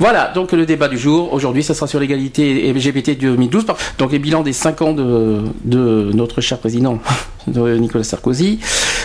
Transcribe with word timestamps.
Voilà, 0.00 0.30
donc 0.32 0.52
le 0.52 0.64
débat 0.64 0.86
du 0.88 0.96
jour, 0.96 1.32
aujourd'hui, 1.32 1.64
ça 1.64 1.74
sera 1.74 1.88
sur 1.88 1.98
l'égalité 1.98 2.72
LGBT 2.72 3.18
2012, 3.18 3.66
donc 3.98 4.12
les 4.12 4.20
bilans 4.20 4.42
des 4.42 4.52
5 4.52 4.82
ans 4.82 4.92
de, 4.92 5.40
de 5.64 6.10
notre 6.14 6.40
cher 6.40 6.58
président 6.58 7.00
de 7.48 7.76
Nicolas 7.76 8.04
Sarkozy. 8.04 8.60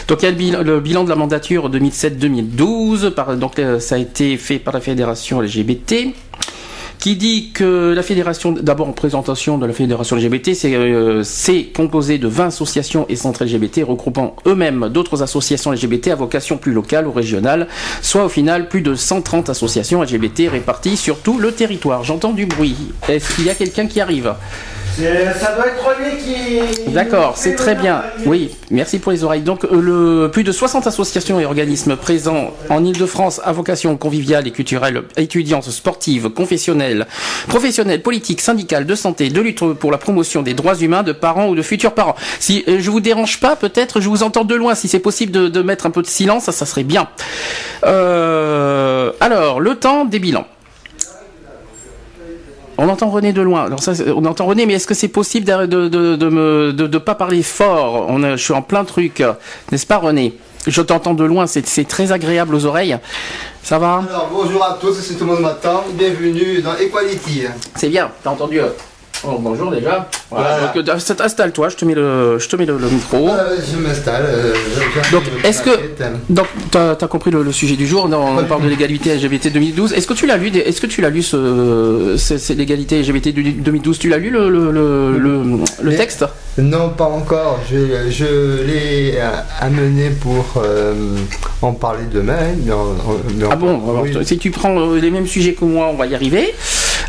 Donc 0.07 0.21
il 0.21 0.25
y 0.25 0.27
a 0.27 0.31
le 0.31 0.37
bilan, 0.37 0.61
le 0.61 0.79
bilan 0.79 1.03
de 1.03 1.09
la 1.09 1.15
mandature 1.15 1.69
2007-2012, 1.71 3.09
par- 3.11 3.35
donc 3.37 3.57
euh, 3.57 3.79
ça 3.79 3.95
a 3.95 3.97
été 3.97 4.37
fait 4.37 4.59
par 4.59 4.73
la 4.73 4.81
fédération 4.81 5.41
LGBT 5.41 6.13
qui 7.03 7.17
dit 7.17 7.49
que 7.49 7.91
la 7.93 8.01
fédération, 8.01 8.53
d'abord 8.53 8.87
en 8.87 8.93
présentation 8.93 9.57
de 9.57 9.65
la 9.65 9.73
fédération 9.73 10.15
LGBT, 10.15 10.53
c'est 10.53 10.73
euh, 10.73 11.21
composé 11.75 12.17
de 12.17 12.29
20 12.29 12.47
associations 12.47 13.05
et 13.09 13.17
centres 13.17 13.43
LGBT 13.43 13.81
regroupant 13.85 14.37
eux-mêmes 14.45 14.87
d'autres 14.87 15.21
associations 15.21 15.73
LGBT 15.73 16.11
à 16.11 16.15
vocation 16.15 16.55
plus 16.55 16.71
locale 16.71 17.05
ou 17.05 17.11
régionale, 17.11 17.67
soit 18.01 18.23
au 18.23 18.29
final 18.29 18.69
plus 18.69 18.79
de 18.79 18.95
130 18.95 19.49
associations 19.49 20.01
LGBT 20.01 20.43
réparties 20.49 20.95
sur 20.95 21.19
tout 21.19 21.39
le 21.39 21.51
territoire. 21.51 22.05
J'entends 22.05 22.31
du 22.31 22.45
bruit. 22.45 22.77
Est-ce 23.09 23.35
qu'il 23.35 23.47
y 23.47 23.49
a 23.49 23.55
quelqu'un 23.55 23.87
qui 23.87 23.99
arrive? 23.99 24.33
Ça 24.95 25.55
doit 25.55 25.67
être 25.67 25.83
René 25.83 26.17
qui. 26.17 26.91
D'accord, 26.91 27.33
c'est 27.35 27.55
très 27.55 27.73
bien. 27.73 28.03
Oui, 28.25 28.51
merci 28.69 28.99
pour 28.99 29.11
les 29.11 29.23
oreilles. 29.23 29.41
Donc, 29.41 29.65
euh, 29.65 29.81
le, 29.81 30.29
plus 30.31 30.43
de 30.43 30.51
60 30.51 30.85
associations 30.85 31.39
et 31.39 31.45
organismes 31.45 31.95
présents 31.95 32.51
en 32.69 32.85
Ile-de-France 32.85 33.41
à 33.43 33.51
vocation 33.53 33.97
conviviale 33.97 34.47
et 34.47 34.51
culturelle, 34.51 35.01
étudiantes, 35.17 35.69
sportives, 35.71 36.29
confessionnelles, 36.29 37.07
professionnelles, 37.47 38.03
politiques, 38.03 38.41
syndicales, 38.41 38.85
de 38.85 38.93
santé, 38.95 39.29
de 39.29 39.41
lutte 39.41 39.63
pour 39.73 39.91
la 39.91 39.97
promotion 39.97 40.43
des 40.43 40.53
droits 40.53 40.75
humains 40.75 41.03
de 41.03 41.11
parents 41.11 41.47
ou 41.47 41.55
de 41.55 41.63
futurs 41.63 41.93
parents. 41.93 42.15
Si 42.39 42.63
euh, 42.67 42.77
je 42.79 42.91
vous 42.91 42.99
dérange 42.99 43.39
pas, 43.39 43.55
peut-être 43.55 43.99
je 43.99 44.09
vous 44.09 44.21
entends 44.21 44.45
de 44.45 44.55
loin. 44.55 44.75
Si 44.75 44.87
c'est 44.87 44.99
possible 44.99 45.31
de, 45.31 45.47
de 45.47 45.61
mettre 45.63 45.87
un 45.87 45.91
peu 45.91 46.03
de 46.03 46.07
silence, 46.07 46.43
ça, 46.43 46.51
ça 46.51 46.67
serait 46.67 46.83
bien. 46.83 47.09
Euh, 47.83 49.11
alors, 49.19 49.59
le 49.59 49.75
temps 49.75 50.05
des 50.05 50.19
bilans. 50.19 50.45
On 52.77 52.89
entend 52.89 53.09
René 53.09 53.33
de 53.33 53.41
loin. 53.41 53.65
Alors 53.65 53.81
ça, 53.83 53.93
c'est- 53.95 54.09
on 54.09 54.25
entend 54.25 54.45
René, 54.45 54.65
mais 54.65 54.73
est-ce 54.73 54.87
que 54.87 54.93
c'est 54.93 55.07
possible 55.07 55.45
de 55.45 55.65
de 55.65 55.87
de 55.87 56.15
de 56.15 56.29
me 56.29 56.73
de, 56.73 56.87
de 56.87 56.97
pas 56.97 57.15
parler 57.15 57.43
fort 57.43 58.07
On 58.09 58.21
je 58.35 58.41
suis 58.41 58.53
en 58.53 58.61
plein 58.61 58.83
truc, 58.83 59.23
n'est-ce 59.71 59.85
pas, 59.85 59.97
René? 59.97 60.37
Je 60.65 60.81
t'entends 60.81 61.13
de 61.13 61.23
loin. 61.25 61.45
C'est 61.45 61.87
très 61.87 62.11
agréable 62.11 62.55
aux 62.55 62.65
oreilles. 62.65 62.97
Ça 63.63 63.79
va? 63.79 64.01
Alors 64.09 64.29
bonjour 64.31 64.63
à 64.63 64.77
tous, 64.79 64.93
c'est 64.93 65.13
tout 65.15 65.25
le 65.25 65.31
monde 65.33 65.41
m'attend. 65.41 65.83
Bienvenue 65.93 66.61
dans 66.61 66.75
Equality. 66.77 67.43
C'est 67.75 67.89
bien. 67.89 68.09
T'as 68.23 68.29
entendu 68.31 68.59
euh, 68.59 68.69
oh, 69.25 69.37
Bonjour 69.39 69.71
déjà. 69.71 70.09
Voilà, 70.29 70.57
Voilà. 70.59 70.73
donc, 70.73 70.89
euh, 70.89 71.23
installe-toi. 71.23 71.69
Je 71.69 71.75
te 71.75 71.85
mets 71.85 71.93
le 71.95 72.37
je 72.39 72.47
te 72.47 72.55
mets 72.55 72.65
le, 72.65 72.77
le 72.77 72.87
micro. 72.89 73.29
Euh, 73.29 73.57
je 73.71 73.77
m'installe. 73.77 74.23
euh, 74.27 74.53
Donc, 75.11 75.23
est-ce 75.43 75.61
que 75.61 75.69
donc 76.29 76.47
t'as 76.71 76.91
as 76.91 77.07
compris 77.07 77.31
le, 77.31 77.43
le 77.43 77.51
sujet 77.51 77.75
du 77.75 77.87
jour? 77.87 78.07
Non, 78.09 78.37
On 78.39 78.43
parle 78.45 78.63
de 78.63 78.69
l'égalité 78.69 79.13
LGBT 79.15 79.51
2012. 79.53 79.93
Est-ce 79.93 80.07
que 80.07 80.13
tu 80.13 80.25
l'as 80.27 80.37
lu 80.37 80.49
Est-ce 80.55 80.81
que 80.81 80.87
tu 80.87 81.01
l'as 81.01 81.09
lu 81.09 81.21
ce, 81.23 82.53
l'égalité 82.53 83.01
LGBT 83.01 83.29
du- 83.33 83.51
2012 83.53 83.99
Tu 83.99 84.09
l'as 84.09 84.17
lu 84.17 84.29
le 84.29 84.49
le, 84.49 84.71
le, 84.71 85.17
le- 85.17 85.43
le 85.81 85.89
Mais- 85.89 85.95
texte? 85.95 86.25
Non, 86.57 86.89
pas 86.89 87.05
encore. 87.05 87.59
Je, 87.71 88.09
je 88.11 88.61
l'ai 88.63 89.15
euh, 89.17 89.29
amené 89.59 90.11
pour 90.11 90.45
euh, 90.57 90.93
en 91.63 91.73
parler 91.73 92.03
demain. 92.13 92.37
mais 92.63 92.71
en- 92.71 92.77
en- 92.81 93.17
mais 93.35 93.45
en- 93.45 93.49
Ah 93.51 93.55
bon? 93.55 93.81
Alors, 93.89 94.03
oui. 94.03 94.15
Si 94.23 94.37
tu 94.37 94.51
prends 94.51 94.93
les 94.93 95.09
mêmes 95.09 95.25
sujets 95.27 95.53
que 95.53 95.65
moi, 95.65 95.87
on 95.91 95.95
va 95.95 96.05
y 96.05 96.13
arriver. 96.13 96.53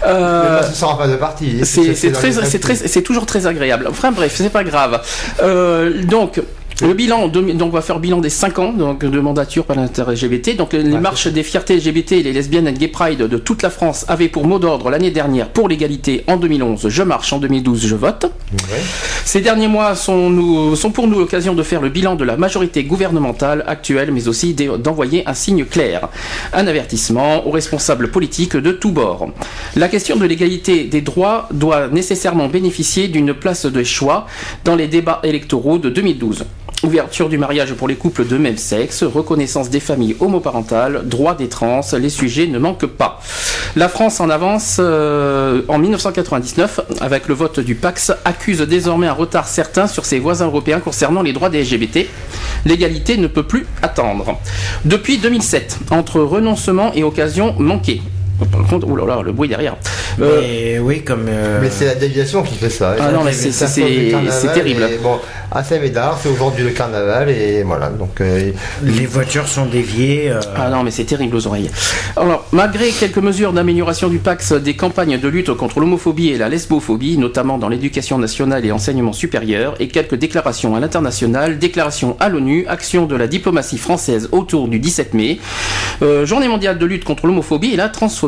Euh, 0.07 0.63
ce 0.63 0.75
sera 0.75 0.99
pas 0.99 1.09
de 1.09 1.17
partie. 1.17 1.61
c'est 1.65 3.03
toujours 3.03 3.27
très 3.27 3.47
agréable. 3.47 3.87
Enfin 3.89 4.13
bref, 4.13 4.35
c'est 4.37 4.51
pas 4.51 4.65
grave. 4.65 5.03
Euh, 5.43 6.03
donc. 6.03 6.41
Le 6.83 6.93
bilan, 6.93 7.29
donc 7.29 7.47
on 7.63 7.69
va 7.69 7.81
faire 7.83 7.97
le 7.97 8.03
bilan 8.03 8.21
des 8.21 8.31
5 8.31 8.59
ans 8.59 8.73
donc, 8.73 9.05
de 9.05 9.21
mandature 9.21 9.65
par 9.65 9.77
l'intérêt 9.77 10.15
LGBT. 10.15 10.57
Donc 10.57 10.73
les 10.73 10.83
Ouais, 10.83 11.01
marches 11.01 11.29
des 11.29 11.43
fiertés 11.45 11.77
LGBT 11.77 12.13
et 12.13 12.23
les 12.25 12.33
lesbiennes 12.33 12.67
et 12.67 12.73
gay 12.73 12.89
pride 12.89 13.19
de 13.23 13.37
toute 13.39 13.63
la 13.63 13.71
France 13.71 14.05
avaient 14.09 14.29
pour 14.29 14.47
mot 14.47 14.59
d'ordre 14.59 14.91
l'année 14.91 15.11
dernière 15.13 15.49
pour 15.51 15.69
l'égalité 15.69 16.25
en 16.27 16.37
2011, 16.37 16.89
je 16.89 17.03
marche 17.05 17.33
en 17.33 17.39
2012, 17.39 17.87
je 17.87 17.95
vote. 17.95 18.25
Ouais. 18.53 18.81
Ces 19.25 19.41
derniers 19.41 19.69
mois 19.69 19.95
sont, 19.95 20.31
nous, 20.31 20.75
sont 20.77 20.91
pour 20.91 21.07
nous 21.07 21.19
l'occasion 21.19 21.55
de 21.55 21.63
faire 21.63 21.81
le 21.81 21.89
bilan 21.91 22.17
de 22.17 22.25
la 22.25 22.37
majorité 22.37 22.83
gouvernementale 22.85 23.65
actuelle, 23.67 24.11
mais 24.13 24.27
aussi 24.29 24.55
d'e- 24.55 24.77
d'envoyer 24.77 25.23
un 25.29 25.35
signe 25.35 25.65
clair, 25.65 26.09
un 26.53 26.67
avertissement 26.67 27.47
aux 27.47 27.51
responsables 27.51 28.11
politiques 28.11 28.57
de 28.57 28.73
tous 28.73 28.91
bords. 28.91 29.29
La 29.77 29.89
question 29.89 30.17
de 30.17 30.27
l'égalité 30.27 30.85
des 30.85 31.01
droits 31.03 31.49
doit 31.53 31.89
nécessairement 31.89 32.49
bénéficier 32.49 33.09
d'une 33.09 33.33
place 33.33 33.65
de 33.67 33.83
choix 33.85 34.27
dans 34.65 34.75
les 34.77 34.89
débats 34.89 35.21
électoraux 35.23 35.79
de 35.79 35.89
2012. 35.89 36.45
Ouverture 36.85 37.31
du 37.31 37.39
mariage 37.39 37.73
pour 37.73 37.89
les 37.89 37.95
couples 37.95 38.27
de 38.27 38.37
même 38.37 38.59
sexe, 38.59 39.05
reconnaissance 39.05 39.71
des 39.71 39.81
familles 39.81 40.17
homoparentales, 40.21 41.09
droit 41.09 41.35
des 41.35 41.49
trans, 41.49 41.81
les 41.99 42.11
sujets 42.11 42.47
ne 42.47 42.59
manquent 42.59 42.85
pas. 42.85 43.23
La 43.75 43.89
France 43.89 44.21
en 44.21 44.29
avance 44.29 44.77
euh, 44.81 45.63
en 45.69 45.79
1999 45.79 46.81
avec 47.01 47.27
le 47.27 47.35
vote 47.35 47.59
du 47.59 47.75
Pax 47.75 48.13
accuse 48.27 48.61
désormais 48.61 49.07
un 49.07 49.15
retard 49.15 49.49
certain 49.49 49.87
sur 49.87 50.05
ses 50.05 50.19
voisins 50.19 50.45
européens 50.45 50.81
concernant 50.81 51.23
les 51.23 51.33
droits 51.33 51.49
des 51.49 51.65
LGBT. 51.65 52.07
L'égalité 52.67 53.17
ne 53.17 53.29
peut 53.29 53.45
plus 53.45 53.67
attendre. 53.81 54.39
Depuis 54.85 55.17
2007, 55.17 55.79
entre 55.91 56.21
renoncement 56.21 56.93
et 56.93 57.03
occasion 57.03 57.55
manquée. 57.59 58.03
Par 58.51 58.67
contre, 58.67 58.87
oh 58.91 58.97
là 58.97 59.07
là, 59.07 59.23
le 59.25 59.33
bruit 59.33 59.49
derrière. 59.49 59.77
Euh, 60.21 60.41
Mais 60.41 60.79
oui, 60.81 61.03
comme. 61.03 61.27
euh, 61.29 61.59
Mais 61.63 61.71
c'est 61.71 61.87
la 61.87 61.95
déviation 61.95 62.43
qui 62.43 62.55
fait 62.57 62.69
ça. 62.71 62.97
Ah 63.01 63.11
non, 63.13 63.23
mais 63.25 63.33
c'est- 63.33 63.53
terrible. 64.53 64.83
Bon, 65.03 65.19
à 65.51 65.63
Saint-Médard, 65.63 66.19
c'est 66.23 66.29
aujourd'hui 66.29 66.65
le 66.65 66.71
carnaval 66.71 67.31
et 67.31 67.63
voilà. 67.63 67.89
Donc, 67.91 68.21
euh, 68.21 68.51
les 68.83 69.07
voitures 69.07 69.47
sont 69.47 69.67
déviées. 69.67 70.31
euh, 70.31 70.41
Ah 70.57 70.69
non, 70.71 70.83
mais 70.83 70.91
c'est 70.91 71.05
terrible 71.05 71.37
aux 71.37 71.47
oreilles. 71.47 71.71
Alors, 72.17 72.45
malgré 72.53 72.91
quelques 72.91 73.19
mesures 73.19 73.53
d'amélioration 73.53 74.09
du 74.09 74.19
Pax, 74.19 74.53
des 74.53 74.75
campagnes 74.75 75.19
de 75.19 75.29
lutte 75.29 75.53
contre 75.55 75.79
l'homophobie 75.81 76.29
et 76.31 76.39
la 76.39 76.49
lesbophobie, 76.49 77.19
notamment 77.19 77.59
dans 77.59 77.69
l'éducation 77.69 78.19
nationale 78.19 78.65
et 78.67 78.73
enseignement 78.73 79.13
supérieur, 79.13 79.75
et 79.81 79.89
quelques 79.89 80.17
déclarations 80.17 80.75
à 80.75 80.81
l'international, 80.81 81.59
déclarations 81.59 82.17
à 82.21 82.29
l'ONU, 82.29 82.67
action 82.69 83.07
de 83.07 83.15
la 83.17 83.27
diplomatie 83.29 83.79
française 83.79 84.29
autour 84.33 84.67
du 84.69 84.79
17 84.81 85.15
mai, 85.15 85.39
euh, 86.03 86.27
journée 86.27 86.49
mondiale 86.49 86.79
de 86.79 86.87
lutte 86.87 87.05
contre 87.05 87.27
l'homophobie 87.27 87.73
et 87.73 87.77
la 87.77 87.89
transphobie. 87.89 88.24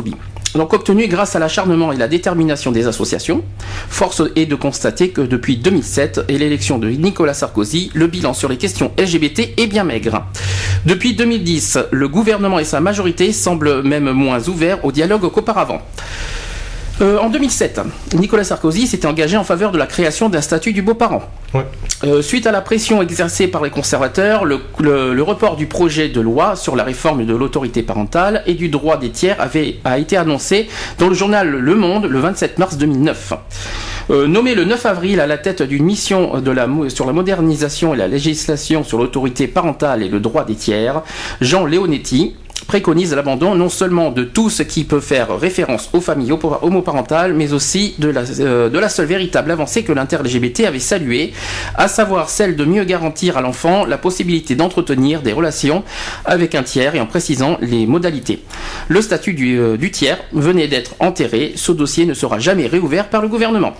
Donc 0.55 0.73
obtenu 0.73 1.07
grâce 1.07 1.35
à 1.35 1.39
l'acharnement 1.39 1.91
et 1.91 1.97
la 1.97 2.07
détermination 2.07 2.71
des 2.71 2.87
associations, 2.87 3.43
force 3.89 4.23
est 4.35 4.45
de 4.45 4.55
constater 4.55 5.09
que 5.09 5.21
depuis 5.21 5.57
2007 5.57 6.21
et 6.29 6.37
l'élection 6.37 6.79
de 6.79 6.89
Nicolas 6.89 7.33
Sarkozy, 7.33 7.91
le 7.93 8.07
bilan 8.07 8.33
sur 8.33 8.49
les 8.49 8.57
questions 8.57 8.91
LGBT 8.97 9.53
est 9.57 9.67
bien 9.67 9.83
maigre. 9.83 10.25
Depuis 10.85 11.15
2010, 11.15 11.79
le 11.91 12.07
gouvernement 12.07 12.59
et 12.59 12.63
sa 12.63 12.79
majorité 12.79 13.33
semblent 13.33 13.83
même 13.83 14.11
moins 14.11 14.47
ouverts 14.47 14.83
au 14.85 14.91
dialogue 14.91 15.29
qu'auparavant. 15.31 15.81
Euh, 16.99 17.19
en 17.19 17.29
2007, 17.29 17.79
Nicolas 18.15 18.43
Sarkozy 18.43 18.87
s'était 18.87 19.05
engagé 19.07 19.37
en 19.37 19.43
faveur 19.43 19.71
de 19.71 19.77
la 19.77 19.85
création 19.85 20.29
d'un 20.29 20.41
statut 20.41 20.73
du 20.73 20.81
beau-parent. 20.81 21.21
Ouais. 21.53 21.65
Euh, 22.03 22.23
suite 22.23 22.47
à 22.47 22.51
la 22.51 22.61
pression 22.61 23.03
exercée 23.03 23.47
par 23.47 23.61
les 23.63 23.69
conservateurs, 23.69 24.45
le, 24.45 24.59
le- 24.79 25.13
le 25.13 25.23
report 25.23 25.57
du 25.57 25.67
projet 25.67 26.09
de 26.09 26.19
loi 26.21 26.55
sur 26.55 26.75
la 26.75 26.83
réforme 26.83 27.23
de 27.25 27.35
l'autorité 27.35 27.83
parentale 27.83 28.41
et 28.47 28.55
du 28.55 28.69
droit 28.69 28.97
des 28.97 29.11
tiers 29.11 29.39
avait, 29.39 29.75
a 29.85 29.99
été 29.99 30.17
annoncé 30.17 30.69
dans 30.97 31.07
le 31.07 31.13
journal 31.13 31.49
Le 31.49 31.75
Monde 31.75 32.05
le 32.05 32.19
27 32.19 32.57
mars 32.57 32.77
2009. 32.77 33.33
Euh, 34.09 34.25
nommé 34.25 34.55
le 34.55 34.63
9 34.65 34.85
avril 34.87 35.19
à 35.19 35.27
la 35.27 35.37
tête 35.37 35.61
d'une 35.61 35.83
mission 35.83 36.39
de 36.39 36.49
la, 36.51 36.65
mo- 36.65 36.89
sur 36.89 37.05
la 37.05 37.13
modernisation 37.13 37.93
et 37.93 37.97
la 37.97 38.07
législation 38.07 38.83
sur 38.83 38.97
l'autorité 38.97 39.47
parentale 39.47 40.01
et 40.01 40.09
le 40.09 40.19
droit 40.19 40.45
des 40.45 40.55
tiers, 40.55 41.01
Jean 41.41 41.65
Leonetti 41.65 42.35
préconise 42.65 43.13
l'abandon 43.13 43.55
non 43.55 43.69
seulement 43.69 44.09
de 44.11 44.23
tout 44.23 44.49
ce 44.49 44.63
qui 44.63 44.83
peut 44.83 44.99
faire 44.99 45.37
référence 45.39 45.89
aux 45.93 46.01
familles 46.01 46.31
homo- 46.31 46.57
homoparentales, 46.61 47.33
mais 47.33 47.53
aussi 47.53 47.95
de 47.99 48.09
la, 48.09 48.21
euh, 48.39 48.69
de 48.69 48.79
la 48.79 48.89
seule 48.89 49.05
véritable 49.05 49.51
avancée 49.51 49.83
que 49.83 49.91
l'inter-LGBT 49.93 50.61
avait 50.65 50.79
saluée, 50.79 51.33
à 51.75 51.87
savoir 51.87 52.29
celle 52.29 52.55
de 52.55 52.65
mieux 52.65 52.83
garantir 52.83 53.37
à 53.37 53.41
l'enfant 53.41 53.85
la 53.85 53.97
possibilité 53.97 54.55
d'entretenir 54.55 55.21
des 55.21 55.33
relations 55.33 55.83
avec 56.25 56.55
un 56.55 56.63
tiers 56.63 56.95
et 56.95 56.99
en 56.99 57.05
précisant 57.05 57.57
les 57.61 57.85
modalités. 57.85 58.43
Le 58.87 59.01
statut 59.01 59.33
du, 59.33 59.57
euh, 59.59 59.77
du 59.77 59.91
tiers 59.91 60.17
venait 60.33 60.67
d'être 60.67 60.95
enterré, 60.99 61.53
ce 61.55 61.71
dossier 61.71 62.05
ne 62.05 62.13
sera 62.13 62.39
jamais 62.39 62.67
réouvert 62.67 63.09
par 63.09 63.21
le 63.21 63.27
gouvernement. 63.27 63.73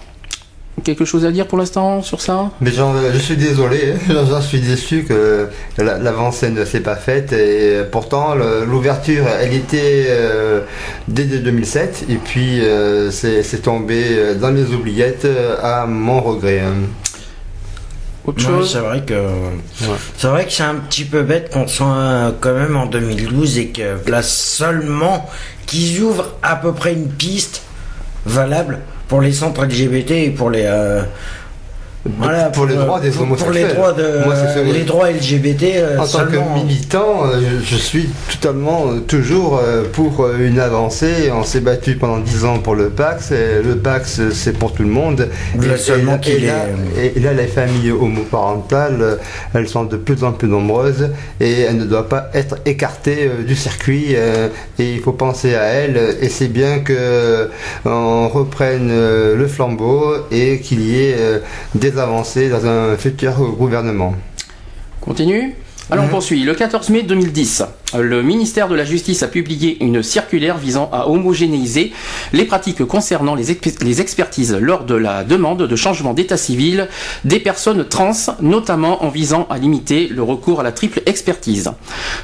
Quelque 0.84 1.06
chose 1.06 1.26
à 1.26 1.32
dire 1.32 1.48
pour 1.48 1.58
l'instant 1.58 2.02
sur 2.02 2.22
ça? 2.22 2.52
Mais 2.62 2.72
j'en- 2.72 2.94
je 3.12 3.18
suis 3.18 3.36
désolé, 3.36 3.94
hein. 4.10 4.14
j'en 4.30 4.42
suis 4.42 4.60
déçu 4.62 5.04
que 5.04 5.48
la- 5.78 5.98
l'avancée 5.98 6.50
ne 6.50 6.64
s'est 6.66 6.80
pas 6.82 6.96
faite 6.96 7.34
et 7.34 7.82
pourtant 7.92 8.36
l'ouverture 8.36 9.26
elle 9.42 9.54
était 9.54 10.06
euh, 10.10 10.62
dès 11.08 11.24
2007 11.26 12.06
et 12.10 12.16
puis 12.16 12.62
euh, 12.62 13.12
c'est 13.12 13.62
tombé 13.62 14.04
euh, 14.10 14.36
dans 14.36 14.50
les 14.52 14.72
oubliettes 14.74 15.28
à 15.62 15.86
mon 15.88 16.22
regret. 16.22 16.62
hein. 16.62 16.74
Autre 18.26 18.42
chose? 18.42 18.70
c'est 18.74 18.80
vrai 18.80 19.04
que 19.06 19.14
c'est 20.18 20.28
vrai 20.28 20.46
que 20.46 20.52
c'est 20.52 20.64
un 20.64 20.76
petit 20.76 21.06
peu 21.06 21.24
bête 21.24 21.50
qu'on 21.52 21.66
soit 21.66 22.34
quand 22.42 22.54
même 22.54 22.76
en 22.76 22.86
2012 22.86 23.58
et 23.58 23.68
que 23.70 23.98
là 24.12 24.22
seulement 24.22 25.30
qu'ils 25.66 26.02
ouvrent 26.02 26.34
à 26.44 26.58
peu 26.58 26.74
près 26.74 26.92
une 26.94 27.08
piste 27.08 27.62
valable 28.26 28.80
pour 29.08 29.22
les 29.22 29.34
centres 29.34 29.66
LGBT 29.66 30.12
et 30.12 30.30
pour 30.32 30.50
les 30.50 30.66
euh, 30.66 31.02
voilà, 32.18 32.46
pour 32.50 32.66
les 32.66 32.76
euh, 32.76 32.84
droits 32.86 33.00
des 33.00 33.10
pour- 33.12 33.24
homosexuels. 33.24 33.54
pour 33.54 33.68
les 33.68 33.74
droits 33.74 33.94
de 33.94 34.24
Moi, 34.26 34.36
les 34.74 34.84
droits 34.84 35.12
LGBT 35.12 35.64
euh, 35.78 35.96
En 35.98 36.02
tant 36.02 36.06
seulement. 36.08 36.54
que 36.56 36.60
militant, 36.60 37.24
euh, 37.26 37.60
je, 37.64 37.76
suis 37.76 38.10
totalement 38.32 38.86
euh, 38.88 39.00
toujours 39.00 39.62
pour 39.94 40.30
une 40.40 40.60
avancée. 40.60 41.32
On 41.34 41.44
s'est 41.44 41.60
battu 41.62 41.96
pendant 41.96 42.20
10 42.20 42.46
ans 42.46 42.60
pour 42.60 42.76
le 42.76 42.90
Pax. 42.90 43.32
et 43.32 43.62
le 43.64 43.76
Pax, 43.78 44.22
c'est 44.32 44.58
pour 44.58 44.74
tout 44.74 44.84
le 44.84 44.90
monde. 44.90 45.30
Là, 45.60 45.74
Et- 45.76 45.78
seulement 45.78 46.16
et, 46.18 46.20
qu'il 46.20 46.44
et 46.44 46.48
là, 46.48 46.66
et 47.16 47.20
là, 47.20 47.34
les 47.34 47.48
familles 47.48 47.92
homoparentales, 47.92 49.18
elles 49.54 49.68
sont 49.68 49.84
de 49.86 49.98
plus 49.98 50.24
en 50.24 50.32
plus 50.32 50.48
nombreuses 50.48 51.10
et 51.40 51.62
elles 51.62 51.78
ne 51.78 51.86
doivent 51.86 52.08
pas 52.08 52.30
être 52.34 52.58
écartées 52.66 53.30
du 53.48 53.56
circuit. 53.56 54.14
et 54.14 54.94
il 54.94 55.00
faut 55.00 55.12
penser 55.14 55.56
à 55.56 55.64
elles. 55.64 56.18
Et 56.22 56.30
c'est 56.30 56.48
bien 56.48 56.80
que 56.80 57.50
on 57.86 58.28
reprenne 58.30 58.90
le 58.90 59.48
flambeau 59.48 60.16
et 60.32 60.60
qu'il 60.60 60.82
y 60.82 61.02
ait 61.04 61.16
euh, 61.18 61.40
des 61.98 62.02
avancées 62.04 62.50
dans 62.50 62.66
un 62.66 62.96
futur 62.98 63.34
gouvernement. 63.58 64.14
Continue 65.02 65.56
alors 65.90 66.04
on 66.04 66.10
poursuit. 66.10 66.44
Le 66.44 66.54
14 66.54 66.90
mai 66.90 67.04
2010, 67.04 67.64
le 67.98 68.22
ministère 68.22 68.68
de 68.68 68.76
la 68.76 68.84
Justice 68.84 69.24
a 69.24 69.30
publié 69.30 69.82
une 69.82 70.04
circulaire 70.04 70.58
visant 70.58 70.90
à 70.92 71.08
homogénéiser 71.08 71.94
les 72.34 72.44
pratiques 72.44 72.84
concernant 72.84 73.36
les, 73.36 73.54
exp- 73.54 73.82
les 73.86 74.02
expertises 74.02 74.54
lors 74.54 74.84
de 74.84 74.96
la 74.96 75.24
demande 75.24 75.66
de 75.66 75.76
changement 75.78 76.14
d'état 76.14 76.36
civil 76.36 76.90
des 77.24 77.40
personnes 77.40 77.86
trans, 77.88 78.12
notamment 78.42 79.06
en 79.06 79.08
visant 79.08 79.48
à 79.50 79.58
limiter 79.58 80.10
le 80.10 80.24
recours 80.24 80.60
à 80.60 80.64
la 80.64 80.74
triple 80.74 81.02
expertise. 81.06 81.72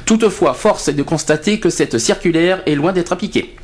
Toutefois, 0.04 0.52
force 0.52 0.88
est 0.88 0.92
de 0.92 1.02
constater 1.02 1.58
que 1.58 1.70
cette 1.70 1.96
circulaire 1.96 2.60
est 2.66 2.74
loin 2.74 2.92
d'être 2.92 3.14
appliquée. 3.14 3.56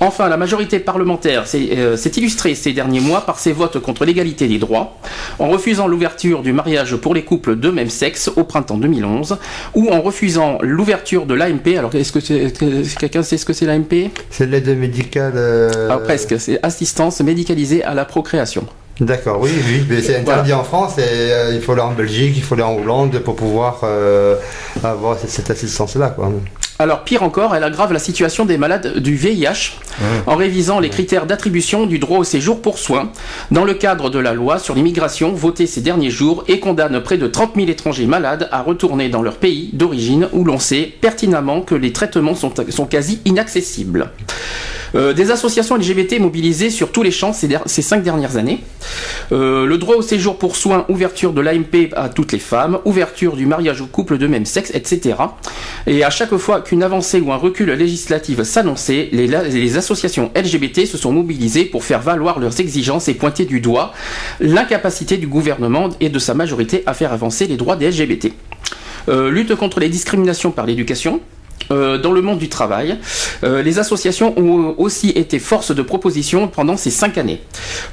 Enfin, 0.00 0.28
la 0.28 0.36
majorité 0.36 0.78
parlementaire 0.78 1.46
s'est 1.46 1.70
euh, 1.76 1.96
s'est 1.96 2.10
illustrée 2.10 2.54
ces 2.54 2.72
derniers 2.72 3.00
mois 3.00 3.22
par 3.22 3.38
ses 3.38 3.52
votes 3.52 3.78
contre 3.80 4.04
l'égalité 4.04 4.46
des 4.46 4.58
droits, 4.58 4.96
en 5.40 5.48
refusant 5.48 5.88
l'ouverture 5.88 6.42
du 6.42 6.52
mariage 6.52 6.94
pour 6.96 7.14
les 7.14 7.22
couples 7.24 7.56
de 7.56 7.70
même 7.70 7.90
sexe 7.90 8.30
au 8.36 8.44
printemps 8.44 8.78
2011, 8.78 9.38
ou 9.74 9.88
en 9.90 10.00
refusant 10.00 10.58
l'ouverture 10.62 11.26
de 11.26 11.34
l'AMP. 11.34 11.76
Alors, 11.76 11.92
est-ce 11.94 12.12
que, 12.12 12.98
quelqu'un 12.98 13.22
sait 13.24 13.38
ce 13.38 13.44
que 13.44 13.52
c'est 13.52 13.66
l'AMP 13.66 14.10
C'est 14.30 14.46
l'aide 14.46 14.68
médicale. 14.78 15.32
euh, 15.36 15.88
Ah, 15.90 15.98
Presque, 15.98 16.38
c'est 16.38 16.60
assistance 16.62 17.20
médicalisée 17.20 17.82
à 17.82 17.94
la 17.94 18.04
procréation. 18.04 18.66
D'accord, 19.00 19.38
oui, 19.40 19.50
oui, 19.68 19.84
mais 19.88 20.00
c'est 20.02 20.16
interdit 20.16 20.52
en 20.52 20.64
France 20.64 20.98
et 20.98 21.02
euh, 21.02 21.52
il 21.54 21.60
faut 21.60 21.70
aller 21.72 21.82
en 21.82 21.92
Belgique, 21.92 22.32
il 22.36 22.42
faut 22.42 22.54
aller 22.54 22.64
en 22.64 22.74
Hollande 22.76 23.18
pour 23.20 23.36
pouvoir 23.36 23.80
avoir 24.82 25.18
cette, 25.18 25.30
cette 25.30 25.50
assistance-là, 25.50 26.10
quoi. 26.10 26.32
Alors 26.80 27.02
pire 27.02 27.24
encore, 27.24 27.56
elle 27.56 27.64
aggrave 27.64 27.92
la 27.92 27.98
situation 27.98 28.44
des 28.44 28.56
malades 28.56 28.98
du 28.98 29.16
VIH 29.16 29.72
en 30.26 30.36
révisant 30.36 30.78
les 30.78 30.90
critères 30.90 31.26
d'attribution 31.26 31.86
du 31.86 31.98
droit 31.98 32.18
au 32.18 32.24
séjour 32.24 32.62
pour 32.62 32.78
soins 32.78 33.10
dans 33.50 33.64
le 33.64 33.74
cadre 33.74 34.10
de 34.10 34.18
la 34.20 34.32
loi 34.32 34.60
sur 34.60 34.76
l'immigration 34.76 35.32
votée 35.32 35.66
ces 35.66 35.80
derniers 35.80 36.10
jours 36.10 36.44
et 36.46 36.60
condamne 36.60 37.00
près 37.02 37.18
de 37.18 37.26
30 37.26 37.56
000 37.56 37.66
étrangers 37.68 38.06
malades 38.06 38.48
à 38.52 38.62
retourner 38.62 39.08
dans 39.08 39.22
leur 39.22 39.38
pays 39.38 39.70
d'origine 39.72 40.28
où 40.32 40.44
l'on 40.44 40.60
sait 40.60 40.92
pertinemment 41.00 41.62
que 41.62 41.74
les 41.74 41.92
traitements 41.92 42.36
sont, 42.36 42.52
sont 42.68 42.86
quasi 42.86 43.20
inaccessibles. 43.24 44.10
Euh, 44.94 45.12
des 45.12 45.30
associations 45.30 45.76
LGBT 45.76 46.18
mobilisées 46.18 46.70
sur 46.70 46.92
tous 46.92 47.02
les 47.02 47.10
champs 47.10 47.34
ces, 47.34 47.46
der- 47.46 47.60
ces 47.66 47.82
cinq 47.82 48.02
dernières 48.02 48.38
années. 48.38 48.60
Euh, 49.32 49.66
le 49.66 49.76
droit 49.76 49.96
au 49.96 50.00
séjour 50.02 50.38
pour 50.38 50.56
soins, 50.56 50.86
ouverture 50.88 51.34
de 51.34 51.42
l'AMP 51.42 51.90
à 51.94 52.08
toutes 52.08 52.32
les 52.32 52.38
femmes, 52.38 52.78
ouverture 52.86 53.36
du 53.36 53.44
mariage 53.44 53.82
aux 53.82 53.86
couples 53.86 54.16
de 54.16 54.26
même 54.26 54.46
sexe, 54.46 54.70
etc. 54.72 55.16
Et 55.86 56.04
à 56.04 56.08
chaque 56.08 56.34
fois 56.38 56.62
qu'une 56.68 56.82
avancée 56.82 57.20
ou 57.20 57.32
un 57.32 57.36
recul 57.36 57.70
législatif 57.70 58.42
s'annonçait, 58.42 59.08
les, 59.10 59.76
associations 59.78 60.30
LGBT 60.36 60.84
se 60.84 60.98
sont 60.98 61.12
mobilisées 61.12 61.64
pour 61.64 61.82
faire 61.82 62.02
valoir 62.02 62.38
leurs 62.38 62.60
exigences 62.60 63.08
et 63.08 63.14
pointer 63.14 63.46
du 63.46 63.60
doigt 63.60 63.94
l'incapacité 64.38 65.16
du 65.16 65.26
gouvernement 65.26 65.88
et 66.00 66.10
de 66.10 66.18
sa 66.18 66.34
majorité 66.34 66.82
à 66.84 66.92
faire 66.92 67.14
avancer 67.14 67.46
les 67.46 67.56
droits 67.56 67.76
des 67.76 67.90
LGBT. 67.90 68.32
Euh, 69.08 69.30
lutte 69.30 69.54
contre 69.54 69.80
les 69.80 69.88
discriminations 69.88 70.50
par 70.50 70.66
l'éducation. 70.66 71.22
Euh, 71.70 71.98
dans 71.98 72.12
le 72.12 72.22
monde 72.22 72.38
du 72.38 72.48
travail, 72.48 72.98
euh, 73.44 73.62
les 73.62 73.78
associations 73.78 74.38
ont 74.38 74.74
aussi 74.78 75.10
été 75.10 75.38
force 75.38 75.74
de 75.74 75.82
proposition 75.82 76.48
pendant 76.48 76.76
ces 76.76 76.90
cinq 76.90 77.18
années. 77.18 77.40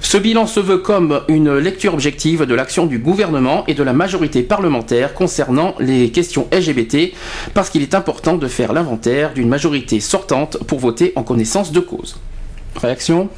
Ce 0.02 0.18
bilan 0.18 0.48
se 0.48 0.60
veut 0.60 0.78
comme 0.78 1.22
une 1.28 1.58
lecture 1.58 1.94
objective 1.94 2.46
de 2.46 2.56
l'action 2.56 2.86
du 2.86 3.00
gouvernement 3.00 3.64
et 3.68 3.74
de 3.74 3.84
la 3.84 3.94
majorité 3.94 4.44
parlementaire 4.44 5.14
concernant 5.14 5.76
les 5.80 6.10
questions 6.12 6.48
LGBT, 6.52 7.14
parce 7.54 7.70
qu'il 7.70 7.82
est 7.82 7.96
important 7.96 8.38
de 8.38 8.48
faire 8.48 8.74
l'inventaire 8.74 9.34
d'une 9.34 9.50
majorité 9.50 10.00
sortante 10.00 10.58
pour 10.66 10.80
voter 10.80 11.14
en 11.16 11.24
connaissance 11.24 11.72
de 11.72 11.80
cause. 11.80 12.18
Réaction? 12.76 13.30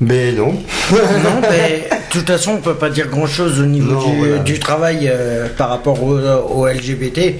Mais 0.00 0.30
non. 0.32 0.52
non, 0.92 1.40
mais 1.50 1.88
de 1.90 2.12
toute 2.12 2.26
façon, 2.28 2.52
on 2.52 2.60
peut 2.60 2.74
pas 2.76 2.88
dire 2.88 3.08
grand 3.08 3.26
chose 3.26 3.60
au 3.60 3.66
niveau 3.66 3.92
Non, 3.94 4.10
du, 4.12 4.16
voilà. 4.18 4.38
du 4.38 4.58
travail 4.60 5.08
euh, 5.12 5.48
par 5.56 5.70
rapport 5.70 6.02
au, 6.02 6.16
au 6.18 6.66
LGBT. 6.68 7.34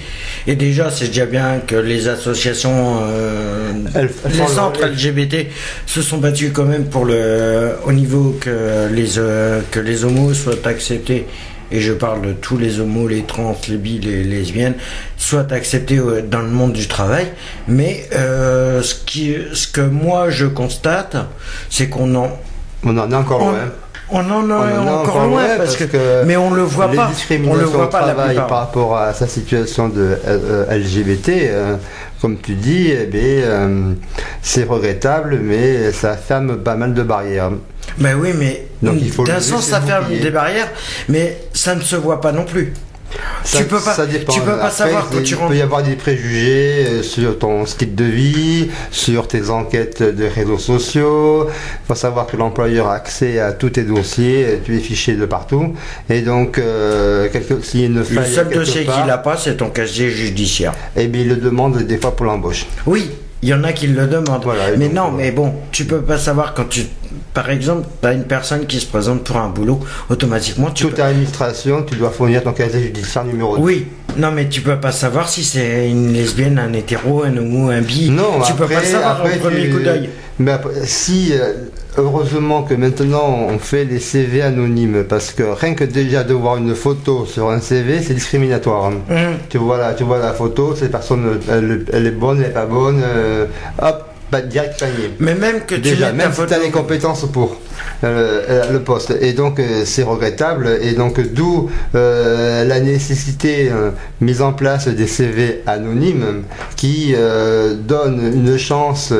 Et 0.49 0.57
déjà, 0.57 0.91
c'est 0.91 1.07
déjà 1.07 1.27
bien 1.27 1.61
que 1.65 1.77
les 1.77 2.09
associations, 2.09 2.99
euh, 3.03 3.71
Elles- 3.95 4.11
elles 4.25 4.33
les 4.33 4.47
centres 4.49 4.81
leur- 4.81 4.91
LGBT 4.91 5.47
se 5.87 6.03
sont 6.03 6.19
battus 6.19 6.51
quand 6.53 6.65
même 6.65 6.87
pour 6.87 7.05
le, 7.05 7.75
au 7.85 7.93
niveau 7.93 8.37
que 8.41 8.89
les, 8.93 9.19
euh, 9.19 9.61
que 9.71 9.79
les 9.79 10.05
homos 10.05 10.35
soient 10.35 10.55
acceptés. 10.67 11.27
Et 11.71 11.81
je 11.81 11.93
parle 11.93 12.23
de 12.23 12.33
tous 12.33 12.57
les 12.57 12.81
homos, 12.81 13.07
les 13.09 13.23
trans, 13.25 13.55
les 13.69 13.77
bi, 13.77 13.99
les 14.01 14.25
lesbiennes, 14.25 14.75
soient 15.19 15.53
acceptés 15.53 16.01
dans 16.31 16.41
le 16.41 16.49
monde 16.49 16.73
du 16.73 16.89
travail. 16.89 17.27
Mais 17.69 18.09
ce, 18.11 18.95
qui, 19.05 19.35
ce 19.53 19.69
que 19.69 19.83
moi 19.83 20.31
je 20.31 20.47
constate, 20.47 21.17
c'est 21.69 21.91
qu'on 21.91 22.15
en, 22.15 22.31
On 22.85 22.97
en 22.97 23.11
est 23.11 23.15
encore 23.15 23.41
loin. 23.41 23.55
on 24.11 24.19
en 24.19 24.49
est 24.49 24.53
On 24.53 24.57
en 24.57 24.87
est 24.87 24.91
encore 24.91 25.27
loin 25.27 25.45
parce 25.57 25.77
que, 25.77 26.25
mais 26.25 26.37
on 26.37 26.51
le 26.53 26.63
voit 26.63 26.89
les 26.89 26.97
pas. 26.97 27.11
On 27.47 27.55
le 27.55 27.65
voit 27.65 27.91
pas 27.91 28.03
travail 28.03 28.37
par 28.37 28.59
rapport 28.61 28.97
à 28.97 29.13
sa 29.13 29.27
situation 29.27 29.89
de 29.89 30.01
euh, 30.01 30.67
euh, 30.71 30.77
LGBT, 30.79 31.29
euh, 31.29 31.77
comme 32.21 32.39
tu 32.39 32.55
dis, 32.55 32.91
eh 32.91 33.09
euh, 33.15 33.93
c'est 34.43 34.65
regrettable, 34.65 35.39
mais 35.43 35.93
ça 35.93 36.17
ferme 36.17 36.59
pas 36.59 36.77
mal 36.77 36.95
de 36.95 37.03
barrières. 37.03 37.51
Ben 37.99 38.17
oui, 38.21 38.31
mais 38.37 38.67
d'un 38.83 39.41
sens 39.41 39.65
ça 39.65 39.81
ferme 39.81 40.07
des 40.09 40.31
barrières, 40.31 40.69
mais 41.09 41.39
ça 41.53 41.75
ne 41.75 41.81
se 41.81 41.97
voit 41.97 42.21
pas 42.21 42.33
non 42.33 42.45
plus. 42.45 42.75
Ça, 43.43 43.59
tu 43.59 43.65
peux 43.65 43.81
pas, 43.81 43.95
ça 43.95 44.07
dépend. 44.07 44.33
tu 44.33 44.41
peux 44.41 44.47
pas 44.57 44.65
Après, 44.65 44.71
savoir 44.71 45.09
quand 45.09 45.17
il 45.19 45.23
tu 45.23 45.35
peut 45.35 45.41
rentres. 45.41 45.55
y 45.55 45.63
avoir 45.63 45.83
des 45.83 45.95
préjugés 45.97 46.85
euh, 46.87 47.03
sur 47.03 47.39
ton 47.39 47.65
style 47.65 47.95
de 47.95 48.05
vie, 48.05 48.69
sur 48.91 49.27
tes 49.29 49.49
enquêtes 49.49 50.03
de 50.03 50.25
réseaux 50.27 50.59
sociaux. 50.59 51.47
Il 51.49 51.87
faut 51.87 51.95
savoir 51.95 52.27
que 52.27 52.37
l'employeur 52.37 52.89
a 52.89 52.95
accès 52.95 53.41
à 53.41 53.53
tous 53.53 53.71
tes 53.71 53.85
dossiers, 53.85 54.45
euh, 54.47 54.57
tu 54.63 54.77
es 54.77 54.81
fiché 54.81 55.15
de 55.15 55.25
partout. 55.25 55.75
Et 56.11 56.21
donc, 56.21 56.59
euh, 56.59 57.29
quelque, 57.31 57.63
s'il 57.63 57.81
y 57.81 57.83
a 57.85 57.87
une 57.87 57.99
Le 57.99 58.05
faille 58.05 58.31
seul 58.35 58.49
quelque 58.49 58.59
dossier 58.59 58.85
part, 58.85 59.03
qu'il 59.03 59.11
a 59.11 59.19
pas, 59.19 59.37
c'est 59.39 59.57
ton 59.57 59.71
casier 59.71 60.11
judiciaire. 60.11 60.75
eh 60.97 61.07
bien, 61.07 61.23
il 61.23 61.29
le 61.29 61.37
demande 61.37 61.79
des 61.79 61.97
fois 61.97 62.15
pour 62.15 62.27
l'embauche. 62.27 62.67
Oui, 62.87 63.11
il 63.43 63.49
y 63.49 63.55
en 63.55 63.63
a 63.65 63.73
qui 63.73 63.87
le 63.87 64.07
demandent. 64.07 64.43
Voilà, 64.45 64.77
mais 64.77 64.89
non, 64.89 65.11
mais 65.11 65.31
bon, 65.31 65.53
tu 65.73 65.85
peux 65.85 66.01
pas 66.03 66.19
savoir 66.19 66.55
quand 66.55 66.69
tu. 66.69 66.87
Par 67.35 67.51
exemple, 67.51 67.87
tu 68.03 68.09
as 68.09 68.13
une 68.15 68.25
personne 68.25 68.67
qui 68.67 68.81
se 68.81 68.87
présente 68.87 69.23
pour 69.25 69.37
un 69.37 69.49
boulot, 69.49 69.79
automatiquement 70.11 70.71
tu 70.71 70.85
Toute 70.85 70.97
peux. 70.97 71.03
administration, 71.03 71.83
tu 71.85 71.95
dois 71.97 72.11
fournir 72.11 72.43
ton 72.43 72.53
casier 72.53 72.83
judiciaire 72.83 73.25
numéro 73.25 73.57
2. 73.57 73.63
Oui, 73.63 73.87
non, 74.17 74.33
mais 74.33 74.49
tu 74.49 74.61
peux 74.61 74.77
pas 74.77 74.91
savoir 74.93 75.29
si 75.29 75.45
c'est 75.45 75.89
une 75.89 76.13
lesbienne, 76.13 76.59
un 76.59 76.73
hétéro, 76.73 77.23
un 77.23 77.37
homo, 77.37 77.71
un 77.71 77.81
bi. 77.81 78.11
Non, 78.11 78.41
tu 78.45 78.53
peux 78.55 78.65
après- 78.65 78.75
pas 78.77 78.81
le 78.81 78.87
savoir 78.87 79.11
après, 79.21 79.37
au 79.37 79.41
premier 79.41 79.63
tu- 79.69 79.71
coup 79.71 79.81
d'œil. 79.81 80.11
Mais 80.41 80.51
après, 80.53 80.73
si, 80.85 81.33
euh, 81.33 81.53
heureusement 81.99 82.63
que 82.63 82.75
maintenant 82.75 83.47
on 83.49 83.59
fait 83.59 83.85
les 83.85 83.99
CV 83.99 84.43
anonymes, 84.43 85.05
parce 85.05 85.33
que 85.33 85.43
rien 85.43 85.75
que 85.75 85.85
déjà 85.85 86.25
de 86.25 86.35
voir 86.35 86.57
une 86.57 86.75
photo 86.75 87.27
sur 87.27 87.51
un 87.51 87.61
CV, 87.61 88.01
c'est 88.03 88.15
discriminatoire. 88.15 88.87
Hum. 88.87 89.03
Tu 89.49 89.59
vois 89.59 89.79
la, 89.79 89.95
tu 89.95 90.05
vois 90.05 90.19
la 90.19 90.33
photo, 90.33 90.75
cette 90.75 90.93
personne, 90.93 91.41
elle, 91.51 91.85
elle 91.93 92.07
est 92.07 92.11
bonne, 92.11 92.41
elle 92.41 92.51
est 92.51 92.55
pas 92.55 92.67
bonne, 92.67 93.03
euh, 93.05 93.47
hop, 93.83 94.08
pas 94.31 94.41
direct 94.41 94.79
panier. 94.79 95.15
Mais 95.19 95.35
même 95.35 95.61
que 95.67 95.75
tu 95.75 95.81
Déjà, 95.83 96.13
même 96.13 96.33
si 96.33 96.47
tu 96.47 96.55
as 96.55 96.59
les 96.59 96.71
compétences 96.71 97.25
pour 97.33 97.57
euh, 98.05 98.43
euh, 98.49 98.73
le 98.73 98.81
poste. 98.81 99.13
Et 99.21 99.33
donc, 99.33 99.59
euh, 99.59 99.83
c'est 99.85 100.05
regrettable. 100.05 100.79
Et 100.83 100.93
donc, 100.93 101.21
d'où 101.33 101.69
euh, 101.95 102.65
la 102.65 102.81
nécessité 102.81 103.71
mise 104.21 104.41
en 104.41 104.53
place 104.53 104.89
des 104.89 105.07
CV 105.07 105.63
anonymes 105.67 106.45
qui 106.77 107.15
donnent 107.87 108.33
une 108.35 108.57
chance 108.57 109.13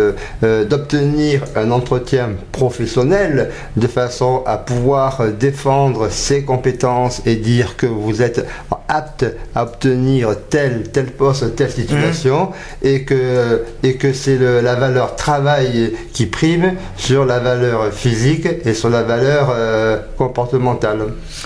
d'obtenir 0.43 1.43
un 1.57 1.71
entretien 1.71 2.31
professionnel 2.53 3.51
de 3.77 3.87
façon 3.87 4.43
à 4.47 4.59
pouvoir 4.59 5.23
défendre 5.29 6.09
ses 6.11 6.43
compétences 6.43 7.23
et 7.27 7.37
dire 7.37 7.77
que 7.77 7.87
vous 7.87 8.23
êtes 8.23 8.47
apte 8.89 9.27
à 9.55 9.63
obtenir 9.65 10.31
tel, 10.49 10.85
tel 10.93 11.07
poste, 11.07 11.55
telle 11.57 11.71
situation 11.71 12.51
et 12.83 13.05
que, 13.05 13.63
et 13.83 13.97
que 13.97 14.13
c'est 14.13 14.39
la 14.39 14.75
valeur 14.75 15.15
travail 15.17 15.93
qui 16.13 16.27
prime 16.27 16.75
sur 16.97 17.25
la 17.25 17.39
valeur 17.39 17.93
physique 17.93 18.47
et 18.65 18.75
sur 18.75 18.89
la 18.91 19.03
valeur 19.03 19.53
euh, 19.55 19.99
comportementale. 20.17 21.01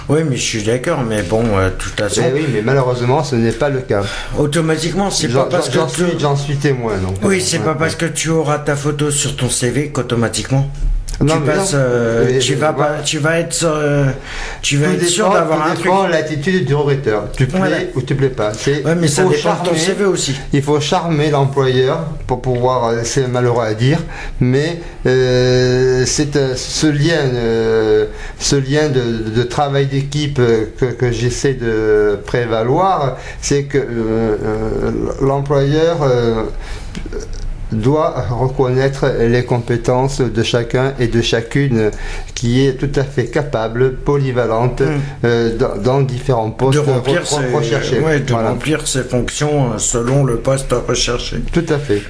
Oui, 0.09 0.21
mais 0.29 0.37
je 0.37 0.43
suis 0.43 0.63
d'accord, 0.63 1.01
mais 1.09 1.23
bon, 1.23 1.43
euh, 1.57 1.67
de 1.71 1.75
toute 1.75 1.99
façon, 1.99 2.23
Eh 2.29 2.33
oui, 2.33 2.47
mais 2.53 2.63
malheureusement, 2.63 3.25
ce 3.25 3.35
n'est 3.37 3.53
pas 3.53 3.69
le 3.69 3.81
cas. 3.81 4.03
automatiquement, 4.39 5.11
c'est 5.11 5.29
J'en 5.29 5.45
pas 5.45 5.49
parce 5.57 5.71
j'en 5.73 5.87
que 5.87 5.93
suis, 5.93 6.05
tu... 6.13 6.19
j'en 6.21 6.37
suis 6.37 6.57
témoin. 6.57 6.97
Donc, 6.99 7.17
Oui, 7.25 7.41
c'est 7.41 7.59
ouais. 7.59 7.65
pas 7.65 7.75
parce 7.75 7.97
que 7.97 8.07
tu 8.07 8.29
auras 8.31 8.59
ta 8.59 8.77
photo 8.77 9.11
sur 9.11 9.37
ton 9.37 9.49
CV 9.51 9.89
qu'automatiquement 9.89 10.69
Non, 11.21 11.35
tu 11.35 11.41
mais 11.41 11.53
passes, 11.53 11.73
non. 11.75 11.79
euh, 11.81 12.25
Mais- 12.33 12.39
tu 12.39 12.55
vas 12.57 12.73
pas, 12.73 12.97
tu 13.05 13.19
vas 13.19 13.39
être, 13.39 13.63
euh, 13.65 14.07
tu 14.61 14.77
vas 14.79 14.89
Tout 14.89 14.95
être 14.95 15.05
sûr 15.07 15.31
d'avoir 15.31 15.71
un 15.71 15.75
truc. 15.75 15.93
de 16.07 16.11
l'attitude 16.11 16.65
du 16.65 16.75
recruteur. 16.75 17.31
Tu 17.37 17.47
plais 17.47 17.59
Voilà. 17.59 17.77
ou 17.95 18.03
tu 18.03 18.15
plais 18.17 18.29
pas. 18.31 18.53
C'est- 18.55 18.83
Ouais, 18.85 18.95
mais 18.97 19.07
il 19.07 19.11
ça 19.11 19.23
faut 19.23 19.29
dépend 19.31 19.55
ton 19.57 19.65
charmer- 19.67 19.79
CV 19.79 20.05
aussi. 20.05 20.35
Il 20.53 20.63
faut 20.63 20.81
charmer 20.81 21.31
l'employeur 21.31 22.01
pour 22.27 22.43
pouvoir, 22.43 22.87
euh, 22.89 23.01
c'est 23.05 23.29
malheureux 23.29 23.65
à 23.65 23.75
dire, 23.75 23.99
mais 24.41 24.81
euh, 25.07 26.05
c'est 26.07 26.57
ce 26.57 26.87
lien, 26.89 27.21
ce 28.41 28.57
lien 28.57 28.89
de, 28.89 29.31
de 29.31 29.43
travail 29.45 29.87
d'équipe 29.87 30.41
que, 30.79 30.87
que 30.87 31.13
j'essaie 31.13 31.55
de 31.55 32.19
prévaloir, 32.27 33.17
c'est 33.41 33.65
que 33.65 33.79
l'employeur 35.21 35.99
doit 37.73 38.15
reconnaître 38.31 39.07
les 39.21 39.45
compétences 39.45 40.21
de 40.21 40.43
chacun 40.43 40.95
et 40.99 41.07
de 41.09 41.21
chacune 41.23 41.91
qui 42.35 42.67
est 42.67 42.75
tout 42.75 42.91
à 43.01 43.05
fait 43.05 43.27
capable, 43.27 43.95
polyvalente, 43.97 44.83
euh, 45.25 45.57
dans, 45.57 45.77
dans 45.77 46.01
différents 46.03 46.51
postes 46.51 46.79
de 46.85 46.91
remplir, 46.91 47.23
re- 47.23 47.27
ses, 47.27 47.55
recherchés. 47.55 48.01
ouais, 48.01 48.21
de 48.21 48.33
Voilà. 48.33 48.51
remplir 48.51 48.87
ses 48.87 49.03
fonctions 49.03 49.73
euh, 49.73 49.79
selon 49.79 50.25
le 50.25 50.37
poste 50.37 50.75
recherché. 50.89 51.39
Tout 51.53 51.65
à 51.69 51.79
fait. 51.79 52.03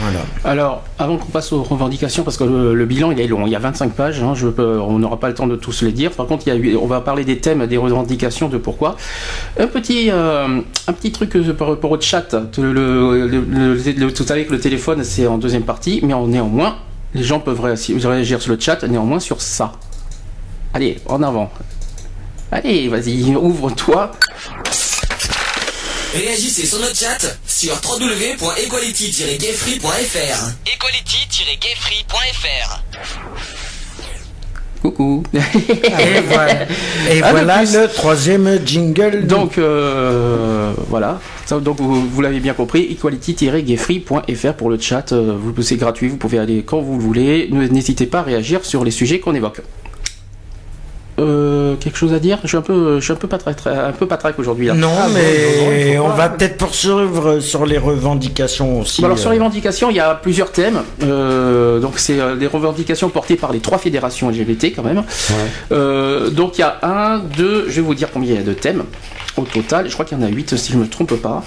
Voilà. 0.00 0.20
Alors, 0.44 0.82
avant 0.98 1.16
qu'on 1.16 1.26
passe 1.30 1.52
aux 1.52 1.62
revendications, 1.62 2.22
parce 2.24 2.36
que 2.36 2.44
le, 2.44 2.86
bilan 2.86 3.10
il 3.10 3.20
est 3.20 3.26
long, 3.26 3.46
il 3.46 3.52
y 3.52 3.56
a 3.56 3.58
25 3.58 3.92
pages, 3.92 4.22
hein, 4.22 4.34
on 4.58 4.98
n'aura 4.98 5.18
pas 5.18 5.28
le 5.28 5.34
temps 5.34 5.46
de 5.46 5.56
tous 5.56 5.82
les 5.82 5.92
dire. 5.92 6.10
Par 6.12 6.26
contre, 6.26 6.44
on 6.80 6.86
va 6.86 7.00
parler 7.00 7.24
des 7.24 7.38
thèmes, 7.38 7.66
des 7.66 7.76
revendications, 7.76 8.48
de 8.48 8.58
pourquoi. 8.58 8.96
Un 9.58 9.66
petit, 9.66 10.10
euh, 10.10 10.60
un 10.86 10.92
petit 10.92 11.12
truc 11.12 11.36
au 11.36 12.00
chat. 12.00 12.34
Le, 12.58 12.72
le- 13.26 14.12
tout 14.12 14.26
à 14.28 14.36
l'heure 14.36 14.46
le 14.50 14.60
téléphone 14.60 15.02
c'est 15.04 15.26
en 15.26 15.38
deuxième 15.38 15.62
partie, 15.62 16.00
mais 16.02 16.14
néanmoins, 16.26 16.76
les 17.14 17.22
gens 17.22 17.40
peuvent 17.40 17.60
réagir 17.60 18.40
sur 18.42 18.52
le 18.52 18.60
chat, 18.60 18.82
néanmoins 18.84 19.20
sur 19.20 19.40
ça. 19.40 19.72
Allez, 20.74 20.98
en 21.06 21.22
avant. 21.22 21.50
Allez, 22.52 22.88
vas-y, 22.88 23.34
ouvre-toi. 23.34 24.12
Réagissez 26.18 26.66
sur 26.66 26.80
notre 26.80 26.96
chat 26.96 27.18
sur 27.46 27.74
www.equality-gayfree.fr 27.74 30.50
Equality-gayfree.fr 30.66 32.82
Coucou. 34.82 35.22
Et 35.32 35.38
voilà, 36.28 36.62
et 37.10 37.22
Ah, 37.22 37.30
voilà 37.30 37.62
le 37.62 37.68
plus. 37.68 37.76
le 37.78 37.86
troisième 37.88 38.58
jingle. 38.66 39.26
Donc 39.28 39.58
euh, 39.58 40.72
voilà, 40.88 41.20
Ça, 41.46 41.60
donc 41.60 41.80
vous, 41.80 42.04
vous 42.08 42.20
l'avez 42.20 42.40
bien 42.40 42.54
compris, 42.54 42.88
equality-gayfree.fr 42.90 44.54
pour 44.54 44.70
le 44.70 44.78
chat, 44.80 45.12
euh, 45.12 45.36
vous 45.38 45.62
c'est 45.62 45.76
gratuit, 45.76 46.08
vous 46.08 46.16
pouvez 46.16 46.40
aller 46.40 46.64
quand 46.64 46.80
vous 46.80 46.96
le 46.96 47.02
voulez, 47.02 47.48
n'hésitez 47.52 48.06
pas 48.06 48.18
à 48.20 48.24
réagir 48.24 48.64
sur 48.64 48.84
les 48.84 48.90
sujets 48.90 49.20
qu'on 49.20 49.36
évoque. 49.36 49.60
Euh, 51.18 51.74
quelque 51.76 51.98
chose 51.98 52.14
à 52.14 52.18
dire 52.18 52.38
Je 52.42 52.48
suis 52.48 52.56
un 52.56 52.62
peu, 52.62 53.00
je 53.00 53.04
suis 53.04 53.12
un 53.12 53.16
peu 53.16 53.26
patraque, 53.28 53.66
un 53.66 53.92
peu 53.92 54.06
patraque 54.06 54.38
aujourd'hui. 54.38 54.66
là. 54.66 54.74
Non, 54.74 54.90
Ah, 54.96 55.08
mais 55.12 55.96
non, 55.96 56.02
faut 56.04 56.12
on 56.12 56.16
va 56.16 56.28
peut-être 56.28 56.56
poursuivre 56.56 57.40
sur 57.40 57.66
les 57.66 57.78
revendications 57.78 58.80
aussi. 58.80 59.00
Bon, 59.00 59.06
alors 59.06 59.18
sur 59.18 59.30
euh. 59.30 59.32
les 59.32 59.38
revendications, 59.38 59.90
il 59.90 59.96
y 59.96 60.00
a 60.00 60.14
plusieurs 60.14 60.52
thèmes. 60.52 60.82
Euh, 61.02 61.80
donc 61.80 61.98
c'est 61.98 62.20
euh, 62.20 62.36
des 62.36 62.46
revendications 62.46 63.08
portées 63.08 63.36
par 63.36 63.52
les 63.52 63.60
trois 63.60 63.78
fédérations 63.78 64.30
LGBT 64.30 64.66
quand 64.76 64.82
même. 64.84 65.02
Euh, 65.72 66.30
donc 66.30 66.58
il 66.58 66.60
y 66.60 66.64
a 66.64 66.78
un, 66.82 67.18
deux, 67.18 67.64
je 67.68 67.74
vais 67.76 67.82
vous 67.82 67.94
dire 67.94 68.08
combien 68.12 68.32
il 68.34 68.36
y 68.36 68.42
a 68.42 68.44
de 68.46 68.52
thèmes 68.52 68.84
au 69.36 69.42
total. 69.42 69.88
Je 69.88 69.92
crois 69.92 70.04
qu'il 70.04 70.18
y 70.18 70.20
en 70.20 70.24
a 70.24 70.28
huit 70.28 70.56
si 70.56 70.72
je 70.72 70.76
ne 70.78 70.82
me 70.84 70.88
trompe 70.88 71.14
pas. 71.20 71.42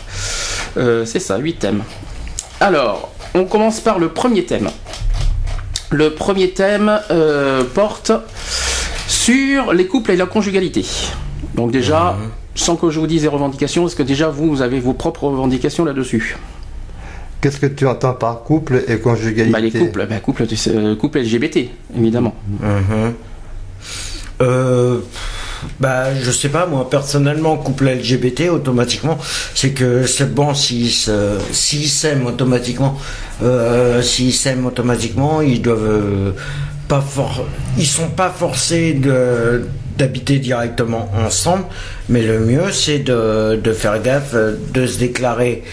Euh, 0.77 1.05
c'est 1.05 1.19
ça, 1.19 1.37
huit 1.37 1.59
thèmes. 1.59 1.83
Alors, 2.59 3.11
on 3.33 3.45
commence 3.45 3.79
par 3.79 3.99
le 3.99 4.09
premier 4.09 4.45
thème. 4.45 4.69
Le 5.89 6.11
premier 6.11 6.51
thème 6.51 6.99
euh, 7.11 7.63
porte 7.73 8.11
sur 9.11 9.73
les 9.73 9.87
couples 9.87 10.11
et 10.11 10.15
la 10.15 10.25
conjugalité. 10.25 10.85
Donc 11.55 11.71
déjà, 11.71 12.17
sans 12.55 12.77
que 12.77 12.89
je 12.89 12.99
vous 12.99 13.07
dise 13.07 13.23
les 13.23 13.27
revendications, 13.27 13.85
est-ce 13.85 13.95
que 13.95 14.03
déjà 14.03 14.29
vous, 14.29 14.49
vous 14.49 14.61
avez 14.61 14.79
vos 14.79 14.93
propres 14.93 15.25
revendications 15.25 15.83
là-dessus 15.83 16.37
Qu'est-ce 17.41 17.59
que 17.59 17.65
tu 17.65 17.85
entends 17.87 18.13
par 18.13 18.43
couple 18.43 18.83
et 18.87 18.99
conjugalité 18.99 19.51
Bah, 19.51 19.59
les 19.59 19.71
couples, 19.71 20.05
bah, 20.07 20.19
couple, 20.19 20.47
tu 20.47 20.55
sais, 20.55 20.71
euh, 20.73 20.95
couple 20.95 21.19
LGBT, 21.19 21.69
évidemment. 21.97 22.35
Mhm. 22.61 23.13
Euh, 24.41 24.99
bah, 25.79 26.15
je 26.19 26.31
sais 26.31 26.49
pas, 26.49 26.65
moi, 26.65 26.89
personnellement, 26.89 27.57
couple 27.57 27.89
LGBT, 27.89 28.49
automatiquement, 28.49 29.17
c'est 29.53 29.71
que 29.71 30.05
c'est 30.05 30.33
bon 30.33 30.53
s'ils 30.53 30.89
s'aiment 30.91 32.27
automatiquement, 32.27 32.97
euh, 33.43 34.01
s'ils 34.01 34.33
s'aiment 34.33 34.65
automatiquement, 34.65 35.41
ils 35.41 35.61
doivent 35.61 35.83
euh, 35.83 36.31
pas 36.91 36.99
for 37.15 37.31
ils 37.77 37.85
sont 37.99 38.09
pas 38.21 38.29
forcés 38.43 38.93
de 38.93 39.65
d'habiter 39.97 40.37
directement 40.39 41.05
ensemble, 41.25 41.65
mais 42.09 42.23
le 42.31 42.37
mieux 42.39 42.69
c'est 42.71 42.99
de, 42.99 43.55
de 43.67 43.71
faire 43.81 44.01
gaffe, 44.01 44.31
euh, 44.33 44.55
de 44.73 44.83
se 44.87 44.97
déclarer 45.05 45.63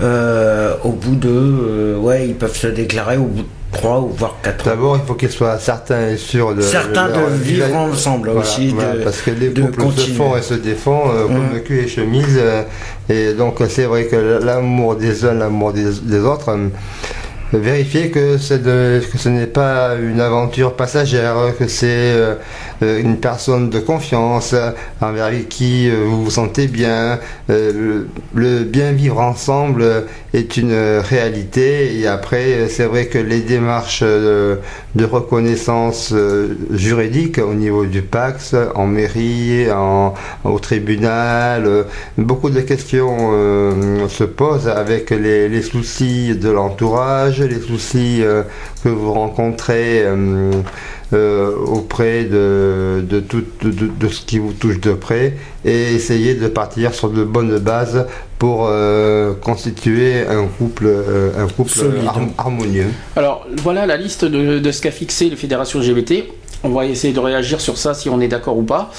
euh, 0.00 0.74
au 0.84 0.90
bout 1.02 1.16
de, 1.16 1.28
euh, 1.30 1.96
ouais, 1.96 2.26
ils 2.28 2.34
peuvent 2.34 2.56
se 2.56 2.66
déclarer 2.68 3.16
au 3.16 3.24
bout 3.34 3.42
de 3.42 3.48
3 3.72 4.00
ou 4.00 4.08
voire 4.08 4.36
4 4.42 4.66
ans. 4.66 4.70
D'abord, 4.70 4.96
il 5.02 5.06
faut 5.06 5.14
qu'ils 5.14 5.30
soient 5.30 5.58
certains 5.58 6.08
et 6.08 6.16
sûrs 6.16 6.54
de. 6.54 6.60
Certains 6.60 7.08
de 7.08 7.22
vivre 7.42 7.74
ensemble 7.74 8.28
Voilà, 8.30 8.40
aussi, 8.46 8.68
voilà, 8.68 8.94
de- 8.96 9.04
parce 9.04 9.22
que 9.22 9.30
les 9.30 9.48
de 9.50 9.62
couples 9.62 9.92
se 9.96 10.10
font 10.10 10.36
et 10.36 10.42
se 10.42 10.54
défont 10.54 11.02
euh, 11.08 11.26
comme 11.28 11.48
Mm. 11.50 11.54
le 11.54 11.60
cul 11.60 11.78
et 11.84 11.88
chemise. 11.88 12.36
euh, 12.36 12.62
et 13.08 13.32
donc, 13.34 13.58
c'est 13.68 13.84
vrai 13.84 14.02
que 14.06 14.16
l'amour 14.44 14.96
des 14.96 15.24
uns, 15.24 15.34
l'amour 15.34 15.72
des, 15.72 15.86
des 16.02 16.18
autres. 16.20 16.50
Vérifier 17.52 18.10
que, 18.10 18.36
que 18.36 19.18
ce 19.18 19.28
n'est 19.28 19.46
pas 19.48 19.96
une 19.96 20.20
aventure 20.20 20.76
passagère, 20.76 21.34
que 21.58 21.66
c'est 21.66 21.88
euh, 21.88 22.34
euh, 22.82 23.00
une 23.00 23.16
personne 23.16 23.70
de 23.70 23.80
confiance 23.80 24.52
euh, 24.52 24.70
envers 25.00 25.30
qui 25.48 25.90
vous 25.90 26.24
vous 26.24 26.30
sentez 26.30 26.68
bien. 26.68 27.18
Le, 27.48 28.06
bien 28.64 28.92
vivre 28.92 29.18
ensemble 29.20 30.04
est 30.32 30.56
une 30.56 30.74
réalité. 30.98 31.98
Et 31.98 32.06
après, 32.06 32.68
c'est 32.68 32.84
vrai 32.84 33.06
que 33.06 33.18
les 33.18 33.40
démarches 33.40 34.02
de 34.02 35.04
reconnaissance 35.04 36.14
juridique 36.70 37.38
au 37.38 37.54
niveau 37.54 37.86
du 37.86 38.02
PAX, 38.02 38.54
en 38.74 38.86
mairie, 38.86 39.66
au 40.44 40.58
tribunal, 40.58 41.86
beaucoup 42.18 42.50
de 42.50 42.60
questions 42.60 43.32
se 44.08 44.24
posent 44.24 44.68
avec 44.68 45.10
les, 45.10 45.48
les 45.48 45.62
soucis 45.62 46.34
de 46.34 46.50
l'entourage, 46.50 47.39
les 47.46 47.60
soucis 47.60 48.22
euh, 48.22 48.42
que 48.82 48.88
vous 48.88 49.12
rencontrez 49.12 50.02
euh, 50.04 50.50
euh, 51.12 51.56
auprès 51.56 52.22
de, 52.24 53.04
de, 53.08 53.18
tout, 53.18 53.42
de, 53.62 54.08
ce 54.08 54.20
qui 54.20 54.38
vous 54.38 54.52
touche 54.52 54.80
de 54.80 54.92
près 54.92 55.34
et 55.64 55.92
essayer 55.94 56.34
de 56.34 56.46
partir 56.46 56.94
sur 56.94 57.10
de 57.10 57.24
bonnes 57.24 57.58
bases 57.58 58.06
pour 58.38 58.68
euh, 58.68 59.34
constituer 59.34 60.24
un 60.26 60.46
couple, 60.46 60.84
euh, 60.86 61.32
un 61.36 61.48
couple 61.48 61.72
harmonieux. 62.38 62.86
Alors 63.16 63.44
voilà 63.60 63.86
la 63.86 63.96
liste 63.96 64.24
de, 64.24 64.60
de 64.60 64.70
ce 64.70 64.80
qu'a 64.80 64.92
fixé 64.92 65.28
les 65.28 65.36
fédérations 65.36 65.80
LGBT. 65.80 66.26
On 66.62 66.68
va 66.70 66.84
essayer 66.84 67.14
de 67.14 67.18
réagir 67.20 67.60
sur 67.60 67.78
ça 67.78 67.94
si 67.94 68.08
on 68.10 68.20
est 68.20 68.28
d'accord 68.28 68.58
ou 68.58 68.62
pas. 68.62 68.90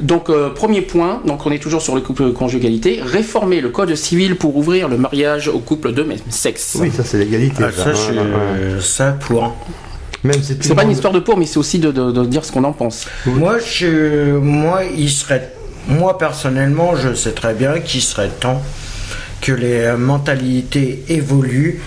Donc 0.00 0.30
euh, 0.30 0.50
premier 0.50 0.80
point, 0.82 1.20
donc 1.24 1.46
on 1.46 1.52
est 1.52 1.60
toujours 1.60 1.80
sur 1.80 1.94
le 1.94 2.00
couple 2.00 2.32
conjugalité, 2.32 3.00
réformer 3.04 3.60
le 3.60 3.68
code 3.68 3.94
civil 3.94 4.34
pour 4.36 4.56
ouvrir 4.56 4.88
le 4.88 4.96
mariage 4.96 5.46
aux 5.48 5.60
couples 5.60 5.92
de 5.92 6.02
même 6.02 6.18
sexe. 6.28 6.76
Oui, 6.80 6.90
ça 6.90 7.04
c'est 7.04 7.18
l'égalité. 7.18 7.62
Ah, 7.64 7.70
ça, 7.70 7.94
ça. 7.94 8.10
euh, 8.10 8.80
ça 8.80 9.12
pour. 9.12 9.54
Même 10.24 10.42
si 10.42 10.56
tout 10.56 10.66
C'est 10.66 10.74
pas 10.74 10.82
une 10.84 10.90
histoire 10.90 11.12
de 11.12 11.20
pour, 11.20 11.36
mais 11.36 11.46
c'est 11.46 11.58
aussi 11.58 11.78
de, 11.78 11.92
de- 11.92 12.10
de 12.10 12.24
dire 12.24 12.44
ce 12.44 12.50
qu'on 12.50 12.64
en 12.64 12.72
pense. 12.72 13.06
Moi, 13.26 13.58
je, 13.58 14.36
moi, 14.38 14.80
il 14.96 15.10
serait, 15.10 15.52
moi 15.86 16.16
personnellement, 16.18 16.96
je 16.96 17.12
sais 17.14 17.32
très 17.32 17.52
bien 17.54 17.78
qu'il 17.80 18.00
serait 18.00 18.30
temps 18.40 18.60
que 19.42 19.52
les 19.52 19.92
mentalités 19.98 21.04
évoluent 21.10 21.80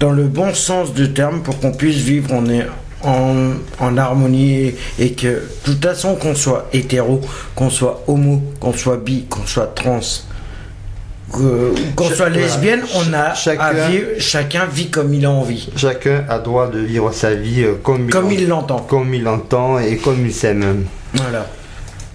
dans 0.00 0.10
le 0.10 0.24
bon 0.24 0.52
sens 0.54 0.92
du 0.92 1.12
terme 1.12 1.40
pour 1.42 1.60
qu'on 1.60 1.70
puisse 1.70 1.98
vivre 1.98 2.32
en, 2.34 2.44
en, 3.04 3.52
en 3.80 3.96
harmonie 3.96 4.72
et 4.98 5.12
que 5.12 5.26
de 5.26 5.42
toute 5.64 5.84
façon 5.84 6.14
qu'on 6.16 6.34
soit 6.34 6.68
hétéro, 6.72 7.20
qu'on 7.54 7.70
soit 7.70 8.02
homo, 8.06 8.42
qu'on 8.60 8.72
soit 8.72 8.96
bi, 8.96 9.24
qu'on 9.28 9.46
soit 9.46 9.72
trans, 9.74 10.00
qu'on 11.96 12.10
soit 12.10 12.28
lesbienne, 12.28 12.82
on 12.94 13.12
a 13.12 13.18
à 13.30 13.34
Chacun- 13.34 13.72
vivre- 13.88 14.06
chacun 14.18 14.66
vit 14.66 14.88
comme 14.90 15.12
il 15.14 15.24
a 15.26 15.30
envie, 15.30 15.68
Chacun 15.76 16.24
a 16.28 16.38
droit 16.38 16.68
de 16.68 16.78
vivre 16.80 17.12
sa 17.12 17.34
vie 17.34 17.64
comme, 17.82 18.08
il 18.30 18.46
l'entend. 18.48 18.80
comme 18.80 19.12
il 19.14 19.22
l'entend 19.22 19.78
et 19.78 19.96
comme 19.96 20.24
il 20.26 20.32
s'aime. 20.32 20.84
Voilà. 21.14 21.46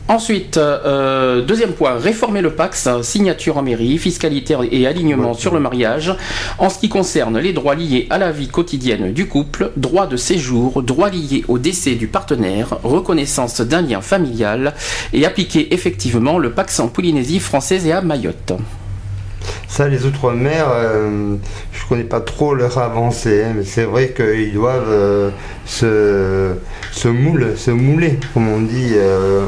Ensuite, 0.10 0.58
euh, 0.58 1.44
deuxième 1.44 1.74
point, 1.74 2.00
réformer 2.00 2.42
le 2.42 2.50
Pax, 2.50 2.88
euh, 2.88 3.04
signature 3.04 3.58
en 3.58 3.62
mairie, 3.62 4.00
fiscalité 4.00 4.58
et 4.72 4.88
alignement 4.88 5.36
sur 5.36 5.54
le 5.54 5.60
mariage. 5.60 6.16
En 6.58 6.70
ce 6.70 6.80
qui 6.80 6.90
concerne 6.90 7.38
les 7.38 7.54
droits 7.54 7.76
liés 7.76 8.08
à 8.10 8.18
la 8.18 8.32
vie 8.32 8.48
quotidienne 8.48 9.14
du 9.14 9.28
couple, 9.28 9.70
droit 9.78 10.08
de 10.08 10.18
séjour, 10.18 10.82
droits 10.82 11.12
liés 11.12 11.46
au 11.48 11.60
décès 11.60 11.94
du 11.94 12.08
partenaire, 12.08 12.80
reconnaissance 12.84 13.62
d'un 13.62 13.84
lien 13.84 14.02
familial 14.02 14.74
et 15.14 15.28
appliquer 15.28 15.76
effectivement 15.76 16.40
le 16.40 16.54
Pax 16.54 16.80
en 16.80 16.88
Polynésie 16.88 17.40
française 17.40 17.86
et 17.86 17.92
à 17.92 18.02
Mayotte. 18.02 18.54
Ça, 19.68 19.88
les 19.88 20.08
Outre-mer, 20.08 20.66
euh, 20.74 21.36
je 21.72 21.88
connais 21.88 22.04
pas 22.04 22.20
trop 22.20 22.56
leur 22.56 22.80
avancée, 22.80 23.44
hein, 23.44 23.54
mais 23.56 23.64
c'est 23.64 23.84
vrai 23.84 24.12
qu'ils 24.18 24.54
doivent 24.54 24.90
euh, 24.90 25.30
se, 25.68 26.56
se, 26.92 27.08
moule, 27.08 27.54
se 27.56 27.70
mouler, 27.70 28.20
comme 28.34 28.50
on 28.50 28.62
dit. 28.62 28.94
euh, 28.96 29.44
euh, 29.44 29.46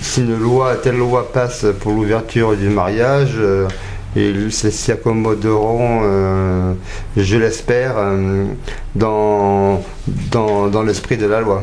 si 0.00 0.20
une 0.20 0.38
loi, 0.38 0.76
telle 0.76 0.96
loi 0.96 1.30
passe 1.32 1.66
pour 1.80 1.92
l'ouverture 1.92 2.56
du 2.56 2.68
mariage, 2.68 3.34
euh, 3.36 3.68
ils 4.16 4.50
s'y 4.50 4.92
accommoderont, 4.92 6.00
euh, 6.04 6.72
je 7.16 7.36
l'espère, 7.36 7.96
euh, 7.98 8.46
dans, 8.94 9.82
dans, 10.30 10.68
dans 10.68 10.82
l'esprit 10.82 11.18
de 11.18 11.26
la 11.26 11.40
loi. 11.40 11.62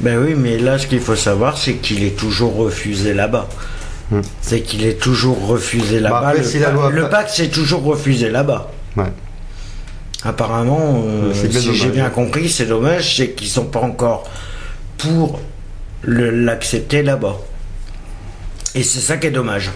Ben 0.00 0.18
oui, 0.18 0.34
mais 0.36 0.58
là, 0.58 0.78
ce 0.78 0.86
qu'il 0.86 1.00
faut 1.00 1.14
savoir, 1.14 1.56
c'est 1.56 1.74
qu'il 1.74 2.02
est 2.02 2.16
toujours 2.16 2.56
refusé 2.56 3.14
là-bas. 3.14 3.48
Hmm. 4.10 4.20
C'est 4.40 4.62
qu'il 4.62 4.84
est 4.84 5.00
toujours 5.00 5.46
refusé 5.46 6.00
là-bas. 6.00 6.28
après, 6.28 6.38
le, 6.38 6.44
si 6.44 6.58
pacte, 7.10 7.30
c'est 7.32 7.48
toujours 7.48 7.84
refusé 7.84 8.28
là-bas. 8.30 8.70
Ouais. 8.96 9.12
Apparemment, 10.24 11.04
euh, 11.06 11.32
si 11.32 11.74
j'ai 11.74 11.88
bien 11.90 12.10
compris, 12.10 12.48
c'est 12.48 12.66
dommage, 12.66 13.16
c'est 13.16 13.30
qu'ils 13.30 13.48
sont 13.48 13.64
pas 13.64 13.80
encore 13.80 14.24
pour 14.98 15.40
l'accepter 16.04 17.02
là-bas. 17.02 17.36
Et 18.74 18.82
c'est 18.82 19.00
ça 19.00 19.16
qui 19.16 19.26
est 19.26 19.30
dommage. 19.30 19.70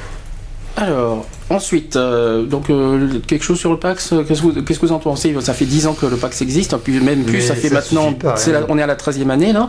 Alors, 0.78 1.26
ensuite, 1.48 1.96
euh, 1.96 2.42
donc 2.44 2.68
euh, 2.68 3.08
quelque 3.26 3.42
chose 3.44 3.58
sur 3.58 3.70
le 3.70 3.78
Pax, 3.78 4.12
euh, 4.12 4.24
qu'est-ce 4.24 4.42
que 4.42 4.60
que 4.60 4.74
vous 4.80 4.92
en 4.92 4.98
pensez? 4.98 5.34
Ça 5.40 5.54
fait 5.54 5.64
10 5.64 5.86
ans 5.86 5.94
que 5.94 6.04
le 6.04 6.16
Pax 6.16 6.42
existe, 6.42 6.76
puis 6.76 7.00
même 7.00 7.22
plus, 7.24 7.32
Mais 7.34 7.40
ça 7.40 7.54
fait 7.54 7.68
ça 7.68 7.74
maintenant, 7.76 8.12
pas, 8.12 8.36
c'est 8.36 8.50
hein. 8.54 8.60
la- 8.60 8.66
on 8.68 8.76
est 8.76 8.82
à 8.82 8.86
la 8.86 8.94
13e 8.96 9.30
année 9.30 9.54
là. 9.54 9.68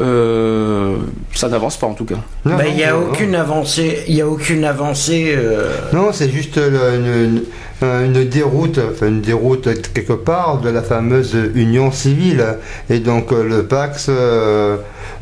Euh, 0.00 0.96
ça 1.34 1.48
n'avance 1.48 1.78
pas 1.78 1.86
en 1.86 1.94
tout 1.94 2.04
cas. 2.04 2.16
Ben, 2.44 2.58
Il 2.68 2.74
n'y 2.76 2.84
a 2.84 2.96
aucune 2.98 3.34
avancée. 3.34 4.04
Il 4.08 4.14
y 4.16 4.20
a 4.20 4.28
aucune 4.28 4.64
avancée. 4.64 5.32
euh, 5.34 5.70
Non, 5.94 6.10
c'est 6.12 6.30
juste 6.30 6.56
le- 6.58 7.44
une- 7.82 8.16
une 8.16 8.28
déroute, 8.28 8.78
enfin 8.92 9.06
une 9.08 9.20
déroute 9.20 9.68
quelque 9.94 10.12
part 10.12 10.60
de 10.60 10.68
la 10.70 10.82
fameuse 10.82 11.36
union 11.54 11.90
civile. 11.92 12.44
Et 12.90 12.98
donc 13.00 13.32
euh, 13.32 13.44
le 13.44 13.62
Pax, 13.64 14.06
euh, 14.08 14.76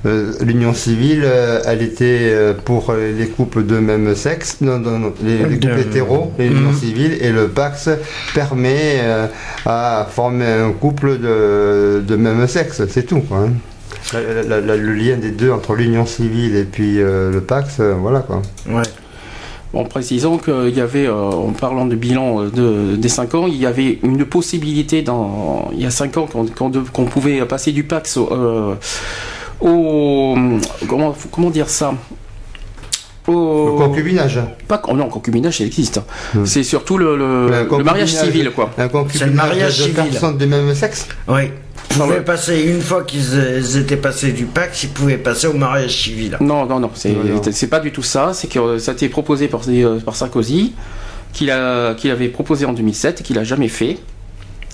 euh, 0.07 0.33
l'union 0.41 0.73
civile, 0.75 1.23
euh, 1.25 1.61
elle 1.67 1.83
était 1.83 2.31
euh, 2.33 2.55
pour 2.55 2.93
les 2.95 3.27
couples 3.29 3.65
de 3.67 3.79
même 3.79 4.15
sexe, 4.15 4.59
non, 4.61 4.79
non, 4.79 4.99
non, 4.99 5.13
les, 5.23 5.39
les 5.39 5.59
couples 5.61 5.81
hétéros, 5.81 6.33
l'union 6.39 6.71
Mhm. 6.71 6.75
civile, 6.77 7.19
et 7.21 7.31
le 7.33 7.49
Pax 7.49 7.89
permet 8.35 9.01
euh, 9.03 9.27
à 9.67 10.07
former 10.11 10.47
un 10.47 10.73
couple 10.73 11.19
de, 11.19 12.03
de 12.07 12.17
même 12.17 12.47
sexe, 12.47 12.83
c'est 12.89 13.05
tout. 13.07 13.21
Quoi, 13.21 13.39
hein. 13.49 13.53
La- 14.13 14.43
la- 14.45 14.61
la- 14.61 14.77
le 14.77 14.93
lien 14.93 15.17
des 15.17 15.31
deux 15.33 15.51
entre 15.51 15.75
l'union 15.75 16.07
civile 16.07 16.55
et 16.55 16.63
puis 16.65 17.01
euh, 17.01 17.33
le 17.33 17.41
Pax, 17.41 17.79
euh, 17.81 17.95
voilà 17.99 18.21
quoi. 18.21 18.41
ouais. 18.69 18.83
En 19.76 19.85
précisant 19.85 20.38
qu'il 20.38 20.75
y 20.75 20.80
avait, 20.80 21.06
euh, 21.06 21.12
en 21.30 21.52
parlant 21.52 21.85
de 21.87 21.95
bilan 21.97 22.42
euh, 22.45 22.50
de, 22.50 22.97
des 22.97 23.09
5 23.11 23.35
ans, 23.35 23.47
il 23.47 23.56
y 23.56 23.66
avait 23.66 23.99
une 24.02 24.25
possibilité 24.25 25.02
dans, 25.02 25.68
il 25.73 25.80
y 25.80 25.87
a 25.87 25.90
5 25.90 26.16
ans 26.16 26.26
qu'on 26.92 27.04
pouvait 27.04 27.45
passer 27.45 27.73
du 27.73 27.85
Pax 27.85 28.16
au, 28.16 28.28
euh, 28.33 28.75
au- 29.61 30.35
comment 31.30 31.50
dire 31.50 31.68
ça? 31.68 31.95
Le 33.28 33.35
au, 33.35 33.76
concubinage. 33.76 34.40
pas, 34.68 34.80
non, 34.95 35.09
concubinage, 35.09 35.59
ça 35.59 35.64
existe. 35.64 36.00
Hmm. 36.35 36.45
C'est 36.45 36.62
surtout 36.62 36.97
le, 36.99 37.16
le- 37.16 37.49
Le 37.49 37.78
le 37.78 37.85
mariage 37.85 38.14
civil, 38.14 38.50
quoi. 38.54 38.71
Un 38.78 38.88
concubinage 38.88 39.35
mariage 39.35 39.78
de 39.78 39.83
civil. 39.85 39.95
personnes 39.95 40.38
du 40.38 40.47
même 40.47 40.75
sexe 40.75 41.06
Oui. 41.28 41.50
Ils 41.90 41.99
pouvaient 41.99 42.21
passer, 42.25 42.62
une 42.62 42.80
fois 42.80 43.04
qu'ils 43.04 43.23
ils 43.59 43.76
étaient 43.78 43.97
passés 43.97 44.33
du 44.33 44.45
pacte, 44.45 44.83
ils 44.83 44.88
pouvaient 44.90 45.18
passer 45.18 45.47
au 45.47 45.52
mariage 45.52 45.97
civil. 46.04 46.36
Non, 46.41 46.67
non, 46.67 46.80
non, 46.80 46.91
c'est 46.95 47.69
pas 47.69 47.80
du 47.80 47.93
tout 47.93 48.02
ça. 48.02 48.32
C'est 48.34 48.49
que 48.49 48.58
euh, 48.58 48.78
ça 48.78 48.91
a 48.91 48.95
été 48.95 49.08
proposé 49.08 49.49
par, 49.49 49.60
euh, 49.69 49.99
par 50.00 50.17
Sarkozy, 50.17 50.75
qu'il 51.32 51.50
avait 51.50 52.28
proposé 52.28 52.67
en 52.67 52.73
2007 52.73 53.21
et 53.21 53.25
qu'il 53.25 53.39
a 53.39 53.45
jamais 53.45 53.69
fait. 53.69 53.99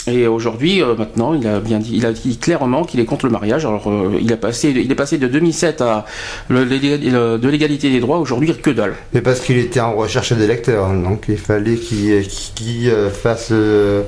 Et 0.08 0.26
aujourd'hui, 0.26 0.82
euh, 0.82 0.96
maintenant, 0.96 1.32
il 1.32 1.46
a 1.46 1.60
bien 1.60 1.78
dit, 1.78 1.92
il 1.94 2.04
a 2.06 2.12
dit 2.12 2.36
clairement 2.36 2.82
qu'il 2.82 2.98
est 2.98 3.04
contre 3.04 3.26
le 3.26 3.32
mariage. 3.32 3.64
Alors, 3.64 3.88
euh, 3.88 4.18
il 4.20 4.32
a 4.32 4.36
passé, 4.36 4.72
il 4.74 4.90
est 4.90 4.94
passé 4.96 5.16
de 5.16 5.28
2007 5.28 5.80
à 5.80 6.04
le- 6.48 6.64
de 6.64 7.48
l'égalité 7.48 7.88
des 7.88 8.00
droits. 8.00 8.18
Aujourd'hui, 8.18 8.52
que 8.60 8.70
dalle. 8.70 8.94
Mais 9.12 9.20
parce 9.20 9.38
qu'il 9.40 9.58
était 9.58 9.78
en 9.80 9.94
recherche 9.94 10.32
d'électeurs, 10.32 10.88
donc 10.92 11.26
il 11.28 11.38
fallait 11.38 11.76
qu'il 11.76 12.88
euh, 12.88 13.10
fasse, 13.10 13.50
euh, 13.52 14.02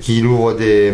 qu'il 0.00 0.26
ouvre 0.26 0.52
des, 0.54 0.92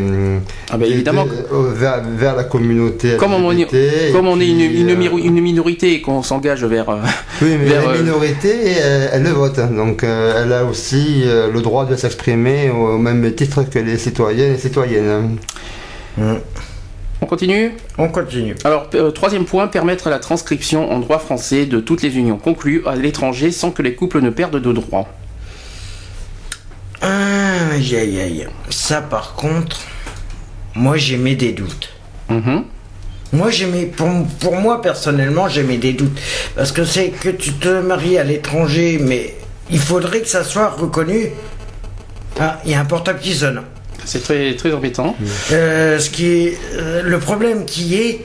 Ah 0.70 0.76
ben 0.76 0.86
des- 0.86 0.92
évidemment. 0.92 1.24
des- 1.24 1.30
vers, 1.74 2.02
vers 2.16 2.36
la 2.36 2.44
communauté. 2.44 3.16
Comme 3.18 3.32
on, 3.34 3.50
et 3.50 3.66
comme 4.12 4.28
on 4.28 4.38
est 4.40 4.46
une, 4.48 5.40
minorité 5.40 5.94
et 5.94 6.00
qu'on 6.02 6.22
s'engage 6.22 6.64
vers. 6.64 6.86
oui, 7.42 7.56
mais 7.58 7.64
vers, 7.66 7.90
la 7.90 7.98
minorité, 7.98 8.50
elle, 8.80 9.10
elle 9.12 9.22
le 9.24 9.30
vote, 9.30 9.58
donc 9.74 10.04
euh, 10.04 10.42
elle 10.44 10.52
a 10.52 10.64
aussi 10.64 11.24
le 11.24 11.60
droit 11.60 11.84
de 11.84 11.96
s'exprimer 11.96 12.70
au 12.70 12.96
même 12.98 13.32
titre 13.34 13.64
que 13.68 13.78
les 13.80 13.96
citoyennes 14.36 14.54
et 14.54 14.58
citoyennes. 14.58 15.38
Hum. 16.18 16.40
On 17.22 17.26
continue 17.26 17.72
On 17.96 18.08
continue. 18.08 18.54
Alors, 18.64 18.88
euh, 18.94 19.10
troisième 19.10 19.46
point, 19.46 19.68
permettre 19.68 20.10
la 20.10 20.18
transcription 20.18 20.92
en 20.92 20.98
droit 20.98 21.18
français 21.18 21.64
de 21.64 21.80
toutes 21.80 22.02
les 22.02 22.16
unions 22.18 22.36
conclues 22.36 22.82
à 22.86 22.94
l'étranger 22.94 23.50
sans 23.50 23.70
que 23.70 23.80
les 23.80 23.94
couples 23.94 24.20
ne 24.20 24.28
perdent 24.28 24.60
de 24.60 24.72
droits. 24.72 25.08
Aïe 27.00 27.96
aïe 27.96 28.20
aïe. 28.20 28.46
Ça 28.70 29.00
par 29.00 29.34
contre, 29.34 29.80
moi 30.74 30.96
j'ai 30.96 31.16
mis 31.16 31.36
des 31.36 31.52
doutes. 31.52 31.90
Mhm. 32.28 32.64
Moi 33.32 33.50
j'ai 33.50 33.66
mis, 33.66 33.86
pour, 33.86 34.08
pour 34.40 34.56
moi 34.56 34.82
personnellement, 34.82 35.48
j'ai 35.48 35.62
mis 35.62 35.78
des 35.78 35.94
doutes. 35.94 36.18
Parce 36.54 36.72
que 36.72 36.84
c'est 36.84 37.08
que 37.08 37.30
tu 37.30 37.52
te 37.52 37.80
maries 37.80 38.18
à 38.18 38.24
l'étranger, 38.24 38.98
mais 39.00 39.34
il 39.70 39.78
faudrait 39.78 40.20
que 40.20 40.28
ça 40.28 40.44
soit 40.44 40.68
reconnu. 40.68 41.30
Ah, 42.38 42.60
il 42.66 42.72
y 42.72 42.74
a 42.74 42.80
un 42.80 42.84
portable 42.84 43.20
qui 43.20 43.32
sonne. 43.32 43.62
C'est 44.06 44.22
très, 44.22 44.54
très 44.54 44.72
embêtant. 44.72 45.16
Euh, 45.52 45.98
ce 45.98 46.08
qui 46.08 46.30
est, 46.32 46.58
euh, 46.74 47.02
le 47.02 47.18
problème 47.18 47.66
qui 47.66 47.96
est, 47.96 48.24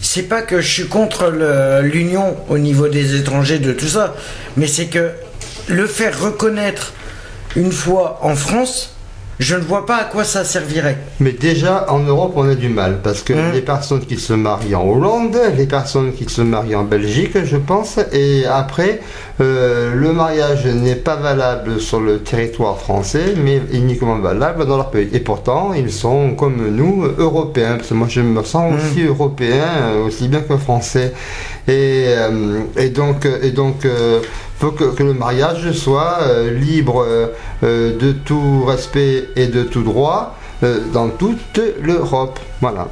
c'est 0.00 0.24
pas 0.24 0.42
que 0.42 0.60
je 0.60 0.68
suis 0.68 0.86
contre 0.86 1.32
l'union 1.82 2.36
au 2.48 2.58
niveau 2.58 2.88
des 2.88 3.16
étrangers 3.16 3.58
de 3.58 3.72
tout 3.72 3.86
ça, 3.86 4.14
mais 4.56 4.66
c'est 4.66 4.86
que 4.86 5.10
le 5.68 5.86
faire 5.86 6.20
reconnaître 6.20 6.92
une 7.56 7.72
fois 7.72 8.18
en 8.22 8.34
France, 8.34 8.96
je 9.40 9.56
ne 9.56 9.62
vois 9.62 9.86
pas 9.86 9.96
à 9.96 10.04
quoi 10.04 10.22
ça 10.24 10.44
servirait. 10.44 10.98
Mais 11.18 11.32
déjà, 11.32 11.86
en 11.90 12.00
Europe, 12.00 12.34
on 12.36 12.46
a 12.48 12.54
du 12.54 12.68
mal, 12.68 12.98
parce 13.02 13.22
que 13.22 13.32
Mm. 13.32 13.52
les 13.54 13.62
personnes 13.62 14.00
qui 14.00 14.18
se 14.18 14.34
marient 14.34 14.74
en 14.74 14.86
Hollande, 14.86 15.36
les 15.56 15.66
personnes 15.66 16.12
qui 16.12 16.26
se 16.28 16.42
marient 16.42 16.76
en 16.76 16.84
Belgique, 16.84 17.36
je 17.44 17.56
pense, 17.56 17.98
et 18.12 18.44
après, 18.46 19.00
euh, 19.40 19.94
le 19.94 20.12
mariage 20.12 20.66
n'est 20.66 20.94
pas 21.08 21.16
valable 21.16 21.80
sur 21.80 22.00
le 22.00 22.18
territoire 22.18 22.78
français, 22.78 23.34
mais 23.42 23.62
uniquement 23.72 24.18
valable 24.18 24.66
dans 24.66 24.76
leur 24.76 24.90
pays. 24.90 25.08
Et 25.14 25.20
pourtant, 25.20 25.72
ils 25.74 25.90
sont 25.90 26.34
comme 26.34 26.58
nous, 26.80 27.06
européens, 27.18 27.76
parce 27.78 27.88
que 27.88 27.94
moi 27.94 28.08
je 28.10 28.20
me 28.20 28.42
sens 28.44 28.72
Mm. 28.72 28.76
aussi 28.76 29.02
européen, 29.06 29.66
aussi 30.06 30.28
bien 30.28 30.40
que 30.42 30.56
français. 30.58 31.14
Et, 31.66 32.04
euh, 32.08 32.60
et 32.76 32.90
donc, 32.90 33.26
et 33.42 33.52
donc 33.52 33.84
euh, 33.86 34.20
faut 34.60 34.72
que, 34.72 35.02
le 35.02 35.14
mariage 35.14 35.72
soit 35.72 36.18
euh, 36.20 36.52
libre 36.52 37.02
euh, 37.02 37.28
euh, 37.62 37.98
de 37.98 38.12
tout 38.12 38.64
respect 38.66 39.30
et 39.34 39.46
de 39.46 39.62
tout 39.62 39.82
droit 39.82 40.36
dans 40.92 41.08
toute 41.08 41.58
l'Europe. 41.80 42.38
Voilà. 42.60 42.86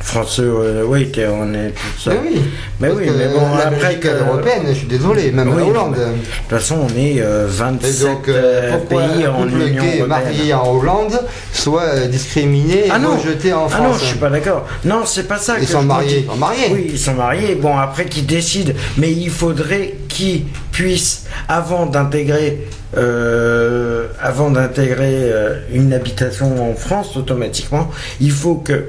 Français, 0.00 0.42
euh, 0.42 0.84
oui, 0.86 1.10
on 1.30 1.52
est 1.54 1.70
tout 1.70 2.00
ça. 2.02 2.10
Mais 2.12 2.20
oui. 2.30 2.40
Mais 2.80 2.90
oui, 2.90 3.10
mais 3.16 3.28
bon, 3.28 3.54
la 3.56 3.66
après 3.66 3.96
que- 3.96 4.08
européenne, 4.08 4.62
je 4.68 4.72
suis 4.74 4.86
désolé, 4.86 5.32
même 5.32 5.48
Oui, 5.48 5.56
la 5.62 5.66
Hollande. 5.66 5.94
De 5.96 6.00
toute 6.48 6.58
façon, 6.58 6.76
on 6.88 6.96
est 6.98 7.16
euh, 7.20 7.46
Et 7.46 7.50
27 7.50 8.06
donc, 8.06 8.28
euh, 8.28 8.72
euh, 8.74 8.78
pays 8.78 9.26
en 9.26 9.46
Union 9.48 9.82
gay 9.82 10.02
marié 10.06 10.52
européenne. 10.52 10.54
en 10.54 10.70
Hollande 10.76 11.20
soit 11.52 12.06
discriminé 12.06 12.86
et 12.86 12.90
Ah 12.90 12.98
non, 12.98 13.16
rejeté 13.16 13.52
en 13.52 13.66
ah 13.66 13.68
France 13.68 13.86
non, 13.86 13.98
je 13.98 14.04
suis 14.04 14.18
pas 14.18 14.30
d'accord. 14.30 14.66
Non, 14.84 15.04
c'est 15.04 15.26
pas 15.26 15.38
ça. 15.38 15.56
Ils 15.58 15.66
que 15.66 15.72
sont 15.72 15.82
mariés, 15.82 16.20
ils 16.24 16.26
sont 16.30 16.36
mariés. 16.36 16.66
Oui, 16.70 16.86
ils 16.92 16.98
sont 16.98 17.14
mariés. 17.14 17.54
Bon, 17.56 17.76
après 17.76 18.04
qu'ils 18.06 18.26
décident, 18.26 18.72
mais 18.96 19.10
il 19.12 19.30
faudrait 19.30 19.94
qu'ils 20.08 20.44
puissent, 20.72 21.24
avant 21.48 21.86
d'intégrer, 21.86 22.66
euh, 22.96 24.06
avant 24.22 24.50
d'intégrer 24.50 25.30
euh, 25.32 25.56
une 25.72 25.92
habitation 25.92 26.70
en 26.70 26.74
France, 26.74 27.16
automatiquement, 27.16 27.90
il 28.20 28.30
faut 28.30 28.54
que, 28.54 28.84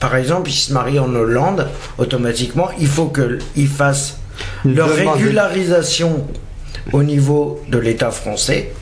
par 0.00 0.16
exemple, 0.16 0.50
ils 0.50 0.54
se 0.54 0.72
marient 0.72 0.98
en 0.98 1.14
Hollande, 1.14 1.68
automatiquement, 1.98 2.68
il 2.78 2.86
faut 2.86 3.06
qu'ils 3.06 3.68
fassent 3.68 4.18
leur 4.64 4.88
de- 4.88 4.92
régularisation 4.92 6.26
au 6.92 7.02
niveau 7.02 7.60
de 7.68 7.78
l'État 7.78 8.10
français. 8.10 8.72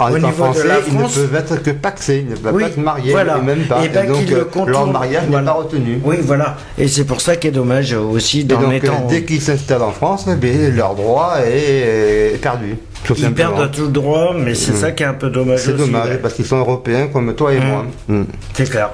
En 0.00 0.10
Au 0.10 0.16
étant 0.16 0.26
niveau 0.26 0.30
de 0.30 0.32
français, 0.54 0.66
la 0.66 0.78
ils 0.80 0.92
ne 0.94 0.98
France- 0.98 1.14
peuvent 1.14 1.34
être 1.36 1.62
que 1.62 1.70
paxés, 1.70 2.24
ils 2.26 2.30
ne 2.30 2.36
peuvent 2.36 2.52
Oui, 2.52 2.62
pas 2.64 2.68
être 2.70 2.78
mariés, 2.78 3.12
voilà. 3.12 3.38
et 3.38 3.42
même 3.42 3.60
pas. 3.66 3.84
Et 3.84 3.88
ben 3.88 4.08
donc, 4.08 4.24
qu'ils 4.24 4.34
le 4.34 4.40
euh, 4.40 4.66
leur 4.66 4.86
mariage 4.88 5.22
n'est 5.22 5.28
voilà. 5.28 5.52
pas 5.52 5.58
retenu. 5.58 6.00
Oui, 6.02 6.16
voilà. 6.20 6.56
Et 6.76 6.88
c'est 6.88 7.04
pour 7.04 7.20
ça 7.20 7.36
qu'il 7.36 7.50
est 7.50 7.52
dommage 7.52 7.92
aussi 7.92 8.40
Et 8.40 8.44
d'en 8.44 8.60
donc, 8.62 8.72
étant. 8.72 9.04
euh, 9.04 9.08
dès 9.08 9.22
qu'ils 9.22 9.40
s'installent 9.40 9.82
en 9.82 9.92
France, 9.92 10.26
eh 10.26 10.70
leur 10.72 10.96
droit 10.96 11.34
est, 11.46 12.40
perdu. 12.42 12.76
Tout 13.04 13.14
Ils 13.16 13.22
simplement. 13.22 13.54
perdent 13.56 13.70
tout 13.70 13.82
le 13.82 13.88
droit, 13.92 14.34
mais 14.36 14.56
c'est 14.56 14.72
Mm. 14.72 14.76
ça 14.76 14.90
qui 14.90 15.04
est 15.04 15.06
un 15.06 15.14
peu 15.14 15.30
dommage 15.30 15.60
C'est 15.60 15.68
aussi. 15.74 15.78
dommage, 15.84 16.08
ouais. 16.08 16.16
parce 16.18 16.34
qu'ils 16.34 16.46
sont 16.46 16.58
européens 16.58 17.06
comme 17.06 17.32
toi 17.36 17.52
et 17.54 17.60
Mm. 17.60 17.64
moi. 17.64 17.84
Mm. 18.08 18.24
C'est 18.54 18.68
clair. 18.68 18.90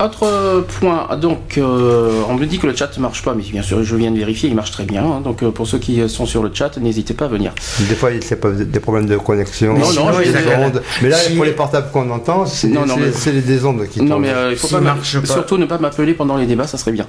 Autre 0.00 0.64
point, 0.78 1.08
donc 1.20 1.58
euh, 1.58 2.22
on 2.28 2.34
me 2.34 2.46
dit 2.46 2.58
que 2.60 2.68
le 2.68 2.76
chat 2.76 2.88
ne 2.96 3.02
marche 3.02 3.22
pas, 3.24 3.34
mais 3.34 3.42
bien 3.42 3.62
sûr 3.62 3.82
je 3.82 3.96
viens 3.96 4.12
de 4.12 4.16
vérifier, 4.16 4.48
il 4.48 4.54
marche 4.54 4.70
très 4.70 4.84
bien. 4.84 5.02
hein. 5.04 5.20
donc 5.24 5.42
euh, 5.42 5.50
pour 5.50 5.66
ceux 5.66 5.78
qui 5.78 6.08
sont 6.08 6.24
sur 6.24 6.40
le 6.42 6.50
chat, 6.54 6.76
n'hésitez 6.78 7.14
pas 7.14 7.24
à 7.24 7.28
venir. 7.28 7.52
Des 7.80 7.96
fois, 7.96 8.10
c'est 8.20 8.36
pas 8.40 8.50
des 8.50 8.78
problèmes 8.80 9.06
de 9.06 9.16
connexion, 9.16 9.74
Non, 9.74 9.92
non, 9.92 10.10
des 10.18 10.26
je 10.26 10.30
les 10.32 10.38
ai- 10.38 10.54
ondes. 10.56 10.82
Mais 11.02 11.08
là, 11.08 11.16
Si- 11.16 11.34
pour 11.34 11.44
les 11.44 11.50
portables 11.50 11.90
qu'on 11.92 12.08
entend, 12.10 12.46
c'est 12.46 12.68
Non, 12.68 12.86
non, 12.86 12.94
c'est- 12.94 13.00
mais- 13.00 13.12
c'est 13.12 13.32
les 13.32 13.40
des 13.40 13.64
ondes 13.64 13.86
qui 13.90 14.00
Non 14.02 14.20
mais 14.20 14.30
euh, 14.30 14.52
il 14.52 14.56
faut 14.56 14.68
S'il 14.68 14.76
pas, 14.76 14.82
m'a- 14.84 14.94
marche 14.94 15.18
pas. 15.18 15.26
surtout 15.26 15.58
ne 15.58 15.66
pas 15.66 15.78
m'appeler 15.78 16.14
pendant 16.14 16.36
les 16.36 16.46
débats, 16.46 16.68
ça 16.68 16.78
serait 16.78 16.92
bien. 16.92 17.06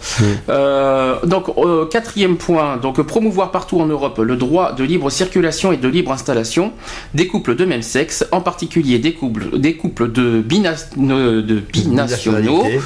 Euh, 0.49 1.15
donc 1.25 1.45
euh, 1.57 1.85
quatrième 1.85 2.37
point, 2.37 2.77
donc 2.77 2.99
promouvoir 3.03 3.51
partout 3.51 3.79
en 3.79 3.85
Europe 3.85 4.19
le 4.23 4.35
droit 4.35 4.73
de 4.73 4.83
libre 4.83 5.09
circulation 5.11 5.71
et 5.71 5.77
de 5.77 5.87
libre 5.87 6.11
installation 6.11 6.71
des 7.13 7.27
couples 7.27 7.55
de 7.55 7.65
même 7.65 7.83
sexe, 7.83 8.25
en 8.31 8.41
particulier 8.41 8.97
des 8.99 9.13
couples, 9.13 9.59
des 9.59 9.75
couples 9.75 10.11
de, 10.11 10.41
binas- 10.41 10.87
euh, 10.99 11.41
de 11.43 11.55
binationaux. 11.59 11.99
Nationalité, 12.09 12.78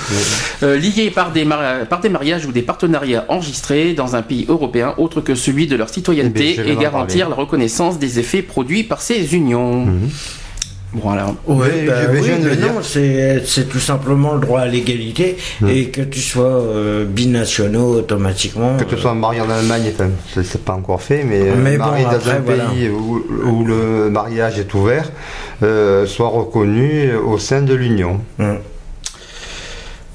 Euh, 0.64 0.78
liés 0.78 1.10
par 1.12 1.32
des, 1.32 1.46
mari- 1.46 1.86
par 1.90 2.00
des 2.00 2.10
mariages 2.10 2.46
ou 2.46 2.52
des 2.52 2.62
partenariats 2.62 3.26
enregistrés 3.30 3.94
dans 3.94 4.16
un 4.16 4.22
pays 4.22 4.46
européen 4.50 4.94
autre 4.98 5.22
que 5.22 5.36
celui 5.36 5.68
de 5.68 5.76
leur 5.76 5.88
Eh 5.88 5.92
bien, 5.92 5.94
citoyenneté 5.96 6.54
vais 6.54 6.70
et 6.72 6.76
garantir 6.76 7.26
parler. 7.26 7.36
la 7.36 7.36
reconnaissance 7.44 8.00
des 8.00 8.20
effets 8.20 8.42
produits 8.42 8.84
par 8.84 9.02
ces 9.02 9.36
unions. 9.36 9.86
Mhm. 9.86 10.10
Voilà. 10.96 11.26
Ouais, 11.48 11.70
Mais 11.82 11.88
bah 11.88 11.94
oui, 12.12 12.30
non, 12.62 12.82
c'est 12.84 13.68
tout 13.68 13.80
simplement 13.80 14.34
le 14.36 14.42
droit 14.42 14.62
à 14.62 14.68
l'égalité 14.68 15.38
Mm. 15.60 15.70
et 15.70 15.86
que 15.90 16.02
tu 16.02 16.20
sois 16.20 16.44
euh, 16.62 17.04
binationaux 17.04 17.96
automatiquement. 17.98 18.78
Que 18.78 18.84
tu 18.84 18.94
euh, 18.94 18.98
sois 19.00 19.16
marié 19.16 19.42
en 19.42 19.50
Allemagne, 19.50 19.92
enfin, 19.92 20.10
c'est- 20.44 20.64
pas 20.64 20.74
encore 20.74 21.02
fait, 21.02 21.24
mais, 21.24 21.42
euh, 21.50 21.56
Mais 21.58 21.78
bon, 21.78 21.86
marié 21.86 22.04
dans 22.06 22.12
après, 22.12 22.32
un 22.34 22.40
voilà. 22.42 22.66
pays 22.66 22.90
où, 22.90 23.24
où 23.44 23.66
le 23.66 24.12
mariage 24.12 24.60
est 24.60 24.72
ouvert, 24.76 25.12
euh, 25.64 26.06
soit 26.06 26.28
reconnu 26.28 27.12
au 27.16 27.40
sein 27.40 27.64
de 27.64 27.74
l'Union. 27.74 28.20
mm. 28.38 28.54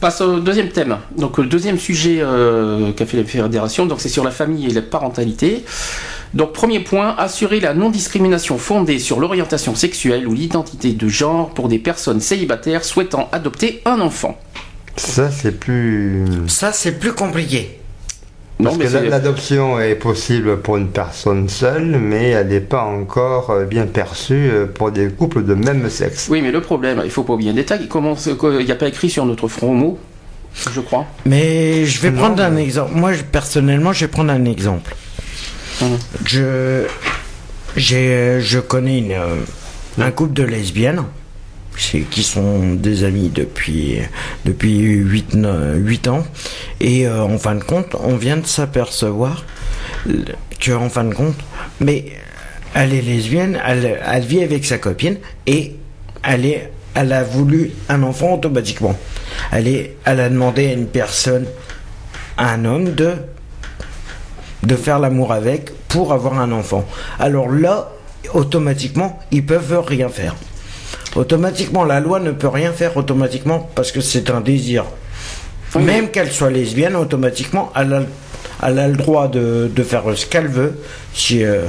Passe 0.01 0.21
au 0.21 0.39
deuxième 0.39 0.69
thème. 0.69 0.99
Donc 1.17 1.39
le 1.39 1.47
deuxième 1.47 1.79
sujet 1.79 2.19
euh, 2.21 2.93
qu'a 2.93 3.05
fait 3.05 3.17
la 3.17 3.25
fédération, 3.25 3.87
donc 3.87 4.01
c'est 4.01 4.09
sur 4.09 4.23
la 4.23 4.31
famille 4.31 4.67
et 4.67 4.73
la 4.73 4.83
parentalité. 4.83 5.65
Donc 6.35 6.53
premier 6.53 6.81
point, 6.81 7.17
assurer 7.19 7.59
la 7.59 7.75
non-discrimination 7.75 8.59
fondée 8.59 9.01
sur 9.01 9.19
l'orientation 9.19 9.75
sexuelle 9.75 10.29
ou 10.29 10.35
l'identité 10.35 10.93
de 10.93 11.09
genre 11.09 11.51
pour 11.51 11.69
des 11.69 11.81
personnes 11.81 12.21
célibataires 12.21 12.85
souhaitant 12.85 13.29
adopter 13.33 13.83
un 13.87 14.01
enfant. 14.01 14.39
Ça, 14.97 15.31
c'est 15.31 15.59
plus. 15.59 16.25
Ça, 16.49 16.73
c'est 16.73 16.93
plus 16.93 17.13
compliqué. 17.13 17.79
Non, 18.61 18.77
Parce 18.77 18.93
mais 18.93 19.01
que 19.01 19.07
l'adoption 19.11 19.79
est 19.81 19.95
possible 19.95 20.59
pour 20.61 20.79
une 20.79 20.89
personne 20.89 21.49
seule, 21.49 21.97
mais 22.01 22.31
elle 22.31 22.49
n'est 22.49 22.59
pas 22.61 22.83
encore 22.83 23.51
euh, 23.51 23.65
bien 23.65 23.87
perçue 23.87 24.51
euh, 24.51 24.67
pour 24.67 24.91
des 24.91 25.09
couples 25.11 25.45
de 25.45 25.55
même 25.55 25.89
sexe. 25.89 26.27
Oui, 26.29 26.43
mais 26.43 26.51
le 26.51 26.61
problème, 26.61 27.01
il 27.05 27.11
faut 27.11 27.23
pas 27.23 27.35
oublier 27.35 27.53
un 27.53 27.55
détail. 27.55 27.89
Il 27.89 28.65
n'y 28.65 28.73
a 28.73 28.75
pas 28.75 28.89
écrit 28.89 29.11
sur 29.11 29.25
notre 29.27 29.47
front 29.47 29.75
mot, 29.75 29.97
je 30.73 30.81
crois. 30.81 31.07
Mais 31.25 31.85
je 31.85 32.01
vais 32.01 32.11
Non, 32.11 32.19
prendre 32.19 32.43
un 32.43 32.57
exemple. 32.57 32.91
Moi, 32.97 33.13
je- 33.13 33.23
personnellement, 33.23 33.93
je 33.93 34.01
vais 34.07 34.09
prendre 34.11 34.33
un 34.33 34.45
exemple. 34.45 34.93
Mhm. 35.81 35.89
Je, 36.25 36.83
j'ai, 37.77 38.41
je 38.41 38.59
connais 38.59 38.99
une, 38.99 39.13
euh, 39.13 39.37
un 40.01 40.11
couple 40.11 40.33
de 40.33 40.43
lesbiennes 40.43 41.05
qui 42.11 42.23
sont 42.23 42.75
des 42.75 43.05
amis 43.05 43.31
depuis, 43.33 43.99
depuis 44.45 44.79
8, 44.81 45.37
8 45.77 46.09
ans. 46.09 46.27
Et 46.81 47.07
euh, 47.07 47.23
en 47.23 47.39
fin 47.39 47.55
de 47.55 47.63
compte, 47.63 47.95
on 48.01 48.17
vient 48.17 48.37
de 48.37 48.47
s'apercevoir 48.47 49.45
que, 50.61 50.73
en 50.73 50.89
fin 50.89 51.05
de 51.05 51.15
compte, 51.15 51.37
mais 51.81 52.07
elle 52.75 52.93
est 52.93 53.03
lesbienne, 53.03 53.59
elle, 53.65 54.01
elle 54.05 54.25
vit 54.25 54.43
avec 54.43 54.65
sa 54.65 54.79
copine 54.79 55.17
et 55.47 55.77
elle, 56.23 56.45
est, 56.45 56.71
elle 56.95 57.13
a 57.13 57.23
voulu 57.23 57.71
un 57.89 58.03
enfant 58.03 58.35
automatiquement. 58.35 58.97
Elle, 59.53 59.69
est, 59.69 59.97
elle 60.05 60.21
a 60.21 60.29
demandé 60.29 60.67
à 60.67 60.73
une 60.73 60.89
personne, 60.89 61.47
à 62.37 62.53
un 62.53 62.65
homme, 62.65 62.95
de, 62.95 63.13
de 64.65 64.75
faire 64.75 64.99
l'amour 64.99 65.33
avec 65.33 65.71
pour 65.89 66.13
avoir 66.13 66.39
un 66.39 66.53
enfant. 66.53 66.85
Alors 67.19 67.49
là, 67.51 67.91
automatiquement, 68.35 69.19
ils 69.31 69.47
peuvent 69.47 69.85
rien 69.87 70.09
faire. 70.09 70.35
Automatiquement, 71.17 71.85
la 71.85 72.01
loi 72.01 72.21
ne 72.21 72.31
peut 72.33 72.49
rien 72.49 72.73
faire 72.73 72.97
automatiquement 72.97 73.69
parce 73.75 73.93
que 73.93 74.01
c'est 74.01 74.31
un 74.31 74.41
désir. 74.41 74.85
Oui, 75.75 75.83
Même 75.83 76.11
qu'elle 76.11 76.31
soit 76.31 76.51
lesbienne, 76.51 76.97
automatiquement, 76.97 77.73
elle 77.77 77.93
a, 77.93 78.03
elle 78.67 78.79
a 78.79 78.89
le 78.89 78.97
droit 78.97 79.29
de, 79.29 79.71
de 79.75 79.83
faire 79.83 80.03
ce 80.15 80.27
qu'elle 80.27 80.49
veut. 80.49 80.79
Si, 81.15 81.45
euh, 81.45 81.63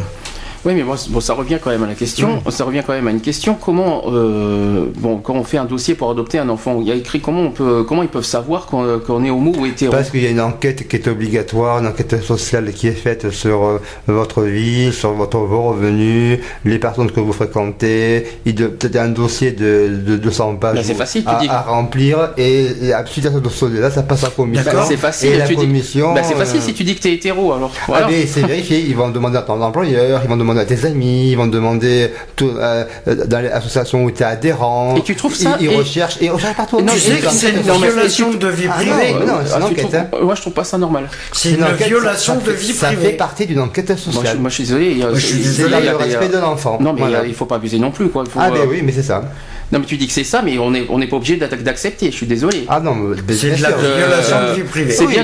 Oui, 0.65 0.73
mais 0.75 0.83
bon, 0.83 1.19
ça 1.21 1.33
revient 1.33 1.57
quand 1.63 1.69
même 1.69 1.83
à 1.83 1.87
la 1.87 1.93
question. 1.93 2.41
Ça 2.49 2.65
revient 2.65 2.81
quand 2.85 2.93
même 2.93 3.07
à 3.07 3.11
une 3.11 3.21
question. 3.21 3.55
Comment, 3.59 4.03
euh, 4.07 4.85
bon, 4.97 5.17
quand 5.17 5.33
on 5.35 5.43
fait 5.43 5.57
un 5.57 5.65
dossier 5.65 5.95
pour 5.95 6.11
adopter 6.11 6.37
un 6.39 6.49
enfant, 6.49 6.79
il 6.81 6.87
y 6.87 6.91
a 6.91 6.95
écrit 6.95 7.21
comment 7.21 7.41
on 7.43 7.51
peut, 7.51 7.83
comment 7.87 8.03
ils 8.03 8.09
peuvent 8.09 8.23
savoir 8.25 8.65
qu'on 8.65 9.23
est 9.23 9.29
homo 9.29 9.53
ou 9.57 9.65
hétéro? 9.65 9.91
Parce 9.91 10.09
qu'il 10.09 10.21
y 10.23 10.27
a 10.27 10.29
une 10.29 10.41
enquête 10.41 10.87
qui 10.87 10.95
est 10.97 11.07
obligatoire, 11.07 11.79
une 11.79 11.87
enquête 11.87 12.21
sociale 12.21 12.71
qui 12.73 12.87
est 12.87 12.91
faite 12.91 13.29
sur 13.31 13.63
euh, 13.63 13.81
votre 14.07 14.41
vie, 14.43 14.91
sur 14.91 15.13
votre, 15.13 15.37
vos 15.39 15.69
revenus, 15.69 16.39
les 16.65 16.79
personnes 16.79 17.11
que 17.11 17.19
vous 17.21 17.33
fréquentez. 17.33 18.25
Il 18.45 18.55
doit 18.55 18.67
peut-être 18.69 18.97
un 18.97 19.09
dossier 19.09 19.51
de, 19.51 19.89
de 20.05 20.17
200 20.17 20.55
pages 20.57 20.85
Ben, 20.87 20.95
facile, 20.95 21.23
tu 21.23 21.47
à, 21.49 21.61
remplir 21.61 22.31
et, 22.37 22.67
et 22.83 22.93
à 22.93 23.05
suite 23.05 23.25
à 23.25 23.31
ce 23.31 23.37
dossier-là, 23.37 23.91
ça 23.91 24.03
passe 24.03 24.23
à 24.23 24.27
la 24.27 24.31
commission. 24.33 24.71
Ben, 24.73 24.83
c'est 24.87 24.97
facile. 24.97 25.29
Et 25.33 25.37
la 25.37 25.47
tu 25.47 25.55
dis- 25.55 25.61
commission. 25.61 26.13
Ben, 26.13 26.23
c'est 26.23 26.35
facile 26.35 26.59
euh, 26.59 26.63
si 26.65 26.73
tu 26.73 26.83
dis 26.83 26.95
que 26.95 27.01
t'es 27.01 27.13
hétéro. 27.13 27.53
Alors, 27.53 27.71
voilà. 27.87 28.07
Ah 28.09 28.13
c'est 28.27 28.45
vérifié, 28.45 28.79
ils 28.87 28.95
vont 28.95 29.09
demander 29.09 29.37
à 29.37 29.41
ton 29.41 29.61
employeur, 29.61 30.21
ils 30.23 30.29
vont 30.29 30.35
demander 30.37 30.48
à 30.57 30.65
tes 30.65 30.85
amis, 30.85 31.31
ils 31.31 31.35
vont 31.35 31.47
demander 31.47 32.11
tout, 32.35 32.49
euh, 32.57 32.85
dans 33.27 33.39
les 33.41 33.49
associations 33.49 34.03
où 34.03 34.11
tu 34.11 34.21
es 34.23 34.25
adhérent. 34.25 34.95
Et 34.97 35.01
tu 35.01 35.15
trouves 35.15 35.35
ça- 35.35 35.57
Ils, 35.59 35.65
ils 35.67 35.71
et- 35.73 35.75
recherchent, 35.77 36.17
et 36.21 36.25
ils 36.25 36.31
recherchent 36.31 36.55
partout. 36.57 36.79
Non, 36.81 36.93
tu 36.93 36.99
sais 36.99 37.17
que 37.19 37.29
c'est 37.29 37.49
une 37.51 37.65
non, 37.65 37.77
violation 37.79 38.33
de 38.33 38.47
vie 38.47 38.65
Ah 38.69 38.83
non, 38.83 38.91
privée. 38.97 39.13
non, 39.25 39.33
Ah, 39.53 39.65
enquête, 39.65 39.77
trouves- 39.79 39.95
hein. 39.95 40.07
euh, 40.13 40.23
Moi, 40.23 40.35
je 40.35 40.41
trouve 40.41 40.53
pas 40.53 40.63
ça 40.63 40.77
normal. 40.77 41.09
C'est 41.33 41.51
une, 41.51 41.63
enquête, 41.63 41.87
violation 41.87 42.39
ça 42.39 42.45
de 42.47 42.51
vie 42.51 42.73
Ça 42.73 42.87
privée. 42.87 43.05
fait 43.07 43.13
partie 43.17 43.45
d'une 43.45 43.59
enquête 43.59 43.89
Moi, 43.89 43.97
je, 43.97 44.11
sociale. 44.11 44.37
moi, 44.39 44.49
je 44.49 44.55
suis 44.55 44.63
désolé. 44.63 44.91
il 44.91 44.97
y 44.99 45.03
a- 45.03 45.09
Moi, 45.09 45.17
je 45.19 45.25
suis 45.25 45.35
il 45.37 45.41
y 45.41 45.45
a- 45.45 45.49
désolé, 45.51 45.75
il 45.79 45.85
y 45.85 45.87
a 45.87 45.91
le 45.91 45.97
respect 45.97 46.25
euh, 46.25 46.37
de 46.37 46.41
l'enfant. 46.41 46.77
Non, 46.81 46.93
mais 46.93 46.99
Voilà. 47.01 47.19
euh, 47.19 47.27
il 47.27 47.33
faut 47.33 47.45
pas 47.45 47.55
abuser 47.55 47.79
non 47.79 47.91
plus, 47.91 48.09
quoi. 48.09 48.23
Il 48.25 48.31
faut, 48.31 48.39
Ah 48.41 48.47
euh, 48.49 48.51
ben 48.51 48.67
oui, 48.69 48.81
mais 48.83 48.91
c'est 48.91 49.03
ça. 49.03 49.23
Non, 49.71 49.77
mais 49.79 49.85
tu 49.85 49.97
dis 49.97 50.07
que 50.07 50.13
c'est 50.13 50.23
ça, 50.23 50.41
mais 50.41 50.57
on 50.57 50.71
n'est 50.71 50.85
on 50.89 50.99
pas 51.07 51.15
obligé 51.17 51.37
d'ac- 51.37 51.61
d'accepter. 51.61 52.09
Je 52.09 52.15
suis 52.15 52.25
désolé. 52.25 52.65
Ah 52.67 52.79
non, 52.79 52.95
mais 52.95 53.21
bien 53.21 53.35
C'est 53.35 53.55
de 53.55 53.61
la 53.61 53.69
violation 53.71 54.35
Euh, 54.37 54.49
de 54.55 54.61
vie 54.61 54.67
privée. 54.67 54.91
C'est 54.91 55.05
Oui, 55.05 55.13
bien. 55.13 55.23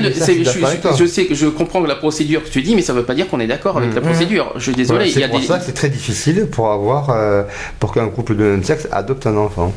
je 0.96 1.04
sais 1.06 1.24
que 1.26 1.34
je 1.34 1.46
comprends 1.46 1.80
la 1.80 1.96
procédure 1.96 2.44
que 2.44 2.48
tu 2.48 2.62
dis, 2.62 2.76
mais 2.76 2.82
ça 2.82 2.92
veut 2.92 3.02
pas 3.02 3.14
dire 3.14 3.26
qu'on 3.28 3.40
est 3.40 3.48
d'accord 3.48 3.76
avec 3.78 3.92
la 3.92 4.00
Mhm. 4.00 4.06
procédure. 4.06 4.52
Je 4.56 4.62
suis 4.62 4.72
désolé. 4.74 4.98
Voilà, 4.98 5.10
il 5.10 5.18
y 5.18 5.22
a 5.24 5.26
c'est 5.26 5.30
pour 5.30 5.40
des. 5.40 5.46
ça 5.46 5.58
que 5.58 5.64
c'est 5.64 5.72
très 5.72 5.88
difficile 5.88 6.46
pour 6.50 6.70
avoir, 6.70 7.10
euh, 7.10 7.42
pour 7.80 7.92
qu'un 7.92 8.06
couple 8.08 8.36
de 8.36 8.44
même 8.44 8.62
sexe 8.62 8.86
adopte 8.92 9.26
un 9.26 9.36
enfant. 9.36 9.72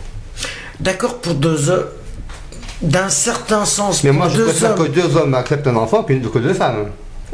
D'accord 0.79 1.15
pour 1.19 1.33
deux 1.33 1.69
hommes. 1.71 1.85
D'un 2.81 3.09
certain 3.09 3.65
sens, 3.65 4.03
Mais 4.05 4.11
pour 4.11 4.19
moi, 4.19 4.29
je 4.29 4.37
deux 4.37 4.45
préfère 4.45 4.71
hommes. 4.79 4.87
que 4.87 4.91
deux 4.91 5.17
hommes 5.17 5.33
acceptent 5.33 5.67
un 5.67 5.75
enfant 5.75 6.03
que 6.03 6.39
deux 6.39 6.53
femmes. 6.53 6.85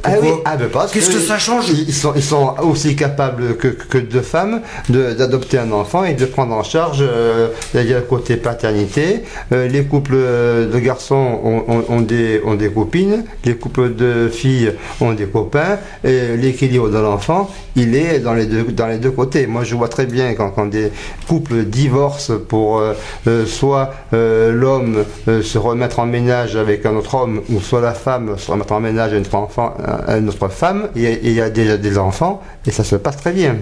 Ah 0.05 0.11
oui, 0.21 0.29
ah 0.45 0.55
ben 0.57 0.67
parce 0.71 0.91
Qu'est-ce 0.91 1.09
que 1.09 1.19
ça 1.19 1.37
change 1.39 1.69
ils 1.69 1.93
sont, 1.93 2.13
ils 2.15 2.23
sont 2.23 2.53
aussi 2.61 2.95
capables 2.95 3.55
que, 3.57 3.67
que 3.69 3.97
deux 3.97 4.21
femmes 4.21 4.61
de- 4.89 5.13
d'adopter 5.13 5.57
un 5.57 5.71
enfant 5.71 6.03
et 6.03 6.13
de 6.13 6.25
prendre 6.25 6.53
en 6.53 6.63
charge 6.63 6.99
euh, 7.01 7.47
le 7.73 7.99
côté 8.01 8.35
paternité. 8.37 9.23
Euh, 9.51 9.67
les 9.67 9.83
couples 9.85 10.15
de 10.15 10.79
garçons 10.79 11.39
ont, 11.43 11.63
ont- 11.67 11.85
ont 11.89 12.01
des, 12.01 12.41
ont 12.45 12.55
des 12.55 12.69
copines, 12.69 13.23
les 13.45 13.55
couples 13.55 13.95
de 13.95 14.29
filles 14.31 14.73
ont 15.01 15.13
des 15.13 15.25
copains. 15.25 15.77
Et 16.03 16.37
L'équilibre 16.37 16.89
de 16.89 16.97
l'enfant, 16.99 17.49
il 17.75 17.95
est 17.95 18.19
dans 18.19 18.33
les, 18.33 18.45
deux, 18.45 18.63
dans 18.63 18.87
les 18.87 18.97
deux 18.97 19.11
côtés. 19.11 19.47
Moi, 19.47 19.63
je 19.63 19.75
vois 19.75 19.87
très 19.89 20.05
bien 20.05 20.33
quand, 20.33 20.51
quand 20.51 20.65
des 20.67 20.91
couples 21.27 21.63
divorcent 21.63 22.33
pour 22.47 22.79
euh, 22.79 22.93
euh, 23.27 23.45
soit 23.45 23.93
l'homme 24.11 25.03
se 25.27 25.57
remettre 25.57 25.99
en 25.99 26.05
ménage 26.05 26.55
avec 26.55 26.85
un 26.85 26.95
autre 26.95 27.15
homme, 27.15 27.41
ou 27.49 27.59
soit 27.59 27.81
la 27.81 27.93
femme 27.93 28.35
se 28.37 28.51
remettre 28.51 28.73
en 28.73 28.79
ménage 28.79 29.11
avec 29.11 29.19
une 29.19 29.25
autre, 29.27 29.35
enfant, 29.35 29.73
une 30.17 30.29
autre 30.29 30.47
femme, 30.49 30.89
et 30.95 31.19
il 31.23 31.33
y 31.33 31.41
a 31.41 31.49
déjà 31.49 31.77
des 31.77 31.97
enfants, 31.97 32.41
et 32.65 32.71
ça 32.71 32.83
se 32.83 32.95
passe 32.95 33.17
très 33.17 33.31
bien. 33.31 33.55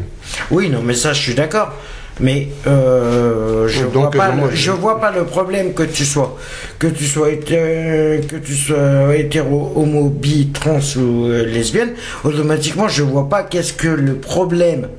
Oui, 0.51 0.69
non, 0.69 0.81
mais 0.83 0.93
ça, 0.95 1.13
je 1.13 1.21
suis 1.21 1.33
d'accord. 1.35 1.71
Mais 2.19 2.49
euh, 2.67 3.67
je 3.67 3.85
Donc, 3.85 3.93
vois 3.93 4.11
pas, 4.11 4.29
euh, 4.29 4.41
le, 4.45 4.49
je- 4.51 4.55
je 4.55 4.71
vois 4.71 4.99
pas 5.01 5.11
le 5.11 5.23
problème 5.23 5.73
que 5.73 5.81
tu 5.81 6.05
sois, 6.05 6.37
que 6.77 6.85
tu 6.85 7.05
sois 7.05 7.29
hété- 7.31 8.21
que 8.27 8.35
tu 8.35 8.53
sois 8.55 9.15
hétéro, 9.15 9.73
homo, 9.75 10.09
bi, 10.09 10.49
trans 10.53 10.77
ou 10.97 11.25
euh, 11.25 11.43
lesbienne. 11.45 11.93
Automatiquement, 12.23 12.87
je 12.87 13.01
vois 13.01 13.27
pas 13.27 13.41
qu'est-ce 13.41 13.73
que 13.73 13.87
le 13.87 14.15
problème. 14.17 14.89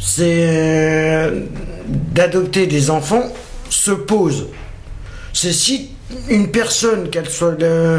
C'est 0.00 0.40
euh, 0.42 1.40
d'adopter 1.88 2.66
des 2.66 2.90
enfants 2.90 3.24
se 3.70 3.92
pose. 3.92 4.48
C'est 5.32 5.52
si 5.52 5.90
une 6.28 6.48
personne, 6.50 7.10
qu'elle 7.10 7.28
soit 7.28 7.52
de- 7.52 7.98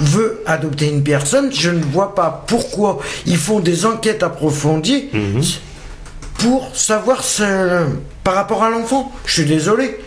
veut 0.00 0.42
adopter 0.46 0.88
une 0.88 1.02
personne, 1.02 1.52
je 1.52 1.70
ne 1.70 1.82
vois 1.82 2.14
pas 2.14 2.44
pourquoi 2.46 2.98
ils 3.26 3.36
font 3.36 3.60
des 3.60 3.86
enquêtes 3.86 4.22
approfondies 4.22 5.08
pour 6.38 6.74
savoir 6.74 7.22
ce- 7.22 7.86
par 8.24 8.34
rapport 8.34 8.62
à 8.64 8.70
l'enfant. 8.70 9.12
Je 9.26 9.32
suis 9.32 9.44
désolé. 9.44 9.98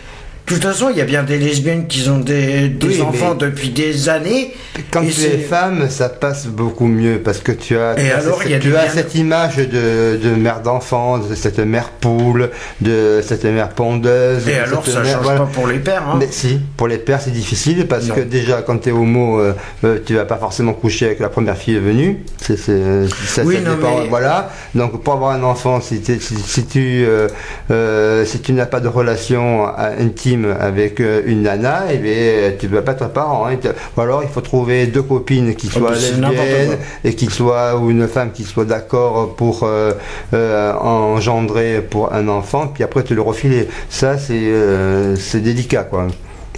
De 0.46 0.52
toute 0.54 0.62
façon, 0.62 0.90
il 0.90 0.98
y 0.98 1.00
a 1.00 1.06
bien 1.06 1.22
des 1.22 1.38
lesbiennes 1.38 1.86
qui 1.86 2.06
ont 2.10 2.18
des, 2.18 2.68
des 2.68 2.86
Oui, 2.86 3.00
enfants 3.00 3.34
depuis 3.34 3.70
des 3.70 4.10
années. 4.10 4.52
Quand 4.90 5.00
tu 5.00 5.22
es 5.22 5.38
femme, 5.38 5.88
ça 5.88 6.10
passe 6.10 6.46
beaucoup 6.48 6.86
mieux 6.86 7.18
parce 7.18 7.38
que 7.38 7.50
tu 7.52 7.78
as, 7.78 7.94
Et 7.98 8.04
tu 8.04 8.10
as 8.10 8.18
alors, 8.18 8.38
cette, 8.42 8.46
il 8.48 8.52
y 8.52 8.54
a 8.54 8.58
tu 8.58 8.76
as 8.76 8.88
cette 8.90 9.14
image 9.14 9.56
de, 9.56 10.18
de 10.22 10.30
mère 10.36 10.60
d'enfant, 10.60 11.16
de 11.16 11.34
cette 11.34 11.60
mère 11.60 11.88
poule, 11.88 12.50
de 12.82 13.22
cette 13.26 13.46
mère 13.46 13.70
pondeuse. 13.70 14.46
Et 14.46 14.56
alors, 14.58 14.84
ça 14.86 15.00
mère- 15.00 15.14
change 15.14 15.22
voilà. 15.22 15.40
pas 15.40 15.46
pour 15.46 15.66
les 15.66 15.78
pères. 15.78 16.06
hein. 16.06 16.16
Mais 16.20 16.28
si, 16.30 16.60
pour 16.76 16.88
les 16.88 16.98
pères 16.98 17.22
c'est 17.22 17.30
difficile 17.30 17.86
parce 17.86 18.04
Non. 18.08 18.14
que 18.14 18.20
déjà 18.20 18.60
quand 18.60 18.76
tu 18.76 18.90
es 18.90 18.92
homo, 18.92 19.40
euh, 19.40 19.54
euh, 19.84 19.98
tu 20.04 20.14
vas 20.14 20.26
pas 20.26 20.36
forcément 20.36 20.74
coucher 20.74 21.06
avec 21.06 21.20
la 21.20 21.30
première 21.30 21.56
fille 21.56 21.78
venue. 21.78 22.22
C'est, 22.42 22.58
ça, 22.58 23.42
Oui, 23.44 23.54
ça 23.54 23.60
non, 23.62 23.76
dépend, 23.76 24.00
mais- 24.02 24.08
Voilà. 24.08 24.50
Donc 24.74 25.02
pour 25.02 25.14
avoir 25.14 25.30
un 25.30 25.42
enfant, 25.42 25.80
si, 25.80 26.00
t'es- 26.02 26.20
si, 26.20 26.36
si 26.36 26.66
tu 26.66 27.06
euh, 27.06 27.28
euh, 27.70 28.26
si 28.26 28.40
tu 28.40 28.52
n'as 28.52 28.66
pas 28.66 28.80
de 28.80 28.88
relation 28.88 29.68
euh, 29.68 29.94
intime 30.34 30.56
avec 30.60 31.00
euh, 31.00 31.22
une 31.26 31.42
nana, 31.42 31.92
et 31.92 31.98
bien 31.98 32.52
tu 32.58 32.68
ne 32.68 32.74
vas 32.74 32.82
pas 32.82 32.92
être 32.92 33.08
parent. 33.08 33.46
hein. 33.46 33.56
Ou 33.96 34.00
alors 34.00 34.22
il 34.22 34.28
faut 34.28 34.40
trouver 34.40 34.86
deux 34.86 35.02
copines 35.02 35.54
qui 35.54 35.68
Ah, 35.74 35.78
soient 35.78 35.90
lesbiennes 35.92 36.78
et 37.04 37.14
qui 37.14 37.26
soient 37.26 37.76
ou 37.78 37.90
une 37.90 38.08
femme 38.08 38.32
qui 38.32 38.44
soit 38.44 38.64
d'accord 38.64 39.34
pour 39.36 39.62
euh, 39.62 39.92
euh, 40.32 40.72
engendrer 40.74 41.82
pour 41.88 42.12
un 42.12 42.28
enfant, 42.28 42.68
puis 42.68 42.82
après 42.84 43.02
te 43.02 43.14
le 43.14 43.22
refiler. 43.22 43.68
Ça 43.88 44.18
c'est 44.18 44.34
euh, 44.34 45.16
délicat 45.34 45.84
quoi. 45.84 46.06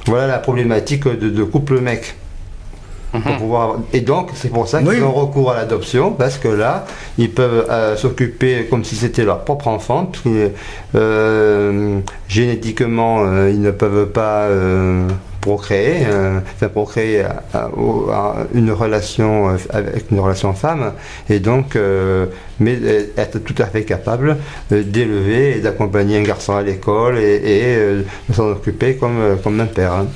Voilà 0.07 0.27
la 0.27 0.39
problématique 0.39 1.09
de, 1.09 1.29
de 1.29 1.43
couple 1.45 1.81
mec. 1.81 2.15
Pour 3.13 3.37
pouvoir 3.37 3.63
avoir- 3.63 3.79
Et 3.93 4.01
donc, 4.01 4.31
c'est 4.35 4.51
pour 4.51 4.69
ça 4.69 4.81
qu'ils 4.81 4.89
Oui. 4.89 5.03
ont 5.03 5.13
recours 5.13 5.51
à 5.51 5.55
l'adoption, 5.57 6.13
parce 6.13 6.37
que 6.39 6.49
là, 6.49 6.85
ils 7.17 7.31
peuvent 7.31 7.67
euh, 7.71 7.97
s'occuper 7.97 8.67
comme 8.69 8.85
si 8.85 8.95
c'était 8.97 9.25
leur 9.25 9.45
propre 9.45 9.69
enfant, 9.69 10.07
parce 10.07 10.23
que 10.25 10.51
euh, 10.95 11.99
génétiquement, 12.29 13.25
euh, 13.25 13.51
ils 13.51 13.61
ne 13.63 13.71
peuvent 13.71 14.07
pas 14.11 14.47
procréer, 15.51 16.07
euh, 16.07 16.41
faire 16.59 16.71
procréer 16.71 17.21
à- 17.23 17.43
à- 17.55 17.69
au- 17.71 18.11
à 18.11 18.47
une 18.53 18.73
relation 18.73 19.31
euh, 19.51 19.57
avec 19.71 20.11
une 20.11 20.21
relation 20.21 20.53
femme, 20.55 20.93
et 21.31 21.39
donc, 21.39 21.77
euh, 21.77 22.27
mais 22.59 22.77
euh, 22.83 23.05
être 23.17 23.39
tout 23.39 23.55
à 23.63 23.67
fait 23.67 23.85
capable 23.85 24.37
euh, 24.73 24.83
d'élever 24.83 25.57
et 25.57 25.61
d'accompagner 25.61 26.19
un 26.19 26.23
garçon 26.33 26.55
à 26.57 26.63
l'école 26.63 27.19
et, 27.19 27.37
et, 27.37 27.63
euh, 27.77 28.03
de 28.29 28.35
s'en 28.35 28.49
occuper 28.51 28.97
comme, 28.97 29.19
euh, 29.21 29.37
comme 29.43 29.61
un 29.61 29.67
père. 29.67 29.93
hein. 29.93 30.07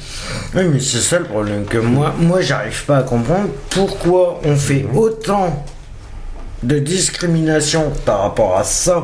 Oui, 0.56 0.62
mais 0.72 0.80
c'est 0.80 0.98
ça 1.10 1.18
le 1.20 1.26
problème 1.26 1.64
que 1.64 1.78
moi, 1.78 2.12
moi, 2.18 2.40
j'arrive 2.40 2.84
pas 2.86 2.98
à 2.98 3.02
comprendre 3.04 3.50
pourquoi 3.70 4.40
on 4.44 4.56
fait 4.56 4.84
autant 4.94 5.64
de 6.62 6.78
discrimination 6.78 7.84
par 8.04 8.22
rapport 8.22 8.56
à 8.56 8.64
ça, 8.64 8.96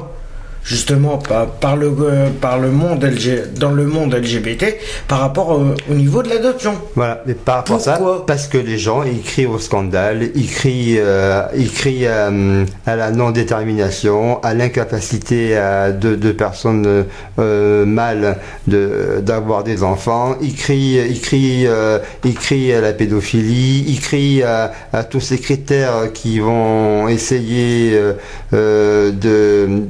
justement 0.67 1.17
par, 1.19 1.47
par 1.47 1.77
le 1.77 1.87
euh, 2.01 2.29
par 2.41 2.59
le 2.59 2.71
monde 2.71 3.03
LG, 3.05 3.55
dans 3.59 3.71
le 3.71 3.87
monde 3.87 4.15
LGBT, 4.15 4.65
par 5.09 5.21
rapport 5.21 5.51
au, 5.51 5.65
au 5.91 5.95
niveau 5.95 6.23
de 6.23 6.29
l'adoption. 6.29 6.75
Voilà, 6.97 7.23
mais 7.27 7.35
par 7.35 7.57
rapport 7.57 7.77
à 7.77 7.81
ça, 7.81 8.01
parce 8.27 8.49
que 8.49 8.59
les 8.59 8.77
gens, 8.77 9.03
ils 9.05 9.23
crient 9.23 9.47
au 9.47 9.59
scandale, 9.59 10.31
ils 10.35 10.51
crient, 10.51 10.97
euh, 10.99 11.43
ils 11.57 11.71
crient 11.71 12.07
euh, 12.07 12.65
à 12.85 12.97
la 12.97 13.11
non-détermination, 13.11 14.43
à 14.43 14.55
l'incapacité 14.55 15.57
de, 16.01 16.17
de 16.17 16.33
personnes 16.33 17.05
euh, 17.39 17.87
mâles 17.87 18.37
de 18.67 19.21
d'avoir 19.21 19.63
des 19.65 19.83
enfants, 19.83 20.37
ils 20.43 20.55
crient, 20.55 20.99
ils 21.09 21.21
crient, 21.21 21.67
euh, 21.67 21.99
ils 22.25 22.35
crient 22.35 22.73
à 22.73 22.81
la 22.81 22.93
pédophilie, 22.93 23.85
ils 23.87 24.01
crient 24.01 24.43
à, 24.43 24.73
à 24.93 25.05
tous 25.05 25.21
ces 25.21 25.39
critères 25.39 26.13
qui 26.13 26.41
vont 26.41 27.09
essayer 27.09 27.93
euh, 27.95 28.13
euh, 28.53 29.13
de 29.13 29.85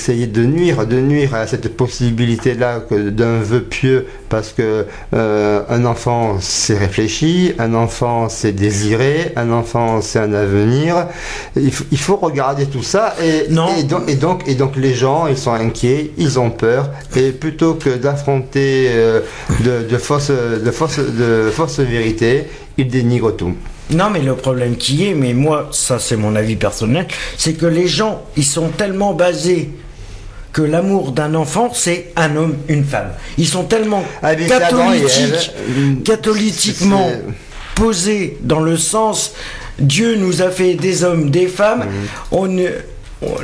essayer 0.00 0.26
de 0.26 0.44
nuire, 0.44 0.86
de 0.86 0.98
nuire 0.98 1.34
à 1.34 1.46
cette 1.46 1.76
possibilité-là 1.76 2.82
d'un 2.90 3.38
vœu 3.40 3.60
pieux, 3.60 4.06
parce 4.30 4.50
que 4.52 4.86
euh, 5.14 5.62
un 5.68 5.84
enfant 5.84 6.38
c'est 6.40 6.78
réfléchi, 6.78 7.52
un 7.58 7.74
enfant 7.74 8.28
c'est 8.30 8.52
désiré, 8.52 9.32
un 9.36 9.50
enfant 9.52 10.00
c'est 10.00 10.18
un 10.18 10.32
avenir. 10.32 11.06
Il, 11.54 11.70
faut- 11.72 11.84
il 11.92 11.98
faut 11.98 12.16
regarder 12.16 12.64
tout 12.66 12.82
ça 12.82 13.14
et, 13.22 13.50
Non. 13.52 13.68
et 13.78 13.82
donc, 13.82 14.02
et 14.08 14.14
donc 14.14 14.42
et 14.48 14.54
donc 14.54 14.76
les 14.76 14.94
gens 14.94 15.26
ils 15.26 15.36
sont 15.36 15.52
inquiets, 15.52 16.12
ils 16.16 16.38
ont 16.38 16.50
peur 16.50 16.90
et 17.14 17.30
plutôt 17.32 17.74
que 17.74 17.90
d'affronter 17.90 18.86
euh, 18.88 19.20
de, 19.66 19.86
de 19.86 19.98
fausses 19.98 20.30
de 20.66 20.70
fausses 20.70 20.98
de 20.98 21.50
fausses 21.52 21.80
vérités, 21.80 22.44
ils 22.78 22.88
dénigrent 22.88 23.36
tout. 23.36 23.54
Non, 23.90 24.08
mais 24.08 24.20
le 24.20 24.36
problème 24.36 24.76
qui 24.76 25.08
est, 25.08 25.14
mais 25.14 25.34
moi, 25.34 25.68
ça 25.72 25.98
c'est 25.98 26.16
mon 26.16 26.36
avis 26.36 26.54
personnel, 26.54 27.06
c'est 27.36 27.54
que 27.54 27.66
les 27.66 27.88
gens, 27.88 28.22
ils 28.36 28.44
sont 28.44 28.68
tellement 28.68 29.14
basés 29.14 29.68
que 30.52 30.62
l'amour 30.62 31.12
d'un 31.12 31.34
enfant, 31.34 31.70
c'est 31.72 32.12
un 32.16 32.34
homme, 32.36 32.56
une 32.68 32.84
femme. 32.84 33.10
Ils 33.38 33.46
sont 33.46 33.64
tellement 33.64 34.04
et 34.22 34.46
catholiques, 34.46 35.52
catholiquement 36.04 37.10
posés 37.74 38.36
dans 38.42 38.60
le 38.60 38.76
sens 38.76 39.32
Dieu 39.78 40.16
nous 40.16 40.42
a 40.42 40.50
fait 40.50 40.74
des 40.74 41.04
hommes, 41.04 41.30
des 41.30 41.46
femmes. 41.46 41.80
Mhm. 41.80 42.08
On 42.32 42.48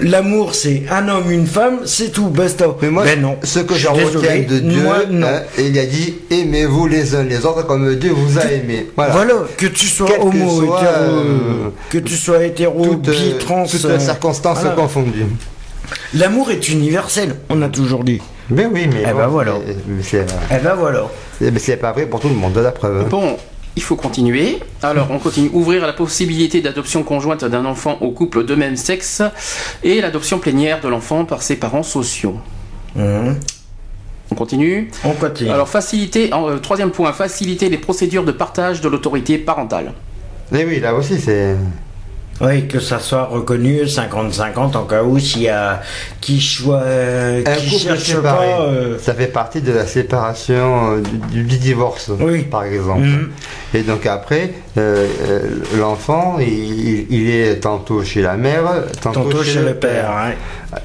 L'amour, 0.00 0.54
c'est 0.54 0.84
un 0.90 1.06
homme, 1.06 1.30
une 1.30 1.46
femme, 1.46 1.80
c'est 1.84 2.10
tout, 2.10 2.28
basta. 2.28 2.64
Mais 2.80 2.88
moi, 2.88 3.04
ben 3.04 3.20
non. 3.20 3.36
ce 3.42 3.58
que 3.58 3.74
Je 3.74 3.80
suis 3.80 3.88
retiens 3.88 4.38
de 4.48 4.58
Dieu, 4.60 4.82
Moi, 4.82 5.00
non. 5.10 5.26
hein, 5.26 5.42
il 5.58 5.78
a 5.78 5.84
dit 5.84 6.14
aimez-vous 6.30 6.86
les 6.86 7.14
uns 7.14 7.24
les 7.24 7.44
autres 7.44 7.66
comme 7.66 7.94
Dieu 7.96 8.10
vous 8.12 8.38
a 8.38 8.44
aimé. 8.50 8.86
Voilà. 8.96 9.12
Voilà, 9.12 9.34
que 9.58 9.66
tu 9.66 9.84
sois 9.86 10.06
Quel 10.08 10.16
que 10.20 10.22
homo, 10.22 10.64
soit, 10.64 10.80
hétéro, 10.80 11.14
euh, 11.14 11.70
que 11.90 11.98
tu 11.98 12.14
sois 12.16 12.44
hétéro, 12.44 12.86
Toutes, 12.86 13.02
bi, 13.02 13.32
euh, 13.34 13.38
trans, 13.38 13.66
toutes 13.66 13.84
euh, 13.84 13.98
circonstances 13.98 14.60
voilà. 14.60 14.76
confondues. 14.76 15.26
L'amour 16.14 16.50
est 16.50 16.68
universel, 16.68 17.36
on 17.50 17.62
a 17.62 17.68
toujours 17.68 18.04
dit. 18.04 18.20
Mais 18.50 18.66
oui, 18.66 18.86
mais 18.92 19.02
Eh 19.02 19.10
bon, 19.12 19.18
ben 19.18 19.26
voilà. 19.28 19.54
mais- 19.66 19.74
mais 19.88 20.02
c'est 20.02 20.24
Eh 20.50 20.58
ben 20.62 20.74
voilà. 20.74 21.08
mais 21.40 21.58
c'est 21.58 21.76
pas 21.76 21.92
vrai 21.92 22.06
pour 22.06 22.20
tout 22.20 22.28
le 22.28 22.34
monde, 22.34 22.56
la 22.56 22.70
preuve. 22.72 23.08
Bon, 23.08 23.36
il 23.74 23.82
faut 23.82 23.96
continuer. 23.96 24.60
Alors, 24.82 25.08
on 25.10 25.18
continue. 25.18 25.50
Ouvrir 25.52 25.84
la 25.86 25.92
possibilité 25.92 26.60
d'adoption 26.60 27.02
conjointe 27.02 27.44
d'un 27.44 27.64
enfant 27.64 27.98
au 28.00 28.10
couple 28.12 28.44
de 28.44 28.54
même 28.54 28.76
sexe 28.76 29.20
et 29.82 30.00
l'adoption 30.00 30.38
plénière 30.38 30.80
de 30.80 30.88
l'enfant 30.88 31.24
par 31.24 31.42
ses 31.42 31.56
parents 31.56 31.82
sociaux. 31.82 32.36
Mhm. 32.94 33.36
On 34.30 34.34
continue. 34.34 34.90
On 35.04 35.12
continue. 35.12 35.50
Alors, 35.50 35.68
faciliter, 35.68 36.32
en, 36.32 36.48
euh, 36.48 36.56
troisième 36.58 36.90
point, 36.90 37.12
faciliter 37.12 37.68
les 37.68 37.78
procédures 37.78 38.24
de 38.24 38.32
partage 38.32 38.80
de 38.80 38.88
l'autorité 38.88 39.38
parentale. 39.38 39.92
Mais 40.52 40.64
oui, 40.64 40.80
là 40.80 40.94
aussi, 40.94 41.20
c'est. 41.20 41.56
Oui, 42.40 42.68
que 42.68 42.80
ça 42.80 42.98
soit 42.98 43.24
reconnu 43.24 43.82
50-50 43.84 44.76
en 44.76 44.84
cas 44.84 45.02
où 45.02 45.18
s'il 45.18 45.42
y 45.42 45.48
a 45.48 45.80
qui, 46.20 46.40
choi- 46.40 46.80
euh, 46.82 47.42
Un 47.46 47.54
qui 47.54 47.70
couple 47.70 47.82
cherche 47.82 48.02
séparé, 48.04 48.46
pas. 48.50 48.60
euh, 48.62 48.98
ça 48.98 49.14
fait 49.14 49.26
partie 49.28 49.60
de 49.62 49.72
la 49.72 49.86
séparation 49.86 50.92
euh, 50.96 51.00
du, 51.32 51.42
du 51.44 51.56
divorce, 51.58 52.10
Oui. 52.20 52.42
par 52.42 52.64
exemple. 52.64 53.00
Mhm. 53.02 53.30
Et 53.74 53.82
donc 53.82 54.06
après, 54.06 54.52
l'enfant, 55.78 56.36
il, 56.40 57.30
est 57.30 57.60
tantôt 57.60 58.02
chez 58.04 58.22
la 58.22 58.36
mère, 58.36 58.62
tantôt, 59.00 59.22
Tantôt 59.24 59.42
chez 59.42 59.60
le 59.62 59.74
père. 59.74 60.10
hein. 60.10 60.32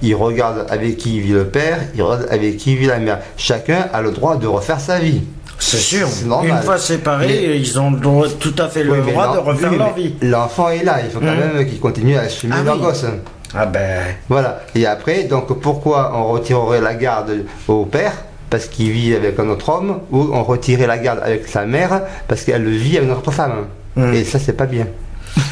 Il 0.01 0.15
regarde 0.15 0.65
avec 0.69 0.97
qui 0.97 1.19
vit 1.19 1.31
le 1.33 1.45
père, 1.45 1.79
il 1.95 2.01
regarde 2.01 2.27
avec 2.31 2.57
qui 2.57 2.75
vit 2.75 2.85
la 2.87 2.99
mère. 2.99 3.19
Chacun 3.37 3.87
a 3.93 4.01
le 4.01 4.11
droit 4.11 4.37
de 4.37 4.47
refaire 4.47 4.79
sa 4.79 4.99
vie. 4.99 5.21
C'est 5.63 5.77
sûr. 5.77 6.07
Normal. 6.25 6.49
Une 6.57 6.61
fois 6.63 6.77
séparés, 6.79 7.27
Mais- 7.27 7.59
ils 7.59 7.79
ont 7.79 7.91
tout 8.39 8.55
à 8.57 8.67
fait 8.67 8.83
le 8.83 8.93
Oui, 8.93 9.11
droit 9.11 9.31
de 9.33 9.37
refaire 9.37 9.71
oui, 9.71 9.77
leur 9.77 9.93
vie. 9.93 10.15
L'enfant 10.23 10.69
est 10.69 10.83
là, 10.83 10.97
il 11.03 11.11
faut 11.11 11.19
quand 11.19 11.25
Mhm. 11.27 11.53
même 11.57 11.65
qu'il 11.67 11.79
continue 11.79 12.17
à 12.17 12.21
assumer 12.21 12.55
Ah 12.59 12.63
leur 12.63 12.75
oui. 12.77 12.81
gosse. 12.81 13.05
Ah 13.53 13.65
ben. 13.67 14.01
Voilà. 14.27 14.61
Et 14.73 14.85
après, 14.87 15.23
donc 15.25 15.59
pourquoi 15.59 16.11
on 16.15 16.31
retirerait 16.31 16.81
la 16.81 16.95
garde 16.95 17.45
au 17.67 17.85
père? 17.85 18.13
Parce 18.49 18.65
qu'il 18.65 18.91
vit 18.91 19.13
avec 19.15 19.39
un 19.39 19.47
autre 19.49 19.69
homme, 19.69 19.99
ou 20.11 20.29
on 20.33 20.43
retirait 20.43 20.87
la 20.87 20.97
garde 20.97 21.19
avec 21.23 21.47
sa 21.47 21.65
mère 21.65 22.01
parce 22.27 22.41
qu'elle 22.43 22.67
vit 22.67 22.97
avec 22.97 23.09
une 23.09 23.15
autre 23.15 23.31
femme. 23.31 23.67
Mhm. 23.95 24.13
Et 24.15 24.23
ça, 24.23 24.39
c'est 24.39 24.53
pas 24.53 24.65
bien. 24.65 24.87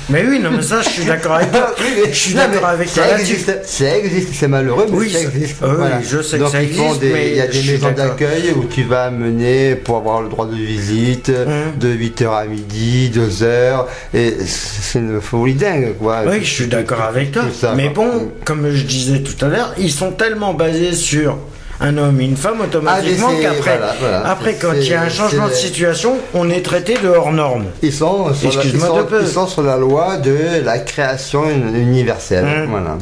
Mais 0.10 0.24
oui, 0.28 0.40
non, 0.40 0.50
mais 0.52 0.62
ça, 0.64 0.82
je 0.82 0.90
suis 0.90 1.06
d'accord 1.06 1.34
avec 1.36 1.52
toi. 1.52 1.76
Je 2.08 2.14
suis 2.16 2.34
d'accord 2.34 2.66
avec 2.66 2.92
toi 2.92 3.04
ça 3.06 3.20
existe, 3.20 3.52
ça 3.64 3.98
existe, 3.98 4.30
c'est 4.34 4.48
malheureux, 4.48 4.86
mais 4.90 4.98
Oui, 4.98 5.10
ça 5.12 5.20
ça- 5.20 5.26
existe. 5.26 5.56
ah 5.62 5.68
oui, 5.78 5.88
je 6.10 6.22
sais 6.22 6.38
que 6.38 6.44
Donc, 6.44 6.52
ça 6.52 6.64
ils 6.64 6.74
font 6.74 6.84
existe, 6.86 7.02
des- 7.02 7.14
mais 7.14 7.30
Il 7.30 7.36
y 7.36 7.42
a 7.42 7.48
des 7.48 7.64
maisons 7.64 7.92
d'accueil 7.92 8.52
où 8.56 8.64
tu 8.66 8.84
vas 8.84 9.04
amener 9.06 9.76
pour 9.76 9.98
avoir 9.98 10.22
le 10.22 10.30
droit 10.30 10.48
de 10.48 10.56
visite 10.56 11.30
Mhm. 11.30 11.80
de 11.80 11.90
8h 11.90 12.34
à 12.34 12.46
midi, 12.46 13.12
2h, 13.14 13.86
et 14.14 14.34
c'est 14.46 15.00
une 15.00 15.22
folie 15.22 15.54
dingue, 15.54 15.94
quoi. 16.00 16.24
Oui, 16.28 16.40
je 16.44 16.50
suis 16.50 16.68
d'accord 16.68 17.02
avec 17.02 17.32
toi. 17.32 17.44
Ça, 17.54 17.74
mais 17.76 17.90
bon, 17.90 18.32
comme 18.46 18.70
je 18.74 18.84
disais 18.84 19.20
tout 19.20 19.46
à 19.46 19.50
l'heure, 19.50 19.74
ils 19.78 19.92
sont 19.92 20.12
tellement 20.12 20.54
basés 20.56 20.94
sur 20.94 21.38
un 21.82 21.98
homme 21.98 22.20
et 22.20 22.26
une 22.26 22.36
femme 22.38 22.62
automatiquement 22.62 23.30
Ah, 23.32 23.42
qu'après, 23.42 23.78
voilà, 23.78 23.94
voilà. 24.00 24.28
après 24.30 24.56
quand 24.56 24.74
il 24.76 24.84
y 24.88 24.94
a 24.94 25.02
un 25.02 25.10
changement 25.10 25.48
de 25.48 25.54
situation, 25.54 26.18
on 26.34 26.50
est 26.50 26.62
traité 26.62 26.96
de 27.02 27.08
hors 27.08 27.32
norme. 27.32 27.66
Ils 27.82 27.94
sont, 27.94 28.34
sur 28.34 28.52
la, 28.58 28.64
ils, 28.66 28.80
sont, 28.80 29.06
ils 29.22 29.28
sont 29.28 29.48
sur 29.48 29.62
la 29.64 29.78
loi 29.78 30.18
de 30.18 30.64
la 30.64 30.80
création 30.80 31.44
universelle. 31.50 32.46
Mhm. 32.46 32.70
Voilà. 32.70 32.98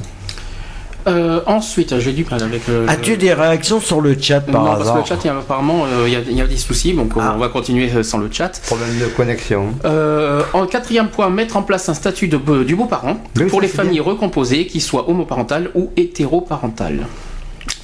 Euh, 1.07 1.39
ensuite, 1.45 1.97
j'ai 1.99 2.11
du 2.11 2.25
mal 2.29 2.43
avec. 2.43 2.67
euh, 2.67 2.85
As-tu 2.89 3.15
des 3.15 3.33
réactions 3.33 3.79
sur 3.79 4.01
le 4.01 4.17
chat 4.19 4.41
par 4.41 4.61
non, 4.61 4.67
parce 4.67 4.77
que 4.79 4.83
hasard 4.83 4.97
le 4.97 5.05
chat, 5.05 5.15
il 5.23 5.27
y 5.27 5.29
a, 5.29 5.37
apparemment, 5.37 5.85
euh, 5.85 6.03
il 6.05 6.11
y, 6.11 6.15
a, 6.17 6.19
il 6.19 6.37
y 6.37 6.41
a 6.41 6.47
des 6.47 6.57
soucis, 6.57 6.93
donc 6.93 7.11
euh, 7.15 7.21
Ah. 7.21 7.31
on 7.33 7.39
va 7.39 7.47
continuer 7.47 7.89
euh, 7.95 8.03
sans 8.03 8.17
le 8.17 8.27
chat. 8.29 8.59
Problème 8.65 8.99
de 8.99 9.05
connexion. 9.05 9.67
Euh, 9.85 10.41
en 10.51 10.65
quatrième 10.65 11.07
point, 11.07 11.29
mettre 11.29 11.55
en 11.55 11.61
place 11.61 11.87
un 11.87 11.93
statut 11.93 12.27
de, 12.27 12.37
du 12.65 12.75
beau-parent 12.75 13.15
Oui, 13.37 13.45
pour 13.45 13.61
les 13.61 13.69
familles 13.69 14.01
recomposées, 14.01 14.67
qui 14.67 14.81
soient 14.81 15.09
homoparentales 15.09 15.69
ou 15.75 15.91
hétéroparentales. 15.95 17.07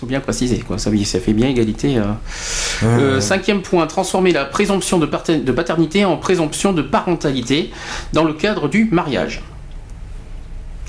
Faut 0.04 0.10
bien 0.10 0.20
préciser, 0.20 0.60
quoi. 0.60 0.78
Ça, 0.78 0.92
ça 1.06 1.20
fait 1.22 1.32
bien 1.34 1.48
égalité. 1.48 1.98
euh. 1.98 2.04
Euh, 2.84 3.22
cinquième 3.22 3.62
point, 3.62 3.88
transformer 3.88 4.34
la 4.34 4.44
présomption 4.44 5.00
de, 5.00 5.06
de 5.06 5.52
paternité 5.54 6.04
en 6.04 6.18
présomption 6.18 6.74
de 6.74 6.82
parentalité 6.82 7.72
dans 8.12 8.26
le 8.26 8.34
cadre 8.34 8.68
du 8.68 8.90
mariage. 8.92 9.42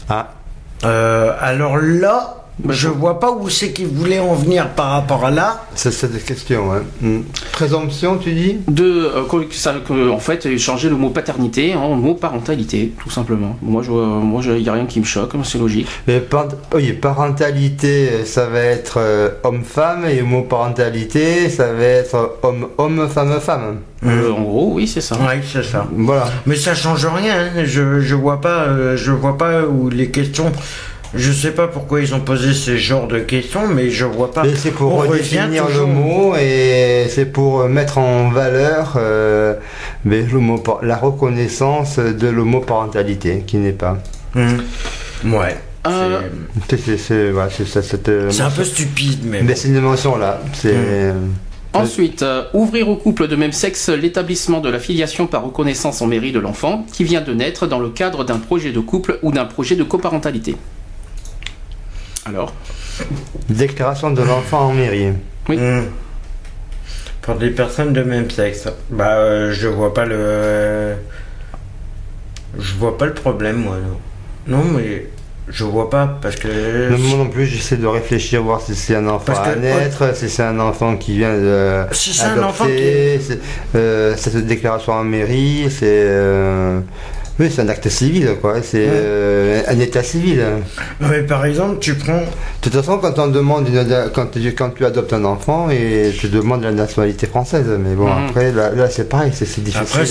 Ah, 0.08 0.30
Euh, 0.84 1.32
alors 1.40 1.78
là, 1.78 2.43
je 2.68 2.88
vois 2.88 3.18
pas 3.18 3.32
où 3.32 3.48
c'est 3.48 3.72
qu'ils 3.72 3.88
voulaient 3.88 4.20
en 4.20 4.34
venir 4.34 4.68
par 4.70 4.90
rapport 4.92 5.24
à 5.24 5.30
là. 5.30 5.64
c'est 5.74 6.12
des 6.12 6.20
questions. 6.20 6.72
Hein. 6.72 6.82
Hmm. 7.00 7.20
Présomption, 7.52 8.16
tu 8.18 8.32
dis 8.32 8.58
De, 8.68 8.84
euh, 8.84 9.22
ça- 9.50 9.74
que, 9.86 10.10
en 10.10 10.18
fait, 10.18 10.56
changer 10.58 10.88
le 10.88 10.96
mot 10.96 11.10
paternité 11.10 11.74
en 11.74 11.94
mot 11.96 12.14
parentalité, 12.14 12.92
tout 13.02 13.10
simplement. 13.10 13.56
Moi, 13.62 13.82
je, 13.82 13.90
moi, 13.90 14.40
il 14.44 14.62
n'y 14.62 14.68
a 14.68 14.72
rien 14.72 14.86
qui 14.86 15.00
me 15.00 15.04
choque, 15.04 15.32
c'est 15.44 15.58
logique. 15.58 15.88
Mais 16.06 16.20
par- 16.20 16.48
oui, 16.74 16.92
parentalité, 16.92 18.24
ça 18.24 18.46
va 18.46 18.60
être 18.60 18.98
euh, 18.98 19.30
homme-femme, 19.42 20.04
et 20.06 20.22
homoparentalité, 20.22 21.48
ça 21.50 21.72
va 21.72 21.84
être 21.84 22.38
homme-homme, 22.42 23.08
femme-femme. 23.08 23.80
Euh, 24.06 24.30
en 24.32 24.42
gros, 24.42 24.72
oui, 24.74 24.86
c'est 24.86 25.00
ça. 25.00 25.16
Oui, 25.20 25.40
c'est 25.50 25.62
ça. 25.64 25.86
Voilà. 25.96 26.26
Mais 26.46 26.56
ça 26.56 26.74
change 26.74 27.06
rien. 27.06 27.34
hein. 27.56 27.64
Je, 27.64 28.00
je 28.00 28.14
vois 28.14 28.40
pas, 28.40 28.64
euh, 28.64 28.96
je 28.96 29.10
vois 29.12 29.36
pas 29.38 29.62
où 29.62 29.88
les 29.88 30.10
questions. 30.10 30.52
Je 31.16 31.32
sais 31.32 31.52
pas 31.52 31.68
pourquoi 31.68 32.00
ils 32.00 32.14
ont 32.14 32.20
posé 32.20 32.52
ce 32.52 32.76
genre 32.76 33.06
de 33.06 33.18
questions, 33.18 33.66
mais 33.68 33.90
je 33.90 34.04
vois 34.04 34.32
pas. 34.32 34.44
C'est 34.56 34.70
pour 34.70 34.92
redéfinir 34.94 35.68
le 35.68 35.86
mot 35.86 36.34
et 36.36 37.06
c'est 37.08 37.26
pour 37.26 37.68
mettre 37.68 37.98
en 37.98 38.30
valeur 38.30 38.94
euh, 38.96 39.54
la 40.04 40.96
reconnaissance 40.96 41.98
de 41.98 42.28
l'homoparentalité 42.28 43.44
qui 43.46 43.58
n'est 43.58 43.72
pas. 43.72 43.98
Ouais. 44.34 45.56
Euh, 45.86 46.20
C'est 48.30 48.42
euh, 48.42 48.46
un 48.46 48.50
peu 48.50 48.64
stupide, 48.64 49.20
mais. 49.24 49.54
c'est 49.54 49.68
une 49.68 49.80
mention 49.80 50.16
là. 50.16 50.40
C'est 50.54 51.12
Ensuite, 51.74 52.22
euh, 52.22 52.44
ouvrir 52.54 52.88
au 52.88 52.94
couple 52.94 53.26
de 53.26 53.34
même 53.34 53.50
sexe 53.50 53.88
l'établissement 53.88 54.60
de 54.60 54.68
la 54.68 54.78
filiation 54.78 55.26
par 55.26 55.44
reconnaissance 55.44 56.00
en 56.02 56.06
mairie 56.06 56.30
de 56.30 56.38
l'enfant 56.38 56.86
qui 56.92 57.02
vient 57.02 57.20
de 57.20 57.34
naître 57.34 57.66
dans 57.66 57.80
le 57.80 57.90
cadre 57.90 58.22
d'un 58.22 58.38
projet 58.38 58.70
de 58.70 58.78
couple 58.78 59.18
ou 59.22 59.32
d'un 59.32 59.44
projet 59.44 59.74
de 59.74 59.82
coparentalité. 59.82 60.54
Alors 62.26 62.52
déclaration 63.48 64.10
de 64.10 64.22
l'enfant 64.22 64.68
en 64.68 64.72
mairie. 64.72 65.12
Oui. 65.48 65.58
Hum. 65.58 65.84
Pour 67.22 67.34
des 67.36 67.50
personnes 67.50 67.92
de 67.92 68.02
même 68.02 68.30
sexe, 68.30 68.68
bah 68.90 69.14
euh, 69.16 69.52
je 69.52 69.66
vois 69.68 69.92
pas 69.94 70.04
le. 70.04 70.94
Je 72.58 72.74
vois 72.74 72.96
pas 72.98 73.06
le 73.06 73.14
problème, 73.14 73.56
moi. 73.56 73.76
Non, 74.46 74.58
Non, 74.58 74.64
mais 74.76 75.06
je 75.48 75.64
vois 75.64 75.88
pas 75.90 76.18
parce 76.20 76.36
que. 76.36 76.90
Non, 76.90 76.98
Moi 76.98 77.18
non 77.24 77.28
plus, 77.30 77.46
j'essaie 77.46 77.76
de 77.78 77.86
réfléchir, 77.86 78.42
voir 78.42 78.60
si 78.60 78.74
c'est 78.74 78.94
un 78.96 79.08
enfant 79.08 79.32
que- 79.32 79.38
à 79.48 79.56
naître, 79.56 80.14
si 80.14 80.28
c'est 80.28 80.42
un 80.42 80.60
enfant 80.60 80.96
qui 80.96 81.16
vient 81.16 81.34
de. 81.34 81.84
Si 81.92 82.12
c'est 82.12 82.24
un 82.26 82.32
adopter, 82.38 83.16
enfant 83.18 83.24
c'est- 83.26 83.40
euh, 83.74 84.14
cette 84.16 84.46
déclaration 84.46 84.92
en 84.92 85.04
mairie, 85.04 85.66
c'est. 85.70 85.82
euh, 85.84 86.80
oui, 87.40 87.50
c'est 87.52 87.62
un 87.62 87.68
acte 87.68 87.88
civil, 87.88 88.36
quoi. 88.40 88.56
C'est 88.62 88.86
euh, 88.88 89.62
un 89.66 89.78
état 89.80 90.02
civil. 90.02 90.42
Mais 91.00 91.22
par 91.22 91.44
exemple, 91.44 91.78
tu 91.80 91.94
prends. 91.94 92.20
De 92.20 92.26
toute 92.60 92.72
façon, 92.74 92.98
quand 92.98 93.18
on 93.18 93.26
demande 93.26 93.68
une, 93.68 93.84
quand, 94.14 94.26
tu, 94.26 94.40
quand 94.54 94.70
tu 94.70 94.84
adoptes 94.84 95.12
un 95.12 95.24
enfant 95.24 95.68
et 95.70 96.12
tu 96.18 96.28
demandes 96.28 96.62
la 96.62 96.72
nationalité 96.72 97.26
française, 97.26 97.66
mais 97.78 97.94
bon, 97.94 98.06
Mhm. 98.06 98.26
après, 98.28 98.52
là, 98.52 98.70
là, 98.70 98.88
c'est 98.88 99.08
pareil, 99.08 99.32
c'est 99.34 99.44
difficile. 99.62 99.80
Après, 99.82 100.06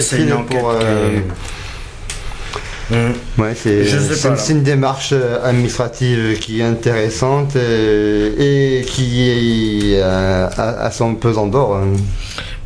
c'est 0.00 0.20
euh, 0.20 0.24
une 0.26 0.32
enquête. 0.32 0.60
pour, 0.60 0.74
qui. 0.78 1.22
Ouais, 3.38 3.52
c'est 3.60 3.84
Je 3.84 3.98
sais 3.98 4.14
c'est- 4.14 4.22
pas, 4.28 4.34
là. 4.34 4.40
c'est 4.40 4.52
une 4.52 4.62
démarche 4.62 5.10
euh, 5.12 5.38
administrative 5.44 6.38
qui 6.38 6.60
est 6.60 6.64
intéressante 6.64 7.56
et 7.56 8.84
qui 8.86 9.28
est, 9.96 10.00
son 10.92 11.14
pesant 11.16 11.46
d'or. 11.48 11.80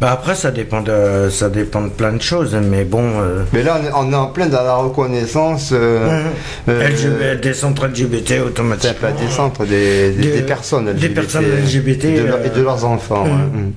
Bah 0.00 0.12
après, 0.12 0.34
ça 0.34 0.50
dépend 0.50 0.80
de, 0.80 1.28
ça 1.30 1.50
dépend 1.50 1.82
de 1.82 1.88
plein 1.90 2.12
de 2.14 2.22
choses, 2.22 2.54
mais 2.54 2.84
bon. 2.84 3.02
euh, 3.20 3.42
Mais 3.52 3.62
là, 3.62 3.78
on 3.94 4.10
est, 4.10 4.14
en 4.14 4.26
plein 4.28 4.46
dans 4.46 4.62
la 4.62 4.74
reconnaissance 4.76 5.70
euh, 5.74 6.06
hum. 6.08 6.24
euh, 6.70 6.88
LGBT, 6.88 7.40
des 7.42 7.52
centres 7.54 7.86
LGBT 7.86 8.40
automatiquement. 8.46 9.08
pas 9.10 9.12
des 9.12 9.28
centres, 9.30 9.66
des, 9.66 10.10
des, 10.12 10.22
Des- 10.22 10.30
des 10.36 10.42
personnes 10.42 10.86
des 10.86 10.92
LGBT, 11.08 11.14
personnes 11.14 11.44
LGBT, 11.66 12.04
et 12.06 12.20
de, 12.20 12.24
leur- 12.26 12.44
et 12.46 12.48
de 12.50 12.62
leurs 12.62 12.84
enfants. 12.84 13.24
ouais, 13.24 13.30
hum. 13.30 13.72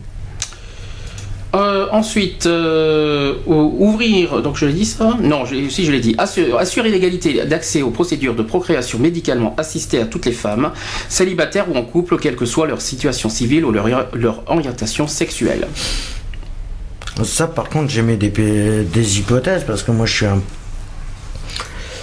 Euh, 1.56 1.86
ensuite, 1.92 2.48
euh, 2.48 3.36
ou- 3.46 3.76
ouvrir, 3.78 4.42
donc 4.42 4.58
je 4.58 4.66
l'ai 4.66 4.74
dit 4.74 4.86
ça 4.86 5.16
Non, 5.22 5.46
je- 5.46 5.70
si 5.70 5.86
je 5.86 5.92
l'ai 5.92 6.00
dit, 6.00 6.16
assurer, 6.18 6.52
assurer 6.58 6.90
l'égalité 6.90 7.46
d'accès 7.46 7.84
aux 7.84 7.92
procédures 7.92 8.34
de 8.34 8.42
procréation 8.42 8.98
médicalement 8.98 9.54
assistée 9.60 10.00
à 10.02 10.06
toutes 10.06 10.26
les 10.26 10.32
femmes, 10.32 10.72
célibataires 11.10 11.66
ou 11.72 11.78
en 11.78 11.84
couple, 11.84 12.18
quelle 12.18 12.36
que 12.36 12.46
soit 12.48 12.66
leur 12.66 12.82
situation 12.82 13.30
civile 13.30 13.66
ou 13.66 13.72
leur, 13.72 13.88
leur 14.16 14.42
orientation 14.48 15.08
sexuelle. 15.08 15.68
Ça, 17.24 17.46
par 17.46 17.70
contre, 17.70 17.92
j'aimais 17.92 18.18
des, 18.18 18.30
des 18.84 19.20
hypothèses 19.20 19.64
parce 19.68 19.84
que 19.84 19.92
moi, 19.92 20.08
je 20.08 20.14
suis 20.16 20.26
un. 20.26 20.42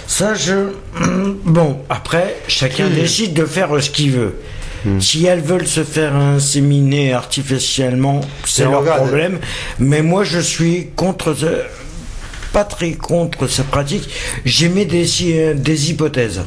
Ça, 0.07 0.33
je. 0.33 0.69
Bon, 1.43 1.79
après, 1.89 2.37
chacun 2.47 2.87
décide 2.89 3.33
de 3.33 3.43
faire 3.45 3.69
ce 3.83 3.89
qu'il 3.89 4.11
veut. 4.11 4.35
Si 4.99 5.25
elles 5.25 5.41
veulent 5.41 5.67
se 5.67 5.83
faire 5.83 6.15
inséminer 6.15 7.13
artificiellement, 7.13 8.21
c'est 8.45 8.63
leur 8.71 8.83
problème. 8.97 9.39
Mais 9.79 10.01
moi, 10.01 10.23
je 10.23 10.39
suis 10.39 10.87
contre. 10.95 11.33
ce- 11.33 11.63
Pas 12.53 12.63
très 12.65 12.91
contre 12.91 13.47
cette 13.47 13.67
pratique. 13.67 14.09
J'aimais 14.43 14.85
des, 14.85 15.23
hy- 15.23 15.55
des 15.55 15.89
hypothèses. 15.91 16.41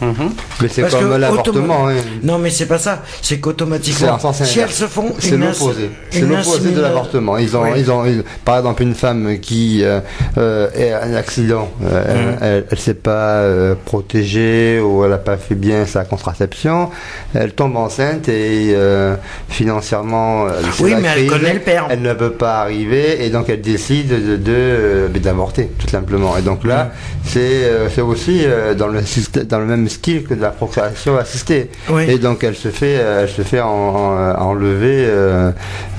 Mais 0.00 0.68
c'est 0.68 0.82
Parce 0.82 0.94
comme 0.94 1.16
l'avortement. 1.16 1.88
hein. 1.88 1.94
Non, 2.22 2.38
mais 2.38 2.50
c'est 2.50 2.66
pas 2.66 2.78
ça. 2.78 3.02
C'est 3.22 3.38
qu'automatiquement, 3.40 4.18
si 4.18 4.58
elles 4.58 4.62
inverse. 4.64 4.74
se 4.76 4.84
font. 4.86 5.12
C'est 5.18 5.36
l'opposé. 5.36 5.90
C'est 6.10 6.20
l'opposé 6.20 6.70
de 6.70 6.80
l'avortement. 6.80 7.36
Ils 7.38 7.56
ont, 7.56 7.62
Oui. 7.62 7.70
ils 7.78 7.90
ont, 7.90 8.04
ils- 8.04 8.22
par 8.44 8.58
exemple, 8.58 8.82
une 8.82 8.94
femme 8.94 9.38
qui 9.40 9.82
euh, 9.84 10.00
euh, 10.38 10.68
est 10.74 10.92
un 10.92 11.14
accident, 11.14 11.68
euh, 11.84 12.32
Mhm. 12.32 12.38
elle, 12.40 12.64
elle 12.70 12.78
s'est 12.78 12.94
pas 12.94 13.38
euh, 13.42 13.74
protégée 13.84 14.80
ou 14.80 15.04
elle 15.04 15.12
a 15.12 15.18
pas 15.18 15.36
fait 15.36 15.54
bien 15.54 15.84
sa 15.86 16.04
contraception, 16.04 16.90
elle 17.34 17.52
tombe 17.52 17.76
enceinte 17.76 18.28
et 18.28 18.72
euh, 18.74 19.14
financièrement, 19.48 20.46
euh, 20.46 20.50
Oui, 20.80 20.94
mais 21.00 21.08
elle 21.16 21.26
connaît 21.26 21.54
le 21.54 21.60
père. 21.60 21.86
Elle 21.90 22.02
ne 22.02 22.12
peut 22.14 22.30
pas 22.32 22.60
arriver 22.60 23.24
et 23.24 23.30
donc 23.30 23.48
elle 23.48 23.60
décide 23.60 24.08
de, 24.08 24.36
de, 24.36 24.44
euh, 24.48 25.08
d'avorter 25.08 25.68
tout 25.78 25.88
simplement. 25.88 26.36
Et 26.36 26.42
donc 26.42 26.64
là, 26.64 26.84
Mhm. 26.84 26.90
c'est, 27.24 27.38
euh, 27.40 27.88
c'est 27.92 28.00
aussi 28.00 28.42
euh, 28.44 28.74
dans 28.74 28.86
le 28.88 29.02
système, 29.04 29.44
dans 29.44 29.58
le 29.58 29.66
même 29.66 29.87
même 29.88 29.96
style 29.96 30.24
que 30.24 30.34
de 30.34 30.40
la 30.42 30.50
procréation 30.50 31.16
assistée. 31.16 31.70
Oui. 31.90 32.04
Et 32.08 32.18
donc 32.18 32.44
elle 32.44 32.54
se 32.56 32.68
fait, 32.68 32.96
euh, 32.98 33.22
elle 33.22 33.28
se 33.28 33.42
fait 33.42 33.60
en- 33.60 33.68
en- 33.68 34.34
enlever 34.50 35.06
euh, 35.08 35.50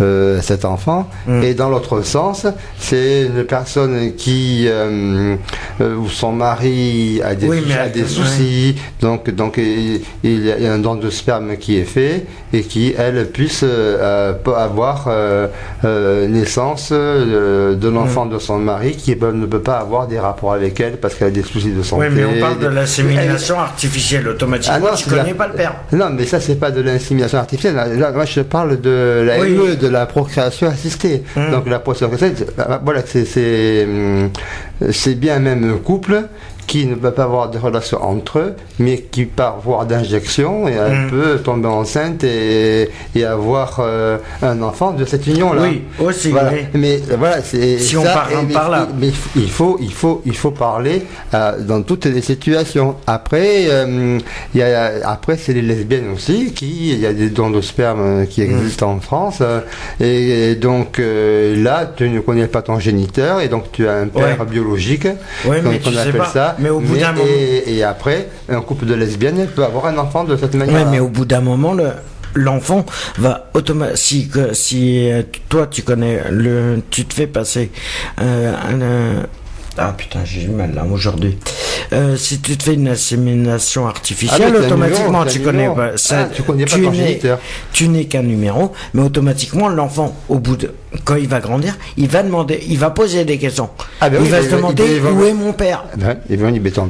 euh, 0.01 0.41
cet 0.41 0.65
enfant. 0.65 1.09
Mm. 1.27 1.43
Et 1.43 1.53
dans 1.53 1.69
l'autre 1.69 2.01
sens, 2.03 2.45
c'est 2.79 3.23
une 3.25 3.43
personne 3.43 4.13
qui 4.15 4.65
euh, 4.67 5.35
euh, 5.81 5.95
où 5.95 6.07
son 6.09 6.31
mari 6.31 7.21
a 7.23 7.35
des, 7.35 7.47
Oui, 7.47 7.63
mais 7.67 7.75
a 7.77 7.89
des 7.89 8.05
soucis, 8.05 8.75
donc 9.01 9.29
donc 9.31 9.57
il, 9.57 10.01
il 10.23 10.45
y 10.45 10.67
a 10.67 10.73
un 10.73 10.79
don 10.79 10.95
de 10.95 11.09
sperme 11.09 11.57
qui 11.57 11.77
est 11.77 11.83
fait 11.85 12.25
et 12.53 12.61
qui 12.61 12.93
elle 12.97 13.27
puisse 13.29 13.61
euh, 13.63 14.33
avoir 14.55 15.05
euh, 15.07 15.47
euh, 15.85 16.27
naissance 16.27 16.89
euh, 16.91 17.75
de 17.75 17.87
l'enfant 17.89 18.25
Mm. 18.25 18.29
de 18.31 18.39
son 18.39 18.57
mari 18.57 18.91
qui 18.97 19.11
ne 19.15 19.45
peut 19.45 19.61
pas 19.61 19.77
avoir 19.77 20.07
des 20.07 20.19
rapports 20.19 20.53
avec 20.53 20.79
elle 20.79 20.97
parce 20.97 21.15
qu'elle 21.15 21.29
a 21.29 21.31
des 21.31 21.43
soucis 21.43 21.71
de 21.71 21.83
santé. 21.83 22.07
Oui, 22.07 22.13
mais 22.15 22.25
on 22.25 22.39
parle 22.39 22.59
de 22.59 22.67
l'insémination 22.67 23.57
artificielle. 23.83 24.27
Automatiquement, 24.27 24.77
Ah 24.77 24.91
non, 24.91 24.95
tu 24.97 25.09
la- 25.09 25.17
connais 25.17 25.33
pas 25.33 25.47
le 25.47 25.53
père. 25.53 25.73
non, 25.93 26.09
mais 26.11 26.25
ça, 26.25 26.39
c'est 26.41 26.55
pas 26.59 26.71
de 26.71 26.81
l'insémination 26.81 27.37
artificielle. 27.37 27.75
Là, 27.75 28.11
moi, 28.11 28.25
je 28.25 28.41
parle 28.41 28.79
de 28.81 29.23
la 29.25 29.39
Oui. 29.39 29.51
ME, 29.51 29.75
de 29.77 29.87
la 29.87 30.05
procréation 30.05 30.67
assistée. 30.67 31.23
Hum. 31.37 31.51
Donc, 31.51 31.69
la 31.69 31.79
procréation 31.79 32.13
assistée, 32.13 32.45
c'est- 32.45 32.63
voilà, 32.83 33.01
c'est, 33.05 33.25
c'est, 33.25 33.85
hum, 33.85 34.29
c'est 34.91 35.15
bien 35.15 35.37
un 35.37 35.39
même 35.39 35.79
couple 35.79 36.23
qui 36.69 36.85
ne 36.85 36.93
peut 36.93 37.09
pas 37.11 37.23
avoir 37.23 37.49
de 37.49 37.57
relation 37.57 37.97
entre 38.03 38.37
eux, 38.39 38.53
mais 38.77 38.97
qui 39.11 39.25
par 39.25 39.59
voie 39.59 39.85
d'injection, 39.85 40.67
et 40.67 40.73
elle 40.73 40.99
Hum. 41.05 41.09
peut 41.09 41.37
tomber 41.39 41.67
enceinte 41.67 42.23
et, 42.23 42.89
et 43.15 43.25
avoir 43.25 43.77
euh, 43.79 44.17
un 44.43 44.61
enfant 44.61 44.91
de 44.91 45.03
cette 45.03 45.25
union-là. 45.25 45.63
Oui, 45.63 45.81
aussi, 45.99 46.29
Voilà. 46.29 46.51
oui. 46.53 46.61
Mais 46.75 46.99
voilà, 47.17 47.41
c'est 47.41 47.79
Si 47.79 47.97
on 47.97 48.03
ça, 48.03 48.27
et- 48.31 48.45
mais, 48.45 48.53
par 48.53 48.69
là. 48.69 48.87
Mais 48.99 49.09
il 49.35 49.49
faut, 49.49 49.77
il 49.81 49.91
faut, 49.91 50.21
il 50.27 50.37
faut 50.37 50.51
parler 50.51 50.97
euh, 51.33 51.59
dans 51.71 51.81
toutes 51.81 52.05
les 52.05 52.21
situations. 52.21 52.95
Après, 53.07 53.65
euh, 53.69 54.19
il 54.53 54.59
y 54.59 54.63
a, 54.63 54.91
après 55.09 55.37
c'est 55.37 55.53
les 55.53 55.63
lesbiennes 55.63 56.11
aussi 56.13 56.53
qui, 56.53 56.91
il 56.93 56.99
y 56.99 57.07
a 57.07 57.13
des 57.13 57.29
dons 57.29 57.49
de 57.49 57.61
sperme 57.61 58.01
euh, 58.01 58.25
qui 58.25 58.41
Mm. 58.41 58.51
existent 58.51 58.91
en 58.91 58.99
France, 58.99 59.39
euh, 59.41 59.61
et, 59.99 60.55
donc 60.55 60.99
euh, 60.99 61.61
là, 61.63 61.89
tu 61.97 62.07
ne 62.09 62.19
connais 62.19 62.47
pas 62.47 62.61
ton 62.61 62.77
géniteur 62.79 63.41
et 63.41 63.47
donc 63.49 63.71
tu 63.71 63.87
as 63.87 63.95
un 63.95 64.07
père 64.07 64.39
Ouais. 64.39 64.45
biologique, 64.45 65.05
Ouais, 65.45 65.61
on 65.65 65.91
sais 65.91 65.97
appelle 65.99 66.17
pas. 66.17 66.25
ça. 66.25 66.55
Mais 66.59 66.69
au 66.69 66.79
bout 66.79 66.97
d'un 66.97 67.11
moment- 67.13 67.25
et, 67.27 67.75
et 67.77 67.83
après, 67.83 68.29
un 68.49 68.61
couple 68.61 68.85
de 68.85 68.93
lesbiennes 68.93 69.47
peut 69.55 69.63
avoir 69.63 69.85
un 69.87 69.97
enfant 69.97 70.23
de 70.23 70.35
cette 70.37 70.55
manière. 70.55 70.75
Ouais, 70.75 70.85
mais 70.91 70.99
au 70.99 71.07
bout 71.07 71.25
d'un 71.25 71.41
moment, 71.41 71.73
le 71.73 71.91
l'enfant 72.35 72.85
va 73.17 73.49
automatiquement 73.55 74.53
si 74.53 75.11
euh, 75.11 75.23
toi 75.49 75.65
tu 75.65 75.81
connais 75.81 76.21
le 76.29 76.79
tu 76.91 77.05
te 77.05 77.13
fais 77.15 77.25
passer 77.25 77.71
euh, 78.21 78.53
un, 78.53 79.25
ah 79.79 79.93
putain 79.97 80.19
j'ai 80.25 80.41
du 80.41 80.49
mal 80.49 80.73
là 80.73 80.85
aujourd'hui 80.91 81.37
Euh, 81.91 82.17
si 82.17 82.39
tu 82.39 82.55
te 82.55 82.63
fais 82.63 82.73
une 82.75 82.87
insémination 82.87 83.85
Ah, 83.87 83.89
artificielle 83.89 84.55
un 84.55 84.59
automatiquement 84.65 85.05
numéro, 85.07 85.23
t'as 85.25 85.31
tu 85.31 85.39
connais 85.41 85.67
pas 85.73 85.97
ça 85.97 86.19
Ah, 86.25 86.29
tu 86.33 86.43
connais 86.43 86.65
pas 86.65 86.75
tu 86.75 86.83
ton 86.83 86.91
n'es- 86.91 86.97
géniteur. 86.97 87.39
tu 87.73 87.87
n'es 87.87 88.05
qu'un 88.05 88.21
numéro 88.23 88.73
mais 88.93 89.01
automatiquement 89.01 89.69
l'enfant 89.69 90.15
au 90.27 90.37
bout 90.39 90.55
de 90.55 90.71
quand 91.05 91.15
il 91.15 91.27
va 91.27 91.39
grandir 91.39 91.77
il 91.97 92.07
va 92.07 92.21
demander 92.23 92.59
il 92.67 92.77
va 92.77 92.89
poser 92.91 93.25
des 93.25 93.37
questions 93.37 93.69
Ah, 94.01 94.09
ben 94.09 94.21
il 94.23 94.29
va 94.29 94.39
il 94.39 94.43
se 94.45 94.49
va- 94.49 94.57
demander 94.57 94.83
il 94.95 95.01
va- 95.01 95.11
où 95.11 95.23
est 95.23 95.33
mon 95.33 95.53
père 95.53 95.85
Ben, 95.97 96.15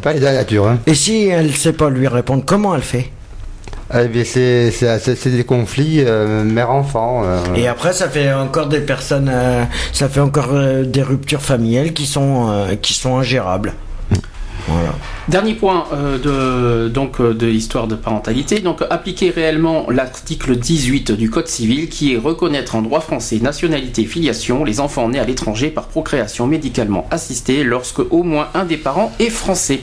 pas, 0.02 0.14
il 0.14 0.22
la 0.22 0.34
nature. 0.34 0.68
Hein. 0.68 0.80
et 0.88 0.96
si 0.96 1.28
elle 1.28 1.54
sait 1.56 1.74
pas 1.74 1.90
lui 1.90 2.08
répondre 2.08 2.44
comment 2.46 2.76
elle 2.76 2.82
fait? 2.82 3.10
Eh 3.92 4.08
bien, 4.08 4.24
c'est, 4.24 4.72
des 5.26 5.44
conflits 5.44 6.04
euh, 6.06 6.44
mère-enfant. 6.44 7.24
euh. 7.26 7.40
Et 7.56 7.68
après, 7.68 7.92
ça 7.92 8.08
fait 8.08 8.32
encore 8.32 8.68
des 8.68 8.82
personnes, 8.82 9.30
euh, 9.34 9.64
ça 9.94 10.08
fait 10.10 10.20
encore 10.20 10.50
euh, 10.54 10.84
des 10.84 11.02
ruptures 11.02 11.42
familiales 11.42 11.94
qui 11.94 12.06
sont, 12.06 12.48
euh, 12.50 12.76
qui 12.76 12.94
sont 12.94 13.18
ingérables. 13.18 13.74
Voilà. 14.68 14.90
Dernier 15.28 15.56
point 15.56 15.86
euh, 15.94 16.20
de 16.86 16.90
donc 16.90 17.20
de 17.20 17.48
l'histoire 17.48 17.88
de 17.88 17.96
parentalité. 17.96 18.60
Donc 18.60 18.84
appliquer 18.92 19.32
réellement 19.32 19.88
l'article 19.90 20.56
18 20.56 21.12
du 21.14 21.32
Code 21.32 21.48
civil 21.48 21.90
qui 21.90 22.14
est 22.14 22.18
reconnaître 22.18 22.76
en 22.76 22.84
droit 22.84 23.00
français 23.00 23.40
nationalité 23.40 24.06
filiation 24.06 24.64
les 24.64 24.80
enfants 24.80 25.10
nés 25.10 25.18
à 25.20 25.24
l'étranger 25.26 25.70
par 25.70 25.88
procréation 25.88 26.46
médicalement 26.46 27.08
assistée 27.10 27.64
lorsque 27.64 28.00
au 28.12 28.22
moins 28.22 28.50
un 28.54 28.66
des 28.66 28.78
parents 28.78 29.12
est 29.20 29.32
français. 29.32 29.80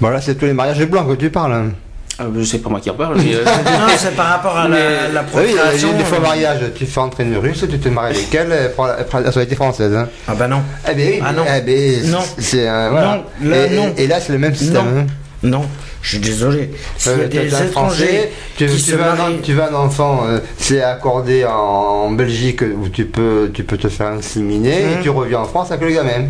Bon, 0.00 0.08
là, 0.08 0.22
c'est 0.22 0.36
tous 0.36 0.46
les 0.46 0.54
mariages 0.54 0.86
blancs 0.86 1.08
que 1.08 1.14
tu 1.14 1.28
parles. 1.28 1.72
Hein. 2.18 2.24
Euh, 2.24 2.38
je 2.38 2.44
sais 2.44 2.58
pas 2.58 2.68
moi 2.70 2.80
qui 2.80 2.90
en 2.90 2.94
parle. 2.94 3.16
mais, 3.16 3.34
euh, 3.34 3.44
non, 3.44 3.86
c'est 3.96 4.14
par 4.16 4.26
rapport 4.28 4.56
à 4.56 4.68
la, 4.68 4.76
Mais- 4.76 5.12
la 5.12 5.20
Ah 5.20 5.24
oui, 5.34 5.42
il 5.48 5.54
y 5.54 5.58
a 5.58 5.60
procréation. 5.62 5.92
des 5.96 6.04
faux 6.04 6.20
mariages. 6.20 6.60
Tu 6.74 6.86
fais 6.86 7.00
entrer 7.00 7.24
une 7.24 7.36
russe, 7.38 7.64
tu 7.70 7.78
te 7.78 7.88
maries 7.88 8.16
avec 8.16 8.34
elle, 8.34 8.52
elle 8.52 8.72
prend 8.72 8.86
la, 8.86 8.96
elle 8.98 9.06
prend 9.06 9.18
la 9.18 9.24
nationalité 9.24 9.54
française. 9.56 9.94
Hein. 9.94 10.08
Ah 10.26 10.34
bah 10.34 10.48
non. 10.48 10.62
Eh 10.90 10.94
bien, 10.94 11.06
oui, 11.06 11.20
Ah 11.24 11.32
non. 11.32 11.44
eh 11.56 11.60
bien, 11.60 12.10
Non. 12.10 12.18
C'est, 12.38 12.66
un- 12.68 12.90
voilà. 12.90 13.22
Non, 13.40 13.50
là, 13.50 13.66
et, 13.66 13.70
non. 13.76 13.92
et 13.96 14.06
là, 14.06 14.20
c'est 14.20 14.32
le 14.32 14.38
même 14.38 14.54
système. 14.54 14.84
Non. 14.84 15.00
hein. 15.00 15.06
Non, 15.44 15.62
je 16.02 16.08
suis 16.08 16.18
désolé. 16.18 16.70
A 17.06 17.10
Euh, 17.10 17.28
des 17.28 17.46
étrangers 17.62 18.32
tu, 18.56 18.66
qui 18.66 18.72
tu 18.72 18.78
se 18.80 18.96
veux 18.96 19.04
un, 19.04 19.38
tu 19.40 19.52
veux 19.52 19.62
un 19.62 19.72
enfant, 19.74 20.24
euh, 20.26 20.40
c'est 20.56 20.82
accordé 20.82 21.44
en, 21.44 21.50
en 21.52 22.10
Belgique 22.10 22.62
où 22.62 22.88
tu 22.88 23.04
peux, 23.04 23.48
tu 23.54 23.62
peux 23.62 23.76
te 23.76 23.88
faire 23.88 24.08
inséminer 24.08 24.78
et 24.80 25.02
tu 25.02 25.10
reviens 25.10 25.38
en 25.38 25.44
France 25.44 25.70
avec 25.70 25.88
le 25.88 25.94
gamin. 25.94 26.24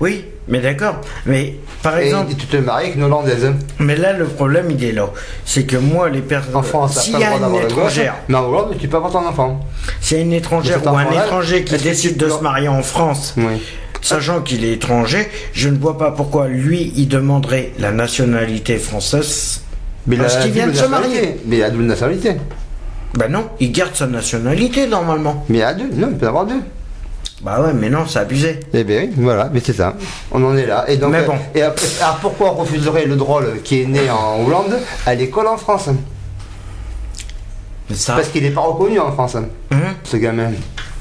Oui, 0.00 0.24
mais 0.48 0.60
d'accord. 0.60 0.96
Mais 1.26 1.56
par 1.82 1.98
Et, 1.98 2.06
exemple, 2.06 2.32
tu 2.38 2.46
te 2.46 2.56
maries 2.56 2.84
avec 2.86 2.96
une 2.96 3.02
Hollandaise. 3.04 3.52
mais 3.78 3.96
là 3.96 4.12
le 4.14 4.24
problème 4.24 4.70
il 4.70 4.82
est 4.84 4.92
là, 4.92 5.10
c'est 5.44 5.64
que 5.64 5.76
moi 5.76 6.08
les 6.08 6.20
personnes, 6.22 6.56
En 6.56 6.62
France, 6.62 7.00
s'il 7.02 7.18
y 7.18 7.24
a 7.24 7.36
une 7.36 7.54
étrangère, 7.56 8.14
mais 8.28 8.36
en 8.36 8.44
Hollande, 8.48 8.76
tu 8.78 8.88
peux 8.88 8.96
avoir 8.96 9.12
ton 9.12 9.26
enfant. 9.26 9.60
s'il 10.00 10.16
y 10.16 10.20
a 10.20 10.22
une 10.24 10.32
étrangère 10.32 10.80
ou 10.84 10.96
un 10.96 11.10
étranger 11.10 11.64
qui 11.64 11.76
décide 11.76 12.16
de 12.16 12.28
se 12.28 12.40
marier 12.42 12.68
en 12.68 12.82
France, 12.82 13.34
Oui. 13.36 13.60
Sachant 14.02 14.40
qu'il 14.40 14.64
est 14.64 14.72
étranger, 14.72 15.28
je 15.52 15.68
ne 15.68 15.76
vois 15.76 15.98
pas 15.98 16.10
pourquoi 16.10 16.48
lui, 16.48 16.90
il 16.96 17.06
demanderait 17.06 17.72
la 17.78 17.92
nationalité 17.92 18.78
française. 18.78 19.60
Mais 20.06 20.16
Parce 20.16 20.38
qu'il 20.38 20.52
vient 20.52 20.68
de 20.68 20.72
se 20.72 20.86
marier. 20.86 21.36
Mais 21.44 21.58
il 21.58 21.62
a 21.62 21.68
double 21.68 21.84
nationalité. 21.84 22.36
Ben 23.12 23.28
non, 23.28 23.48
il 23.60 23.70
garde 23.72 23.94
sa 23.94 24.06
nationalité 24.06 24.86
normalement. 24.86 25.44
Mais 25.50 25.58
il 25.58 25.62
a 25.62 25.74
deux. 25.74 25.90
Non, 25.94 26.08
il 26.12 26.16
peut 26.16 26.28
avoir 26.28 26.46
deux. 26.46 26.62
Bah 27.42 27.60
ouais, 27.62 27.72
mais 27.72 27.88
non, 27.88 28.04
c'est 28.06 28.18
abusé. 28.18 28.60
Eh 28.74 28.84
bien, 28.84 29.00
oui, 29.02 29.10
voilà, 29.16 29.48
mais 29.52 29.60
c'est 29.64 29.72
ça. 29.72 29.94
On 30.30 30.44
en 30.44 30.56
est 30.56 30.66
là. 30.66 30.84
Et 30.88 30.96
donc, 30.98 31.12
Mais 31.12 31.20
euh, 31.20 31.26
bon. 31.26 31.34
et 31.54 31.62
après, 31.62 31.86
alors 32.02 32.16
pourquoi 32.20 32.50
on 32.52 32.54
refuserait 32.54 33.06
le 33.06 33.16
drôle 33.16 33.60
qui 33.64 33.82
est 33.82 33.86
né 33.86 34.10
en 34.10 34.44
Hollande 34.44 34.76
à 35.06 35.14
l'école 35.14 35.46
en 35.46 35.56
France? 35.56 35.88
Mais 37.88 37.96
ça. 37.96 38.14
Parce 38.14 38.28
qu'il 38.28 38.42
n'est 38.42 38.50
pas 38.50 38.60
reconnu 38.60 38.98
en 39.00 39.12
France, 39.12 39.36
Hum 39.36 39.78
ce 40.04 40.16
gamin. 40.18 40.50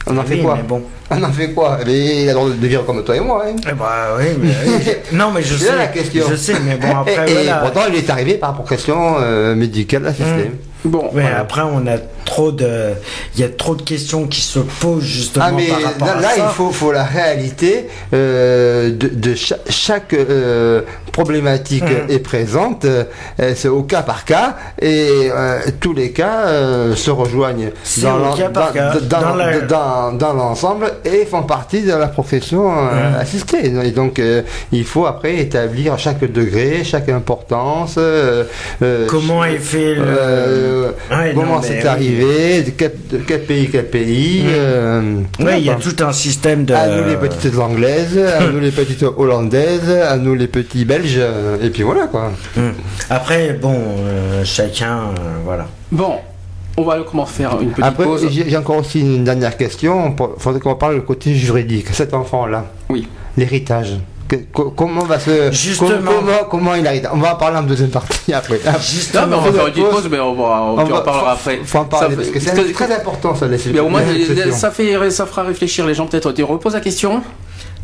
On 0.07 0.17
en 0.17 0.23
fait 0.23 0.35
Oui, 0.35 0.41
quoi? 0.43 0.55
mais 0.55 0.63
bon. 0.63 0.81
On 1.11 1.23
en 1.23 1.31
fait 1.31 1.51
quoi? 1.51 1.77
Eh 1.81 1.85
bien, 1.85 1.93
Il 1.95 2.29
a 2.29 2.33
le 2.33 2.33
droit 2.39 2.49
de 2.49 2.67
vivre 2.67 2.85
comme 2.85 3.03
toi 3.03 3.15
et 3.15 3.19
moi. 3.19 3.43
Hein. 3.47 3.55
Eh 3.69 3.73
bah 3.73 4.15
oui, 4.17 4.25
mais 4.41 4.49
oui. 4.65 4.91
Non, 5.17 5.31
mais 5.31 5.41
je 5.43 5.55
C'est 5.55 5.65
sais. 5.65 5.71
là 5.71 5.77
la 5.77 5.87
question. 5.87 6.23
Je 6.29 6.35
sais, 6.35 6.53
mais 6.65 6.75
bon, 6.77 6.95
après, 7.01 7.29
et, 7.29 7.31
et 7.31 7.43
voilà. 7.43 7.57
pourtant, 7.57 7.81
il 7.89 7.95
est 7.95 8.09
arrivé 8.09 8.35
par 8.35 8.63
question 8.63 9.15
euh, 9.19 9.55
médicale 9.55 10.07
assistée. 10.07 10.51
Bon, 10.85 11.09
Mais 11.13 11.21
voilà. 11.21 11.39
après, 11.39 11.61
on 11.61 11.85
a 11.87 11.97
trop 12.25 12.51
de. 12.51 12.91
Il 13.35 13.41
y 13.41 13.43
a 13.43 13.49
trop 13.49 13.75
de 13.75 13.81
questions 13.81 14.27
qui 14.27 14.41
se 14.41 14.59
posent 14.59 15.03
justement 15.03 15.45
Ah 15.47 15.51
mais 15.55 15.67
par 15.67 15.81
rapport 15.81 16.07
là, 16.07 16.13
à 16.17 16.21
là, 16.21 16.29
ça. 16.29 16.45
il 16.49 16.55
faut, 16.55 16.71
faut 16.71 16.91
la 16.91 17.03
réalité 17.03 17.87
euh, 18.13 18.89
de, 18.91 19.07
de 19.07 19.35
cha- 19.35 19.57
chaque, 19.69 20.13
euh, 20.13 20.81
problématique 21.11 21.83
Mhm. 21.83 22.09
est 22.15 22.19
présente, 22.19 22.85
euh, 22.85 23.03
c'est 23.55 23.67
au 23.67 23.81
cas 23.83 24.03
par 24.03 24.23
cas 24.25 24.55
et 24.81 25.29
euh, 25.35 25.59
tous 25.81 25.91
les 25.93 26.11
cas 26.11 26.43
euh, 26.45 26.95
se 26.95 27.09
rejoignent 27.11 27.71
dans, 28.03 28.17
la- 29.35 30.33
l'ensemble 30.33 30.91
et 31.03 31.25
font 31.25 31.43
partie 31.43 31.81
de 31.81 31.93
la 31.93 32.07
profession 32.07 32.69
Mhm. 32.71 33.15
assistée. 33.19 33.65
Et 33.83 33.91
donc 33.91 34.19
euh, 34.19 34.43
il 34.71 34.85
faut 34.85 35.05
après 35.07 35.37
établir 35.39 35.97
chaque 35.97 36.19
degré, 36.31 36.83
chaque 36.83 37.09
importance. 37.09 37.95
euh, 37.97 38.43
euh, 38.81 39.07
Comment 39.07 39.43
est 39.43 39.57
fait 39.57 39.95
le. 39.95 40.05
Euh, 40.69 40.91
Ouais, 41.11 41.31
comment 41.35 41.59
mais 41.59 41.67
c'est 41.67 41.81
oui. 41.81 41.87
arrivé, 41.87 42.61
de 42.63 42.69
quel, 42.71 42.93
de 43.11 43.17
quel 43.17 43.43
pays, 43.43 43.69
quel 43.71 43.89
pays. 43.89 44.43
Mhm. 44.43 44.49
euh, 44.53 45.01
Oui, 45.39 45.51
il 45.57 45.65
y 45.65 45.69
a 45.69 45.75
tout 45.75 45.95
un 46.03 46.11
système 46.13 46.65
de. 46.65 46.73
À 46.73 46.87
nous 46.87 47.07
les 47.07 47.15
petites 47.17 47.57
anglaises, 47.57 48.17
à 48.17 48.47
nous 48.47 48.59
les 48.59 48.71
petites 48.71 49.03
hollandaises, 49.03 49.89
à 49.89 50.17
nous 50.17 50.35
les 50.35 50.47
petits 50.47 50.85
belges, 50.85 51.15
euh, 51.17 51.57
et 51.61 51.69
puis 51.69 51.83
voilà 51.83 52.07
quoi. 52.07 52.31
Hum. 52.57 52.73
Après, 53.09 53.53
bon, 53.53 53.75
euh, 53.99 54.43
chacun, 54.45 54.97
euh, 54.99 55.37
voilà. 55.43 55.67
bon, 55.91 56.13
on 56.77 56.83
va 56.83 56.97
comment 57.09 57.25
faire 57.25 57.59
une 57.61 57.71
petite 57.71 57.83
Après, 57.83 58.03
pause. 58.05 58.27
j'ai 58.29 58.49
j'ai 58.49 58.57
encore 58.57 58.77
aussi 58.77 59.01
une 59.01 59.23
dernière 59.23 59.57
question. 59.57 60.15
Il 60.17 60.41
faudrait 60.41 60.59
qu'on 60.61 60.75
parle 60.75 60.95
du 60.95 61.01
côté 61.01 61.33
juridique. 61.35 61.87
Cet 61.91 62.13
enfant-là, 62.13 62.65
Oui. 62.89 63.07
l'héritage. 63.37 63.97
Que- 64.29 64.35
comment 64.75 65.03
va 65.05 65.19
se. 65.19 65.51
Justement. 65.51 65.89
com- 65.89 66.03
Comment, 66.05 66.43
comment 66.49 66.75
il 66.75 66.85
arrive 66.87 67.09
On 67.11 67.17
va 67.17 67.33
en 67.33 67.35
parler 67.35 67.57
en 67.57 67.63
deuxième 67.63 67.89
partie 67.89 68.31
après. 68.33 68.59
Non, 68.63 69.27
mais 69.27 69.35
on 69.35 69.41
va 69.41 69.51
faire 69.51 69.67
une 69.67 69.73
petite 69.73 69.89
pause, 69.89 70.07
mais 70.09 70.19
on, 70.19 70.35
va, 70.35 70.43
on, 70.61 70.77
On 70.79 70.85
tu 70.85 70.91
en 70.93 70.95
va- 70.97 71.01
parlera 71.01 71.35
faut- 71.35 71.49
après. 71.49 71.59
Faut 71.65 71.77
en 71.79 71.85
parler 71.85 72.11
Ça 72.11 72.15
parce 72.15 72.29
que 72.29 72.39
c'est 72.39 72.73
très 72.73 72.95
important 72.95 73.35
ça. 73.35 73.47
les- 73.47 73.57
Mais 73.73 73.79
au 73.79 73.89
moins, 73.89 74.01
ça, 74.51 74.69
fait, 74.71 75.09
ça 75.11 75.25
fera 75.25 75.41
réfléchir 75.43 75.85
les 75.87 75.95
gens 75.95 76.05
peut-être. 76.05 76.31
Tu 76.31 76.43
reposes 76.43 76.73
la 76.75 76.79
question 76.81 77.21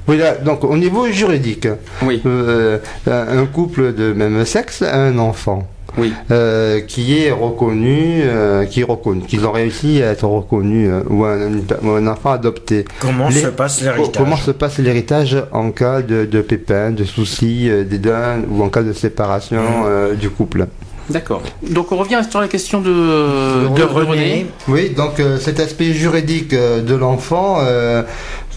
Oui, 0.07 0.17
là, 0.19 0.35
donc 0.35 0.63
au 0.63 0.77
niveau 0.77 1.07
juridique, 1.07 1.67
Oui. 2.03 2.21
euh, 2.27 2.77
un 3.07 3.45
couple 3.47 3.93
de 3.95 4.13
même 4.13 4.45
sexe 4.45 4.83
a 4.83 4.95
un 4.95 5.17
enfant. 5.17 5.67
Oui. 5.97 6.13
euh, 6.31 6.81
qui 6.81 7.17
est 7.17 7.31
reconnu, 7.31 8.21
euh, 8.23 8.65
qui 8.65 8.81
est 8.81 8.83
reconnu, 8.83 9.21
qu'ils 9.21 9.45
ont 9.45 9.51
réussi 9.51 10.01
à 10.03 10.11
être 10.11 10.25
reconnus 10.27 10.89
euh, 10.91 11.03
ou 11.09 11.23
un, 11.25 11.51
ou 11.83 11.89
un 11.91 12.07
enfant 12.07 12.31
adopté. 12.31 12.85
Comment 12.99 13.29
Les- 13.29 13.41
se 13.41 13.47
passe 13.47 13.81
l'héritage 13.81 14.11
Comment 14.17 14.35
se 14.37 14.51
passe 14.51 14.77
l'héritage 14.79 15.37
en 15.51 15.71
cas 15.71 16.01
de, 16.01 16.25
de 16.25 16.41
pépins, 16.41 16.91
de 16.91 17.03
soucis, 17.03 17.69
euh, 17.69 17.83
d'édins 17.83 18.39
ou 18.49 18.63
en 18.63 18.69
cas 18.69 18.83
de 18.83 18.93
séparation 18.93 19.61
Mmh. 19.61 19.83
euh, 19.87 20.13
du 20.15 20.29
couple? 20.29 20.67
D'accord. 21.07 21.43
Donc 21.69 21.91
on 21.91 21.97
revient 21.97 22.19
sur 22.27 22.41
la 22.41 22.47
question 22.47 22.81
de, 22.81 22.89
de, 22.89 23.75
de 23.75 23.83
René. 23.83 24.09
René. 24.09 24.45
Oui, 24.67 24.89
donc 24.89 25.19
euh, 25.19 25.37
cet 25.39 25.59
aspect 25.59 25.93
juridique 25.93 26.51
euh, 26.53 26.81
de 26.81 26.95
l'enfant, 26.95 27.57
euh, 27.61 28.01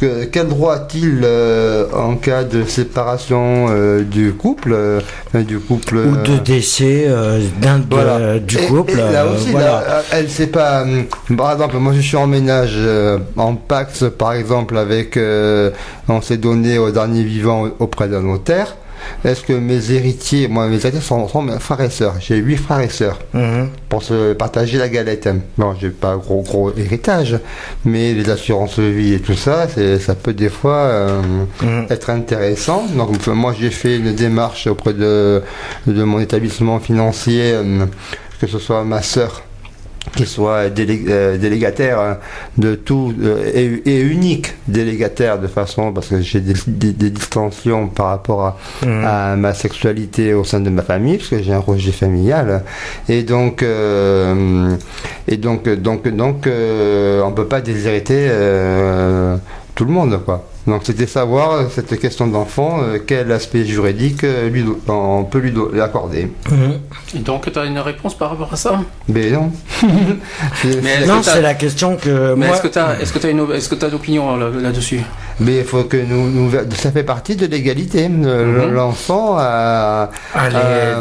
que- 0.01 0.25
quel 0.25 0.49
droit 0.49 0.75
a-t-il 0.75 1.21
euh, 1.25 1.87
en 1.95 2.17
cas 2.17 2.45
de 2.45 2.65
séparation 2.65 3.67
euh, 3.71 4.03
du 4.03 4.33
couple, 4.33 4.73
euh, 4.75 5.01
du 5.35 5.59
couple 5.59 5.97
Ou 5.99 6.17
de 6.25 6.33
euh, 6.33 6.39
décès 6.45 7.05
euh, 7.09 7.41
d'un 7.61 7.81
voilà. 7.91 8.39
du 8.39 8.57
Et- 8.59 8.67
couple. 8.67 8.93
et 8.93 8.97
là 9.13 9.25
euh, 9.25 9.35
aussi, 9.35 9.51
voilà. 9.51 9.67
là, 9.67 10.03
elle 10.13 10.29
sait 10.29 10.47
pas. 10.47 10.83
hum, 10.83 11.37
Par 11.37 11.53
exemple, 11.53 11.77
moi 11.79 11.93
je 11.95 12.01
suis 12.01 12.17
en 12.17 12.27
ménage 12.27 12.75
euh, 12.77 13.19
en 13.37 13.55
Pax, 13.55 14.05
par 14.17 14.33
exemple, 14.35 14.77
avec. 14.79 15.17
euh, 15.17 15.71
on 16.09 16.21
s'est 16.23 16.39
donné 16.39 16.79
au 16.79 16.91
dernier 16.91 17.23
vivant 17.23 17.69
auprès 17.79 18.09
d'un 18.09 18.23
notaire. 18.23 18.77
Est-ce 19.25 19.43
que 19.43 19.53
mes 19.53 19.91
héritiers, 19.93 20.49
moi 20.49 20.67
mes 20.69 20.77
héritiers 20.77 21.01
sont, 21.01 21.27
sont 21.29 21.43
mes 21.43 21.59
frères 21.59 21.81
et 21.81 21.91
sœurs? 21.91 22.15
J'ai 22.21 22.37
huit 22.37 22.57
frères 22.57 22.81
et 22.81 22.89
sœurs 22.89 23.19
Mhm. 23.35 23.69
pour 23.89 24.03
se 24.03 24.33
partager 24.35 24.79
la 24.79 24.89
galette. 24.89 25.29
Bon, 25.57 25.75
j'ai 25.81 25.91
pas 25.91 26.17
gros 26.17 26.43
gros 26.43 26.73
héritage, 26.77 27.39
mais 27.85 28.13
les 28.15 28.29
assurances 28.31 28.79
vie 28.79 29.15
et 29.15 29.21
tout 29.21 29.35
ça, 29.35 29.67
ça 30.01 30.15
peut 30.15 30.33
des 30.33 30.49
fois 30.49 30.77
euh, 30.77 31.21
Mhm. 31.63 31.87
être 31.91 32.11
intéressant. 32.11 32.87
Donc 32.97 33.27
moi 33.27 33.55
j'ai 33.59 33.71
fait 33.71 33.97
une 33.97 34.15
démarche 34.15 34.67
auprès 34.67 34.93
de 34.95 35.43
de 35.87 36.03
mon 36.05 36.21
établissement 36.21 36.79
financier, 36.81 37.53
euh, 37.55 37.87
que 38.41 38.47
ce 38.47 38.59
soit 38.59 38.85
ma 38.85 39.03
sœur 39.03 39.43
qui 40.17 40.25
soit 40.27 40.71
délé- 40.71 41.05
euh, 41.09 41.37
délégataire 41.37 42.01
hein, 42.01 42.17
de 42.57 42.75
tout 42.75 43.13
euh, 43.23 43.51
et, 43.53 43.83
et 43.91 44.01
unique 44.01 44.55
délégataire 44.67 45.39
de 45.39 45.47
façon 45.47 45.93
parce 45.93 46.09
que 46.09 46.21
j'ai 46.21 46.41
des, 46.41 46.55
des- 46.67 46.93
des 46.93 47.11
distensions 47.11 47.89
par 47.89 48.07
rapport 48.07 48.43
à, 48.45 48.57
Mhm. 48.85 49.05
à 49.05 49.37
ma 49.37 49.53
sexualité 49.55 50.33
au 50.35 50.45
sein 50.45 50.61
de 50.61 50.71
ma 50.71 50.83
famille 50.83 51.19
parce 51.19 51.29
que 51.31 51.43
j'ai 51.43 51.53
un 51.53 51.59
rejet 51.59 51.93
familial 51.93 52.63
et 53.09 53.23
donc 53.23 53.63
euh, 53.63 54.75
et 55.27 55.37
donc 55.37 55.69
donc 55.69 56.09
donc 56.09 56.47
on 56.49 57.33
peut 57.33 57.47
pas 57.47 57.61
déshériter 57.61 58.29
tout 59.75 59.85
le 59.85 59.93
monde 59.93 60.21
quoi 60.25 60.45
donc 60.69 60.83
c'était 60.85 61.07
savoir 61.07 61.53
euh, 61.53 61.65
cette 61.75 61.99
question 61.99 62.27
d'enfant 62.27 62.81
euh, 62.83 62.99
quel 63.05 63.33
aspect 63.33 63.65
juridique 63.65 64.23
euh, 64.25 64.49
lui 64.49 64.65
on 64.89 65.25
peut 65.25 65.39
lui 65.41 65.81
accorder 65.81 66.29
Mhm. 66.51 66.79
Et 67.17 67.19
donc 67.21 67.51
tu 67.53 67.59
as 67.59 67.65
une 67.65 67.79
réponse 67.79 68.17
par 68.17 68.31
rapport 68.31 68.53
à 68.53 68.57
ça? 68.57 68.81
Mais 69.09 69.31
non 69.31 69.51
C'est- 70.61 70.81
Mais 70.83 71.07
Non, 71.07 71.23
c'est 71.23 71.41
la 71.43 71.55
question 71.55 71.97
que 71.97 72.35
Mais 72.35 72.47
moi. 72.47 72.55
est-ce 72.57 72.63
que 72.63 72.69
tu 72.69 72.79
as, 72.79 73.01
est-ce 73.01 73.13
que 73.13 73.19
t'as 73.19 73.31
une, 73.31 73.47
est-ce 73.53 73.69
que 73.69 73.75
d'opinion 73.87 74.37
là- 74.37 74.51
là-dessus? 74.51 75.01
Mais 75.41 75.59
il 75.59 75.65
faut 75.65 75.85
que 75.85 75.97
nous, 75.97 76.29
nous- 76.31 76.51
ça 76.75 76.91
fait 76.93 77.05
partie 77.05 77.37
de 77.37 77.47
l'égalité. 77.47 78.09
Mhm. 78.09 78.73
L'enfant 78.73 79.37
a, 79.39 80.11
Allez, 80.35 80.57
a- 80.57 80.99
a 80.99 81.01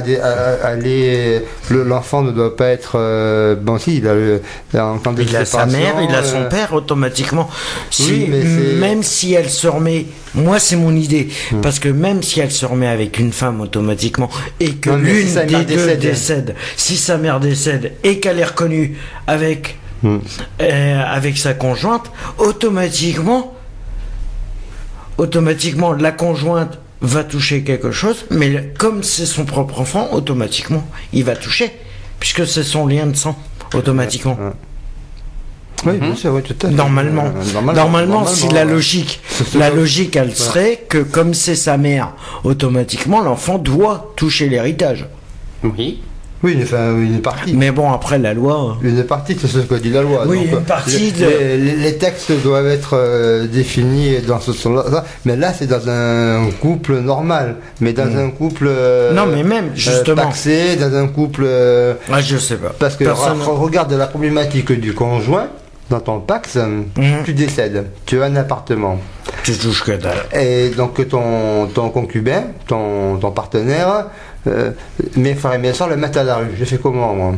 des- 0.00 0.18
a- 0.18 0.66
a 0.66 0.74
les- 0.74 1.42
le- 1.70 1.84
l'enfant 1.84 2.22
ne 2.22 2.32
doit 2.32 2.56
pas 2.56 2.68
être 2.68 2.92
euh, 2.96 3.54
bon 3.54 3.78
si 3.78 3.98
il 3.98 4.08
a 4.08 4.14
le 4.14 4.40
en 4.74 4.98
temps 4.98 5.12
de 5.12 5.22
Il 5.22 5.36
a 5.36 5.44
sa 5.44 5.66
mère, 5.66 5.94
il 6.08 6.14
a 6.14 6.22
son 6.22 6.42
euh, 6.42 6.48
père 6.48 6.72
automatiquement. 6.72 7.48
Si, 7.90 8.10
Oui, 8.10 8.26
mais 8.30 8.42
c'est- 8.42 8.78
même 8.78 9.02
si 9.02 9.34
elle 9.34 9.50
se 9.50 9.68
remet, 9.68 10.06
moi 10.34 10.58
c'est 10.58 10.76
mon 10.76 10.94
idée, 10.96 11.28
Hmm. 11.52 11.60
parce 11.60 11.78
que 11.78 11.88
même 11.88 12.22
si 12.22 12.40
elle 12.40 12.50
se 12.52 12.64
remet 12.66 12.86
avec 12.88 13.18
une 13.18 13.32
femme 13.32 13.60
automatiquement 13.60 14.30
et 14.60 14.72
que 14.74 14.90
l'une 14.90 15.26
si 15.28 15.34
des 15.34 15.46
deux 15.46 15.64
décède. 15.64 15.98
décède, 16.00 16.54
si 16.76 16.96
sa 16.96 17.18
mère 17.18 17.40
décède 17.40 17.92
et 18.04 18.18
qu'elle 18.20 18.38
est 18.38 18.44
reconnue 18.44 18.96
avec 19.26 19.76
Hmm. 20.02 20.18
euh, 20.62 21.02
avec 21.04 21.36
sa 21.36 21.52
conjointe, 21.52 22.10
automatiquement, 22.38 23.54
automatiquement 25.18 25.92
la 25.92 26.12
conjointe 26.12 26.78
va 27.02 27.24
toucher 27.24 27.62
quelque 27.62 27.90
chose, 27.92 28.24
mais 28.30 28.48
le- 28.48 28.64
comme 28.78 29.02
c'est 29.02 29.26
son 29.26 29.44
propre 29.44 29.80
enfant, 29.80 30.08
automatiquement 30.12 30.86
il 31.12 31.24
va 31.24 31.34
toucher, 31.36 31.72
puisque 32.18 32.46
c'est 32.46 32.62
son 32.64 32.86
lien 32.86 33.06
de 33.06 33.16
sang, 33.16 33.38
automatiquement. 33.74 34.36
Oui, 35.86 35.96
bien 35.96 36.14
sûr, 36.14 36.34
oui, 36.34 36.42
tout 36.42 36.54
à 36.62 36.68
fait. 36.68 36.74
Normalement. 36.74 37.24
Euh, 37.34 37.72
normalement, 37.72 38.26
si 38.26 38.48
la 38.48 38.64
logique, 38.66 39.20
la 39.54 39.70
logique, 39.70 40.14
elle 40.14 40.36
serait 40.36 40.84
que 40.88 40.98
comme 40.98 41.32
c'est 41.32 41.54
sa 41.54 41.78
mère, 41.78 42.12
automatiquement 42.44 43.22
l'enfant 43.22 43.56
doit 43.56 44.12
toucher 44.16 44.50
l'héritage. 44.50 45.06
Oui. 45.64 46.02
Oui, 46.42 46.58
enfin, 46.62 46.96
une 46.96 47.20
partie. 47.20 47.52
Mais 47.54 47.70
bon, 47.70 47.92
après 47.92 48.18
la 48.18 48.32
loi. 48.32 48.78
Une 48.82 49.04
partie, 49.04 49.36
c'est 49.38 49.46
ce 49.46 49.58
que 49.58 49.74
dit 49.74 49.90
la 49.90 50.00
loi. 50.02 50.24
Oui, 50.26 50.38
Donc, 50.38 50.46
une 50.48 50.54
euh, 50.54 50.60
partie 50.60 51.10
les, 51.12 51.26
de- 51.58 51.82
les- 51.82 51.98
textes 51.98 52.32
doivent 52.42 52.66
être 52.68 52.94
euh, 52.94 53.46
définis 53.46 54.18
dans 54.26 54.40
ce 54.40 54.52
sens-là. 54.54 55.04
Mais 55.26 55.36
là, 55.36 55.52
c'est 55.52 55.66
dans 55.66 55.86
un 55.88 56.48
couple 56.60 57.00
normal. 57.00 57.56
Mais 57.80 57.92
dans 57.92 58.16
un 58.16 58.30
couple. 58.30 58.66
euh, 58.68 59.12
Hmm. 59.12 59.16
Non, 59.16 59.26
mais 59.26 59.42
même, 59.42 59.66
euh, 59.66 59.74
justement. 59.74 60.22
paxé, 60.22 60.76
dans 60.76 60.94
un 60.94 61.08
couple. 61.08 61.42
euh, 61.44 61.94
Ah, 62.10 62.20
je 62.22 62.38
sais 62.38 62.56
pas. 62.56 62.72
parce 62.78 62.96
que 62.96 63.04
Personne- 63.04 63.38
re- 63.40 63.58
regarde 63.58 63.92
la 63.92 64.06
problématique 64.06 64.72
du 64.72 64.94
conjoint. 64.94 65.48
Dans 65.90 65.98
ton 65.98 66.20
Pax, 66.20 66.54
euh, 66.56 66.66
Mhm. 66.96 67.24
tu 67.24 67.32
décèdes, 67.34 67.86
tu 68.06 68.22
as 68.22 68.26
un 68.26 68.36
appartement. 68.36 68.98
tu 69.42 69.52
touches 69.56 69.82
que 69.84 69.92
dalle. 69.92 70.24
Et 70.38 70.68
donc 70.70 71.08
ton, 71.08 71.66
ton 71.74 71.88
concubin, 71.90 72.42
ton, 72.68 73.16
ton 73.16 73.30
partenaire, 73.30 74.06
euh, 74.46 74.70
mes 75.16 75.34
frères 75.34 75.54
et 75.54 75.58
mes 75.58 75.72
soeurs 75.72 75.88
le 75.88 75.96
mettent 75.96 76.16
à 76.16 76.24
la 76.24 76.36
rue. 76.36 76.46
Je 76.58 76.64
fais 76.64 76.78
comment 76.78 77.14
moi 77.14 77.34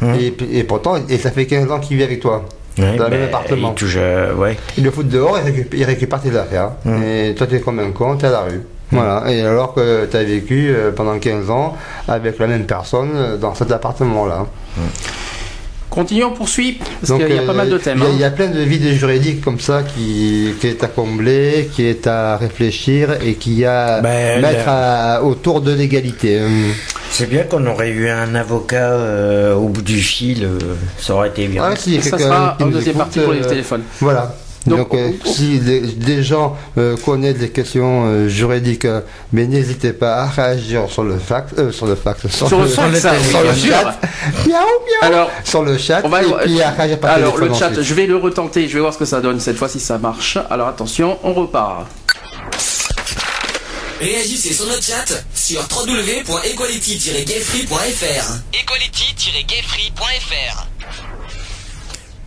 Mhm. 0.00 0.16
et, 0.52 0.64
pourtant, 0.64 0.96
et 1.08 1.18
ça 1.18 1.30
fait 1.30 1.46
15 1.46 1.70
ans 1.70 1.78
qu'il 1.78 1.96
vit 1.96 2.02
avec 2.02 2.20
toi. 2.20 2.44
Ouais, 2.76 2.96
dans 2.96 3.04
le 3.04 3.10
ben, 3.10 3.18
même 3.20 3.28
appartement. 3.28 3.70
Il 3.70 3.74
touche, 3.76 3.94
euh, 3.96 4.34
ouais. 4.34 4.56
Il 4.76 4.82
le 4.82 4.90
fout 4.90 5.06
dehors, 5.08 5.38
il 5.38 5.44
récupère, 5.44 5.78
il 5.80 5.84
récupère 5.84 6.20
tes 6.20 6.36
affaires. 6.36 6.70
Mhm. 6.84 7.02
Et 7.04 7.34
toi, 7.36 7.46
tu 7.46 7.54
es 7.54 7.60
comme 7.60 7.78
un 7.78 7.92
con, 7.92 8.16
tu 8.16 8.24
es 8.24 8.28
à 8.28 8.32
la 8.32 8.40
rue. 8.40 8.62
Voilà. 8.90 9.24
Et 9.30 9.40
alors 9.42 9.72
que 9.74 10.06
tu 10.06 10.16
as 10.16 10.24
vécu 10.24 10.68
euh, 10.74 10.90
pendant 10.90 11.18
15 11.18 11.48
ans 11.50 11.76
avec 12.08 12.38
la 12.38 12.46
même 12.48 12.64
personne 12.64 13.38
dans 13.40 13.54
cet 13.54 13.70
appartement-là. 13.72 14.46
Continuons, 15.90 16.28
on 16.32 16.34
poursuit, 16.36 16.78
parce 17.00 17.08
Donc, 17.10 17.20
qu'il 17.24 17.34
y 17.34 17.38
a 17.38 17.42
euh, 17.42 17.46
pas 17.46 17.52
mal 17.52 17.70
de 17.70 17.78
thèmes. 17.78 17.98
Il 17.98 18.02
y 18.02 18.04
a- 18.04 18.08
hein. 18.08 18.12
il 18.14 18.20
y, 18.20 18.24
a 18.24 18.30
plein 18.30 18.48
de 18.48 18.60
vides 18.60 18.92
juridiques 18.94 19.40
comme 19.42 19.60
ça 19.60 19.82
qui, 19.84 20.52
qui 20.60 20.66
est 20.66 20.82
à 20.82 20.88
combler, 20.88 21.70
qui 21.72 21.84
est 21.86 22.06
à 22.08 22.36
réfléchir 22.36 23.10
et 23.24 23.34
qui 23.34 23.64
a 23.64 24.00
Ben, 24.00 24.40
mettre 24.42 24.68
à- 24.68 25.22
autour 25.22 25.60
de 25.60 25.72
l'égalité. 25.72 26.40
Hum. 26.42 26.72
C'est 27.10 27.30
bien 27.30 27.44
qu'on 27.44 27.64
aurait 27.66 27.90
eu 27.90 28.08
un 28.08 28.34
avocat 28.34 28.90
euh, 28.90 29.54
au 29.54 29.68
bout 29.68 29.82
du 29.82 30.00
fil, 30.00 30.42
euh, 30.44 30.58
ça 30.98 31.14
aurait 31.14 31.28
été 31.28 31.46
bien. 31.46 31.62
Ah, 31.64 31.76
si, 31.76 32.02
Ça 32.02 32.18
sera 32.18 32.56
en 32.60 32.66
deuxième 32.66 32.96
écoute, 32.96 32.98
partie 32.98 33.20
pour 33.20 33.32
les 33.32 33.42
euh, 33.42 33.48
téléphones. 33.48 33.82
Voilà. 34.00 34.34
Donc, 34.66 34.78
Donc, 34.78 34.94
euh, 34.94 35.10
si 35.26 35.58
des, 35.58 35.80
des 35.80 36.22
gens 36.22 36.56
euh, 36.78 36.96
connaissent 36.96 37.36
des 37.36 37.50
questions 37.50 38.06
euh, 38.06 38.28
juridiques, 38.28 38.86
euh, 38.86 39.02
mais 39.32 39.46
n'hésitez 39.46 39.92
pas 39.92 40.22
à 40.22 40.26
réagir 40.26 40.88
sur 40.90 41.04
le 41.04 41.18
fax, 41.18 41.52
euh, 41.58 41.70
sur 41.70 41.84
le 41.86 41.94
fax, 41.94 42.26
sur, 42.28 42.48
Sur 42.48 42.58
le 42.60 42.64
le, 42.64 42.70
fax, 42.70 42.98
ça, 43.00 43.12
sur 43.22 43.40
le 43.42 43.52
bien 43.52 43.54
sûr. 43.54 43.74
chat, 43.74 43.98
miaou, 44.46 44.54
miaou, 44.54 45.02
Alors, 45.02 45.30
sur 45.44 45.62
le 45.64 45.76
chat, 45.76 46.00
on 46.04 46.08
va 46.08 46.22
et 46.22 46.26
puis 46.44 46.62
à 46.62 46.70
réagir 46.70 46.98
par 46.98 47.10
alors 47.12 47.36
le 47.36 47.52
chat, 47.54 47.66
ensuite. 47.68 47.82
je 47.82 47.94
vais 47.94 48.06
le 48.06 48.16
retenter, 48.16 48.66
je 48.68 48.72
vais 48.74 48.80
voir 48.80 48.94
ce 48.94 48.98
que 48.98 49.04
ça 49.04 49.20
donne 49.20 49.38
cette 49.38 49.58
fois 49.58 49.68
si 49.68 49.80
ça 49.80 49.98
marche. 49.98 50.38
Alors 50.48 50.68
attention, 50.68 51.18
on 51.24 51.34
repart. 51.34 51.86
Réagissez 54.00 54.52
sur 54.54 54.66
notre 54.66 54.82
chat 54.82 55.04
sur 55.34 55.60
www.equality-gayfree.fr 55.70 58.40
Equality-gayfree.fr 58.52 60.66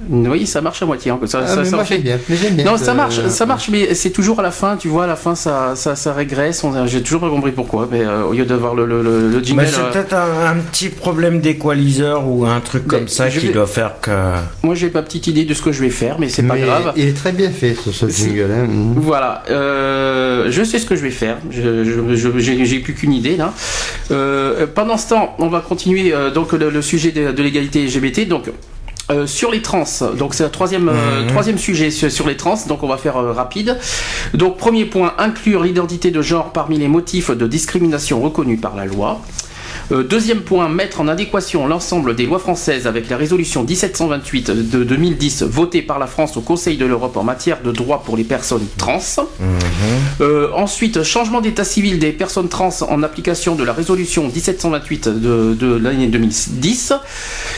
Oui, 0.10 0.46
ça 0.46 0.62
marche 0.62 0.82
à 0.84 0.86
moitié. 0.86 1.10
hein, 1.12 1.20
Ça, 1.26 1.40
Ah, 1.44 1.48
ça- 1.48 1.56
mais 1.58 1.66
ça 1.66 1.76
moi 1.76 1.84
fait- 1.86 1.98
bien, 1.98 2.20
mais 2.30 2.36
j'aime 2.38 2.54
bien. 2.56 2.66
Non, 2.66 2.78
ça 2.78 2.92
euh, 2.92 2.94
marche, 2.94 3.28
ça 3.30 3.46
marche, 3.48 3.70
mais 3.70 3.96
c'est 3.96 4.12
toujours 4.12 4.40
à 4.40 4.44
la 4.44 4.52
fin, 4.52 4.78
tu 4.78 4.88
vois, 4.90 5.06
à 5.06 5.08
la 5.08 5.16
fin, 5.16 5.34
ça, 5.34 5.74
ça, 5.76 5.96
ça 5.96 6.14
régresse. 6.14 6.64
On- 6.64 6.86
J'ai 6.86 7.02
toujours 7.02 7.22
pas 7.22 7.30
compris 7.30 7.52
pourquoi, 7.52 7.88
mais 7.92 8.02
euh, 8.02 8.24
au 8.24 8.34
lieu 8.34 8.46
d'avoir 8.46 8.76
le, 8.76 8.86
le, 8.86 9.02
le, 9.02 9.28
le 9.30 9.44
jingle, 9.44 9.66
c'est 9.68 9.80
euh, 9.82 9.92
peut-être 9.92 10.14
un, 10.14 10.52
un 10.52 10.56
petit 10.58 10.90
problème 10.90 11.42
d'équaliseur 11.42 12.28
ou 12.28 12.46
un 12.46 12.60
truc 12.60 12.84
Mais 12.86 12.90
comme 13.00 13.08
ça 13.08 13.28
qui 13.30 13.40
vais- 13.48 13.54
doit 13.54 13.66
faire 13.66 14.00
que. 14.00 14.12
moi 14.62 14.76
j'ai 14.76 14.92
ma 14.92 15.02
petite 15.02 15.26
idée 15.28 15.46
de 15.46 15.54
ce 15.56 15.62
que 15.64 15.72
je 15.72 15.82
vais 15.82 15.90
faire, 15.90 16.18
mais 16.20 16.30
c'est 16.30 16.44
pas 16.44 16.54
mais 16.54 16.62
grave. 16.62 16.94
Il 16.96 17.08
est 17.08 17.18
très 17.18 17.32
bien 17.32 17.50
fait 17.50 17.76
ce, 17.84 17.92
ce 17.92 18.08
jingle. 18.08 18.52
hein, 18.52 18.66
hum. 18.66 18.94
Voilà, 18.98 19.44
euh, 19.50 20.46
je 20.52 20.64
sais 20.64 20.78
ce 20.78 20.86
que 20.86 20.96
je 20.96 21.02
vais 21.02 21.10
faire. 21.10 21.38
Je, 21.50 21.84
je- 21.84 22.16
je- 22.16 22.38
j'ai, 22.40 22.66
j'ai 22.66 22.80
plus 22.80 22.94
qu'une 22.94 23.14
idée 23.14 23.36
là. 23.36 23.52
Euh, 24.12 24.68
pendant 24.74 24.98
ce 24.98 25.10
temps, 25.10 25.36
on 25.40 25.48
va 25.48 25.60
continuer 25.62 26.14
euh, 26.14 26.30
donc 26.30 26.54
le, 26.54 26.70
le 26.70 26.82
sujet 26.84 27.12
de, 27.12 27.32
de 27.32 27.44
l'égalité 27.44 27.84
LGBT. 27.84 28.28
Donc 28.28 28.46
euh, 29.10 29.26
sur 29.26 29.52
les 29.52 29.62
trans, 29.62 29.86
donc 30.18 30.34
c'est 30.34 30.44
le 30.44 30.50
troisième 30.52 30.90
euh, 30.90 31.22
Mhm. 31.22 31.28
troisième 31.28 31.58
sujet 31.58 31.92
sur, 31.92 32.12
sur 32.12 32.28
les 32.28 32.36
trans. 32.36 32.58
Donc 32.68 32.84
on 32.84 32.88
va 32.88 32.98
faire 32.98 33.18
euh, 33.18 33.32
rapide. 33.32 33.78
Donc 34.34 34.58
premier 34.58 34.86
point, 34.86 35.14
inclure 35.18 35.64
l'identité 35.64 36.12
de 36.12 36.22
genre 36.22 36.52
parmi 36.52 36.78
les 36.78 36.88
motifs 36.90 37.32
de 37.32 37.48
discrimination 37.48 38.22
reconnus 38.22 38.60
par 38.60 38.76
la 38.76 38.86
loi. 38.86 39.22
Euh, 39.92 40.04
deuxième 40.04 40.42
point, 40.42 40.68
mettre 40.68 41.00
en 41.00 41.08
adéquation 41.08 41.66
l'ensemble 41.66 42.16
des 42.16 42.26
lois 42.26 42.40
françaises 42.40 42.88
avec 42.88 43.10
la 43.10 43.16
résolution 43.16 43.64
1728 43.64 44.52
de 44.52 44.84
2010 44.84 45.44
votée 45.44 45.82
par 45.82 45.98
la 45.98 46.08
France 46.08 46.36
au 46.36 46.42
Conseil 46.42 46.76
de 46.76 46.86
l'Europe 46.86 47.16
en 47.16 47.24
matière 47.24 47.62
de 47.62 47.72
droits 47.72 48.04
pour 48.04 48.18
les 48.18 48.26
personnes 48.26 48.66
trans. 48.78 49.00
Euh, 50.20 50.50
ensuite, 50.54 51.04
changement 51.04 51.40
d'état 51.40 51.64
civil 51.64 52.00
des 52.00 52.12
personnes 52.12 52.50
trans 52.50 52.74
en 52.90 53.02
application 53.02 53.56
de 53.56 53.64
la 53.64 53.72
résolution 53.72 54.24
1728 54.26 55.08
de, 55.08 55.54
de 55.54 55.76
l'année 55.76 56.08
2010 56.08 56.94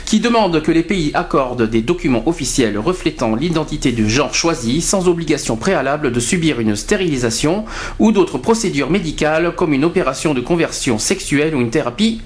qui 0.06 0.20
demande 0.20 0.62
que 0.62 0.72
les 0.72 0.84
pays 0.84 1.12
accordent 1.16 1.68
des 1.68 1.82
documents 1.82 2.28
officiels 2.28 2.78
reflétant 2.78 3.36
l'identité 3.36 3.92
du 3.92 4.10
genre 4.10 4.36
choisi 4.36 4.82
sans 4.82 5.08
obligation 5.08 5.56
préalable 5.56 6.12
de 6.12 6.20
subir 6.20 6.60
une 6.60 6.76
stérilisation 6.76 7.66
ou 7.98 8.12
d'autres 8.12 8.38
procédures 8.38 8.92
médicales 8.92 9.56
comme 9.56 9.74
une 9.74 9.86
opération 9.86 10.34
de 10.34 10.42
conversion 10.42 11.00
sexuelle 11.00 11.56
ou 11.56 11.62
une 11.62 11.72
thérapie 11.72 12.19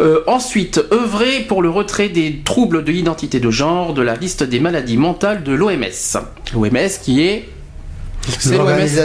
Euh, 0.00 0.22
ensuite, 0.26 0.80
œuvrer 0.92 1.40
pour 1.40 1.60
le 1.60 1.70
retrait 1.70 2.08
des 2.08 2.40
troubles 2.44 2.84
de 2.84 2.92
l'identité 2.92 3.40
de 3.40 3.50
genre 3.50 3.94
de 3.94 4.02
la 4.02 4.14
liste 4.14 4.44
des 4.44 4.60
maladies 4.60 4.96
mentales 4.96 5.42
de 5.42 5.52
l'OMS. 5.52 6.18
L'OMS 6.54 6.88
qui 7.02 7.22
est... 7.22 7.48
C'est 8.38 8.56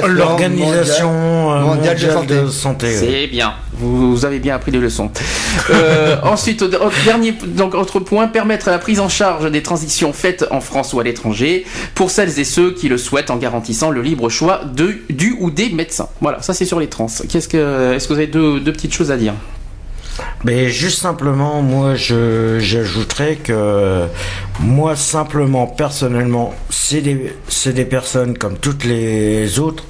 L'Organisation 0.07 1.09
euh, 1.53 1.59
mondiale 1.61 1.97
de 1.97 2.05
mondiale 2.07 2.45
de 2.45 2.49
santé. 2.49 2.87
santé. 2.89 2.95
c'est 2.97 3.27
bien. 3.27 3.53
Vous, 3.75 4.11
vous 4.15 4.25
avez 4.25 4.39
bien 4.39 4.55
appris 4.55 4.71
les 4.71 4.79
leçons. 4.79 5.09
Euh, 5.69 6.17
ensuite, 6.23 6.61
au- 6.61 6.65
au 6.65 6.89
dernier, 7.05 7.31
donc 7.45 7.73
autre 7.75 7.99
point, 7.99 8.27
permettre 8.27 8.69
la 8.69 8.79
prise 8.79 8.99
en 8.99 9.07
charge 9.07 9.49
des 9.49 9.61
transitions 9.63 10.11
faites 10.11 10.45
en 10.51 10.59
France 10.61 10.93
ou 10.93 10.99
à 10.99 11.03
l'étranger 11.03 11.63
pour 11.95 12.09
celles 12.11 12.37
et 12.39 12.43
ceux 12.43 12.71
qui 12.73 12.89
le 12.89 12.97
souhaitent 12.97 13.31
en 13.31 13.37
garantissant 13.37 13.89
le 13.89 14.01
libre 14.01 14.29
choix 14.29 14.61
de, 14.65 14.95
du 15.09 15.37
ou 15.39 15.51
des 15.51 15.69
médecins. 15.69 16.09
Voilà, 16.21 16.41
ça 16.41 16.53
c'est 16.53 16.65
sur 16.65 16.79
les 16.79 16.87
trans. 16.87 17.07
Qu'est-ce 17.29 17.47
que, 17.47 17.93
est-ce 17.93 18.07
que 18.07 18.13
vous 18.13 18.19
avez 18.19 18.27
deux, 18.27 18.59
deux 18.59 18.73
petites 18.73 18.93
choses 18.93 19.11
à 19.11 19.15
dire? 19.17 19.33
Mais 20.43 20.69
juste 20.69 20.99
simplement, 20.99 21.61
moi, 21.61 21.95
je 21.95 22.59
j'ajouterais 22.59 23.37
que 23.37 24.07
moi, 24.59 24.95
simplement, 24.95 25.67
personnellement, 25.67 26.53
c'est 26.69 27.01
des, 27.01 27.33
c'est 27.47 27.73
des 27.73 27.85
personnes 27.85 28.37
comme 28.37 28.57
toutes 28.57 28.83
les 28.83 29.59
autres, 29.59 29.85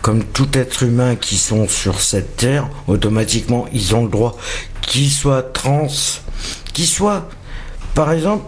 comme 0.00 0.24
tout 0.24 0.48
être 0.54 0.82
humain 0.82 1.14
qui 1.14 1.36
sont 1.36 1.68
sur 1.68 2.00
cette 2.00 2.36
terre, 2.36 2.68
automatiquement, 2.86 3.66
ils 3.72 3.94
ont 3.94 4.04
le 4.04 4.10
droit, 4.10 4.38
qu'ils 4.80 5.10
soient 5.10 5.42
trans, 5.42 5.88
qu'ils 6.72 6.86
soient, 6.86 7.28
par 7.94 8.10
exemple, 8.12 8.44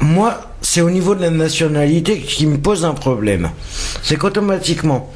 moi, 0.00 0.40
c'est 0.60 0.82
au 0.82 0.90
niveau 0.90 1.14
de 1.14 1.22
la 1.22 1.30
nationalité 1.30 2.20
qui 2.20 2.46
me 2.46 2.58
pose 2.58 2.84
un 2.84 2.94
problème. 2.94 3.50
C'est 4.02 4.16
qu'automatiquement, 4.16 5.10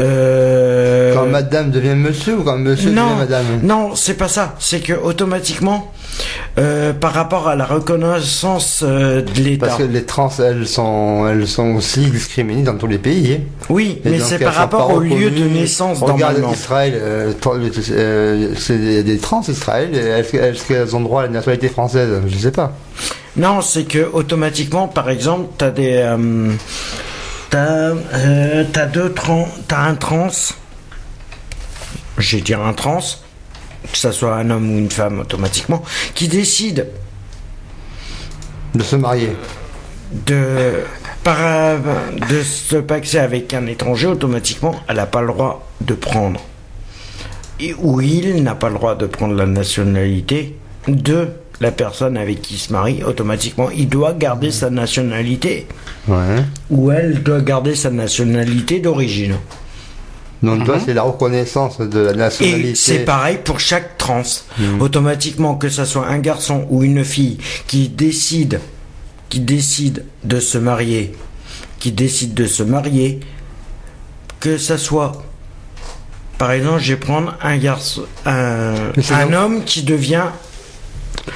euh, 0.00 1.14
Quand 1.14 1.26
madame 1.26 1.70
devient 1.70 1.94
monsieur 1.94 2.38
ou 2.38 2.42
quand 2.42 2.56
monsieur 2.58 2.90
non, 2.90 3.04
devient 3.06 3.18
madame 3.18 3.44
non, 3.62 3.94
c'est 3.94 4.14
pas 4.14 4.28
ça. 4.28 4.54
C'est 4.58 4.80
que 4.80 4.92
automatiquement, 4.94 5.92
euh, 6.58 6.92
par 6.92 7.12
rapport 7.12 7.48
à 7.48 7.56
la 7.56 7.64
reconnaissance 7.66 8.82
euh, 8.86 9.22
de 9.22 9.40
l'État. 9.40 9.66
Parce 9.66 9.78
que 9.78 9.84
les 9.84 10.04
trans, 10.04 10.30
elles 10.38 10.66
sont, 10.66 11.26
elles 11.28 11.46
sont 11.46 11.74
aussi 11.76 12.00
discriminées 12.10 12.62
dans 12.62 12.76
tous 12.76 12.86
les 12.86 12.98
pays. 12.98 13.34
hein. 13.34 13.42
Oui, 13.68 14.00
Et 14.04 14.10
mais 14.10 14.18
c'est 14.20 14.38
par 14.38 14.54
rapport 14.54 14.92
au 14.92 15.00
lieu 15.00 15.30
de 15.30 15.44
naissance 15.44 16.00
Regarde 16.00 16.20
normalement. 16.38 16.52
Israël, 16.52 17.00
c'est 18.58 18.78
des, 18.78 19.02
des 19.02 19.18
trans 19.18 19.42
Israël. 19.46 19.94
Est-ce 19.94 20.32
que- 20.32 20.36
est-ce 20.38 20.64
qu'elles 20.66 20.96
ont 20.96 21.00
droit 21.00 21.22
à 21.22 21.26
la 21.26 21.32
nationalité 21.32 21.68
française? 21.68 22.10
Je 22.26 22.36
sais 22.38 22.50
pas. 22.52 22.72
Non, 23.36 23.60
c'est 23.60 23.84
que 23.84 24.08
automatiquement, 24.12 24.88
par 24.88 25.08
exemple, 25.08 25.50
t'as 25.56 25.70
des, 25.70 26.02
t'as, 27.50 27.90
euh, 28.14 28.64
t'as 28.72 28.86
deux 28.86 29.12
trans, 29.12 29.48
t'as 29.68 29.80
un 29.80 29.94
trans. 29.94 30.28
Je 32.18 32.36
vais 32.36 32.42
dire 32.42 32.60
un 32.60 32.72
trans, 32.72 33.00
que 33.92 33.98
ça 33.98 34.12
soit 34.12 34.36
un 34.36 34.50
homme 34.50 34.70
ou 34.74 34.78
une 34.78 34.90
femme, 34.90 35.20
automatiquement, 35.20 35.82
qui 36.14 36.28
décide 36.28 36.88
De 38.74 38.82
se 38.82 38.96
marier. 38.96 39.36
de 40.26 40.84
par, 41.22 41.36
euh, 41.40 41.78
de 42.30 42.42
se 42.42 42.76
paxer 42.76 43.18
avec 43.18 43.52
un 43.52 43.66
étranger, 43.66 44.06
automatiquement, 44.06 44.74
elle 44.88 44.96
n'a 44.96 45.06
pas 45.06 45.20
le 45.20 45.28
droit 45.28 45.68
de 45.80 45.94
prendre. 45.94 46.40
Et, 47.58 47.74
ou 47.74 48.00
il 48.00 48.42
n'a 48.42 48.54
pas 48.54 48.68
le 48.68 48.76
droit 48.76 48.94
de 48.94 49.06
prendre 49.06 49.34
la 49.34 49.46
nationalité 49.46 50.56
de 50.88 51.28
la 51.60 51.70
personne 51.70 52.16
avec 52.16 52.40
qui 52.40 52.54
il 52.54 52.58
se 52.58 52.72
marie, 52.72 53.04
automatiquement, 53.04 53.70
il 53.70 53.88
doit 53.88 54.14
garder 54.14 54.50
sa 54.50 54.70
nationalité. 54.70 55.66
Ouais. 56.08 56.42
Ou 56.70 56.90
elle 56.90 57.22
doit 57.22 57.42
garder 57.42 57.74
sa 57.74 57.90
nationalité 57.90 58.80
d'origine. 58.80 59.36
Donc 60.42 60.64
toi, 60.64 60.78
c'est 60.82 60.94
la 60.94 61.02
reconnaissance 61.02 61.78
de 61.78 62.00
la 62.00 62.14
nationalité. 62.14 62.62
Mhm. 62.68 62.70
Et 62.70 62.74
c'est 62.74 63.00
pareil 63.00 63.38
pour 63.44 63.60
chaque 63.60 63.98
trans. 63.98 64.22
Automatiquement, 64.80 65.54
que 65.56 65.68
ce 65.68 65.84
soit 65.84 66.06
un 66.06 66.18
garçon 66.18 66.66
ou 66.70 66.82
une 66.82 67.04
fille 67.04 67.36
qui 67.66 67.90
décide, 67.90 68.60
qui 69.28 69.40
décide 69.40 70.06
de 70.24 70.40
se 70.40 70.56
marier, 70.56 71.12
qui 71.78 71.92
décide 71.92 72.32
de 72.32 72.46
se 72.46 72.62
marier, 72.62 73.20
que 74.40 74.56
ça 74.56 74.78
soit, 74.78 75.12
par 76.38 76.52
exemple, 76.52 76.80
je 76.80 76.94
vais 76.94 77.00
prendre 77.00 77.36
un 77.42 77.58
garçon, 77.58 78.04
un, 78.24 78.74
un 79.10 79.32
homme 79.34 79.62
qui 79.64 79.82
devient 79.82 80.24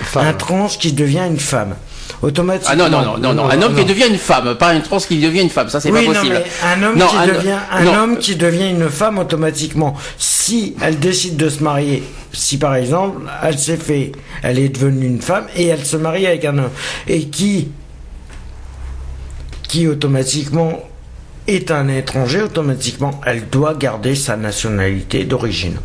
Femme. 0.03 0.27
un 0.27 0.33
trans 0.33 0.67
qui 0.69 0.93
devient 0.93 1.23
une 1.29 1.39
femme. 1.39 1.75
Automatiquement. 2.23 2.73
Ah 2.73 2.77
non, 2.77 2.89
non, 2.89 3.03
non, 3.05 3.19
non, 3.19 3.35
non, 3.35 3.51
un 3.51 3.61
homme 3.63 3.73
non. 3.75 3.79
qui 3.79 3.85
devient 3.85 4.07
une 4.09 4.17
femme, 4.19 4.55
pas 4.57 4.69
un 4.71 4.81
trans 4.81 4.99
qui 4.99 5.19
devient 5.21 5.43
une 5.43 5.51
femme, 5.51 5.69
ça 5.69 5.81
c'est 5.81 5.91
oui, 5.91 6.01
pas 6.07 6.13
non, 6.13 6.21
possible. 6.21 6.35
mais 6.43 6.67
un 6.69 6.83
homme 6.83 6.99
Non, 6.99 7.07
qui 7.07 7.17
un- 7.17 7.27
devient 7.27 7.59
un 7.71 7.85
non. 7.85 7.95
homme 7.95 8.19
qui 8.19 8.37
devient 8.37 8.71
une 8.71 8.89
femme 8.89 9.19
automatiquement. 9.19 9.95
Si 10.17 10.75
elle 10.81 10.99
décide 10.99 11.37
de 11.37 11.49
se 11.51 11.63
marier, 11.63 12.03
si 12.33 12.57
par 12.59 12.77
exemple 12.77 13.21
elle 13.43 13.59
s'est 13.59 13.77
fait, 13.77 14.13
elle 14.43 14.59
est 14.59 14.69
devenue 14.71 15.07
une 15.07 15.21
femme 15.21 15.47
et 15.57 15.67
elle 15.67 15.85
se 15.85 15.97
marie 15.97 16.27
avec 16.27 16.45
un 16.47 16.57
homme 16.59 16.71
et 17.09 17.25
qui 17.27 17.69
qui 19.69 19.87
automatiquement 19.89 20.81
est 21.47 21.71
un 21.71 21.89
étranger, 21.89 22.43
automatiquement 22.43 23.21
elle 23.27 23.49
doit 23.51 23.75
garder 23.75 24.15
sa 24.15 24.37
nationalité 24.37 25.25
d'origine. 25.25 25.79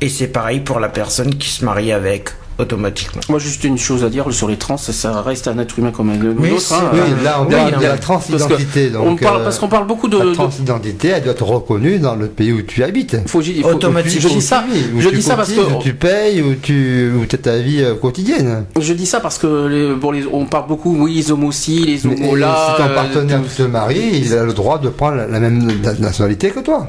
Et 0.00 0.08
c'est 0.10 0.26
pareil 0.28 0.60
pour 0.60 0.78
la 0.80 0.88
personne 0.90 1.36
qui 1.36 1.48
se 1.48 1.64
marie 1.64 1.92
avec 1.92 2.30
automatiquement. 2.58 3.20
Moi, 3.28 3.38
juste 3.38 3.64
une 3.64 3.78
chose 3.78 4.04
à 4.04 4.08
dire 4.08 4.24
sur 4.32 4.48
les 4.48 4.56
trans, 4.56 4.76
ça 4.76 5.22
reste 5.22 5.48
un 5.48 5.58
être 5.58 5.78
humain 5.78 5.90
comme 5.90 6.10
un 6.10 6.14
autre. 6.14 6.72
hein. 6.72 6.90
Oui, 6.92 6.98
Euh, 7.00 7.24
là, 7.24 7.40
on 7.40 7.46
oui, 7.46 7.50
parle 7.54 7.72
non, 7.72 7.78
de 7.78 7.82
la 7.84 7.98
transidentité. 7.98 8.90
parce 8.92 9.20
parle, 9.20 9.40
euh, 9.40 9.44
parce 9.44 9.58
qu'on 9.58 9.68
parle 9.68 9.86
beaucoup 9.86 10.08
de. 10.08 10.18
La 10.18 10.24
de- 10.26 10.32
transidentité, 10.34 11.08
elle 11.08 11.22
doit 11.22 11.32
être 11.32 11.44
reconnue 11.44 11.98
dans 11.98 12.14
le 12.14 12.26
pays 12.28 12.52
où 12.52 12.62
tu 12.62 12.82
habites. 12.82 13.16
faut, 13.26 13.40
il 13.42 13.62
faut- 13.62 13.68
Automatique. 13.70 14.20
je 14.20 14.28
dis 14.28 14.40
ça, 14.40 14.64
Où 14.94 15.00
je 15.00 15.08
tu 15.08 15.16
dis 15.16 15.22
ça 15.22 15.36
parce 15.36 15.52
que 15.52 15.60
où 15.60 15.82
tu 15.82 15.94
payes, 15.94 16.42
où 16.42 16.54
tu 16.54 17.12
où 17.14 17.24
as 17.24 17.38
ta 17.38 17.58
vie 17.58 17.82
euh, 17.82 17.94
quotidienne. 17.94 18.64
je 18.80 18.92
dis 18.92 19.06
ça 19.06 19.20
parce 19.20 19.38
que 19.38 19.66
les, 19.66 19.94
bon, 19.94 20.10
les- 20.10 20.26
on 20.32 20.46
parle 20.46 20.66
beaucoup, 20.68 20.96
oui, 20.98 21.14
les 21.14 21.30
homos 21.30 21.52
les 21.68 22.06
homos 22.06 22.36
là. 22.36 22.74
si 22.76 22.82
ton 22.82 22.88
euh, 22.88 22.94
partenaire 22.94 23.42
tout- 23.42 23.48
se 23.48 23.62
marie, 23.64 24.22
il 24.24 24.32
a 24.34 24.44
le 24.44 24.52
droit 24.52 24.78
de 24.78 24.88
prendre 24.88 25.16
la, 25.16 25.26
la 25.26 25.40
même 25.40 25.66
na- 25.82 25.94
nationalité 25.94 26.50
que 26.50 26.60
toi. 26.60 26.88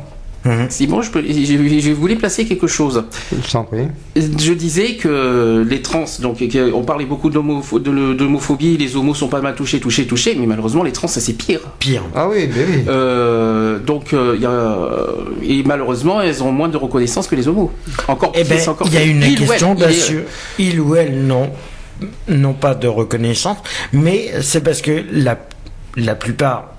Si 0.70 0.88
bon, 0.88 1.02
je, 1.02 1.12
peux, 1.12 1.24
je, 1.28 1.80
je 1.80 1.92
voulais 1.92 2.16
placer 2.16 2.46
quelque 2.46 2.68
chose. 2.68 3.04
Je 3.32 3.52
t'en 3.52 3.64
prie. 3.64 3.88
Je 4.16 4.54
disais 4.54 4.96
que 4.96 5.66
les 5.68 5.82
trans, 5.82 6.06
donc 6.22 6.44
on 6.74 6.84
parlait 6.84 7.06
beaucoup 7.06 7.30
d'homophobie, 7.30 8.78
les 8.78 8.96
homos 8.96 9.14
sont 9.14 9.28
pas 9.28 9.42
mal 9.42 9.56
touchés, 9.56 9.80
touchés, 9.80 10.06
touchés, 10.06 10.36
mais 10.40 10.46
malheureusement 10.46 10.84
les 10.84 10.92
trans 10.92 11.08
c'est 11.08 11.34
pire. 11.34 11.62
Pire. 11.80 12.04
Ah 12.16 12.28
oui, 12.28 12.50
mais 12.54 12.66
oui. 12.68 12.84
Euh, 12.88 13.80
donc 13.80 14.14
euh, 14.14 14.38
y 14.40 14.46
a, 14.46 14.78
et 15.44 15.64
malheureusement 15.64 16.22
elles 16.22 16.44
ont 16.44 16.52
moins 16.52 16.70
de 16.70 16.78
reconnaissance 16.78 17.28
que 17.28 17.36
les 17.36 17.48
homos. 17.48 17.72
Encore 18.08 18.32
Eh 18.36 18.44
ben, 18.44 18.60
il 18.86 18.94
y 18.94 18.98
a 18.98 19.04
une 19.04 19.24
il 19.24 19.36
question 19.40 19.76
d'assurer. 19.76 20.26
Il 20.60 20.80
ou 20.80 20.96
elle 20.96 21.26
n'ont 21.26 21.50
n'ont 22.28 22.54
pas 22.54 22.76
de 22.76 22.88
reconnaissance, 22.88 23.58
mais 23.92 24.32
c'est 24.42 24.62
parce 24.62 24.82
que 24.82 25.04
la, 25.12 25.38
la 25.96 26.16
plupart 26.16 26.77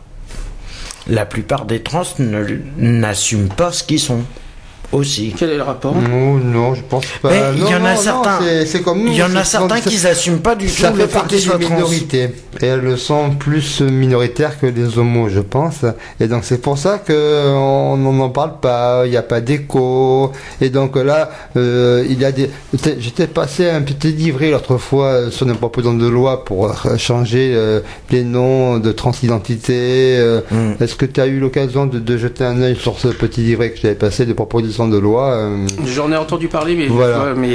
la 1.09 1.27
plupart 1.27 1.65
des 1.65 1.83
trans 1.83 2.05
n'assument 2.77 3.49
pas 3.49 3.73
ce 3.73 3.83
qu'ils 3.85 4.01
sont 4.01 4.23
aussi. 4.93 5.35
Quel 5.37 5.51
est 5.51 5.57
le 5.57 5.63
rapport? 5.63 5.95
Non, 5.95 6.35
non, 6.35 6.75
je 6.75 6.83
pense 6.83 7.05
pas. 7.23 7.31
Mais 7.31 7.43
il 7.57 7.69
y 7.69 7.75
en 7.75 7.85
a 7.85 7.97
certains. 7.97 8.39
c'est- 8.67 8.81
comme 8.83 9.03
nous. 9.05 9.13
Il 9.13 9.17
y 9.19 9.23
en 9.23 9.35
a 9.37 9.45
certains 9.45 9.81
qui 9.81 10.01
n'assument 10.03 10.39
pas 10.39 10.55
du 10.55 10.67
tout 10.67 10.73
Ça 10.73 10.91
le 10.91 10.97
fait 10.99 11.05
qu'ils 11.29 11.47
partie 11.49 11.59
des 11.59 11.67
minorités. 11.69 12.31
Et 12.61 12.67
elles 12.67 12.99
sont 12.99 13.31
plus 13.31 13.81
minoritaires 13.83 14.59
que 14.59 14.67
les 14.67 14.99
homos, 14.99 15.29
je 15.29 15.41
pense. 15.41 15.85
Et 16.21 16.27
donc 16.27 16.45
c'est 16.45 16.61
pour 16.61 16.79
ça 16.79 16.99
que 16.99 17.53
on 17.55 17.97
n'en 17.97 18.19
en 18.21 18.31
parle 18.31 18.59
pas. 18.61 19.03
Il 19.05 19.11
n'y 19.11 19.17
a 19.17 19.23
pas 19.23 19.41
d'écho. 19.41 20.33
Et 20.61 20.71
donc 20.71 20.97
là, 20.97 21.31
euh, 21.57 22.05
il 22.09 22.19
y 22.21 22.25
a 22.25 22.33
des. 22.33 22.51
J'étais- 22.99 23.27
passé 23.29 23.69
un 23.69 23.83
petit 23.83 24.11
livret 24.13 24.51
l'autre 24.51 24.79
fois 24.79 25.07
euh, 25.09 25.31
sur 25.31 25.47
une 25.47 25.55
proposition 25.55 25.95
de 25.95 26.07
loi 26.09 26.45
pour 26.45 26.73
changer 26.97 27.53
euh, 27.55 27.81
les 28.11 28.25
noms 28.25 28.79
de 28.79 28.91
transidentité. 28.93 30.17
euh, 30.19 30.41
Mm. 30.51 30.83
Est-ce 30.83 30.95
que 30.95 31.05
tu 31.05 31.21
as 31.21 31.27
eu 31.27 31.39
l'occasion 31.41 31.87
de, 31.87 31.99
de 31.99 32.17
jeter 32.17 32.45
un 32.45 32.61
œil 32.63 32.77
sur 32.77 32.99
ce 32.99 33.09
petit 33.09 33.43
livret 33.43 33.71
que 33.71 33.79
j'avais 33.81 33.95
passé 33.95 34.25
de 34.25 34.33
proposition 34.33 34.78
proposition 34.79 34.89
de 34.89 34.99
loi. 34.99 35.33
euh, 35.33 35.67
J'en 35.87 36.11
ai 36.13 36.17
entendu 36.17 36.49
parler, 36.49 36.77
mais. 36.77 36.87
Voilà. 36.87 37.35
mais... 37.37 37.51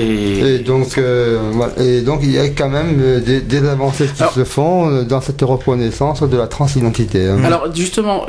et 0.55 0.59
donc, 0.59 0.97
euh, 0.97 1.39
et 1.77 2.01
donc, 2.01 2.19
il 2.23 2.31
y 2.31 2.39
a 2.39 2.49
quand 2.49 2.69
même 2.69 2.97
euh, 3.01 3.19
des, 3.19 3.41
des 3.41 3.67
avancées 3.67 4.07
qui 4.15 4.21
Alors- 4.21 4.33
se 4.33 4.43
font 4.43 5.03
dans 5.03 5.21
cette 5.21 5.41
reconnaissance 5.41 6.21
de 6.23 6.37
la 6.37 6.47
transidentité. 6.47 7.27
hein. 7.27 7.43
Alors 7.43 7.73
justement, 7.73 8.25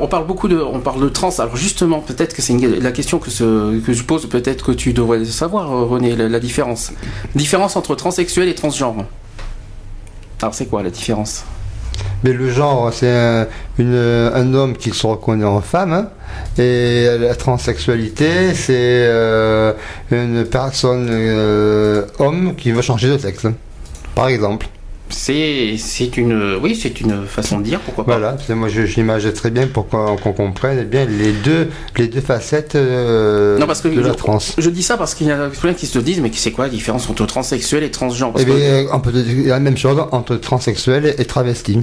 on 0.00 0.06
parle 0.06 0.26
beaucoup 0.26 0.48
de, 0.48 0.58
on 0.60 0.80
parle 0.80 1.00
de 1.02 1.08
trans. 1.08 1.30
Alors 1.38 1.56
justement, 1.56 2.00
peut-être 2.00 2.34
que 2.34 2.42
c'est 2.42 2.56
la 2.58 2.92
question 2.92 3.18
que, 3.18 3.30
ce, 3.30 3.78
que 3.80 3.92
je 3.92 4.02
pose. 4.04 4.26
Peut-être 4.26 4.64
que 4.64 4.72
tu 4.72 4.92
devrais 4.92 5.24
savoir, 5.24 5.68
René, 5.88 6.14
la, 6.16 6.28
la 6.28 6.40
différence. 6.40 6.92
Différence 7.34 7.76
entre 7.76 7.94
transsexuel 7.94 8.48
et 8.48 8.54
transgenre. 8.54 9.04
Alors 10.42 10.54
c'est 10.54 10.66
quoi 10.66 10.82
la 10.82 10.90
différence? 10.90 11.44
Mais 12.24 12.32
le 12.32 12.50
genre, 12.50 12.92
c'est 12.92 13.46
un, 13.78 14.54
homme 14.54 14.76
qui 14.76 14.90
se 14.90 15.06
reconnaît 15.06 15.44
en 15.44 15.60
femme. 15.60 15.92
hein. 15.92 16.08
Et 16.58 17.06
la 17.18 17.34
transsexualité, 17.34 18.54
c'est 18.54 18.74
euh, 18.76 19.72
une 20.10 20.44
personne 20.44 21.08
euh, 21.10 22.04
homme 22.18 22.54
qui 22.56 22.72
veut 22.72 22.82
changer 22.82 23.08
de 23.08 23.18
sexe. 23.18 23.44
hein. 23.46 23.54
Par 24.14 24.28
exemple. 24.28 24.66
C'est, 25.12 25.74
une, 26.18 26.54
oui, 26.62 26.78
c'est 26.80 27.00
une 27.00 27.26
façon 27.26 27.58
de 27.58 27.64
dire. 27.64 27.80
Pourquoi 27.80 28.04
pas 28.06 28.12
Voilà, 28.18 28.36
moi 28.50 28.68
je- 28.68 28.86
j'imagine 28.86 29.32
très 29.32 29.50
bien 29.50 29.66
pour 29.66 29.88
qu'on 29.88 30.16
comprenne 30.32 30.84
bien 30.84 31.04
les 31.04 31.32
deux, 31.32 31.68
les 31.96 32.06
deux 32.06 32.20
facettes 32.20 32.76
euh, 32.76 33.58
Non, 33.58 33.66
parce 33.66 33.80
que 33.80 33.88
de 33.88 34.00
la 34.00 34.08
je- 34.10 34.12
trans. 34.12 34.38
Je 34.56 34.70
dis 34.70 34.84
ça 34.84 34.96
parce 34.96 35.16
qu'il 35.16 35.26
y 35.26 35.32
a 35.32 35.48
plein 35.48 35.74
qui 35.74 35.86
se 35.86 35.98
disent, 35.98 36.20
mais 36.20 36.30
c'est 36.32 36.52
quoi 36.52 36.66
la 36.66 36.70
différence 36.70 37.10
entre 37.10 37.26
transsexuel 37.26 37.82
et 37.82 37.90
transgenre? 37.90 38.32
Parce 38.32 38.44
Eh 38.44 38.46
bien, 38.46 38.84
que- 38.84 38.94
on 38.94 39.00
peut 39.00 39.10
dire 39.10 39.48
la 39.48 39.58
même 39.58 39.76
chose 39.76 40.00
entre 40.12 40.36
transsexuel 40.36 41.12
et 41.18 41.24
travesti. 41.24 41.80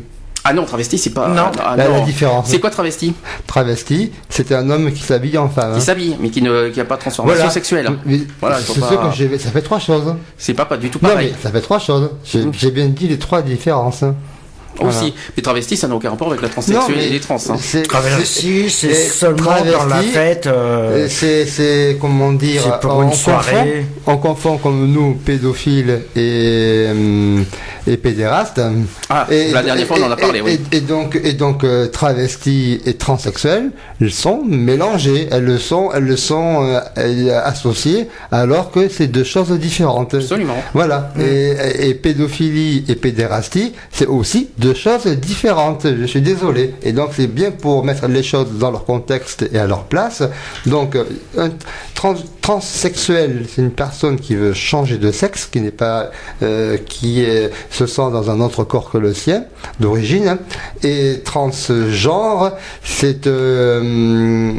Ah 0.50 0.54
non, 0.54 0.64
travesti, 0.64 0.98
c'est 0.98 1.10
pas. 1.10 1.28
Non. 1.28 1.52
ah, 1.62 1.76
Là, 1.76 1.90
la 1.90 1.98
non. 2.00 2.06
différence. 2.06 2.48
C'est 2.48 2.60
quoi 2.62 2.70
travesti? 2.70 3.14
Travesti, 3.48 4.12
c'est 4.30 4.52
un 4.54 4.70
homme 4.70 4.94
qui 4.94 5.04
s'habille 5.04 5.38
en 5.38 5.50
femme. 5.50 5.74
Qui 5.74 5.78
hein. 5.78 5.82
s'habille, 5.82 6.16
mais 6.22 6.30
qui 6.30 6.42
ne, 6.42 6.70
qui 6.70 6.80
a 6.80 6.86
pas 6.86 6.96
de 6.96 7.02
transformation 7.02 7.38
Voilà. 7.40 7.52
sexuelle. 7.52 7.90
Mais 8.06 8.20
Voilà, 8.40 8.58
c'est 8.60 8.80
pas- 8.80 8.88
sûr 8.88 9.02
que 9.02 9.16
j'ai- 9.16 9.38
ça 9.40 9.50
fait 9.52 9.62
trois 9.62 9.80
choses. 9.80 10.16
C'est 10.38 10.54
pas, 10.54 10.64
pas 10.66 10.78
du 10.78 10.90
tout 10.90 11.00
Non, 11.02 11.10
pareil. 11.10 11.34
mais 11.36 11.44
ça 11.44 11.52
fait 11.52 11.60
trois 11.62 11.80
choses. 11.80 12.12
J'ai 12.24 12.46
j'ai 12.54 12.72
bien 12.72 12.88
dit 12.88 13.08
les 13.10 13.20
trois 13.20 13.42
différences. 13.42 14.04
Voilà. 14.80 14.98
Aussi. 14.98 15.14
Mais 15.36 15.44
travesti, 15.44 15.78
ça 15.78 15.88
n'a 15.88 15.96
aucun 15.96 16.10
rapport 16.12 16.28
avec 16.30 16.42
la 16.42 16.50
transsexuelle 16.50 16.96
mais 16.98 17.06
et 17.08 17.10
les 17.10 17.20
trans. 17.20 17.38
hein. 17.50 17.56
c'est- 17.60 17.84
Travesti, 17.84 18.70
seulement 18.70 19.44
dans 19.60 19.64
la 19.66 19.72
travesti, 19.72 20.12
fête. 20.12 20.48
euh, 20.48 21.08
C'est, 21.10 21.46
c'est, 21.46 21.98
comment 22.00 22.32
dire, 22.34 22.62
C'est 22.64 22.80
pour 22.82 22.98
on 22.98 23.04
une 23.04 23.10
confond- 23.10 23.16
soirée. 23.42 23.86
on 24.06 24.18
confond 24.18 24.58
comme 24.58 24.92
nous 24.92 25.14
pédophiles 25.14 26.02
et, 26.16 26.86
euh, 26.88 27.42
et 27.88 27.98
pédérastes. 27.98 28.62
Ah, 29.10 29.28
Et- 29.32 29.52
la 29.52 29.64
dernière 29.64 29.88
fois, 29.88 29.98
on 30.00 30.04
en 30.06 30.12
a 30.12 30.16
parlé, 30.18 30.40
et, 30.40 30.42
oui. 30.42 30.60
et 30.72 30.82
donc, 30.82 31.20
et 31.24 31.34
donc 31.34 31.64
euh, 31.64 31.88
travestis 31.88 32.82
et 32.86 32.94
transsexuels, 32.96 33.72
ils 34.02 34.12
sont 34.12 34.44
mélangés. 34.46 35.28
Elles 35.32 35.46
le 35.46 35.58
sont, 35.58 35.90
elles 35.94 36.04
le 36.06 36.18
sont 36.18 36.64
euh, 36.68 36.80
elles- 36.96 37.30
associées, 37.32 38.08
alors 38.32 38.72
que 38.72 38.90
c'est 38.90 39.08
deux 39.08 39.24
choses 39.24 39.52
différentes. 39.52 40.14
Absolument. 40.14 40.62
Voilà. 40.74 41.12
Et, 41.20 41.90
et 41.90 41.94
pédophilie 41.94 42.84
et 42.88 42.96
pédérastie, 42.96 43.74
c'est 43.92 44.06
aussi 44.08 44.50
deux 44.58 44.67
choses 44.74 45.06
différentes. 45.08 45.86
Je 45.86 46.06
suis 46.06 46.22
désolé. 46.22 46.76
Et 46.84 46.92
donc 46.92 47.12
c'est 47.16 47.28
bien 47.28 47.52
pour 47.52 47.84
mettre 47.84 48.08
les 48.08 48.24
choses 48.24 48.52
dans 48.60 48.72
leur 48.72 48.86
contexte 48.86 49.48
et 49.52 49.60
à 49.60 49.68
leur 49.68 49.84
place. 49.84 50.24
Donc 50.66 50.96
euh, 50.96 51.04
un 51.38 51.52
trans- 51.94 52.16
transsexuel, 52.42 53.46
c'est 53.50 53.62
une 53.62 53.72
personne 53.72 54.18
qui 54.20 54.36
veut 54.36 54.54
changer 54.54 54.98
de 54.98 55.12
sexe, 55.12 55.46
qui 55.46 55.60
n'est 55.62 55.72
pas, 55.72 56.12
euh, 56.42 56.78
qui 56.78 57.26
se 57.70 57.86
sent 57.86 58.10
dans 58.12 58.30
un 58.30 58.40
autre 58.40 58.64
corps 58.64 58.90
que 58.90 58.98
le 58.98 59.14
sien 59.14 59.44
d'origine. 59.80 60.38
Et 60.84 61.22
transgenre, 61.24 62.54
c'est 62.84 63.28
euh, 63.28 64.54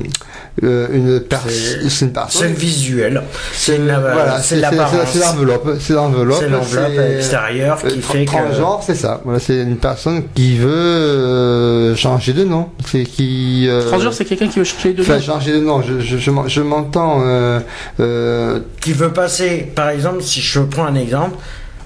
une, 0.62 1.22
C'est- 1.48 1.88
c'est 1.88 2.04
une 2.06 2.12
personne. 2.12 2.42
C'est 2.42 2.48
le 2.48 2.54
visuel. 2.54 3.22
C'est 3.52 3.78
voilà, 3.78 4.40
c'est 4.42 4.56
l'enveloppe, 4.56 5.76
c'est 5.80 5.92
l'enveloppe, 5.94 6.36
C'est 6.40 6.48
l'enveloppe 6.48 6.92
c'est- 6.96 7.16
extérieure 7.16 7.78
qui 7.78 7.86
euh, 7.86 8.00
fait 8.00 8.24
que- 8.24 8.30
transgenre, 8.30 8.82
c'est 8.84 8.94
ça. 8.94 9.20
Voilà, 9.24 9.38
c'est 9.38 9.56
une 9.62 9.76
personne 9.76 10.24
qui 10.34 10.56
veut 10.58 10.68
euh, 10.70 11.94
changer 11.96 12.32
de 12.32 12.44
nom, 12.44 12.68
c'est 12.86 13.04
qui 13.04 13.66
euh, 13.68 13.86
Transgenre, 13.88 14.12
c'est 14.12 14.24
quelqu'un 14.24 14.48
qui 14.48 14.58
veut 14.58 14.64
changer 14.64 14.92
de 14.94 15.02
enfin, 15.02 15.14
nom. 15.16 15.20
changer 15.20 15.52
de 15.52 15.60
nom. 15.60 15.82
Je, 15.82 16.00
je, 16.00 16.16
je 16.18 16.30
m'en- 16.30 16.48
je 16.48 16.60
m'entends. 16.60 17.20
euh, 17.24 17.60
euh, 18.00 18.60
qui 18.80 18.92
veut 18.92 19.12
passer, 19.12 19.70
par 19.74 19.90
exemple, 19.90 20.22
si 20.22 20.40
je 20.40 20.60
prends 20.60 20.86
un 20.86 20.94
exemple, 20.94 21.36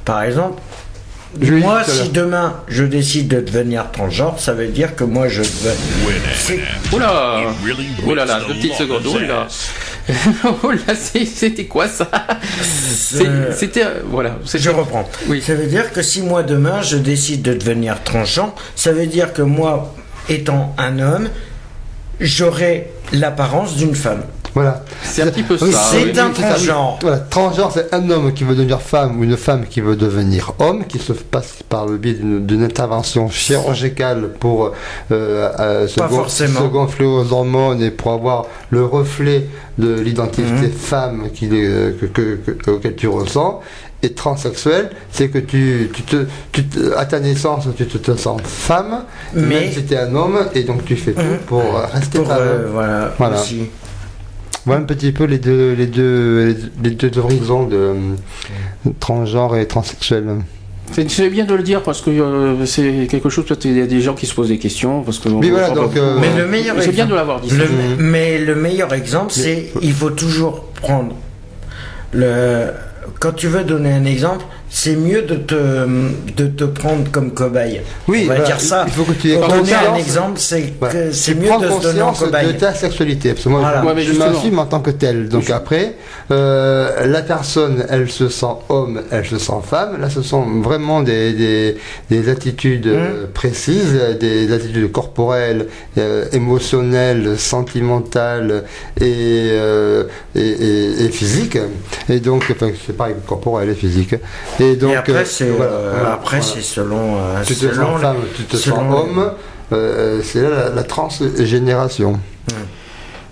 par 0.04 0.22
exemple, 0.22 0.60
Je 1.41 1.55
moi, 1.55 1.83
si 1.85 2.09
demain 2.11 2.61
je 2.68 2.85
décide 2.85 3.28
de 3.28 3.41
devenir 3.41 3.91
transgenre, 3.91 4.39
ça 4.39 4.53
veut 4.53 4.68
dire 4.68 4.95
que 4.97 5.05
moi 5.05 5.28
je 5.28 5.43
deviens. 5.43 5.72
Oula 6.93 7.41
Oh 8.07 8.14
là 8.14 8.26
deux 8.47 8.55
petites 8.55 8.74
secondes. 8.74 9.03
Là, 10.87 10.95
c'est- 10.95 11.24
c'était 11.24 11.64
quoi 11.66 11.89
ça? 11.89 12.09
C'était. 13.57 13.87
Voilà. 14.07 14.39
Je 14.53 14.70
reprends. 14.70 15.09
Oui. 15.28 15.41
Ça 15.41 15.55
veut 15.55 15.66
dire 15.66 15.93
que 15.93 16.03
si 16.03 16.22
moi 16.22 16.43
demain 16.43 16.83
je 16.83 16.97
décide 16.97 17.43
de 17.43 17.55
devenir 17.55 18.03
transgenre, 18.03 18.55
ça 18.74 18.93
veut 18.93 19.07
dire 19.07 19.33
que 19.33 19.43
moi, 19.43 19.95
étant 20.28 20.74
un 20.78 20.99
homme, 20.99 21.28
j'aurai 22.20 22.89
l'apparence 23.12 23.76
d'une 23.76 23.95
femme. 23.95 24.22
Voilà. 24.55 24.84
C'est 25.03 25.22
un 25.22 25.26
petit 25.28 25.42
peu 25.42 25.57
ça. 25.57 25.66
c'est 25.90 26.05
oui. 26.05 26.18
un 26.18 26.30
transgenre. 26.30 26.98
Voilà, 27.00 27.18
transgenre, 27.18 27.70
c'est 27.72 27.92
un 27.94 28.11
homme 28.11 28.32
qui 28.34 28.44
veut 28.44 28.55
devenir 28.55 28.80
femme 28.82 29.18
ou 29.18 29.24
une 29.24 29.36
femme 29.36 29.64
qui 29.66 29.80
veut 29.80 29.96
devenir 29.96 30.53
homme, 30.59 30.84
qui 30.86 30.98
se 30.98 31.12
passe 31.12 31.55
par 31.68 31.86
le 31.86 31.96
biais 31.96 32.14
d'une 32.20 32.62
intervention 32.62 33.30
chirurgicale 33.30 34.28
pour 34.38 34.72
euh, 35.11 35.50
euh, 35.59 35.88
se, 35.88 35.96
Pas 35.98 36.09
gon- 36.09 36.16
forcément. 36.16 36.61
se 36.61 36.66
gonfler 36.66 37.07
aux 37.07 37.32
hormones 37.32 37.82
et 37.82 37.90
pour 37.90 38.12
avoir 38.12 38.46
le 38.70 38.84
reflet 38.84 39.46
de 39.78 39.94
l'identité 40.00 40.42
Mhm. 40.42 40.70
femme 40.72 41.28
qu'il 41.34 41.55
est, 41.55 41.66
euh, 41.66 41.92
que, 41.98 42.07
que- 42.07 42.50
que- 42.53 42.70
auquel 42.70 42.94
tu 42.94 43.09
ressens. 43.09 43.61
Et 44.05 44.14
transsexuel, 44.14 44.90
c'est 45.12 45.28
que 45.28 45.38
tu, 45.38 45.88
tu 45.94 46.03
te, 46.03 46.26
tu 46.50 46.64
te- 46.66 46.92
à 46.96 47.05
ta 47.07 47.20
naissance, 47.20 47.68
tu 47.76 47.86
te, 47.86 47.98
te 47.98 48.16
sens 48.16 48.40
femme, 48.42 49.05
Mais- 49.32 49.46
même 49.46 49.70
si 49.72 49.84
tu 49.84 49.94
es 49.94 49.98
un 49.98 50.12
homme, 50.14 50.38
et 50.55 50.64
donc 50.64 50.84
tu 50.84 50.96
fais 50.96 51.12
tout 51.12 51.20
Mhm. 51.20 51.38
pour 51.46 51.61
euh, 51.62 51.86
rester 51.92 52.18
Pour, 52.18 52.26
femme. 52.26 52.38
euh, 52.40 52.66
voilà, 52.72 53.14
Voilà. 53.16 53.40
aussi. 53.40 53.70
Voilà 54.64 54.80
un 54.80 54.84
petit 54.84 55.12
peu 55.12 55.24
les 55.24 55.38
deux, 55.38 55.72
les 55.72 55.86
deux, 55.86 56.56
les 56.82 56.90
deux, 56.90 57.18
horizons 57.18 57.66
de 57.66 57.76
euh, 57.76 57.94
transgenre 59.00 59.56
et 59.56 59.66
transsexuel. 59.66 60.24
C'est 60.92 61.30
bien 61.30 61.44
de 61.44 61.54
le 61.54 61.62
dire 61.62 61.82
parce 61.82 62.02
que 62.02 62.10
euh, 62.10 62.66
c'est 62.66 63.06
quelque 63.10 63.28
chose. 63.30 63.46
Peut-être 63.46 63.64
il 63.64 63.78
y 63.78 63.80
a 63.80 63.86
des 63.86 64.00
gens 64.02 64.14
qui 64.14 64.26
se 64.26 64.34
posent 64.34 64.48
des 64.48 64.58
questions 64.58 65.02
parce 65.02 65.18
que. 65.18 65.28
Mais 65.30 65.50
voilà, 65.50 65.70
donc, 65.70 65.96
euh, 65.96 66.18
Mais 66.20 66.36
le 66.36 66.46
meilleur 66.46 66.76
C'est 66.80 66.92
bien 66.92 67.06
de 67.06 67.14
l'avoir 67.14 67.40
dit. 67.40 67.50
Le- 67.50 67.66
mais 67.98 68.38
le 68.38 68.54
meilleur 68.54 68.92
exemple, 68.92 69.32
c'est 69.32 69.70
il 69.80 69.92
faut 69.92 70.10
toujours 70.10 70.64
prendre 70.80 71.16
le. 72.12 72.66
Quand 73.20 73.32
tu 73.32 73.48
veux 73.48 73.64
donner 73.64 73.92
un 73.92 74.04
exemple, 74.04 74.44
c'est 74.74 74.96
mieux 74.96 75.20
de 75.22 75.34
te, 75.34 75.86
de 76.34 76.46
te 76.46 76.64
prendre 76.64 77.04
comme 77.12 77.32
cobaye. 77.32 77.82
Oui, 78.08 78.22
On 78.24 78.28
va 78.28 78.34
voilà, 78.36 78.44
dire 78.46 78.60
ça. 78.60 78.84
il 78.86 78.92
faut 78.92 79.04
que 79.04 79.12
tu 79.12 79.30
aies 79.32 79.36
Pour 79.36 79.48
donner 79.48 79.60
conscience- 79.60 79.86
un 79.92 79.94
exemple, 79.96 80.38
c'est 80.38 81.34
mieux 81.34 81.50
de 81.60 81.68
se 81.68 81.82
donner 81.82 82.00
en 82.00 82.06
conscience 82.06 82.20
de 82.20 82.24
cobaye. 82.24 82.56
ta 82.56 82.72
sexualité. 82.74 83.32
Parce 83.34 83.44
que 83.44 83.48
moi, 83.50 83.60
Voilà. 83.60 83.82
je, 83.82 83.86
Ouais, 83.86 83.92
mais 83.94 84.02
je 84.02 84.08
justement. 84.12 84.30
m'assume 84.32 84.58
en 84.58 84.64
tant 84.66 84.80
que 84.80 84.90
tel. 84.90 85.28
Donc 85.28 85.50
après, 85.50 85.94
euh, 86.30 87.06
la 87.06 87.20
personne, 87.20 87.84
elle 87.90 88.10
se 88.10 88.28
sent 88.30 88.46
homme, 88.70 89.02
elle 89.10 89.26
se 89.26 89.38
sent 89.38 89.52
femme. 89.68 90.00
Là, 90.00 90.08
ce 90.08 90.22
sont 90.22 90.42
vraiment 90.62 91.02
des, 91.02 91.32
des, 91.34 91.76
des 92.10 92.28
attitudes 92.30 92.86
Mmh. 92.86 92.90
euh, 92.94 93.26
précises, 93.32 93.94
des 94.18 94.50
attitudes 94.52 94.90
corporelles, 94.90 95.66
euh, 95.98 96.24
émotionnelles, 96.32 97.38
sentimentales 97.38 98.64
et, 99.00 99.04
euh, 99.50 100.04
et, 100.34 100.40
et, 100.40 101.04
et 101.04 101.08
physiques. 101.10 101.58
Et 102.08 102.20
donc, 102.20 102.46
enfin, 102.50 102.70
c'est 102.86 102.96
pareil, 102.96 103.14
corporel 103.26 103.68
et 103.68 103.74
physique. 103.74 104.14
Et 104.62 104.76
donc, 104.76 104.92
Et 104.92 104.96
après, 104.96 105.12
euh, 105.14 105.24
c'est 105.24 105.48
voilà, 105.48 105.72
euh, 105.72 105.92
voilà, 105.94 106.12
après 106.14 106.38
voilà. 106.40 106.52
c'est 106.54 106.62
selon. 106.62 107.16
euh, 107.16 107.42
tu 107.44 107.54
te 107.54 107.60
selon 107.60 107.74
sens 107.86 107.96
les- 107.96 108.00
femme, 108.02 108.16
tu 108.36 108.42
te 108.44 108.56
selon 108.56 108.76
sens 108.76 108.84
les- 108.88 108.94
homme, 109.20 109.30
euh, 109.72 110.20
c'est 110.22 110.42
la, 110.42 110.68
la 110.70 110.82
transgénération. 110.84 112.18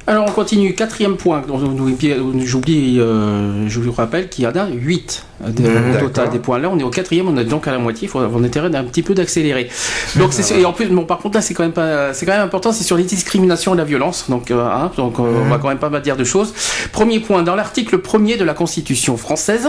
Alors 0.06 0.24
on 0.26 0.32
continue, 0.32 0.74
quatrième 0.74 1.16
point, 1.16 1.40
j'oublie, 2.44 2.98
euh, 2.98 3.68
je 3.68 3.78
vous 3.80 3.92
rappelle 3.92 4.28
qu'il 4.28 4.42
y 4.42 4.46
en 4.46 4.56
a 4.56 4.66
8 4.66 5.24
Mmh, 5.40 5.52
au 5.96 6.00
total 6.00 6.28
des 6.30 6.38
points. 6.40 6.58
Là 6.58 6.68
on 6.72 6.78
est 6.78 6.82
au 6.82 6.90
quatrième, 6.90 7.28
on 7.28 7.36
est 7.36 7.44
donc 7.44 7.68
à 7.68 7.70
la 7.72 7.78
moitié, 7.78 8.08
il 8.08 8.10
faut 8.10 8.18
avoir 8.18 8.42
intérêt 8.42 8.68
d'un 8.70 8.82
petit 8.84 9.02
peu 9.02 9.14
d'accélérer. 9.14 9.68
Donc 10.16 10.32
c'est 10.32 10.58
et 10.58 10.64
en 10.66 10.72
plus, 10.72 10.86
bon 10.86 11.04
par 11.04 11.18
contre 11.18 11.36
là 11.36 11.42
c'est 11.42 11.54
quand 11.54 11.62
même 11.62 11.72
pas, 11.72 12.12
c'est 12.12 12.26
quand 12.26 12.32
même 12.32 12.42
important, 12.42 12.72
c'est 12.72 12.82
sur 12.84 12.96
les 12.96 13.04
discriminations 13.04 13.74
et 13.74 13.76
la 13.78 13.84
violence, 13.84 14.24
donc, 14.28 14.50
euh, 14.50 14.66
hein, 14.66 14.90
donc 14.96 15.18
on 15.20 15.48
va 15.48 15.58
quand 15.58 15.68
même 15.68 15.78
pas 15.78 15.90
dire 16.00 16.16
de 16.16 16.24
choses. 16.24 16.52
Premier 16.92 17.20
point, 17.20 17.42
dans 17.44 17.54
l'article 17.54 17.98
premier 17.98 18.36
de 18.36 18.44
la 18.44 18.54
Constitution 18.54 19.16
française, 19.16 19.68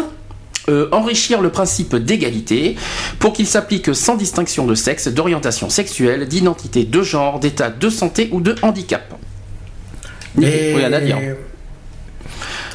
euh, 0.70 0.88
enrichir 0.92 1.42
le 1.42 1.50
principe 1.50 1.96
d'égalité 1.96 2.76
pour 3.20 3.34
qu'il 3.34 3.48
s'applique 3.48 3.94
sans 3.96 4.16
distinction 4.16 4.66
de 4.66 4.76
sexe, 4.76 5.08
d'orientation 5.08 5.70
sexuelle, 5.70 6.28
d'identité 6.28 6.84
de 6.84 7.02
genre, 7.02 7.40
d'état 7.40 7.70
de 7.70 7.90
santé 7.90 8.30
ou 8.32 8.42
de 8.42 8.56
handicap. 8.62 9.14
Et- 10.42 10.74
Oui, 10.74 10.76
rien 10.76 10.94
à 10.94 11.00
dire. 11.02 11.18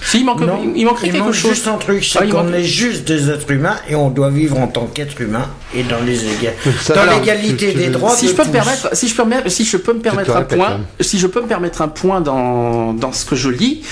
Si, 0.08 0.18
il, 0.20 0.24
manque, 0.24 0.40
Non, 0.40 0.60
il 0.74 0.84
manquerait 0.86 1.08
il 1.08 1.12
quelque 1.12 1.24
manque 1.24 1.32
chose. 1.34 1.50
juste 1.50 1.66
un 1.66 1.78
truc, 1.78 2.04
c'est 2.04 2.20
Ah, 2.22 2.26
qu'on 2.26 2.44
manque- 2.44 2.54
est 2.54 2.62
juste 2.62 3.04
des 3.08 3.28
êtres 3.28 3.50
humains 3.50 3.76
et 3.88 3.94
on 3.96 4.08
doit 4.08 4.30
vivre 4.30 4.58
en 4.58 4.68
tant 4.68 4.86
qu'être 4.86 5.20
humain 5.20 5.48
et 5.74 5.82
dans 5.82 6.00
les 6.06 6.16
l'égalité 7.18 7.72
des 7.72 7.88
droits 7.88 8.14
si 8.14 8.26
de 8.26 8.30
je 8.30 8.36
peux 8.36 8.44
me 8.44 8.52
permettre, 8.52 8.88
si 8.94 9.08
je 9.08 9.14
peux 9.16 9.24
me, 9.24 9.48
si 9.48 9.64
je 9.64 9.76
peux 9.76 9.92
me 9.92 9.98
permettre 10.00 10.36
un 10.36 10.42
point, 10.42 10.70
hein. 10.74 10.80
si 11.00 11.18
je 11.18 11.26
peux 11.26 11.42
me 11.42 11.46
permettre 11.48 11.82
un 11.82 11.88
point 11.88 12.20
dans, 12.20 12.92
dans 12.92 13.12
ce 13.12 13.24
que 13.24 13.34
je 13.36 13.50
lis, 13.50 13.82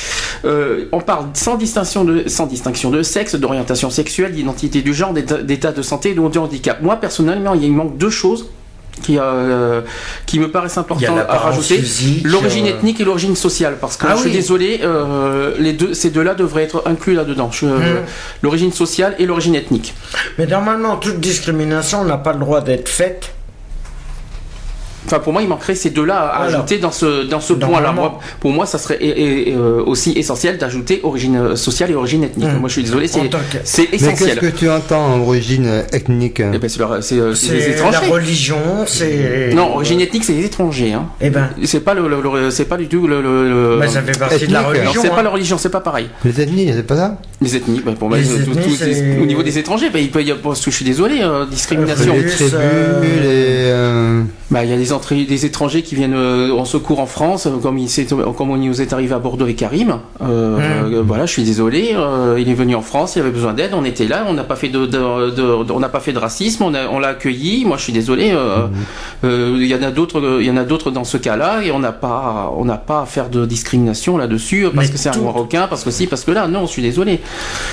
euh, 0.44 0.86
on 0.92 1.00
parle 1.00 1.26
sans 1.34 1.56
distinction 1.56 2.04
de 2.04 2.28
sans 2.28 2.46
distinction 2.46 2.90
de 2.90 3.02
sexe, 3.02 3.34
d'orientation 3.34 3.90
sexuelle, 3.90 4.32
d'identité 4.32 4.82
du 4.82 4.94
genre, 4.94 5.12
d'état 5.12 5.42
d'état 5.42 5.72
de 5.72 5.82
santé 5.82 6.10
et 6.10 6.14
de 6.14 6.20
handicap. 6.20 6.80
Moi 6.82 6.96
personnellement, 6.96 7.54
il 7.54 7.72
manque 7.72 7.96
deux 7.98 8.10
choses 8.10 8.46
qui 9.02 9.18
euh, 9.18 9.80
qui 10.26 10.38
me 10.38 10.50
paraissent 10.50 10.78
importantes 10.78 11.18
à 11.28 11.38
rajouter 11.38 11.82
l'origine 12.24 12.66
euh, 12.66 12.70
ethnique 12.70 13.00
et 13.00 13.04
l'origine 13.04 13.36
sociale 13.36 13.76
parce 13.80 13.96
que 13.96 14.06
Ah 14.08 14.14
je 14.16 14.22
suis 14.22 14.30
désolé 14.30 14.80
euh, 14.82 15.54
les 15.58 15.72
deux 15.72 15.94
ces 15.94 16.10
deux-là 16.10 16.34
devraient 16.34 16.62
être 16.62 16.82
inclus 16.86 17.14
là-dedans 17.14 17.50
Hmm. 17.62 18.04
l'origine 18.42 18.72
sociale 18.72 19.14
et 19.18 19.26
l'origine 19.26 19.54
ethnique 19.54 19.94
Mais 20.38 20.46
normalement, 20.46 20.96
toute 20.96 21.20
discrimination 21.20 22.04
n'a 22.04 22.18
pas 22.18 22.32
le 22.32 22.38
droit 22.38 22.60
d'être 22.60 22.88
faite. 22.88 23.32
Enfin, 25.06 25.18
pour 25.18 25.32
moi, 25.32 25.42
il 25.42 25.48
manquerait 25.48 25.74
ces 25.74 25.90
deux-là 25.90 26.16
à 26.18 26.44
Alors, 26.44 26.60
ajouter 26.60 26.78
dans 26.78 26.90
ce, 26.92 27.24
dans 27.28 27.40
ce 27.40 27.52
normalement- 27.52 27.92
point-là. 27.92 27.92
Moi, 28.10 28.20
pour 28.40 28.52
moi, 28.52 28.66
ça 28.66 28.78
serait 28.78 28.96
et- 29.00 29.50
et, 29.50 29.54
euh, 29.54 29.82
aussi 29.84 30.12
essentiel 30.16 30.56
d'ajouter 30.58 31.00
origine 31.02 31.36
euh, 31.36 31.56
sociale 31.56 31.90
et 31.90 31.94
origine 31.94 32.24
ethnique. 32.24 32.48
Mm. 32.48 32.58
Moi, 32.58 32.68
je 32.68 32.72
suis 32.74 32.82
désolé, 32.82 33.06
c'est 33.06 33.20
c'est 33.64 33.82
Mais 33.82 33.86
qu'est-ce 33.98 34.04
essentiel. 34.06 34.38
que 34.38 34.46
tu 34.46 34.68
entends 34.70 35.14
en 35.14 35.20
origine 35.20 35.68
ethnique 35.92 36.40
Eh 36.40 36.58
ben, 36.58 36.68
c'est 36.68 36.80
euh, 37.18 37.28
les 37.30 37.34
C'est 37.34 37.52
la 37.58 37.66
étrangers. 37.68 38.10
religion, 38.10 38.56
c'est. 38.86 39.52
Non, 39.54 39.74
origine 39.74 40.00
ethnique, 40.00 40.24
c'est 40.24 40.32
les 40.32 40.44
étrangers. 40.46 40.92
Hein. 40.92 41.06
Eh 41.20 41.30
ben, 41.30 41.50
C'est 41.64 41.80
pas 41.80 41.94
le, 41.94 42.08
le- 42.08 42.20
le- 42.22 42.50
c'est 42.50 42.64
pas 42.64 42.76
du 42.76 42.88
tout 42.88 43.06
le. 43.06 43.20
le- 43.20 43.48
le- 43.74 43.78
bah, 43.80 43.88
ça 43.88 44.02
fait 44.02 44.18
partie 44.18 44.46
de 44.46 44.52
la 44.52 44.62
religion. 44.62 45.02
c'est 45.02 45.08
pas 45.10 45.18
hein. 45.20 45.22
la 45.22 45.30
religion, 45.30 45.58
c'est 45.58 45.68
pas 45.68 45.80
pareil. 45.80 46.08
Les 46.24 46.40
ethnies, 46.40 46.70
c'est 46.74 46.86
pas 46.86 46.96
ça? 46.96 47.18
Les 47.42 47.56
ethnies, 47.56 47.82
bah, 47.84 47.92
pour 47.98 48.08
moi, 48.08 48.18
Les 48.18 48.24
tout- 48.24 48.30
tout- 48.52 48.58
ethnies, 48.58 48.76
tout- 48.76 48.84
c'est- 48.84 49.18
au 49.20 49.26
niveau 49.26 49.42
des 49.42 49.58
étrangers, 49.58 49.90
bah, 49.90 49.98
il 49.98 50.10
peut 50.10 50.22
y 50.22 50.30
avoir, 50.30 50.52
parce 50.54 50.64
que 50.64 50.70
je 50.70 50.76
suis 50.76 50.84
désolé, 50.84 51.18
euh, 51.20 51.44
discrimination. 51.46 52.14
Euh, 52.14 52.22
Les 52.22 52.30
tribus, 52.30 52.54
euh, 52.54 54.22
les. 54.22 54.24
Bah, 54.54 54.62
il 54.62 54.70
y 54.70 54.72
a 54.72 54.76
des, 54.76 54.92
entrées, 54.92 55.24
des 55.24 55.46
étrangers 55.46 55.82
qui 55.82 55.96
viennent 55.96 56.14
euh, 56.14 56.52
en 56.52 56.64
secours 56.64 57.00
en 57.00 57.06
France, 57.06 57.46
euh, 57.46 57.58
comme 57.60 57.76
il, 57.76 57.88
comme 58.38 58.50
on 58.50 58.56
nous 58.56 58.80
est 58.80 58.92
arrivé 58.92 59.12
à 59.12 59.18
Bordeaux 59.18 59.46
avec 59.46 59.56
Karim. 59.56 59.98
Euh, 60.22 60.56
Mm. 60.56 60.94
euh, 60.94 61.02
voilà, 61.04 61.26
je 61.26 61.32
suis 61.32 61.42
désolé. 61.42 61.96
il 62.38 62.48
est 62.48 62.54
venu 62.54 62.76
en 62.76 62.80
France, 62.82 63.16
il 63.16 63.18
avait 63.22 63.32
besoin 63.32 63.52
d'aide, 63.52 63.70
on 63.74 63.84
était 63.84 64.06
là, 64.06 64.24
on 64.28 64.32
n'a 64.32 64.44
pas 64.44 64.54
fait 64.54 64.68
de, 64.68 64.86
de- 64.86 65.30
de- 65.30 65.72
on 65.72 65.80
n'a 65.80 65.88
pas 65.88 65.98
fait 65.98 66.12
de 66.12 66.18
racisme, 66.20 66.62
on, 66.62 66.72
a- 66.72 66.86
on 66.88 67.00
l'a 67.00 67.08
accueilli. 67.08 67.64
Moi, 67.64 67.76
je 67.78 67.82
suis 67.82 67.92
désolé. 67.92 68.30
euh, 68.32 68.68
Il 69.60 69.66
y 69.66 69.74
en 69.74 69.82
a 69.82 69.90
d'autres, 69.90 70.38
il 70.40 70.46
y 70.46 70.50
en 70.52 70.56
a 70.56 70.62
d'autres 70.64 70.92
dans 70.92 71.02
ce 71.04 71.16
cas-là, 71.16 71.62
et 71.64 71.72
on 71.72 71.80
n'a 71.80 71.90
pas, 71.92 72.52
on 72.56 72.64
n'a 72.64 72.76
pas 72.76 73.00
à 73.02 73.06
faire 73.06 73.30
de 73.30 73.46
discrimination 73.46 74.16
là-dessus 74.16 74.68
parce 74.72 74.86
Mais 74.86 74.92
que 74.92 74.98
c'est 74.98 75.08
un 75.08 75.18
Marocain, 75.20 75.66
parce 75.68 75.82
que 75.82 75.90
si, 75.90 76.06
parce 76.06 76.22
que 76.22 76.30
là, 76.30 76.46
non, 76.46 76.66
je 76.66 76.70
suis 76.70 76.82
désolé. 76.82 77.20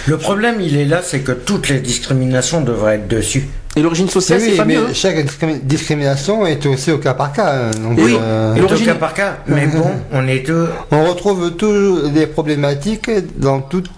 Le 0.08 0.18
problème, 0.18 0.56
il 0.62 0.76
est 0.78 0.86
là, 0.86 1.02
c'est 1.04 1.20
que 1.20 1.32
toutes 1.34 1.70
les 1.70 1.80
discriminations 1.80 2.62
devraient 2.62 2.96
être 2.96 3.08
dessus. 3.08 3.48
Et 3.76 3.82
l'origine 3.82 4.10
sociale, 4.10 4.40
oui, 4.42 4.50
c'est 4.52 4.58
pas 4.58 4.66
mais 4.66 4.76
mieux. 4.76 4.88
hein. 4.88 4.94
chaque 4.94 5.16
discrimi- 5.26 5.60
discrimination 5.64 6.46
est 6.46 6.66
aussi 6.66 6.92
au 6.92 6.98
cas 6.98 7.14
par 7.14 7.32
cas. 7.32 7.54
hein. 7.54 7.72
Donc, 7.82 7.98
Oui. 8.04 8.18
euh, 8.20 8.56
au 8.56 8.60
l'origine- 8.60 8.86
cas 8.88 8.96
par 8.96 9.14
cas. 9.14 9.38
Mais 9.48 9.66
bon, 9.68 9.90
on 10.12 10.28
est 10.28 10.40
deux. 10.40 10.68
on 10.92 11.06
retrouve 11.06 11.52
toujours 11.56 12.10
des 12.10 12.28
problématiques 12.28 13.10
dans 13.38 13.62
toutes. 13.62 13.90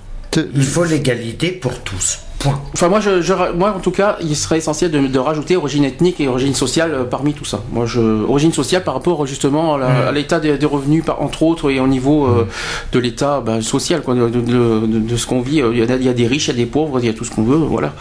Il 0.56 0.64
faut 0.64 0.84
l'égalité 0.84 1.50
pour 1.52 1.80
tous. 1.80 2.20
Point. 2.44 2.60
Enfin, 2.74 2.90
moi, 2.90 3.00
je, 3.00 3.22
je- 3.22 3.34
moi, 3.56 3.74
en 3.76 3.80
tout 3.80 3.92
cas, 3.92 4.18
il 4.22 4.36
serait 4.36 4.58
essentiel 4.58 4.92
de, 4.92 5.00
de 5.08 5.20
rajouter 5.20 5.56
origine 5.56 5.84
ethnique 5.86 6.20
et 6.20 6.28
origine 6.28 6.54
sociale 6.54 6.92
euh, 6.94 7.04
parmi 7.06 7.34
tout 7.34 7.46
ça. 7.46 7.62
Moi, 7.72 7.86
je, 7.86 8.00
origine 8.02 8.52
sociale 8.54 8.84
par 8.84 8.94
rapport 8.96 9.26
justement 9.26 9.76
à 9.76 10.12
Mm. 10.12 10.16
l'état 10.16 10.40
des, 10.40 10.58
des 10.58 10.66
revenus, 10.66 11.04
par, 11.06 11.22
entre 11.22 11.44
autres, 11.44 11.70
et 11.72 11.80
au 11.80 11.88
niveau 11.88 12.26
euh, 12.28 12.48
de 12.92 13.00
l'état 13.00 13.42
bah, 13.42 13.62
social, 13.62 14.02
quoi, 14.02 14.14
de, 14.16 14.28
de- 14.30 14.40
de- 14.42 15.00
de 15.00 15.16
ce 15.18 15.26
qu'on 15.26 15.42
vit. 15.42 15.62
Il 15.72 15.78
y, 15.78 15.82
a, 15.82 15.96
il 15.96 16.04
y 16.04 16.10
a 16.10 16.14
des 16.14 16.28
riches, 16.28 16.48
il 16.48 16.52
y 16.52 16.54
a 16.54 16.58
des 16.58 16.66
pauvres, 16.66 17.00
il 17.00 17.06
y 17.06 17.10
a 17.10 17.14
tout 17.14 17.24
ce 17.24 17.32
qu'on 17.32 17.44
veut, 17.44 17.56
voilà. 17.58 17.94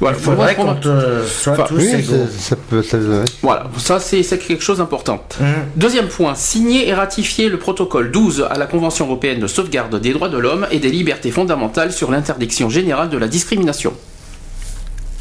Voilà, 0.00 0.16
Il 0.18 0.22
faudrait 0.24 0.54
qu'on 0.56 0.74
soit 1.26 1.52
Enfin, 1.52 1.64
tous 1.68 1.76
Oui, 1.76 2.04
ça 2.38 2.56
peut. 2.56 2.82
ouais. 2.92 3.24
voilà, 3.42 3.64
ça 3.76 4.00
c'est 4.00 4.22
quelque 4.22 4.62
chose 4.62 4.78
d'important. 4.78 5.22
Hum. 5.40 5.46
Deuxième 5.76 6.08
point, 6.08 6.34
signer 6.34 6.88
et 6.88 6.94
ratifier 6.94 7.48
le 7.48 7.58
protocole 7.58 8.10
12 8.10 8.46
à 8.50 8.58
la 8.58 8.66
Convention 8.66 9.06
européenne 9.06 9.38
de 9.38 9.46
sauvegarde 9.46 10.00
des 10.00 10.12
droits 10.12 10.28
de 10.28 10.38
l'homme 10.38 10.66
et 10.72 10.78
des 10.80 10.90
libertés 10.90 11.30
fondamentales 11.30 11.92
sur 11.92 12.10
l'interdiction 12.10 12.68
générale 12.68 13.10
de 13.10 13.18
la 13.18 13.28
discrimination 13.28 13.51
discrimination. 13.52 14.11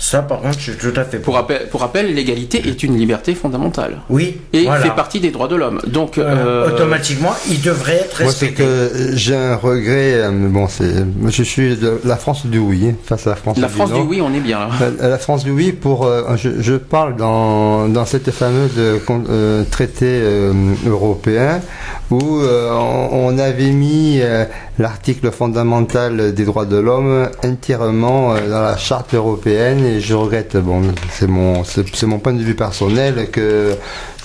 Ça, 0.03 0.23
par 0.23 0.41
contre, 0.41 0.57
je 0.57 0.71
suis 0.71 0.77
tout 0.77 0.91
à 0.95 1.03
fait 1.03 1.19
Pour 1.19 1.35
rappel, 1.35 1.67
pour 1.69 1.81
rappel, 1.81 2.13
l'égalité 2.15 2.57
est 2.67 2.81
une 2.81 2.97
liberté 2.97 3.35
fondamentale. 3.35 3.97
Oui, 4.09 4.37
et 4.51 4.63
voilà. 4.63 4.81
fait 4.81 4.95
partie 4.95 5.19
des 5.19 5.29
droits 5.29 5.47
de 5.47 5.55
l'homme. 5.55 5.79
Donc, 5.85 6.17
Euh, 6.17 6.23
euh, 6.25 6.67
Automatiquement, 6.73 7.33
il 7.51 7.61
devrait 7.61 7.97
être 7.97 8.23
Moi, 8.23 8.31
c'est 8.31 8.47
respecté. 8.47 8.63
que 8.63 9.11
j'ai 9.13 9.35
un 9.35 9.55
regret, 9.55 10.13
euh, 10.15 10.31
mais 10.31 10.49
bon, 10.49 10.67
c'est. 10.67 11.05
Je 11.27 11.43
suis 11.43 11.77
de 11.77 12.01
la 12.03 12.15
France 12.15 12.47
du 12.47 12.57
oui, 12.57 12.87
hein, 12.89 12.95
face 13.05 13.27
à 13.27 13.31
la 13.31 13.35
France 13.35 13.57
la 13.59 13.67
du 13.67 13.73
France 13.75 13.93
du 13.93 13.99
oui, 14.01 14.21
on 14.21 14.33
est 14.33 14.39
bien 14.39 14.57
là. 14.59 14.69
La, 14.99 15.07
la 15.09 15.17
France 15.19 15.43
du 15.43 15.51
oui 15.51 15.71
pour 15.71 16.05
euh, 16.07 16.35
je, 16.35 16.49
je 16.61 16.73
parle 16.73 17.15
dans, 17.15 17.87
dans 17.87 18.05
cette 18.05 18.31
fameuse 18.31 18.71
euh, 18.79 18.97
euh, 19.29 19.63
traité 19.69 20.07
euh, 20.09 20.51
européen 20.87 21.61
où 22.09 22.39
euh, 22.39 22.71
on, 22.73 23.09
on 23.35 23.37
avait 23.37 23.69
mis 23.71 24.19
euh, 24.19 24.45
l'article 24.79 25.29
fondamental 25.31 26.33
des 26.33 26.43
droits 26.45 26.65
de 26.65 26.77
l'homme 26.77 27.29
entièrement 27.45 28.33
euh, 28.33 28.49
dans 28.49 28.61
la 28.63 28.77
charte 28.77 29.13
européenne 29.13 29.85
et 29.91 29.99
je 29.99 30.13
regrette 30.13 30.57
bon 30.57 30.81
c'est 31.11 31.27
mon 31.27 31.63
mon 32.03 32.19
point 32.19 32.33
de 32.33 32.41
vue 32.43 32.55
personnel 32.55 33.29
que 33.31 33.75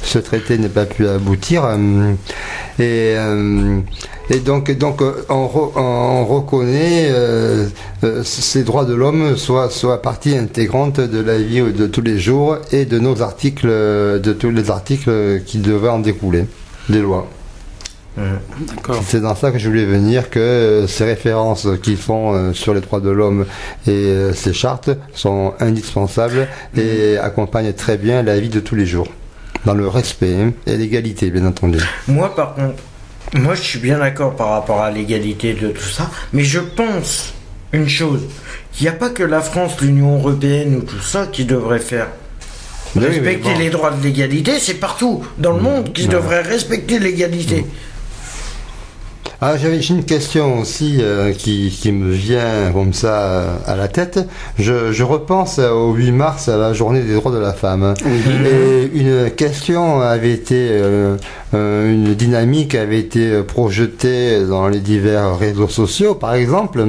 ce 0.03 0.19
traité 0.19 0.59
n'ait 0.59 0.69
pas 0.69 0.85
pu 0.87 1.07
aboutir 1.09 1.65
euh, 1.65 2.13
et 2.79 3.15
euh, 3.17 3.81
et 4.29 4.41
donc, 4.41 4.71
donc 4.77 5.03
on, 5.29 5.47
re- 5.47 5.73
on 5.77 6.25
reconnaît 6.27 7.09
euh, 7.11 7.69
euh, 8.03 8.23
ces 8.25 8.65
droits 8.65 8.85
de 8.85 8.95
l'homme 8.95 9.37
soit 9.37 9.71
soit 9.71 10.03
partie 10.03 10.37
intégrante 10.37 10.99
de 10.99 11.21
la 11.21 11.39
vie 11.39 11.61
de 11.61 11.87
tous 11.87 12.01
les 12.03 12.19
jours 12.19 12.59
et 12.73 12.87
de 12.87 12.99
nos 12.99 13.23
articles, 13.23 13.69
de 13.69 14.33
tous 14.33 14.51
les 14.51 14.71
articles 14.71 15.43
qui 15.47 15.59
devaient 15.59 15.89
en 15.91 16.01
découler, 16.01 16.47
des 16.89 17.01
lois. 17.01 17.29
C'est 19.03 19.21
dans 19.21 19.35
ça 19.35 19.51
que 19.51 19.59
je 19.59 19.69
voulais 19.69 19.85
venir 19.85 20.31
que 20.31 20.39
euh, 20.39 20.87
ces 20.87 21.05
références 21.05 21.69
qu'ils 21.83 21.99
font 21.99 22.33
euh, 22.33 22.53
sur 22.53 22.73
les 22.73 22.81
droits 22.81 23.01
de 23.01 23.11
l'homme 23.11 23.45
et 23.87 23.91
euh, 23.91 24.33
ces 24.33 24.53
chartes 24.53 24.91
sont 25.13 25.55
indispensables 25.61 26.49
et 26.77 27.19
accompagnent 27.19 27.73
très 27.73 27.99
bien 27.99 28.23
la 28.23 28.41
vie 28.41 28.49
de 28.49 28.61
tous 28.61 28.75
les 28.75 28.87
jours, 28.87 29.09
dans 29.67 29.75
le 29.75 29.87
respect 29.87 30.35
hein, 30.35 30.53
et 30.67 30.77
l'égalité, 30.77 31.31
bien 31.31 31.47
entendu. 31.47 31.79
Moi, 32.09 32.35
par 32.35 32.55
contre, 32.55 32.83
moi, 33.35 33.55
je 33.55 33.63
suis 33.63 33.79
bien 33.79 33.99
d'accord 33.99 34.35
par 34.35 34.51
rapport 34.51 34.81
à 34.81 34.91
l'égalité 34.91 35.53
de 35.53 35.69
tout 35.69 35.89
ça, 35.89 36.11
mais 36.33 36.45
je 36.45 36.61
pense 36.61 37.35
une 37.73 37.89
chose. 37.89 38.23
Il 38.79 38.83
n'y 38.83 38.89
a 38.89 38.93
pas 38.93 39.11
que 39.11 39.23
la 39.23 39.41
France, 39.41 39.81
l'Union 39.81 40.17
Européenne 40.17 40.77
ou 40.77 40.83
tout 40.83 41.01
ça 41.01 41.27
qui 41.27 41.45
devrait 41.45 41.81
faire. 41.81 42.09
Oui, 42.95 43.05
respecter 43.05 43.53
bon. 43.53 43.59
les 43.59 43.71
droits 43.71 43.91
de 43.91 44.03
l'égalité, 44.03 44.59
c'est 44.59 44.75
partout 44.75 45.23
dans 45.39 45.53
le 45.53 45.61
monde 45.61 45.93
qui 45.93 46.07
devrait 46.07 46.43
respecter 46.43 46.99
l'égalité. 46.99 47.67
Ah, 49.43 49.59
j'avais 49.59 49.81
une 49.81 50.03
question 50.03 50.61
aussi 50.61 50.97
euh, 51.01 51.31
qui, 51.35 51.69
qui 51.69 51.93
me 51.93 52.11
vient 52.11 52.73
comme 52.73 52.95
ça 52.95 53.21
euh, 53.21 53.57
à 53.67 53.77
la 53.77 53.87
tête. 53.87 54.19
Je, 54.59 54.93
je 54.93 55.05
repense 55.05 55.59
au 55.59 55.93
8 55.93 56.11
mars, 56.13 56.49
à 56.49 56.57
la 56.57 56.73
journée 56.73 57.03
des 57.03 57.13
droits 57.13 57.33
de 57.33 57.37
la 57.37 57.53
femme. 57.53 57.93
Et 58.07 58.91
une 58.95 59.31
question 59.31 60.01
avait 60.01 60.33
été, 60.33 60.69
euh, 60.71 61.19
une 61.53 62.15
dynamique 62.15 62.75
avait 62.75 62.99
été 62.99 63.43
projetée 63.43 64.43
dans 64.47 64.69
les 64.69 64.81
divers 64.81 65.37
réseaux 65.37 65.69
sociaux, 65.69 66.15
par 66.15 66.33
exemple, 66.33 66.83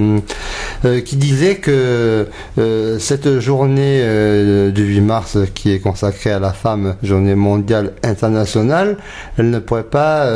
euh, 0.85 1.01
qui 1.01 1.17
disait 1.17 1.55
que 1.55 2.27
cette 2.97 3.41
journée 3.41 4.71
du 4.71 4.85
8 4.85 5.01
mars 5.01 5.37
qui 5.53 5.73
est 5.73 5.79
consacrée 5.79 6.31
à 6.31 6.39
la 6.39 6.53
femme, 6.53 6.95
journée 7.03 7.35
mondiale 7.35 7.91
internationale, 8.03 8.95
elle 9.37 9.49
ne 9.49 9.59
pourrait 9.59 9.83
pas 9.83 10.29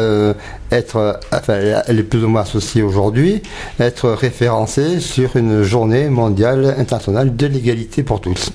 être, 0.72 1.19
enfin, 1.32 1.59
elle 1.88 1.99
est 1.99 2.03
plus 2.03 2.24
ou 2.24 2.28
moins 2.28 2.41
associée 2.41 2.82
aujourd'hui, 2.82 3.41
être 3.80 4.09
référencée 4.09 4.99
sur 4.99 5.36
une 5.36 5.63
journée 5.63 6.09
mondiale 6.09 6.76
internationale 6.78 7.36
de 7.36 7.47
l'égalité 7.47 8.03
pour 8.03 8.22
tous. 8.22 8.51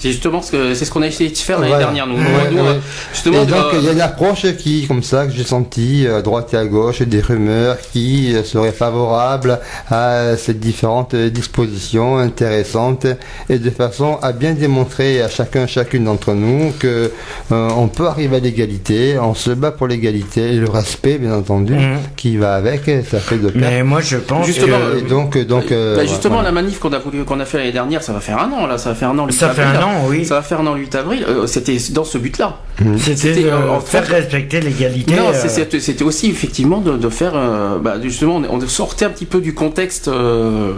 C'est 0.00 0.10
justement 0.12 0.40
ce 0.42 0.52
que 0.52 0.74
c'est 0.74 0.84
ce 0.84 0.90
qu'on 0.92 1.02
a 1.02 1.06
essayé 1.08 1.30
de 1.30 1.36
faire 1.36 1.58
l'année 1.58 1.70
Voilà. 1.70 1.84
dernière. 1.86 2.06
Nous, 2.06 2.14
Ouais, 2.16 2.50
Nous, 2.52 2.58
ouais. 2.58 2.68
euh, 2.68 2.78
justement, 3.12 3.42
Et 3.42 3.46
donc 3.46 3.58
euh, 3.74 3.78
il 3.80 3.84
y 3.84 3.88
a 3.88 3.92
une 3.92 4.00
approche 4.00 4.46
qui, 4.56 4.86
comme 4.86 5.02
ça, 5.02 5.26
que 5.26 5.32
j'ai 5.32 5.44
senti 5.44 6.06
à 6.06 6.22
droite 6.22 6.54
et 6.54 6.56
à 6.56 6.64
gauche, 6.66 7.02
des 7.02 7.20
rumeurs 7.20 7.76
qui 7.92 8.34
euh, 8.34 8.44
seraient 8.44 8.72
favorables 8.72 9.58
à 9.90 10.36
ces 10.36 10.54
différentes 10.54 11.14
euh, 11.14 11.30
dispositions 11.30 12.16
intéressantes 12.18 13.06
et 13.48 13.58
de 13.58 13.70
façon 13.70 14.18
à 14.22 14.32
bien 14.32 14.52
démontrer 14.52 15.20
à 15.22 15.28
chacun, 15.28 15.66
chacune 15.66 16.04
d'entre 16.04 16.32
nous 16.32 16.72
que 16.78 17.10
euh, 17.52 17.68
on 17.76 17.88
peut 17.88 18.06
arriver 18.06 18.36
à 18.36 18.40
l'égalité, 18.40 19.18
on 19.20 19.34
se 19.34 19.50
bat 19.50 19.70
pour 19.72 19.86
l'égalité 19.88 20.52
et 20.52 20.56
le 20.56 20.68
respect, 20.68 21.18
bien 21.18 21.34
entendu, 21.34 21.74
Mhm. 21.74 21.98
qui 22.16 22.36
va 22.36 22.54
avec, 22.54 22.82
ça 23.10 23.18
fait 23.18 23.38
de 23.38 23.48
pair. 23.48 23.60
Mais 23.70 23.82
moi, 23.82 24.00
je 24.00 24.16
pense 24.16 24.46
Justement, 24.46 24.76
que 24.92 24.98
Et 24.98 25.02
donc, 25.02 25.36
donc, 25.46 25.72
euh, 25.72 25.96
bah, 25.96 26.04
justement, 26.04 26.34
voilà. 26.36 26.48
la 26.50 26.52
manif 26.52 26.78
qu'on 26.78 26.92
a 26.92 26.98
voulu 26.98 27.24
qu'on 27.24 27.40
a 27.40 27.44
fait 27.44 27.58
l'année 27.58 27.72
dernière, 27.72 28.02
ça 28.02 28.12
va 28.12 28.20
faire 28.20 28.38
un 28.38 28.50
an 28.52 28.66
là, 28.66 28.78
ça 28.78 28.90
va 28.90 28.94
faire 28.94 29.10
un 29.10 29.18
an. 29.18 29.26
ça 29.30 29.50
fait 29.50 29.62
un 29.62 29.82
an 29.82 29.87
an, 29.88 30.06
oui. 30.08 30.24
Ça 30.24 30.34
va 30.36 30.42
faire 30.42 30.60
un 30.60 30.66
an 30.66 30.74
le 30.74 30.80
8 30.80 30.94
avril. 30.94 31.24
euh, 31.28 31.46
C'était 31.46 31.76
dans 31.90 32.04
ce 32.04 32.18
but-là. 32.18 32.58
C'était 32.98 33.16
C'était, 33.16 33.42
de 33.42 33.48
euh, 33.48 33.70
en 33.70 33.80
faire 33.80 34.04
fait- 34.04 34.14
respecter 34.14 34.60
l'égalité. 34.60 35.14
Non, 35.16 35.30
euh, 35.34 35.48
c'était 35.80 36.02
aussi 36.04 36.30
effectivement 36.30 36.78
de, 36.80 36.96
de 36.96 37.08
faire, 37.08 37.32
euh, 37.34 37.78
bah, 37.78 37.96
justement, 38.00 38.36
on, 38.36 38.44
on 38.62 38.68
sortait 38.68 39.04
un 39.06 39.10
petit 39.10 39.24
peu 39.26 39.40
du 39.40 39.52
contexte 39.54 40.06
euh, 40.08 40.72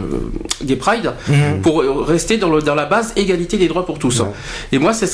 des 0.63 0.77
Pride 0.77 1.13
Mhm. 1.29 1.61
pour 1.63 1.83
euh, 1.83 2.03
rester 2.03 2.39
dans, 2.39 2.49
le, 2.51 2.63
dans 2.63 2.75
la 2.75 2.87
base 2.87 3.13
égalité 3.17 3.59
des 3.59 3.69
droits 3.69 3.85
pour 3.85 3.99
tous. 3.99 4.23
Et 4.73 4.79
moi, 4.79 4.93
c'est 4.95 5.07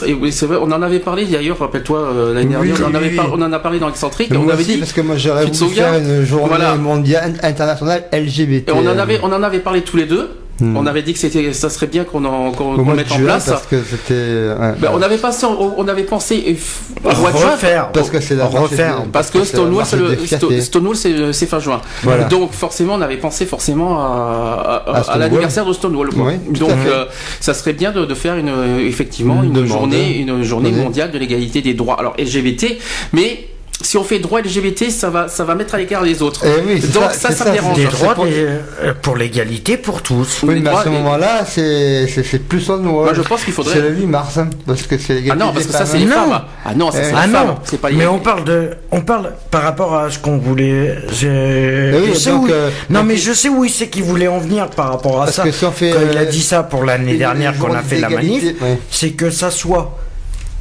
vrai, 0.47 0.59
on 0.61 0.70
en 0.70 0.82
avait 0.82 1.01
parlé 1.01 1.24
d'ailleurs, 1.24 1.59
rappelle-toi, 1.59 1.99
euh, 1.99 2.34
l'année 2.34 2.57
Oui, 2.61 2.68
dernière, 2.68 2.86
on, 2.86 2.90
en 2.92 2.94
avait 2.94 3.09
oui. 3.11 3.16
par- 3.16 3.32
on 3.32 3.42
en 3.42 3.53
a 3.53 3.59
parlé 3.59 3.78
dans 3.80 3.86
l'excentrique, 3.88 4.30
on 4.32 4.49
avait 4.49 4.62
aussi, 4.62 4.72
dit, 4.74 4.78
parce 4.78 4.92
que 4.92 5.01
moi 5.01 5.16
j'aurais 5.16 5.44
tu 5.47 5.51
te 5.51 5.57
voulu 5.57 5.70
souviens 5.70 5.92
faire 5.92 5.99
une 6.03 6.24
journée 6.24 6.47
Voilà. 6.49 6.74
mondiale 6.76 7.34
internationale 7.42 8.05
LGBT. 8.12 8.68
et 8.68 8.72
on 8.72 8.78
en 8.80 8.86
euh, 8.86 8.99
avait, 8.99 9.18
on 9.22 9.32
en 9.32 9.42
avait 9.42 9.59
parlé 9.61 9.80
tous 9.82 9.97
les 9.97 10.07
deux. 10.07 10.28
Hmm. 10.59 10.74
On 10.76 10.86
avait 10.86 11.02
dit 11.02 11.12
que 11.12 11.18
c'était, 11.18 11.52
ça 11.52 11.68
serait 11.68 11.86
bien 11.86 12.04
qu'on 12.04 12.24
en, 12.24 12.50
qu'on, 12.52 12.76
qu'on 12.76 12.84
mette 12.94 13.12
en 13.12 13.18
place. 13.18 13.44
parce 13.46 13.66
que 13.66 13.76
c'était. 13.82 14.14
ouais, 14.14 14.72
Ben, 14.78 14.90
on 14.94 15.02
avait 15.02 15.18
pensé, 15.18 15.44
on, 15.44 15.74
on 15.78 15.86
avait 15.88 16.04
pensé 16.04 16.59
euh, 17.04 17.11
au 17.12 17.20
mois 17.20 17.30
de 17.32 17.36
juin, 17.36 17.50
refaire. 17.52 17.92
Parce 17.92 18.09
que 18.09 18.20
c'est 18.20 18.34
la 18.36 18.46
refaire. 18.46 19.02
Parce 19.12 19.30
que 19.30 19.44
Stonewall, 19.44 19.84
c'est 19.84 19.96
le, 19.96 20.61
Stonewall, 20.61 20.96
c'est 20.96 21.32
c'est 21.34 21.46
fin 21.46 21.59
juin. 21.61 21.80
Voilà. 22.02 22.24
Donc 22.24 22.52
forcément, 22.52 22.94
on 22.94 23.02
avait 23.02 23.18
pensé 23.18 23.44
forcément 23.44 23.98
à, 24.00 24.82
à- 24.86 25.12
À 25.12 25.18
l'anniversaire 25.18 25.66
de 25.66 25.72
Stonewall. 25.74 26.09
quoi. 26.14 26.26
Oui, 26.28 26.59
Donc 26.59 26.70
euh, 26.86 27.04
ça 27.40 27.52
serait 27.52 27.74
bien 27.74 27.92
de, 27.92 28.04
de 28.07 28.14
faire 28.14 28.36
une 28.36 28.48
euh, 28.48 28.78
effectivement 28.86 29.42
Une 29.42 29.57
une, 29.57 29.66
journée, 29.66 30.18
une 30.18 30.42
journée 30.42 30.70
mondiale 30.72 31.11
de 31.11 31.18
l'égalité 31.18 31.61
des 31.61 31.74
droits. 31.74 31.96
Alors 31.98 32.14
LGBT, 32.18 32.78
mais 33.12 33.48
si 33.83 33.99
on 33.99 34.05
fait 34.05 34.18
droit 34.18 34.41
LGBT, 34.41 34.91
ça 34.91 35.11
va, 35.11 35.29
ça 35.29 35.45
va 35.45 35.55
mettre 35.55 35.74
à 35.74 35.79
l'écart 35.79 36.03
les 36.03 36.22
autres. 36.22 36.43
Eh 36.45 36.61
oui, 36.66 36.81
Donc 36.81 37.05
ça, 37.05 37.12
ça, 37.12 37.29
c'est 37.31 37.35
ça, 37.37 37.45
ça, 37.45 37.51
me 37.51 37.57
c'est 37.57 37.61
dérange. 37.61 37.77
des 37.77 37.85
droits 37.87 38.14
pour- 38.14 38.24
euh, 38.27 38.95
pour 39.03 39.16
l'égalité 39.16 39.77
pour 39.77 40.03
tous. 40.03 40.43
Oui, 40.45 40.55
les 40.55 40.61
mais 40.61 40.70
à 40.70 40.83
ce 40.83 40.89
moment-là, 40.89 41.45
c'est 41.47 42.39
plus 42.49 42.61
Stonewall. 42.62 43.05
Moi, 43.05 43.14
je 43.14 43.22
pense 43.22 43.45
qu'il 43.45 43.53
faudrait- 43.53 43.74
C'est 43.74 43.83
le 43.83 43.91
8 43.91 44.07
mars, 44.07 44.39
hein, 44.39 44.49
parce 44.66 44.83
que 44.83 44.97
c'est 44.99 45.12
Ah 45.12 45.16
l'égalité 45.16 45.45
non, 45.45 45.53
parce 45.53 45.66
que 45.66 45.72
ça 45.72 45.85
c'est 45.87 45.99
les 45.99 46.07
femmes. 46.07 46.41
Ah 46.64 46.74
non, 46.74 46.91
ça 46.91 46.99
Eh 47.01 47.05
c'est. 47.05 47.12
Ah 47.14 47.27
les 47.27 47.33
non, 47.33 47.39
femmes. 47.39 47.55
C'est 47.64 47.81
pas 47.81 47.91
les 47.91 47.97
mais 47.97 48.07
on 48.07 48.18
parle 48.18 48.45
de, 48.45 48.70
on 48.91 49.01
parle 49.03 49.33
par 49.51 49.62
rapport 49.62 49.95
à 49.95 50.11
ce 50.11 50.18
qu'on 50.18 50.39
voulait. 50.39 50.97
Je, 51.12 51.93
Eh 51.95 52.01
oui, 52.01 52.11
je 52.14 52.18
sais 52.18 52.31
donc, 52.31 52.49
où, 52.49 52.51
euh, 52.53 52.70
non, 52.91 53.05
mais 53.05 53.16
je 53.16 53.33
sais 53.33 53.49
où 53.51 53.64
il 53.64 53.70
sait 53.70 53.89
qu'il 53.89 54.05
voulait 54.05 54.29
en 54.29 54.39
venir 54.39 54.68
par 54.70 54.91
rapport 54.91 55.20
à 55.22 55.24
Parce 55.27 55.37
ça. 55.37 55.43
que 55.45 55.53
si 55.53 55.64
on 55.64 55.70
fait, 55.72 55.91
Quand 55.91 55.99
il 56.11 56.16
a 56.16 56.22
euh, 56.22 56.24
dit 56.24 56.43
ça 56.43 56.62
pour 56.62 56.85
l'année 56.85 57.16
dernière 57.16 57.57
qu'on 57.59 57.74
a 57.74 57.83
fait 57.83 58.01
la 58.01 58.09
manif, 58.09 58.43
c'est 58.91 59.11
que 59.11 59.31
ça 59.31 59.51
soit 59.51 59.97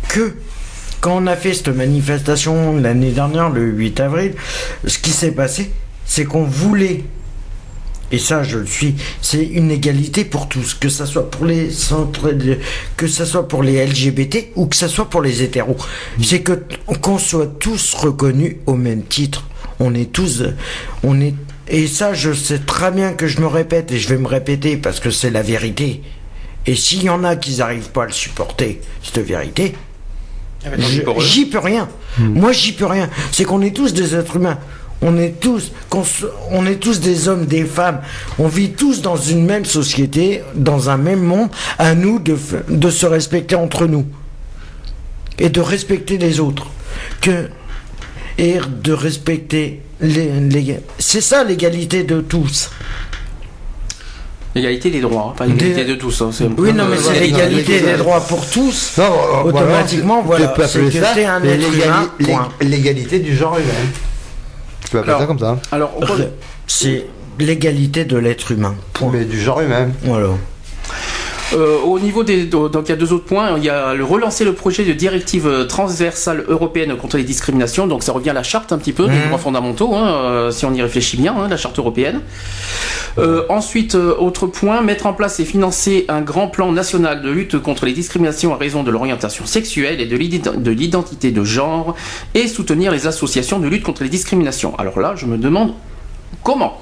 que 0.10 0.34
quand 1.06 1.22
on 1.22 1.28
a 1.28 1.36
fait 1.36 1.54
cette 1.54 1.68
manifestation 1.68 2.78
l'année 2.78 3.12
dernière, 3.12 3.52
le 3.52 3.62
8 3.62 4.00
avril, 4.00 4.34
ce 4.88 4.98
qui 4.98 5.12
s'est 5.12 5.34
passé, 5.34 5.70
c'est 6.04 6.26
qu'on 6.26 6.46
voulait 6.46 7.04
et 8.12 8.18
ça, 8.18 8.42
je 8.42 8.58
le 8.58 8.66
suis. 8.66 8.96
C'est 9.22 9.44
une 9.46 9.70
égalité 9.70 10.26
pour 10.26 10.50
tous, 10.50 10.74
que 10.74 10.90
ça 10.90 11.06
soit 11.06 11.30
pour 11.30 11.46
les 11.46 11.70
centres, 11.70 12.34
que 12.98 13.06
ça 13.06 13.28
soit 13.28 13.48
pour 13.48 13.62
les 13.62 13.86
LGBT 13.86 14.48
ou 14.56 14.66
que 14.66 14.76
ça 14.76 14.88
soit 14.88 15.08
pour 15.08 15.22
les 15.22 15.44
hétéros. 15.44 15.78
C'est 16.24 16.42
que 16.42 16.64
qu'on 17.02 17.20
soit 17.20 17.60
tous 17.60 17.94
reconnus 17.94 18.56
au 18.66 18.74
même 18.74 19.04
titre. 19.04 19.46
On 19.80 19.94
est 19.94 20.12
tous, 20.12 20.42
on 21.04 21.22
est. 21.22 21.36
Et 21.68 21.86
ça, 21.86 22.16
je 22.16 22.34
sais 22.34 22.60
très 22.60 22.90
bien 22.90 23.14
que 23.14 23.28
je 23.28 23.42
me 23.42 23.48
répète 23.48 23.92
et 23.92 24.00
je 24.00 24.10
vais 24.10 24.18
me 24.18 24.28
répéter 24.28 24.76
parce 24.76 25.00
que 25.00 25.12
c'est 25.12 25.30
la 25.30 25.44
vérité. 25.44 26.02
Et 26.66 26.76
s'il 26.76 27.04
y 27.04 27.10
en 27.10 27.24
a 27.24 27.36
qui 27.36 27.58
n'arrivent 27.58 27.92
pas 27.92 28.04
à 28.04 28.08
le 28.08 28.12
supporter, 28.12 28.82
cette 29.04 29.20
vérité, 29.20 29.76
J'y 31.22 31.46
peux 31.46 31.60
rien. 31.60 31.88
Moi, 32.18 32.52
j'y 32.52 32.72
peux 32.74 32.86
rien. 32.86 33.10
C'est 33.32 33.44
qu'on 33.44 33.62
est 33.62 33.76
tous 33.76 33.94
des 33.94 34.16
êtres 34.16 34.38
humains. 34.38 34.58
On 35.02 35.18
est 35.18 35.40
tous, 35.42 35.72
qu'on 35.90 36.04
se- 36.06 36.26
on 36.52 36.66
est 36.66 36.78
tous 36.78 37.00
des 37.02 37.28
hommes, 37.28 37.46
des 37.46 37.66
femmes. 37.66 38.00
On 38.40 38.48
vit 38.48 38.72
tous 38.72 39.02
dans 39.02 39.18
une 39.18 39.46
même 39.46 39.66
société, 39.66 40.42
dans 40.56 40.90
un 40.90 40.98
même 40.98 41.22
monde. 41.22 41.50
À 41.78 41.94
nous 41.96 42.18
de, 42.20 42.38
de 42.70 42.90
se 42.90 43.06
respecter 43.06 43.56
entre 43.56 43.86
nous 43.88 44.06
et 45.38 45.50
de 45.50 45.60
respecter 45.62 46.18
les 46.18 46.40
autres. 46.40 46.68
Que 47.22 47.50
et 48.38 48.58
de 48.84 48.94
respecter 48.94 49.82
les. 50.02 50.30
les- 50.40 50.80
c'est 50.98 51.22
ça 51.22 51.44
l'égalité 51.44 52.04
de 52.04 52.22
tous. 52.22 52.70
L'égalité 54.56 54.90
des 54.90 55.02
droits, 55.02 55.32
hein, 55.32 55.34
pas 55.38 55.46
l'égalité 55.46 55.84
Des- 55.84 55.92
de 55.92 55.96
tous. 55.96 56.22
hein, 56.22 56.30
c'est- 56.32 56.46
Oui, 56.58 56.72
non, 56.72 56.86
mais 56.90 56.96
c'est 56.98 57.20
l'égalité 57.20 57.82
des 57.82 57.98
droits 57.98 58.22
pour 58.22 58.50
tous. 58.50 58.94
Non, 58.98 59.04
euh, 59.04 59.50
Automatiquement, 59.50 60.22
voilà, 60.24 60.48
Tu 60.48 60.54
peux 60.62 60.66
c'est 60.68 60.78
appeler 60.80 60.92
que 61.00 61.06
ça 61.06 61.12
t'es 61.14 61.26
un 61.26 61.44
être 61.44 61.60
l'égali- 61.60 61.84
humain, 61.84 62.10
l'ég- 62.20 62.28
point. 62.30 62.50
l'égalité 62.62 63.20
du 63.20 63.36
genre 63.36 63.58
humain. 63.58 63.66
Tu 64.82 64.90
peux 64.92 65.00
appeler 65.00 65.10
Alors, 65.10 65.22
ça 65.22 65.28
comme 65.28 65.40
ça. 65.40 65.58
Alors, 65.74 65.92
on 65.98 66.06
peut- 66.06 66.30
C'est 66.68 67.06
l'égalité 67.38 68.06
de 68.06 68.18
l'être 68.18 68.52
humain. 68.52 68.76
Point. 68.94 69.12
Mais 69.14 69.26
du 69.26 69.40
genre 69.40 69.60
humain. 69.60 69.90
Voilà. 70.04 70.30
Euh, 71.54 71.80
au 71.82 72.00
niveau 72.00 72.24
des. 72.24 72.46
Donc, 72.46 72.74
il 72.86 72.90
y 72.90 72.92
a 72.92 72.96
deux 72.96 73.14
autres 73.14 73.26
points. 73.26 73.58
Il 73.58 73.64
y 73.64 73.70
a 73.70 73.94
le 73.94 74.04
relancer 74.04 74.46
le 74.46 74.54
projet 74.54 74.84
de 74.84 74.94
directive 74.94 75.48
euh, 75.48 75.66
transversale 75.66 76.44
européenne 76.48 76.96
contre 76.98 77.18
les 77.18 77.24
discriminations. 77.24 77.88
Donc, 77.88 78.04
ça 78.04 78.12
revient 78.12 78.32
à 78.32 78.34
la 78.34 78.44
charte 78.44 78.72
un 78.72 78.78
petit 78.78 78.94
peu 78.94 79.08
des 79.08 79.20
droits 79.28 79.38
fondamentaux, 79.38 79.94
hein, 79.96 80.08
euh, 80.08 80.52
si 80.52 80.66
on 80.66 80.74
y 80.74 80.82
réfléchit 80.82 81.18
bien, 81.18 81.36
hein, 81.38 81.48
la 81.48 81.58
charte 81.58 81.78
européenne. 81.78 82.22
Euh, 83.18 83.44
ensuite, 83.50 83.96
euh, 83.96 84.16
autre 84.18 84.48
point, 84.48 84.82
mettre 84.82 85.06
en 85.06 85.14
place 85.14 85.40
et 85.40 85.46
financer 85.46 86.06
un 86.10 86.22
grand 86.22 86.48
plan 86.48 86.72
national 86.72 87.22
de 87.22 87.30
lutte 87.30 87.60
contre 87.60 87.86
les 87.86 87.94
discriminations 87.94 88.54
à 88.54 88.58
raison 88.58 88.84
de 88.84 88.92
l'orientation 88.92 89.46
sexuelle 89.46 90.02
et 90.02 90.06
de 90.06 90.72
l'identité 90.72 91.32
de 91.32 91.44
genre 91.44 91.96
et 92.34 92.48
soutenir 92.48 92.92
les 92.92 93.08
associations 93.08 93.60
de 93.60 93.68
lutte 93.68 93.84
contre 93.84 94.04
les 94.04 94.10
discriminations. 94.10 94.78
Alors 94.78 95.00
là, 95.00 95.14
je 95.16 95.26
me 95.26 95.38
demande 95.38 95.74
comment 96.44 96.82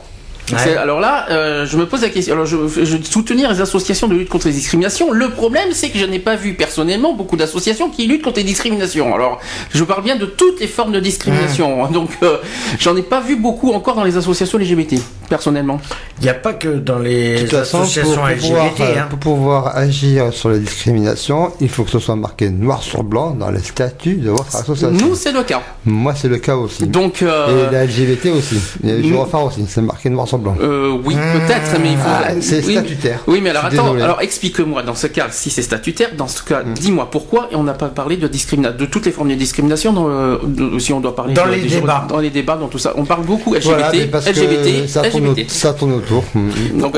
Ouais. 0.52 0.76
Alors 0.76 1.00
là, 1.00 1.26
euh, 1.30 1.66
je 1.66 1.78
me 1.78 1.86
pose 1.86 2.02
la 2.02 2.10
question. 2.10 2.34
Alors, 2.34 2.46
je, 2.46 2.58
je 2.68 2.98
soutenir 3.04 3.52
les 3.52 3.62
associations 3.62 4.08
de 4.08 4.16
lutte 4.16 4.30
contre 4.30 4.48
les 4.48 4.54
discriminations. 4.54 5.12
Le 5.12 5.30
problème, 5.30 5.70
c'est 5.72 5.90
que 5.90 5.98
je 5.98 6.06
n'ai 6.06 6.20
pas 6.20 6.36
vu 6.36 6.54
personnellement 6.56 7.14
beaucoup 7.14 7.38
d'associations 7.38 7.90
qui 7.90 8.08
luttent 8.08 8.24
contre 8.24 8.38
les 8.40 8.44
discriminations. 8.44 9.14
Alors, 9.16 9.40
je 9.74 9.84
parle 9.84 10.04
bien 10.04 10.16
de 10.18 10.26
toutes 10.26 10.60
les 10.60 10.68
formes 10.68 10.92
de 10.92 11.00
discrimination. 11.00 11.88
Donc, 11.92 12.10
euh, 12.24 12.38
j'en 12.80 12.96
ai 12.98 13.04
pas 13.04 13.22
vu 13.22 13.36
beaucoup 13.38 13.72
encore 13.72 13.96
dans 13.96 14.04
les 14.04 14.18
associations 14.18 14.58
LGBT, 14.58 14.96
personnellement. 15.30 15.80
Il 16.20 16.24
n'y 16.24 16.30
a 16.30 16.34
pas 16.34 16.54
que 16.54 16.68
dans 16.68 17.00
les 17.00 17.36
De 17.36 17.40
toute 17.42 17.50
façon, 17.52 17.82
associations 17.82 18.16
pour 18.16 18.28
LGBT. 18.28 18.42
pouvoir, 18.42 18.66
euh, 18.82 18.96
hein. 19.00 19.08
pour 19.10 19.20
pouvoir 19.20 19.78
agir 19.78 20.34
sur 20.34 20.50
la 20.50 20.58
discrimination, 20.58 21.52
il 21.62 21.70
faut 21.70 21.84
que 21.84 21.92
ce 21.92 22.00
soit 22.00 22.16
marqué 22.16 22.50
noir 22.50 22.84
sur 22.84 23.04
blanc 23.04 23.32
dans 23.32 23.50
les 23.50 23.62
statuts 23.62 24.16
de 24.16 24.30
votre 24.30 24.54
association. 24.56 24.92
Nous, 24.92 25.16
c'est 25.16 25.32
le 25.32 25.44
cas. 25.44 25.62
Moi, 25.86 26.14
c'est 26.16 26.28
le 26.28 26.38
cas 26.38 26.56
aussi. 26.56 26.86
Donc, 26.88 27.22
euh, 27.22 27.68
Et 27.70 27.72
la 27.74 27.86
LGBT 27.86 28.28
aussi. 28.38 28.58
Et 28.84 28.92
nous- 28.94 29.04
gyrophare 29.04 29.46
aussi. 29.46 29.66
C'est 29.68 29.82
marqué 29.82 30.10
noir 30.10 30.28
sur 30.28 30.33
blanc. 30.38 30.56
euh, 30.62 30.92
oui, 31.04 31.16
peut-être, 31.16 31.80
mais 31.82 31.92
il 31.92 31.98
faut. 31.98 32.04
Ah, 32.08 32.32
c'est 32.42 32.66
oui. 32.66 32.74
statutaire. 32.74 33.20
Oui, 33.28 33.40
mais 33.42 33.50
alors 33.52 33.66
attends, 33.66 33.84
désolé. 33.86 34.02
alors 34.04 34.22
explique-moi 34.22 34.84
dans 34.84 34.96
ce 34.96 35.08
cas, 35.08 35.28
si 35.32 35.50
c'est 35.50 35.62
statutaire, 35.62 36.10
dans 36.18 36.28
ce 36.28 36.44
cas, 36.44 36.64
Mm. 36.64 36.74
dis-moi 36.74 37.10
pourquoi 37.12 37.48
et 37.52 37.56
on 37.56 37.64
n'a 37.64 37.74
pas 37.74 37.88
parlé 37.90 38.18
de 38.18 38.28
discrimination, 38.28 38.78
de 38.78 38.86
toutes 38.86 39.06
les 39.06 39.12
formes 39.12 39.30
de 39.30 39.36
discrimination, 39.36 39.94
dans 39.94 40.08
le- 40.08 40.40
de- 40.46 40.80
si 40.80 40.94
on 40.94 41.00
doit 41.00 41.16
parler 41.16 41.34
Dans 41.34 41.46
de- 41.46 41.52
les 41.52 41.62
des- 41.62 41.68
débats. 41.80 42.06
dans 42.10 42.20
les 42.20 42.30
débats, 42.30 42.56
dans 42.58 42.68
tout 42.68 42.78
ça. 42.80 42.94
On 42.96 43.06
parle 43.06 43.24
beaucoup 43.26 43.56
LGBT, 43.56 43.66
Voilà, 43.74 43.90
mais 43.94 44.06
parce 44.08 44.26
LGBT, 44.28 44.88
ça 44.88 45.02
tourne, 45.02 45.26
LGBT. 45.26 45.50
ça 45.52 45.74
tourne 45.74 45.94
autour. 45.94 46.24
Mm. 46.34 46.80
Donc, 46.80 46.96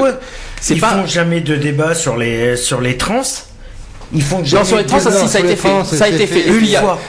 Ils 0.69 0.79
pas. 0.81 0.89
font 0.89 1.05
jamais 1.05 1.41
de 1.41 1.55
débat 1.55 1.93
sur 1.95 2.17
les, 2.17 2.55
sur 2.57 2.81
les 2.81 2.97
trans? 2.97 3.21
Ils 4.15 4.21
font 4.23 4.43
sur 4.43 4.77
les 4.77 4.83
de 4.83 4.87
trans, 4.87 4.99
ça, 4.99 5.11
si, 5.11 5.27
ça 5.27 5.37
a 5.37 5.41
été 5.41 5.55
fait. 5.55 5.69
Ça 5.83 6.05
a 6.05 6.07
été 6.07 6.25
fait. 6.25 6.45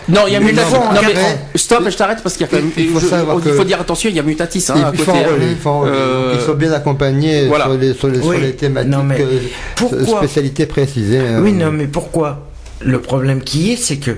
Non, 0.09 0.22
il 0.26 0.32
y 0.32 0.36
a 0.36 0.40
Mutatis. 0.40 0.72
Non, 0.74 1.00
mais 1.04 1.14
stop, 1.54 1.84
je 1.88 1.96
t'arrête 1.96 2.18
parce 2.22 2.36
qu'il 2.36 2.46
y 2.46 2.48
a 2.48 2.50
quand 2.50 2.57
même. 2.57 2.70
Il 2.76 2.88
faut 2.90 3.00
je- 3.00 3.07
savoir 3.07 3.36
il 3.38 3.44
que- 3.44 3.52
faut 3.57 3.64
dire 3.64 3.80
attention, 3.80 4.11
il 4.11 4.16
y 4.16 4.18
a 4.20 4.22
Mutatis 4.22 4.64
hein, 4.68 4.74
à 4.86 4.90
il 4.92 4.98
faut 4.98 5.11
hein. 5.12 5.84
Euh, 5.86 6.32
Donc, 6.32 6.40
ils 6.42 6.46
sont 6.46 6.54
bien 6.54 6.72
accompagnés 6.72 7.46
voilà. 7.46 7.64
sur, 7.64 7.74
les, 7.74 7.94
sur, 7.94 8.09
les, 8.09 8.18
sur 8.20 8.26
Oui. 8.28 8.40
les 8.40 8.52
thématiques, 8.54 8.90
Non, 8.90 9.02
mais 9.02 9.20
euh, 9.20 10.04
spécialités 10.18 10.66
précisées. 10.66 11.20
euh. 11.20 11.40
Oui, 11.42 11.52
non, 11.52 11.70
mais 11.72 11.86
pourquoi? 11.86 12.46
Le 12.80 13.00
problème 13.00 13.40
qui 13.42 13.72
est, 13.72 13.76
c'est 13.76 13.96
que. 13.96 14.12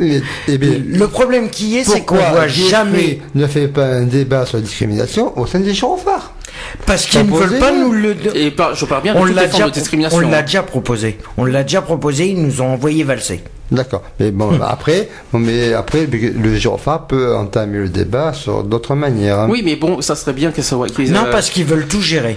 Eh 0.00 0.58
bien, 0.58 0.70
Le 0.86 1.06
problème 1.08 1.50
qui 1.50 1.76
est, 1.78 1.84
c'est 1.84 2.02
qu'on 2.02 2.16
voit 2.16 2.48
jamais. 2.48 3.20
ne 3.34 3.46
fait 3.46 3.68
pas 3.68 3.86
un 3.86 4.02
débat 4.04 4.46
sur 4.46 4.56
la 4.58 4.62
discrimination 4.62 5.38
au 5.38 5.46
sein 5.46 5.60
des 5.60 5.74
gyrophares 5.74 6.32
Parce 6.86 7.06
qu'ils 7.06 7.26
ne 7.26 7.32
veulent 7.32 7.58
pas 7.58 7.72
nous 7.72 7.92
le. 7.92 8.16
Et 8.34 8.50
par- 8.50 8.74
je 8.74 8.84
parle 8.86 9.02
bien 9.02 9.14
de 9.14 9.18
On 9.18 9.26
toutes 9.26 9.34
l'a 9.36 9.42
les 9.42 9.48
formes 9.48 9.62
déjà, 9.64 9.70
de 9.70 9.74
discrimination. 9.74 10.18
on 10.18 10.20
l'a 10.20 10.38
hein. 10.38 10.42
déjà 10.42 10.62
proposé. 10.62 11.18
On 11.36 11.44
l'a 11.44 11.62
déjà 11.62 11.82
proposé. 11.82 12.28
Ils 12.28 12.42
nous 12.42 12.60
ont 12.62 12.68
envoyé 12.72 13.04
valser. 13.04 13.40
D'accord. 13.70 14.02
Mais 14.18 14.32
bon, 14.32 14.58
après, 14.62 15.08
bon, 15.32 15.38
mais 15.38 15.72
après, 15.74 16.06
le 16.06 16.56
gyrophare 16.56 17.06
peut 17.06 17.36
entamer 17.36 17.78
le 17.78 17.88
débat 17.88 18.32
sur 18.32 18.64
d'autres 18.64 18.96
manières. 18.96 19.38
hein. 19.40 19.48
Oui, 19.48 19.62
mais 19.64 19.76
bon, 19.76 20.00
ça 20.00 20.16
serait 20.16 20.32
bien 20.32 20.50
que 20.50 20.60
ça. 20.60 20.74
Non, 20.76 20.86
euh, 20.86 21.30
parce 21.30 21.50
qu'ils 21.50 21.64
veulent 21.66 21.86
tout 21.86 22.00
gérer. 22.02 22.36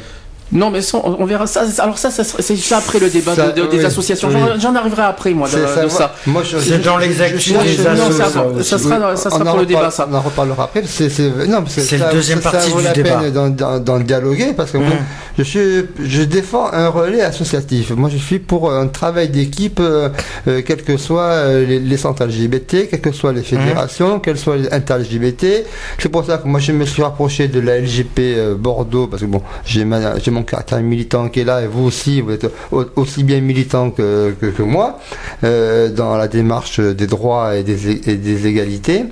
Non, 0.53 0.69
mais 0.69 0.81
ça, 0.81 0.99
on 1.03 1.25
verra 1.25 1.47
ça. 1.47 1.63
Alors 1.79 1.97
ça, 1.97 2.11
ça 2.11 2.23
c'est 2.23 2.55
ça 2.57 2.77
après 2.77 2.99
le 2.99 3.09
débat 3.09 3.35
Ça, 3.35 3.49
de- 3.49 3.61
de- 3.63 3.67
des 3.67 3.83
associations. 3.85 4.29
oui. 4.29 4.39
J'en- 4.59 4.75
arriverai 4.75 5.01
après, 5.03 5.31
moi, 5.33 5.47
de, 5.47 5.53
C'est 5.73 5.83
de 5.83 5.89
ça. 5.89 6.13
Moi, 6.27 6.43
je- 6.43 6.57
C'est 6.57 6.79
dans 6.79 6.97
les 6.97 7.21
actus 7.21 7.53
des 7.53 7.77
Non, 7.83 8.11
ça, 8.11 8.25
ça 8.25 8.63
ça 8.63 8.77
sera, 8.79 9.15
ça 9.15 9.29
on 9.31 9.37
sera 9.39 9.43
en 9.49 9.51
pour 9.51 9.59
le 9.59 9.65
débat, 9.65 9.89
ça. 9.91 10.07
On 10.11 10.15
en 10.15 10.21
reparlera 10.21 10.63
après. 10.65 10.83
C'est, 10.85 11.09
c'est- 11.09 11.29
non, 11.47 11.61
parce 11.63 11.75
que 11.75 11.81
C'est 11.81 11.97
ça- 11.97 12.05
la 12.07 12.13
deuxième 12.13 12.39
ça- 12.41 12.51
ça 12.51 12.57
partie 12.57 12.71
vaut 12.71 12.79
du 12.79 12.83
la 12.85 12.93
débat. 12.93 13.19
peine 13.21 13.55
d'en, 13.83 13.99
dialoguer 13.99 14.53
parce 14.55 14.71
que 14.71 14.77
moi, 14.77 14.93
je 15.37 15.43
suis, 15.43 15.59
je 16.03 16.21
défends 16.23 16.69
un 16.71 16.89
relais 16.89 17.21
associatif. 17.21 17.91
Moi, 17.91 18.09
je 18.11 18.17
suis 18.17 18.39
pour 18.39 18.71
un 18.71 18.87
travail 18.87 19.29
d'équipe, 19.29 19.79
euh, 19.79 20.09
euh, 20.47 20.61
quels 20.65 20.83
que 20.83 20.97
soient 20.97 21.21
euh, 21.23 21.65
les, 21.65 21.79
les 21.79 21.97
centres 21.97 22.23
LGBT, 22.25 22.87
quelles 22.89 23.01
que 23.01 23.11
soient 23.11 23.33
les 23.33 23.43
fédérations, 23.43 24.19
quelles 24.19 24.37
soient 24.37 24.57
les 24.57 24.71
inter-LGBT. 24.71 25.65
C'est 25.99 26.09
pour 26.09 26.25
ça 26.25 26.37
que 26.37 26.47
moi, 26.47 26.59
je 26.59 26.71
me 26.71 26.85
suis 26.85 27.01
rapproché 27.01 27.47
de 27.47 27.59
la 27.59 27.77
LGP 27.79 28.19
euh, 28.19 28.55
Bordeaux 28.55 29.07
parce 29.07 29.21
que 29.21 29.27
bon, 29.27 29.41
j'ai 29.65 29.83
mon 29.85 30.42
mon 30.43 30.49
caractère 30.49 30.81
militant 30.81 31.29
qui 31.29 31.39
est 31.39 31.45
là, 31.45 31.61
et 31.61 31.67
vous 31.67 31.85
aussi, 31.85 32.19
vous 32.21 32.31
êtes 32.31 32.47
au- 32.71 32.85
aussi 32.97 33.23
bien 33.23 33.39
militant 33.39 33.91
que, 33.91 34.35
que, 34.39 34.47
que 34.47 34.61
moi, 34.61 34.99
euh, 35.45 35.89
dans 35.89 36.17
la 36.17 36.27
démarche 36.27 36.79
des 36.81 37.07
droits 37.07 37.55
et 37.55 37.63
des, 37.63 37.89
é- 37.91 38.01
et 38.11 38.15
des 38.17 38.45
égalités. 38.47 39.05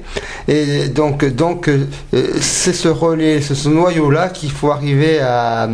Et 0.49 0.89
donc, 0.89 1.23
donc 1.25 1.69
euh, 1.69 1.85
c'est 2.41 2.73
ce 2.73 2.89
relais, 2.89 3.39
c'est 3.41 3.55
ce 3.55 3.69
noyau-là 3.69 4.27
qu'il 4.29 4.51
faut 4.51 4.71
arriver 4.71 5.19
à, 5.21 5.69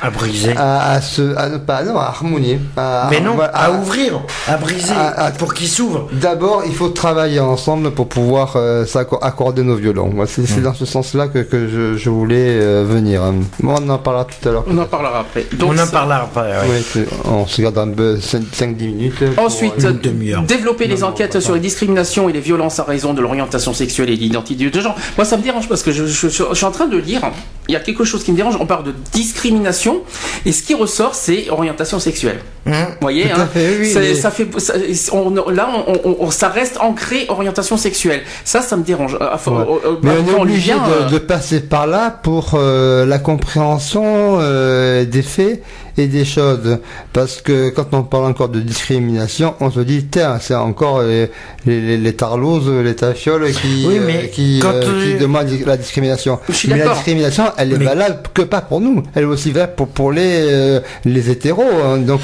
À 0.00 0.10
briser. 0.10 0.54
à, 0.56 0.92
à 0.92 1.00
se, 1.02 1.36
à 1.36 1.48
ne 1.50 1.58
pas, 1.58 1.82
non, 1.84 1.98
à 1.98 2.04
harmonier. 2.04 2.58
À, 2.76 3.08
Mais 3.10 3.20
non, 3.20 3.36
à 3.40 3.70
ouvrir, 3.72 4.22
à 4.48 4.56
briser, 4.56 4.94
à- 4.94 5.26
à- 5.26 5.30
pour 5.32 5.52
qu'il 5.52 5.68
s'ouvre. 5.68 6.08
D'abord, 6.12 6.62
il 6.66 6.74
faut 6.74 6.88
travailler 6.88 7.40
ensemble 7.40 7.90
pour 7.90 8.08
pouvoir 8.08 8.54
euh, 8.56 8.84
accorder 9.20 9.62
nos 9.62 9.76
violons. 9.76 10.10
C'est 10.26 10.46
c'est 10.46 10.62
dans 10.62 10.74
ce 10.74 10.86
sens-là 10.86 11.28
que, 11.28 11.40
que 11.40 11.68
je, 11.68 11.96
je 11.96 12.10
voulais 12.10 12.48
euh, 12.60 12.84
venir. 12.88 13.20
Moi, 13.62 13.74
on 13.82 13.88
en 13.90 13.98
parlera 13.98 14.24
tout 14.24 14.48
à 14.48 14.52
l'heure. 14.52 14.64
On 14.68 14.78
en 14.78 14.84
parlera 14.86 15.01
après. 15.10 15.46
Donc, 15.54 15.72
On 15.74 15.78
en 15.78 15.86
parlera 15.86 16.22
après. 16.22 16.52
ouais. 16.68 17.04
On 17.24 17.46
se 17.46 17.60
garde 17.62 17.78
un 17.78 17.88
peu 17.88 18.16
5-10 18.16 18.74
minutes. 18.86 19.24
Ensuite, 19.36 19.76
demi-heure. 20.02 20.42
développer 20.42 20.86
les 20.86 20.98
Non, 20.98 21.08
enquêtes 21.08 21.40
sur 21.40 21.54
les 21.54 21.60
discriminations 21.60 22.28
et 22.28 22.32
les 22.32 22.40
violences 22.40 22.78
à 22.80 22.84
raison 22.84 23.14
de 23.14 23.20
l'orientation 23.20 23.72
sexuelle 23.74 24.10
et 24.10 24.16
de 24.16 24.20
l'identité 24.22 24.70
de 24.70 24.80
genre. 24.80 24.96
Moi, 25.16 25.24
ça 25.24 25.36
me 25.36 25.42
dérange 25.42 25.68
parce 25.68 25.82
que 25.82 25.92
je, 25.92 26.06
je- 26.06 26.28
je- 26.28 26.42
je 26.50 26.54
suis 26.54 26.64
en 26.66 26.70
train 26.70 26.86
de 26.86 26.96
lire. 26.98 27.20
Il 27.68 27.72
y 27.72 27.76
a 27.76 27.80
quelque 27.80 28.02
chose 28.04 28.24
qui 28.24 28.32
me 28.32 28.36
dérange. 28.36 28.56
On 28.60 28.66
parle 28.66 28.84
de 28.84 28.94
discrimination 29.12 30.00
et 30.44 30.50
ce 30.52 30.62
qui 30.64 30.74
ressort, 30.74 31.14
c'est 31.14 31.48
orientation 31.48 32.00
sexuelle. 32.00 32.40
Hum. 32.66 32.72
Vous 32.72 32.96
voyez, 33.00 33.30
à 33.30 33.40
hein, 33.40 33.48
fait, 33.52 33.76
oui, 33.80 33.90
c'est- 33.90 34.00
mais- 34.00 34.14
ça 34.14 34.30
fait, 34.30 34.48
ça- 34.58 34.74
on- 35.12 35.30
là, 35.50 35.68
on, 35.86 35.92
on- 36.04 36.16
on- 36.26 36.30
ça 36.30 36.48
reste 36.48 36.78
ancré 36.80 37.26
orientation 37.28 37.76
sexuelle. 37.76 38.22
Ça, 38.44 38.62
ça 38.62 38.76
me 38.76 38.82
dérange. 38.82 39.16
Euh, 39.20 39.36
faut- 39.36 39.52
Ouais. 39.52 39.64
euh, 39.84 39.88
euh, 39.92 39.96
Mais 40.02 40.10
on 40.26 40.36
est 40.36 40.40
obligé 40.40 40.72
bien, 40.74 40.82
de, 40.88 40.92
euh, 41.06 41.08
de 41.08 41.18
passer 41.18 41.60
par 41.60 41.86
là 41.86 42.10
pour 42.10 42.52
euh, 42.54 43.06
la 43.06 43.18
compréhension 43.18 44.38
euh, 44.40 45.04
des 45.04 45.22
faits 45.22 45.62
et 45.98 46.06
des 46.06 46.24
choses. 46.24 46.78
Parce 47.12 47.40
que 47.40 47.70
quand 47.70 47.86
on 47.92 48.02
parle 48.02 48.26
encore 48.26 48.48
de 48.48 48.60
discrimination, 48.60 49.54
on 49.60 49.70
se 49.70 49.80
dit, 49.80 50.06
tiens, 50.10 50.38
c'est 50.40 50.54
encore 50.54 51.02
les, 51.02 51.30
les, 51.66 51.80
les, 51.80 52.12
les 52.82 52.94
tafioles 52.94 53.50
qui, 53.52 53.84
Oui, 53.86 53.98
euh, 53.98 54.02
mais 54.06 54.28
qui, 54.30 54.58
quand, 54.60 54.72
euh, 54.74 55.04
qui 55.04 55.14
euh, 55.14 55.18
demandent 55.18 55.48
la 55.66 55.76
discrimination. 55.76 56.38
Mais 56.68 56.78
la 56.78 56.88
discrimination, 56.94 57.44
elle 57.58 57.72
est 57.72 57.78
Mais- 57.78 57.84
valable 57.84 58.18
que 58.34 58.42
pas 58.42 58.60
pour 58.60 58.80
nous. 58.80 59.02
Elle 59.14 59.22
est 59.24 59.26
aussi 59.26 59.50
valable 59.52 59.74
pour, 59.76 59.88
pour 59.88 60.12
les, 60.12 60.22
euh, 60.50 60.80
les 61.04 61.30
hétéros. 61.30 61.62
hein. 61.84 61.98
Donc, 61.98 62.20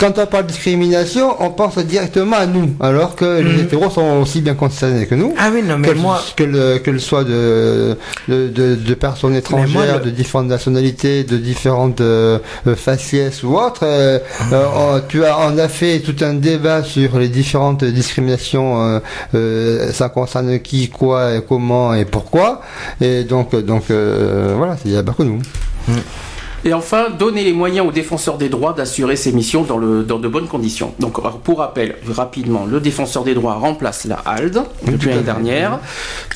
quand 0.00 0.18
on 0.18 0.26
parle 0.26 0.44
de 0.46 0.52
discrimination, 0.52 1.34
on 1.40 1.50
pense 1.50 1.78
directement 1.78 2.36
à 2.36 2.46
nous. 2.46 2.70
Alors 2.80 3.16
que 3.16 3.40
les 3.40 3.52
Mhm. 3.54 3.60
hétéros 3.60 3.90
sont 3.90 4.20
aussi 4.22 4.40
bien 4.40 4.54
concernés 4.54 5.06
que 5.06 5.14
nous 5.14 5.34
Ah 5.38 5.50
oui, 5.52 5.62
non, 5.62 5.78
mais 5.78 5.88
que, 5.88 5.94
moi, 5.94 6.22
que 6.36 6.44
le, 6.44 6.78
que 6.78 6.90
le 6.90 6.98
soit 6.98 7.24
de, 7.24 7.96
de, 8.28 8.48
de, 8.48 8.74
de 8.74 8.94
personnes 8.94 9.34
étrangères, 9.34 9.68
moi, 9.68 9.84
le- 9.98 10.04
de 10.04 10.10
différentes 10.10 10.48
nationalités, 10.48 11.24
de 11.24 11.36
différentes 11.36 12.00
euh, 12.00 12.38
faciès 12.98 13.42
ou 13.44 13.56
autres, 13.56 13.84
euh, 13.84 14.18
euh, 14.52 14.64
on- 14.76 15.00
tu 15.08 15.24
as, 15.24 15.38
on 15.38 15.56
a 15.56 15.68
fait 15.68 16.00
tout 16.00 16.16
un 16.22 16.34
débat 16.34 16.82
sur 16.82 17.18
les 17.18 17.28
différentes 17.28 17.84
discriminations, 17.84 19.00
euh, 19.34 19.92
ça 19.92 20.08
concerne 20.08 20.58
qui, 20.60 20.88
quoi, 20.88 21.34
et 21.36 21.42
comment 21.48 21.94
et 21.94 22.04
pourquoi, 22.04 22.60
et 23.00 23.24
donc, 23.24 23.54
donc 23.54 23.84
voilà, 23.90 24.76
il 24.84 24.96
a 24.96 25.02
pas 25.02 25.12
que 25.12 25.22
nous. 25.22 25.40
Et 26.64 26.72
enfin, 26.74 27.06
donner 27.16 27.44
les 27.44 27.52
moyens 27.52 27.86
aux 27.86 27.92
défenseurs 27.92 28.36
des 28.36 28.48
droits 28.48 28.72
d'assurer 28.72 29.14
ses 29.14 29.30
missions 29.30 29.62
dans, 29.62 29.78
le, 29.78 30.02
dans 30.02 30.18
de 30.18 30.26
bonnes 30.26 30.48
conditions. 30.48 30.92
Donc, 30.98 31.14
pour 31.44 31.58
rappel, 31.60 31.94
rapidement, 32.10 32.66
le 32.66 32.80
défenseur 32.80 33.22
des 33.22 33.32
droits 33.34 33.54
remplace 33.54 34.06
la 34.06 34.16
HALD 34.26 34.58
depuis 34.84 35.08
l'année 35.10 35.22
dernière, 35.22 35.78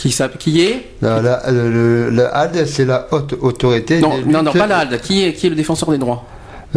qui, 0.01 0.15
qui 0.39 0.63
est 0.63 0.87
La, 1.03 1.21
la, 1.21 1.51
le, 1.51 1.69
le- 1.71 2.11
la 2.11 2.29
HAD, 2.37 2.67
c'est 2.67 2.85
la 2.85 3.09
haute 3.11 3.35
autorité. 3.41 4.01
non, 4.01 4.45
non, 4.45 4.53
pas 4.53 4.69
la 4.69 4.79
HALD, 4.79 5.01
qui 5.01 5.25
est, 5.25 5.33
qui 5.33 5.49
est 5.49 5.51
le 5.51 5.57
défenseur 5.57 5.91
des 5.91 5.99
droits? 5.99 6.25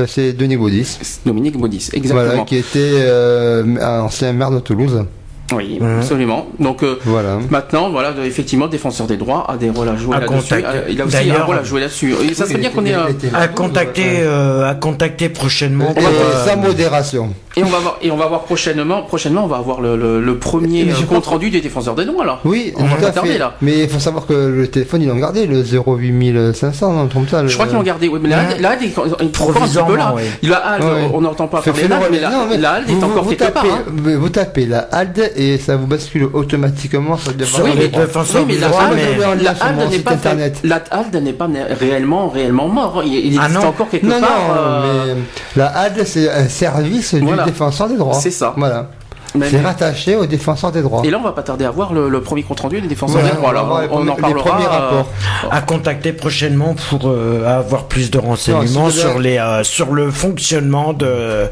C'est 0.07 0.33
Denis 0.33 0.57
Baudis. 0.57 0.97
Dominique 1.25 1.57
Baudis, 1.57 1.89
exactement. 1.93 2.25
Voilà, 2.25 2.43
qui 2.43 2.57
était 2.57 2.79
euh, 2.79 4.01
ancien 4.01 4.33
maire 4.33 4.51
de 4.51 4.59
Toulouse. 4.59 5.05
Oui, 5.53 5.77
Mhm. 5.79 5.97
absolument. 5.99 6.47
Donc, 6.59 6.81
euh, 6.83 6.97
Voilà. 7.05 7.37
Maintenant, 7.49 7.89
voilà, 7.91 8.13
effectivement, 8.25 8.65
le 8.65 8.71
défenseur 8.71 9.05
des 9.05 9.17
droits 9.17 9.45
a 9.47 9.57
des 9.57 9.69
rôles 9.69 9.89
à 9.89 9.95
jouer 9.95 10.17
là-dessus. 10.19 10.53
Euh, 10.55 10.81
Il 10.89 11.01
a 11.01 11.05
aussi 11.05 11.29
un 11.29 11.43
rôle 11.43 11.57
à 11.57 11.63
jouer 11.63 11.81
là-dessus. 11.81 12.15
Et 12.27 12.33
ça 12.33 12.45
serait 12.47 12.57
bien 12.57 12.69
qu'on 12.71 12.85
ait 12.85 12.93
un... 12.93 13.07
à 13.33 13.47
contacter, 13.47 14.21
euh, 14.21 14.67
à 14.69 14.73
contacter 14.75 15.29
prochainement. 15.29 15.91
Et 15.91 15.93
pour, 15.99 16.03
euh, 16.07 16.45
sa 16.45 16.55
modération. 16.55 17.29
Et 17.57 17.63
on 17.63 17.67
va 17.67 17.79
voir, 17.79 17.97
et 18.01 18.11
on 18.11 18.17
va 18.17 18.25
voir 18.25 18.41
prochainement, 18.43 19.03
prochainement, 19.03 19.45
on 19.45 19.47
va 19.47 19.57
avoir 19.57 19.79
le, 19.81 19.95
le- 19.95 20.19
le 20.19 20.37
premier 20.37 20.89
euh, 20.89 20.93
compte 21.07 21.25
rendu 21.27 21.49
des 21.49 21.61
défenseurs 21.61 21.95
des 21.95 22.03
droits, 22.05 22.25
là. 22.25 22.39
Oui, 22.43 22.73
On 22.75 22.83
va 22.83 22.95
pas 22.97 23.11
tarder, 23.11 23.37
là. 23.37 23.53
Mais 23.61 23.83
il 23.83 23.89
faut 23.89 23.99
savoir 23.99 24.25
que 24.25 24.33
le 24.33 24.67
téléphone, 24.67 25.03
ils 25.03 25.07
l'ont 25.07 25.15
gardé, 25.15 25.45
le 25.47 25.63
08500, 25.63 26.91
non, 26.93 27.07
comme 27.07 27.27
ça. 27.27 27.45
Je 27.47 27.53
crois 27.53 27.67
qu'ils 27.67 27.75
l'ont 27.75 27.83
gardé, 27.83 28.07
oui, 28.09 28.19
mais 28.21 28.29
la 28.29 28.39
HALD, 28.39 28.59
la 28.61 28.69
HALD 28.71 28.83
est 28.83 28.97
encore 28.97 29.21
un 29.61 29.67
petit 29.67 29.77
peu 29.87 29.95
là. 29.95 30.15
La 30.43 30.57
HALD, 30.57 30.83
on 31.13 31.21
n'entend 31.21 31.47
pas 31.47 31.61
parler 31.61 31.83
HALD, 31.83 31.93
mais 32.11 32.19
la, 32.19 32.29
non, 32.29 32.45
mais 32.49 32.57
la 32.57 32.71
HALD 32.71 32.87
vous- 32.89 32.99
est 32.99 33.03
encore 33.03 33.27
quelque 33.29 33.51
part. 33.51 33.63
tapez, 33.63 33.69
hein. 33.73 33.83
vous- 33.87 34.19
Vous 34.19 34.29
tapez 34.29 34.65
la 34.65 34.79
HALD 34.91 35.31
et 35.35 35.57
ça 35.57 35.75
vous 35.75 35.87
bascule 35.87 36.27
automatiquement 36.33 37.17
sur 37.17 37.31
le 37.37 37.45
Sur 37.45 37.63
Oui, 37.63 37.71
mais, 37.77 37.87
défenseurs 37.87 38.41
oui, 38.41 38.47
mais 38.47 38.53
des 38.55 38.59
la 38.61 38.67
droits, 38.69 38.81
HALD, 38.83 39.91
n'est 39.91 39.99
pas, 39.99 40.11
internet. 40.11 40.59
la 40.63 40.83
HALD 40.91 41.15
n'est 41.23 41.33
pas 41.33 41.47
réellement, 41.79 42.29
réellement 42.29 42.67
mort. 42.67 43.03
Il, 43.05 43.13
il 43.13 43.37
Ah 43.39 43.45
existe 43.45 43.61
non. 43.63 43.69
encore 43.69 43.89
quelque 43.89 44.05
Non, 44.05 44.19
part. 44.19 44.29
non, 44.29 44.55
euh, 44.57 45.15
mais 45.15 45.21
la 45.61 45.67
HALD, 45.67 46.03
c'est 46.05 46.29
un 46.29 46.47
service 46.47 47.13
Voilà. 47.15 47.43
du 47.43 47.51
défenseur 47.51 47.87
des 47.89 47.97
droits. 47.97 48.13
C'est 48.13 48.31
ça. 48.31 48.53
Voilà. 48.57 48.89
Mais- 49.35 49.49
C'est 49.49 49.61
rattaché 49.61 50.15
au 50.15 50.25
défenseur 50.25 50.71
des 50.71 50.81
droits. 50.81 51.01
Et 51.05 51.09
là, 51.09 51.17
on 51.19 51.23
va 51.23 51.31
pas 51.31 51.43
tarder 51.43 51.65
à 51.65 51.71
voir 51.71 51.93
le, 51.93 52.09
le 52.09 52.21
premier 52.21 52.43
compte 52.43 52.59
rendu 52.61 52.81
des 52.81 52.87
défenseurs 52.87 53.21
Voilà, 53.21 53.31
des 53.31 53.35
droits. 53.37 53.49
on 53.49 53.65
voir 53.65 53.81
les 53.81 53.87
on, 53.91 53.95
en 53.97 54.15
les 54.15 54.21
parlera. 54.21 54.43
premiers 54.43 54.65
euh, 54.65 54.69
rapports. 54.69 55.09
à 55.51 55.61
contacter 55.61 56.13
prochainement 56.13 56.75
pour 56.89 57.09
euh, 57.09 57.45
avoir 57.45 57.85
plus 57.85 58.11
de 58.11 58.17
renseignements 58.17 58.85
Non, 58.85 58.89
sur 58.89 59.19
les 59.19 59.37
euh, 59.37 59.63
sur 59.63 59.93
le 59.93 60.11
fonctionnement 60.11 60.93
de 60.93 61.45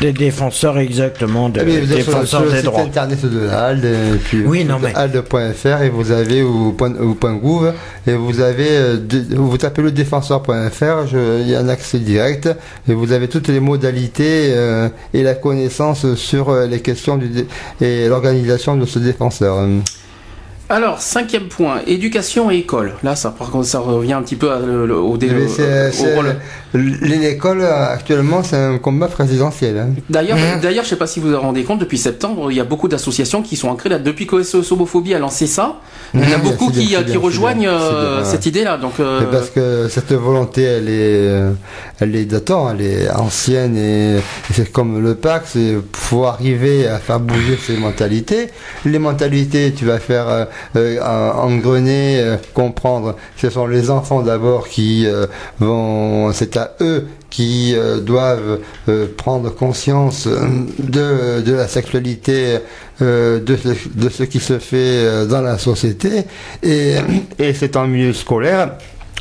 des 0.00 0.12
défenseurs 0.12 0.78
exactement 0.78 1.48
des 1.48 1.60
Eh 1.62 1.64
bien, 1.64 1.80
vous 1.80 1.92
êtes 1.92 2.02
sur, 2.02 2.12
défenseurs 2.12 2.26
sur 2.26 2.40
le 2.44 2.50
des 2.50 2.56
site 2.58 2.64
droits. 2.66 2.80
internet 2.82 3.24
de 3.24 3.48
HALD, 3.48 3.84
et 3.84 4.16
puis 4.22 4.44
Oui, 4.46 4.64
non, 4.64 4.78
mais- 4.80 4.94
HALD.fr 4.94 5.82
et 5.82 5.88
vous 5.90 6.10
avez 6.12 6.42
ou 6.42 6.72
point, 6.72 6.92
ou 7.00 7.14
point 7.14 7.34
gouv 7.34 7.72
et 8.06 8.14
vous 8.14 8.40
avez 8.40 8.68
euh, 8.70 8.96
de- 8.98 9.34
vous 9.36 9.56
tapez 9.58 9.82
le 9.82 9.90
défenseur.fr, 9.92 11.14
il 11.14 11.48
y 11.48 11.54
a 11.54 11.60
un 11.60 11.68
accès 11.68 11.98
direct 11.98 12.48
et 12.88 12.92
vous 12.94 13.12
avez 13.12 13.28
toutes 13.28 13.48
les 13.48 13.60
modalités 13.60 14.52
euh, 14.54 14.88
et 15.14 15.22
la 15.22 15.34
connaissance 15.34 16.14
sur 16.14 16.50
euh, 16.50 16.66
les 16.66 16.80
questions 16.80 17.16
du 17.16 17.28
et 17.80 18.08
l'organisation 18.08 18.76
de 18.76 18.86
ce 18.86 18.98
défenseur. 18.98 19.56
Alors, 20.72 21.00
cinquième 21.02 21.48
point, 21.48 21.80
éducation 21.88 22.48
et 22.48 22.58
école. 22.58 22.92
Là, 23.02 23.16
ça, 23.16 23.30
par 23.36 23.50
contre, 23.50 23.66
ça 23.66 23.80
revient 23.80 24.12
un 24.12 24.22
petit 24.22 24.36
peu 24.36 24.52
à 24.52 24.60
le- 24.60 24.86
le- 24.86 24.94
au, 24.96 25.16
dé- 25.16 25.28
au- 25.28 26.14
rôle. 26.14 26.36
L'école 26.72 27.64
actuellement 27.64 28.44
c'est 28.44 28.54
un 28.56 28.78
combat 28.78 29.08
présidentiel. 29.08 29.76
hein. 29.78 29.88
D'ailleurs, 30.08 30.36
Mmh. 30.38 30.60
d'ailleurs, 30.62 30.84
je 30.84 30.90
sais 30.90 30.96
pas 30.96 31.08
si 31.08 31.18
vous 31.18 31.30
vous 31.30 31.40
rendez 31.40 31.64
compte, 31.64 31.80
depuis 31.80 31.98
septembre, 31.98 32.52
il 32.52 32.56
y 32.56 32.60
a 32.60 32.64
beaucoup 32.64 32.86
d'associations 32.86 33.42
qui 33.42 33.56
sont 33.56 33.68
ancrées 33.68 33.88
là. 33.88 33.98
Depuis 33.98 34.28
que 34.28 34.44
SOS 34.44 34.70
Homophobie 34.70 35.12
a 35.12 35.18
lancé 35.18 35.48
ça, 35.48 35.80
il 36.14 36.20
y 36.20 36.22
en 36.22 36.26
a 36.34 36.38
Mmh, 36.38 36.42
beaucoup 36.42 36.70
bien, 36.70 37.02
qui, 37.02 37.16
rejoignent 37.16 37.62
bien, 37.68 38.24
cette 38.24 38.46
idée-là. 38.46 38.76
Donc, 38.76 38.92
euh, 39.00 39.22
parce 39.32 39.50
que 39.50 39.88
cette 39.88 40.12
volonté, 40.12 40.62
elle 40.62 40.88
est, 40.88 40.92
euh, 40.92 41.50
elle 42.00 42.16
est 42.16 42.24
datant, 42.24 42.70
elle 42.70 42.80
est 42.80 43.10
ancienne 43.10 43.76
et, 43.76 44.20
c'est 44.52 44.72
comme 44.72 45.02
le 45.02 45.14
pacte, 45.14 45.48
c'est 45.52 45.76
faut 45.92 46.24
arriver 46.24 46.86
à 46.88 46.98
faire 46.98 47.20
bouger 47.20 47.58
ces 47.64 47.76
mentalités. 47.76 48.48
Les 48.84 48.98
mentalités, 48.98 49.72
tu 49.72 49.84
vas 49.84 49.98
faire 49.98 50.28
euh, 50.28 50.44
euh, 50.76 51.00
engrener, 51.00 52.18
euh, 52.18 52.36
comprendre. 52.54 53.16
Ce 53.36 53.50
sont 53.50 53.66
les 53.66 53.90
enfants 53.90 54.22
d'abord 54.22 54.68
qui 54.68 55.06
vont, 55.58 56.32
c'est 56.32 56.56
à 56.56 56.74
eux 56.80 57.06
qui 57.28 57.74
doivent 58.02 58.58
prendre 59.16 59.50
conscience 59.54 60.26
de, 60.26 61.40
de 61.40 61.52
la 61.52 61.68
sexualité, 61.68 62.58
de, 63.00 63.42
ce, 63.46 63.88
de 63.94 64.08
ce 64.08 64.24
qui 64.24 64.40
se 64.40 64.58
fait 64.58 65.26
dans 65.26 65.40
la 65.40 65.58
société. 65.58 66.24
Et, 66.62 66.94
et 67.38 67.54
c'est 67.54 67.76
en 67.76 67.86
milieu 67.86 68.12
scolaire 68.12 68.72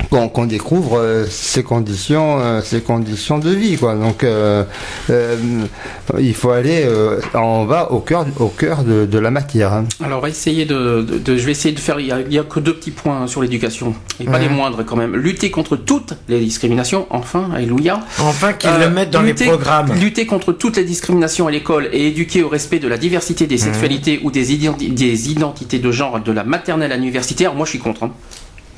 qu'on 0.10 0.30
qu'on 0.30 0.45
découvre 0.45 0.97
euh, 1.00 1.26
ces 1.30 1.64
conditions, 1.64 2.39
euh, 2.39 2.62
ces 2.62 2.82
conditions 2.82 3.38
de 3.39 3.50
vie, 3.52 3.78
quoi. 3.78 3.95
Donc, 3.95 4.24
euh, 4.24 4.64
euh, 5.10 5.36
il 6.20 6.34
faut 6.34 6.52
aller, 6.52 6.84
euh, 6.86 7.20
on 7.34 7.66
va 7.66 7.91
au 7.91 8.00
cœur, 8.00 8.26
au 8.39 8.47
cœur 8.47 8.84
de, 8.84 9.06
de 9.06 9.20
la 9.20 9.32
matière. 9.32 9.74
hein. 9.74 9.86
alors, 10.04 10.20
on 10.20 10.22
va 10.22 10.30
essayer 10.30 10.66
de, 10.66 11.02
de- 11.02 11.18
de- 11.18 11.38
je 11.38 11.45
vais 11.45 11.52
essayer 11.52 11.74
de 11.74 11.80
faire. 11.80 12.00
Il 12.00 12.08
y 12.08 12.12
a, 12.12 12.22
il 12.22 12.34
y 12.34 12.39
a 12.39 12.43
que 12.43 12.60
deux 12.60 12.76
petits 12.76 12.91
points 12.91 13.28
sur 13.28 13.41
l'éducation 13.41 13.93
et 14.20 14.26
pas 14.26 14.39
les 14.39 14.50
moindres 14.50 14.84
quand 14.86 14.95
même. 14.95 15.16
Lutter 15.16 15.52
contre 15.52 15.76
toutes 15.76 16.14
les 16.28 16.39
discriminations. 16.39 17.06
Enfin, 17.10 17.50
alléluia. 17.54 18.00
Enfin 18.20 18.54
qu'ils 18.54 18.70
Euh, 18.70 18.88
le 18.88 18.89
mettent 18.89 19.12
dans 19.12 19.22
lutter- 19.22 19.45
les 19.45 19.52
programmes. 19.52 19.93
Lutter 20.00 20.26
contre 20.26 20.54
toutes 20.54 20.78
les 20.78 20.84
discriminations 20.86 21.47
à 21.47 21.52
l'école 21.52 21.89
et 21.91 22.08
éduquer 22.08 22.43
au 22.43 22.50
respect 22.50 22.80
de 22.80 22.88
la 22.88 22.97
diversité 22.97 23.47
des 23.47 23.58
sexualités 23.58 24.20
ou 24.24 24.32
des, 24.32 24.54
identi- 24.54 24.89
des 24.91 25.30
identités 25.32 25.80
de 25.80 25.91
genre 25.91 26.20
de 26.20 26.32
la 26.32 26.43
maternelle 26.43 26.91
à 26.91 26.97
l'université. 26.97 27.45
Alors, 27.45 27.56
moi, 27.56 27.66
je 27.66 27.72
suis 27.72 27.80
contre. 27.80 28.04
hein. 28.04 28.12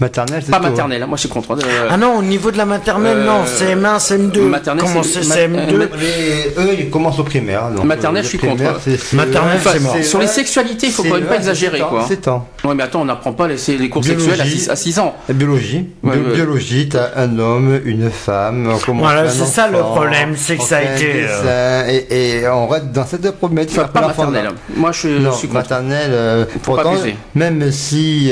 Maternelle, 0.01 0.41
c'est 0.43 0.49
Pas 0.51 0.57
hein. 0.57 0.61
maternelle, 0.61 1.03
hein, 1.03 1.05
moi, 1.07 1.15
je 1.15 1.21
suis 1.21 1.29
contre. 1.29 1.51
hein. 1.53 1.57
Euh, 1.63 1.87
Ah 1.91 1.95
non, 1.95 2.17
au 2.17 2.23
niveau 2.23 2.49
de 2.49 2.57
la 2.57 2.65
maternelle, 2.65 3.17
Euh, 3.19 3.25
non, 3.25 3.45
CM1, 3.45 3.99
CM2. 3.99 4.41
maternelle, 4.41 4.83
Comment 4.83 5.03
c'est- 5.03 5.21
c'est 5.21 5.47
ma- 5.47 5.57
CM2 5.67 5.81
euh, 5.81 5.87
Mais 5.99 6.63
eux, 6.63 6.75
ils 6.79 6.89
commencent 6.89 7.19
au 7.19 7.23
primaire. 7.23 7.69
donc, 7.69 7.85
Maternelle, 7.85 8.21
euh, 8.21 8.23
je 8.23 8.29
suis 8.29 8.37
primaire, 8.39 8.73
contre. 8.73 8.81
c'est- 8.83 8.97
c'est- 8.97 9.15
Maternelle, 9.15 9.57
Enfin, 9.57 9.69
c'est 9.73 9.79
mort. 9.79 9.95
sur 10.03 10.17
les 10.19 10.25
sexualités, 10.25 10.87
il 10.87 10.91
faut 10.91 11.03
c'est- 11.03 11.09
quand 11.09 11.15
même 11.19 11.25
pas 11.25 11.35
exagérer, 11.35 11.77
c'est 11.77 11.83
quoi. 11.87 12.05
C'est 12.07 12.17
temps. 12.21 12.47
Ouais, 12.63 12.73
mais 12.73 12.81
attends, 12.81 13.01
on 13.01 13.05
n'apprend 13.05 13.33
pas 13.33 13.47
les, 13.47 13.57
les 13.77 13.89
cours 13.89 14.03
sexuels 14.03 14.31
à 14.41 14.43
Biologie. 14.43 14.59
6, 14.59 14.69
à 14.69 14.75
6 14.75 14.97
ans. 14.97 15.13
La 15.27 15.35
biologie. 15.35 15.85
Ouais, 16.01 16.17
Bi- 16.17 16.27
ouais. 16.29 16.33
Biologie, 16.33 16.89
t'as 16.89 17.09
un 17.17 17.37
homme, 17.37 17.79
une 17.85 18.09
femme. 18.09 18.73
Voilà, 18.95 19.21
un 19.21 19.29
c'est 19.29 19.45
ça 19.45 19.67
le 19.67 19.77
problème, 19.77 20.33
c'est 20.35 20.55
que 20.57 20.63
on 20.63 20.65
ça 20.65 20.77
a 20.77 20.81
été, 20.81 21.25
euh, 21.27 21.87
Et, 22.09 22.39
et 22.41 22.47
on 22.47 22.67
reste 22.67 22.91
dans 22.91 23.05
cette 23.05 23.29
problématique. 23.37 23.77
Enfin, 23.77 23.87
pas 23.87 24.07
maternelle. 24.07 24.49
Moi, 24.75 24.91
je, 24.93 24.97
suis 24.99 25.47
contre. 25.47 25.53
maternelle. 25.53 26.47
Faut 26.63 26.73
pas 26.75 26.81
pourtant, 26.83 26.97
même 27.35 27.71
si 27.71 28.31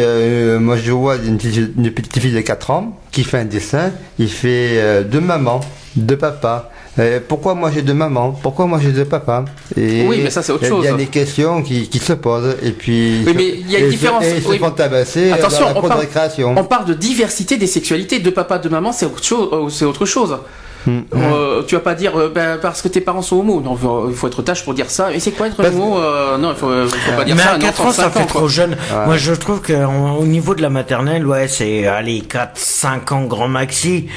moi 0.60 0.76
je 0.84 0.92
vois 0.92 1.16
une 1.18 1.38
petite, 1.38 1.59
une 1.78 1.91
petite 1.91 2.20
fille 2.20 2.34
de 2.34 2.41
4 2.41 2.72
ans 2.72 2.97
qui 3.12 3.24
fait 3.24 3.38
un 3.39 3.45
dessin, 3.45 3.91
il 4.18 4.30
fait 4.30 4.80
euh, 4.80 5.03
deux 5.03 5.20
mamans, 5.22 5.60
deux 5.95 6.18
papas. 6.18 6.70
Euh, 6.97 7.20
pourquoi 7.26 7.53
moi 7.55 7.72
j'ai 7.74 7.82
deux 7.82 7.93
mamans? 7.93 8.32
Pourquoi 8.32 8.66
moi 8.66 8.80
j'ai 8.82 8.91
deux 8.91 9.05
papas? 9.05 9.45
Et 9.78 10.05
Oui, 10.07 10.20
mais 10.24 10.30
ça, 10.30 10.41
c'est 10.43 10.51
autre 10.51 10.66
chose. 10.68 10.84
Il 10.84 10.89
y 10.89 10.93
a 10.93 10.97
des 10.97 11.05
questions 11.05 11.62
qui, 11.62 11.88
qui 11.88 11.99
se 11.99 12.14
posent 12.14 12.57
et 12.62 12.72
puis. 12.72 13.24
Oui, 13.26 13.34
mais 13.36 13.47
il 13.49 13.72
y 13.72 13.76
a 13.76 13.80
une 13.80 13.89
différence. 13.89 14.24
Et 14.26 14.38
ils 14.38 14.43
se 14.43 14.57
font 14.57 14.72
tabasser 14.72 15.32
Attention, 15.32 15.62
dans 15.68 15.74
la 15.74 15.80
on 15.80 15.84
de 15.84 15.88
parle- 15.88 15.99
récréation. 16.01 16.55
On 16.57 16.64
parle 16.66 16.86
de 16.86 16.93
diversité 16.93 17.57
des 17.57 17.68
sexualités. 17.68 18.20
De 18.20 18.30
papa, 18.32 18.57
de 18.60 18.68
maman, 18.68 18.91
c'est 18.91 19.05
autre 19.05 19.24
chose. 19.24 19.49
euh, 19.53 19.70
C'est 19.70 19.86
autre 19.86 20.05
chose. 20.05 20.38
Euh, 20.88 21.64
tu 21.68 21.76
vas 21.76 21.82
pas 21.82 21.94
dire 21.96 22.18
euh, 22.18 22.30
ben, 22.34 22.58
parce 22.62 22.82
que 22.82 22.88
tes 22.88 23.02
parents 23.02 23.22
sont 23.22 23.38
homo. 23.40 23.62
Non, 23.62 23.78
il 24.10 24.16
faut 24.16 24.28
être 24.28 24.42
tâche 24.42 24.64
pour 24.64 24.74
dire 24.74 24.90
ça. 24.90 25.12
Et 25.14 25.20
c'est 25.20 25.32
quoi 25.32 25.48
être 25.48 25.60
homo 25.64 25.98
Euh, 25.98 26.38
Non, 26.38 26.52
il 26.52 26.56
faut, 26.56 26.70
faut 26.88 27.16
pas 27.18 27.24
dire 27.26 27.36
Mais 27.36 27.42
ça. 27.44 27.52
à 27.52 27.56
un 27.56 27.60
4 27.60 27.80
enfant 27.82 27.90
ans, 27.90 27.94
ça 27.94 28.04
5 28.04 28.10
fait 28.12 28.20
ans, 28.22 28.26
trop 28.26 28.48
jeune. 28.48 28.78
Moi, 29.06 29.18
je 29.18 29.34
trouve 29.34 29.62
qu'au 29.62 30.24
niveau 30.24 30.56
de 30.56 30.62
la 30.62 30.70
maternelle, 30.70 31.26
ouais, 31.28 31.48
c'est, 31.48 31.88
allez, 31.88 32.22
4, 32.22 32.52
5 32.58 33.12
ans 33.12 33.24
grand 33.26 33.48
maxi, 33.48 34.08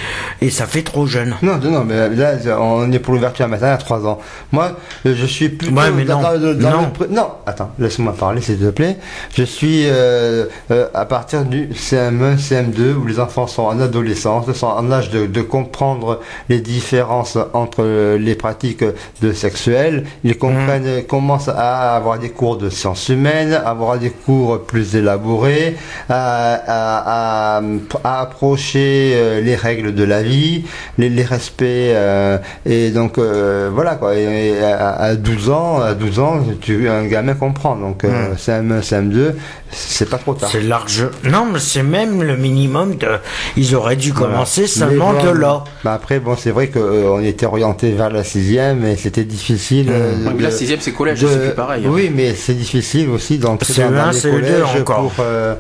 et 0.41 0.51
ça 0.51 0.67
fait 0.67 0.83
trop 0.83 1.07
jeune. 1.07 1.35
Non, 1.43 1.59
non, 1.59 1.85
mais 1.85 2.09
là, 2.15 2.35
on 2.61 2.91
est 2.93 2.99
pour 2.99 3.15
l'ouverture 3.15 3.49
maternelle 3.49 3.75
à 3.75 3.79
3 3.79 4.07
ans. 4.07 4.19
Moi, 4.53 4.73
je 5.05 5.27
suis 5.27 5.49
plutôt 5.49 5.75
Ouais, 5.75 5.91
mais 5.95 6.05
dans, 6.05 6.21
non. 6.21 6.23
dans 6.23 6.33
le- 6.41 6.55
dans 6.55 6.71
Non. 6.71 6.81
le 6.83 6.93
pré- 6.93 7.09
non, 7.11 7.29
attends, 7.47 7.71
laisse-moi 7.79 8.15
parler, 8.19 8.41
s'il 8.41 8.59
te 8.59 8.71
plaît. 8.71 8.97
Je 9.35 9.43
suis 9.43 9.85
euh, 9.87 10.47
euh, 10.71 10.87
à 10.95 11.05
partir 11.07 11.45
du 11.45 11.69
CM1, 11.75 12.37
CM2, 12.39 12.95
où 12.95 13.07
les 13.07 13.19
enfants 13.21 13.47
sont 13.47 13.63
en 13.65 13.81
adolescence, 13.81 14.51
sont 14.53 14.67
en 14.67 14.91
âge 14.93 15.11
de, 15.11 15.27
de 15.27 15.43
comprendre 15.43 16.21
les 16.53 16.61
différences 16.61 17.39
entre 17.55 17.83
les 18.29 18.35
pratiques 18.45 18.85
de 19.23 19.33
sexuelles. 19.33 20.05
Ils 20.25 20.37
comprennent, 20.37 21.03
commencent 21.15 21.49
à 21.49 21.97
avoir 21.97 22.19
des 22.19 22.31
cours 22.31 22.57
de 22.65 22.69
sciences 22.69 23.09
humaines, 23.09 23.53
à 23.55 23.71
avoir 23.71 23.99
des 23.99 24.11
cours 24.11 24.61
plus 24.71 24.95
élaborés, 25.01 25.77
à, 26.09 26.55
à- 26.79 27.57
à- 27.59 27.63
à 28.05 28.21
approcher 28.21 29.13
euh, 29.15 29.41
les 29.41 29.57
règles 29.57 29.95
de 29.95 30.05
la 30.05 30.23
vie, 30.23 30.65
les, 30.99 31.09
les 31.09 31.25
respects, 31.25 31.63
euh, 31.63 32.39
et 32.67 32.91
donc 32.91 33.19
euh, 33.19 33.71
voilà 33.73 33.95
quoi. 33.95 34.15
Et, 34.17 34.23
et 34.59 34.63
à, 34.65 34.91
à 35.11 35.15
12 35.15 35.51
ans, 35.51 35.81
à 35.81 35.95
12 35.95 36.19
ans, 36.19 36.35
tu 36.61 36.89
un 36.89 37.05
gamin 37.07 37.35
comprend. 37.35 37.77
Donc 37.77 38.05
euh, 38.05 38.35
CM1, 38.35 38.81
CM2, 38.83 39.35
c'est 39.71 40.09
pas 40.11 40.19
trop 40.19 40.35
tard. 40.35 40.51
C'est 40.53 40.61
large. 40.63 41.07
Non, 41.25 41.47
mais 41.53 41.59
c'est 41.61 41.83
même 41.83 42.23
le 42.23 42.37
minimum 42.37 42.97
de. 42.97 43.09
Ils 43.57 43.75
auraient 43.75 43.97
dû 43.97 44.13
commencer 44.13 44.67
seulement 44.67 45.13
bon, 45.15 45.23
de 45.25 45.31
là. 45.31 45.65
bah 45.85 45.95
après, 45.95 46.19
bon, 46.21 46.37
c'est 46.43 46.51
vrai 46.51 46.69
qu'on 46.69 47.21
était 47.21 47.47
orienté 47.47 47.93
vers 47.93 48.11
la 48.11 48.25
sixième, 48.25 48.85
et 48.85 48.97
c'était 48.97 49.25
difficile. 49.25 49.87
euh, 49.91 50.27
Ouais, 50.27 50.33
mais 50.37 50.43
la 50.43 50.51
sixième, 50.51 50.81
c'est 50.81 50.93
collège, 50.93 51.21
de- 51.21 51.29
c'est 51.29 51.39
plus 51.39 51.55
pareil. 51.55 51.85
hein. 51.87 51.91
Oui, 51.93 52.11
mais 52.15 52.35
c'est 52.35 52.55
difficile 52.55 53.09
aussi 53.11 53.39
d'entrer 53.39 53.73
C'est 53.73 53.83
dans, 53.83 53.91
dans 53.91 53.99
un, 54.09 54.11
les 54.13 54.21
collèges 54.21 54.63
encore. 54.81 54.97
pour, 55.13 55.13
euh, 55.21 55.55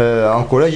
euh, 0.00 0.32
en 0.32 0.42
collège, 0.44 0.74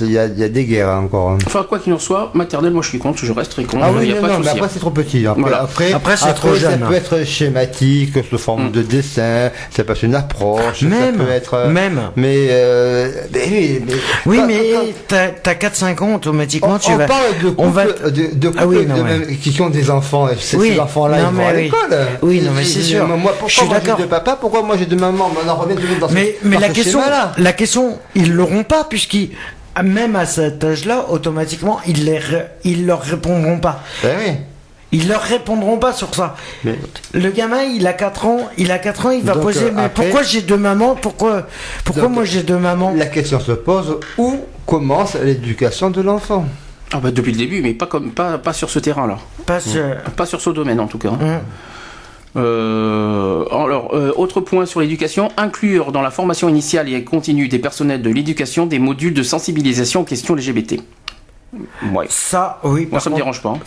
il 0.00 0.10
y 0.12 0.18
a, 0.18 0.26
il 0.26 0.38
y 0.38 0.44
a 0.44 0.48
des 0.48 0.64
guerres 0.64 0.88
encore. 0.90 1.30
hein. 1.32 1.38
Enfin, 1.46 1.64
quoi 1.68 1.78
qu'il 1.78 1.92
en 1.92 1.98
soit, 1.98 2.30
maternelle, 2.34 2.72
moi 2.72 2.82
je 2.82 2.88
suis 2.88 2.98
contre, 2.98 3.18
je 3.24 3.32
reste 3.32 3.52
très 3.52 3.64
contre. 3.64 3.84
Ah 3.84 3.90
il 3.92 3.98
oui, 3.98 4.04
n'y 4.06 4.12
a 4.12 4.14
non, 4.16 4.20
pas 4.22 4.28
non, 4.28 4.38
de 4.40 4.44
mais 4.44 4.50
après 4.50 4.68
c'est 4.72 4.78
trop 4.78 4.90
petit. 4.90 5.26
Après, 5.26 5.40
Voilà. 5.42 5.62
après, 5.62 5.92
Après, 5.92 6.16
c'est 6.16 6.32
trop 6.34 6.54
ça 6.54 6.70
jeune. 6.70 6.80
peut 6.88 6.94
être 6.94 7.24
schématique, 7.26 8.14
sous 8.30 8.38
forme 8.38 8.68
Mm. 8.68 8.72
de 8.72 8.82
dessin, 8.82 9.50
ça 9.70 9.84
peut 9.84 9.92
être 9.92 10.04
une 10.04 10.14
approche, 10.14 10.82
Même, 10.82 11.18
ça 11.18 11.24
peut 11.24 11.30
être. 11.30 11.54
euh, 11.54 11.68
même. 11.68 12.00
Mais, 12.16 12.46
euh, 12.50 13.10
mais 13.34 13.82
oui, 14.26 14.40
mais, 14.46 14.58
Oui, 14.60 14.94
t'as, 15.08 15.28
t'as 15.28 15.54
4-5 15.54 16.00
ans, 16.02 16.14
automatiquement, 16.14 16.74
on, 16.74 16.78
tu 16.78 16.90
on 16.92 16.96
vas. 16.96 17.06
parle 17.06 17.22
de 17.42 17.48
couples, 17.50 17.60
on 17.60 17.70
va- 17.70 17.86
de, 17.86 18.34
de 18.34 18.52
Ah 18.56 18.66
oui, 18.66 18.86
non, 18.86 19.01
de 19.02 19.08
mais- 19.08 19.18
même- 19.18 19.36
qui 19.38 19.60
ont 19.60 19.70
des 19.70 19.90
enfants. 19.90 20.28
Et 20.28 20.36
ces, 20.38 20.56
Oui, 20.56 20.72
ces 20.74 20.80
enfants-là, 20.80 21.18
ils 21.20 21.24
vont 21.26 21.32
mais 21.32 21.44
à 21.46 21.52
l'école. 21.52 21.98
Oui, 22.22 22.40
non, 22.40 22.52
mais 22.54 22.64
c'est 22.64 22.82
sûr. 22.82 23.06
Moi, 23.06 23.16
pourquoi 23.32 23.48
Je 23.48 23.52
suis 23.54 23.64
moi 23.66 23.74
j'ai 23.78 23.80
d'accord. 23.86 23.98
deux 24.00 24.06
papas 24.08 24.36
Pourquoi 24.36 24.62
moi 24.62 24.76
j'ai 24.78 24.86
deux 24.86 24.96
mamans? 24.96 25.30
Mais 25.34 25.40
On 25.46 25.48
en 25.50 25.56
revient 25.56 25.76
toujours 25.76 25.96
dans 25.98 26.08
ce, 26.08 26.14
Mais, 26.14 26.36
mais 26.42 26.56
dans 26.56 26.60
la 26.62 26.68
ce 26.68 26.72
question, 26.74 26.98
schéma-là. 27.00 27.32
la 27.38 27.52
question, 27.52 27.98
ils 28.14 28.32
l'auront 28.32 28.64
pas 28.64 28.84
puisqu'ils, 28.84 29.30
même 29.82 30.16
à 30.16 30.26
cet 30.26 30.62
âge-là, 30.64 31.06
automatiquement, 31.08 31.80
ils 31.86 32.04
les, 32.04 32.20
ils 32.64 32.86
leur 32.86 33.00
répondront 33.02 33.58
pas. 33.58 33.80
Ben 34.02 34.16
oui. 34.26 34.32
Ils 34.94 35.08
leur 35.08 35.22
répondront 35.22 35.78
pas 35.78 35.94
sur 35.94 36.14
ça. 36.14 36.36
Mais- 36.64 36.74
Le 37.14 37.30
gamin, 37.30 37.62
il 37.62 37.86
a 37.86 37.94
4 37.94 38.26
ans, 38.26 38.40
il 38.58 38.70
a 38.70 38.78
4 38.78 39.06
ans, 39.06 39.10
il 39.10 39.22
va 39.22 39.32
Donc, 39.32 39.44
poser, 39.44 39.64
euh, 39.64 39.70
mais 39.74 39.84
après- 39.84 40.04
pourquoi 40.04 40.22
j'ai 40.22 40.42
deux 40.42 40.58
mamans? 40.58 40.96
Pourquoi, 41.00 41.46
pourquoi 41.82 42.02
Donc, 42.04 42.12
moi 42.12 42.24
j'ai 42.26 42.42
deux 42.42 42.58
mamans? 42.58 42.92
La 42.94 43.06
question 43.06 43.40
se 43.40 43.52
pose 43.52 43.98
où 44.18 44.36
commence 44.66 45.14
l'éducation 45.14 45.88
de 45.88 46.02
l'enfant? 46.02 46.44
Ah 46.92 46.98
bah, 47.00 47.10
depuis 47.10 47.32
le 47.32 47.38
début, 47.38 47.62
mais 47.62 47.72
pas, 47.74 47.86
comme, 47.86 48.10
pas, 48.10 48.38
pas 48.38 48.52
sur 48.52 48.68
ce 48.70 48.78
terrain-là. 48.78 49.18
Pas 49.46 49.60
ce- 49.60 49.96
Pas 50.16 50.26
sur 50.26 50.40
ce 50.40 50.50
domaine 50.50 50.78
en 50.80 50.86
tout 50.86 50.98
cas. 50.98 51.08
Hum. 51.08 51.40
Euh, 52.36 53.44
alors, 53.50 53.90
euh, 53.94 54.12
autre 54.16 54.40
point 54.40 54.64
sur 54.64 54.80
l'éducation, 54.80 55.30
inclure 55.36 55.92
dans 55.92 56.00
la 56.00 56.10
formation 56.10 56.48
initiale 56.48 56.88
et 56.92 57.04
continue 57.04 57.48
des 57.48 57.58
personnels 57.58 58.00
de 58.02 58.10
l'éducation 58.10 58.64
des 58.66 58.78
modules 58.78 59.12
de 59.14 59.22
sensibilisation 59.22 60.00
aux 60.00 60.04
questions 60.04 60.34
LGBT. 60.34 60.80
Ouais. 61.92 62.06
Ça, 62.08 62.58
oui. 62.64 62.82
Moi, 62.82 62.90
par 62.92 63.02
ça 63.02 63.10
me 63.10 63.14
contre- 63.14 63.24
dérange 63.24 63.42
pas. 63.42 63.50
hein. 63.50 63.58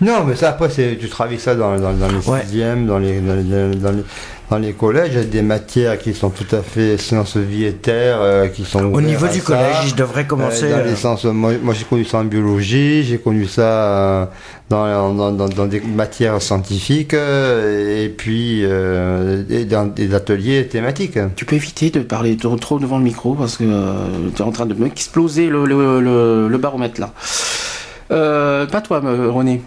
Non, 0.00 0.24
mais 0.24 0.34
ça 0.34 0.50
après, 0.50 0.68
tu 0.70 1.08
travailles 1.08 1.38
ça 1.38 1.54
dans, 1.54 1.78
dans, 1.78 1.92
dans 1.92 2.08
les 2.08 2.26
Ouais. 2.26 2.40
sixièmes, 2.42 2.86
dans 2.86 2.98
les, 2.98 3.20
dans, 3.20 3.34
les, 3.34 3.42
dans, 3.76 3.90
les, 3.92 4.02
dans 4.50 4.58
les 4.58 4.72
collèges, 4.72 5.10
il 5.12 5.18
y 5.18 5.20
a 5.20 5.24
des 5.24 5.42
matières 5.42 5.98
qui 5.98 6.14
sont 6.14 6.30
tout 6.30 6.46
à 6.56 6.62
fait 6.62 6.96
sciences 6.96 7.36
vie 7.36 7.66
et 7.66 7.74
terre, 7.74 8.18
euh, 8.22 8.48
qui 8.48 8.64
sont 8.64 8.82
Au 8.94 9.00
niveau 9.02 9.26
à 9.26 9.28
du 9.28 9.40
ça. 9.40 9.44
collège, 9.44 9.94
devraient 9.94 10.26
commencer. 10.26 10.64
Euh, 10.64 10.70
dans 10.70 10.78
euh, 10.86 10.90
les 10.90 10.96
sens, 10.96 11.24
moi, 11.24 11.52
moi, 11.62 11.74
j'ai 11.74 11.84
connu 11.84 12.04
ça 12.06 12.18
en 12.18 12.24
biologie, 12.24 13.04
j'ai 13.04 13.18
connu 13.18 13.44
ça 13.46 13.62
euh, 13.62 14.24
dans, 14.70 15.12
dans, 15.12 15.32
dans, 15.32 15.48
dans 15.48 15.66
des 15.66 15.80
matières 15.80 16.40
scientifiques, 16.40 17.12
euh, 17.14 18.02
et 18.04 18.08
puis 18.08 18.60
euh, 18.64 19.42
et 19.50 19.66
dans 19.66 19.84
des 19.84 20.14
ateliers 20.14 20.66
thématiques. 20.66 21.18
Tu 21.36 21.44
peux 21.44 21.56
éviter 21.56 21.90
de 21.90 22.00
parler 22.00 22.36
trop, 22.38 22.56
trop 22.56 22.78
devant 22.78 22.96
le 22.96 23.04
micro 23.04 23.34
parce 23.34 23.58
que 23.58 23.64
tu 24.34 24.42
es 24.42 24.44
en 24.44 24.50
train 24.50 24.66
de 24.66 24.74
m'exploser 24.74 25.48
le, 25.48 25.66
le, 25.66 26.00
le, 26.00 26.48
le 26.48 26.58
baromètre 26.58 26.98
là. 27.00 27.12
Euh, 28.12 28.66
pas 28.66 28.80
toi, 28.80 29.00
René. 29.00 29.62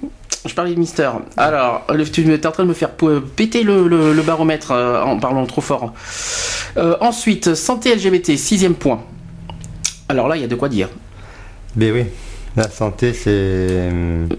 Je 0.45 0.53
parlais 0.53 0.73
de 0.73 0.79
Mister. 0.79 1.09
Alors, 1.37 1.85
tu 2.11 2.33
es 2.33 2.45
en 2.47 2.51
train 2.51 2.63
de 2.63 2.69
me 2.69 2.73
faire 2.73 2.91
péter 2.91 3.63
le, 3.63 3.87
le- 3.87 4.13
le 4.13 4.21
baromètre 4.21 4.71
euh, 4.71 5.01
en 5.01 5.17
parlant 5.17 5.45
trop 5.45 5.61
fort. 5.61 5.93
Euh, 6.77 6.97
ensuite, 6.99 7.55
santé 7.55 7.95
LGBT, 7.95 8.35
sixième 8.35 8.73
point. 8.75 9.01
Alors 10.09 10.27
là, 10.27 10.35
il 10.35 10.41
y 10.41 10.45
a 10.45 10.47
de 10.47 10.55
quoi 10.55 10.67
dire. 10.67 10.89
Mais 11.77 11.91
oui, 11.91 12.03
la 12.57 12.69
santé, 12.69 13.13
c'est. 13.13 13.89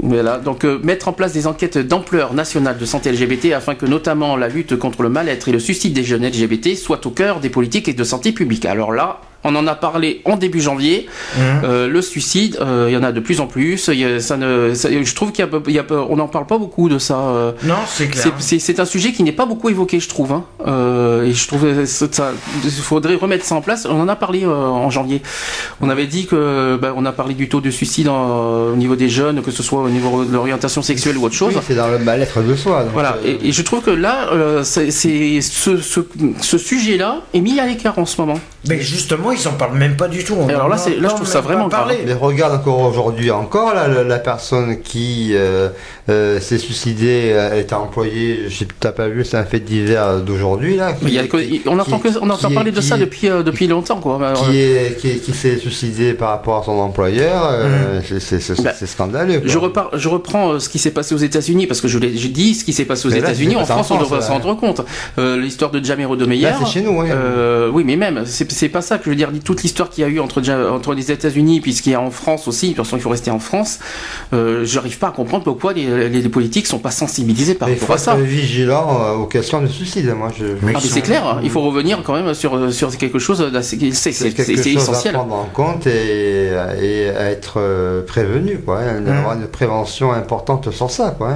Voilà, 0.00 0.38
donc 0.38 0.64
euh, 0.64 0.78
mettre 0.82 1.08
en 1.08 1.12
place 1.14 1.32
des 1.32 1.46
enquêtes 1.46 1.78
d'ampleur 1.78 2.34
nationale 2.34 2.76
de 2.76 2.84
santé 2.84 3.10
LGBT 3.10 3.52
afin 3.54 3.74
que 3.74 3.86
notamment 3.86 4.36
la 4.36 4.48
lutte 4.48 4.76
contre 4.76 5.02
le 5.02 5.08
mal-être 5.08 5.48
et 5.48 5.52
le 5.52 5.58
suicide 5.58 5.94
des 5.94 6.04
jeunes 6.04 6.26
LGBT 6.26 6.76
soient 6.76 7.06
au 7.06 7.10
cœur 7.10 7.40
des 7.40 7.48
politiques 7.48 7.88
et 7.88 7.94
de 7.94 8.04
santé 8.04 8.32
publique. 8.32 8.66
Alors 8.66 8.92
là, 8.92 9.20
on 9.44 9.54
en 9.54 9.66
a 9.66 9.74
parlé 9.74 10.20
en 10.24 10.36
début 10.36 10.60
janvier. 10.60 11.06
Mhm. 11.36 11.42
Euh, 11.64 11.88
le 11.88 12.02
suicide, 12.02 12.58
euh, 12.60 12.86
il 12.88 12.94
y 12.94 12.96
en 12.96 13.02
a 13.02 13.12
de 13.12 13.20
plus 13.20 13.40
en 13.40 13.46
plus. 13.46 13.88
Il 13.92 13.98
y 14.00 14.04
a- 14.04 14.20
ça 14.20 14.36
ne, 14.36 14.74
ça- 14.74 14.88
je 14.90 15.14
trouve 15.14 15.32
qu'il 15.32 15.44
y 15.44 15.48
a, 15.48 15.50
il 15.68 15.74
y 15.74 15.78
a- 15.78 15.84
on 16.08 16.16
n'en 16.16 16.28
parle 16.28 16.46
pas 16.46 16.58
beaucoup 16.58 16.88
de 16.88 16.98
ça. 16.98 17.18
euh. 17.18 17.52
Non, 17.62 17.74
c'est 17.86 18.08
clair. 18.08 18.32
C'est- 18.38 18.80
un 18.80 18.84
sujet 18.84 19.12
qui 19.12 19.22
n'est 19.22 19.32
pas 19.32 19.46
beaucoup 19.46 19.68
évoqué, 19.68 20.00
je 20.00 20.08
trouve. 20.08 20.32
hein. 20.32 20.44
Et 21.24 21.32
je 21.32 21.46
trouve 21.46 21.62
que 21.62 21.84
ça, 21.86 22.06
ça- 22.10 22.32
il 22.64 22.70
faudrait 22.70 23.14
remettre 23.14 23.44
ça 23.44 23.54
en 23.54 23.60
place. 23.60 23.86
On 23.88 24.00
en 24.00 24.08
a 24.08 24.16
parlé 24.16 24.44
en 24.46 24.90
janvier. 24.90 25.22
On 25.80 25.88
avait 25.90 26.06
dit 26.06 26.26
que, 26.26 26.76
ben, 26.80 26.92
on 26.96 27.04
a 27.06 27.12
parlé 27.12 27.34
du 27.34 27.48
taux 27.48 27.60
de 27.60 27.70
suicide 27.70 28.08
en- 28.08 28.72
au 28.72 28.76
niveau 28.76 28.96
des 28.96 29.08
jeunes, 29.08 29.42
que 29.42 29.50
ce 29.50 29.62
soit 29.62 29.80
au 29.82 29.88
niveau 29.88 30.24
de 30.24 30.32
l'orientation 30.32 30.82
sexuelle 30.82 31.16
ou 31.18 31.24
autre 31.24 31.34
chose. 31.34 31.52
Oui, 31.54 31.62
c'est 31.66 31.74
dans 31.74 31.88
le 31.88 31.98
mal-être 31.98 32.42
de 32.42 32.54
soi. 32.56 32.82
donc, 32.84 32.92
Voilà, 32.94 33.18
et, 33.24 33.48
et 33.48 33.52
je 33.52 33.62
trouve 33.62 33.82
que 33.82 33.90
là, 33.90 34.28
c'est 34.64 34.90
c'est- 34.90 35.40
ce, 35.40 35.76
ce, 35.78 36.00
ce 36.40 36.58
sujet-là 36.58 37.22
est 37.32 37.40
mis 37.40 37.60
à 37.60 37.66
l'écart 37.66 37.98
en 37.98 38.06
ce 38.06 38.20
moment. 38.20 38.38
Mais 38.68 38.80
justement, 38.80 39.33
ils 39.38 39.48
en 39.48 39.52
parlent 39.52 39.76
même 39.76 39.96
pas 39.96 40.08
du 40.08 40.24
tout. 40.24 40.34
On 40.38 40.48
alors 40.48 40.68
là, 40.68 40.76
c'est- 40.76 40.96
là, 41.00 41.08
je 41.10 41.14
trouve 41.14 41.26
ça 41.26 41.40
vraiment 41.40 41.68
parler. 41.68 41.98
Mais 42.06 42.12
regarde 42.14 42.54
encore 42.54 42.80
aujourd'hui 42.80 43.30
encore 43.30 43.74
là, 43.74 43.88
la, 43.88 44.04
la 44.04 44.18
personne 44.18 44.80
qui 44.80 45.30
euh, 45.34 45.68
euh, 46.08 46.40
s'est 46.40 46.58
suicidée 46.58 47.30
euh, 47.32 47.58
est 47.58 47.72
employée. 47.72 48.44
Je 48.48 48.54
sais 48.58 48.66
t'as 48.80 48.92
pas 48.92 49.08
vu, 49.08 49.24
c'est 49.24 49.36
un 49.36 49.44
fait 49.44 49.60
divers 49.60 50.20
d'aujourd'hui 50.20 50.76
là. 50.76 50.92
Mais 51.02 51.10
il 51.10 51.14
y 51.14 51.18
a- 51.18 51.26
qui- 51.26 51.62
on 51.66 51.78
entend, 51.78 51.98
qui- 51.98 52.12
que, 52.12 52.18
on 52.20 52.30
entend 52.30 52.48
qui- 52.48 52.54
parler 52.54 52.70
de 52.72 52.80
ça 52.80 52.94
qui- 52.94 53.00
depuis, 53.02 53.28
euh, 53.28 53.42
depuis 53.42 53.66
longtemps, 53.66 54.00
quoi. 54.00 54.16
Alors, 54.26 54.48
Qui 54.48 54.58
est 54.60 54.98
qui, 55.00 55.10
est- 55.10 55.16
qui 55.18 55.32
s'est 55.32 55.56
suicidé 55.58 56.14
par 56.14 56.30
rapport 56.30 56.58
à 56.58 56.64
son 56.64 56.72
employeur, 56.78 57.48
euh, 57.52 58.00
c'est- 58.20 58.40
c'est- 58.40 58.62
Bah, 58.62 58.72
c'est 58.78 58.86
scandaleux. 58.86 59.40
quoi. 59.40 59.48
Je, 59.50 59.58
repars, 59.58 59.90
je 59.94 60.08
reprends 60.08 60.58
ce 60.60 60.68
qui 60.68 60.78
s'est 60.78 60.90
passé 60.92 61.14
aux 61.14 61.18
États-Unis 61.18 61.66
parce 61.66 61.80
que 61.80 61.88
je 61.88 61.98
l'ai 61.98 62.16
j'ai 62.16 62.28
dit 62.28 62.54
ce 62.54 62.64
qui 62.64 62.72
s'est 62.72 62.84
passé 62.84 63.08
aux 63.08 63.10
États-Unis. 63.10 63.56
En 63.56 63.64
France, 63.64 63.90
on 63.90 63.98
devrait 63.98 64.20
s'en 64.22 64.34
rendre 64.38 64.54
compte. 64.56 64.82
L'histoire 65.18 65.70
de 65.70 65.82
Jamero 65.84 66.16
de 66.16 66.26
Meyer. 66.26 66.48
C'est 66.60 66.66
chez 66.70 66.82
nous, 66.82 67.02
oui, 67.72 67.82
mais 67.84 67.96
même, 67.96 68.24
c'est 68.26 68.68
pas 68.68 68.82
ça 68.82 68.98
que 68.98 69.04
je 69.04 69.10
veux 69.10 69.16
dire. 69.16 69.23
Toute 69.44 69.62
l'histoire 69.62 69.90
qu'il 69.90 70.02
y 70.02 70.06
a 70.06 70.10
eu 70.10 70.20
entre, 70.20 70.42
entre 70.70 70.94
les 70.94 71.10
États-Unis 71.12 71.60
puisqu'il 71.60 71.90
y 71.92 71.94
a 71.94 72.00
en 72.00 72.10
France 72.10 72.48
aussi, 72.48 72.70
de 72.70 72.74
toute 72.76 72.84
façon 72.84 72.96
il 72.96 73.00
faut 73.02 73.10
rester 73.10 73.30
en 73.30 73.38
France, 73.38 73.78
euh, 74.32 74.64
j'arrive 74.64 74.98
pas 74.98 75.08
à 75.08 75.10
comprendre 75.10 75.44
pourquoi 75.44 75.72
les, 75.72 76.08
les, 76.08 76.22
les 76.22 76.28
politiques 76.28 76.66
sont 76.66 76.78
pas 76.78 76.90
sensibilisés 76.90 77.54
par 77.54 77.68
Mais 77.68 77.74
il 77.74 77.78
faut 77.78 77.86
rapport 77.86 77.96
à 77.96 77.98
ça. 77.98 78.14
être 78.14 78.20
vigilant 78.24 78.98
euh, 79.00 79.14
aux 79.14 79.26
questions 79.26 79.60
de 79.60 79.66
suicide. 79.66 80.12
Moi, 80.16 80.30
je. 80.36 80.44
Mais 80.62 80.72
Ah, 80.74 80.80
mais 80.82 80.88
c'est 80.88 81.00
clair, 81.02 81.26
hein. 81.26 81.40
il 81.42 81.50
faut 81.50 81.60
revenir 81.62 82.02
quand 82.04 82.14
même 82.14 82.34
sur, 82.34 82.72
sur 82.72 82.96
quelque 82.96 83.18
chose 83.18 83.38
d'assez, 83.52 83.78
c'est, 83.92 84.10
essentiel. 84.10 85.14
à 85.14 85.18
prendre 85.18 85.34
en 85.34 85.44
compte 85.52 85.86
et, 85.86 86.50
et 86.82 87.08
à 87.10 87.30
être 87.30 87.54
euh, 87.58 88.02
prévenu, 88.06 88.58
quoi. 88.58 88.80
hein, 88.80 89.00
D'avoir 89.00 89.34
une 89.34 89.46
prévention 89.46 90.12
importante 90.12 90.70
sur 90.70 90.90
ça, 90.90 91.14
quoi. 91.16 91.34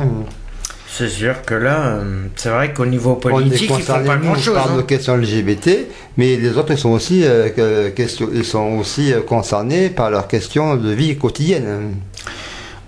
Hein. 0.89 0.95
C'est 0.97 1.09
sûr 1.09 1.43
que 1.43 1.55
là, 1.55 1.97
euh, 1.97 2.27
c'est 2.37 2.49
vrai 2.49 2.73
qu'au 2.73 2.87
niveau 2.87 3.13
On 3.25 3.29
est 3.29 3.33
politique, 3.33 3.71
ils 3.79 3.83
font 3.83 4.05
pas 4.05 4.17
nous, 4.17 4.23
grand 4.23 4.35
chose. 4.37 4.55
par 4.55 4.75
nos 4.75 4.83
questions 4.83 5.17
LGBT, 5.17 5.87
mais 6.17 6.37
les 6.37 6.57
autres 6.57 6.73
ils 6.73 6.79
sont 6.79 6.91
aussi, 6.91 7.23
euh, 7.25 7.91
question- 7.91 8.31
ils 8.33 8.45
sont 8.45 8.79
aussi 8.79 9.13
euh, 9.13 9.21
concernés 9.21 9.91
par 9.91 10.11
leurs 10.11 10.27
questions 10.29 10.77
de 10.77 10.91
vie 10.91 11.17
quotidienne. 11.17 11.95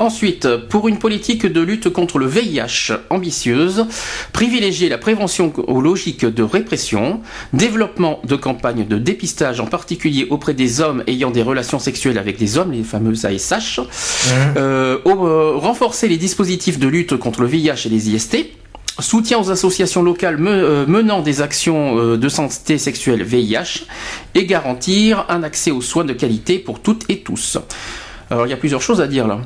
Ensuite, 0.01 0.49
pour 0.71 0.89
une 0.89 0.99
politique 0.99 1.45
de 1.45 1.61
lutte 1.61 1.91
contre 1.91 2.19
le 2.19 2.27
VIH 2.27 2.95
ambitieuse, 3.11 3.85
privilégier 4.33 4.89
la 4.89 4.97
prévention 4.97 5.53
aux 5.69 5.83
logiques 5.83 6.25
de 6.25 6.43
répression, 6.43 7.21
développement 7.53 8.19
de 8.25 8.35
campagnes 8.35 8.87
de 8.87 8.97
dépistage 8.97 9.61
en 9.61 9.67
particulier 9.67 10.27
auprès 10.31 10.55
des 10.55 10.81
hommes 10.81 11.05
ayant 11.07 11.31
des 11.31 11.43
relations 11.43 11.79
sexuelles 11.79 12.17
avec 12.17 12.39
des 12.39 12.57
hommes, 12.57 12.73
les 12.73 12.83
fameuses 12.83 13.27
ASH, 13.27 13.79
euh, 14.57 14.97
au- 15.05 15.27
euh, 15.27 15.53
renforcer 15.57 16.09
les 16.09 16.17
dispositifs 16.17 16.79
de 16.79 16.89
lutte 16.89 17.19
contre 17.19 17.43
le 17.43 17.47
VIH 17.49 17.85
et 17.85 17.89
les 17.91 18.09
IST, 18.09 18.47
soutien 19.01 19.39
aux 19.39 19.51
associations 19.51 20.03
locales 20.03 20.39
euh, 20.41 20.87
menant 20.87 21.21
des 21.21 21.43
actions 21.43 21.99
euh, 21.99 22.17
de 22.17 22.29
santé 22.31 22.79
sexuelle 22.79 23.23
VIH 23.23 23.85
et 24.35 24.47
garantir 24.47 25.27
un 25.29 25.43
accès 25.43 25.71
aux 25.71 25.83
soins 25.83 26.05
de 26.05 26.15
qualité 26.15 26.59
pour 26.59 26.81
toutes 26.81 27.05
et 27.11 27.19
tous. 27.19 27.59
Alors 28.31 28.47
il 28.47 28.51
y 28.51 28.55
a 28.55 28.57
plusieurs 28.57 28.81
choses 28.81 29.03
à 29.03 29.07
dire 29.07 29.27
là. 29.27 29.41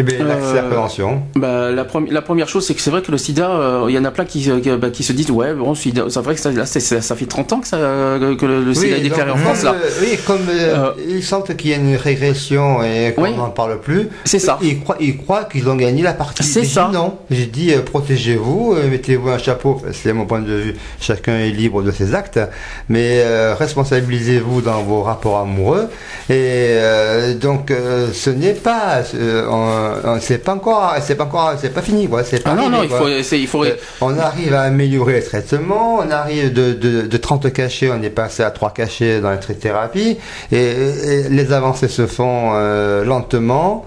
Eh 0.00 0.02
bien, 0.02 0.24
l'accès 0.24 0.50
à 0.50 0.54
la 0.54 0.60
Euh, 0.62 0.68
prévention. 0.68 1.22
Bah, 1.36 1.70
la, 1.70 1.84
premi- 1.84 2.10
la 2.10 2.22
première 2.22 2.48
chose, 2.48 2.66
c'est 2.66 2.74
que 2.74 2.80
c'est 2.80 2.90
vrai 2.90 3.02
que 3.02 3.10
le 3.12 3.18
sida, 3.18 3.50
euh, 3.50 3.84
il 3.88 3.94
y 3.94 3.98
en 3.98 4.04
a 4.04 4.10
plein 4.10 4.24
qui, 4.24 4.42
se- 4.42 4.58
qui, 4.58 4.70
bah, 4.70 4.90
qui 4.90 5.02
se 5.02 5.12
disent, 5.12 5.30
ouais, 5.30 5.52
bon, 5.54 5.74
c'est 5.74 5.90
vrai 6.20 6.34
que 6.34 6.40
ça, 6.40 6.50
là, 6.50 6.64
fait 6.66 7.26
30 7.26 7.52
ans 7.52 7.60
que, 7.60 7.68
ça, 7.68 7.76
que 7.78 8.46
le, 8.46 8.62
le 8.64 8.74
sida 8.74 8.96
est 8.96 9.00
déclaré 9.02 9.30
en 9.30 9.36
France, 9.36 9.62
là. 9.62 9.74
euh, 9.74 9.88
oui, 10.00 10.18
comme 10.26 10.40
euh, 10.48 10.76
Euh, 10.76 10.90
ils 11.08 11.22
sentent 11.22 11.54
qu'il 11.56 11.70
y 11.70 11.74
a 11.74 11.76
une 11.76 11.96
régression 11.96 12.82
et 12.82 13.12
qu'on 13.14 13.22
Oui. 13.24 13.34
n'en 13.36 13.50
parle 13.50 13.78
plus, 13.80 14.08
C'est 14.24 14.38
ça. 14.38 14.58
Ils 14.62 14.80
croient, 14.80 14.96
ils 15.00 15.16
croient 15.18 15.44
qu'ils 15.44 15.68
ont 15.68 15.76
gagné 15.76 16.02
la 16.02 16.12
partie. 16.14 16.42
C'est 16.42 16.64
ça. 16.64 16.90
non. 16.92 17.18
J'ai 17.30 17.46
dit 17.46 17.72
euh, 17.74 17.82
protégez-vous, 17.82 18.74
euh, 18.76 18.88
mettez-vous 18.90 19.28
un 19.28 19.38
chapeau. 19.38 19.82
C'est 19.92 20.12
mon 20.12 20.24
point 20.26 20.40
de 20.40 20.52
vue. 20.52 20.74
Chacun 21.00 21.36
est 21.38 21.50
libre 21.50 21.82
de 21.82 21.90
ses 21.90 22.14
actes, 22.14 22.40
mais 22.88 23.20
euh, 23.24 23.54
responsabilisez-vous 23.58 24.62
dans 24.62 24.82
vos 24.82 25.02
rapports 25.02 25.38
amoureux. 25.40 25.88
Et 26.28 26.34
euh, 26.38 27.34
donc, 27.34 27.70
euh, 27.70 28.08
ce 28.12 28.30
n'est 28.30 28.52
pas, 28.54 29.02
euh, 29.14 29.46
on- 29.50 29.89
c'est 30.20 30.38
pas 30.38 30.54
encore, 30.54 30.94
c'est 31.00 31.14
pas 31.14 31.24
encore, 31.24 31.54
c'est 31.60 31.72
pas 31.72 31.82
fini, 31.82 32.08
quoi. 32.08 32.24
C'est 32.24 32.42
pas 32.42 32.50
Ah 32.52 32.60
non, 32.60 32.68
non, 32.68 32.82
il 32.82 32.88
faut, 32.88 33.08
il 33.08 33.46
faut, 33.46 33.64
Euh, 33.64 33.76
on 34.00 34.18
arrive 34.18 34.54
à 34.54 34.62
améliorer 34.62 35.14
les 35.14 35.22
traitements, 35.22 35.98
on 35.98 36.10
arrive 36.10 36.52
de, 36.52 36.72
de, 36.72 37.02
de 37.02 37.16
30 37.16 37.52
cachets, 37.52 37.90
on 37.90 38.02
est 38.02 38.10
passé 38.10 38.42
à 38.42 38.50
3 38.50 38.72
cachets 38.72 39.20
dans 39.20 39.30
les 39.30 39.54
thérapies, 39.54 40.18
et, 40.52 40.56
et 40.56 41.28
les 41.28 41.52
avancées 41.52 41.88
se 41.88 42.06
font 42.06 42.52
euh, 42.54 43.04
lentement, 43.04 43.84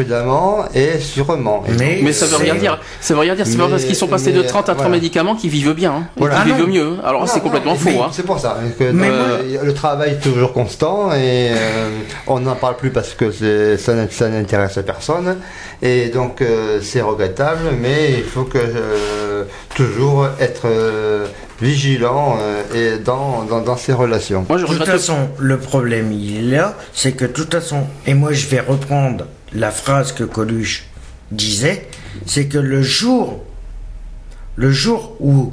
prudemment 0.00 0.64
et 0.74 0.98
sûrement. 0.98 1.64
Et 1.66 1.72
Mais- 1.78 2.00
mais 2.02 2.12
ça 2.12 2.26
veut 2.26 2.36
rien 2.36 2.54
dire. 2.54 2.78
Ça 3.00 3.14
veut 3.14 3.20
rien 3.20 3.34
dire. 3.34 3.46
C'est 3.46 3.56
pas 3.56 3.68
parce 3.68 3.84
qu'ils 3.84 3.96
sont 3.96 4.08
passés 4.08 4.30
de 4.32 4.42
mais, 4.42 4.46
30 4.46 4.68
à 4.68 4.72
30 4.72 4.76
voilà. 4.76 4.90
médicaments 4.90 5.34
qu'ils 5.34 5.48
vivent 5.50 5.72
bien, 5.72 5.92
hein, 5.92 6.02
Voilà. 6.18 6.34
qu'ils 6.42 6.52
Ah 6.52 6.56
vivent 6.56 6.66
non. 6.66 6.72
mieux. 6.72 6.92
Alors 7.04 7.26
c'est 7.28 7.40
complètement 7.40 7.74
faux, 7.76 8.02
hein. 8.02 8.10
C'est 8.12 8.24
pour 8.26 8.38
ça. 8.38 8.58
que 8.78 8.84
Mais 8.92 9.08
dans- 9.08 9.14
moi- 9.16 9.64
le 9.64 9.74
travail 9.74 10.10
est 10.12 10.22
toujours 10.22 10.52
constant 10.52 11.12
et 11.12 11.50
euh, 11.52 11.88
on 12.26 12.40
n'en 12.40 12.56
parle 12.56 12.76
plus 12.76 12.90
parce 12.90 13.14
que 13.14 13.30
ça 13.78 13.94
n'int- 13.94 14.10
ça 14.10 14.28
n'intéresse 14.28 14.78
personne. 14.84 15.38
Et 15.82 16.08
donc 16.08 16.42
euh, 16.42 16.80
c'est 16.82 17.00
regrettable, 17.00 17.70
mais 17.80 18.12
il 18.18 18.24
faut 18.24 18.44
que 18.44 18.58
euh, 18.58 19.44
toujours 19.74 20.26
être 20.40 20.62
euh, 20.66 21.26
vigilant 21.60 22.36
euh, 22.38 22.96
et 22.96 22.98
dans, 22.98 23.44
dans, 23.48 23.60
dans 23.60 23.76
ces 23.78 23.92
relations. 23.94 24.44
Moi, 24.48 24.58
je 24.58 24.66
De 24.66 24.74
toute 24.74 24.84
façon, 24.84 25.16
le 25.38 25.56
problème 25.58 26.12
il 26.12 26.52
est 26.52 26.56
là, 26.56 26.74
c'est 26.92 27.12
que 27.12 27.24
de 27.24 27.32
toute 27.32 27.52
façon, 27.54 27.84
et 28.06 28.12
moi 28.14 28.32
je 28.32 28.46
vais 28.46 28.60
reprendre 28.60 29.24
la 29.52 29.70
phrase 29.70 30.12
que 30.12 30.24
Coluche 30.24 30.84
disait, 31.30 31.86
c'est 32.26 32.46
que 32.46 32.58
le 32.58 32.82
jour, 32.82 33.42
le 34.56 34.70
jour 34.72 35.16
où 35.20 35.52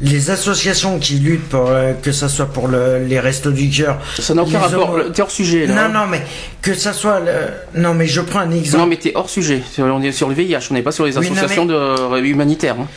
les 0.00 0.30
associations 0.30 0.98
qui 0.98 1.14
luttent 1.20 1.48
pour 1.48 1.68
euh, 1.68 1.92
que 1.92 2.10
ça 2.10 2.28
soit 2.28 2.46
pour 2.46 2.66
le- 2.66 3.04
les 3.04 3.20
restos 3.20 3.52
du 3.52 3.70
cœur, 3.70 4.00
Ça 4.18 4.34
n'a 4.34 4.42
aucun 4.42 4.58
rapport. 4.58 4.98
T'es 5.14 5.22
hors 5.22 5.30
sujet, 5.30 5.66
là. 5.66 5.86
Non, 5.88 6.00
non, 6.00 6.06
mais 6.08 6.22
que 6.60 6.74
ça 6.74 6.92
soit 6.92 7.20
le... 7.20 7.80
non, 7.80 7.94
mais 7.94 8.06
je 8.08 8.20
prends 8.20 8.40
un 8.40 8.50
exemple. 8.50 8.78
Non, 8.82 8.86
mais 8.88 8.96
t'es 8.96 9.12
hors 9.14 9.30
sujet. 9.30 9.62
On 9.78 10.02
est 10.02 10.10
sur 10.10 10.28
le 10.28 10.34
VIH, 10.34 10.58
on 10.70 10.74
n'est 10.74 10.82
pas 10.82 10.90
sur 10.90 11.04
les 11.06 11.16
Oui, 11.18 11.26
non, 11.26 11.32
associations 11.36 11.66
de, 11.66 11.74
euh, 11.74 12.22
humanitaires. 12.24 12.76
hein. 12.80 12.88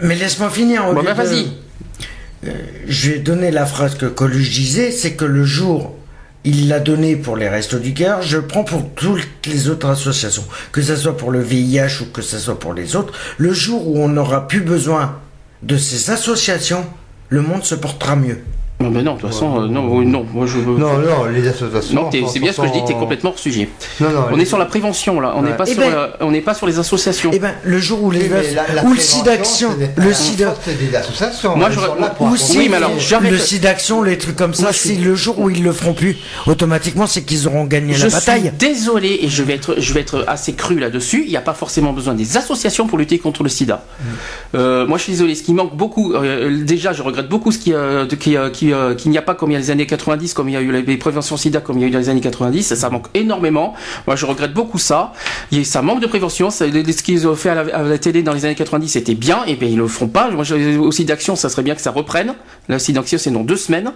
Mais 0.00 0.14
laisse-moi 0.14 0.48
finir. 0.48 0.84
Bon, 0.94 1.02
bah, 1.02 1.12
de- 1.12 1.16
vas-y. 1.16 1.48
Euh, 2.46 2.52
je 2.86 3.10
vais 3.10 3.18
donner 3.18 3.50
la 3.50 3.66
phrase 3.66 3.96
que 3.96 4.06
Coluche 4.06 4.50
disait, 4.50 4.90
c'est 4.92 5.12
que 5.14 5.24
le 5.26 5.44
jour 5.44 5.94
il 6.46 6.68
l'a 6.68 6.78
donné 6.78 7.16
pour 7.16 7.36
les 7.36 7.48
Restos 7.48 7.80
du 7.80 7.92
Cœur, 7.92 8.22
je 8.22 8.38
prends 8.38 8.62
pour 8.62 8.88
toutes 8.94 9.26
les 9.46 9.68
autres 9.68 9.88
associations, 9.88 10.44
que 10.70 10.80
ce 10.80 10.94
soit 10.94 11.16
pour 11.16 11.32
le 11.32 11.42
VIH 11.42 12.02
ou 12.02 12.04
que 12.12 12.22
ce 12.22 12.38
soit 12.38 12.58
pour 12.58 12.72
les 12.72 12.94
autres. 12.94 13.12
Le 13.36 13.52
jour 13.52 13.88
où 13.88 13.98
on 13.98 14.08
n'aura 14.08 14.46
plus 14.46 14.60
besoin 14.60 15.18
de 15.62 15.76
ces 15.76 16.10
associations, 16.10 16.86
le 17.28 17.42
monde 17.42 17.64
se 17.64 17.74
portera 17.74 18.14
mieux. 18.14 18.38
Non, 18.86 18.92
mais 18.92 19.02
non, 19.02 19.14
de 19.16 19.20
toute 19.20 19.30
façon, 19.30 19.62
euh, 19.62 19.66
non, 19.66 20.00
non, 20.04 20.24
moi 20.32 20.46
je. 20.46 20.58
Non, 20.58 20.78
non, 20.98 21.24
les 21.34 21.46
associations. 21.48 21.94
Non, 22.04 22.08
t'es- 22.10 22.20
sont- 22.20 22.28
c'est 22.28 22.38
bien 22.38 22.52
ce 22.52 22.60
que 22.60 22.68
je 22.68 22.72
dis, 22.72 22.84
t'es 22.86 22.92
sont- 22.92 23.00
complètement 23.00 23.30
hors 23.30 23.38
sujet. 23.38 23.68
Non, 24.00 24.10
non, 24.10 24.26
On 24.30 24.36
les- 24.36 24.42
est 24.42 24.46
sur 24.46 24.58
la 24.58 24.66
prévention 24.66 25.18
là, 25.20 25.32
on 25.36 25.42
n'est 25.42 25.50
Ouais. 25.50 25.56
pas 25.56 25.64
Eh 25.66 25.72
sur, 25.74 25.82
ben- 25.82 25.90
la- 25.90 26.10
on 26.20 26.30
n'est 26.30 26.40
pas 26.40 26.54
sur 26.54 26.66
les 26.68 26.78
associations. 26.78 27.30
Eh 27.32 27.38
ben, 27.40 27.52
le 27.64 27.78
jour 27.80 28.00
où 28.04 28.10
les 28.12 28.20
Oui, 28.22 28.28
mais 28.30 28.54
la- 28.54 28.74
la 28.74 28.84
ou 28.84 28.92
le 28.92 28.96
prévention, 28.96 29.70
le 29.96 30.04
la 30.08 30.14
SIDA, 30.14 30.46
force 30.52 30.68
des 30.78 30.94
associations. 30.96 31.56
Moi, 31.56 31.66
elles 31.68 31.74
j'aurais- 31.74 31.86
sont 31.88 31.94
là 31.96 32.10
pour 32.10 32.26
ou 32.28 32.36
oui, 32.56 32.68
mais 32.70 32.76
alors, 32.76 32.92
j'arrête- 32.98 33.32
le 33.32 33.38
SIDAction, 33.38 34.02
les 34.02 34.18
trucs 34.18 34.36
comme 34.36 34.54
ça, 34.54 34.62
Moi, 34.62 34.72
je 34.72 34.78
suis- 34.78 34.88
c'est 34.90 34.94
le 35.02 35.14
jour 35.16 35.38
où 35.40 35.50
ils 35.50 35.64
le 35.64 35.72
feront 35.72 35.94
plus. 35.94 36.16
Automatiquement, 36.46 37.06
c'est 37.08 37.22
qu'ils 37.22 37.48
auront 37.48 37.64
gagné 37.64 37.94
Je 37.94 38.04
la 38.04 38.10
suis 38.10 38.18
bataille. 38.20 38.52
désolé 38.56 39.18
et 39.22 39.28
je 39.28 39.42
vais 39.42 39.54
être, 39.54 39.74
je 39.78 39.92
vais 39.94 40.00
être 40.00 40.24
assez 40.28 40.52
cru 40.52 40.78
là-dessus. 40.78 41.24
Il 41.24 41.30
n'y 41.30 41.36
a 41.36 41.40
pas 41.40 41.54
forcément 41.54 41.92
besoin 41.92 42.14
des 42.14 42.36
associations 42.36 42.86
pour 42.86 42.98
lutter 42.98 43.18
contre 43.18 43.42
le 43.42 43.48
SIDA. 43.48 43.84
Euh, 44.54 44.86
moi, 44.86 44.98
je 44.98 45.04
suis 45.04 45.12
désolé. 45.12 45.34
Ce 45.34 45.42
qui 45.42 45.54
manque 45.54 45.74
beaucoup, 45.76 46.14
euh, 46.14 46.62
déjà, 46.64 46.92
je 46.92 47.02
regrette 47.02 47.28
beaucoup 47.28 47.50
ce 47.50 47.58
qui, 47.58 47.72
euh, 47.72 48.04
de- 48.06 48.14
qui, 48.14 48.36
euh, 48.36 48.50
qui, 48.50 48.72
euh, 48.72 48.75
qu'il 48.94 49.10
n'y 49.10 49.18
a 49.18 49.22
pas 49.22 49.34
comme 49.34 49.50
il 49.50 49.54
y 49.54 49.56
a 49.56 49.60
les 49.60 49.70
années 49.70 49.86
90, 49.86 50.34
comme 50.34 50.48
il 50.48 50.52
y 50.52 50.56
a 50.56 50.60
eu 50.60 50.70
les 50.82 50.96
préventions 50.96 51.36
SIDA, 51.36 51.60
comme 51.60 51.78
il 51.78 51.82
y 51.82 51.84
a 51.84 51.88
eu 51.88 51.90
dans 51.90 51.98
les 51.98 52.08
années 52.08 52.20
90. 52.20 52.74
Ça 52.74 52.90
manque 52.90 53.06
énormément. 53.14 53.74
Moi, 54.06 54.16
je 54.16 54.26
regrette 54.26 54.52
beaucoup 54.54 54.78
ça. 54.78 55.12
A- 55.52 55.64
ça 55.64 55.82
manque 55.82 56.00
de 56.00 56.06
prévention. 56.06 56.50
Ça- 56.50 56.66
Ce 56.66 57.02
qu'ils 57.02 57.26
ont 57.28 57.34
fait 57.36 57.50
à 57.50 57.54
la, 57.62 57.76
à 57.76 57.82
la 57.82 57.98
télé 57.98 58.22
dans 58.22 58.32
les 58.32 58.44
années 58.44 58.54
90, 58.54 58.88
c'était 58.88 59.14
bien. 59.14 59.44
Et 59.46 59.54
bien, 59.54 59.68
ils 59.68 59.76
le 59.76 59.86
feront 59.88 60.08
pas. 60.08 60.30
Moi, 60.30 60.44
je- 60.44 60.78
aussi 60.78 61.04
d'action, 61.04 61.36
ça 61.36 61.48
serait 61.48 61.62
bien 61.62 61.74
que 61.74 61.80
ça 61.80 61.90
reprenne. 61.90 62.34
La 62.68 62.78
SIDA, 62.78 63.02
c'est 63.04 63.30
dans 63.30 63.44
deux 63.44 63.56
semaines. 63.56 63.92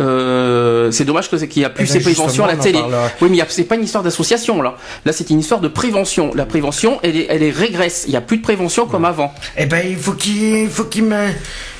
Euh, 0.00 0.90
c'est 0.90 1.04
dommage 1.04 1.30
que- 1.30 1.36
qu'il 1.36 1.60
n'y 1.60 1.66
a 1.66 1.70
plus 1.70 1.84
Eh 1.84 1.86
ben, 1.86 1.92
ces 1.92 2.00
préventions 2.00 2.44
à 2.44 2.48
la 2.48 2.56
télé. 2.56 2.78
Oui, 3.20 3.28
mais 3.30 3.38
c'est 3.48 3.64
pas 3.64 3.74
une 3.76 3.84
histoire 3.84 4.02
d'association 4.04 4.62
là. 4.62 4.76
Là, 5.04 5.12
c'est 5.12 5.30
une 5.30 5.40
histoire 5.40 5.60
de 5.60 5.68
prévention. 5.68 6.32
La 6.34 6.46
prévention, 6.46 6.98
elle 7.02 7.16
est, 7.16 7.26
elle 7.28 7.42
est 7.42 7.50
régresse. 7.50 8.04
Il 8.06 8.10
n'y 8.10 8.16
a 8.16 8.20
plus 8.20 8.38
de 8.38 8.42
prévention 8.42 8.86
comme 8.86 9.04
avant. 9.04 9.32
Eh 9.56 9.66
ben, 9.66 9.82
il 9.88 9.96
faut 9.96 10.12
qu'il 10.12 10.68
faut 10.68 10.84
qu'il 10.84 11.04
me- 11.04 11.30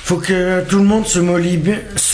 faut 0.07 0.15
que 0.19 0.61
tout 0.61 0.77
le 0.77 0.85
monde 0.85 1.05
se, 1.05 1.19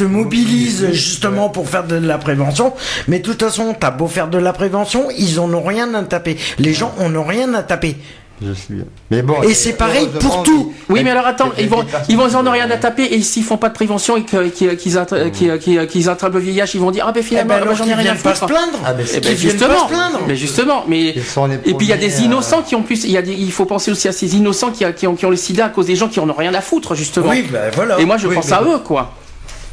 mobilise 0.03 0.91
justement 0.93 1.49
pour 1.49 1.69
faire 1.69 1.83
de 1.83 1.93
la 1.95 2.17
prévention. 2.17 2.73
Mais 3.07 3.19
de 3.19 3.23
toute 3.23 3.43
façon, 3.43 3.75
t'as 3.79 3.91
beau 3.91 4.07
faire 4.07 4.29
de 4.29 4.39
la 4.39 4.51
prévention, 4.51 5.09
ils 5.15 5.39
en 5.39 5.53
ont 5.53 5.61
rien 5.61 5.93
à 5.93 6.01
taper. 6.01 6.37
Les 6.57 6.73
gens 6.73 6.91
en 6.97 7.15
ont 7.15 7.23
rien 7.23 7.53
à 7.53 7.61
taper. 7.61 7.97
Je 8.45 8.53
suis 8.53 8.73
bien. 8.75 8.85
Mais 9.11 9.21
bon, 9.21 9.41
Et 9.43 9.53
c'est 9.53 9.73
pareil 9.73 10.07
pour 10.19 10.43
tout. 10.43 10.73
il- 10.89 10.93
Oui, 10.93 11.01
mais 11.03 11.11
alors 11.11 11.25
attends, 11.25 11.51
il- 11.57 11.63
ils 11.63 11.69
vont, 11.69 11.83
il- 11.83 12.13
ils 12.13 12.17
vont, 12.17 12.27
ils 12.27 12.35
en 12.35 12.45
ont 12.45 12.51
rien 12.51 12.69
à 12.69 12.77
taper 12.77 13.03
et 13.03 13.21
s'ils 13.21 13.43
font 13.43 13.57
pas 13.57 13.69
de 13.69 13.73
prévention 13.73 14.17
et 14.17 14.23
qu'ils 14.23 14.75
qu'ils 14.77 14.97
attra- 14.97 15.29
qu'ils- 15.31 15.57
qu'ils- 15.59 15.87
qu'ils 15.87 16.09
attrapent 16.09 16.33
le 16.33 16.39
VIH, 16.39 16.71
ils 16.75 16.79
vont 16.79 16.91
dire 16.91 17.05
ah 17.07 17.11
ben 17.11 17.19
Eh 17.21 17.27
finalement 17.27 17.53
ben, 17.55 17.59
ah 17.63 17.65
ben, 17.69 17.75
j'en 17.75 17.83
ai 17.85 17.93
rien 17.93 17.97
à 17.97 18.01
viennent 18.13 18.17
pas 18.17 18.35
se 18.35 18.39
foutre. 18.41 18.53
Ah, 18.85 18.93
Eh 19.15 19.19
ben, 19.19 19.37
justement, 19.37 19.83
se 19.87 19.93
plaindre. 19.93 20.19
mais 20.27 20.35
justement, 20.35 20.83
mais 20.87 21.09
et 21.09 21.13
puis 21.13 21.85
il 21.85 21.87
y 21.89 21.93
a 21.93 21.97
des 21.97 22.07
premiers, 22.09 22.25
innocents 22.25 22.59
euh, 22.59 22.61
qui 22.63 22.75
ont 22.75 22.83
plus, 22.83 23.03
il 23.05 23.11
y 23.11 23.17
a 23.17 23.21
des, 23.21 23.33
il 23.33 23.51
faut 23.51 23.65
penser 23.65 23.91
aussi 23.91 24.07
à 24.07 24.11
ces 24.11 24.35
innocents 24.35 24.71
qui, 24.71 24.85
ont, 25.07 25.15
qui 25.15 25.25
ont 25.25 25.29
le 25.29 25.35
SIDA 25.35 25.65
à 25.65 25.69
cause 25.69 25.85
des 25.85 25.95
gens 25.95 26.07
qui 26.09 26.19
en 26.19 26.29
ont 26.29 26.33
rien 26.33 26.53
à 26.53 26.61
foutre 26.61 26.95
justement. 26.95 27.29
Oui, 27.29 27.45
ben 27.51 27.71
voilà. 27.75 27.99
Et 27.99 28.05
moi 28.05 28.17
je 28.17 28.27
Oui, 28.27 28.35
pense 28.35 28.51
à 28.51 28.61
eux 28.63 28.79
quoi. 28.79 29.13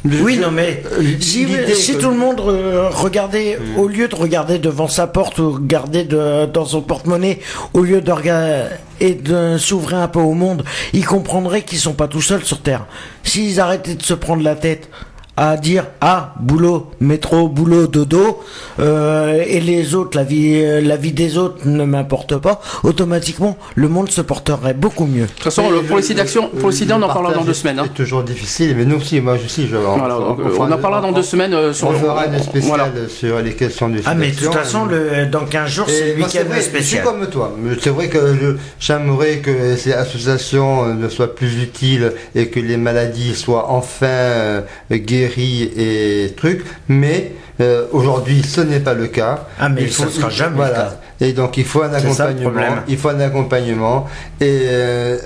Oui, 0.03 0.37
non, 0.39 0.49
mais 0.49 0.81
si, 1.19 1.45
l'idée 1.45 1.75
si 1.75 1.95
tout 1.95 2.09
le 2.09 2.15
monde 2.17 2.39
euh, 2.47 2.89
regardait, 2.89 3.59
au 3.77 3.87
lieu 3.87 4.07
de 4.07 4.15
regarder 4.15 4.57
devant 4.57 4.87
sa 4.87 5.05
porte 5.05 5.37
ou 5.37 5.51
regarder 5.51 6.03
de- 6.05 6.47
dans 6.47 6.65
son 6.65 6.81
porte-monnaie, 6.81 7.39
au 7.73 7.81
lieu 7.81 8.01
de 8.01 8.11
regarder 8.11 8.63
et 8.99 9.13
de 9.13 9.57
s'ouvrir 9.59 9.99
un 9.99 10.07
peu 10.07 10.19
au 10.19 10.33
monde, 10.33 10.63
ils 10.93 11.05
comprendraient 11.05 11.61
qu'ils 11.61 11.77
sont 11.77 11.93
pas 11.93 12.07
tout 12.07 12.21
seuls 12.21 12.43
sur 12.43 12.61
Terre. 12.61 12.85
S'ils 13.23 13.59
arrêtaient 13.59 13.93
de 13.95 14.01
se 14.03 14.15
prendre 14.15 14.41
la 14.43 14.55
tête 14.55 14.89
à 15.37 15.55
dire 15.57 15.85
ah 16.01 16.33
boulot 16.39 16.91
métro 16.99 17.47
boulot 17.47 17.87
dodo 17.87 18.41
euh, 18.79 19.43
et 19.47 19.59
les 19.61 19.95
autres 19.95 20.17
la 20.17 20.23
vie 20.23 20.61
la 20.81 20.97
vie 20.97 21.13
des 21.13 21.37
autres 21.37 21.65
ne 21.65 21.85
m'importe 21.85 22.35
pas 22.37 22.61
automatiquement 22.83 23.57
le 23.75 23.87
monde 23.87 24.09
se 24.11 24.21
porterait 24.21 24.73
beaucoup 24.73 25.05
mieux 25.05 25.23
De 25.23 25.27
toute 25.27 25.43
façon, 25.43 25.69
le- 25.69 25.81
pour 25.83 25.97
les 25.97 26.03
sites 26.03 26.17
d'action, 26.17 26.49
pour 26.49 26.69
le 26.69 26.75
sida, 26.75 26.97
on 26.97 27.01
en 27.01 27.07
parlera 27.07 27.33
dans 27.33 27.43
deux 27.43 27.53
semaines. 27.53 27.79
hein. 27.79 27.83
C'est 27.87 28.03
toujours 28.03 28.23
difficile, 28.23 28.75
mais 28.77 28.85
nous 28.85 28.97
aussi, 28.97 29.19
moi 29.21 29.33
aussi, 29.43 29.67
je. 29.67 29.75
Voilà, 29.77 30.15
donc, 30.15 30.39
euh, 30.39 30.55
on 30.59 30.71
en 30.71 30.77
parlera 30.77 31.01
dans 31.01 31.11
deux 31.11 31.23
semaines 31.23 31.53
euh, 31.53 31.73
sur 31.73 31.87
On 31.89 31.93
fera 31.93 32.25
une 32.27 32.39
spéciale 32.39 32.91
Voilà. 32.91 33.07
sur 33.09 33.39
les 33.39 33.53
questions 33.53 33.89
du 33.89 33.99
ah 34.05 34.13
mais 34.13 34.31
de 34.31 34.35
toute 34.35 34.53
façon 34.53 34.85
le, 34.85 35.25
dans 35.27 35.45
15 35.45 35.69
jours 35.69 35.87
c'est 35.89 36.13
le 36.15 36.23
week-end 36.23 36.43
vrai, 36.47 36.57
Je 36.57 36.61
suis 36.61 36.69
spécial 36.71 37.03
comme 37.03 37.25
toi. 37.27 37.53
Mais 37.57 37.75
C'est 37.81 37.89
vrai 37.89 38.09
que 38.09 38.19
je- 38.39 38.57
j'aimerais 38.79 39.37
que 39.37 39.75
ces 39.77 39.93
associations 39.93 40.85
euh, 40.85 40.93
ne 40.93 41.07
soient 41.09 41.33
plus 41.33 41.61
utiles 41.63 42.13
et 42.35 42.47
que 42.47 42.59
les 42.59 42.77
maladies 42.77 43.33
soient 43.35 43.69
enfin 43.69 44.07
euh, 44.07 44.61
guéries 44.91 45.20
et 45.23 46.33
trucs. 46.35 46.63
Mais 46.87 47.33
euh, 47.59 47.85
aujourd'hui, 47.91 48.41
ce 48.43 48.61
n'est 48.61 48.79
pas 48.79 48.93
le 48.93 49.07
cas. 49.07 49.47
Ah, 49.59 49.69
mais 49.69 49.83
Il 49.83 49.91
sera 49.91 50.29
jamais 50.29 50.57
le 50.57 50.73
cas. 50.73 50.99
Et 51.19 51.33
donc, 51.33 51.57
il 51.57 51.65
faut 51.65 51.83
un 51.83 51.91
ça, 51.91 52.25
accompagnement. 52.25 52.81
Il 52.87 52.97
faut 52.97 53.09
un 53.09 53.19
accompagnement. 53.19 54.07
Et 54.39 54.61
euh, 54.65 55.17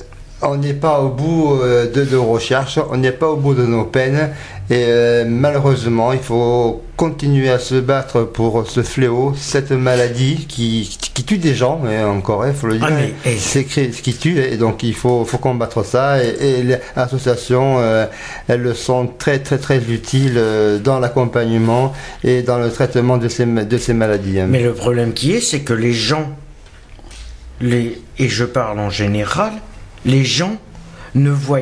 on 0.49 0.57
n'est 0.57 0.73
pas 0.73 0.99
au 1.01 1.09
bout 1.09 1.59
euh, 1.61 1.91
de 1.91 2.03
nos 2.05 2.23
recherches, 2.25 2.79
on 2.91 2.97
n'est 2.97 3.11
pas 3.11 3.27
au 3.27 3.35
bout 3.37 3.53
de 3.53 3.63
nos 3.65 3.83
peines. 3.85 4.29
Et 4.71 4.85
euh, 4.87 5.25
malheureusement, 5.27 6.11
il 6.11 6.19
faut 6.19 6.81
continuer 6.97 7.49
à 7.51 7.59
se 7.59 7.75
battre 7.75 8.23
pour 8.23 8.67
ce 8.67 8.81
fléau, 8.81 9.33
cette 9.37 9.69
maladie 9.71 10.45
qui, 10.47 10.97
qui 11.13 11.23
tue 11.23 11.37
des 11.37 11.53
gens, 11.53 11.81
et 11.87 12.03
encore, 12.03 12.47
il 12.47 12.53
faut 12.53 12.65
le 12.67 12.77
dire, 12.77 12.87
Ah, 12.89 12.93
mais, 12.93 13.13
hey. 13.31 13.37
c'est 13.37 13.61
ce 13.69 14.01
qui 14.01 14.13
tue, 14.15 14.39
et 14.39 14.57
donc 14.57 14.81
il 14.81 14.95
faut, 14.95 15.23
faut 15.23 15.37
combattre 15.37 15.85
ça. 15.85 16.23
Et, 16.23 16.29
et 16.59 16.63
les 16.63 16.77
associations, 16.95 17.75
euh, 17.79 18.07
elles 18.47 18.75
sont 18.75 19.05
très 19.19 19.37
très 19.39 19.59
très 19.59 19.77
utiles 19.77 20.33
euh, 20.37 20.79
dans 20.79 20.99
l'accompagnement 20.99 21.93
et 22.23 22.41
dans 22.41 22.57
le 22.57 22.71
traitement 22.71 23.17
de 23.17 23.27
ces, 23.27 23.45
ma- 23.45 23.65
de 23.65 23.77
ces 23.77 23.93
maladies. 23.93 24.39
hein. 24.39 24.47
Mais 24.49 24.63
le 24.63 24.73
problème 24.73 25.13
qui 25.13 25.33
est, 25.33 25.41
c'est 25.41 25.59
que 25.59 25.73
les 25.73 25.93
gens, 25.93 26.27
les, 27.61 28.01
et 28.17 28.27
je 28.29 28.45
parle 28.45 28.79
en 28.79 28.89
général, 28.89 29.51
les 30.05 30.23
gens 30.23 30.55
ne 31.15 31.29
voient, 31.31 31.59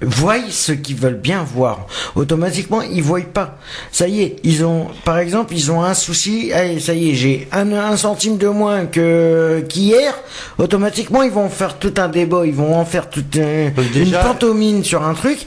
voient 0.00 0.36
ce 0.50 0.72
qu'ils 0.72 0.96
veulent 0.96 1.20
bien 1.20 1.42
voir. 1.42 1.86
Automatiquement, 2.14 2.82
ils 2.82 3.02
voient 3.02 3.20
pas. 3.20 3.58
Ça 3.92 4.06
y 4.08 4.22
est, 4.22 4.36
ils 4.44 4.64
ont, 4.64 4.88
par 5.04 5.18
exemple, 5.18 5.54
ils 5.54 5.70
ont 5.72 5.82
un 5.82 5.94
souci. 5.94 6.52
Allez, 6.52 6.78
ça 6.80 6.94
y 6.94 7.10
est, 7.10 7.14
j'ai 7.14 7.48
un, 7.52 7.72
un 7.72 7.96
centime 7.96 8.38
de 8.38 8.48
moins 8.48 8.86
que 8.86 9.64
qu'hier. 9.68 10.14
Automatiquement, 10.58 11.22
ils 11.22 11.30
vont 11.32 11.48
faire 11.48 11.78
tout 11.78 11.94
un 11.98 12.08
débat. 12.08 12.42
Ils 12.46 12.54
vont 12.54 12.74
en 12.76 12.84
faire 12.84 13.08
toute 13.10 13.36
un- 13.36 13.70
Donc 13.70 13.86
une 13.94 14.10
pantomime 14.12 14.84
sur 14.84 15.02
un 15.04 15.14
truc. 15.14 15.38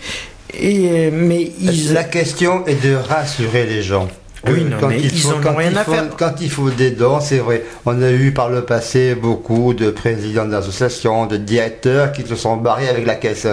Et 0.54 0.90
euh, 0.90 1.10
mais 1.14 1.52
ils, 1.62 1.94
La 1.94 2.04
question 2.04 2.66
est 2.66 2.84
de 2.84 2.94
rassurer 2.96 3.66
les 3.66 3.82
gens. 3.84 4.10
Oui, 4.48 4.64
non, 4.64 4.88
mais 4.88 5.00
ils 5.00 5.28
en 5.28 5.34
ont 5.36 5.42
quand 5.44 5.56
rien 5.56 5.70
il 5.72 5.78
à 5.78 5.84
faut- 5.84 5.92
faire. 5.92 6.06
Quand 6.18 6.34
il 6.42 6.50
faut 6.50 6.70
des 6.72 6.90
dons, 6.92 7.20
c'est 7.20 7.38
vrai. 7.38 7.64
On 7.86 8.02
a 8.02 8.10
eu 8.12 8.32
par 8.32 8.50
le 8.50 8.62
passé 8.62 9.14
beaucoup 9.14 9.74
de 9.76 9.92
présidents 9.92 10.46
d'associations, 10.46 11.28
de 11.28 11.38
directeurs 11.38 12.12
qui 12.12 12.24
se 12.26 12.36
sont 12.36 12.58
barrés 12.58 12.90
avec 12.90 13.06
la 13.06 13.14
caisse. 13.16 13.46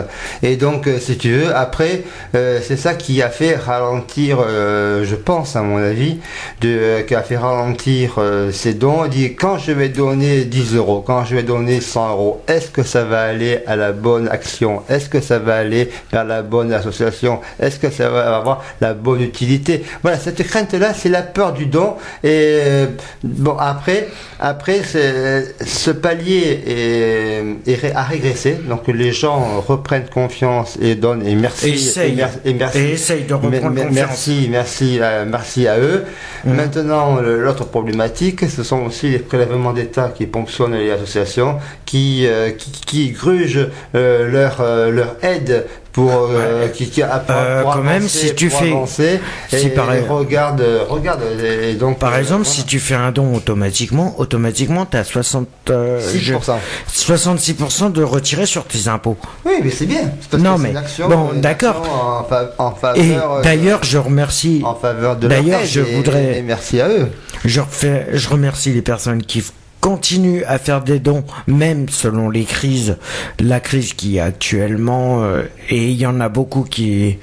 Et 0.42 0.56
donc, 0.56 0.86
euh, 0.86 0.98
si 0.98 1.18
tu 1.18 1.30
veux, 1.30 1.54
après, 1.54 2.04
euh, 2.34 2.60
c'est 2.66 2.78
ça 2.78 2.94
qui 2.94 3.20
a 3.20 3.28
fait 3.28 3.54
ralentir, 3.54 4.38
euh, 4.40 5.04
je 5.04 5.14
pense, 5.14 5.56
à 5.56 5.62
mon 5.62 5.76
avis, 5.76 6.18
de, 6.62 6.68
euh, 6.68 7.02
qui 7.02 7.14
a 7.14 7.22
fait 7.22 7.36
ralentir 7.36 8.14
euh, 8.18 8.50
ces 8.50 8.72
dons. 8.72 9.02
On 9.04 9.08
dit, 9.08 9.34
quand 9.34 9.58
je 9.58 9.72
vais 9.72 9.90
donner 9.90 10.44
10 10.46 10.74
euros, 10.74 11.02
quand 11.06 11.24
je 11.26 11.34
vais 11.36 11.42
donner 11.42 11.80
100 11.82 12.10
euros, 12.12 12.42
est-ce 12.48 12.68
que 12.70 12.82
ça 12.82 13.04
va 13.04 13.22
aller 13.24 13.60
à 13.66 13.76
la 13.76 13.92
bonne 13.92 14.26
action? 14.28 14.82
Est-ce 14.88 15.08
que 15.10 15.20
ça 15.20 15.38
va 15.38 15.56
aller 15.56 15.90
vers 16.12 16.24
la 16.24 16.42
bonne 16.42 16.72
association? 16.72 17.40
Est-ce 17.60 17.78
que 17.78 17.90
ça 17.90 18.08
va 18.08 18.36
avoir 18.36 18.64
la 18.80 18.94
bonne 18.94 19.20
utilité? 19.20 19.84
Voilà, 20.02 20.16
cette 20.18 20.46
crainte-là, 20.78 20.94
c'est 20.98 21.08
la 21.08 21.22
peur 21.22 21.52
du 21.52 21.66
don. 21.66 21.94
Et 22.22 22.28
euh, 22.62 22.86
bon, 23.22 23.56
après, 23.58 24.08
après 24.40 24.82
c'est- 24.84 25.54
ce 25.64 25.90
palier 25.90 26.60
est, 26.66 27.70
est 27.70 27.74
ré- 27.74 27.92
a 27.94 28.02
régressé. 28.02 28.58
Donc 28.68 28.86
les 28.88 29.12
gens 29.12 29.60
reprennent 29.60 30.08
confiance 30.08 30.78
et 30.80 30.94
donnent. 30.94 31.26
Et 31.26 31.34
merci. 31.34 31.70
Essaye. 31.70 32.12
Et, 32.12 32.16
mer- 32.16 32.30
et 32.44 32.54
merci. 32.54 32.78
et 32.78 32.92
essayent 32.92 33.24
de 33.24 33.34
reprendre 33.34 33.80
merci, 33.90 34.48
merci, 34.50 34.98
euh, 35.00 35.24
merci 35.28 35.66
à 35.66 35.78
eux. 35.78 36.04
Mhm. 36.44 36.54
Maintenant, 36.54 37.20
l'autre 37.20 37.64
problématique, 37.64 38.48
ce 38.48 38.62
sont 38.62 38.82
aussi 38.84 39.08
les 39.10 39.18
prélèvements 39.18 39.72
d'État 39.72 40.12
qui 40.16 40.26
ponctionnent 40.26 40.74
les 40.76 40.90
associations, 40.90 41.56
qui, 41.84 42.26
euh, 42.26 42.50
qui, 42.50 42.70
qui 42.86 43.10
grugent 43.10 43.68
euh, 43.94 44.28
leur, 44.30 44.60
euh, 44.60 44.90
leur 44.90 45.16
aide 45.22 45.66
pour, 45.98 46.28
euh, 46.30 46.68
qui, 46.68 46.88
qui, 46.88 47.00
pour- 47.00 47.08
Euh, 47.30 47.62
pour 47.62 47.72
quand 47.74 47.82
même, 47.82 48.06
si 48.08 48.32
tu 48.34 48.50
fais- 48.50 48.68
avancer, 48.68 49.20
si 49.48 49.66
et, 49.66 49.68
par- 49.70 49.92
et 49.92 50.00
regarde, 50.00 50.62
regarde, 50.88 51.20
et 51.42 51.74
donc 51.74 51.98
Par 51.98 52.14
euh, 52.14 52.18
exemple, 52.18 52.42
voilà. 52.44 52.56
si 52.56 52.64
tu 52.64 52.78
fais 52.78 52.94
un 52.94 53.10
don 53.10 53.34
automatiquement, 53.34 54.14
automatiquement, 54.18 54.86
tu 54.86 54.96
as 54.96 55.02
60, 55.04 55.48
euh, 55.70 56.00
je- 56.14 56.34
6%. 56.34 56.58
66% 56.86 57.90
de 57.90 58.02
retiré 58.02 58.46
sur 58.46 58.64
tes 58.64 58.86
impôts. 58.88 59.16
Oui, 59.44 59.54
mais 59.62 59.70
c'est 59.70 59.86
bien. 59.86 60.10
parce 60.30 60.42
Non, 60.42 60.56
que 60.56 60.60
mais- 60.62 60.76
action, 60.76 61.08
bon, 61.08 61.30
d'accord. 61.34 61.82
En, 61.88 62.24
fa- 62.28 62.50
en 62.58 62.70
Et 62.94 63.02
faveur, 63.02 63.32
euh, 63.34 63.42
d'ailleurs, 63.42 63.80
je 63.82 63.98
remercie, 63.98 64.62
en 64.64 64.74
faveur 64.74 65.16
de 65.16 65.26
leur 65.26 65.36
d'ailleurs, 65.42 65.60
je 65.64 65.80
et- 65.80 65.96
voudrais- 65.96 66.38
et 66.38 66.42
merci 66.42 66.80
à 66.80 66.88
eux. 66.88 67.08
je, 67.44 67.60
refais, 67.60 68.06
je 68.12 68.28
remercie 68.28 68.72
les 68.72 68.82
personnes 68.82 69.22
qui 69.22 69.42
continuent 69.80 70.42
à 70.46 70.58
faire 70.58 70.82
des 70.82 70.98
dons, 70.98 71.24
même 71.46 71.88
selon 71.88 72.30
les 72.30 72.44
crises, 72.44 72.96
la 73.38 73.60
crise 73.60 73.94
qui 73.94 74.18
actuellement, 74.18 75.22
euh, 75.22 75.42
et 75.68 75.90
il 75.90 75.96
y 75.96 76.06
en 76.06 76.20
a 76.20 76.28
beaucoup 76.28 76.62
qui 76.62 77.18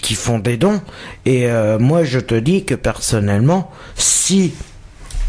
qui 0.00 0.14
font 0.14 0.38
des 0.38 0.56
dons. 0.56 0.80
Et 1.26 1.50
euh, 1.50 1.78
moi, 1.78 2.04
je 2.04 2.18
te 2.18 2.34
dis 2.34 2.64
que 2.64 2.74
personnellement, 2.74 3.70
si 3.94 4.54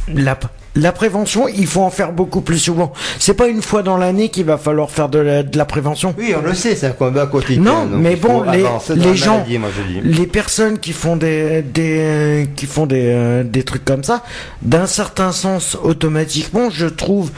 la, 0.07 0.39
la 0.75 0.91
prévention, 0.91 1.47
il 1.47 1.67
faut 1.67 1.81
en 1.81 1.89
faire 1.91 2.11
beaucoup 2.13 2.41
plus 2.41 2.57
souvent. 2.57 2.93
C'est 3.19 3.35
pas 3.35 3.47
une 3.47 3.61
fois 3.61 3.83
dans 3.83 3.97
l'année 3.97 4.29
qu'il 4.29 4.45
va 4.45 4.57
falloir 4.57 4.89
faire 4.89 5.07
de 5.09 5.19
la, 5.19 5.43
de 5.43 5.57
la 5.57 5.65
prévention. 5.65 6.15
Oui, 6.17 6.33
on 6.37 6.41
le 6.41 6.53
sait, 6.55 6.75
c'est 6.75 6.87
un 6.87 6.91
combat 6.91 7.27
quotidien. 7.27 7.61
Non, 7.61 7.85
mais 7.85 8.15
bon, 8.15 8.41
les- 8.43 9.15
gens- 9.15 9.33
maladie, 9.37 9.59
moi. 9.59 9.69
Les 10.03 10.25
personnes 10.27 10.79
qui 10.79 10.93
font 10.93 11.15
des 11.15 11.61
des 11.61 12.49
qui 12.55 12.65
font 12.65 12.85
des 12.87 13.05
euh, 13.05 13.43
des 13.43 13.63
trucs 13.63 13.85
comme 13.85 14.03
ça, 14.03 14.23
d'un 14.63 14.87
certain 14.87 15.31
sens, 15.31 15.77
automatiquement, 15.83 16.69
je 16.71 16.87
trouve 16.87 17.31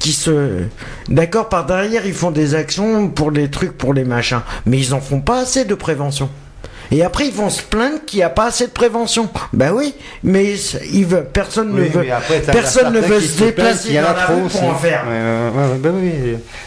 qui 0.00 0.10
se 0.12 0.64
d'accord 1.08 1.48
par 1.48 1.64
derrière 1.64 2.04
ils 2.06 2.12
font 2.12 2.32
des 2.32 2.56
actions 2.56 3.08
pour 3.08 3.30
les 3.30 3.48
trucs 3.48 3.78
pour 3.78 3.94
les 3.94 4.02
machins 4.02 4.40
mais 4.66 4.76
ils 4.78 4.94
en 4.94 5.00
font 5.00 5.20
pas 5.20 5.38
assez 5.42 5.64
de 5.64 5.76
prévention 5.76 6.28
et 6.92 7.02
après 7.02 7.26
ils 7.26 7.32
vont 7.32 7.50
se 7.50 7.62
plaindre 7.62 8.04
qu'il 8.06 8.18
n'y 8.18 8.22
a 8.22 8.30
pas 8.30 8.44
assez 8.46 8.66
de 8.66 8.72
prévention 8.72 9.28
ben 9.52 9.72
oui 9.72 9.94
mais 10.22 10.56
c'est- 10.56 10.86
ils 10.92 11.04
veulent 11.06 11.26
personne 11.32 11.72
ne 11.72 11.82
veut 11.82 12.12
après, 12.12 12.40
personne 12.40 12.92
ne 12.92 13.00
veut 13.00 13.20
se 13.20 13.38
déplacer 13.42 13.88
qu'il 13.88 13.96
y 13.96 14.00
dans 14.00 14.04
a 14.08 14.12
la 14.14 14.22
trop 14.22 14.34
rue 14.34 14.40
pour 14.42 14.46
aussi. 14.62 14.64
en 14.70 14.74
faire 14.76 15.04
ouais, 15.08 15.60
ouais, 15.72 15.78
ben 15.78 15.92
oui, 15.96 16.12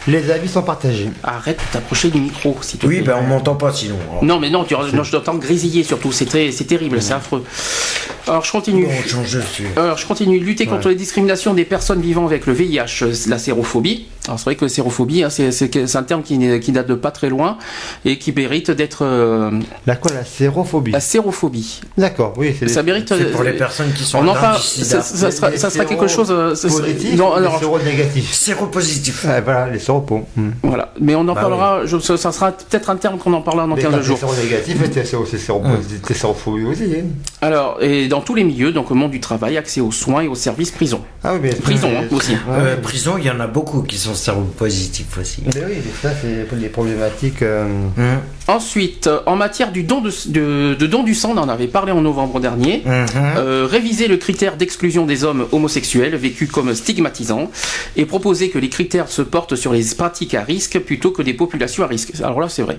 les 0.08 0.30
avis 0.30 0.48
sont 0.48 0.62
partagés. 0.62 1.08
Arrête 1.22 1.56
de 1.58 1.72
t'approcher 1.72 2.10
du 2.10 2.20
micro, 2.20 2.56
si 2.60 2.76
tu 2.76 2.86
oui 2.86 3.00
ben 3.00 3.16
on 3.20 3.26
m'entend 3.26 3.54
pas 3.54 3.72
sinon 3.72 3.96
alors. 4.10 4.24
Non, 4.24 4.38
mais 4.40 4.50
non, 4.50 4.64
tu, 4.64 4.74
non 4.74 5.02
je 5.04 5.10
t'entends 5.12 5.36
grésiller 5.36 5.82
surtout, 5.84 6.12
c'est 6.12 6.26
très- 6.26 6.50
c'est 6.52 6.64
terrible, 6.64 7.00
c'est 7.00 7.14
affreux. 7.14 7.44
Alors, 8.28 8.44
je 8.44 8.50
continue. 8.50 8.86
Bon, 8.86 8.90
on 9.04 9.08
change 9.08 9.32
de 9.34 9.40
sujet. 9.40 9.68
Alors, 9.76 9.96
je 9.98 10.04
continue. 10.04 10.40
Lutter 10.40 10.66
contre 10.66 10.88
les 10.88 10.96
discriminations 10.96 11.54
des 11.54 11.64
personnes 11.64 12.00
vivant 12.00 12.26
avec 12.26 12.46
le 12.46 12.52
VIH, 12.54 13.04
la 13.28 13.38
sérophobie. 13.38 14.06
Alors, 14.26 14.40
c'est 14.40 14.46
vrai 14.46 14.56
que 14.56 14.64
la 14.64 14.68
sérophobie, 14.68 15.22
hein, 15.22 15.30
c'est 15.30 15.94
un 15.94 16.02
terme 16.02 16.22
qui, 16.24 16.36
qui 16.58 16.72
date 16.72 16.88
de 16.88 16.94
pas 16.96 17.12
très 17.12 17.28
loin 17.28 17.56
et 18.04 18.18
qui 18.18 18.32
mérite 18.32 18.72
d'être. 18.72 19.04
euh, 19.04 19.52
La 19.86 19.94
quoi, 19.94 20.10
la 20.18 20.24
sérophobie 20.24 20.90
la 20.92 21.00
sérophobie. 21.00 21.80
D'accord, 21.98 22.34
oui, 22.36 22.54
c'est 22.58 22.68
Ça 22.68 22.82
mérite. 22.82 23.08
c'est 23.08 23.30
pour 23.32 23.40
euh, 23.42 23.44
les 23.44 23.52
personnes 23.52 23.92
qui 23.92 24.04
sont 24.04 24.18
On 24.18 24.28
en 24.28 24.34
parle. 24.34 24.58
Ça, 24.60 25.02
ça 25.02 25.30
sera, 25.30 25.56
ça 25.56 25.70
sera 25.70 25.84
quelque 25.84 26.06
chose. 26.08 26.28
euh, 26.30 26.50
Positif 26.54 27.14
non, 27.16 27.32
alors, 27.32 27.54
les 27.54 27.58
séronégatifs 27.60 28.32
séropositif 28.32 29.24
Ouais, 29.24 29.40
Voilà, 29.40 29.68
les 29.70 29.78
séropos. 29.78 30.22
Hmm. 30.36 30.50
voilà. 30.62 30.92
Mais 31.00 31.14
on 31.14 31.20
en 31.20 31.34
Bah 31.34 31.40
parlera. 31.40 31.86
je- 31.86 31.98
ça, 31.98 32.16
sera 32.32 32.52
peut-être 32.52 32.90
un 32.90 32.96
terme 32.96 33.18
qu'on 33.18 33.32
en 33.32 33.42
parlera 33.42 33.66
dans 33.66 33.74
Mais 33.76 33.82
15 33.82 33.92
quand 33.94 34.02
jours. 34.02 34.18
c'est 34.18 34.26
séronégatif, 34.26 35.04
séro- 35.04 35.26
c'est 35.30 35.38
séropositif, 35.38 36.02
t'es 36.02 36.14
sérophobie 36.14 36.64
aussi. 36.64 36.84
hein. 36.84 37.04
Alors, 37.42 37.78
et 37.82 38.08
dans 38.08 38.20
tous 38.20 38.34
les 38.34 38.44
milieux, 38.44 38.72
donc 38.72 38.90
au 38.90 38.94
monde 38.94 39.10
du 39.10 39.20
travail, 39.20 39.56
accès 39.56 39.80
aux 39.80 39.92
soins 39.92 40.22
et 40.22 40.28
aux 40.28 40.34
services 40.34 40.70
prison. 40.70 41.00
Ah 41.22 41.34
oui, 41.34 41.40
mais 41.42 41.54
Prison 41.54 41.88
hein, 41.96 42.04
aussi. 42.10 42.32
Ouais, 42.32 42.38
Euh, 42.58 42.76
prison, 42.76 43.14
il 43.18 43.24
y 43.24 43.30
en 43.30 43.40
a 43.40 43.46
beaucoup 43.46 43.82
qui 43.82 43.96
sont 43.98 44.14
séropositifs 44.14 45.18
aussi. 45.18 45.42
Mais 45.46 45.52
oui, 45.66 45.74
mais 45.84 45.92
ça, 46.10 46.14
c'est 46.20 46.46
les 46.56 46.68
problématiques. 46.68 47.42
euh, 47.42 47.66
Hum, 47.98 48.18
Ensuite, 48.48 49.10
en 49.26 49.34
matière 49.34 49.72
du 49.72 49.82
don 49.82 50.00
de, 50.00 50.05
de, 50.26 50.74
de 50.78 50.86
don 50.86 51.02
du 51.02 51.14
sang, 51.14 51.32
on 51.34 51.38
en 51.38 51.48
avait 51.48 51.66
parlé 51.66 51.92
en 51.92 52.00
novembre 52.00 52.40
dernier. 52.40 52.82
hum. 52.86 53.06
Euh, 53.36 53.66
réviser 53.70 54.08
le 54.08 54.16
critère 54.16 54.56
d'exclusion 54.56 55.06
des 55.06 55.24
hommes 55.24 55.46
homosexuels 55.52 56.16
vécu 56.16 56.46
comme 56.46 56.74
stigmatisant 56.74 57.50
et 57.96 58.04
proposer 58.06 58.50
que 58.50 58.58
les 58.58 58.68
critères 58.68 59.08
se 59.08 59.22
portent 59.22 59.56
sur 59.56 59.72
les 59.72 59.84
pratiques 59.96 60.34
à 60.34 60.42
risque 60.42 60.78
plutôt 60.80 61.10
que 61.10 61.22
des 61.22 61.34
populations 61.34 61.84
à 61.84 61.86
risque. 61.86 62.12
Alors 62.22 62.40
là, 62.40 62.48
c'est 62.48 62.62
vrai. 62.62 62.78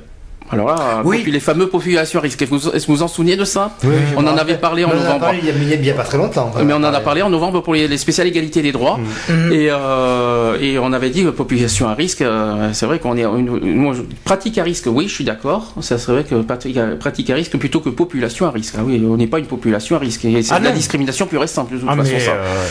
Alors 0.50 0.68
là, 0.68 1.02
Oui. 1.04 1.24
les 1.28 1.40
fameux 1.40 1.68
populations 1.68 2.20
à 2.20 2.22
risque. 2.24 2.42
Est-ce 2.42 2.50
que 2.50 2.56
vous 2.88 2.96
vous 2.96 3.04
en 3.04 3.08
souvenez 3.08 3.36
de 3.36 3.44
ça 3.44 3.72
Oui, 3.84 3.96
On 4.16 4.26
en 4.26 4.38
avait 4.38 4.56
parlé 4.58 4.86
en 4.86 4.94
novembre. 4.94 5.32
il 5.42 5.86
y 5.86 5.90
a- 5.90 5.94
pas 5.94 6.04
très 6.04 6.18
longtemps. 6.18 6.52
Mais 6.64 6.74
on 6.74 6.78
en 6.78 6.84
a 6.94 7.00
parlé 7.02 7.22
en 7.22 7.30
novembre 7.30 7.62
pour 7.62 7.74
les, 7.74 7.88
les 7.88 7.98
spéciales 7.98 8.28
égalités 8.28 8.62
des 8.62 8.72
droits 8.72 8.98
Mhm. 9.30 9.52
et, 9.52 9.68
euh, 9.72 10.58
et 10.62 10.80
on 10.80 10.94
avait 10.94 11.10
dit 11.10 11.24
que 11.24 11.30
population 11.30 11.88
à 11.90 11.94
risque. 11.94 12.22
euh, 12.22 12.70
c'est 12.74 12.86
vrai 12.86 13.00
qu'on 13.00 13.18
est 13.18 13.24
une, 13.24 13.60
une- 13.62 14.06
pratique 14.24 14.58
à 14.58 14.64
risque. 14.64 14.86
Oui, 14.88 15.08
je 15.10 15.14
suis 15.14 15.24
d'accord. 15.26 15.74
Ça 15.82 15.98
serait 15.98 16.14
vrai 16.14 16.24
que 16.24 16.36
pratique 16.44 17.30
à, 17.30 17.34
risque 17.36 17.58
plutôt 17.58 17.80
que 17.80 17.90
population 17.90 18.46
à 18.48 18.52
risque. 18.52 18.76
Ah 18.78 18.82
oui, 18.86 19.04
on 19.10 19.18
n'est 19.18 19.28
pas 19.28 19.40
une 19.40 19.46
population 19.48 19.96
à 19.96 20.00
risque. 20.00 20.24
Et 20.26 20.42
C'est 20.44 20.54
Ah 20.54 20.60
de 20.60 20.66
la 20.66 20.72
discrimination 20.72 21.26
pure 21.26 21.44
et 21.44 21.48
simple 21.48 21.74
de 21.76 21.80
toute 21.80 21.90
Ah, 21.92 21.96
façon. 21.96 22.12
mais 22.14 22.20
ça. 22.20 22.32
euh, 22.32 22.66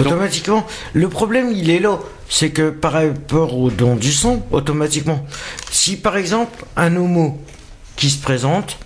automatiquement, 0.00 0.66
le 0.94 1.08
problème 1.08 1.50
il 1.54 1.70
est 1.70 1.78
là, 1.80 1.98
c'est 2.28 2.50
que 2.50 2.70
par 2.70 2.92
rapport 2.92 3.56
au 3.58 3.70
don 3.70 3.96
du 3.96 4.12
sang, 4.12 4.44
automatiquement, 4.50 5.24
si 5.70 5.96
par 5.96 6.16
exemple 6.16 6.64
un 6.76 6.94
homo 6.96 7.38
qui 7.96 8.10
se 8.10 8.18
présente, 8.20 8.78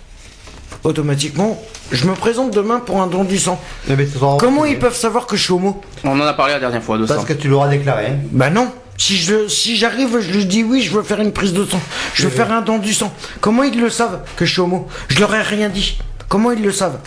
automatiquement, 0.83 1.61
je 1.91 2.05
me 2.07 2.13
présente 2.13 2.51
demain 2.53 2.79
pour 2.79 3.01
un 3.01 3.07
don 3.07 3.23
du 3.23 3.37
sang. 3.37 3.59
Mais 3.87 4.05
t'en 4.05 4.31
rends 4.31 4.37
Comment 4.37 4.65
ils 4.65 4.79
peuvent 4.79 4.95
savoir 4.95 5.27
que 5.27 5.35
je 5.35 5.43
suis 5.43 5.53
homo? 5.53 5.81
On 6.03 6.19
en 6.19 6.25
a 6.25 6.33
parlé 6.33 6.53
la 6.53 6.59
dernière 6.59 6.83
fois 6.83 6.97
de 6.97 7.05
ça. 7.05 7.15
Parce 7.15 7.27
que 7.27 7.33
tu 7.33 7.47
l'auras 7.47 7.67
déclaré. 7.69 8.07
hein. 8.07 8.17
Bah 8.31 8.49
non. 8.49 8.71
Si 8.97 9.17
je 9.17 9.47
si 9.47 9.75
j'arrive, 9.75 10.19
je 10.19 10.31
lui 10.31 10.45
dis 10.45 10.63
oui, 10.63 10.81
je 10.81 10.91
veux 10.91 11.01
faire 11.03 11.19
une 11.19 11.31
prise 11.33 11.51
de 11.51 11.65
sang, 11.65 11.81
je 12.13 12.23
veux 12.23 12.29
faire 12.29 12.51
un 12.51 12.61
don 12.61 12.77
du 12.77 12.93
sang. 12.93 13.11
Comment 13.41 13.63
ils 13.63 13.79
le 13.79 13.89
savent 13.89 14.19
que 14.37 14.45
je 14.45 14.51
suis 14.53 14.61
homo? 14.61 14.87
Je 15.09 15.19
leur 15.19 15.33
ai 15.33 15.41
rien 15.41 15.67
dit. 15.69 15.97
Comment 16.29 16.51
ils 16.51 16.61
le 16.61 16.71
savent? 16.71 16.99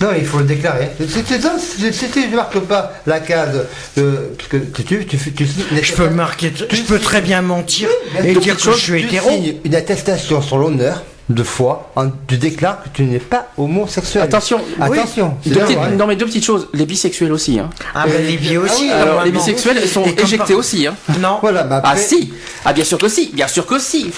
Non, 0.00 0.08
il 0.16 0.24
faut 0.24 0.38
le 0.38 0.44
déclarer. 0.44 0.90
Si 1.06 1.22
tu 1.22 2.20
ne 2.28 2.36
marques 2.36 2.58
pas 2.60 2.92
la 3.06 3.20
case, 3.20 3.66
euh, 3.98 4.30
parce 4.36 4.48
que 4.48 4.56
tu, 4.56 5.04
tu, 5.04 5.18
tu, 5.32 5.46
Je 5.82 5.92
peux 5.92 6.08
marquer, 6.08 6.52
je 6.56 6.82
peux 6.82 6.98
très 6.98 7.20
bien 7.20 7.42
mentir 7.42 7.88
et 8.24 8.34
dire 8.34 8.56
que 8.56 8.62
je 8.62 8.70
suis 8.72 9.02
hétéro. 9.02 9.28
une 9.62 9.74
attestation 9.74 10.40
sur 10.40 10.56
l'honneur 10.56 11.02
de 11.30 11.42
foi, 11.42 11.90
en- 11.96 12.10
tu 12.26 12.36
déclares 12.36 12.82
que 12.82 12.88
tu 12.92 13.02
n'es 13.04 13.18
pas 13.20 13.46
homosexuel. 13.56 14.22
Attention, 14.24 14.60
attention. 14.80 15.34
Deux 15.46 15.54
petites- 15.60 15.76
vrai. 15.78 15.92
non 15.92 16.06
mais 16.06 16.16
deux 16.16 16.26
petites 16.26 16.44
choses. 16.44 16.68
Les 16.74 16.84
bisexuels 16.86 17.32
aussi. 17.32 17.58
Hein. 17.58 17.70
Ah 17.94 18.04
ben 18.06 18.26
les 18.26 18.36
biais 18.36 18.56
aussi. 18.56 18.90
Alors 18.90 19.22
les 19.24 19.30
bisexuels 19.30 19.86
sont 19.88 20.04
éjectés 20.04 20.36
par- 20.52 20.56
aussi. 20.58 20.86
Hein. 20.86 20.94
Non. 21.20 21.38
Voilà, 21.40 21.66
Ah 21.84 21.96
si 21.96 22.32
Ah 22.64 22.72
bien 22.72 22.84
sûr 22.84 22.98
que 22.98 23.08
si, 23.08 23.30
bien 23.32 23.48
sûr 23.48 23.64
que 23.66 23.78
si 23.78 24.10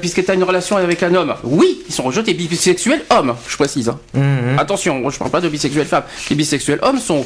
Puisque 0.00 0.24
tu 0.24 0.30
as 0.30 0.34
une 0.34 0.44
relation 0.44 0.76
avec 0.76 1.02
un 1.02 1.14
homme, 1.14 1.34
oui, 1.44 1.80
ils 1.88 1.94
sont 1.94 2.02
rejetés 2.02 2.34
bisexuels 2.34 3.02
hommes, 3.10 3.34
je 3.48 3.56
précise. 3.56 3.88
hein. 3.88 3.98
Mhm. 4.14 4.58
Attention, 4.58 5.08
je 5.08 5.18
parle 5.18 5.30
pas 5.30 5.40
de 5.40 5.48
bisexuels 5.48 5.86
femmes. 5.86 6.04
Les 6.28 6.36
bisexuels 6.36 6.78
hommes 6.82 6.98
sont 6.98 7.24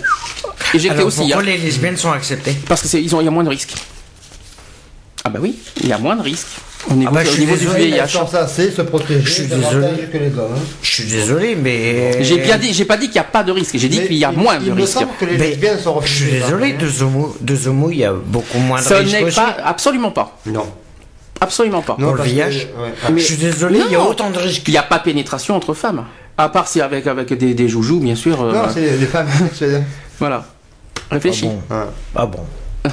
éjectés 0.75 0.95
Alors 0.97 1.07
aussi, 1.09 1.21
pourquoi 1.21 1.39
hein, 1.39 1.45
les 1.45 1.57
lesbiennes 1.59 1.97
sont 1.97 2.13
acceptées? 2.13 2.55
Parce 2.69 2.83
que 2.83 2.89
c'est 2.89 3.03
ils 3.03 3.15
ont 3.17 3.21
il 3.21 3.25
y 3.25 3.29
a 3.29 3.31
moins 3.31 3.45
de 3.45 3.49
risques. 3.49 3.75
Ah 5.27 5.31
bah 5.31 5.39
oui, 5.41 5.57
il 5.81 5.89
y 5.89 5.93
a 5.93 5.99
moins 5.99 6.17
de 6.17 6.23
risques 6.23 6.47
au 6.91 6.95
niveau, 6.95 7.11
bah, 7.13 7.25
je 7.25 7.31
au 7.31 7.33
suis 7.33 7.41
niveau 7.47 7.57
du 7.57 7.65
désolé, 7.65 7.85
elles 7.89 8.05
VIH. 8.07 8.71
se 8.77 8.83
protéger 8.83 9.21
Je 9.25 9.31
suis 9.31 9.47
désolé. 9.47 9.87
que 10.13 10.19
les 10.19 10.27
hommes. 10.39 10.53
hein. 10.55 10.61
Je 10.83 10.91
suis 10.91 11.05
désolé, 11.05 11.57
mais 11.57 12.23
J'ai 12.23 12.37
bien 12.39 12.59
dit, 12.59 12.75
j'ai 12.75 12.85
pas 12.85 12.99
dit 12.99 13.07
qu'il 13.07 13.15
n'y 13.15 13.21
a 13.21 13.25
pas 13.25 13.43
de 13.43 13.51
risque, 13.51 13.75
j'ai 13.79 13.89
dit 13.89 14.03
qu'il 14.07 14.17
y 14.17 14.25
a 14.27 14.31
il- 14.33 14.39
moins 14.39 14.57
il 14.61 14.67
de 14.67 14.71
me 14.73 14.83
risques. 14.83 14.93
semble 14.93 15.09
que 15.19 15.25
les 15.25 15.39
Mais 15.39 15.49
lesbiennes 15.49 15.79
sont 15.79 15.99
je 16.03 16.13
suis 16.15 16.31
désolé, 16.31 16.75
deux 16.75 17.03
homos, 17.03 17.35
deux 17.41 17.69
homos, 17.69 17.91
il 17.91 17.99
y 18.01 18.05
a 18.05 18.13
beaucoup 18.13 18.59
moins 18.59 18.81
de 18.81 18.85
Ce 18.85 18.93
risques 18.93 19.19
n'est 19.19 19.31
pas 19.31 19.57
absolument 19.65 20.11
pas, 20.11 20.37
Non. 20.45 20.67
absolument 21.41 21.81
pas. 21.81 21.97
Non, 21.99 22.09
Pour 22.09 22.17
le 22.17 22.23
que- 22.23 22.29
VIH. 22.29 22.43
ouais. 22.43 22.93
Mais- 23.11 23.21
Je 23.21 23.25
suis 23.25 23.37
désolé, 23.39 23.81
il 23.87 23.93
y 23.93 23.97
a 23.97 24.03
autant 24.03 24.29
de 24.29 24.37
risques. 24.39 24.65
Il 24.69 24.73
n'y 24.73 24.77
a 24.77 24.83
pas 24.83 24.99
pénétration 24.99 25.57
entre 25.57 25.73
femmes. 25.73 26.05
À 26.37 26.51
part 26.51 26.69
si 26.69 26.83
avec 26.83 27.07
avec 27.07 27.33
des, 27.33 27.55
des 27.55 27.69
joujoux, 27.69 27.99
bien 28.01 28.15
sûr. 28.17 28.43
euh, 28.43 28.53
Non, 28.53 28.65
c'est 28.73 28.99
les 28.99 29.07
femmes. 29.07 29.29
Voilà. 30.19 30.45
Ah 31.11 31.15
Réfléchis. 31.15 31.47
bon. 31.47 31.63
Ouais. 31.75 31.85
Ah 32.15 32.27
bon. 32.27 32.41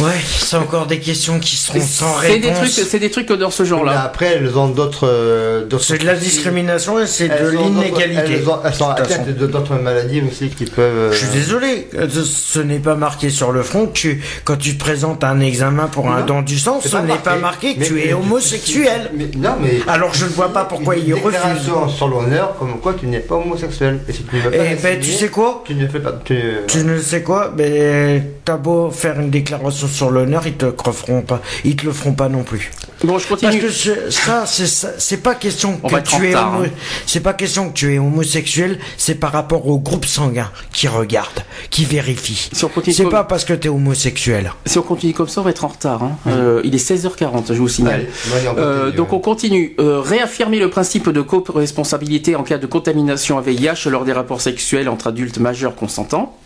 Ouais, 0.00 0.12
c'est 0.24 0.56
encore 0.56 0.86
des 0.86 1.00
questions 1.00 1.40
qui 1.40 1.56
seront 1.56 1.80
sans 1.80 2.20
C'est 2.20 2.38
des 2.38 2.48
réponse. 2.50 2.72
trucs, 2.74 2.86
c'est 2.86 2.98
des 3.00 3.10
trucs 3.10 3.32
dans 3.32 3.50
ce 3.50 3.64
Mais 3.64 3.68
genre-là. 3.68 4.02
après, 4.02 4.26
elles 4.36 4.56
ont 4.56 4.68
d'autres. 4.68 5.08
euh, 5.08 5.64
d'autres 5.66 5.82
C'est 5.82 5.98
de 5.98 6.06
la 6.06 6.14
discrimination 6.14 7.00
et 7.00 7.06
c'est 7.08 7.28
de 7.28 7.48
l'inégalité. 7.50 8.34
Elles, 8.42 8.48
ont- 8.48 9.46
d'autres 9.48 9.74
maladies 9.74 10.22
aussi 10.30 10.50
qui 10.50 10.66
peuvent. 10.66 10.84
euh, 10.96 11.12
Je 11.12 11.16
suis 11.18 11.28
désolé, 11.28 11.88
euh, 11.96 12.06
ce- 12.08 12.60
n'est 12.60 12.78
pas 12.78 12.94
marqué 12.94 13.28
sur 13.30 13.50
le 13.50 13.62
front 13.62 13.86
que 13.86 13.92
tu, 13.92 14.22
quand 14.44 14.56
tu 14.56 14.76
te 14.76 14.78
présentes 14.84 15.24
à 15.24 15.30
un 15.30 15.40
examen 15.40 15.86
pour 15.88 16.08
un 16.10 16.20
don 16.22 16.42
du 16.42 16.58
sang, 16.58 16.78
c'est 16.82 16.90
ce 16.90 16.96
n'est 16.98 17.14
pas 17.16 17.36
marqué 17.36 17.74
que 17.74 17.80
Mais- 17.80 17.86
tu 17.86 17.94
mais- 17.94 18.06
es 18.08 18.12
homosexuel. 18.12 19.10
Mais, 19.16 19.28
non, 19.36 19.56
mais. 19.60 19.80
Alors 19.88 20.14
je 20.14 20.26
ne 20.26 20.30
vois 20.30 20.52
pas 20.52 20.64
pourquoi 20.64 20.96
une 20.96 21.06
il 21.06 21.14
refuse. 21.14 21.32
déclaration 21.32 21.88
sur 21.88 22.06
l'honneur 22.08 22.54
comme 22.58 22.78
quoi 22.80 22.94
tu 22.94 23.06
n'es 23.06 23.18
pas 23.20 23.34
homosexuel. 23.36 23.98
Et 24.08 24.12
si 24.12 24.22
tu 24.22 24.36
ne 24.36 24.42
veux 24.42 24.50
pas. 24.50 24.56
Eh 24.72 24.74
ben 24.76 25.00
tu 25.00 25.10
sais 25.12 25.28
quoi 25.28 25.62
Tu 25.66 25.74
ne 25.74 25.88
fais 25.88 26.00
pas. 26.00 26.12
Tu... 26.24 26.36
Tu 26.68 26.78
ne 26.84 26.98
sais 27.00 27.22
quoi 27.22 27.52
Mais 27.56 28.22
t'as 28.44 28.56
beau 28.56 28.90
faire 28.90 29.18
une 29.18 29.30
déclaration 29.30 29.87
sur 29.88 30.10
l'honneur, 30.10 30.46
ils 30.46 30.56
te 30.56 30.66
le 30.66 31.22
pas. 31.22 31.40
Ils 31.64 31.76
te 31.76 31.86
le 31.86 31.92
feront 31.92 32.14
pas 32.14 32.28
non 32.28 32.44
plus. 32.44 32.70
Bon, 33.04 33.16
je 33.18 33.28
Parce 33.28 33.40
continue. 33.42 33.60
que 33.62 33.68
je- 33.68 34.10
ça, 34.10 34.44
c'est 34.46 35.16
pas 35.18 35.36
question 35.36 35.78
On 35.84 35.88
que 35.88 36.00
tu 36.00 36.26
es 36.30 36.34
hein. 36.34 36.64
c'est 37.06 37.20
pas 37.20 37.32
question 37.32 37.68
que 37.68 37.74
tu 37.74 37.94
es 37.94 37.98
homosexuel, 37.98 38.78
c'est 38.96 39.14
par 39.14 39.30
rapport 39.30 39.68
au 39.68 39.78
groupe 39.78 40.04
sanguin 40.04 40.50
qui 40.72 40.88
regarde, 40.88 41.44
qui 41.70 41.84
vérifie. 41.84 42.48
Si 42.52 42.66
C'est 42.92 43.02
comme- 43.04 43.12
pas 43.12 43.22
parce 43.24 43.44
que 43.44 43.52
t'es 43.52 43.68
homosexuel. 43.68 44.52
Si 44.66 44.78
on 44.78 44.82
continue 44.82 45.12
comme 45.12 45.28
ça, 45.28 45.40
on 45.40 45.44
va 45.44 45.50
être 45.50 45.64
en 45.64 45.68
retard. 45.68 46.02
hein. 46.02 46.16
Euh, 46.26 46.60
il 46.64 46.74
est 46.74 46.78
16h40, 46.78 47.48
je 47.54 47.58
vous 47.60 47.68
signale. 47.68 48.06
On 48.32 48.58
Euh, 48.58 48.90
donc 48.90 49.12
on 49.12 49.20
continue. 49.20 49.76
Euh, 49.78 50.00
réaffirmer 50.00 50.58
le 50.58 50.68
principe 50.68 51.08
de 51.08 51.20
co-responsabilité 51.22 52.34
en 52.34 52.42
cas 52.42 52.58
de 52.58 52.66
contamination 52.66 53.38
à 53.38 53.42
VIH 53.42 53.88
lors 53.90 54.04
des 54.04 54.12
rapports 54.12 54.40
sexuels 54.40 54.88
entre 54.88 55.06
adultes 55.08 55.38
majeurs 55.38 55.76
consentants. 55.76 56.36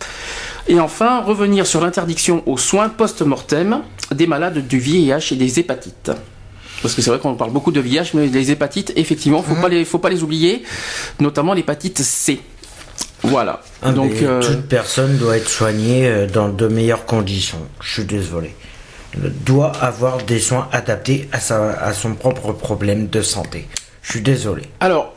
Et 0.68 0.78
enfin, 0.78 1.22
revenir 1.22 1.66
sur 1.66 1.80
l'interdiction 1.80 2.42
aux 2.46 2.58
soins 2.58 2.88
post-mortem 2.90 3.80
des 4.14 4.26
malades 4.26 4.66
du 4.68 4.78
VIH 4.78 5.32
et 5.32 5.36
des 5.36 5.58
hépatites. 5.58 6.12
Parce 6.82 6.94
que 6.94 7.02
c'est 7.02 7.10
vrai 7.10 7.18
qu'on 7.20 7.34
parle 7.36 7.52
beaucoup 7.52 7.70
de 7.72 7.80
VIH, 7.80 8.10
mais 8.14 8.26
les 8.26 8.50
hépatites, 8.50 8.92
effectivement, 8.96 9.42
faut 9.42 9.54
pas 9.54 9.68
les, 9.68 9.84
faut 9.84 9.98
pas 9.98 10.10
les 10.10 10.22
oublier, 10.22 10.64
notamment 11.20 11.54
l'hépatite 11.54 11.98
C. 12.02 12.40
Voilà. 13.22 13.62
Ah, 13.82 13.92
Donc, 13.92 14.20
euh, 14.20 14.42
toute 14.42 14.66
personne 14.68 15.16
doit 15.16 15.36
être 15.36 15.48
soignée 15.48 16.08
euh, 16.08 16.26
dans 16.26 16.48
de 16.48 16.66
meilleures 16.66 17.06
conditions. 17.06 17.58
Je 17.80 17.92
suis 17.92 18.04
désolé. 18.04 18.54
Doit 19.44 19.72
avoir 19.80 20.18
des 20.24 20.40
soins 20.40 20.68
adaptés 20.72 21.28
à, 21.32 21.38
sa, 21.38 21.70
à 21.70 21.92
son 21.92 22.14
propre 22.14 22.52
problème 22.52 23.08
de 23.08 23.22
santé. 23.22 23.68
Je 24.02 24.12
suis 24.12 24.20
désolé. 24.22 24.62
Alors, 24.80 25.14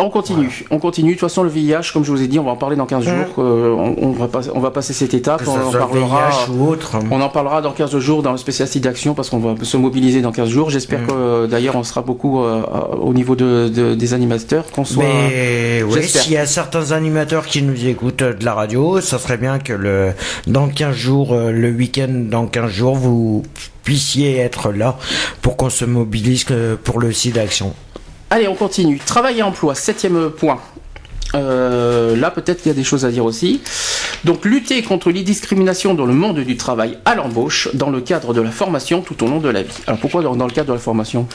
on 0.00 0.10
continue. 0.10 0.64
On 0.70 0.78
continue. 0.78 1.10
De 1.14 1.18
toute 1.18 1.28
façon, 1.28 1.44
le 1.44 1.48
VIH, 1.48 1.92
comme 1.92 2.04
je 2.04 2.10
vous 2.10 2.20
ai 2.20 2.26
dit, 2.26 2.38
on 2.38 2.44
va 2.44 2.50
en 2.50 2.56
parler 2.56 2.74
dans 2.76 2.84
15 2.86 3.04
jours. 3.04 3.14
Euh, 3.38 3.70
on, 3.72 3.94
on 4.08 4.10
va 4.12 4.26
pas- 4.28 4.40
on 4.54 4.58
va 4.60 4.70
passer 4.70 4.92
cette 4.92 5.14
étape. 5.14 5.42
Que 5.44 5.48
on 5.48 5.54
en 5.68 5.70
parlera. 5.70 6.30
VIH 6.30 6.52
ou 6.52 6.68
autre. 6.68 6.96
On 7.10 7.20
en 7.20 7.28
parlera 7.28 7.62
dans 7.62 7.70
15 7.72 7.96
jours 7.98 8.22
dans 8.22 8.32
le 8.32 8.36
spécialiste 8.38 8.78
d'action 8.78 9.14
parce 9.14 9.30
qu'on 9.30 9.38
va 9.38 9.54
se 9.62 9.76
mobiliser 9.76 10.20
dans 10.20 10.32
15 10.32 10.48
jours. 10.48 10.70
J'espère 10.70 11.00
Mm. 11.02 11.06
que 11.06 11.12
euh, 11.12 11.46
d'ailleurs 11.46 11.76
on 11.76 11.84
sera 11.84 12.02
beaucoup 12.02 12.42
euh, 12.42 12.62
au 13.00 13.14
niveau 13.14 13.36
de, 13.36 13.68
de- 13.68 13.94
des 13.94 14.14
animateurs, 14.14 14.64
qu'on 14.72 14.84
soit. 14.84 15.04
Mais 15.04 15.82
oui, 15.84 16.02
s'il 16.02 16.32
y 16.32 16.36
a 16.36 16.46
certains 16.46 16.90
animateurs 16.92 17.46
qui 17.46 17.62
nous 17.62 17.86
écoutent 17.86 18.22
de 18.24 18.44
la 18.44 18.54
radio, 18.54 19.00
ça 19.00 19.18
serait 19.18 19.38
bien 19.38 19.58
que 19.60 19.72
le 19.72 20.12
dans 20.48 20.68
15 20.68 20.94
jours, 20.96 21.34
le 21.36 21.70
week-end 21.70 22.08
dans 22.10 22.46
15 22.46 22.70
jours, 22.70 22.96
vous 22.96 23.42
puissiez 23.84 24.38
être 24.38 24.72
là 24.72 24.96
pour 25.40 25.56
qu'on 25.56 25.70
se 25.70 25.84
mobilise 25.84 26.46
pour 26.82 26.98
le 27.00 27.12
site 27.12 27.36
d'action. 27.36 27.74
Allez, 28.30 28.48
on 28.48 28.54
continue. 28.54 28.98
Travail 28.98 29.38
et 29.38 29.42
emploi, 29.42 29.74
septième 29.74 30.30
point. 30.30 30.58
Euh, 31.34 32.16
là, 32.16 32.30
peut-être 32.30 32.62
qu'il 32.62 32.70
y 32.70 32.74
a 32.74 32.76
des 32.76 32.84
choses 32.84 33.04
à 33.04 33.10
dire 33.10 33.24
aussi. 33.24 33.60
Donc, 34.24 34.44
lutter 34.44 34.82
contre 34.82 35.10
les 35.10 35.22
discriminations 35.22 35.94
dans 35.94 36.06
le 36.06 36.14
monde 36.14 36.38
du 36.38 36.56
travail 36.56 36.98
à 37.04 37.14
l'embauche 37.14 37.68
dans 37.74 37.90
le 37.90 38.00
cadre 38.00 38.32
de 38.34 38.40
la 38.40 38.50
formation 38.50 39.02
tout 39.02 39.22
au 39.24 39.28
long 39.28 39.38
de 39.40 39.48
la 39.48 39.62
vie. 39.62 39.74
Alors, 39.86 39.98
pourquoi 40.00 40.22
dans 40.22 40.36
dans 40.36 40.46
le 40.46 40.52
cadre 40.52 40.68
de 40.68 40.74
la 40.74 40.78
formation? 40.78 41.26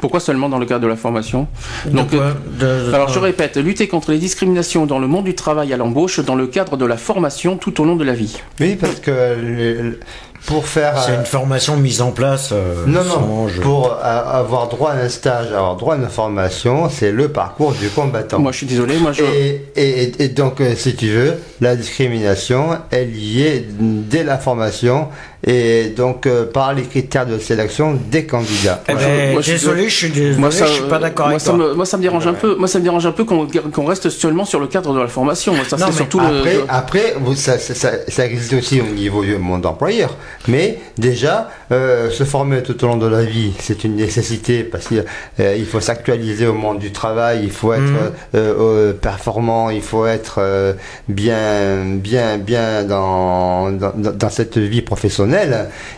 Pourquoi 0.00 0.20
seulement 0.20 0.50
dans 0.50 0.58
le 0.58 0.66
cadre 0.66 0.82
de 0.82 0.86
la 0.88 0.94
formation? 0.96 1.48
Donc, 1.86 2.10
De 2.10 2.18
quoi 2.18 2.34
De- 2.60 2.86
de- 2.90 2.94
Alors 2.94 3.08
je 3.08 3.18
répète, 3.18 3.56
lutter 3.56 3.88
contre 3.88 4.12
les 4.12 4.18
discriminations 4.18 4.84
dans 4.84 4.98
le 4.98 5.06
monde 5.06 5.24
du 5.24 5.34
travail 5.34 5.72
à 5.72 5.78
l'embauche 5.78 6.20
dans 6.20 6.34
le 6.34 6.46
cadre 6.46 6.76
de 6.76 6.84
la 6.84 6.98
formation 6.98 7.56
tout 7.56 7.80
au 7.80 7.84
long 7.86 7.96
de 7.96 8.04
la 8.04 8.12
vie. 8.12 8.36
Oui, 8.60 8.76
parce 8.76 8.96
que 9.00 9.98
pour 10.46 10.66
faire. 10.66 11.02
C'est 11.02 11.12
euh, 11.12 11.18
une 11.20 11.26
formation 11.26 11.76
mise 11.76 12.00
en 12.00 12.12
place. 12.12 12.50
euh, 12.52 12.84
Non, 12.86 13.02
non, 13.04 13.46
pour 13.62 13.92
euh, 13.92 14.40
avoir 14.40 14.68
droit 14.68 14.92
à 14.92 14.96
un 15.04 15.08
stage, 15.08 15.48
avoir 15.48 15.76
droit 15.76 15.94
à 15.94 15.98
une 15.98 16.08
formation, 16.08 16.88
c'est 16.88 17.12
le 17.12 17.28
parcours 17.28 17.72
du 17.72 17.88
combattant. 17.88 18.38
Moi 18.38 18.52
je 18.52 18.58
suis 18.58 18.66
désolé, 18.66 18.96
moi 18.98 19.12
je... 19.12 19.22
Et, 19.22 19.66
et- 19.76 20.22
et 20.24 20.28
donc, 20.28 20.60
euh, 20.60 20.74
si 20.76 20.94
tu 20.94 21.08
veux, 21.10 21.34
la 21.60 21.76
discrimination, 21.76 22.78
elle 22.90 23.14
y 23.16 23.42
est 23.42 23.64
dès 23.68 24.24
la 24.24 24.38
formation 24.38 25.08
et 25.44 25.92
donc 25.96 26.26
euh, 26.26 26.44
par 26.46 26.72
les 26.74 26.82
critères 26.82 27.26
de 27.26 27.38
sélection 27.38 27.98
des 28.10 28.24
candidats. 28.26 28.82
Eh 28.88 28.92
Moi, 28.92 29.00
ben, 29.02 29.26
je- 29.28 29.32
moi, 29.32 29.40
je 29.42 29.46
suis 29.46 29.52
désolé, 29.52 29.88
je 29.88 29.94
suis 29.96 30.10
désolé, 30.10 30.36
Moi, 30.36 30.50
ça, 30.50 30.66
je 30.66 30.72
suis 30.72 30.82
pas 30.84 30.98
d'accord 30.98 31.26
moi, 31.26 31.32
avec 31.34 31.40
ça 31.40 31.50
toi. 31.52 31.58
me, 31.68 31.74
moi 31.74 31.86
ça 31.86 31.96
me 31.98 32.02
dérange 32.02 32.26
un 32.26 32.32
peu. 32.34 32.54
Moi 32.56 32.68
ça 32.68 32.78
me 32.78 32.84
dérange 32.84 33.06
un 33.06 33.12
peu 33.12 33.24
qu'on 33.24 33.84
reste 33.84 34.08
seulement 34.10 34.44
sur 34.44 34.60
le 34.60 34.66
cadre 34.66 34.94
de 34.94 35.00
la 35.00 35.08
formation. 35.08 35.54
Moi 35.54 35.64
ça 35.68 35.76
Non, 35.76 35.86
c'est 35.86 35.90
mais 35.92 35.96
surtout 35.96 36.20
Après, 36.20 36.54
le. 36.54 36.64
après 36.68 37.14
vous, 37.20 37.34
ça, 37.34 37.58
ça, 37.58 37.74
ça- 37.74 37.98
ça 38.08 38.26
existe 38.26 38.54
aussi 38.54 38.80
au 38.80 38.92
niveau 38.94 39.24
du 39.24 39.36
monde 39.36 39.66
employeur. 39.66 40.16
Mais 40.48 40.78
déjà, 40.98 41.50
euh, 41.72 42.10
se 42.10 42.24
former 42.24 42.62
tout 42.62 42.82
au 42.84 42.86
long 42.86 42.96
de 42.96 43.06
la 43.06 43.24
vie, 43.24 43.52
c'est 43.60 43.84
une 43.84 43.96
nécessité 43.96 44.64
parce 44.64 44.88
qu'il 44.88 45.04
euh, 45.40 45.64
faut 45.70 45.80
s'actualiser 45.80 46.46
au 46.46 46.54
monde 46.54 46.78
du 46.78 46.92
travail, 46.92 47.40
il 47.42 47.50
faut 47.50 47.72
être 47.72 47.82
Mhm. 47.82 47.96
euh, 48.36 48.54
euh, 48.60 48.92
performant, 48.92 49.70
il 49.70 49.82
faut 49.82 50.06
être 50.06 50.36
euh, 50.38 50.72
bien, 51.08 51.84
bien, 51.84 52.38
bien 52.38 52.84
dans, 52.84 53.70
dans, 53.70 53.92
dans 53.96 54.30
cette 54.30 54.58
vie 54.58 54.82
professionnelle. 54.82 55.25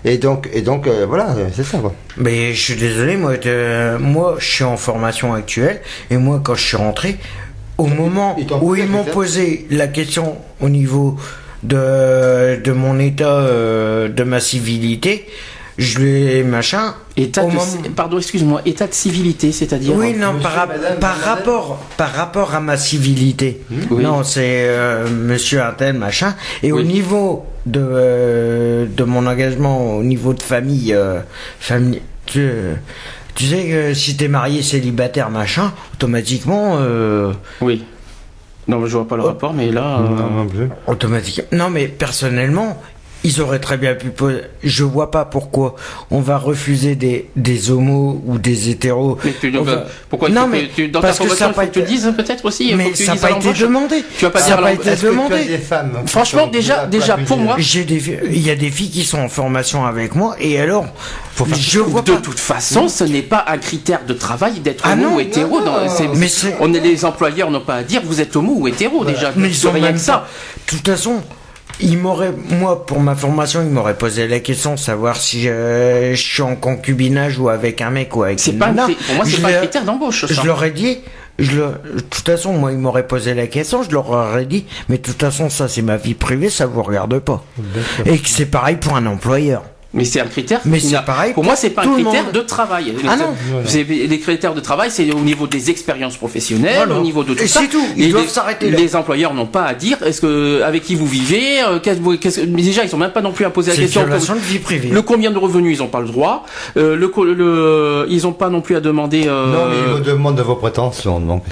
Et 0.05 0.19
donc, 0.19 0.49
et 0.53 0.63
donc 0.63 0.87
euh, 0.87 1.07
voilà, 1.07 1.35
c'est 1.55 1.65
ça. 1.65 1.79
Quoi. 1.79 1.95
Mais 2.17 2.53
je 2.55 2.61
suis 2.61 2.77
désolé, 2.77 3.17
moi, 3.17 3.35
euh, 3.47 3.99
moi, 3.99 4.37
je 4.39 4.47
suis 4.47 4.65
en 4.65 4.77
formation 4.77 5.35
actuelle, 5.35 5.81
et 6.11 6.17
moi, 6.17 6.41
quand 6.43 6.55
je 6.55 6.65
suis 6.65 6.77
rentré, 6.77 7.17
au 7.77 7.87
moment 7.87 8.37
où 8.61 8.75
ils 8.75 8.89
m'ont 8.89 9.05
posé 9.05 9.67
la 9.71 9.87
question 9.87 10.37
au 10.61 10.69
niveau 10.69 11.17
de, 11.63 12.61
de 12.63 12.73
mon 12.73 12.99
état, 12.99 13.39
euh, 13.39 14.09
de 14.09 14.25
ma 14.25 14.41
civilité, 14.41 15.27
je 15.79 15.99
lui 16.01 16.43
machin. 16.43 16.95
État 17.17 17.43
de, 17.43 17.47
moment- 17.49 17.63
pardon, 17.97 18.19
excuse-moi, 18.19 18.63
état 18.67 18.87
de 18.87 18.93
civilité, 18.95 19.53
c'est-à-dire. 19.53 19.95
Oui, 19.97 20.15
non, 20.15 20.33
Monsieur, 20.35 20.43
par, 20.51 20.67
madame, 20.69 20.99
par 20.99 21.19
rapport, 21.21 21.79
par 21.97 22.13
rapport 22.13 22.55
à 22.55 22.61
ma 22.61 22.77
civilité. 22.77 23.63
Oui. 23.91 24.03
Non, 24.03 24.23
c'est 24.25 24.67
euh, 24.69 25.09
monsieur 25.09 25.63
un 25.63 25.73
tel, 25.73 25.97
machin. 25.97 26.35
Et 26.63 26.73
au 26.73 26.83
niveau 26.83 27.47
de, 27.67 27.81
euh, 27.83 28.87
de 28.87 29.05
mon 29.05 29.27
engagement, 29.27 29.97
au 29.97 30.03
niveau 30.03 30.35
de 30.35 30.43
famille, 30.43 30.93
euh, 30.93 31.21
famille 31.61 32.03
tu, 32.27 32.49
tu 33.35 33.45
sais 33.47 33.65
que 33.67 33.95
si 33.95 34.17
t'es 34.17 34.29
marié 34.29 34.63
célibataire, 34.63 35.31
machin, 35.31 35.73
automatiquement, 35.95 36.77
euh, 36.81 37.33
Oui. 37.61 37.85
Non, 38.67 38.85
je 38.85 38.97
vois 38.99 39.09
pas 39.09 39.17
le 39.17 39.23
Oh. 39.23 39.27
rapport, 39.29 39.55
mais 39.55 39.71
là. 39.71 40.01
euh, 40.01 40.09
Non, 40.09 40.31
non 40.31 40.47
plus. 40.47 40.69
automatiquement. 40.87 41.45
Non, 41.53 41.71
mais 41.71 41.87
personnellement, 41.89 42.79
ils 43.25 43.41
auraient 43.41 43.59
très 43.59 43.77
bien 43.77 43.95
pu 43.95 44.09
poser. 44.11 44.43
Je 44.63 44.85
vois 44.85 45.11
pas 45.11 45.25
pourquoi 45.25 45.75
on 46.11 46.21
va 46.21 46.39
refuser 46.39 46.95
des, 46.95 47.29
des 47.37 47.71
homos 47.71 48.23
ou 48.27 48.39
des 48.39 48.71
hétéros. 48.71 49.19
mais 49.25 49.35
tu- 49.41 49.51
va- 49.51 49.87
pourquoi 50.09 50.29
Non, 50.29 50.45
tu- 50.45 50.51
mais 50.51 50.69
tu- 50.75 50.89
dans 50.89 51.01
parce 51.01 51.19
ta 51.19 51.25
que 51.25 51.35
ça 51.35 51.49
pas 51.49 51.67
que 51.67 51.73
tu 51.73 51.79
le 51.81 51.85
été- 51.85 51.95
dises 51.95 52.13
peut-être 52.17 52.45
aussi. 52.45 52.73
Mais 52.77 52.95
ça 52.95 53.15
n'a 53.15 53.21
pas 53.21 53.31
été 53.33 53.53
demandé. 53.55 54.05
Tu 54.19 54.25
vas 54.25 54.31
pas 54.31 54.39
Ça 54.41 54.47
dire 54.47 54.57
a 54.57 54.59
à 54.61 54.63
pas 54.63 54.73
été 54.73 54.97
demandé. 55.07 55.45
des 55.45 55.59
femmes 55.59 55.93
Franchement, 56.07 56.47
déjà- 56.47 56.87
déjà, 56.87 57.17
pour 57.17 57.39
moi- 57.39 57.57
J'ai 57.59 57.85
des, 57.85 58.21
il 58.31 58.41
y 58.47 58.51
a 58.51 58.57
des 58.57 58.71
filles 58.71 58.91
qui 58.91 59.05
sont 59.05 59.19
en 59.19 59.29
formation 59.29 59.85
avec 59.85 60.15
moi 60.15 60.37
et 60.41 60.61
alors, 60.61 60.87
je 61.57 61.81
vois 61.81 62.03
De 62.03 62.13
pas. 62.13 62.19
toute 62.21 62.39
façon, 62.39 62.89
ce 62.89 63.05
n'est 63.05 63.23
pas 63.23 63.45
un 63.49 63.59
critère 63.59 64.01
de 64.07 64.15
travail 64.15 64.61
d'être 64.61 64.85
Ah 64.87 64.93
homo 64.93 65.03
non, 65.11 65.17
ou 65.17 65.21
hétéro. 65.21 65.59
non, 65.61 65.65
dans- 65.67 65.81
non. 65.85 65.89
c'est- 65.89 66.09
Mais 66.15 66.29
c'est- 66.29 66.57
on 66.61 66.73
est 66.73 66.81
les 66.81 67.05
employeurs 67.05 67.51
n'ont 67.51 67.61
pas 67.61 67.77
à 67.77 67.83
dire 67.83 68.01
vous 68.05 68.21
êtes 68.21 68.35
homo 68.37 68.55
ou 68.59 68.69
hétéro 68.69 69.05
déjà. 69.05 69.33
Mais 69.37 69.49
ils 69.49 69.55
sont 69.55 69.73
rien 69.73 69.93
que 69.93 69.99
ça. 69.99 70.27
De 70.67 70.77
toute 70.77 70.87
façon, 70.87 71.21
ils 71.81 71.99
m'auraient, 71.99 72.33
moi, 72.51 72.85
pour 72.87 73.01
ma 73.01 73.15
formation, 73.15 73.63
ils 73.63 73.69
m'auraient 73.71 73.97
posé 73.99 74.27
la 74.29 74.41
question 74.41 74.75
de 74.75 74.79
savoir 74.79 75.17
si 75.17 75.49
euh, 75.49 76.15
je 76.15 76.21
suis 76.23 76.43
en 76.43 76.57
concubinage 76.57 77.39
ou 77.39 77.49
avec 77.49 77.81
un 77.83 77.91
mec 77.91 78.15
ou 78.17 78.23
avec 78.25 78.41
C'est 78.41 78.53
une 78.53 78.59
pas 78.59 78.69
nana. 78.73 78.87
pour 79.07 79.15
moi, 79.17 79.25
c'est 79.25 79.41
pas 79.43 79.49
un 79.49 79.53
critère 79.59 79.85
d'embauche. 79.85 80.27
ça. 80.27 80.35
Je 80.35 80.47
leur 80.47 80.63
ai 80.65 80.71
dit, 80.73 80.99
je 81.39 81.53
le- 81.53 81.95
de 81.97 82.01
toute 82.01 82.27
façon, 82.27 82.53
moi, 82.53 82.73
ils 82.73 82.79
m'auraient 82.79 83.07
posé 83.07 83.35
la 83.35 83.47
question, 83.47 83.83
je 83.83 83.91
leur 83.91 84.11
aurais 84.11 84.45
dit, 84.47 84.65
mais 84.89 84.99
de 84.99 85.03
toute 85.03 85.21
façon, 85.21 85.49
ça, 85.51 85.69
c'est 85.69 85.83
ma 85.83 85.97
vie 85.97 86.15
privée, 86.15 86.51
ça 86.51 86.67
vous 86.67 86.83
regarde 86.83 87.19
pas. 87.21 87.45
Et 88.07 88.19
que 88.19 88.29
c'est 88.29 88.47
pareil 88.47 88.77
pour 88.77 88.97
un 88.97 89.07
employeur. 89.07 89.63
Mais 89.95 90.05
c'est 90.05 90.21
un 90.21 90.27
critère. 90.27 90.61
Mais 90.67 90.81
c'est 90.81 91.03
pareil 91.07 91.33
Pour 91.33 91.45
moi, 91.45 91.57
c'est 91.57 91.71
pas 91.71 91.83
un 91.87 91.93
critère 91.95 92.25
monde. 92.25 92.33
de 92.35 92.41
travail. 92.41 92.95
Ah 93.09 93.17
non. 93.17 93.35
C'est- 93.65 93.85
Les 93.85 94.19
critères 94.21 94.53
de 94.55 94.61
travail, 94.61 94.91
c'est 94.93 95.11
au 95.13 95.21
niveau 95.21 95.47
des 95.47 95.71
expériences 95.71 96.19
professionnelles, 96.19 96.83
Voilà. 96.85 97.01
au 97.01 97.03
niveau 97.03 97.25
de 97.25 97.33
tout 97.33 97.43
Et 97.43 97.47
ça. 97.47 97.61
c'est 97.63 97.69
tout. 97.69 97.83
Ils 97.97 98.05
Et 98.05 98.09
doivent 98.11 98.25
les- 98.25 98.29
s'arrêter 98.29 98.71
là. 98.71 98.77
Les 98.77 98.95
employeurs 98.95 99.33
n'ont 99.33 99.47
pas 99.47 99.65
à 99.65 99.73
dire 99.73 99.97
est-ce 100.05 100.21
que 100.21 100.61
avec 100.63 100.83
qui 100.85 100.95
vous 100.95 101.07
vivez. 101.07 101.63
euh, 101.67 101.79
mais 102.49 102.63
déjà, 102.63 102.85
ils 102.85 102.91
sont 102.91 102.99
même 102.99 103.13
pas 103.13 103.23
non 103.23 103.33
plus 103.33 103.47
à 103.47 103.51
poser 103.51 103.71
la 103.71 103.77
C'est 103.77 103.81
une 103.83 103.87
question. 103.87 104.05
violation 104.05 104.35
de 104.35 104.41
vie 104.41 104.59
privée. 104.59 104.89
Le 104.91 105.01
combien 105.01 105.31
de 105.31 105.39
revenus, 105.39 105.79
ils 105.79 105.83
ont 105.83 105.87
pas 105.89 106.01
le 106.01 106.09
droit. 106.09 106.45
Euh, 106.77 106.95
le, 106.95 108.07
ils 108.11 108.27
ont 108.27 108.33
pas 108.33 108.51
non 108.51 108.61
plus 108.61 108.77
à 108.77 108.81
demander. 108.81 109.25
euh, 109.27 109.47
Non, 109.47 109.71
mais 109.71 109.77
ils 109.87 109.93
vous 109.95 110.01
demandent 110.05 110.37
de 110.37 110.43
vos 110.43 110.57
prétentions, 110.57 111.19
donc 111.19 111.45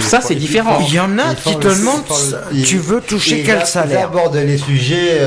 Ça, 0.00 0.20
c'est 0.22 0.34
différent. 0.36 0.78
Il 0.88 0.94
y 0.94 1.00
en 1.00 1.18
a 1.18 1.34
qui 1.34 1.54
te 1.58 1.68
demandent, 1.68 2.02
tu 2.64 2.78
veux 2.78 3.00
toucher 3.02 3.42
quel 3.44 3.58
a- 3.58 3.60
Ils 3.60 3.66
salaire 3.66 4.06
abordent 4.06 4.36
les 4.36 4.56
sujets, 4.58 5.18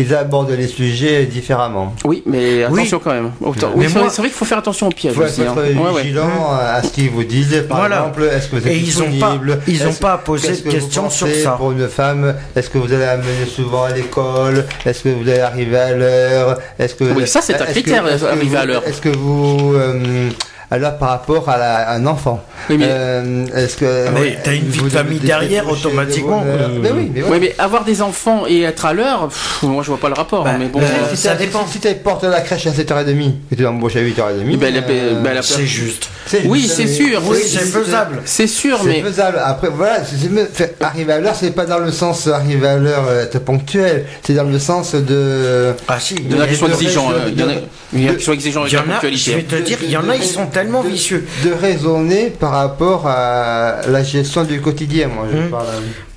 ils 0.00 0.14
abordent 0.14 0.50
les 0.50 0.66
sujets 0.68 1.24
différemment. 1.26 1.94
Oui, 2.04 2.22
mais 2.26 2.64
Oui. 2.70 2.80
attention 2.80 3.00
quand 3.02 3.12
même. 3.12 3.30
Autant- 3.40 3.70
Mais 3.76 3.86
oui, 3.86 3.92
c'est 3.92 3.98
moi- 3.98 4.08
c'est 4.10 4.18
vrai 4.22 4.28
qu'il 4.28 4.36
faut 4.38 4.44
faire 4.44 4.58
attention 4.58 4.86
au 4.86 4.90
Il 4.90 4.94
piège 4.94 5.14
faut 5.14 5.22
aussi. 5.22 5.42
être 5.42 5.50
hein. 5.50 5.54
Ouais, 5.84 5.90
ouais. 5.92 6.02
vigilant 6.02 6.28
à 6.60 6.82
ce 6.82 6.90
qu'ils 6.92 7.10
vous 7.10 7.24
disent. 7.24 7.64
Par 7.68 7.78
Voilà. 7.78 7.96
exemple, 7.98 8.22
est-ce 8.32 8.48
que 8.48 8.56
vous 8.56 8.66
êtes 8.66 8.72
Et 8.72 8.78
pas- 8.78 8.84
disponible? 8.84 9.58
ils 9.66 9.82
ont 9.86 9.90
Est-ce- 9.90 9.98
pas 10.00 10.12
à 10.14 10.18
poser 10.18 10.48
qu'est-ce 10.48 10.58
de 10.60 10.64
que 10.64 10.68
vous 10.70 10.74
questions 10.76 11.10
sur 11.10 11.26
pensez 11.26 11.42
ça. 11.42 11.50
Pour 11.52 11.72
une 11.72 11.88
femme, 11.88 12.34
est-ce 12.56 12.70
que 12.70 12.78
vous 12.78 12.92
allez 12.92 13.04
amener 13.04 13.46
souvent 13.54 13.84
à 13.84 13.92
l'école? 13.92 14.64
Est-ce 14.86 15.02
que 15.04 15.08
vous 15.10 15.28
allez 15.28 15.40
arriver 15.40 15.78
à 15.78 15.92
l'heure? 15.94 16.58
Est-ce 16.78 16.94
que 16.94 17.04
Oui, 17.04 17.26
ça, 17.26 17.40
c'est 17.42 17.60
un 17.60 17.64
critère, 17.66 18.04
arriver 18.04 18.46
vous- 18.48 18.56
à 18.56 18.64
l'heure. 18.64 18.82
Est-ce 18.86 19.00
que 19.00 19.08
vous 19.10 19.74
euh, 19.74 20.28
alors 20.70 20.98
par 20.98 21.10
rapport 21.10 21.48
à, 21.48 21.56
la- 21.56 21.88
à 21.88 21.94
un 21.96 22.06
enfant 22.06 22.42
Oui, 22.68 22.76
mais- 22.78 22.86
euh, 22.88 23.46
est-ce 23.54 23.76
que 23.76 24.08
Mais 24.14 24.38
t'as 24.42 24.54
une 24.54 24.68
vie 24.68 24.82
de 24.82 24.88
famille 24.90 25.18
derrière, 25.18 25.64
de 25.64 25.70
automatiquement. 25.70 26.44
Mais 26.82 26.90
oui, 26.90 27.10
mais 27.14 27.20
voilà. 27.22 27.36
Ouais, 27.36 27.40
mais 27.40 27.54
avoir 27.58 27.84
des 27.84 28.02
enfants 28.02 28.44
et 28.46 28.62
être 28.62 28.84
à 28.84 28.92
l'heure, 28.92 29.28
pff, 29.28 29.62
moi 29.62 29.82
je 29.82 29.88
vois 29.88 29.98
pas 29.98 30.08
le 30.08 30.14
rapport. 30.14 30.44
Bah, 30.44 30.56
mais 30.58 30.66
bon, 30.66 30.80
euh, 30.80 30.84
Si 31.10 31.16
ça 31.16 31.34
dépend. 31.34 31.66
Si 31.66 31.80
tu 31.80 31.88
portes 31.94 32.24
la 32.24 32.40
crèche 32.42 32.66
à 32.66 32.70
7h30 32.72 33.32
et 33.50 33.56
tu 33.56 33.66
embauches 33.66 33.96
à 33.96 34.00
8h30, 34.00 34.46
Eh 34.52 34.56
ben, 34.56 34.74
euh, 34.76 35.22
ben, 35.22 35.34
la- 35.34 35.42
C'est 35.42 35.64
juste. 35.66 36.08
c'est 36.26 36.42
Oui, 36.46 36.60
juste, 36.60 36.74
c'est 36.74 36.86
sûr. 36.86 37.22
Oui, 37.26 37.38
c'est- 37.42 37.58
c'est 37.60 37.64
faisable. 37.66 38.20
c'est 38.24 38.46
sûr, 38.46 38.78
C'est 38.82 38.88
mais 38.88 39.02
faisable. 39.02 39.40
Après, 39.42 39.68
voilà, 39.68 40.04
c'est- 40.04 40.16
c'est 40.20 40.28
mieux. 40.30 40.48
Fait, 40.52 40.76
arriver 40.80 41.12
à 41.14 41.20
l'heure, 41.20 41.34
c'est 41.34 41.50
pas 41.52 41.64
dans 41.66 41.78
le 41.78 41.90
sens 41.92 42.26
arriver 42.26 42.68
à 42.68 42.76
l'heure, 42.76 43.10
être 43.22 43.38
ponctuel. 43.38 44.04
C'est 44.22 44.34
dans 44.34 44.44
le 44.44 44.58
sens 44.58 44.94
de. 44.94 45.72
Ah 45.88 45.98
si, 45.98 46.14
de- 46.14 46.20
de- 46.34 46.34
euh, 46.34 47.60
Il 47.92 48.02
y 48.02 48.04
en 48.06 48.08
a- 48.10 48.12
avec 48.12 48.44
Il 48.44 48.50
y 48.50 48.52
la 48.52 48.82
en 48.82 48.90
a, 48.90 49.00
je 49.10 49.32
vais 49.32 49.42
te 49.44 49.56
dire, 49.56 49.78
il 49.82 49.90
y 49.90 49.96
en 49.96 50.08
a, 50.10 50.16
ils 50.16 50.22
sont 50.22 50.46
tellement 50.46 50.82
de- 50.82 50.88
vicieux. 50.88 51.26
De 51.44 51.52
raisonner 51.52 52.28
par 52.30 52.52
rapport 52.52 53.06
à 53.06 53.80
la 53.88 54.02
gestion 54.02 54.44
du 54.44 54.60
quotidien, 54.60 55.08
moi, 55.08 55.26
je 55.32 55.38
Hmm. 55.38 55.50
parle. 55.50 55.66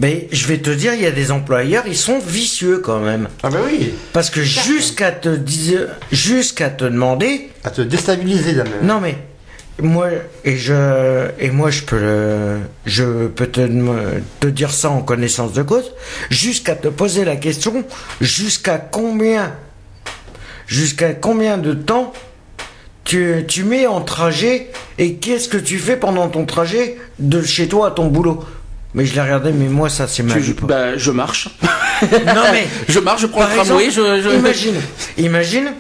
Mais 0.02 0.27
je 0.31 0.48
vais 0.48 0.57
te 0.57 0.69
dire, 0.69 0.93
il 0.93 1.02
y 1.02 1.06
a 1.06 1.11
des 1.11 1.31
employeurs, 1.31 1.84
ils 1.88 1.95
sont 1.95 2.19
vicieux 2.19 2.80
quand 2.84 2.99
même. 2.99 3.30
Ah, 3.43 3.49
ben 3.49 3.60
oui. 3.65 3.93
Parce 4.11 4.30
que 4.30 4.41
jusqu'à 4.41 5.11
te 5.11 5.30
dire, 5.30 5.88
jusqu'à 6.11 6.69
te 6.69 6.84
demander, 6.84 7.49
À 7.64 7.69
te 7.69 7.81
déstabiliser, 7.81 8.53
là 8.53 8.64
même. 8.65 8.73
non 8.84 8.99
mais 8.99 9.15
moi 9.81 10.10
et 10.43 10.57
je 10.57 11.27
et 11.39 11.49
moi 11.49 11.72
je 11.72 11.81
peux 11.84 11.98
le, 11.99 12.57
je 12.85 13.27
peux 13.27 13.48
te, 13.48 13.61
te 14.41 14.48
dire 14.48 14.72
ça 14.72 14.89
en 14.89 15.02
connaissance 15.02 15.53
de 15.53 15.64
cause, 15.64 15.91
jusqu'à 16.30 16.76
te 16.76 16.88
poser 16.89 17.23
la 17.26 17.35
question, 17.38 17.84
jusqu'à 18.19 18.77
combien, 18.77 19.53
jusqu'à 20.72 21.14
combien 21.14 21.57
de 21.57 21.73
temps 21.73 22.14
tu, 23.03 23.43
tu 23.48 23.64
mets 23.64 23.88
en 23.88 24.02
trajet 24.02 24.69
et 24.98 25.15
qu'est-ce 25.15 25.49
que 25.49 25.57
tu 25.57 25.77
fais 25.77 25.98
pendant 25.98 26.30
ton 26.30 26.45
trajet 26.45 26.98
de 27.19 27.41
chez 27.41 27.68
toi 27.68 27.88
à 27.89 27.91
ton 27.91 28.07
boulot? 28.07 28.43
Mais 28.93 29.06
je 29.06 29.14
l'ai 29.14 29.22
regardé, 29.22 29.52
mais 29.52 29.68
moi 29.68 29.89
ça 29.89 30.07
c'est 30.07 30.23
ma 30.23 30.38
vie. 30.38 30.53
bah, 30.64 30.98
je 30.98 31.11
marche. 31.11 31.49
Non 32.02 32.43
mais 32.52 32.68
Je 32.89 32.99
marche, 32.99 33.22
je 33.22 33.27
prends 33.27 33.41
le 33.41 33.48
tramway, 33.48 33.85
exemple, 33.85 34.07
je, 34.18 34.30
je, 34.30 34.35
imagine, 34.35 34.76
imagine, 35.18 35.73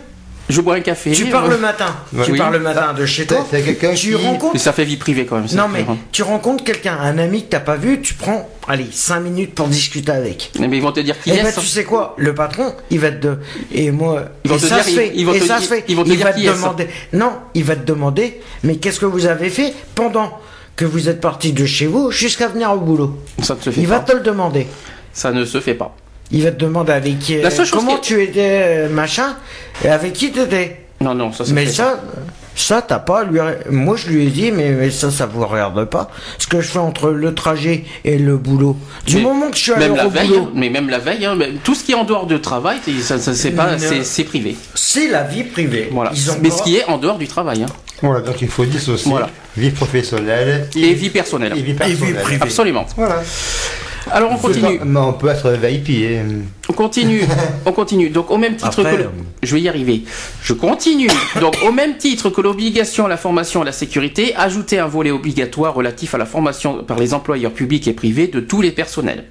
je 0.49 0.59
bois 0.61 0.75
un 0.75 0.81
café. 0.81 1.11
tu 1.11 1.25
pars 1.27 1.47
le 1.47 1.57
matin, 1.57 1.95
tu 2.23 2.31
Oui. 2.31 2.37
pars 2.37 2.51
le 2.51 2.59
matin 2.59 2.93
de 2.93 3.05
chez 3.05 3.25
toi, 3.25 3.45
C'est- 3.49 3.57
c'est 3.59 3.63
quelqu'un 3.63 3.93
tu 3.93 4.09
qui- 4.09 4.15
rencontres 4.15 4.53
Mais 4.53 4.59
ça 4.59 4.73
fait 4.73 4.83
vie 4.83 4.97
privée 4.97 5.25
quand 5.25 5.37
même. 5.37 5.47
ça. 5.47 5.55
Non 5.57 5.67
mais 5.67 5.85
tu 6.11 6.23
rencontres 6.23 6.63
quelqu'un, 6.63 6.97
un 6.99 7.17
ami 7.17 7.43
que 7.43 7.49
t'as 7.49 7.59
pas 7.61 7.75
vu, 7.77 8.01
tu 8.01 8.13
prends, 8.15 8.49
allez, 8.67 8.87
5 8.91 9.19
minutes 9.21 9.55
pour 9.55 9.67
discuter 9.67 10.11
avec. 10.11 10.51
Mais 10.59 10.67
ils 10.77 10.81
vont 10.81 10.91
te 10.91 10.99
dire 10.99 11.19
qui 11.21 11.29
Et 11.31 11.35
est. 11.35 11.43
ben 11.43 11.53
tu 11.57 11.65
sais 11.65 11.83
quoi, 11.83 12.15
le 12.17 12.35
patron, 12.35 12.73
il 12.89 12.99
va 12.99 13.11
te 13.11 13.27
et 13.73 13.91
moi, 13.91 14.23
Ils 14.43 14.49
vont 14.51 14.57
et 14.57 14.59
te 14.59 14.65
ça 14.65 14.75
dire- 14.75 14.83
se 14.85 14.89
fait, 14.91 15.07
ils- 15.13 15.19
ils 15.21 15.25
vont 15.25 15.33
et 15.33 15.39
te 15.39 15.45
ça 15.45 15.57
dire- 15.59 15.63
se 15.67 15.73
fait, 15.73 15.83
ils 15.87 15.95
vont 15.95 16.03
te 16.03 16.09
il 16.09 16.17
dire 16.17 16.25
va 16.25 16.33
qui 16.33 16.43
te 16.45 16.51
demander, 16.51 16.87
non, 17.13 17.31
il 17.53 17.63
va 17.63 17.75
te 17.75 17.85
demander, 17.85 18.41
mais 18.63 18.75
qu'est-ce 18.77 18.99
que 18.99 19.05
vous 19.05 19.25
avez 19.25 19.49
fait 19.49 19.73
pendant 19.95 20.37
que 20.75 20.85
vous 20.85 21.09
êtes 21.09 21.21
parti 21.21 21.53
de 21.53 21.65
chez 21.65 21.85
vous 21.87 22.11
jusqu'à 22.11 22.47
venir 22.47 22.71
au 22.71 22.77
boulot? 22.79 23.17
Ça 23.43 23.55
ne 23.55 23.59
se 23.61 23.69
fait 23.69 23.81
Il 23.81 23.87
pas. 23.87 23.99
va 23.99 24.03
te 24.03 24.13
le 24.13 24.21
demander. 24.21 24.67
Ça 25.13 25.31
ne 25.31 25.43
se 25.45 25.59
fait 25.59 25.73
pas. 25.75 25.95
Il 26.31 26.43
va 26.43 26.51
te 26.51 26.57
demander 26.59 26.93
avec 26.93 27.19
qui, 27.19 27.37
La 27.41 27.49
seule 27.51 27.65
chose 27.65 27.79
comment 27.79 27.97
qui- 27.97 28.07
tu 28.13 28.23
étais, 28.23 28.39
euh, 28.63 28.89
machin, 28.89 29.35
et 29.83 29.89
avec 29.89 30.13
qui 30.13 30.31
t'étais. 30.31 30.77
Non, 31.01 31.13
non, 31.15 31.33
ça 31.33 31.43
se 31.45 31.51
Mais 31.53 31.65
ça, 31.65 31.99
ça 32.55 32.81
t'as 32.81 32.99
pas 32.99 33.23
lui. 33.23 33.39
Moi 33.69 33.95
je 33.97 34.09
lui 34.09 34.27
ai 34.27 34.29
dit, 34.29 34.51
mais, 34.51 34.69
mais 34.69 34.91
ça, 34.91 35.09
ça 35.09 35.25
vous 35.25 35.45
regarde 35.45 35.83
pas. 35.85 36.11
Ce 36.37 36.45
que 36.47 36.61
je 36.61 36.67
fais 36.69 36.77
entre 36.79 37.09
le 37.09 37.33
trajet 37.33 37.83
et 38.05 38.17
le 38.19 38.37
boulot. 38.37 38.77
Du 39.07 39.15
Mais 39.17 39.21
moment 39.23 39.49
que 39.49 39.57
je 39.57 39.61
suis 39.63 39.71
à 39.73 39.77
même 39.77 39.87
l'heure 39.89 39.97
la 39.97 40.07
au 40.07 40.09
veille, 40.11 40.27
boulot, 40.27 40.51
mais 40.53 40.69
même 40.69 40.89
la 40.89 40.99
veille, 40.99 41.25
hein, 41.25 41.35
mais 41.35 41.49
tout 41.63 41.73
ce 41.75 41.83
qui 41.83 41.91
est 41.93 41.95
en 41.95 42.03
dehors 42.03 42.27
de 42.27 42.37
travail, 42.37 42.77
ça, 43.01 43.17
ça, 43.17 43.33
c'est 43.33 43.51
pas, 43.51 43.71
Non. 43.71 43.77
c'est, 43.79 44.03
c'est 44.03 44.23
privé. 44.25 44.55
c'est 44.75 45.07
la 45.07 45.23
vie 45.23 45.43
privée. 45.43 45.89
Voilà. 45.91 46.11
Ils 46.13 46.29
ont 46.29 46.35
Mais 46.41 46.51
ce 46.51 46.61
qui 46.61 46.77
est 46.77 46.85
en 46.85 46.97
dehors 46.99 47.17
du 47.17 47.27
travail, 47.27 47.63
hein. 47.63 47.73
Voilà, 48.03 48.21
donc 48.21 48.41
il 48.41 48.47
faut 48.47 48.65
dissocier 48.65 49.11
Voilà. 49.11 49.29
vie 49.57 49.69
professionnelle 49.71 50.67
et 50.75 50.93
vie 50.93 51.09
personnelle. 51.09 51.51
et 51.55 51.61
vie 51.61 51.71
Et 51.71 51.73
vie 51.73 51.73
personnelle. 51.73 52.21
privée. 52.21 52.41
Absolument. 52.43 52.85
Voilà. 52.95 53.21
Alors 54.09 54.31
on 54.31 54.37
continue. 54.37 54.79
Mais 54.83 54.99
on 54.99 55.13
peut 55.13 55.27
être 55.29 55.51
VIP. 55.51 55.89
hein. 56.19 56.41
On 56.69 56.73
continue, 56.73 57.21
on 57.65 57.71
continue. 57.71 58.09
Donc 58.09 58.31
au 58.31 58.37
même 58.37 58.55
titre 58.55 58.79
Après, 58.79 58.91
que 58.95 58.97
le- 58.97 59.03
euh, 59.05 59.09
je 59.43 59.53
vais 59.55 59.61
y 59.61 59.69
arriver. 59.69 60.03
Je 60.41 60.53
continue. 60.53 61.09
Donc 61.39 61.55
au 61.67 61.71
même 61.71 61.97
titre 61.97 62.29
que 62.29 62.41
l'obligation 62.41 63.05
à 63.05 63.09
la 63.09 63.17
formation 63.17 63.59
et 63.59 63.63
à 63.63 63.65
la 63.65 63.71
sécurité, 63.71 64.33
ajouter 64.35 64.79
un 64.79 64.87
volet 64.87 65.11
obligatoire 65.11 65.73
relatif 65.73 66.15
à 66.15 66.17
la 66.17 66.25
formation 66.25 66.83
par 66.83 66.97
les 66.97 67.13
employeurs 67.13 67.51
publics 67.51 67.87
et 67.87 67.93
privés 67.93 68.27
de 68.27 68.39
tous 68.39 68.61
les 68.61 68.71
personnels. 68.71 69.25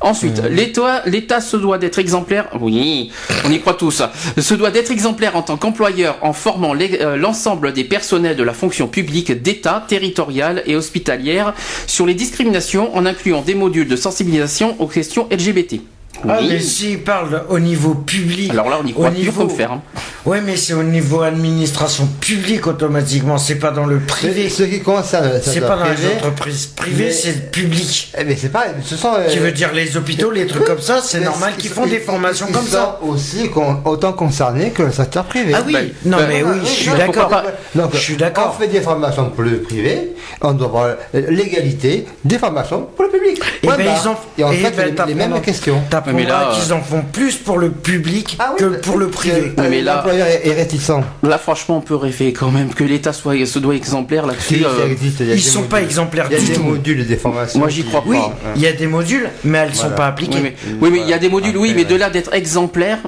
Ensuite, 0.00 0.42
l'État, 0.50 1.02
l'État 1.06 1.40
se 1.40 1.56
doit 1.56 1.78
d'être 1.78 1.98
exemplaire. 1.98 2.48
Oui, 2.60 3.10
on 3.44 3.50
y 3.50 3.60
croit 3.60 3.74
tous. 3.74 4.02
Se 4.38 4.54
doit 4.54 4.70
d'être 4.70 4.90
exemplaire 4.90 5.36
en 5.36 5.42
tant 5.42 5.56
qu'employeur 5.56 6.18
en 6.22 6.32
formant 6.32 6.74
euh, 6.74 7.16
l'ensemble 7.16 7.72
des 7.72 7.84
personnels 7.84 8.36
de 8.36 8.42
la 8.42 8.52
fonction 8.52 8.88
publique 8.88 9.42
d'État, 9.42 9.84
territoriale 9.88 10.62
et 10.66 10.76
hospitalière 10.76 11.54
sur 11.86 12.06
les 12.06 12.14
discriminations 12.14 12.94
en 12.96 13.06
incluant 13.06 13.42
des 13.42 13.54
modules 13.54 13.88
de 13.88 13.96
sensibilisation 13.96 14.76
aux 14.80 14.86
questions 14.86 15.26
LGBT. 15.30 15.80
Ah, 16.28 16.38
Oui. 16.40 16.48
mais 16.48 16.60
s'il 16.60 17.02
parle 17.02 17.44
au 17.48 17.58
niveau 17.58 17.94
public. 17.94 18.50
Alors 18.50 18.68
là, 18.70 18.78
on 18.82 18.86
y 18.86 18.92
au 18.92 18.94
croit 18.94 19.10
dur 19.10 19.18
niveau- 19.20 19.46
comme 19.46 19.56
fer. 19.56 19.72
hein. 19.72 19.82
Ouais, 20.24 20.40
mais 20.40 20.56
c'est 20.56 20.72
au 20.74 20.82
niveau 20.82 21.20
administration 21.22 22.08
publique 22.20 22.66
automatiquement, 22.66 23.38
c'est 23.38 23.56
pas 23.56 23.70
dans 23.70 23.86
le 23.86 24.00
privé. 24.00 24.48
Ce 24.48 24.64
qui 24.64 24.80
concerne 24.80 25.28
le 25.34 25.40
C'est 25.42 25.60
pas 25.60 25.76
dans 25.76 25.84
les 25.84 26.16
entreprises 26.16 26.66
privées, 26.66 27.04
mais- 27.06 27.12
c'est 27.12 27.50
public. 27.52 28.12
eh, 28.18 28.24
mais 28.24 28.34
c'est 28.36 28.48
pas, 28.48 28.64
ce 28.84 28.96
sont. 28.96 29.12
euh, 29.16 29.28
Qui 29.28 29.38
veut 29.38 29.52
dire 29.52 29.72
les 29.72 29.96
hôpitaux, 29.96 30.30
les 30.32 30.46
trucs 30.46 30.64
comme 30.64 30.80
ça, 30.80 31.00
c'est 31.02 31.20
normal 31.20 31.52
ils- 31.56 31.60
qu'ils 31.62 31.70
font 31.70 31.84
ils- 31.86 31.90
des 31.90 31.98
formations 32.00 32.46
ils 32.48 32.54
comme 32.54 32.66
ça. 32.66 32.98
sont 33.00 33.08
aussi 33.08 33.48
con- 33.50 33.78
autant 33.84 34.12
concernés 34.14 34.70
que 34.70 34.82
le 34.82 34.92
secteur 34.92 35.24
privé. 35.24 35.52
Ah 35.54 35.62
oui, 35.64 35.72
Bah, 35.72 35.78
non 36.06 36.16
bah, 36.18 36.24
mais 36.28 36.42
oui, 36.42 36.50
oui, 36.54 36.60
je 36.64 36.70
suis 36.70 36.90
oui, 36.90 36.98
d'accord. 36.98 37.30
Donc, 37.74 37.90
Je 37.94 37.98
suis 37.98 38.16
On 38.38 38.50
fait 38.52 38.68
des 38.68 38.80
formations 38.80 39.30
pour 39.30 39.42
le 39.44 39.60
privé, 39.62 40.14
on 40.40 40.52
doit 40.52 40.66
avoir 40.66 40.88
l'égalité 41.12 42.06
des 42.24 42.38
formations 42.38 42.88
pour 42.96 43.04
le 43.04 43.10
public. 43.10 43.40
Et 43.62 43.66
Point 43.66 43.76
ben 43.76 43.86
ils 44.02 44.08
en 44.08 44.16
Et 44.38 44.44
on 44.44 44.52
eh 44.52 44.56
fait 44.56 44.70
ben, 44.76 45.06
les, 45.06 45.14
mêmes 45.14 45.40
questions. 45.40 45.80
T'apprendras 46.06 46.12
Mais 46.12 46.46
là, 46.46 46.50
qu'ils 46.54 46.72
en 46.72 46.80
font 46.80 47.02
plus 47.02 47.36
pour 47.36 47.58
le 47.58 47.70
public 47.70 48.36
Ah 48.38 48.52
oui, 48.52 48.58
que 48.58 48.64
pour 48.80 48.96
le 48.96 49.08
privé. 49.08 49.34
euh, 49.58 49.62
Oui, 49.62 49.64
mais 49.70 49.82
là- 49.82 49.96
L'employeur 49.96 50.26
est, 50.28 50.46
est 50.46 50.52
réticent. 50.54 50.90
Là, 51.22 51.38
franchement, 51.38 51.78
on 51.78 51.80
peut 51.80 51.96
rêver 51.96 52.32
quand 52.32 52.50
même 52.50 52.72
que 52.72 52.84
l'État 52.84 53.12
soit 53.12 53.44
se 53.46 53.58
doit 53.58 53.74
exemplaire 53.74 54.26
là-dessus. 54.26 54.64
euh, 54.64 54.94
Ils 55.34 55.42
sont 55.42 55.58
modules. 55.58 55.68
pas 55.70 55.82
exemplaires 55.82 56.26
Il 56.30 56.34
y 56.34 56.36
a 56.36 56.40
du 56.40 56.46
des 56.46 56.52
tout. 56.54 56.62
modules 56.62 57.06
des 57.06 57.16
formations. 57.16 57.58
Moi, 57.58 57.68
j'y 57.68 57.82
qui- 57.82 57.88
crois 57.88 58.04
Oui, 58.06 58.18
pas. 58.18 58.34
il 58.54 58.62
y 58.62 58.66
a 58.66 58.72
des 58.72 58.86
modules, 58.86 59.28
mais 59.44 59.58
elles 59.58 59.74
sont 59.74 59.82
Voilà. 59.82 59.96
pas 59.96 60.06
appliquées. 60.06 60.38
Oui, 60.42 60.52
mais, 60.64 60.76
oui, 60.80 60.90
mais 60.92 61.00
il 61.00 61.08
y 61.08 61.12
a 61.12 61.18
des 61.18 61.28
modules, 61.28 61.56
oui, 61.56 61.70
Après, 61.70 61.82
mais 61.82 61.88
de 61.88 61.96
là 61.96 62.08
d'être 62.10 62.32
exemplaire. 62.34 62.98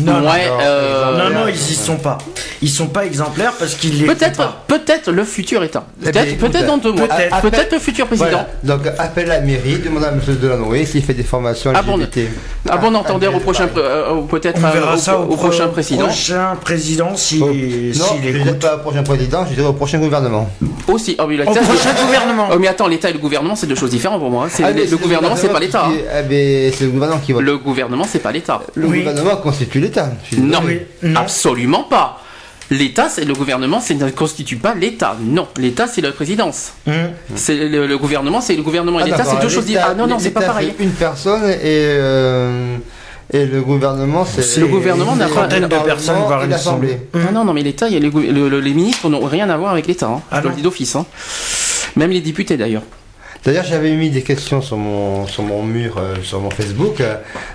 Non, 0.00 0.20
non, 0.20 0.30
ouais, 0.30 0.46
non, 0.48 0.58
euh, 0.60 1.18
Non, 1.30 1.34
non, 1.40 1.48
ils 1.48 1.54
y 1.54 1.74
sont 1.74 1.96
pas. 1.96 2.18
Ils 2.62 2.68
sont 2.70 2.86
pas 2.88 3.04
exemplaires 3.04 3.52
parce 3.58 3.74
qu'ils 3.74 4.00
les 4.00 4.06
font 4.06 4.14
Peut-être, 4.14 4.54
peut-être 4.66 5.12
le 5.12 5.24
futur 5.24 5.62
État. 5.62 5.84
Eh 6.02 6.06
Peut-être, 6.10 6.38
peut-être 6.38 6.66
dans 6.66 6.78
deux 6.78 6.92
mois. 6.92 7.06
peut-être. 7.06 7.72
Le 7.72 7.78
futur 7.78 8.06
président. 8.06 8.28
Voilà. 8.30 8.48
Donc, 8.62 8.80
appelle 8.98 9.28
la 9.28 9.40
mairie, 9.40 9.78
demande 9.78 10.04
à 10.04 10.08
M. 10.08 10.20
Delanoë 10.26 10.84
s'il 10.86 11.02
fait 11.04 11.14
des 11.14 11.22
formations 11.22 11.72
Ah 11.74 11.82
bon. 11.82 11.98
À 12.68 12.76
bon 12.78 12.92
Ah, 12.94 12.98
entendeur 12.98 13.32
ah, 13.34 13.36
au 13.36 13.40
prochain, 13.40 13.68
euh, 13.76 14.22
peut-être 14.22 14.58
au, 14.58 14.96
ça 14.98 15.18
au, 15.18 15.24
au 15.24 15.36
prochain 15.36 15.64
pro- 15.64 15.72
président. 15.74 16.06
prochain 16.06 16.56
président 16.60 17.12
si, 17.16 17.40
Oh, 17.42 17.50
s'il 17.52 17.98
non, 17.98 18.04
je 18.16 18.20
dirais 18.22 18.40
écoute. 18.40 18.58
pas 18.60 18.76
au 18.76 18.78
prochain 18.78 19.02
président, 19.02 19.44
je 19.48 19.54
dirais 19.54 19.68
au 19.68 19.72
prochain 19.74 19.98
gouvernement. 19.98 20.48
Aussi. 20.88 21.16
Oh, 21.18 21.24
mais 21.28 21.40
Au 21.40 21.52
prochain 21.52 21.90
gouvernement. 22.04 22.48
Oh, 22.52 22.56
mais 22.58 22.68
attends, 22.68 22.88
l'État 22.88 23.10
et 23.10 23.12
le 23.12 23.18
gouvernement, 23.18 23.54
c'est 23.56 23.66
deux 23.66 23.74
choses 23.74 23.90
différentes 23.90 24.20
pour 24.20 24.30
moi. 24.30 24.46
hein. 24.46 24.62
Ah, 24.64 24.70
le, 24.70 24.84
le 24.84 24.96
gouvernement, 24.96 25.36
c'est 25.36 25.48
pas 25.48 25.60
l'État. 25.60 25.84
ah, 25.86 26.22
c'est 26.28 26.80
le 26.82 26.88
gouvernement 26.90 27.20
qui 27.20 27.32
vote. 27.32 27.42
Le 27.42 27.58
gouvernement, 27.58 28.04
c'est 28.08 28.18
pas 28.20 28.32
l'État. 28.32 28.62
Le 28.74 28.86
gouvernement 28.86 29.36
constitue 29.36 29.80
l'État. 29.84 30.10
Non, 30.38 30.60
non. 31.02 31.20
absolument 31.20 31.84
pas. 31.84 32.20
L'État, 32.70 33.08
c'est 33.10 33.24
le 33.26 33.34
gouvernement, 33.34 33.78
c'est 33.80 33.94
ne 33.94 34.08
constitue 34.10 34.56
pas 34.56 34.74
l'État. 34.74 35.16
Non, 35.20 35.46
l'État, 35.58 35.86
c'est 35.86 36.00
la 36.00 36.12
présidence. 36.12 36.72
Hum. 36.86 36.94
C'est 37.36 37.54
le, 37.68 37.86
le 37.86 37.98
gouvernement, 37.98 38.40
c'est 38.40 38.56
le 38.56 38.62
gouvernement 38.62 39.00
et 39.00 39.02
Ah, 39.02 39.06
l'État, 39.06 39.24
c'est 39.24 39.40
deux 39.40 39.48
choses 39.50 39.66
différentes. 39.66 39.90
Ah 39.92 39.94
non, 39.94 40.06
non, 40.06 40.18
c'est 40.18 40.30
pas 40.30 40.40
pareil. 40.40 40.72
Une 40.78 40.90
personne 40.92 41.44
et, 41.44 41.58
euh, 41.62 42.76
et 43.32 43.44
le 43.44 43.60
gouvernement, 43.60 44.24
c'est. 44.24 44.60
Le 44.60 44.66
gouvernement 44.66 45.14
n'a 45.14 45.28
pas- 45.28 45.46
de 45.46 45.66
personnes, 45.84 46.16
une 46.42 46.50
l'Assemblée. 46.50 46.98
centaine. 47.12 47.26
Ah 47.28 47.32
non, 47.32 47.44
non, 47.44 47.52
mais 47.52 47.62
l'État, 47.62 47.88
les, 47.88 48.00
gou- 48.08 48.20
le- 48.22 48.48
le- 48.48 48.60
les 48.60 48.72
ministres 48.72 49.08
n'ont 49.10 49.24
rien 49.26 49.48
à 49.50 49.56
voir 49.58 49.72
avec 49.72 49.86
l'État. 49.86 50.06
hein. 50.08 50.22
Ah 50.30 50.38
Je 50.38 50.44
le 50.44 50.48
non. 50.50 50.56
dis 50.56 50.62
d'office. 50.62 50.96
hein. 50.96 51.04
Même 51.96 52.10
les 52.10 52.20
députés 52.22 52.56
d'ailleurs. 52.56 52.82
D'ailleurs, 53.44 53.64
j'avais 53.64 53.90
mis 53.92 54.08
des 54.08 54.22
questions 54.22 54.62
sur 54.62 54.76
mon, 54.78 55.26
sur 55.26 55.42
mon 55.42 55.62
mur, 55.62 55.96
euh, 55.98 56.14
sur 56.22 56.40
mon 56.40 56.48
Facebook. 56.50 57.02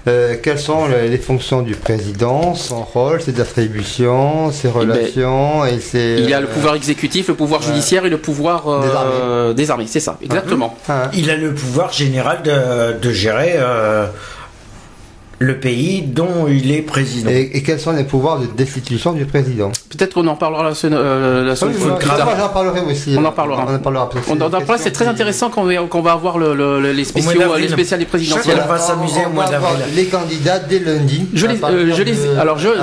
Euh, 0.07 0.35
quelles 0.41 0.59
sont 0.59 0.87
les, 0.87 1.09
les 1.09 1.17
fonctions 1.17 1.61
du 1.63 1.73
président, 1.75 2.53
son 2.53 2.83
rôle, 2.83 3.21
ses 3.21 3.41
attributions, 3.41 4.51
ses 4.51 4.67
relations 4.67 5.65
et 5.65 5.79
ses. 5.79 6.17
Il 6.19 6.29
y 6.29 6.33
a 6.33 6.41
le 6.41 6.47
euh, 6.47 6.53
pouvoir 6.53 6.75
exécutif, 6.75 7.27
le 7.29 7.33
pouvoir 7.33 7.61
judiciaire 7.63 8.05
et 8.05 8.09
le 8.09 8.17
pouvoir 8.19 8.65
euh, 8.67 9.53
des 9.53 9.71
armées. 9.71 9.85
C'est 9.87 9.99
ça, 9.99 10.17
exactement. 10.23 10.77
hein. 10.89 11.09
Il 11.13 11.29
a 11.31 11.35
le 11.35 11.53
pouvoir 11.53 11.91
général 11.91 12.43
de, 12.43 12.99
de 12.99 13.11
gérer 13.11 13.53
euh, 13.55 14.05
le 15.41 15.57
pays 15.57 16.01
dont 16.01 16.47
il 16.49 16.69
est 16.71 16.81
président. 16.81 17.29
Et, 17.29 17.49
et 17.53 17.63
quels 17.63 17.79
sont 17.79 17.93
les 17.93 18.03
pouvoirs 18.03 18.39
de 18.39 18.45
destitution 18.47 19.13
du 19.13 19.25
président 19.25 19.71
Peut-être 19.89 20.13
qu'on 20.13 20.27
en 20.27 20.35
parlera 20.35 20.63
la 20.63 20.75
semaine, 20.75 20.99
euh, 21.01 21.45
la 21.45 21.55
semaine 21.55 21.75
Oui, 21.79 21.91
plus 21.97 22.07
moi, 22.07 22.33
j'en 22.37 22.49
parlerai 22.49 22.81
aussi. 22.81 23.15
On 23.17 23.23
en 23.23 23.31
parlera. 23.31 23.65
On 23.67 23.73
en 23.75 23.79
parlera. 23.79 24.09
On 24.13 24.21
c'est 24.21 24.31
en 24.31 24.33
une 24.33 24.39
parlera, 24.39 24.77
c'est 24.77 24.83
question 24.83 24.91
très 24.91 25.07
intéressant 25.07 25.49
qu'on 25.49 25.63
va, 26.01 26.11
avoir 26.11 26.37
le- 26.37 26.53
le- 26.53 26.81
le- 26.81 26.91
les 26.91 27.03
spéciaux, 27.05 27.39
d'avril. 27.39 27.63
les 27.65 27.69
spéciales 27.71 28.01
et 28.01 28.05
présidentielles. 28.05 28.55
Chacun 28.57 28.67
va 28.67 28.77
s'amuser 28.79 29.21
au 29.25 29.29
mois 29.33 29.45
On 29.47 29.51
d'avril. 29.51 29.77
Les 29.95 30.05
candidats 30.05 30.59
dès 30.59 30.79
lundi. 30.79 31.25
Je 31.33 31.47
les, 31.47 31.63
euh, 31.63 31.93
je 31.95 32.03
les, 32.03 32.11
de- 32.15 32.37
alors 32.39 32.57
je, 32.57 32.67
de- 32.67 32.73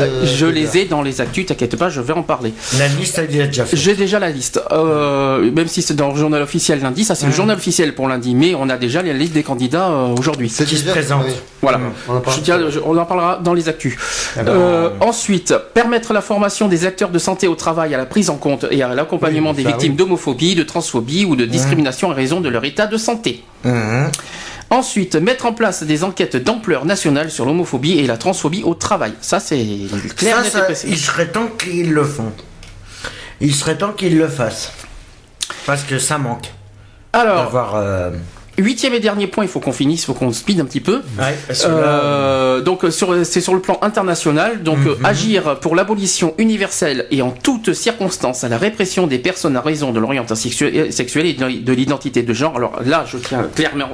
euh, 0.00 0.24
je 0.24 0.46
de- 0.46 0.50
les 0.50 0.78
ai 0.78 0.84
dans 0.86 1.02
les 1.02 1.20
actus, 1.20 1.44
t'inquiète 1.46 1.76
pas, 1.76 1.90
je 1.90 2.00
vais 2.00 2.14
en 2.14 2.22
parler. 2.22 2.54
La 2.78 2.88
liste, 2.88 3.18
elle 3.18 3.24
est 3.34 3.46
déjà 3.48 3.64
faite. 3.66 3.78
J'ai 3.78 3.94
déjà 3.94 4.18
la 4.18 4.30
liste, 4.30 4.60
euh, 4.72 5.50
même 5.52 5.68
si 5.68 5.82
c'est 5.82 5.94
dans 5.94 6.10
le 6.12 6.16
journal 6.16 6.40
officiel 6.42 6.80
lundi, 6.80 7.04
ça 7.04 7.14
c'est 7.14 7.26
le 7.26 7.32
journal 7.32 7.56
officiel 7.56 7.94
pour 7.94 8.08
lundi, 8.08 8.34
mais 8.34 8.54
on 8.54 8.68
a 8.70 8.76
déjà 8.78 9.02
la 9.02 9.12
liste 9.12 9.34
des 9.34 9.42
candidats 9.42 9.88
euh, 9.90 10.14
aujourd'hui. 10.18 10.48
C'est 10.48 10.64
qui 10.64 10.76
se 10.78 10.88
présente. 10.88 11.26
Voilà. 11.60 11.80
On 12.08 12.16
en 12.16 12.20
parle. 12.20 12.36
Je 12.36 12.40
tiens- 12.42 12.70
je- 12.70 12.78
on 12.78 12.96
en 12.96 13.04
parlera 13.04 13.38
dans 13.42 13.52
les 13.54 13.68
actus. 13.68 13.96
Ah 14.36 14.42
ben, 14.44 14.52
Euh, 14.52 14.90
ensuite, 15.00 15.54
permettre 15.74 16.12
la 16.12 16.20
formation 16.20 16.68
des 16.68 16.86
acteurs 16.86 17.08
de 17.10 17.18
santé 17.18 17.48
au 17.48 17.54
travail 17.56 17.94
à 17.94 17.98
la 17.98 18.06
prise 18.06 18.30
en 18.30 18.36
compte 18.36 18.66
et 18.70 18.82
à 18.82 18.94
l'accompagnement 18.94 19.50
Oui, 19.50 19.56
des 19.56 19.64
victimes 19.64 19.92
oui. 19.92 19.96
d'homophobie, 19.98 20.54
de 20.54 20.62
transphobie 20.62 21.24
ou 21.24 21.34
de 21.34 21.44
discrimination 21.46 22.08
en 22.10 22.14
raison 22.14 22.40
de 22.40 22.48
leur 22.48 22.64
état 22.64 22.86
de 22.86 22.96
santé. 22.96 23.42
Mhm. 23.64 24.10
Ensuite, 24.70 25.16
mettre 25.16 25.46
en 25.46 25.52
place 25.52 25.82
des 25.82 26.04
enquêtes 26.04 26.36
d'ampleur 26.36 26.84
nationale 26.84 27.30
sur 27.30 27.44
l'homophobie 27.46 27.98
et 27.98 28.06
la 28.06 28.18
transphobie 28.18 28.62
au 28.64 28.74
travail. 28.74 29.14
Ça, 29.20 29.40
c'est 29.40 29.66
clair, 30.16 30.44
Ça, 30.44 30.66
il 30.84 30.98
serait 30.98 31.28
temps 31.28 31.48
qu'ils 31.58 31.90
le 31.92 32.04
font. 32.04 32.32
Il 33.40 33.54
serait 33.54 33.78
temps 33.78 33.92
qu'ils 33.92 34.18
le 34.18 34.28
fassent. 34.28 34.72
Parce 35.64 35.82
que 35.84 35.98
ça 35.98 36.18
manque 36.18 36.52
Alors, 37.14 37.44
d'avoir. 37.44 37.74
euh, 37.76 38.10
huitième 38.58 38.94
et 38.94 39.00
dernier 39.00 39.26
point, 39.26 39.44
il 39.44 39.48
faut 39.50 39.60
qu'on 39.60 39.72
finisse, 39.72 40.02
il 40.02 40.06
faut 40.06 40.14
qu'on 40.14 40.32
speed 40.32 40.60
un 40.60 40.64
petit 40.64 40.80
peu. 40.80 41.00
Ouais, 41.18 41.36
Euh, 41.64 42.60
donc 42.60 42.84
euh, 42.84 42.90
sur, 42.90 43.14
c'est 43.24 43.40
sur 43.40 43.54
le 43.54 43.60
plan 43.60 43.78
international, 43.82 44.62
donc 44.62 44.78
euh, 44.86 44.96
agir 45.04 45.58
pour 45.60 45.74
l'abolition 45.76 46.34
universelle 46.38 47.06
et 47.10 47.22
en 47.22 47.30
toutes 47.30 47.72
circonstances 47.72 48.44
à 48.44 48.48
la 48.48 48.58
répression 48.58 49.06
des 49.06 49.18
personnes 49.18 49.56
à 49.56 49.60
raison 49.60 49.92
de 49.92 50.00
l'orientation 50.00 50.36
sexuelle, 50.50 50.92
sexuelle 50.92 51.26
et 51.26 51.32
de 51.34 51.48
de 51.48 51.72
l'identité 51.72 52.22
de 52.22 52.32
genre. 52.34 52.56
Alors 52.56 52.80
là, 52.84 53.04
je 53.06 53.16
tiens 53.18 53.46
clairement, 53.54 53.88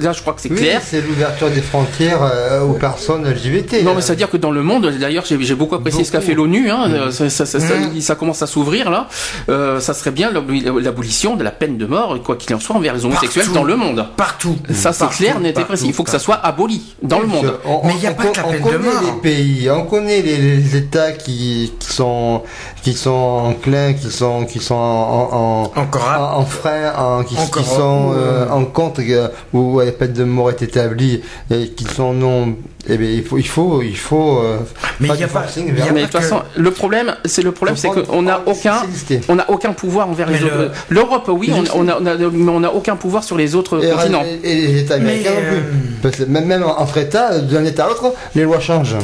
là 0.00 0.12
je 0.12 0.20
crois 0.20 0.34
que 0.34 0.40
c'est 0.40 0.50
Oui, 0.50 0.56
clair. 0.56 0.80
c'est 0.84 1.00
l'ouverture 1.00 1.50
des 1.50 1.62
frontières 1.62 2.20
euh, 2.22 2.60
aux 2.62 2.74
personnes 2.74 3.24
LGBT. 3.28 3.82
Non, 3.84 3.94
mais 3.94 4.00
c'est-à-dire 4.02 4.30
que 4.30 4.36
dans 4.36 4.50
le 4.50 4.62
monde, 4.62 4.86
d'ailleurs, 5.00 5.24
j'ai 5.26 5.40
j'ai 5.42 5.54
beaucoup 5.54 5.74
apprécié 5.74 6.04
ce 6.04 6.12
qu'a 6.12 6.20
fait 6.20 6.34
l'ONU, 6.34 6.70
hein, 6.70 6.88
euh, 6.90 7.10
ça, 7.10 7.28
ça- 7.30 7.46
ça- 7.46 7.58
ça- 7.60 7.74
Mhm. 7.76 8.00
ça 8.00 8.14
commence 8.14 8.42
à 8.42 8.46
s'ouvrir 8.46 8.90
là. 8.90 9.08
Euh, 9.48 9.80
ça 9.80 9.94
serait 9.94 10.10
bien 10.12 10.30
l'aboli- 10.30 10.64
l'abolition 10.80 11.36
de 11.36 11.42
la 11.44 11.50
peine 11.50 11.78
de 11.78 11.86
mort, 11.86 12.20
quoi 12.22 12.36
qu'il 12.36 12.54
en 12.54 12.60
soit, 12.60 12.76
envers 12.76 12.94
les 12.94 13.04
homosexuels 13.04 13.44
Partout. 13.46 13.58
dans 13.58 13.64
le 13.64 13.76
monde. 13.76 14.01
Partout. 14.04 14.56
Ça, 14.72 14.92
c'est 14.92 15.08
clair, 15.08 15.40
net 15.40 15.58
et 15.58 15.64
précis. 15.64 15.84
Il 15.86 15.92
faut 15.92 16.04
que 16.04 16.10
ça 16.10 16.18
soit 16.18 16.36
aboli 16.44 16.94
dans 17.02 17.20
le 17.20 17.26
monde. 17.26 17.58
On- 17.64 17.86
Mais 17.86 17.94
il 17.96 18.02
y 18.02 18.06
a 18.06 18.10
on- 18.10 18.14
pas 18.14 18.26
que 18.26 18.36
la 18.40 18.46
on 18.46 18.50
peine 18.50 18.62
de 18.62 18.68
connaît 18.68 18.78
mort. 18.92 19.02
les 19.04 19.20
pays, 19.20 19.70
on 19.70 19.84
connaît 19.86 20.22
les, 20.22 20.36
les 20.36 20.76
États 20.76 21.12
qui, 21.12 21.72
qui 21.78 21.92
sont 21.92 22.42
qui 22.82 22.94
sont 22.94 23.10
enclins, 23.10 23.92
qui 23.92 24.10
sont 24.10 24.44
qui 24.44 24.58
sont 24.58 24.74
en, 24.74 25.28
en, 25.32 25.62
Encore 25.80 26.04
en, 26.04 26.40
en 26.40 27.18
en- 27.20 27.22
qui, 27.24 27.34
sont 27.64 28.12
euh, 28.16 28.48
en 28.48 28.64
contre 28.64 29.00
euh, 29.08 29.28
où 29.52 29.80
la 29.80 29.92
peine 29.92 30.12
de 30.12 30.24
mort 30.24 30.50
est 30.50 30.62
établie 30.62 31.22
et 31.50 31.68
qui 31.68 31.84
sont 31.84 32.12
non. 32.12 32.56
Eh 32.88 32.96
bien, 32.96 33.10
il 33.10 33.22
faut 33.24 33.38
il 33.38 33.46
faut 33.46 33.80
il 33.82 33.96
faut. 33.96 34.38
euh, 34.40 34.58
Mais 34.98 35.06
faire 35.06 35.16
il 35.16 35.20
y 35.20 35.24
a 35.24 35.28
pas- 35.28 35.42
forcing 35.42 35.68
y 35.68 35.80
a 35.82 35.92
Mais 35.92 36.00
de 36.00 36.06
toute 36.06 36.20
façon, 36.20 36.42
le 36.56 36.70
problème, 36.72 37.14
c'est 37.24 37.42
le 37.42 37.52
problème, 37.52 37.76
c'est 37.76 37.88
qu'on 37.88 38.22
n'a 38.22 38.40
aucun, 38.46 38.82
on 39.28 39.36
n'a 39.36 39.48
aucun 39.48 39.72
pouvoir 39.72 40.08
envers 40.08 40.26
les 40.28 40.40
Mais 40.40 40.40
le- 40.40 40.46
autres. 40.66 40.74
L'Europe, 40.88 41.28
oui, 41.32 41.52
Mais 41.52 41.70
on, 41.74 41.86
a, 41.88 41.96
on 42.00 42.06
a- 42.06 42.14
mais 42.16 42.50
on 42.50 42.58
n'a 42.60 42.72
aucun 42.74 42.96
pouvoir 42.96 43.22
sur 43.22 43.36
les 43.36 43.54
autres 43.54 43.84
Et, 43.84 43.90
continents. 43.90 44.24
et- 44.42 44.54
les 44.66 44.80
États 44.80 44.96
Mais, 44.98 45.02
américains 45.12 45.30
non 45.30 45.48
plus. 45.48 45.56
euh, 45.58 45.62
Parce 46.02 46.16
que 46.16 46.24
même, 46.24 46.46
même 46.46 46.64
entre 46.64 46.98
États, 46.98 47.38
d'un 47.38 47.64
État 47.64 47.84
à 47.84 47.88
l'autre, 47.90 48.12
les 48.34 48.42
lois 48.42 48.58
changent. 48.58 48.96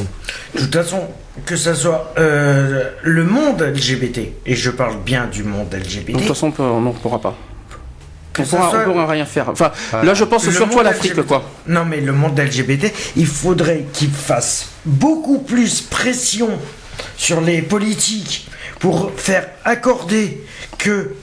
De 0.55 0.59
toute 0.59 0.75
façon, 0.75 0.99
que 1.45 1.55
ça 1.55 1.73
soit 1.75 2.13
euh, 2.17 2.89
le 3.03 3.23
monde 3.23 3.61
LGBT, 3.61 4.19
et 4.45 4.55
je 4.55 4.69
parle 4.71 4.97
bien 5.03 5.27
du 5.27 5.43
monde 5.43 5.73
LGBT. 5.73 6.11
Donc, 6.13 6.21
de 6.21 6.27
toute 6.27 6.35
façon, 6.35 6.47
on 6.47 6.51
peut- 6.51 6.63
on 6.63 6.81
ne 6.81 6.91
pourra 6.91 7.19
pas. 7.21 7.37
Que 8.33 8.41
On 8.41 8.45
pourra, 8.45 8.69
soit- 8.69 8.79
on 8.87 8.91
pourra 8.91 9.07
rien 9.07 9.25
faire. 9.25 9.49
Enfin, 9.49 9.71
là, 10.03 10.13
je 10.13 10.23
pense 10.23 10.45
Le 10.45 10.51
surtout 10.51 10.79
à 10.79 10.83
l'Afrique, 10.83 11.21
quoi. 11.23 11.43
Non, 11.67 11.85
mais 11.85 11.99
le 12.01 12.11
monde 12.11 12.37
LGBT, 12.39 12.93
il 13.15 13.25
faudrait 13.25 13.85
qu'il 13.93 14.11
fasse 14.11 14.69
beaucoup 14.85 15.39
plus 15.39 15.81
pression 15.81 16.49
sur 17.17 17.41
les 17.41 17.61
politiques 17.61 18.47
pour 18.79 19.11
faire 19.15 19.47
accorder 19.65 20.43
que 20.77 21.15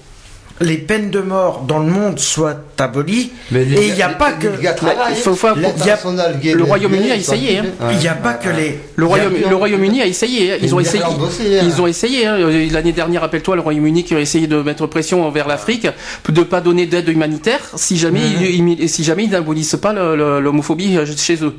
les 0.60 0.78
peines 0.78 1.10
de 1.10 1.20
mort 1.20 1.64
dans 1.68 1.78
le 1.80 1.86
monde 1.90 2.18
soient 2.18 2.56
abolies. 2.78 3.30
Mais 3.50 3.64
les 3.64 3.76
et 3.76 3.88
il 3.88 3.94
n'y 3.94 4.02
a 4.02 4.08
les- 4.08 4.14
pas 4.14 4.30
les 4.30 4.48
que. 4.48 4.74
travaillent. 4.74 4.96
il 5.10 5.16
faut- 5.16 5.34
faut- 5.34 5.54
L'international 5.54 6.38
gay 6.40 6.54
le 6.54 6.64
Royaume-Uni 6.64 7.10
a 7.10 7.16
essayé, 7.16 7.58
hein. 7.58 7.64
Il 7.92 7.98
n'y 7.98 8.08
a 8.08 8.14
pas 8.14 8.34
que 8.34 8.48
les. 8.48 8.78
Le 8.96 9.06
y 9.06 9.08
a- 9.08 9.54
Royaume-Uni 9.56 10.00
a 10.02 10.06
essayé. 10.06 10.52
hein. 10.52 10.56
Ils 10.62 10.74
ont 10.74 10.80
essayé. 10.80 11.02
Hein. 11.04 11.62
Ils 11.62 11.80
ont 11.82 11.86
essayé. 11.86 12.26
hein. 12.26 12.36
Euh, 12.38 12.68
L'année 12.70 12.92
dernière, 12.92 13.20
rappelle-toi, 13.20 13.56
le 13.56 13.62
Royaume-Uni 13.62 14.04
qui 14.04 14.14
a 14.14 14.20
essayé 14.20 14.46
de 14.46 14.60
mettre 14.62 14.86
pression 14.86 15.26
envers 15.26 15.46
l'Afrique 15.46 15.86
de 16.28 16.42
pas 16.42 16.60
donner 16.60 16.86
d'aide 16.86 17.08
humanitaire 17.08 17.60
si 17.76 17.96
jamais 17.98 18.20
Mhm. 18.20 18.76
ils, 18.80 18.88
si 18.88 19.04
jamais 19.04 19.24
ils 19.24 19.30
n'abolissent 19.30 19.76
pas 19.76 19.92
l'homophobie 19.92 20.96
euh, 20.96 21.04
chez 21.16 21.36
eux. 21.44 21.54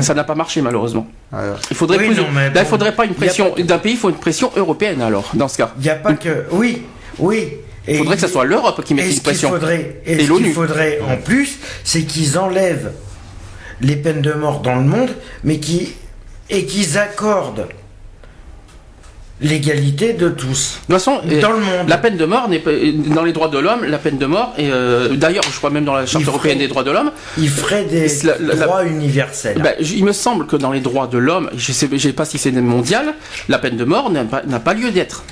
Ça 0.00 0.14
n'a 0.14 0.24
pas 0.24 0.34
marché 0.34 0.60
malheureusement. 0.62 1.06
Alors, 1.32 1.58
Il 1.70 1.76
faudrait 1.76 1.98
Oui, 1.98 2.06
plus. 2.08 2.16
non, 2.16 2.26
mais 2.34 2.46
là, 2.46 2.50
bon, 2.50 2.60
il 2.60 2.66
faudrait 2.66 2.94
pas 2.94 3.04
une 3.04 3.12
y 3.12 3.14
a 3.14 3.16
pression 3.16 3.54
d'un 3.56 3.78
pays. 3.78 3.92
Il 3.92 3.98
faut 3.98 4.08
une 4.10 4.16
pression 4.16 4.50
européenne 4.56 5.00
alors 5.02 5.30
dans 5.34 5.46
ce 5.46 5.56
cas. 5.58 5.70
Il 5.78 5.82
n'y 5.84 5.88
a 5.90 5.94
pas 5.94 6.14
que. 6.14 6.44
Oui, 6.50 6.82
oui. 7.18 7.48
Il 7.88 7.96
faudrait 7.96 8.16
que 8.16 8.22
ce 8.22 8.28
soit 8.28 8.44
l'Europe 8.44 8.84
qui 8.84 8.94
mette 8.94 9.06
Et 9.06 9.14
une 9.14 9.20
pression. 9.20 9.50
faudrait, 9.50 10.00
et 10.06 10.12
Et 10.12 10.24
ce 10.26 10.32
qu'il 10.32 10.52
faudrait 10.52 11.00
en 11.08 11.16
plus, 11.16 11.58
c'est 11.84 12.02
qu'ils 12.02 12.38
enlèvent 12.38 12.92
les 13.80 13.96
peines 13.96 14.20
de 14.22 14.32
mort 14.32 14.60
dans 14.60 14.76
le 14.76 14.84
monde, 14.84 15.10
mais 15.44 15.58
qui 15.58 15.94
et 16.50 16.66
qu'ils 16.66 16.98
accordent 16.98 17.66
l'égalité 19.42 20.12
de 20.12 20.28
tous 20.28 20.80
De 20.88 20.94
toute 20.94 21.02
façon, 21.02 21.20
euh, 21.26 21.40
dans 21.40 21.52
le 21.52 21.60
monde. 21.60 21.88
la 21.88 21.96
peine 21.96 22.18
de 22.18 22.26
mort 22.26 22.46
n'est 22.50 22.58
pas 22.58 22.72
dans 23.14 23.24
les 23.24 23.32
droits 23.32 23.48
de 23.48 23.58
l'homme. 23.58 23.84
La 23.86 23.96
peine 23.96 24.18
de 24.18 24.26
mort 24.26 24.52
et 24.58 24.70
euh, 24.70 25.16
d'ailleurs, 25.16 25.44
je 25.50 25.56
crois 25.56 25.70
même 25.70 25.86
dans 25.86 25.94
la 25.94 26.04
charte 26.04 26.26
européenne 26.26 26.58
des 26.58 26.68
droits 26.68 26.82
de 26.84 26.90
l'homme. 26.90 27.10
Il 27.38 27.48
ferait 27.48 27.84
des 27.84 28.06
La- 28.24 28.36
la- 28.38 28.54
la- 28.54 28.66
droits 28.66 28.84
universels. 28.84 29.58
Ben, 29.62 29.74
j- 29.80 29.94
il 29.96 30.04
me 30.04 30.12
semble 30.12 30.46
que 30.46 30.56
dans 30.56 30.72
les 30.72 30.80
droits 30.80 31.06
de 31.06 31.16
l'homme, 31.16 31.48
je 31.56 31.72
sais, 31.72 31.88
je 31.90 31.96
sais 31.96 32.12
pas 32.12 32.26
si 32.26 32.36
c'est 32.36 32.52
mondial, 32.52 33.14
la 33.48 33.58
peine 33.58 33.78
de 33.78 33.84
mort 33.84 34.10
n'a 34.10 34.24
pas, 34.24 34.42
n'a 34.42 34.60
pas 34.60 34.74
lieu 34.74 34.90
d'être. 34.90 35.24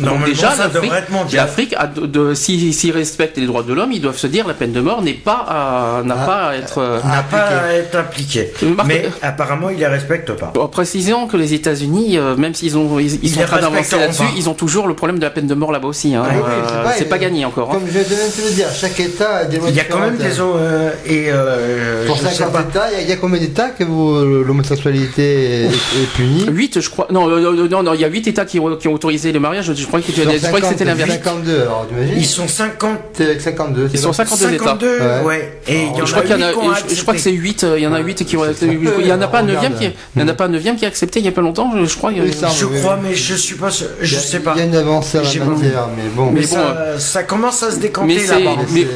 Donc 0.00 0.24
déjà, 0.24 0.50
ça 0.50 0.64
l'Afrique, 0.64 0.82
devrait 0.82 0.98
être 1.00 1.10
mondial. 1.10 1.46
l'Afrique 1.46 1.74
a 1.78 1.86
de, 1.86 2.06
de- 2.06 2.34
si- 2.34 2.72
s'ils 2.72 2.92
respectent 2.92 3.38
les 3.38 3.46
droits 3.46 3.62
de 3.62 3.72
l'homme, 3.72 3.92
ils 3.92 4.00
doivent 4.00 4.16
se 4.18 4.26
dire 4.26 4.46
la 4.46 4.54
peine 4.54 4.72
de 4.72 4.80
mort 4.80 5.02
n'est 5.02 5.12
pas 5.14 5.44
à, 5.48 6.02
n'a 6.04 6.16
Ah. 6.22 6.26
pas 6.26 6.46
à 6.48 6.54
être. 6.56 6.78
euh, 6.78 7.00
n'a 7.02 7.22
pas 7.22 7.38
à 7.68 7.72
être 7.74 7.96
appliqué. 7.96 8.52
Marc- 8.76 8.86
Mais 8.88 9.06
apparemment, 9.22 9.70
il 9.70 9.78
les 9.78 9.86
respecte 9.86 10.32
pas. 10.32 10.52
En 10.58 10.68
précisant 10.68 11.26
que 11.26 11.36
les 11.36 11.54
États-Unis, 11.54 12.18
euh, 12.18 12.36
même 12.36 12.54
s'ils 12.54 12.76
ont, 12.76 12.98
ils, 12.98 13.14
ils 13.14 13.18
Ils 13.24 13.30
sont 13.30 13.40
en 13.42 13.44
train 13.44 13.60
d'avancer 13.60 13.96
là-dessus, 13.98 14.22
pas. 14.22 14.28
ils 14.36 14.48
ont 14.48 14.54
toujours 14.54 14.86
le 14.88 14.94
problème 14.94 15.18
de 15.18 15.24
la 15.24 15.30
peine 15.30 15.46
de 15.46 15.54
mort 15.54 15.72
là-bas 15.72 15.88
aussi. 15.88 16.14
hein. 16.14 16.22
Ah 16.26 16.32
oui, 16.34 16.40
Euh, 16.46 16.62
c'est 16.66 16.82
pas- 16.82 16.92
c'est 16.98 17.04
pas 17.08 17.18
gagné 17.18 17.44
encore. 17.44 17.70
hein. 17.70 17.74
Comme 17.74 17.86
je 17.86 17.92
viens 17.92 18.02
de 18.02 18.06
te 18.08 18.48
le 18.48 18.54
dire, 18.54 18.66
chaque 18.72 18.98
État 19.00 19.36
a 19.38 19.44
des 19.44 19.58
lois 19.58 19.68
Il 19.70 19.76
y 19.76 19.80
a 19.80 19.84
quand 19.84 19.98
même 20.00 20.16
des 20.16 20.40
euh, 20.40 20.90
et 21.06 21.26
euh, 21.30 22.06
Pour 22.06 22.16
je 22.16 22.22
sais 22.22 22.34
50 22.34 22.52
pas. 22.52 22.60
États, 22.62 23.00
il 23.02 23.08
y 23.08 23.12
a- 23.12 23.16
combien 23.16 23.38
d'États 23.40 23.70
que 23.70 23.84
vous- 23.84 24.44
l'homosexualité 24.44 25.62
est, 25.62 25.66
est 25.66 26.06
punie? 26.14 26.46
8, 26.48 26.80
je 26.80 26.90
crois. 26.90 27.06
Non, 27.10 27.28
euh, 27.28 27.68
non, 27.68 27.82
non, 27.82 27.94
il 27.94 28.00
y 28.00 28.04
a 28.04 28.08
8 28.08 28.26
États 28.28 28.44
qui, 28.44 28.58
ont- 28.60 28.76
qui 28.76 28.88
ont 28.88 28.92
autorisé 28.94 29.32
le 29.32 29.40
mariage. 29.40 29.72
Je 29.74 29.86
croyais 29.88 30.06
que, 30.06 30.12
tu- 30.12 30.20
Sur 30.22 30.30
je 30.30 30.38
croyais 30.38 30.60
que 30.60 30.68
c'était 30.68 30.84
50, 30.84 30.86
l'inverse. 30.86 31.10
52, 31.24 31.60
alors 31.62 31.86
tu 31.88 31.94
imagines 31.94 32.14
Ils 32.18 32.26
sont 32.26 32.48
50 32.48 32.98
C'est 33.14 33.24
avec 33.24 33.40
52. 33.40 33.90
Ils 33.92 33.98
sont 33.98 34.12
ça 34.12 34.24
52 34.24 34.54
États. 34.54 34.64
52, 34.64 34.86
Ouais. 34.98 35.24
ouais. 35.24 35.60
Et 35.66 35.82
il 35.92 35.98
y 35.98 36.02
en 36.02 36.06
Je 36.06 36.12
crois 36.12 36.22
a 36.22 36.26
qu'il 36.26 36.38
y 36.38 36.44
en 36.44 36.46
a, 36.46 36.50
je, 36.88 36.94
je 36.94 37.02
crois 37.02 37.14
que 37.14 37.20
c'est 37.20 37.30
accepté. 37.30 37.32
8, 37.32 37.66
il 37.76 37.82
y 37.82 37.86
en 37.86 37.92
a 37.92 37.98
8 38.00 38.24
qui 38.24 38.36
ont 38.36 38.42
accepté. 38.42 38.78
Il 39.00 39.06
y 39.06 39.12
en 39.12 39.20
a 39.20 39.26
pas 39.28 39.38
un 39.38 39.42
regarde. 39.42 39.62
neuvième 39.64 39.74
qui, 39.78 39.96
il 40.16 40.22
y 40.22 40.24
en 40.24 40.28
a 40.28 40.34
pas 40.34 40.44
un 40.44 40.48
neuvième 40.48 40.76
qui 40.76 40.84
a 40.84 40.88
accepté 40.88 41.18
il 41.20 41.24
y 41.24 41.28
a 41.28 41.32
pas 41.32 41.40
longtemps, 41.40 41.70
je, 41.84 41.96
crois. 41.96 42.12
Je 42.14 42.64
crois, 42.80 42.98
mais 43.02 43.14
je 43.14 43.34
suis 43.34 43.56
pas 43.56 43.70
sûr. 43.70 43.86
Il 44.00 44.04
y 44.04 44.08
Je 44.08 44.16
a- 44.16 44.20
sais 44.20 44.40
pas. 44.40 44.52
Il 44.56 44.58
y 44.58 44.62
a 44.62 44.64
une 44.66 44.72
pas- 44.72 44.82
matière, 44.84 45.88
mais 45.96 46.08
bon. 46.14 46.30
Mais 46.32 46.40
bon, 46.42 46.56
ça, 46.98 47.22
commence 47.22 47.62
à 47.62 47.70
se 47.70 47.76
décanter 47.78 48.26
là-bas. 48.26 48.56
mais- 48.72 48.86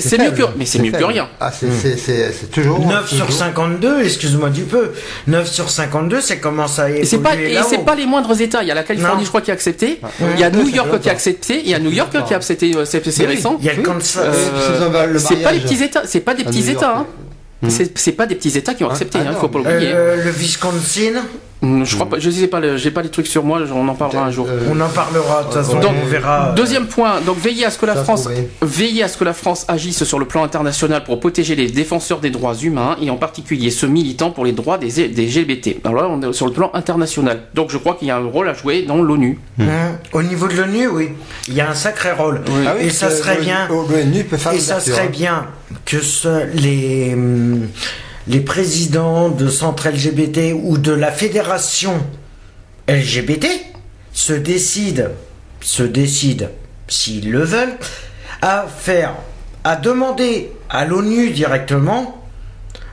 c'est 0.00 0.18
mieux 0.18 0.30
que- 0.30 0.42
mais 0.56 0.66
c'est 0.66 0.78
mieux 0.80 0.90
que 0.92 1.04
rien. 1.04 1.28
Ah, 1.40 1.50
c'est 1.52 1.66
c'est- 1.72 1.96
c'est- 1.96 2.32
c'est 2.32 2.50
toujours. 2.50 2.80
9 2.86 3.08
sur 3.08 3.26
toujours- 3.26 3.38
52, 3.38 4.02
excuse-moi 4.04 4.50
du 4.50 4.62
peu. 4.62 4.92
9 5.26 5.48
sur 5.50 5.70
52, 5.70 6.20
ça 6.20 6.36
commence 6.36 6.78
à 6.78 6.90
Et 6.90 7.04
c'est 7.04 7.18
pas, 7.18 7.34
évoluer 7.34 7.54
et 7.54 7.58
c'est 7.68 7.78
pas 7.84 7.94
les 7.94 8.06
moindres 8.06 8.38
États. 8.40 8.62
Il 8.62 8.68
y 8.68 8.70
a 8.70 8.74
la 8.74 8.82
Californie, 8.82 9.24
je 9.24 9.28
crois, 9.28 9.40
qui 9.40 9.50
a 9.50 9.54
accepté. 9.54 10.00
Ouais. 10.02 10.08
Il 10.34 10.40
y 10.40 10.44
a 10.44 10.50
New 10.50 10.68
York 10.68 11.00
qui 11.00 11.08
a 11.08 11.12
accepté. 11.12 11.60
Il 11.64 11.68
y 11.70 11.74
a 11.74 11.78
New 11.78 11.90
York 11.90 12.10
qui 12.26 12.32
a 12.34 12.36
accepté. 12.36 12.72
euh, 12.76 12.84
C'est 12.84 13.26
récent. 13.26 13.56
Il 13.60 13.66
y 13.66 13.70
a 13.70 13.74
le. 13.74 13.82
Kansas. 13.82 14.18
Euh, 14.18 14.32
C'est 15.18 15.36
pas 15.36 15.52
les 15.52 15.58
mariage. 15.58 15.62
petits 15.62 15.82
États. 15.84 16.02
C'est 16.06 16.20
pas 16.20 16.34
des 16.34 16.44
petits. 16.44 16.70
États. 16.70 16.98
hein. 16.98 17.06
C'est 17.94 18.12
pas 18.12 18.26
des 18.26 18.34
petits 18.34 18.56
États 18.56 18.74
qui 18.74 18.84
ont 18.84 18.90
accepté. 18.90 19.18
ah 19.20 19.24
Il 19.26 19.32
non. 19.32 19.38
faut 19.38 19.48
pas 19.48 19.58
l'oublier. 19.58 19.92
Euh, 19.94 20.24
le 20.24 20.30
Wisconsin, 20.30 21.22
Je 21.62 21.94
crois 21.94 22.08
pas. 22.08 22.18
Je 22.18 22.28
sais 22.30 22.48
pas. 22.48 22.76
J'ai 22.76 22.90
pas 22.90 23.02
les 23.02 23.08
trucs 23.08 23.26
sur 23.28 23.44
moi. 23.44 23.60
On 23.72 23.86
en 23.88 23.94
parlera 23.94 24.24
un 24.26 24.30
jour. 24.30 24.46
Euh, 24.48 24.68
on 24.70 24.80
en 24.80 24.88
parlera. 24.88 25.40
De 25.40 25.44
toute 25.44 25.54
façon, 25.54 25.78
on 25.78 26.06
verra. 26.06 26.52
Deuxième 26.56 26.86
point, 26.86 27.20
donc 27.20 27.38
veiller 27.38 27.64
à 27.66 27.70
ce 27.70 27.78
que 27.78 27.86
la 27.86 27.94
France, 27.96 28.28
veiller 28.60 29.02
à 29.04 29.08
ce 29.08 29.16
que 29.16 29.24
la 29.24 29.32
France 29.32 29.64
agisse 29.68 30.02
sur 30.04 30.18
le 30.18 30.24
plan 30.26 30.42
international 30.42 31.04
pour 31.04 31.20
protéger 31.20 31.54
les 31.54 31.68
défenseurs 31.70 32.18
des 32.20 32.30
droits 32.30 32.54
humains 32.56 32.96
et 33.00 33.10
en 33.10 33.16
particulier 33.16 33.70
ceux 33.70 33.86
militants 33.86 34.30
pour 34.30 34.44
les 34.44 34.52
droits 34.52 34.76
des, 34.78 35.08
des 35.08 35.26
LGBT. 35.26 35.76
Alors 35.84 36.02
là, 36.02 36.08
on 36.10 36.20
est 36.28 36.32
sur 36.32 36.46
le 36.46 36.52
plan 36.52 36.70
international. 36.74 37.42
Donc 37.54 37.70
je 37.70 37.78
crois 37.78 37.94
qu'il 37.94 38.08
y 38.08 38.10
a 38.10 38.16
un 38.16 38.24
rôle 38.26 38.48
à 38.48 38.54
jouer 38.54 38.82
dans 38.82 39.00
l'ONU. 39.00 39.38
Hum, 39.60 39.66
Au 40.12 40.22
niveau 40.22 40.48
de 40.48 40.54
l'ONU, 40.54 40.88
oui, 40.88 41.10
il 41.48 41.54
y 41.54 41.60
a 41.60 41.70
un 41.70 41.74
sacré 41.74 42.12
rôle. 42.12 42.40
Ah 42.66 42.74
oui, 42.78 42.86
et 42.86 42.90
ça 42.90 43.10
serait 43.10 43.38
bien. 43.40 43.68
L'ONU 43.68 44.24
peut 44.24 44.36
faire 44.36 44.52
Et 44.52 44.58
ça 44.58 44.80
serait 44.80 45.02
hein. 45.02 45.10
bien 45.10 45.46
que 45.84 46.00
ce- 46.00 46.46
les, 46.54 47.12
hum, 47.14 47.68
les 48.28 48.40
présidents 48.40 49.28
de 49.28 49.48
centres 49.48 49.88
LGBT 49.88 50.54
ou 50.54 50.78
de 50.78 50.92
la 50.92 51.10
fédération 51.10 51.94
LGBT 52.88 53.46
se 54.12 54.32
décident, 54.32 55.08
se 55.60 55.82
décident, 55.82 56.48
s'ils 56.88 57.30
le 57.30 57.42
veulent, 57.42 57.76
à 58.40 58.66
faire, 58.66 59.14
à 59.64 59.76
demander 59.76 60.52
à 60.68 60.84
l'ONU 60.84 61.30
directement 61.30 62.22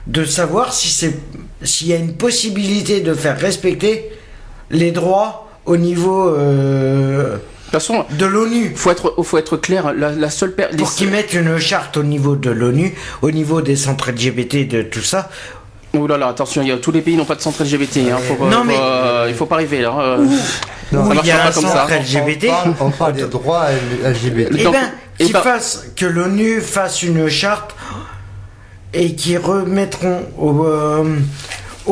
de 0.06 0.24
savoir 0.24 0.72
si 0.72 0.88
c'est, 0.88 1.14
s'il 1.62 1.88
y 1.88 1.92
a 1.92 1.96
une 1.96 2.14
possibilité 2.14 3.00
de 3.00 3.14
faire 3.14 3.38
respecter 3.38 4.10
les 4.70 4.92
droits 4.92 5.48
au 5.66 5.76
niveau 5.76 6.28
euh, 6.28 7.36
toute 7.70 7.80
façon, 7.80 8.04
de 8.10 8.26
l'ONU. 8.26 8.72
faut 8.74 8.90
être, 8.90 9.14
faut 9.22 9.38
être 9.38 9.56
clair. 9.56 9.92
La, 9.96 10.10
la 10.12 10.30
seule 10.30 10.52
per- 10.54 10.68
les- 10.72 10.76
Pour 10.78 10.92
qu'ils 10.94 11.08
mettent 11.10 11.34
une 11.34 11.58
charte 11.58 11.96
au 11.96 12.02
niveau 12.02 12.36
de 12.36 12.50
l'ONU, 12.50 12.94
au 13.22 13.30
niveau 13.30 13.60
des 13.62 13.76
centres 13.76 14.10
LGBT, 14.10 14.66
de 14.68 14.82
tout 14.82 15.02
ça. 15.02 15.30
Oh 15.92 16.06
là 16.06 16.16
là, 16.16 16.28
attention, 16.28 16.62
il 16.62 16.68
y 16.68 16.72
a, 16.72 16.76
tous 16.76 16.92
les 16.92 17.00
pays 17.00 17.16
n'ont 17.16 17.24
pas 17.24 17.34
de 17.34 17.40
centre 17.40 17.62
LGBT. 17.64 17.98
Hein, 18.12 18.18
faut 18.26 18.34
pas- 18.34 18.44
Non, 18.48 18.58
faut- 18.58 18.64
mais- 18.64 18.76
euh, 18.80 19.26
il 19.28 19.34
faut 19.34 19.46
pas 19.46 19.56
arriver 19.56 19.80
là. 19.80 19.92
euh, 19.98 20.18
Non, 20.92 21.08
ça 21.08 21.14
il 21.22 21.26
y 21.26 21.30
a 21.32 21.46
un 21.46 21.52
centre 21.52 21.90
LGBT. 21.92 22.48
On 22.48 22.52
parle, 22.52 22.74
on 22.80 22.90
parle 22.90 23.12
des 23.14 23.22
droits 23.24 23.66
LGBT. 24.04 24.48
Eh 24.58 24.64
ben, 24.64 24.72
eh 25.18 25.24
qu'ils 25.24 25.32
ben- 25.32 25.40
fassent, 25.42 25.86
que 25.96 26.06
l'ONU 26.06 26.60
fasse 26.60 27.02
une 27.02 27.28
charte 27.28 27.74
et 28.94 29.14
qu'ils 29.14 29.38
remettront 29.38 30.22
au. 30.38 30.64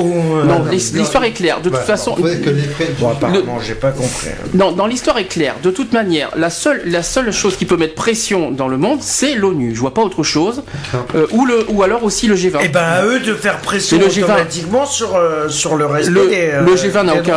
Euh, 0.00 0.40
euh, 0.42 0.44
non, 0.44 0.58
non, 0.60 0.64
l'his- 0.70 0.92
l'histoire 0.94 1.24
est 1.24 1.32
claire. 1.32 1.60
De 1.60 1.68
toute 1.70 1.78
façon, 1.78 2.14
que 2.14 2.22
les 2.50 2.68
Bon, 3.00 3.10
apparemment, 3.10 3.58
j'ai 3.64 3.74
pas 3.74 3.90
compris. 3.90 4.28
Non, 4.54 4.72
dans 4.72 4.86
l'histoire 4.86 5.18
est 5.18 5.24
claire. 5.24 5.54
De 5.62 5.70
toute 5.70 5.92
manière, 5.92 6.30
la 6.36 6.50
seule, 6.50 6.82
la 6.86 7.02
seule 7.02 7.32
chose 7.32 7.56
qui 7.56 7.64
peut 7.64 7.76
mettre 7.76 7.94
pression 7.94 8.50
dans 8.50 8.68
le 8.68 8.76
monde, 8.78 8.98
c'est 9.02 9.34
l'ONU. 9.34 9.74
Je 9.74 9.80
vois 9.80 9.94
pas 9.94 10.02
autre 10.02 10.22
chose. 10.22 10.62
Euh, 11.14 11.26
ou 11.32 11.44
le, 11.46 11.66
ou 11.68 11.82
alors 11.82 12.04
aussi 12.04 12.26
le 12.26 12.34
G20. 12.36 12.58
Eh 12.62 12.68
ben, 12.68 12.80
à 12.80 13.04
eux 13.04 13.20
de 13.20 13.34
faire 13.34 13.58
pression 13.58 13.98
le 13.98 14.06
G20 14.06 14.24
automatiquement 14.24 14.86
sur, 14.86 15.14
euh, 15.16 15.48
sur 15.48 15.76
le 15.76 15.86
respect 15.86 16.10
le, 16.10 16.28
des. 16.28 16.50
euh, 16.52 16.62
le 16.62 16.74
G20 16.74 17.02
n'a 17.04 17.14
aucun, 17.16 17.36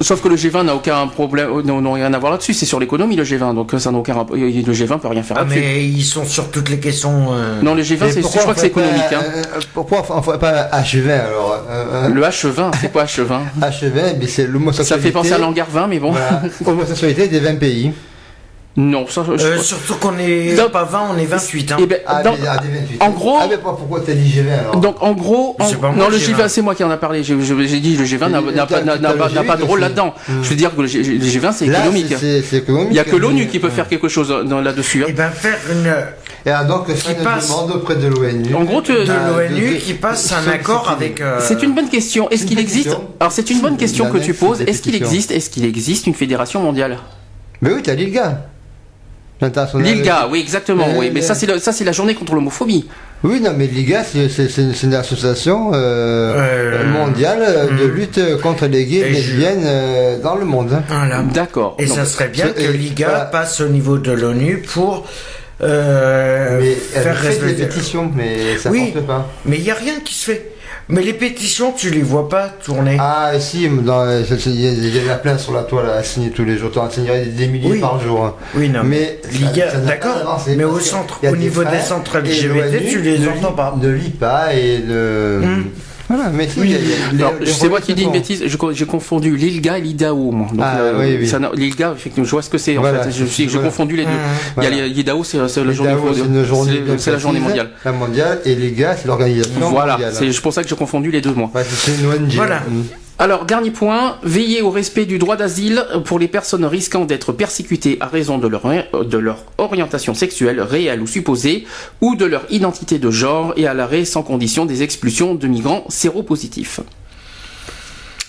sauf 0.00 0.20
que 0.22 0.28
le 0.28 0.36
G20 0.36 0.64
n'a 0.64 0.74
aucun 0.74 1.06
problème, 1.08 1.50
euh, 1.50 1.62
non, 1.62 1.80
non, 1.80 1.92
rien 1.92 2.12
à 2.12 2.18
voir 2.18 2.32
là-dessus. 2.32 2.54
C'est 2.54 2.66
sur 2.66 2.80
l'économie 2.80 3.16
le 3.16 3.24
G20, 3.24 3.54
donc 3.54 3.74
euh, 3.74 3.78
ça 3.78 3.90
n'a 3.90 3.98
aucun. 3.98 4.14
Le 4.32 4.48
G20 4.72 4.98
peut 4.98 5.08
rien 5.08 5.22
faire 5.22 5.36
Ah, 5.38 5.42
là-dessus. 5.44 5.60
mais 5.60 5.84
ils 5.84 6.04
sont 6.04 6.24
sur 6.24 6.50
toutes 6.50 6.68
les 6.68 6.78
questions. 6.78 7.26
euh, 7.32 7.60
Non, 7.62 7.74
le 7.74 7.82
G20, 7.82 7.96
Mais 8.00 8.12
c'est, 8.12 8.22
je 8.22 8.26
crois 8.38 8.54
que 8.54 8.60
c'est 8.60 8.66
économique. 8.68 8.94
hein. 9.12 9.20
euh, 9.36 9.42
pourquoi 9.74 10.04
on 10.10 10.22
ferait 10.22 10.38
pas 10.38 10.68
H20 10.72 11.10
alors 11.10 11.62
euh, 12.04 12.08
Le 12.08 12.22
H20, 12.22 12.72
c'est 12.80 12.92
quoi 12.92 13.04
H20 13.04 13.40
H20, 13.60 14.16
mais 14.20 14.26
c'est 14.26 14.42
Ça 14.42 14.48
l'homosexualité. 14.48 15.08
fait 15.08 15.12
penser 15.12 15.32
à 15.32 15.38
l'hangar 15.38 15.66
20, 15.70 15.86
mais 15.88 15.98
bon. 15.98 16.12
Voilà, 16.12 16.42
homosexualité 16.66 17.28
des 17.28 17.40
20 17.40 17.56
pays. 17.56 17.92
Non, 18.78 19.06
ça, 19.08 19.24
je- 19.24 19.42
euh, 19.42 19.58
surtout 19.58 19.94
qu'on 19.94 20.18
est 20.18 20.54
pas 20.70 20.84
20, 20.84 21.00
on 21.14 21.18
est 21.18 21.24
28. 21.24 21.72
Hein. 21.72 21.76
Eh 21.80 21.86
ben, 21.86 21.98
Ah, 22.06 22.22
dans- 22.22 22.32
mais, 22.32 22.38
ah, 22.46 22.58
des 22.58 22.68
28. 22.78 23.02
en 23.02 23.08
gros- 23.08 23.38
Ah, 23.40 23.46
mais 23.48 23.56
pas- 23.56 23.72
pourquoi 23.72 24.00
t'as 24.04 24.12
dit 24.12 24.28
G20 24.30 24.52
alors? 24.52 24.76
Donc 24.76 24.96
en 25.02 25.12
gros, 25.14 25.56
en- 25.58 25.64
moi 25.80 25.92
non 25.96 26.08
le 26.08 26.12
le 26.12 26.18
G20. 26.18 26.36
G20 26.44 26.48
c'est 26.50 26.60
moi 26.60 26.74
qui 26.74 26.84
en 26.84 26.90
a 26.90 26.98
parlé. 26.98 27.24
J'ai 27.24 27.34
dit 27.36 27.96
le 27.96 28.04
G20 28.04 28.28
n'a 28.28 28.40
Et 28.40 28.54
n'a 28.54 28.66
pas, 28.66 28.80
pas- 28.82 28.98
pas 28.98 29.56
de 29.56 29.62
G8 29.62 29.66
rôle 29.66 29.80
là-dedans. 29.80 30.14
Mm. 30.28 30.32
Je 30.42 30.48
veux 30.50 30.56
dire 30.56 30.76
que 30.76 30.82
le, 30.82 30.86
G- 30.88 31.02
le 31.02 31.24
G20 31.24 31.52
c'est 31.54 31.64
économique. 31.68 32.12
Il 32.20 32.90
n'y 32.92 32.98
a 32.98 33.04
que 33.04 33.16
l'ONU 33.16 33.46
qui 33.46 33.60
peut 33.60 33.70
faire 33.70 33.88
quelque 33.88 34.08
chose 34.08 34.30
là-dessus. 34.30 35.04
hein. 35.04 35.06
Eh 35.08 35.12
ben, 35.14 35.30
faire 35.30 35.56
une. 35.72 35.94
Et 36.46 36.50
alors, 36.50 36.78
donc, 36.86 36.96
ça 36.96 37.12
Qui 37.12 37.18
une 37.18 37.24
passe- 37.24 37.48
demande 37.48 37.72
auprès 37.72 37.96
de 37.96 38.06
l'ONU. 38.06 38.54
En 38.54 38.62
gros, 38.62 38.80
tu- 38.80 38.92
de 38.92 38.98
l'ONU 39.00 39.74
de- 39.74 39.80
qui 39.80 39.94
passe 39.94 40.30
un 40.32 40.42
c'est- 40.42 40.50
accord 40.50 40.88
avec. 40.88 41.20
euh, 41.20 41.40
C'est 41.40 41.60
une 41.64 41.74
bonne 41.74 41.88
question. 41.88 42.30
Est-ce 42.30 42.46
qu'il 42.46 42.58
existe. 42.60 42.96
Alors 43.18 43.32
c'est 43.32 43.50
une 43.50 43.60
bonne 43.60 43.76
question 43.76 44.08
que 44.10 44.18
tu 44.18 44.32
poses. 44.32 44.60
Est-ce 44.62 44.80
qu'il 44.80 44.94
existe? 44.94 45.32
Est-ce 45.32 45.50
qu'il 45.50 45.64
existe 45.64 46.06
une 46.06 46.14
fédération 46.14 46.62
mondiale? 46.62 46.98
Mais 47.60 47.72
oui, 47.72 47.82
t'as 47.82 47.94
l'ILGA. 47.94 48.46
L'international- 49.40 49.86
L'ILGA, 49.86 50.28
oui 50.30 50.40
exactement. 50.40 50.86
Euh, 50.88 50.98
Oui, 50.98 51.10
mais 51.12 51.20
le- 51.20 51.26
ça 51.26 51.34
c'est 51.34 51.46
le- 51.46 51.58
ça 51.58 51.72
c'est 51.72 51.84
la 51.84 51.92
journée 51.92 52.14
contre 52.14 52.34
l'homophobie. 52.34 52.86
Oui, 53.24 53.40
non, 53.40 53.52
mais 53.56 53.66
l'ILGA, 53.66 54.02
c'est 54.04 54.82
une 54.84 54.94
association 54.94 55.72
euh, 55.74 56.34
Euh, 56.36 56.86
mondiale 56.86 57.40
euh, 57.42 57.66
de 57.66 57.86
hmm. 57.86 57.94
lutte 57.96 58.20
contre 58.40 58.66
les 58.66 58.84
gays 58.86 59.00
et 59.00 59.10
lesbiennes 59.10 59.64
euh, 59.64 60.18
dans 60.22 60.36
le 60.36 60.44
monde. 60.46 60.80
Voilà. 60.88 61.22
D'accord. 61.22 61.76
Et 61.78 61.86
Donc, 61.86 61.96
ça 61.96 62.04
serait 62.06 62.28
bien 62.28 62.48
que 62.48 63.02
voilà. 63.02 63.20
passe 63.26 63.60
au 63.60 63.68
niveau 63.68 63.98
de 63.98 64.12
l'ONU 64.12 64.62
pour 64.62 65.04
euh, 65.62 66.58
Mais 66.60 66.74
faire 66.74 67.16
des 67.46 67.54
pétitions, 67.54 68.10
mais 68.14 68.56
ça 68.58 68.70
Oui. 68.70 68.90
porte 68.92 69.06
pas. 69.06 69.26
Mais 69.44 69.56
il 69.58 69.62
n'y 69.64 69.70
a 69.70 69.74
rien 69.74 69.94
qui 70.04 70.14
se 70.14 70.30
fait. 70.32 70.52
Mais 70.88 71.02
les 71.02 71.14
pétitions, 71.14 71.72
tu 71.72 71.90
les 71.90 72.02
vois 72.02 72.28
pas 72.28 72.48
tourner. 72.48 72.96
Ah 73.00 73.32
si, 73.40 73.68
dans- 73.68 74.06
il 74.46 75.04
y 75.04 75.10
a- 75.10 75.16
plein 75.16 75.36
sur 75.36 75.52
la 75.52 75.64
toile 75.64 75.90
à 75.90 76.02
signer 76.04 76.30
tous 76.30 76.44
les 76.44 76.56
jours. 76.56 76.70
Tu 76.70 76.78
en 76.78 76.88
signerais 76.88 77.24
des, 77.24 77.48
milliers 77.48 77.70
Oui. 77.72 77.80
par 77.80 77.98
jour. 78.00 78.36
oui, 78.54 78.68
non. 78.68 78.82
Mais 78.84 79.18
d'accord, 79.84 80.44
mais 80.56 80.62
au 80.64 80.78
centre- 80.78 81.20
au 81.28 81.34
niveau 81.36 81.64
des 81.64 81.80
centres 81.80 82.18
LGBT, 82.18 82.84
tu 82.88 83.00
les 83.00 83.26
entends 83.26 83.52
pas. 83.52 83.74
Ne 83.80 83.88
lit 83.90 84.10
pas 84.10 84.54
et 84.54 84.78
ne. 84.86 85.40
Voilà, 86.08 86.30
mais. 86.30 86.48
Oui. 86.56 86.66
il 86.66 86.70
y 86.70 86.74
a- 86.74 86.78
il 86.78 86.88
y 86.88 86.92
a- 86.92 86.96
les- 87.12 87.18
Alors, 87.22 87.34
les 87.40 87.46
c'est 87.46 87.68
moi 87.68 87.80
qui 87.80 87.94
dis 87.94 88.02
une 88.04 88.12
bêtise, 88.12 88.44
j'ai 88.46 88.86
confondu 88.86 89.36
l'ILGA 89.36 89.78
et 89.78 89.80
l'IDAO. 89.80 90.30
moi. 90.30 90.46
Donc, 90.52 90.60
Ah, 90.62 90.78
euh, 90.78 90.98
oui, 91.00 91.16
oui. 91.20 91.48
L'ILGA, 91.56 91.94
effectivement, 91.96 92.24
je 92.24 92.30
vois 92.30 92.42
ce 92.42 92.50
que 92.50 92.58
c'est. 92.58 92.76
En 92.78 92.80
Voilà, 92.80 93.02
fait, 93.04 93.10
je 93.10 93.24
suis, 93.24 93.44
j'ai 93.44 93.50
voilà. 93.50 93.68
confondu 93.68 93.96
les 93.96 94.04
deux. 94.04 94.10
Mmh. 94.10 94.14
Il 94.58 94.62
y 94.62 94.66
a 94.66 94.70
Voilà. 94.70 94.86
l'IDAO, 94.88 95.24
c'est 95.24 95.38
la 95.38 95.46
journée, 95.72 95.92
c'est 96.98 97.10
la 97.10 97.18
journée 97.18 97.40
mondiale. 97.40 97.70
La 97.84 97.92
mondiale 97.92 98.40
et 98.44 98.54
gars, 98.72 98.96
c'est 98.96 99.06
l'organisation 99.08 99.52
Voilà, 99.70 99.92
mondiale. 99.94 100.12
c'est 100.16 100.40
pour 100.40 100.52
ça 100.52 100.62
que 100.62 100.68
j'ai 100.68 100.76
confondu 100.76 101.10
les 101.10 101.20
deux, 101.20 101.32
moi. 101.34 101.50
Ouais, 101.54 101.62
c'est 101.68 101.92
une 102.00 102.06
ONG. 102.06 102.32
Voilà. 102.34 102.60
Mm. 102.60 102.82
Alors, 103.18 103.46
dernier 103.46 103.70
point, 103.70 104.18
veiller 104.22 104.60
au 104.60 104.70
respect 104.70 105.06
du 105.06 105.18
droit 105.18 105.36
d'asile 105.36 105.86
pour 106.04 106.18
les 106.18 106.28
personnes 106.28 106.66
risquant 106.66 107.06
d'être 107.06 107.32
persécutées 107.32 107.96
à 108.00 108.06
raison 108.08 108.36
de 108.36 108.46
leur, 108.46 108.62
de 109.04 109.16
leur 109.18 109.38
orientation 109.56 110.12
sexuelle, 110.12 110.60
réelle 110.60 111.00
ou 111.00 111.06
supposée, 111.06 111.66
ou 112.02 112.14
de 112.14 112.26
leur 112.26 112.44
identité 112.50 112.98
de 112.98 113.10
genre, 113.10 113.54
et 113.56 113.66
à 113.66 113.72
l'arrêt 113.72 114.04
sans 114.04 114.22
condition 114.22 114.66
des 114.66 114.82
expulsions 114.82 115.34
de 115.34 115.46
migrants 115.46 115.84
séropositifs. 115.88 116.80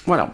Voilà. 0.05 0.33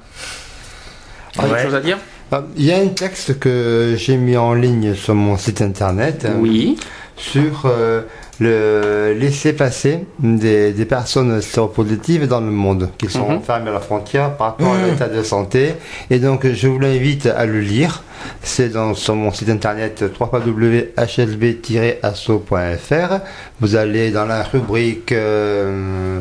Quelque 1.33 1.51
Ouais. 1.51 1.63
chose 1.63 1.73
à 1.73 1.81
dire? 1.81 1.97
Ah, 2.31 2.43
Il 2.55 2.65
y 2.65 2.71
a 2.71 2.77
un 2.77 2.87
texte 2.89 3.39
que 3.39 3.95
j'ai 3.97 4.17
mis 4.17 4.37
en 4.37 4.53
ligne 4.53 4.93
sur 4.93 5.15
mon 5.15 5.35
site 5.35 5.63
internet. 5.63 6.25
euh, 6.25 6.35
Oui. 6.39 6.77
sur 7.17 7.63
euh, 7.65 8.01
le 8.39 9.13
laisser-passer 9.17 9.99
des, 10.19 10.73
des 10.73 10.85
personnes 10.85 11.41
séropositives 11.41 12.27
dans 12.27 12.41
le 12.41 12.51
monde, 12.51 12.89
qui 12.97 13.07
sont 13.09 13.27
Mhm. 13.29 13.37
enfermées 13.37 13.69
à 13.69 13.73
la 13.73 13.79
frontière 13.79 14.35
par 14.35 14.47
rapport 14.47 14.73
à 14.73 14.77
Mhm. 14.77 14.89
l'état 14.91 15.07
de 15.07 15.21
santé. 15.23 15.75
Et 16.09 16.19
donc, 16.19 16.45
je 16.51 16.67
vous 16.67 16.79
l'invite 16.79 17.27
à 17.27 17.45
le 17.45 17.59
lire. 17.59 18.03
C'est 18.41 18.69
dans, 18.69 18.93
sur 18.95 19.15
mon 19.15 19.31
site 19.31 19.49
internet 19.49 20.03
www.hsb-asso.fr. 20.19 23.19
Vous 23.59 23.75
allez 23.75 24.11
dans 24.11 24.25
la 24.25 24.43
rubrique 24.43 25.11
euh, 25.11 26.19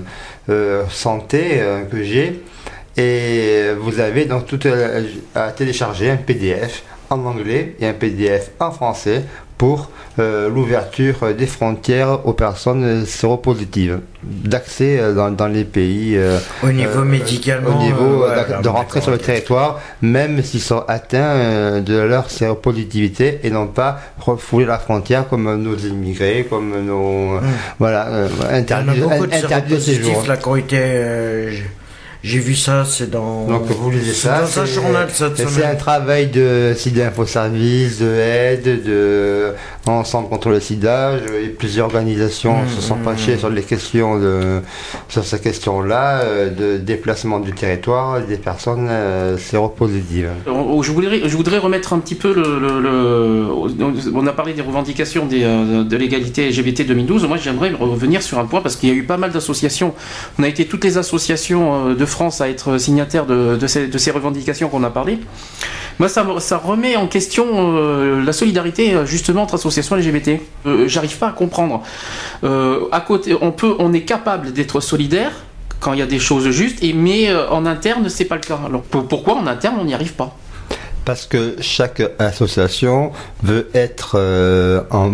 euh, 0.49 0.83
santé 0.91 1.61
euh, 1.61 1.83
que 1.85 2.03
j'ai. 2.03 2.43
Et 2.97 3.69
vous 3.81 4.01
avez 4.01 4.25
donc 4.27 4.47
tout 4.47 4.59
à, 5.35 5.45
à 5.47 5.51
télécharger 5.53 6.11
un 6.11 6.17
PDF 6.17 6.83
en 7.09 7.25
anglais 7.25 7.75
et 7.81 7.87
un 7.87 7.95
PDF 7.95 8.51
en 8.61 8.71
français 8.71 9.23
pour 9.63 9.91
euh, 10.19 10.49
l'ouverture 10.51 11.33
des 11.39 11.47
frontières 11.47 12.27
aux 12.27 12.33
personnes 12.33 13.07
séropositives, 13.07 14.01
d'accès 14.25 14.99
euh, 14.99 15.15
dans, 15.15 15.31
dans 15.31 15.47
les 15.47 15.63
pays, 15.63 16.17
euh, 16.17 16.41
Au 16.65 16.73
niveau 16.73 17.05
médicalement. 17.05 17.79
au 17.79 17.81
niveau 17.81 18.25
de 18.61 18.69
rentrer 18.69 19.01
sur 19.01 19.13
le 19.13 19.19
territoire, 19.19 19.81
même 20.03 20.43
s'ils 20.43 20.61
sont 20.73 20.83
atteints 20.89 21.81
de 21.81 21.97
leur 21.97 22.29
séropositivité 22.33 23.39
et 23.45 23.51
non 23.51 23.69
pas 23.69 24.01
refouler 24.19 24.67
la 24.67 24.81
frontière 24.81 25.29
comme 25.29 25.45
nos 25.63 25.77
immigrés, 25.77 26.45
comme 26.51 26.85
nos 26.85 27.39
voilà 27.79 28.09
en 28.11 28.55
a 28.55 28.57
interdits 28.57 29.75
de 29.75 29.79
séjour. 29.79 30.25
là 30.27 30.39
j'ai- 32.23 32.39
vu 32.39 32.55
ça, 32.55 32.85
c'est 32.85 33.11
dans. 33.11 33.47
Donc 33.47 33.63
vous 33.67 33.91
lisez 33.91 34.13
ça. 34.13 34.41
dans 34.41 34.45
un 34.61 34.67
c'est- 34.67 34.75
journal 34.75 35.09
cette 35.13 35.37
C'est 35.49 35.65
un 35.65 35.75
travail 35.75 36.29
de 36.29 36.73
SIDA 36.77 37.09
Info 37.09 37.27
Service, 37.27 37.99
de 38.01 38.07
aide, 38.15 38.85
de 38.85 39.53
Ensemble 39.87 40.29
contre 40.29 40.49
le 40.51 40.61
SIDA. 40.61 41.15
Et 41.43 41.49
plusieurs 41.49 41.87
organisations 41.87 42.55
Mmh, 42.63 42.69
se 42.77 42.81
sont 42.81 42.97
mmh, 42.97 43.03
penchées 43.03 43.35
mmh. 43.35 43.39
sur 43.39 43.51
les 43.51 43.63
questions 43.63 44.19
de 44.19 44.61
sur 45.09 45.25
ces 45.25 45.41
questions-là 45.41 46.21
euh, 46.23 46.51
de 46.51 46.79
déplacement 46.79 47.41
du 47.41 47.53
territoire 47.53 48.21
des 48.21 48.37
personnes 48.37 48.87
euh, 48.89 49.37
séropositives. 49.39 50.31
Euh, 50.47 50.83
Je 50.83 50.91
voudrais, 50.93 51.21
je 51.29 51.37
voudrais 51.37 51.59
remettre 51.59 51.93
un 51.93 51.99
petit 51.99 52.15
peu 52.15 52.33
le, 52.33 52.59
le- 52.61 52.81
le- 52.81 54.13
On 54.15 54.27
a 54.27 54.33
parlé 54.33 54.53
des 54.53 54.63
revendications 54.63 55.27
des, 55.27 55.43
euh, 55.45 55.85
de 55.85 55.97
l'égalité 55.97 56.49
LGBT 56.49 56.85
2012. 56.87 57.25
Moi, 57.27 57.37
j'aimerais 57.37 57.71
revenir 57.73 58.23
sur 58.23 58.39
un 58.39 58.45
point 58.47 58.61
parce 58.61 58.77
qu'il 58.77 58.89
y 58.89 58.93
a 58.93 58.95
eu 58.95 59.05
pas 59.05 59.17
mal 59.17 59.31
d'associations. 59.33 59.95
On 60.39 60.43
a 60.45 60.49
été 60.49 60.65
toutes 60.67 60.85
les 60.85 60.99
associations 60.99 61.89
euh, 61.91 61.95
de 61.95 62.05
France 62.13 62.41
à 62.41 62.49
être 62.49 62.79
signataires 62.79 63.27
de, 63.27 63.59
ces, 63.67 64.11
revendications 64.11 64.69
qu'on 64.69 64.85
a 64.85 64.91
parlé. 64.91 65.19
Moi, 65.99 66.09
ça, 66.09 66.25
me- 66.25 66.39
ça 66.41 66.57
remet 66.59 66.97
en 66.97 67.07
question 67.07 67.47
euh, 67.77 68.23
la 68.25 68.33
solidarité 68.33 68.95
euh, 68.95 69.05
justement 69.07 69.43
entre 69.43 69.55
associations 69.55 69.97
LGBT. 69.97 70.41
Euh, 70.67 70.89
J'arrive 70.89 71.17
pas 71.19 71.29
à 71.29 71.33
comprendre. 71.33 71.83
Euh, 72.45 72.81
à 72.93 73.01
côté, 73.01 73.37
on 73.41 73.53
peut, 73.53 73.75
on 73.79 73.93
est 73.93 74.03
capable 74.03 74.53
d'être 74.53 74.81
solidaire 74.81 75.33
quand 75.81 75.93
il 75.93 75.99
y 75.99 76.03
a 76.03 76.07
des 76.07 76.21
choses 76.21 76.49
justes, 76.51 76.83
et 76.85 76.93
mais 76.93 77.35
en 77.35 77.67
interne, 77.67 78.09
c'est 78.09 78.25
pas 78.27 78.37
le 78.37 78.41
cas. 78.43 78.59
Alors 78.65 78.83
pour- 78.83 79.09
pourquoi 79.09 79.35
en 79.35 79.47
interne 79.49 79.77
on 79.81 79.85
n'y 79.85 79.95
arrive 79.95 80.13
pas? 80.15 80.37
Parce 81.05 81.27
que 81.27 81.57
chaque 81.61 82.01
association 82.21 83.11
veut 83.43 83.69
être 83.75 84.17
en 84.93 85.11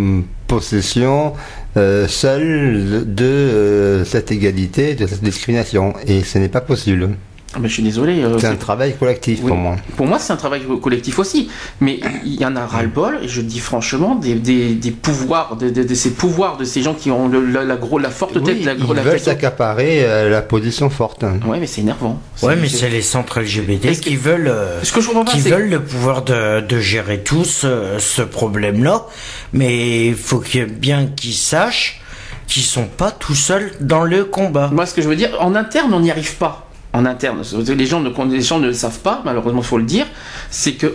possession 0.47 1.33
euh, 1.77 2.09
seule 2.09 3.15
de 3.15 3.25
euh, 3.25 4.05
cette 4.05 4.33
égalité, 4.33 4.95
de 4.95 5.07
cette 5.07 5.23
discrimination. 5.23 5.95
Et 6.07 6.23
ce 6.23 6.39
n'est 6.39 6.49
pas 6.49 6.61
possible. 6.61 7.11
Ah, 7.55 7.59
mais 7.61 7.69
je 7.69 7.73
suis 7.75 7.83
désolé. 7.83 8.23
euh, 8.23 8.39
C'est 8.39 8.47
un 8.47 8.57
travail 8.57 8.95
collectif 8.99 9.39
Oui. 9.43 9.49
pour 9.49 9.57
moi. 9.57 9.77
Pour 9.97 10.07
moi, 10.07 10.19
c'est 10.19 10.35
un 10.35 10.37
travail 10.37 10.63
collectif 10.83 11.19
aussi. 11.19 11.49
Mais 11.81 11.99
il 12.23 12.35
y 12.39 12.45
en 12.45 12.55
a 12.57 12.67
ras-le-bol, 12.67 13.21
et 13.23 13.29
je 13.29 13.41
dis 13.41 13.59
franchement, 13.59 14.15
des, 14.17 14.35
des, 14.35 14.75
des 14.75 14.91
pouvoirs, 14.91 15.57
de, 15.57 15.71
de- 15.71 15.83
de 15.83 15.95
ces 15.95 16.11
pouvoirs 16.11 16.59
de 16.59 16.65
ces 16.65 16.83
gens 16.83 16.93
qui 16.93 17.11
ont 17.11 17.27
le- 17.27 17.45
la, 17.47 17.65
la, 17.65 17.77
gros, 17.77 17.99
la 17.99 18.11
forte 18.11 18.35
tête, 18.45 18.57
Oui, 18.59 18.65
la, 18.65 18.75
ils 18.75 18.81
la 18.81 19.03
veulent 19.03 19.13
tête. 19.15 19.25
s'accaparer 19.25 20.05
euh, 20.05 20.29
la 20.29 20.43
position 20.43 20.91
forte. 20.91 21.25
Ouais, 21.47 21.59
mais 21.59 21.67
c'est 21.67 21.81
énervant. 21.81 22.21
Ouais, 22.43 22.55
mais 22.55 22.69
c'est 22.69 22.91
les 22.91 23.01
centres 23.03 23.41
LGBT 23.41 23.81
que- 23.95 24.01
qui 24.01 24.17
veulent. 24.17 24.49
euh, 24.49 24.83
Ce 24.85 24.93
que 24.93 25.01
je 25.01 25.07
comprends 25.07 25.25
pas, 25.25 25.33
qui 25.33 25.41
veulent 25.41 25.71
le 25.71 25.83
pouvoir 25.83 26.23
de, 26.23 26.61
de 26.61 26.81
gérer 26.81 27.21
tout 27.23 27.45
ce, 27.45 27.95
ce 27.99 28.21
problème-là, 28.21 29.07
mais 29.55 30.09
il 30.09 30.15
faut 30.17 30.43
bien 30.79 31.07
qu'ils 31.07 31.33
sachent 31.33 32.03
qu'ils 32.47 32.63
sont 32.63 32.87
pas 32.87 33.11
tout 33.11 33.35
seuls 33.35 33.73
dans 33.81 34.05
le 34.05 34.25
combat. 34.25 34.69
Moi, 34.73 34.85
ce 34.87 34.95
que 34.95 35.03
je 35.03 35.09
veux 35.09 35.17
dire, 35.17 35.31
en 35.41 35.55
interne, 35.55 35.93
on 35.95 36.01
n'y 36.01 36.11
arrive 36.11 36.37
pas. 36.37 36.68
En 36.95 37.05
interne, 37.05 37.43
les 37.77 37.85
gens 37.87 38.01
ne, 38.01 38.11
les 38.35 38.41
gens 38.41 38.59
ne 38.59 38.69
le 38.69 38.73
savent 38.73 39.01
pas, 39.01 39.21
malheureusement, 39.23 39.61
il 39.61 39.67
faut 39.67 39.77
le 39.77 39.85
dire, 39.85 40.07
c'est 40.51 40.73
qu'il 40.73 40.91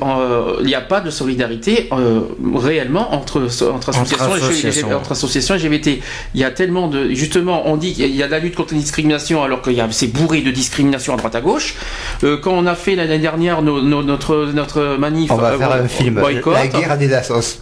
n'y 0.64 0.74
a 0.74 0.82
pas 0.82 1.02
de 1.02 1.12
solidarité 1.12 1.88
euh, 1.92 2.22
réellement 2.56 3.14
entre, 3.14 3.42
entre, 3.72 3.90
associations, 3.90 4.92
entre 4.92 5.12
associations 5.12 5.54
LGBT. 5.56 6.00
Il 6.34 6.42
y 6.42 6.44
a 6.44 6.50
tellement 6.50 6.88
de. 6.88 7.10
Justement, 7.12 7.68
on 7.68 7.78
dit 7.78 7.94
qu'il 7.94 8.16
y 8.16 8.24
a 8.24 8.26
de 8.26 8.32
la 8.32 8.40
lutte 8.40 8.56
contre 8.56 8.74
la 8.74 8.80
discrimination, 8.80 9.44
alors 9.44 9.62
qu'il 9.62 9.74
y 9.74 9.82
a 9.82 9.88
c'est 9.92 10.08
bourré 10.08 10.42
de 10.42 10.50
discrimination 10.50 11.14
à 11.14 11.18
droite 11.18 11.36
à 11.36 11.42
gauche. 11.42 11.76
Euh, 12.24 12.38
quand 12.38 12.54
on 12.54 12.66
a 12.66 12.74
fait 12.74 12.96
l'année 12.96 13.20
dernière 13.20 13.62
nos- 13.62 13.82
nos- 13.82 14.02
notre, 14.04 14.48
notre 14.52 14.98
manif. 14.98 15.30
On 15.32 15.36
va 15.36 15.52
euh, 15.52 15.58
faire 15.60 15.72
un 15.74 15.88
film. 15.88 16.16
boycott, 16.16 16.54
La 16.56 16.68
guerre 16.68 16.98
des 16.98 17.14
assos. 17.14 17.60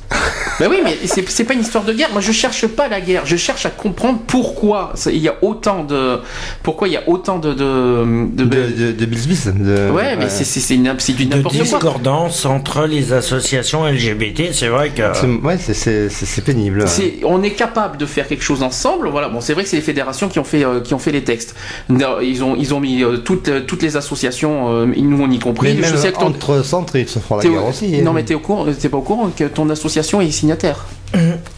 ben 0.60 0.70
oui, 0.70 0.78
mais 0.84 0.98
c'est 1.06 1.44
pas 1.44 1.54
une 1.54 1.62
histoire 1.62 1.84
de 1.84 1.92
guerre. 1.92 2.10
Moi, 2.14 2.22
je 2.22 2.32
cherche 2.32 2.66
pas 2.68 2.88
la 2.88 3.02
guerre. 3.02 3.24
Je 3.26 3.36
cherche 3.36 3.66
à 3.66 3.70
comprendre 3.72 4.20
pourquoi 4.26 4.94
il 5.08 5.18
y 5.18 5.28
a 5.28 5.36
autant 5.42 5.84
de, 5.84 6.20
pourquoi 6.64 6.88
il 6.88 6.94
y 6.94 6.98
a 6.98 7.04
autant 7.08 7.40
de, 7.40 7.54
de, 7.54 8.21
de- 8.30 8.44
De, 8.44 8.92
de, 8.92 8.92
de- 8.92 9.92
ouais, 9.92 10.16
mais 10.18 10.30
c'est 10.30 10.44
c'est 10.44 10.60
c'est 10.60 10.76
une- 10.76 10.84
du 10.94 11.26
De 11.26 11.36
n'importe 11.36 11.56
quoi. 11.56 11.64
discordance 11.64 12.46
entre 12.46 12.86
les 12.86 13.14
associations 13.14 13.86
LGBT, 13.86 14.52
c'est 14.54 14.68
vrai 14.68 14.90
que. 14.90 15.02
C'est- 15.14 15.28
Ouais, 15.28 15.58
c'est- 15.58 15.74
c'est 15.74 16.10
c'est- 16.10 16.26
c'est 16.26 16.42
pénible. 16.44 16.88
C'est- 16.88 17.16
on 17.26 17.42
est 17.44 17.52
capable 17.52 17.98
de 17.98 18.06
faire 18.06 18.28
quelque 18.28 18.44
chose 18.44 18.64
ensemble. 18.64 19.08
Voilà. 19.10 19.30
Bon, 19.30 19.42
c'est 19.42 19.54
vrai 19.54 19.64
que 19.64 19.70
c'est 19.70 19.76
les 19.78 19.82
fédérations 19.82 20.30
qui 20.30 20.40
ont 20.40 20.44
fait 20.44 20.64
euh, 20.66 20.80
qui 20.82 20.94
ont 20.94 21.00
fait 21.00 21.12
les 21.12 21.24
textes. 21.24 21.56
Ils 21.90 22.44
ont 22.44 22.56
ils 22.56 22.74
ont 22.74 22.80
mis 22.80 23.04
euh, 23.04 23.18
toutes 23.18 23.48
euh, 23.50 23.62
toutes 23.66 23.82
les 23.84 23.98
associations, 23.98 24.72
euh, 24.74 24.86
nous 24.86 25.22
on 25.22 25.30
y 25.30 25.40
compris. 25.40 25.74
Mais 25.76 25.84
je 25.88 25.94
même 25.94 25.98
sais 26.02 26.12
que 26.12 26.18
ton- 26.20 26.28
entre 26.28 26.64
centres, 26.64 26.96
ils 26.96 27.08
se 27.10 27.20
font 27.20 27.36
la 27.38 27.42
t'es 27.44 27.50
au- 27.50 27.54
guerre 27.54 27.66
aussi. 27.66 27.96
hein. 27.96 28.02
non 28.04 28.14
mais 28.14 28.24
t'es 28.24 28.34
au 28.36 28.40
courant, 28.40 28.66
t'es 28.72 28.90
pas 28.90 28.98
au 28.98 29.02
courant 29.02 29.30
que 29.36 29.44
ton 29.46 29.70
association 29.70 30.22
est 30.22 30.32
signataire. 30.32 30.86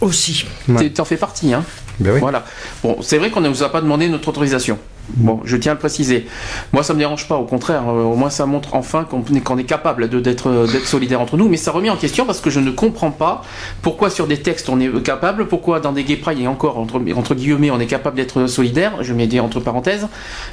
Aussi. 0.00 0.44
Ouais. 0.68 0.90
T'en 0.90 1.04
fais 1.04 1.16
partie, 1.16 1.52
hein. 1.52 1.62
Ben 2.00 2.12
oui. 2.14 2.20
Voilà. 2.20 2.44
Bon, 2.82 2.96
c'est 3.02 3.18
vrai 3.18 3.30
qu'on 3.30 3.40
ne 3.40 3.48
nous 3.48 3.62
a 3.62 3.70
pas 3.70 3.80
demandé 3.80 4.08
notre 4.08 4.28
autorisation. 4.28 4.78
Bon, 5.08 5.40
je 5.44 5.56
tiens 5.56 5.72
à 5.72 5.74
le 5.74 5.78
préciser. 5.78 6.26
Moi, 6.72 6.82
ça 6.82 6.94
me 6.94 6.98
dérange 6.98 7.28
pas, 7.28 7.36
au 7.36 7.44
contraire. 7.44 7.82
euh, 7.88 8.04
au 8.04 8.14
moins, 8.14 8.30
ça 8.30 8.46
montre 8.46 8.74
enfin 8.74 9.04
qu'on 9.04 9.22
est, 9.58 9.64
capable 9.64 10.04
euh, 10.04 10.20
d'être 10.20 10.86
solidaire 10.86 11.20
entre 11.20 11.36
nous. 11.36 11.48
Mais 11.48 11.58
ça 11.58 11.72
remet 11.72 11.90
en 11.90 11.96
question 11.96 12.24
parce 12.24 12.40
que 12.40 12.50
je 12.50 12.60
ne 12.60 12.70
comprends 12.70 13.10
pas 13.10 13.42
pourquoi 13.82 14.08
sur 14.08 14.26
des 14.26 14.38
textes 14.38 14.68
on 14.68 14.80
est 14.80 15.02
capable, 15.02 15.46
pourquoi 15.46 15.80
dans 15.80 15.92
des 15.92 16.04
gay 16.04 16.18
et 16.38 16.46
encore 16.48 16.78
entre, 16.78 17.00
entre 17.14 17.34
guillemets 17.34 17.70
on 17.70 17.80
est 17.80 17.86
capable 17.86 18.16
d'être 18.16 18.46
solidaire. 18.46 19.02
Je 19.02 19.12
mets 19.12 19.26
des 19.26 19.40
entre 19.40 19.60
parenthèses, 19.60 20.08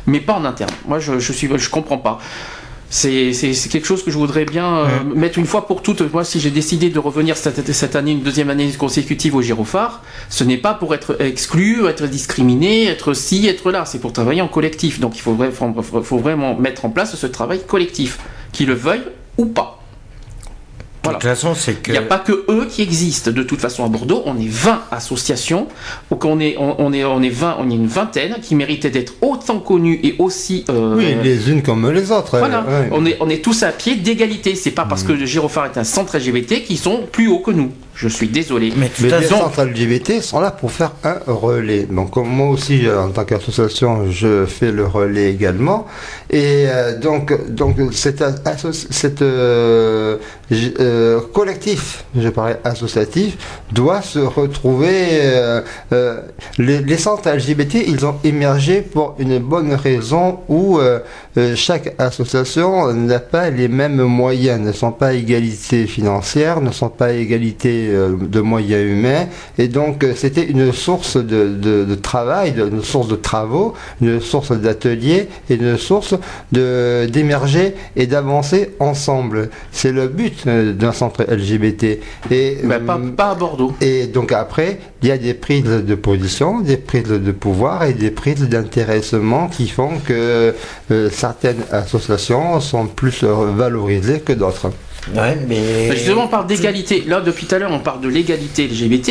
mais 0.05 0.19
pas 0.19 0.33
en 0.33 0.43
interne. 0.43 0.71
Moi, 0.87 0.99
je 0.99 1.19
je 1.19 1.31
suis 1.31 1.49
je 1.57 1.69
comprends 1.69 1.97
pas. 1.97 2.19
C'est 2.93 3.31
quelque 3.71 3.87
chose 3.87 4.03
que 4.03 4.11
je 4.11 4.17
voudrais 4.17 4.43
bien 4.43 4.79
euh, 4.79 4.87
mettre 5.15 5.39
une 5.39 5.45
fois 5.45 5.65
pour 5.65 5.81
toutes. 5.81 6.01
Moi, 6.13 6.25
si 6.25 6.41
j'ai 6.41 6.51
décidé 6.51 6.89
de 6.89 6.99
revenir 6.99 7.37
cette, 7.37 7.71
cette 7.71 7.95
année, 7.95 8.11
une 8.11 8.21
deuxième 8.21 8.49
année 8.49 8.69
consécutive 8.77 9.33
au 9.33 9.41
Girophare, 9.41 10.03
ce 10.29 10.43
n'est 10.43 10.57
pas 10.57 10.73
pour 10.73 10.93
être 10.93 11.15
exclu, 11.21 11.85
être 11.87 12.05
discriminé, 12.07 12.87
être 12.87 13.13
ci, 13.13 13.47
être 13.47 13.71
là. 13.71 13.85
C'est 13.85 13.99
pour 13.99 14.11
travailler 14.11 14.41
en 14.41 14.49
collectif. 14.49 14.99
Donc, 14.99 15.15
il 15.15 15.21
faut, 15.21 15.35
faut- 15.81 16.03
faut 16.03 16.17
vraiment 16.17 16.55
mettre 16.55 16.83
en 16.83 16.89
place 16.89 17.15
ce 17.15 17.27
travail 17.27 17.61
collectif, 17.65 18.19
qu'ils 18.51 18.67
le 18.67 18.73
veuillent 18.73 19.07
ou 19.37 19.45
pas. 19.45 19.80
Voilà. 21.03 21.17
toute 21.19 21.29
façon, 21.29 21.55
c'est 21.55 21.75
que. 21.81 21.89
Il 21.89 21.93
n'y 21.93 21.97
a 21.97 22.03
pas 22.03 22.19
que 22.19 22.45
eux 22.49 22.67
qui 22.69 22.81
existent. 22.83 23.31
De 23.31 23.41
toute 23.43 23.59
façon, 23.59 23.83
à 23.83 23.87
Bordeaux, 23.87 24.21
on 24.25 24.37
est 24.37 24.47
20 24.47 24.81
associations. 24.91 25.67
Donc 26.11 26.25
on 26.25 26.39
est, 26.39 26.55
on, 26.59 26.79
on 26.79 26.93
est, 26.93 27.03
on 27.03 27.21
est 27.23 27.29
20, 27.29 27.57
on 27.59 27.69
est 27.71 27.73
une 27.75 27.87
vingtaine 27.87 28.37
qui 28.41 28.53
méritaient 28.55 28.91
d'être 28.91 29.13
autant 29.21 29.59
connues 29.59 29.99
et 30.03 30.15
aussi. 30.19 30.63
euh, 30.69 30.95
Oui, 30.97 31.15
les 31.23 31.49
unes 31.49 31.63
comme 31.63 31.89
les 31.91 32.11
autres. 32.11 32.37
Voilà. 32.37 32.61
ouais. 32.61 32.89
On 32.91 33.05
est, 33.05 33.17
on 33.19 33.29
est 33.29 33.43
tous 33.43 33.63
à 33.63 33.71
pied 33.71 33.95
d'égalité. 33.95 34.55
C'est 34.55 34.71
pas 34.71 34.85
parce 34.85 35.03
que 35.03 35.11
le 35.13 35.25
Girophare 35.25 35.65
est 35.65 35.77
un 35.77 35.83
centre 35.83 36.17
LGBT 36.17 36.63
qu'ils 36.63 36.77
sont 36.77 37.01
plus 37.11 37.27
hauts 37.27 37.39
que 37.39 37.51
nous. 37.51 37.71
Je 38.01 38.07
suis 38.07 38.27
désolé. 38.29 38.73
Mais 38.75 38.89
les 38.99 39.09
façon, 39.09 39.37
centres 39.41 39.63
LGBT 39.63 40.21
sont 40.21 40.39
là 40.39 40.49
pour 40.49 40.71
faire 40.71 40.93
un 41.03 41.17
relais. 41.27 41.83
Donc 41.89 42.09
comme 42.11 42.29
moi 42.29 42.47
aussi, 42.49 42.87
euh, 42.87 43.03
en 43.03 43.09
tant 43.09 43.25
qu'association, 43.25 44.09
je 44.09 44.45
fais 44.47 44.71
le 44.71 44.85
relais 44.87 45.29
également. 45.31 45.85
Et 46.31 46.65
euh, 46.67 46.97
donc, 46.97 47.25
donc 47.49 47.75
euh, 49.21 50.17
euh, 50.79 51.19
collectif, 51.33 52.03
je 52.17 52.29
parlais 52.29 52.57
associatif, 52.63 53.37
doit 53.71 54.01
se 54.01 54.19
retrouver. 54.19 55.09
euh, 55.11 55.61
euh, 55.93 56.21
les, 56.57 56.79
les 56.81 56.97
centres 56.97 57.29
LGBT, 57.29 57.75
ils 57.87 58.03
ont 58.05 58.15
émergé 58.23 58.81
pour 58.81 59.15
une 59.19 59.37
bonne 59.39 59.73
raison 59.73 60.39
où 60.49 60.79
chaque 61.55 61.93
association 61.99 62.91
n'a 62.93 63.19
pas 63.19 63.49
les 63.49 63.67
mêmes 63.67 64.01
moyens, 64.03 64.59
ne 64.59 64.71
sont 64.71 64.91
pas 64.91 65.07
à 65.07 65.13
égalité 65.13 65.85
financière, 65.87 66.61
ne 66.61 66.71
sont 66.71 66.89
pas 66.89 67.07
à 67.07 67.11
égalité 67.11 67.87
euh, 67.89 67.90
de 67.91 68.39
moyens 68.41 68.83
humains, 68.89 69.25
et 69.57 69.67
donc 69.67 70.03
euh, 70.03 70.13
c'était 70.15 70.43
une 70.45 70.71
source 70.71 71.17
de, 71.17 71.47
de- 71.47 71.85
de 71.85 71.95
travail, 71.95 72.53
une 72.57 72.83
source 72.83 73.07
de 73.07 73.15
travaux, 73.15 73.73
une 74.01 74.19
source 74.21 74.51
d'ateliers 74.51 75.27
et 75.49 75.55
une 75.55 75.77
source 75.77 76.15
d'émerger 76.51 77.75
et 77.95 78.07
d'avancer 78.07 78.71
ensemble. 78.79 79.49
C'est 79.71 79.91
le 79.91 80.07
but 80.07 80.43
euh, 80.47 80.73
d'un 80.73 80.91
centre 80.91 81.23
LGBT. 81.23 81.99
Et 82.31 82.57
Bah, 82.63 82.79
pas, 82.85 82.99
pas 83.15 83.29
à 83.31 83.35
Bordeaux. 83.35 83.73
et 83.81 84.07
donc 84.07 84.31
après, 84.31 84.79
il 85.01 85.09
y 85.09 85.11
a 85.11 85.17
des 85.17 85.33
prises 85.33 85.63
de 85.63 85.95
position, 85.95 86.59
des 86.61 86.77
prises 86.77 87.03
de 87.07 87.31
pouvoir 87.31 87.83
et 87.83 87.93
des 87.93 88.11
prises 88.11 88.47
d'intéressement 88.47 89.47
qui 89.47 89.67
font 89.67 89.91
que 90.05 90.53
euh, 90.91 91.09
certaines 91.11 91.63
associations 91.71 92.59
sont 92.59 92.85
plus 92.87 93.23
euh, 93.23 93.51
valorisées 93.55 94.19
que 94.19 94.33
d'autres. 94.33 94.71
Ouais, 95.15 95.37
mais. 95.47 95.87
Bah, 95.89 95.95
Justement, 95.95 96.23
on 96.25 96.27
parle 96.27 96.47
d'égalité. 96.47 97.03
Là, 97.07 97.21
depuis 97.21 97.45
tout 97.45 97.55
à 97.55 97.59
l'heure, 97.59 97.71
on 97.71 97.79
parle 97.79 98.01
de 98.01 98.09
l'égalité 98.09 98.67
LGBT. 98.67 99.09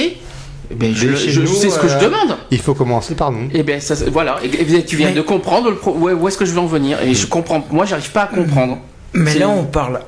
Eh 0.72 0.76
ben, 0.76 0.94
je, 0.94 1.08
je 1.16 1.40
nous, 1.40 1.46
sais 1.48 1.68
ce 1.68 1.78
que 1.80 1.86
euh, 1.86 1.98
je 1.98 2.04
demande. 2.04 2.36
Il 2.52 2.58
faut 2.58 2.74
commencer 2.74 3.16
par 3.16 3.32
nous. 3.32 3.48
Et 3.52 3.64
ben 3.64 3.80
ça, 3.80 3.94
voilà. 4.12 4.38
Et, 4.44 4.76
et 4.76 4.84
tu 4.84 4.94
viens 4.96 5.08
Mais- 5.08 5.14
de 5.16 5.20
comprendre 5.22 5.68
le 5.70 5.76
pro- 5.76 5.94
ouais, 5.94 6.12
où 6.12 6.28
est-ce 6.28 6.38
que 6.38 6.44
je 6.44 6.52
veux 6.52 6.60
en 6.60 6.66
venir? 6.66 7.02
Et 7.02 7.12
je 7.14 7.26
comprends. 7.26 7.66
Moi, 7.72 7.86
j'arrive 7.86 8.12
pas 8.12 8.22
à 8.22 8.26
comprendre. 8.28 8.78
Mais 9.12 9.36
là, 9.36 9.48
on 9.48 9.64
parle 9.64 10.00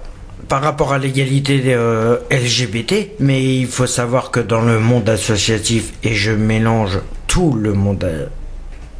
par 0.48 0.62
rapport 0.62 0.92
à 0.92 0.98
l'égalité 0.98 1.60
euh, 1.66 2.18
LGBT, 2.30 2.94
mais 3.18 3.42
il 3.42 3.66
faut 3.66 3.86
savoir 3.88 4.30
que 4.30 4.38
dans 4.38 4.60
le 4.60 4.78
monde 4.78 5.08
associatif, 5.08 5.92
et 6.04 6.14
je 6.14 6.30
mélange 6.30 7.00
tout 7.26 7.54
le 7.54 7.72
monde 7.72 8.04
euh, 8.04 8.26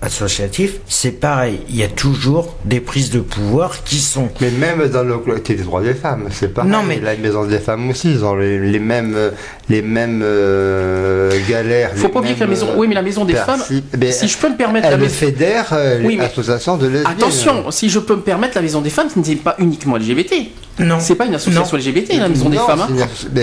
associatif, 0.03 0.75
c'est 0.89 1.13
pareil. 1.13 1.61
Il 1.69 1.77
y 1.77 1.83
a 1.83 1.89
toujours 1.89 2.55
des 2.65 2.81
prises 2.81 3.11
de 3.11 3.21
pouvoir 3.21 3.83
qui 3.85 3.97
sont. 3.99 4.29
Mais 4.41 4.51
même 4.51 4.87
dans 4.89 5.05
le 5.05 5.17
collectif 5.19 5.57
des 5.57 5.63
droits 5.63 5.81
des 5.83 5.95
femmes, 5.95 6.27
c'est 6.31 6.53
pas 6.53 6.65
Non, 6.65 6.83
mais- 6.83 7.01
La 7.01 7.17
maison 7.17 7.45
des 7.45 7.59
femmes 7.59 7.89
aussi, 7.91 8.11
ils 8.11 8.25
ont 8.25 8.35
les, 8.35 8.59
les 8.59 8.79
mêmes, 8.81 9.17
les 9.69 9.81
mêmes 9.83 10.21
euh, 10.23 11.31
galères. 11.49 11.93
Faut 11.95 12.09
les 12.09 12.13
pas 12.13 12.19
oublier 12.19 12.35
que 12.35 12.41
la 12.41 12.47
maison. 12.47 12.67
euh, 12.71 12.75
Oui, 12.77 12.89
mais 12.89 12.95
la 12.95 13.03
maison 13.03 13.25
des 13.25 13.35
femmes. 13.35 13.63
mais 13.99 14.13
Si 14.13 14.29
je 14.29 14.37
peux 14.39 14.49
me 14.51 14.57
permettre 14.57 14.91
la 14.91 14.97
maison. 14.97 15.15
fédère 15.15 15.69
euh, 15.73 16.01
Oui, 16.03 16.15
les 16.15 16.19
mais- 16.19 16.25
associations 16.27 16.77
de 16.77 16.87
lesbiennes. 16.89 17.07
Attention, 17.07 17.71
si 17.71 17.89
je 17.89 17.99
peux 18.01 18.17
me 18.17 18.23
permettre, 18.23 18.57
la 18.57 18.63
maison 18.63 18.81
des 18.81 18.91
femmes, 18.91 19.09
ce 19.15 19.19
n'est 19.19 19.37
pas 19.37 19.55
uniquement 19.59 19.97
LGBT. 19.97 20.35
Non. 20.79 20.99
C'est 21.01 21.15
pas 21.17 21.27
une 21.27 21.35
association 21.35 21.77
Non. 21.77 21.79
LGBT, 21.83 22.19
la 22.19 22.29
maison 22.29 22.49
des 22.49 22.57
Non, 22.57 22.67
femmes. 22.67 22.81
hein. 22.89 23.07
c'est 23.15 23.39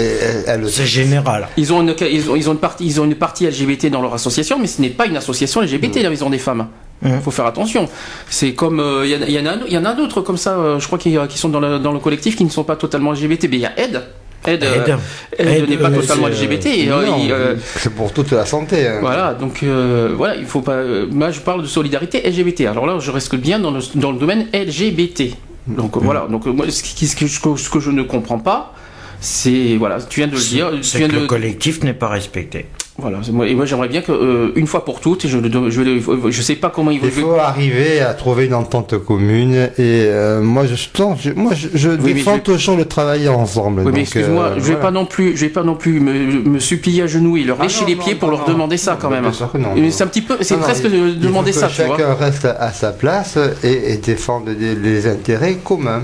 elle- 0.48 0.68
C'est 0.70 0.86
général. 0.86 1.48
Ils 1.58 1.72
ont, 1.72 1.82
une, 1.82 1.94
ils, 2.12 2.30
ont, 2.30 2.36
ils, 2.36 2.50
ont 2.50 2.54
une 2.54 2.58
partie, 2.60 2.86
ils 2.86 3.00
ont 3.00 3.06
une 3.06 3.16
partie 3.16 3.46
LGBT 3.48 3.90
dans 3.92 4.02
leur 4.02 4.14
association, 4.14 4.58
mais 4.60 4.68
ce 4.68 4.82
n'est 4.82 4.90
pas 4.90 5.06
une 5.06 5.16
association 5.18 5.62
LGBT, 5.62 6.02
la 6.02 6.10
maison 6.10 6.30
des 6.30 6.40
femmes. 6.40 6.68
Il 7.04 7.12
Mhm. 7.14 7.22
faut 7.22 7.32
faire 7.32 7.46
attention. 7.46 7.88
C'est 8.30 8.54
comme. 8.54 8.80
euh, 8.80 9.06
Il 9.06 9.12
y, 9.12 9.16
en 9.40 9.46
a- 9.46 9.56
y 9.68 9.74
y 9.74 9.78
en 9.78 9.96
d'autres 9.96 10.22
comme 10.22 10.38
ça, 10.38 10.58
euh, 10.58 10.80
je 10.80 10.88
crois, 10.88 10.98
qui, 10.98 11.16
qui 11.30 11.38
sont 11.38 11.50
dans 11.50 11.60
le, 11.62 11.80
dans 11.80 11.94
le 11.94 12.00
collectif 12.00 12.36
qui 12.36 12.44
ne 12.44 12.50
sont 12.50 12.64
pas 12.66 12.76
totalement 12.76 13.12
LGBT. 13.14 13.44
Mais 13.50 13.56
il 13.58 13.62
y 13.62 13.66
a 13.66 13.80
Ed. 13.80 14.02
Ed, 14.48 14.64
euh, 14.64 14.76
Ed. 14.86 14.96
Ed 15.38 15.48
Ed, 15.64 15.70
n'est 15.70 15.78
pas 15.78 15.90
euh, 15.90 16.00
totalement 16.02 16.28
euh, 16.28 16.30
LGBT. 16.32 16.66
euh, 16.90 17.04
euh, 17.32 17.56
c'est 17.78 17.94
pour 17.94 18.12
toute 18.12 18.32
la 18.32 18.46
santé. 18.46 18.88
hein. 18.88 18.98
Voilà, 19.02 19.34
donc 19.34 19.64
euh, 19.64 20.14
voilà, 20.18 20.36
il 20.36 20.46
faut 20.46 20.62
pas. 20.62 20.74
euh, 20.74 21.06
moi, 21.12 21.30
je 21.32 21.40
parle 21.42 21.62
de 21.62 21.68
solidarité 21.68 22.22
LGBT. 22.30 22.62
Alors 22.68 22.86
là, 22.86 22.98
je 23.00 23.12
reste 23.12 23.36
bien 23.36 23.60
dans 23.60 23.72
le, 23.72 23.80
dans 23.96 24.12
le 24.12 24.18
domaine 24.18 24.48
LGBT. 24.54 25.36
Donc 25.68 25.98
voilà, 25.98 26.28
donc 26.28 26.46
moi, 26.46 26.66
ce, 26.70 26.84
ce 26.84 27.70
que 27.70 27.80
je 27.80 27.92
ne 27.92 28.04
comprends 28.04 28.40
pas, 28.40 28.74
c'est 29.22 29.76
voilà, 29.78 29.98
tu 30.02 30.20
viens 30.20 30.28
de 30.28 30.36
le 30.36 30.40
dire, 30.42 30.72
tu 30.82 30.98
viens 30.98 31.08
que 31.08 31.16
de 31.16 31.20
le 31.22 31.28
collectif 31.28 31.84
n'est 31.84 31.94
pas 31.94 32.08
respecté. 32.08 32.66
voilà. 32.98 33.20
Et 33.48 33.56
moi, 33.56 33.66
j'aimerais 33.66 33.88
bien 33.90 34.02
que 34.02 34.12
euh, 34.12 34.52
une 34.56 34.68
fois 34.68 34.84
pour 34.86 35.00
toutes, 35.00 35.28
je 35.28 35.38
ne 35.38 35.70
je, 35.70 35.82
le- 35.82 36.32
je 36.32 36.42
sais 36.42 36.56
pas 36.56 36.70
comment 36.70 36.92
ils 36.92 37.00
vont. 37.00 37.08
Il 37.08 37.12
faut 37.12 37.32
arriver 37.36 38.02
à 38.02 38.14
trouver 38.14 38.46
une 38.46 38.54
entente 38.54 38.98
commune 39.04 39.54
et 39.56 39.70
euh, 39.80 40.42
moi 40.42 40.66
je, 40.66 41.32
moi 41.34 41.54
je, 41.54 41.90
défends 41.96 42.36
je- 42.38 42.42
toujours 42.42 42.78
le 42.78 42.86
travailler 42.86 43.30
ensemble. 43.30 43.80
Oui, 43.82 43.86
mais 43.88 43.92
donc, 43.92 44.00
excuse-moi, 44.02 44.44
euh, 44.46 44.54
je 44.56 44.60
vais 44.60 44.66
voilà. 44.68 44.80
pas 44.82 44.92
non 44.92 45.06
plus, 45.06 45.36
je 45.36 45.42
vais 45.46 45.50
pas 45.52 45.64
non 45.64 45.76
plus 45.76 46.00
me, 46.00 46.14
me 46.50 46.60
supplier 46.60 47.04
à 47.04 47.08
genoux 47.08 47.38
et 47.38 47.44
leur 47.44 47.58
Ah 47.60 47.64
lécher 47.64 47.82
non, 47.82 47.88
les 47.88 47.96
non, 47.96 48.04
pieds 48.04 48.16
pour 48.16 48.30
non, 48.30 48.38
leur 48.38 48.48
non. 48.48 48.54
demander 48.54 48.78
ça 48.78 48.98
quand 49.00 49.10
Non, 49.10 49.22
même. 49.22 49.92
C'est 49.92 50.04
un 50.04 50.08
petit 50.08 50.22
peu, 50.22 50.38
c'est 50.42 50.56
non, 50.56 50.62
presque 50.62 50.86
il- 50.86 50.92
de 50.92 50.98
il 50.98 51.14
faut 51.16 51.20
demander 51.28 51.52
que 51.52 51.58
ça, 51.58 51.68
tu 51.68 51.82
vois. 51.84 51.98
Chacun 51.98 52.14
reste 52.16 52.46
à 52.46 52.72
sa 52.72 52.92
place 52.92 53.38
et, 53.64 53.94
et 53.94 53.98
défende 53.98 54.50
des- 54.50 54.76
les 54.76 55.08
intérêts 55.08 55.58
communs. 55.64 56.04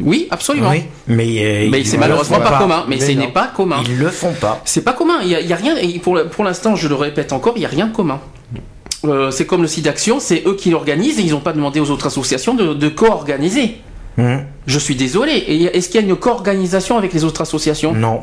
Oui, 0.00 0.28
absolument. 0.30 0.70
Oui, 0.70 0.84
mais, 1.06 1.66
euh, 1.66 1.68
Mais 1.70 1.84
c'est 1.84 1.98
malheureusement 1.98 2.40
pas, 2.40 2.58
commun. 2.58 2.84
Mais, 2.88 2.96
Mais 2.96 3.06
ce 3.06 3.12
n'est 3.12 3.28
pas 3.28 3.48
commun. 3.54 3.82
Ils 3.86 3.98
le 3.98 4.08
font 4.08 4.32
pas. 4.32 4.60
C'est 4.64 4.82
pas 4.84 4.92
commun. 4.92 5.18
Il 5.22 5.28
y 5.28 5.34
a, 5.34 5.40
il 5.40 5.46
y 5.46 5.52
a 5.52 5.56
rien. 5.56 5.76
et 5.76 5.98
pour, 5.98 6.44
l'instant, 6.44 6.76
je 6.76 6.88
le 6.88 6.94
répète 6.94 7.32
encore, 7.32 7.54
il 7.56 7.62
y 7.62 7.66
a 7.66 7.68
rien 7.68 7.86
de 7.86 7.94
commun. 7.94 8.20
Euh, 9.04 9.30
c'est 9.30 9.46
comme 9.46 9.62
le 9.62 9.68
site 9.68 9.84
d'action, 9.86 10.20
c'est 10.20 10.42
eux 10.46 10.56
qui 10.56 10.70
l'organisent 10.70 11.18
et 11.18 11.22
ils 11.22 11.30
n'ont 11.32 11.40
pas 11.40 11.54
demandé 11.54 11.80
aux 11.80 11.90
autres 11.90 12.06
associations 12.06 12.54
de, 12.54 12.74
de 12.74 12.88
co-organiser. 12.88 13.78
Hum, 14.18 14.42
Je 14.66 14.78
suis 14.78 14.94
désolé. 14.94 15.32
Est-ce 15.72 15.88
qu'il 15.88 16.00
y 16.00 16.04
a 16.04 16.06
une 16.06 16.16
co-organisation 16.16 16.98
avec 16.98 17.12
les 17.12 17.24
autres 17.24 17.40
associations? 17.40 17.92
Non. 17.94 18.20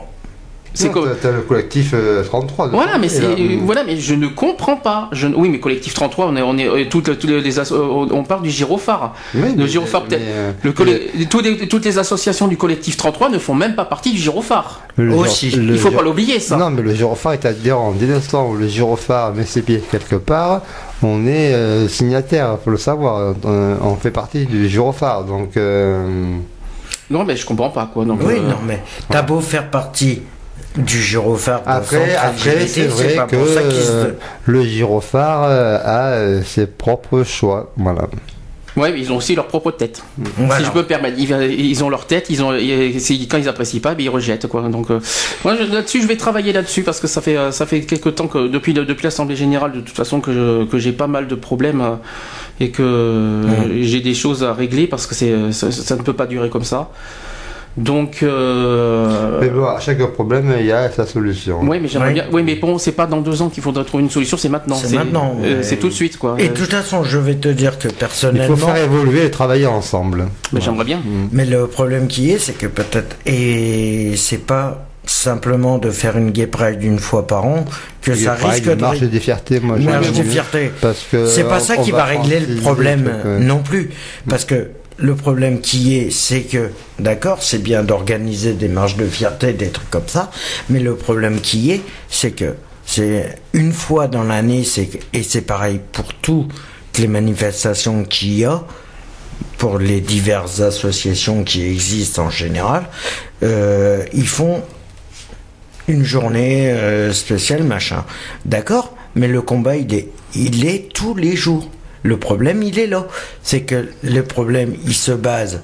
C'est 0.77 0.91
comme. 0.91 1.09
t'as- 1.21 1.31
le 1.31 1.41
collectif 1.41 1.91
euh, 1.93 2.23
33. 2.23 2.67
de 2.67 2.71
Voilà, 2.71 2.97
mais 2.97 3.09
c'est 3.09 3.23
euh, 3.23 3.57
voilà, 3.63 3.83
mais 3.83 3.97
je 3.97 4.13
ne 4.13 4.27
comprends 4.27 4.75
pas. 4.77 5.09
Je, 5.11 5.27
oui, 5.27 5.49
mais 5.49 5.59
collectif 5.59 5.93
33, 5.93 6.27
on 6.27 6.35
est 6.35 6.41
on 6.41 6.57
est 6.57 6.67
euh, 6.67 6.85
toutes, 6.89 7.17
toutes 7.19 7.29
les 7.29 7.59
asso- 7.59 7.73
euh, 7.73 8.07
on 8.11 8.23
parle 8.23 8.41
du 8.43 8.49
gyrophare. 8.49 9.13
Oui, 9.35 9.41
le 9.55 9.63
mais- 9.63 9.67
gyrophare 9.67 10.03
peut-être. 10.03 10.21
euh, 10.23 10.51
Le 10.63 10.73
les- 10.85 11.67
toutes 11.67 11.85
les 11.85 11.97
associations 11.97 12.47
du 12.47 12.57
collectif 12.57 12.97
33 12.97 13.29
ne 13.29 13.39
font 13.39 13.55
même 13.55 13.75
pas 13.75 13.85
partie 13.85 14.11
du 14.11 14.17
gyrophare. 14.17 14.81
le 14.95 15.13
Aussi. 15.13 15.51
le 15.51 15.73
Il 15.73 15.79
faut 15.79 15.91
pas 15.91 16.01
l'oublier 16.01 16.39
ça. 16.39 16.57
Non, 16.57 16.69
mais 16.71 16.81
le 16.81 16.93
gyrophare 16.93 17.33
est 17.33 17.45
adhérent. 17.45 17.93
Dès 17.97 18.07
l'instant 18.07 18.49
où 18.49 18.55
le 18.55 18.67
gyrophare 18.67 19.33
met 19.33 19.45
ses 19.45 19.61
pieds 19.61 19.81
quelque 19.91 20.15
part, 20.15 20.61
on 21.03 21.25
est 21.27 21.53
euh, 21.53 21.87
signataire, 21.87 22.57
faut 22.63 22.71
le 22.71 22.77
savoir. 22.77 23.33
Euh, 23.45 23.75
on 23.81 23.95
fait 23.95 24.11
partie 24.11 24.45
du 24.45 24.67
gyrophare, 24.67 25.23
donc. 25.23 25.55
euh, 25.57 26.07
Non, 27.09 27.23
mais 27.23 27.35
je 27.35 27.45
comprends 27.45 27.69
pas 27.69 27.89
quoi. 27.93 28.03
Donc, 28.05 28.19
Oui, 28.25 28.33
euh, 28.37 28.49
non, 28.49 28.57
mais 28.65 28.81
t'as 29.09 29.21
beau 29.21 29.39
faire 29.39 29.69
partie 29.69 30.21
du 30.77 31.01
gyrophare 31.01 31.61
Après, 31.65 32.15
après 32.15 32.67
c'est 32.67 32.87
vrai 32.87 33.15
pas 33.15 33.23
que 33.25 33.35
pour 33.35 33.47
ça 33.47 33.61
qu'ils 33.63 33.81
se- 33.81 33.91
euh, 33.91 34.11
le 34.45 34.63
gyrophare 34.63 35.43
euh, 35.43 35.79
a 35.83 36.07
euh, 36.11 36.41
ses 36.43 36.67
propres 36.67 37.23
choix. 37.23 37.71
Voilà. 37.77 38.07
Ouais, 38.75 38.91
mais 38.91 38.99
ils 38.99 39.11
ont 39.11 39.15
aussi 39.15 39.33
leur 39.33 39.47
propre 39.47 39.71
tête. 39.71 40.03
Voilà. 40.37 40.59
Si 40.59 40.65
je 40.65 40.71
peux 40.71 40.81
me 40.81 40.85
permettre, 40.85 41.17
ils, 41.17 41.31
ils 41.65 41.83
ont 41.83 41.89
leur 41.89 42.05
tête, 42.05 42.27
ils 42.29 42.43
ont, 42.43 42.49
quand 42.51 43.37
ils 43.39 43.49
apprécient 43.49 43.79
pas, 43.79 43.95
ben, 43.95 44.03
ils 44.03 44.09
rejettent 44.09 44.45
quoi. 44.45 44.61
Donc, 44.69 44.91
euh, 44.91 44.99
moi 45.43 45.55
je- 45.59 45.63
là-dessus, 45.73 45.99
je 46.03 46.07
vais 46.07 46.15
travailler 46.15 46.53
là-dessus 46.53 46.83
parce 46.83 46.99
que 46.99 47.07
ça 47.07 47.19
fait, 47.21 47.37
euh, 47.37 47.51
ça 47.51 47.65
fait 47.65 47.81
quelques 47.81 48.13
temps 48.13 48.27
que 48.27 48.47
depuis, 48.47 48.75
l'assemblée 49.01 49.35
générale, 49.35 49.71
de 49.71 49.81
toute 49.81 49.95
façon, 49.97 50.21
que, 50.21 50.31
je- 50.31 50.65
que 50.65 50.77
j'ai 50.77 50.91
pas 50.91 51.07
mal 51.07 51.25
de 51.27 51.33
problèmes 51.33 51.81
euh, 51.81 51.95
et 52.59 52.69
que 52.69 52.83
euh, 52.83 53.81
j'ai 53.83 53.99
des 53.99 54.13
choses 54.13 54.43
à 54.43 54.53
régler 54.53 54.85
parce 54.85 55.07
que 55.07 55.15
c'est, 55.15 55.31
euh, 55.31 55.51
ça, 55.51 55.71
ça 55.71 55.95
ne 55.95 56.03
peut 56.03 56.13
pas 56.13 56.27
durer 56.27 56.51
comme 56.51 56.63
ça. 56.63 56.89
Donc, 57.77 58.23
euh, 58.23 59.37
Mais 59.39 59.49
bon, 59.49 59.65
à 59.65 59.79
chaque 59.79 59.99
problème, 60.13 60.51
il 60.59 60.65
y 60.65 60.71
a 60.71 60.89
sa 60.91 61.05
solution. 61.05 61.61
ouais, 61.61 61.79
mais 61.79 61.87
j'aimerais 61.87 62.07
Ouais. 62.07 62.13
bien. 62.13 62.25
Oui, 62.31 62.41
mais 62.43 62.55
bon, 62.55 62.77
c'est 62.79 62.91
pas 62.91 63.05
dans 63.05 63.21
deux 63.21 63.41
ans 63.41 63.49
qu'il 63.49 63.61
faudra 63.61 63.83
trouver 63.83 64.03
une 64.03 64.09
solution, 64.09 64.35
c'est 64.37 64.49
maintenant. 64.49 64.75
C'est 64.75 64.95
maintenant, 64.95 65.35
euh, 65.43 65.57
ouais. 65.57 65.63
c'est 65.63 65.77
tout 65.77 65.87
de 65.89 65.93
suite 65.93 66.17
quoi. 66.17 66.35
Et 66.39 66.49
de 66.49 66.53
toute 66.53 66.71
façon, 66.71 67.03
je 67.03 67.17
vais 67.19 67.35
te 67.35 67.47
dire 67.49 67.77
que 67.77 67.87
Il 67.87 67.93
personnellement, 67.93 68.55
faut 68.55 68.65
faire 68.67 68.77
évoluer 68.83 69.25
et 69.25 69.31
travailler 69.31 69.67
ensemble. 69.67 70.25
mais 70.53 70.61
j'aimerais 70.61 70.85
bien. 70.85 71.01
mais 71.31 71.45
le 71.45 71.67
problème 71.67 72.07
qui 72.07 72.31
est, 72.31 72.39
c'est 72.39 72.57
que 72.57 72.67
peut-être, 72.67 73.15
et 73.27 74.13
c'est 74.17 74.43
pas 74.45 74.83
simplement 75.05 75.77
de 75.77 75.89
faire 75.89 76.17
une 76.17 76.31
gay 76.31 76.47
pride 76.47 76.83
une 76.83 76.99
fois 76.99 77.27
par 77.27 77.45
an, 77.45 77.63
que 78.01 78.11
Il 78.11 78.17
ça 78.17 78.33
risque 78.33 78.65
de... 78.67 78.73
marche 78.81 78.99
des 78.99 79.19
fiertés, 79.19 79.59
moi. 79.61 79.77
Marche 79.77 80.11
des 80.11 80.23
fiertés. 80.23 80.71
Parce 80.81 81.05
que 81.11 81.27
C'est 81.27 81.43
pas 81.45 81.59
ça 81.59 81.77
qui 81.77 81.91
va 81.91 81.99
va 81.99 82.03
régler 82.05 82.39
le 82.41 82.55
problème 82.59 83.09
ouais. 83.23 83.39
non 83.39 83.59
plus. 83.59 83.91
Parce 84.27 84.43
que 84.45 84.69
le 84.97 85.15
problème 85.15 85.61
qui 85.61 85.95
est, 85.97 86.09
c'est 86.09 86.41
que, 86.41 86.71
d'accord, 86.99 87.43
c'est 87.43 87.61
bien 87.61 87.83
d'organiser 87.83 88.53
des 88.53 88.67
marches 88.67 88.97
de 88.97 89.05
fierté, 89.05 89.53
des 89.53 89.69
trucs 89.69 89.89
comme 89.89 90.07
ça, 90.07 90.31
mais 90.69 90.79
le 90.79 90.95
problème 90.95 91.39
qui 91.39 91.71
est, 91.71 91.81
c'est 92.09 92.31
que 92.31 92.55
c'est 92.85 93.37
une 93.53 93.73
fois 93.73 94.07
dans 94.07 94.23
l'année, 94.23 94.63
et 95.13 95.23
c'est 95.23 95.41
pareil 95.41 95.79
pour 95.91 96.13
toutes 96.13 96.53
les 96.97 97.07
manifestations 97.07 98.05
qu'il 98.05 98.33
y 98.39 98.45
a, 98.45 98.63
pour 99.57 99.77
les 99.77 100.01
diverses 100.01 100.61
associations 100.61 101.43
qui 101.43 101.63
existent 101.63 102.25
en 102.25 102.29
général, 102.29 102.85
euh, 103.43 104.03
ils 104.13 104.27
font 104.27 104.63
une 105.87 106.03
journée 106.03 106.71
euh, 106.71 107.13
spéciale, 107.13 107.63
machin. 107.63 108.03
D'accord? 108.45 108.95
Mais 109.15 109.27
le 109.27 109.41
combat, 109.41 109.75
il 109.75 110.65
est 110.65 110.93
tous 110.93 111.15
les 111.15 111.35
jours. 111.35 111.69
Le 112.07 112.17
problème, 112.17 112.63
il 112.63 112.79
est 112.79 112.87
là. 112.87 113.05
C'est 113.43 113.63
que 113.63 113.89
le 114.01 114.23
problème, 114.23 114.73
il 114.85 114.93
se 114.93 115.11
base. 115.11 115.61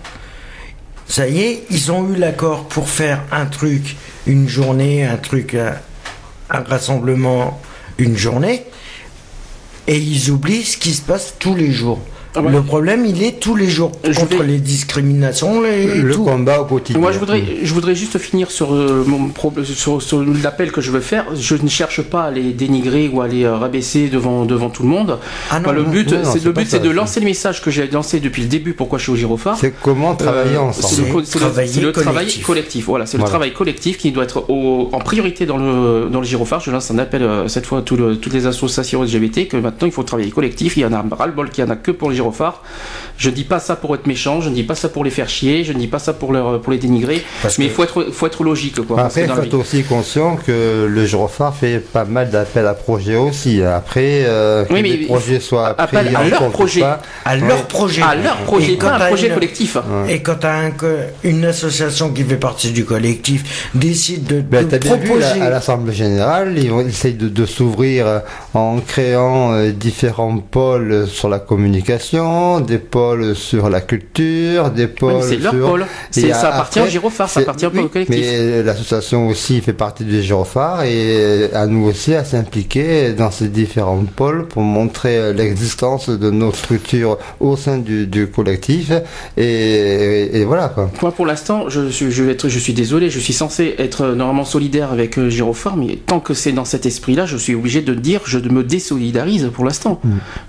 Ça 1.07 1.26
y 1.30 1.40
est, 1.40 1.64
ils 1.70 1.90
ont 1.90 2.10
eu 2.11 2.18
l'accord 2.18 2.68
pour 2.68 2.90
faire 2.90 3.22
un 3.32 3.45
truc, 3.45 3.95
une 4.28 4.49
journée, 4.49 5.06
un 5.06 5.15
truc, 5.15 5.56
un, 5.56 5.76
un 6.49 6.61
rassemblement, 6.64 7.61
une 7.98 8.18
journée, 8.18 8.65
et 9.88 9.98
ils 9.98 10.32
oublient 10.32 10.65
ce 10.65 10.76
qui 10.76 10.94
se 10.94 11.02
passe 11.02 11.36
tous 11.40 11.56
les 11.56 11.72
jours. 11.72 12.02
Ah 12.35 12.41
ouais. 12.41 12.51
Le 12.51 12.61
problème, 12.64 13.05
il 13.05 13.22
est 13.23 13.39
tous 13.39 13.55
les 13.55 13.69
jours 13.69 13.91
Je 14.07 14.19
contre 14.19 14.38
vais- 14.38 14.43
les 14.47 14.57
discriminations, 14.57 15.61
les, 15.61 15.85
Le 16.01 16.14
tout. 16.14 16.23
combat 16.23 16.61
au 16.61 16.65
quotidien. 16.65 16.99
Moi, 16.99 17.11
je 17.11 17.19
voudrais, 17.19 17.43
je 17.61 17.73
voudrais 17.73 17.95
juste 17.95 18.18
finir 18.18 18.49
sur, 18.49 18.73
euh, 18.73 19.03
mon 19.05 19.27
pro- 19.30 19.53
sur, 19.64 20.01
sur 20.01 20.23
l'appel 20.43 20.72
que 20.72 20.81
je 20.81 20.91
veux 20.91 20.99
faire. 20.99 21.26
Je 21.35 21.55
ne 21.55 21.68
cherche 21.68 22.01
pas 22.01 22.23
à 22.23 22.31
les 22.31 22.51
dénigrer 22.53 23.07
ou 23.14 23.22
à 23.22 23.27
les 23.27 23.43
euh, 23.43 23.55
rabaisser 23.55 24.07
devant, 24.10 24.45
devant 24.45 24.69
tout 24.69 24.84
le 24.84 24.89
monde. 24.89 25.19
Ah 25.51 25.60
non, 25.60 25.72
le 25.72 25.84
but, 25.84 26.10
c'est 26.23 26.43
le 26.43 26.51
but, 26.51 26.68
c'est 26.68 26.80
de 26.81 26.89
lancer 26.89 27.19
le 27.19 27.26
message 27.27 27.61
que 27.61 27.69
j'ai 27.69 27.88
lancé 27.88 28.19
depuis 28.19 28.41
le 28.41 28.47
début. 28.47 28.73
Pourquoi 28.73 28.97
je 28.97 29.03
suis 29.03 29.11
au 29.11 29.15
Gyrophare 29.15 29.57
C'est 29.60 29.73
comment 29.81 30.15
travailler 30.15 30.55
Euh, 30.55 30.61
ensemble. 30.61 30.95
C'est 31.26 31.39
le, 31.39 31.41
le- 31.41 31.43
Travailler 31.43 31.81
le 31.81 31.91
travail 31.91 32.27
collectif. 32.41 32.85
Voilà, 32.85 33.05
c'est 33.05 33.18
le 33.18 33.23
travail 33.26 33.53
collectif 33.53 33.97
qui 33.97 34.11
doit 34.11 34.23
être 34.23 34.49
au- 34.49 34.89
en 34.91 34.99
priorité 34.99 35.45
dans 35.45 35.57
le, 35.57 36.10
dans 36.10 36.19
le 36.19 36.26
gyrophare. 36.26 36.60
Je 36.61 36.72
lance 36.72 36.89
un 36.91 36.97
appel 36.97 37.23
cette 37.47 37.65
fois 37.65 37.80
à 37.80 37.81
tout 37.81 37.95
le- 37.95 38.18
toutes 38.18 38.34
les 38.34 38.47
associations 38.47 39.03
LGBT 39.03 39.47
que 39.47 39.57
maintenant 39.57 39.88
il 39.88 39.91
faut 39.93 40.03
travailler 40.03 40.31
collectif. 40.31 40.77
Il 40.77 40.81
y 40.81 40.85
en 40.85 40.93
a 40.93 41.03
ras-le-bol 41.11 41.49
qu'il 41.49 41.64
y 41.64 41.68
en 41.68 41.69
a 41.69 41.76
que 41.76 41.91
pour 41.91 42.10
le 42.10 42.15
gyrophare. 42.24 42.62
Je 43.18 43.30
dis 43.30 43.44
pas 43.44 43.60
ça 43.60 43.76
pour 43.76 43.94
être 43.95 44.08
méchant, 44.08 44.41
je 44.41 44.50
ne 44.50 44.56
dis 44.56 44.64
pas 44.64 44.76
ça 44.76 44.90
pour 44.90 45.04
les 45.04 45.12
faire 45.12 45.30
chier, 45.30 45.64
je 45.64 45.72
ne 45.74 45.78
dis 45.80 45.88
pas 45.88 46.00
ça 46.00 46.14
pour, 46.14 46.32
leur, 46.34 46.60
pour 46.62 46.72
les 46.74 46.80
dénigrer. 46.80 47.24
Parce 47.41 47.58
mais 47.60 47.66
il 47.66 47.70
que- 47.70 47.76
faut 47.76 47.84
être, 47.84 48.12
faut 48.12 48.28
être 48.28 48.44
logique. 48.44 48.82
Quoi, 48.86 49.02
Après, 49.02 49.22
il 49.24 49.30
faut 49.30 49.41
être 49.41 49.54
aussi 49.54 49.84
conscient 49.84 50.36
que 50.36 50.88
le 50.90 51.06
Gyrophare 51.06 51.56
fait 51.56 51.80
pas 51.80 52.06
mal 52.06 52.30
d'appels 52.30 52.68
à 52.68 52.74
projets 52.74 53.16
aussi. 53.16 53.62
Après, 53.62 54.24
euh, 54.26 54.66
que 54.66 54.74
mais 54.74 54.82
les 54.82 55.06
projets 55.06 55.40
soient 55.40 55.76
appel 55.80 56.06
pris 56.08 56.16
à 56.16 56.20
en 56.20 56.24
leur 56.28 56.40
compte 56.40 56.52
projet. 56.54 56.82
pas. 56.82 57.00
À 57.26 57.36
Ouais. 57.36 57.48
leur 57.48 57.66
projet. 57.68 58.02
à 58.02 58.16
leur 58.16 58.38
projet, 58.38 58.74
Et 58.74 58.78
quand 58.78 58.88
pas 58.88 58.95
un 59.06 59.08
projet 59.08 59.28
une- 59.28 59.34
collectif. 59.36 59.78
Et 60.10 60.22
quand 60.22 60.44
un 60.45 60.72
une 61.24 61.45
association 61.45 62.10
qui 62.10 62.24
fait 62.24 62.38
partie 62.38 62.72
du 62.72 62.84
collectif 62.86 63.70
décide 63.76 64.24
de, 64.26 64.41
Ben, 64.41 64.66
de 64.66 64.70
t'as 64.72 64.78
bien 64.80 64.95
vu 64.95 65.08
proposer. 65.08 65.40
là, 65.40 65.45
à 65.45 65.50
l'Assemblée 65.50 65.94
Générale, 65.94 66.54
ils, 66.58 66.70
vont- 66.72 66.82
ils 66.82 66.90
essayent 66.90 67.14
de, 67.14 67.30
de 67.30 67.45
s'ouvrir 67.45 68.08
euh, 68.08 68.20
en 68.54 68.80
créant 68.80 69.54
euh, 69.54 69.72
différents 69.72 70.38
pôles 70.38 71.08
sur 71.08 71.30
la 71.30 71.40
communication, 71.40 72.12
des 72.18 72.77
pôles 72.77 73.35
sur 73.35 73.69
la 73.69 73.81
culture, 73.81 74.69
des 74.69 74.84
Oui, 74.84 74.90
pôles 74.99 75.14
mais 75.15 75.22
c'est 75.23 75.38
leur 75.38 75.53
sur... 75.53 75.68
pôle. 75.68 75.85
Ça 76.11 76.49
appartient 76.49 76.80
au 76.80 76.85
gyrophare, 76.88 77.27
ça 77.30 77.40
appartient 77.40 77.65
oui, 77.73 77.80
au 77.80 77.88
collectif. 77.88 78.15
Mais 78.15 78.61
l'association 78.61 79.27
aussi 79.30 79.61
fait 79.61 79.73
partie 79.73 80.03
du 80.03 80.22
gyrophare 80.22 80.84
et 80.84 81.49
à 81.53 81.65
nous 81.65 81.85
aussi 81.88 82.14
à 82.14 82.23
s'impliquer 82.23 83.14
dans 83.14 83.31
ces 83.31 83.48
différents 83.48 84.03
pôles 84.15 84.48
pour 84.48 84.61
montrer 84.61 85.34
l'existence 85.34 86.10
de 86.10 86.30
nos 86.30 86.52
structures 86.53 87.18
au 87.40 87.57
sein 87.57 87.80
du, 87.80 88.06
du 88.06 88.27
collectif 88.27 88.91
et, 89.35 89.44
et- 89.44 90.38
et 90.41 90.45
voilà 90.45 90.69
quoi. 90.69 90.91
Moi, 91.02 91.11
pour 91.11 91.26
l'instant, 91.26 91.65
je, 91.69 91.90
suis- 91.90 92.11
je, 92.11 92.23
vais 92.23 92.34
être, 92.34 92.48
je 92.48 92.60
suis 92.60 92.73
désolé, 92.73 93.10
je 93.10 93.19
suis 93.19 93.34
censé 93.34 93.73
être 93.80 94.06
normalement 94.07 94.45
solidaire 94.45 94.91
avec 94.91 95.18
euh, 95.18 95.30
Gyrophare, 95.30 95.77
mais 95.77 95.95
tant 96.06 96.19
que 96.19 96.34
c'est 96.35 96.52
dans 96.52 96.65
cet 96.65 96.85
esprit-là, 96.85 97.26
je 97.26 97.38
suis 97.38 97.56
obligé 97.56 97.81
de 97.81 97.95
dire, 97.95 98.22
je 98.26 98.38
me 98.38 98.64
désolidarise 98.64 99.49
pour 99.53 99.65
l'instant. 99.65 99.99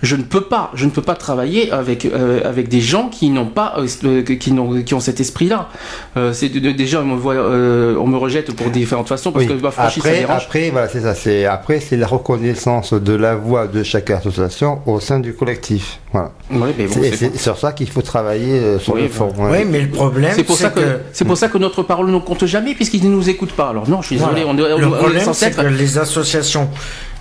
Je 0.03 0.17
ne 0.17 0.23
peux 0.23 0.43
pas, 0.43 0.71
je 0.75 0.85
ne 0.85 0.91
peux 0.91 1.03
pas 1.03 1.15
travailler 1.63 1.71
avec 1.73 2.05
euh, 2.05 2.41
avec 2.45 2.69
des 2.69 2.81
gens 2.81 3.09
qui 3.09 3.31
n'ont 3.31 3.47
pas, 3.47 3.75
euh, 3.79 3.87
euh, 4.05 4.23
qui 4.23 4.53
n'ont, 4.53 4.83
qui 4.83 4.95
ont 4.95 5.01
cet 5.01 5.21
esprit-là. 5.21 5.69
Euh, 6.17 6.33
c'est 6.33 6.49
déjà, 6.49 7.01
on 7.01 7.05
me 7.05 7.17
voit, 7.17 7.35
euh, 7.35 7.97
on 7.99 8.07
me 8.07 8.17
rejette 8.17 8.55
pour 8.55 8.71
différentes 8.71 9.09
façons 9.09 9.33
parce 9.33 9.45
Oui. 9.47 9.51
que 9.57 9.63
ma 9.63 9.71
franchise 9.71 10.03
ça 10.03 10.09
après, 10.09 10.21
dérange. 10.21 10.43
après, 10.45 10.71
voilà, 10.71 10.89
c'est 10.89 11.01
ça. 11.01 11.15
C'est 11.15 11.45
après, 11.47 11.81
c'est 11.81 11.97
la 11.97 12.07
reconnaissance 12.07 12.93
de 12.93 13.15
la 13.15 13.35
voix 13.37 13.67
de 13.67 13.83
chaque 13.83 14.11
association 14.11 14.81
au 14.87 15.01
sein 15.01 15.21
du 15.21 15.35
collectif. 15.35 16.01
Voilà. 16.13 16.33
Oui, 16.51 16.71
mais 16.79 16.87
bon, 16.87 16.95
C'est- 17.03 17.37
sur 17.39 17.59
ça 17.59 17.73
qu'il 17.73 17.89
faut 17.91 18.03
travailler 18.03 18.53
euh, 18.59 18.79
sur 18.79 18.95
Oui, 18.95 19.03
le 19.03 19.09
fond. 19.09 19.33
Oui, 19.39 19.51
ouais. 19.51 19.65
mais 19.65 19.81
le 19.81 19.89
problème, 19.91 20.33
C'est 20.35 20.45
pour 20.45 20.57
ça 20.57 20.71
que, 20.71 20.81
que 20.81 20.87
c'est 21.13 21.25
pour 21.25 21.37
ça 21.37 21.49
que 21.49 21.59
notre 21.59 21.83
parole 21.83 22.11
ne 22.11 22.19
compte 22.19 22.45
jamais 22.47 22.75
puisqu'ils 22.75 23.05
ne 23.05 23.15
nous 23.15 23.29
écoutent 23.29 23.53
pas. 23.53 23.69
Alors 23.71 23.89
non, 23.89 24.01
je 24.03 24.09
suis 24.09 24.17
désolé, 24.17 24.43
Voilà. 24.45 24.75
on, 24.75 24.79
le 24.79 24.87
on 24.87 25.11
est 25.15 25.21
censé 25.21 25.41
c'est 25.47 25.51
être 25.53 25.63
que 25.63 25.67
les 25.67 25.99
associations 25.99 26.69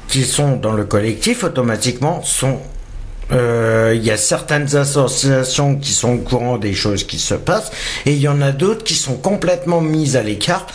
qui 0.08 0.24
sont 0.24 0.58
dans 0.58 0.74
le 0.74 0.84
collectif, 0.86 1.44
automatiquement, 1.44 2.22
sont. 2.24 2.58
Euh, 3.32 3.94
Il 3.96 4.04
y 4.04 4.12
a 4.12 4.18
certaines 4.18 4.76
associations 4.76 5.76
qui 5.76 5.92
sont 5.94 6.14
au 6.14 6.18
courant 6.18 6.58
des 6.58 6.74
choses 6.74 7.06
qui 7.06 7.20
se 7.20 7.36
passent, 7.36 7.72
et 8.06 8.12
il 8.14 8.20
y 8.20 8.28
en 8.28 8.42
a 8.42 8.52
d'autres 8.52 8.84
qui 8.84 8.96
sont 8.96 9.16
complètement 9.16 9.82
mises 9.82 10.16
à 10.16 10.24
l'écart. 10.24 10.68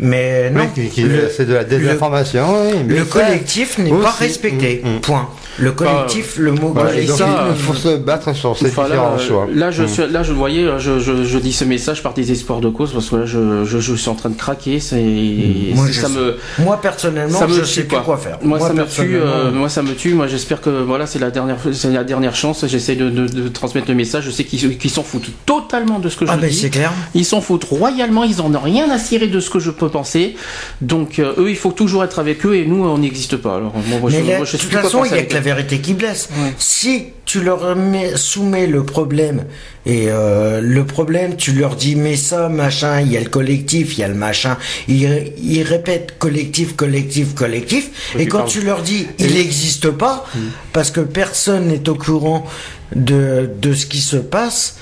Mais 0.00 0.50
non, 0.50 0.68
Oui, 0.76 0.90
le- 1.02 1.30
c'est 1.36 1.44
de 1.46 1.54
la 1.54 1.64
désinformation. 1.64 2.46
oui, 2.70 2.78
mais 2.86 2.94
le 2.94 3.04
collectif 3.04 3.78
n'est 3.78 3.90
pas 3.90 4.10
respecté. 4.10 4.80
mm, 4.84 4.96
mm. 4.96 5.00
Point. 5.00 5.28
Le 5.58 5.72
collectif, 5.72 6.36
le 6.38 6.52
mot 6.52 6.72
donc, 6.72 6.86
collectif. 6.86 7.14
ça, 7.16 7.46
il 7.50 7.62
faut 7.62 7.74
se 7.74 7.96
battre 7.96 8.34
sur 8.34 8.56
ces 8.56 8.66
Enfin, 8.68 8.82
là, 8.84 8.88
différents 8.88 9.14
euh, 9.14 9.18
choix. 9.18 9.46
Là, 9.52 9.70
je, 9.70 9.82
Mm. 9.82 9.88
suis, 9.88 10.02
là, 10.10 10.22
je 10.22 10.30
le 10.32 10.38
voyais, 10.38 10.62
euh, 10.64 10.78
je, 10.78 10.98
je, 10.98 11.24
je 11.24 11.38
dis 11.38 11.52
ce 11.52 11.64
message 11.64 12.02
par 12.02 12.14
désespoir 12.14 12.60
de 12.60 12.68
cause 12.70 12.92
parce 12.92 13.10
que 13.10 13.16
là, 13.16 13.26
je, 13.26 13.64
je, 13.64 13.94
suis 13.94 14.08
en 14.08 14.14
train 14.14 14.30
de 14.30 14.36
craquer. 14.36 14.80
C'est, 14.80 14.96
Mm. 15.02 15.74
Moi, 15.74 15.86
ça 15.92 16.08
me, 16.08 16.36
Moi 16.58 16.78
personnellement, 16.80 17.38
ça 17.38 17.46
me 17.46 17.52
je 17.54 17.60
tue, 17.60 17.66
sais 17.66 17.84
plus 17.84 17.98
quoi 17.98 18.16
faire. 18.16 18.38
Moi, 18.42 18.58
ça 18.60 18.72
me 18.72 18.86
tue. 18.86 19.16
euh, 19.16 19.50
moi, 19.52 19.68
ça 19.68 19.82
me 19.82 19.94
tue. 19.94 20.14
Moi, 20.14 20.26
j'espère 20.26 20.60
que 20.60 20.70
voilà, 20.70 21.06
c'est 21.06 21.18
la 21.18 21.30
dernière, 21.30 21.56
c'est 21.72 21.90
la 21.92 22.04
dernière 22.04 22.34
chance. 22.34 22.64
J'essaie 22.66 22.96
de, 22.96 23.10
de, 23.10 23.26
de 23.26 23.48
transmettre 23.48 23.88
le 23.88 23.94
message. 23.94 24.24
Je 24.24 24.30
sais 24.30 24.44
qu'ils, 24.44 24.90
s'en 24.90 25.02
foutent 25.02 25.30
totalement 25.46 25.98
de 25.98 26.08
ce 26.08 26.16
que 26.16 26.24
Ah 26.28 26.34
je 26.36 26.40
ben 26.40 26.48
dis. 26.50 26.56
c'est 26.56 26.70
clair. 26.70 26.92
Ils 27.14 27.24
s'en 27.24 27.40
foutent 27.40 27.64
royalement, 27.64 28.24
ils 28.24 28.40
en 28.40 28.54
ont 28.54 28.60
rien 28.60 28.90
à 28.90 28.98
cirer 28.98 29.26
de 29.26 29.40
ce 29.40 29.50
que 29.50 29.58
je 29.58 29.70
peux 29.70 29.88
penser. 29.88 30.34
Donc 30.80 31.18
euh, 31.18 31.34
eux, 31.38 31.50
il 31.50 31.56
faut 31.56 31.72
toujours 31.72 32.04
être 32.04 32.18
avec 32.18 32.44
eux 32.46 32.56
et 32.56 32.64
nous, 32.66 32.84
on 32.84 32.98
n'existe 32.98 33.36
pas. 33.36 33.56
Alors 33.56 33.72
moi, 33.88 34.10
Mais 34.10 34.22
là, 34.22 34.40
de 34.40 34.44
toute 34.46 34.60
façon, 34.72 35.04
il 35.04 35.12
n'y 35.12 35.18
a 35.18 35.22
que 35.24 35.34
la. 35.34 35.41
Vérité 35.42 35.78
qui 35.78 35.94
blesse. 35.94 36.28
Ouais. 36.32 36.52
Si 36.58 37.04
tu 37.26 37.40
leur 37.42 37.76
mets- 37.76 38.16
soumets 38.16 38.66
le 38.66 38.82
problème, 38.84 39.44
et 39.84 40.06
euh, 40.08 40.60
le 40.62 40.84
problème, 40.86 41.36
tu 41.36 41.52
leur 41.52 41.76
dis, 41.76 41.96
mais 41.96 42.16
ça, 42.16 42.48
machin, 42.48 43.00
il 43.00 43.12
y 43.12 43.16
a 43.16 43.20
le 43.20 43.28
collectif, 43.28 43.98
il 43.98 44.00
y 44.00 44.04
a 44.04 44.08
le 44.08 44.14
machin, 44.14 44.56
ils, 44.88 45.32
ils 45.42 45.62
répètent 45.62 46.18
collectif, 46.18 46.74
collectif, 46.76 47.34
collectif, 47.34 47.90
Oui, 48.14 48.22
et 48.22 48.26
quand 48.26 48.44
tu 48.44 48.62
leur 48.62 48.82
dis, 48.82 49.06
il 49.18 49.34
n'existe 49.34 49.90
pas, 49.90 50.24
parce 50.72 50.90
que 50.90 51.00
personne 51.00 51.66
n'est 51.68 51.88
au 51.88 51.94
courant 51.94 52.46
de, 52.94 53.50
de 53.60 53.72
ce 53.74 53.86
qui 53.86 54.00
se 54.00 54.16
passe, 54.16 54.76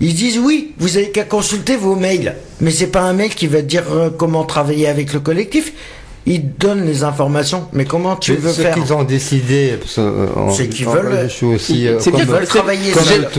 ils 0.00 0.14
disent 0.14 0.38
oui, 0.38 0.74
vous 0.78 0.96
avez 0.96 1.10
qu'à 1.10 1.24
consulter 1.24 1.76
vos 1.76 1.96
mails. 1.96 2.34
Mais 2.60 2.70
c'est 2.70 2.86
pas 2.86 3.02
un 3.02 3.12
mail 3.12 3.34
qui 3.34 3.46
va 3.48 3.58
te 3.62 3.66
dire 3.66 3.84
euh, 3.90 4.10
comment 4.10 4.44
travailler 4.44 4.86
avec 4.88 5.12
le 5.12 5.18
collectif. 5.20 5.72
Il 6.30 6.50
donne 6.56 6.84
les 6.84 7.02
informations. 7.04 7.66
Mais 7.72 7.84
comment 7.86 8.14
tu 8.16 8.34
veux 8.34 8.52
ce 8.52 8.60
faire 8.60 8.74
qu'ils 8.74 8.92
ont 8.92 9.02
décidé, 9.02 9.72
euh, 9.98 10.26
C'est 10.54 10.68
qu'ils 10.68 10.86
veulent- 10.86 11.20
Je 11.24 11.28
suis 11.32 11.46
aussi. 11.46 11.88
euh, 11.88 11.96
C'est 11.98 12.10
bien 12.10 12.26
comme- 12.26 12.34
veulent 12.36 12.46
travailler 12.46 12.92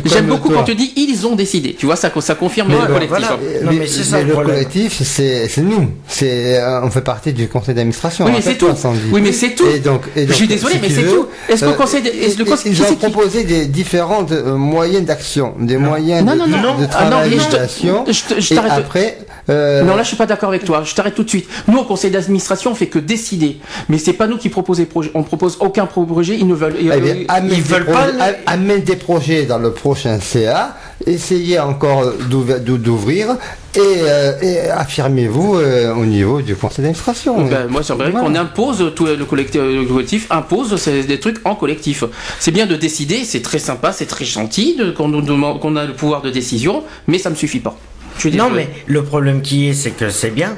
J'aime 0.06 0.26
beaucoup 0.26 0.50
toi. 0.50 0.58
quand 0.58 0.64
tu 0.64 0.76
dis 0.76 0.92
ils 0.98 1.26
ont 1.28 1.36
décidé. 1.36 1.76
Tu 1.78 1.86
vois, 1.86 1.96
ça, 1.96 2.12
ça 2.20 2.36
confirme 2.36 2.70
Mais 2.70 2.76
le 2.76 2.82
collectif. 2.88 3.10
voilà. 3.10 3.34
hein. 3.34 3.38
Non, 3.64 3.72
mais 3.74 3.88
c'est 3.88 4.04
ça, 4.04 4.22
le 4.22 4.34
collectif, 4.34 5.02
c'est 5.04 5.48
nous. 5.62 5.90
C'est 6.08 6.58
euh, 6.60 6.82
on 6.84 6.90
fait 6.90 7.02
partie 7.02 7.32
du 7.34 7.48
conseil 7.48 7.76
d'administration. 7.76 8.26
Oui, 8.26 8.32
mais 8.36 8.42
c'est 8.42 8.58
tout. 8.58 8.68
Oui, 9.12 9.22
mais 9.22 9.32
c'est 9.34 9.52
tout. 9.56 9.68
Et 9.68 9.80
donc, 9.80 10.02
et 10.16 10.28
Je 10.28 10.34
suis 10.34 10.48
désolé, 10.48 10.76
si 10.76 10.80
mais 10.82 10.90
c'est 10.90 11.04
tout. 11.04 11.28
Est-ce 11.48 11.62
que 11.62 11.66
le 11.66 11.72
euh, 11.72 11.76
conseil 11.76 12.02
de- 12.02 12.08
est-ce 12.10 12.38
le 12.40 12.46
ils- 12.66 12.72
ils 12.74 12.84
ont 12.84 12.96
proposé 12.96 13.44
des 13.44 13.66
différentes 13.66 14.32
euh, 14.32 14.56
moyens 14.56 15.06
d'action, 15.06 15.54
des 15.60 15.78
moyens 15.78 16.26
Non, 16.26 16.34
de, 16.34 16.40
non, 16.40 16.48
non. 16.48 16.78
de 16.80 16.86
Ah, 16.92 17.04
non, 17.06 17.10
travail 17.12 17.30
mais 17.32 17.40
je 17.40 17.48
te- 17.48 17.56
d'action. 17.56 18.06
Et 18.08 18.56
t'arrête. 18.56 18.72
après, 18.72 19.18
euh, 19.50 19.84
Non, 19.84 19.96
là, 19.96 20.04
je 20.04 20.08
suis 20.10 20.18
pas 20.18 20.26
d'accord 20.26 20.50
avec 20.50 20.64
toi. 20.64 20.84
Je 20.86 20.94
t'arrête 20.96 21.16
tout 21.16 21.24
de 21.24 21.30
suite. 21.30 21.48
Nous, 21.68 21.78
au 21.78 21.84
conseil 21.84 22.12
d'administration, 22.12 22.72
on 22.72 22.76
fait 22.76 22.88
que 22.88 23.00
décider. 23.00 23.58
Mais 23.90 23.98
c'est 23.98 24.14
pas 24.14 24.28
nous 24.28 24.38
qui 24.38 24.50
proposons 24.50 24.80
les 24.82 24.86
projets. 24.86 25.12
On 25.14 25.24
propose 25.24 25.58
aucun 25.60 25.86
projet. 25.86 26.38
Ils 26.38 26.48
ne 26.48 26.54
veulent. 26.56 26.76
eh 26.80 26.84
bien, 26.84 26.96
euh, 27.16 27.40
ils 27.52 27.62
veulent 27.62 27.86
projets, 27.86 28.18
pas- 28.18 28.32
amène 28.46 28.82
des 28.82 28.96
projets 28.96 29.46
dans 29.46 29.58
le 29.60 29.72
prochain 29.72 30.20
CA, 30.20 30.76
essayez 31.06 31.60
encore 31.60 32.04
d'ouvrir- 32.30 33.38
et, 33.76 33.80
euh, 33.80 34.34
et 34.42 34.70
affirmez-vous 34.72 35.56
euh, 35.58 35.94
au 35.94 36.06
niveau 36.06 36.42
du 36.42 36.56
conseil 36.56 36.78
d'administration. 36.84 37.46
Ben, 37.46 37.68
moi, 37.70 37.82
c'est 37.84 37.94
vrai 37.94 38.10
Voilà. 38.10 38.26
qu'on 38.28 38.36
impose 38.36 38.92
tout 38.96 39.06
le 39.06 39.24
collectif, 39.26 39.62
le 39.62 39.86
collectif 39.86 40.26
impose 40.32 40.74
des 41.08 41.20
trucs 41.20 41.38
en 41.46 41.54
collectif. 41.56 42.04
C'est 42.40 42.52
bien 42.52 42.66
de 42.66 42.76
décider, 42.76 43.24
c'est 43.26 43.42
très 43.42 43.60
sympa, 43.60 43.92
c'est 43.92 44.08
très 44.08 44.26
gentil 44.26 44.80
qu'on 44.98 45.12
qu'on 45.60 45.76
a 45.76 45.86
le 45.86 45.94
pouvoir 45.94 46.22
de 46.24 46.32
décision, 46.32 46.84
mais 47.08 47.20
ça 47.20 47.30
me 47.30 47.36
suffit 47.36 47.60
pas. 47.60 47.78
Je 48.20 48.28
suis 48.28 48.38
Non, 48.38 48.50
mais 48.50 48.70
le 48.86 49.04
problème 49.04 49.42
qui 49.42 49.70
est, 49.70 49.74
c'est 49.74 49.92
que 49.92 50.10
c'est 50.10 50.32
bien. 50.32 50.58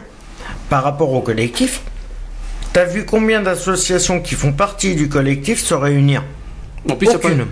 Par 0.70 0.84
rapport 0.84 1.14
au 1.14 1.22
collectif, 1.22 1.82
t'as 2.74 2.86
vu 2.86 3.06
combien 3.06 3.42
d'associations 3.42 4.20
qui 4.20 4.36
font 4.36 4.52
partie 4.52 4.96
du 4.96 5.10
collectif 5.10 5.64
se 5.64 5.74
réunir 5.74 6.24
en 6.90 6.96
plus, 6.96 7.10
Aucune. 7.10 7.46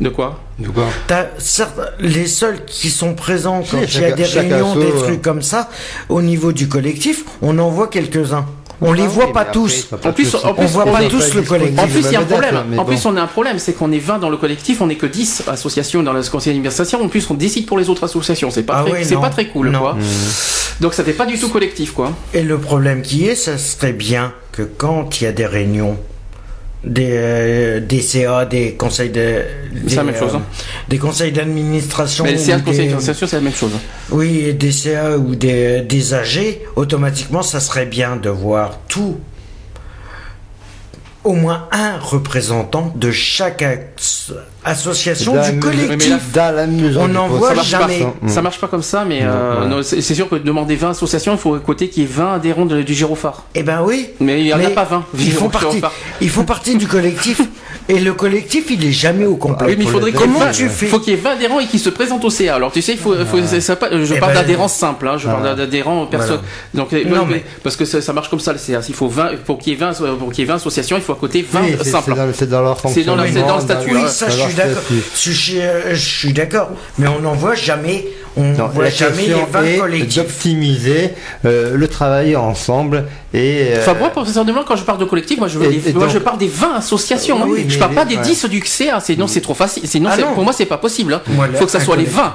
De 0.00 0.08
quoi 0.08 0.40
De 0.58 0.68
quoi 0.68 0.86
T'as 1.06 1.26
certes, 1.38 1.78
les 2.00 2.26
seuls 2.26 2.64
qui 2.64 2.88
sont 2.88 3.14
présents 3.14 3.62
quand 3.70 3.82
il 3.82 4.00
y 4.00 4.04
a 4.04 4.12
des 4.12 4.24
réunions, 4.24 4.72
asso, 4.72 4.78
des 4.78 4.86
euh. 4.86 5.02
trucs 5.02 5.22
comme 5.22 5.42
ça, 5.42 5.68
au 6.08 6.22
niveau 6.22 6.52
du 6.52 6.68
collectif, 6.68 7.24
on 7.42 7.58
en 7.58 7.68
voit 7.68 7.88
quelques-uns. 7.88 8.46
On 8.80 8.92
les 8.92 9.06
voit 9.06 9.32
pas 9.32 9.44
tous. 9.44 9.88
En 10.04 10.12
plus, 10.12 10.34
on 10.34 10.52
voit 10.66 10.84
pas 10.84 11.04
tous 11.04 11.34
le 11.34 11.42
collectif. 11.42 11.78
En 11.80 11.86
plus, 11.86 12.04
il 12.06 12.12
y 12.12 12.16
a 12.16 12.20
un 12.20 12.24
problème. 12.24 12.78
En 12.78 12.84
plus, 12.84 13.06
on 13.06 13.16
a 13.16 13.22
un 13.22 13.26
problème, 13.26 13.58
c'est 13.58 13.72
qu'on 13.72 13.92
est 13.92 13.98
20 13.98 14.18
dans 14.18 14.30
le 14.30 14.36
collectif, 14.36 14.80
on 14.80 14.86
n'est 14.86 14.96
que 14.96 15.06
10 15.06 15.44
associations 15.48 16.02
dans 16.02 16.12
le 16.12 16.22
conseil 16.22 16.52
d'administration. 16.52 17.02
En 17.02 17.08
plus, 17.08 17.28
on 17.30 17.34
décide 17.34 17.66
pour 17.66 17.78
les 17.78 17.88
autres 17.88 18.04
associations. 18.04 18.50
C'est 18.50 18.62
pas, 18.62 18.84
Ah 18.86 18.90
c'est 19.02 19.16
pas 19.16 19.30
très 19.30 19.46
cool, 19.46 19.72
quoi. 19.72 19.94
Mmh. 19.94 20.02
Donc, 20.80 20.94
ça 20.94 21.04
fait 21.04 21.12
pas 21.12 21.26
du 21.26 21.38
tout 21.38 21.48
collectif, 21.48 21.92
quoi. 21.92 22.12
Et 22.34 22.42
le 22.42 22.58
problème 22.58 23.02
qui 23.02 23.26
est, 23.26 23.34
ça 23.34 23.58
serait 23.58 23.92
bien 23.92 24.32
que 24.52 24.62
quand 24.62 25.20
il 25.20 25.24
y 25.24 25.26
a 25.26 25.32
des 25.32 25.46
réunions, 25.46 25.98
des, 26.86 27.08
euh, 27.10 27.80
des 27.80 28.00
CA, 28.00 28.44
des 28.46 28.72
conseils 28.74 29.10
de, 29.10 29.42
des, 29.72 29.94
la 29.96 30.04
même 30.04 30.16
chose, 30.16 30.34
hein. 30.36 30.42
des 30.88 30.98
conseils 30.98 31.32
d'administration, 31.32 32.24
Mais 32.24 32.32
le 32.32 32.38
CA, 32.38 32.54
ou 32.54 32.58
le 32.58 32.62
conseil 32.64 32.76
des- 32.78 32.84
d'administration, 32.84 33.26
c'est 33.26 33.36
la 33.36 33.42
même 33.42 33.52
chose. 33.54 33.72
oui, 34.10 34.54
des 34.54 34.72
CA 34.72 35.18
ou 35.18 35.34
des, 35.34 35.82
des 35.82 36.14
AG, 36.14 36.60
automatiquement, 36.76 37.42
ça 37.42 37.60
serait 37.60 37.86
bien 37.86 38.16
de 38.16 38.28
voir 38.30 38.78
tout, 38.88 39.16
au 41.26 41.32
moins 41.34 41.66
un 41.72 41.98
représentant 41.98 42.92
de 42.94 43.10
chaque 43.10 43.60
as- 43.62 44.32
association 44.64 45.32
du 45.42 45.58
collectif. 45.60 46.12
On 46.98 47.08
du 47.08 47.16
en 47.16 47.28
possible. 47.28 47.38
voit 47.38 47.62
jamais. 47.62 48.00
pas. 48.00 48.28
Ça 48.28 48.42
marche 48.42 48.58
pas 48.60 48.68
comme 48.68 48.82
ça, 48.82 49.04
mais 49.04 49.20
Non, 49.20 49.26
euh, 49.30 49.62
ouais. 49.62 49.68
non, 49.68 49.82
c'est 49.82 50.00
sûr 50.14 50.28
que 50.28 50.36
demander 50.36 50.76
20 50.76 50.90
associations, 50.90 51.32
il 51.32 51.38
faut 51.38 51.58
côté 51.58 51.88
qu'il 51.88 52.02
y 52.04 52.06
ait 52.06 52.08
20 52.08 52.34
adhérents 52.34 52.66
de- 52.66 52.82
du 52.82 52.94
gyrophare. 52.94 53.44
Eh 53.54 53.62
ben 53.62 53.82
oui. 53.84 54.10
Mais 54.20 54.40
il 54.40 54.46
y 54.46 54.54
en 54.54 54.58
a 54.64 54.70
pas 54.70 54.84
20. 54.84 55.04
Ils 55.18 55.32
font 55.32 55.48
partie. 55.48 55.80
Ils 56.20 56.30
font 56.30 56.44
partie 56.44 56.76
du 56.76 56.86
collectif. 56.86 57.40
Et 57.88 58.00
le 58.00 58.14
collectif, 58.14 58.66
il 58.70 58.84
est 58.84 58.90
jamais 58.92 59.26
au 59.26 59.36
complet. 59.36 59.68
Oui, 59.68 59.74
mais 59.78 59.84
il 59.84 59.90
faudrait 59.90 60.10
qu'il 60.10 60.20
y 60.20 60.24
ait 60.24 60.26
Comment 60.26 60.40
20 60.40 60.50
tu 60.50 60.68
fais 60.68 60.86
faut 60.86 60.98
qu'il 60.98 61.12
y 61.14 61.16
ait 61.16 61.20
20 61.20 61.30
adhérents 61.32 61.60
et 61.60 61.66
qui 61.66 61.78
se 61.78 61.88
présentent 61.88 62.24
au 62.24 62.30
CA. 62.30 62.56
Alors 62.56 62.72
tu 62.72 62.82
sais, 62.82 62.92
il 62.92 62.98
faut, 62.98 63.14
ça 63.14 63.22
je 63.22 64.14
parle 64.14 64.32
ben, 64.32 64.34
d'adhérents 64.34 64.68
simples, 64.68 65.06
hein, 65.06 65.18
je 65.18 65.26
parle 65.28 65.56
d'adhérents 65.56 66.06
personnes. 66.06 66.40
Donc 66.74 66.92
euh, 66.92 67.04
Non, 67.04 67.24
mais- 67.26 67.44
parce 67.62 67.76
que 67.76 67.84
ça, 67.84 68.00
ça 68.02 68.12
marche 68.12 68.28
comme 68.28 68.40
ça 68.40 68.52
le 68.52 68.58
CA. 68.58 68.80
Il 68.88 68.94
faut 68.94 69.08
20 69.08 69.36
pour 69.44 69.58
qu'il 69.58 69.72
y 69.72 69.76
ait 69.76 69.78
20 69.78 69.92
pour 70.18 70.30
qu'il 70.32 70.40
y 70.40 70.46
ait 70.46 70.48
20 70.48 70.56
associations, 70.56 70.96
il 70.96 71.02
faut 71.02 71.12
à 71.12 71.16
côté 71.16 71.46
20 71.48 71.60
Oui, 71.62 71.76
c'est- 71.82 71.90
simples. 71.90 72.14
c'est 72.34 72.48
dans- 72.48 72.62
leur 72.62 72.76
C'est 72.80 73.04
dans 73.04 73.16
fonctionnement. 73.16 73.16
la- 73.16 73.32
c'est 73.32 73.42
dans 73.46 73.56
le 73.56 73.62
statut, 73.62 73.94
Oui, 73.94 74.02
ça, 74.08 74.28
je 74.30 74.40
suis 74.40 74.54
d'accord. 74.54 74.82
euh, 74.90 75.94
je 75.94 75.94
suis 76.08 76.32
d'accord. 76.32 76.70
Mais 76.98 77.06
on 77.06 77.20
n'en 77.20 77.34
voit 77.34 77.54
jamais. 77.54 78.04
On 78.38 78.42
Non, 78.52 78.66
voit 78.68 78.84
la 78.84 78.90
jamais 78.90 79.16
les 79.22 79.28
question 79.28 79.46
20 79.50 79.64
est 79.64 79.78
collectifs. 79.78 80.16
d'optimiser 80.16 81.10
euh, 81.46 81.74
le 81.76 81.88
travail 81.88 82.36
ensemble 82.36 83.04
et 83.32 83.68
euh, 83.70 83.76
Enfin, 83.80 83.94
moi, 83.94 84.10
professionnellement, 84.10 84.62
quand 84.66 84.76
je 84.76 84.84
parle 84.84 84.98
de 84.98 85.04
collectif, 85.06 85.38
moi, 85.38 85.48
je, 85.48 85.58
veux 85.58 85.66
Et- 85.72 85.76
des- 85.78 85.90
et 85.90 85.92
moi, 85.94 86.04
donc- 86.04 86.12
je 86.14 86.18
parle 86.18 86.36
des 86.38 86.48
20 86.48 86.74
associations. 86.76 87.42
hein. 87.42 87.46
Oui, 87.48 87.64
je 87.66 87.74
mais 87.74 87.78
parle 87.80 87.94
pas 87.94 88.04
les- 88.04 88.10
des 88.10 88.16
ouais. 88.16 88.22
10 88.22 88.44
du 88.46 88.60
CA. 88.64 89.00
Sinon, 89.00 89.26
c'est 89.26 89.40
trop 89.40 89.54
facile. 89.54 89.88
Sinon, 89.88 90.10
Ah 90.12 90.16
c'est- 90.16 90.22
non. 90.22 90.34
pour 90.34 90.44
moi, 90.44 90.52
c'est 90.52 90.66
pas 90.66 90.76
possible. 90.78 91.18
Il 91.28 91.34
Moi, 91.34 91.48
faut 91.54 91.64
que 91.64 91.70
ça 91.70 91.80
soit 91.80 91.96
les 91.96 92.04
collectif. 92.04 92.16
20. 92.22 92.34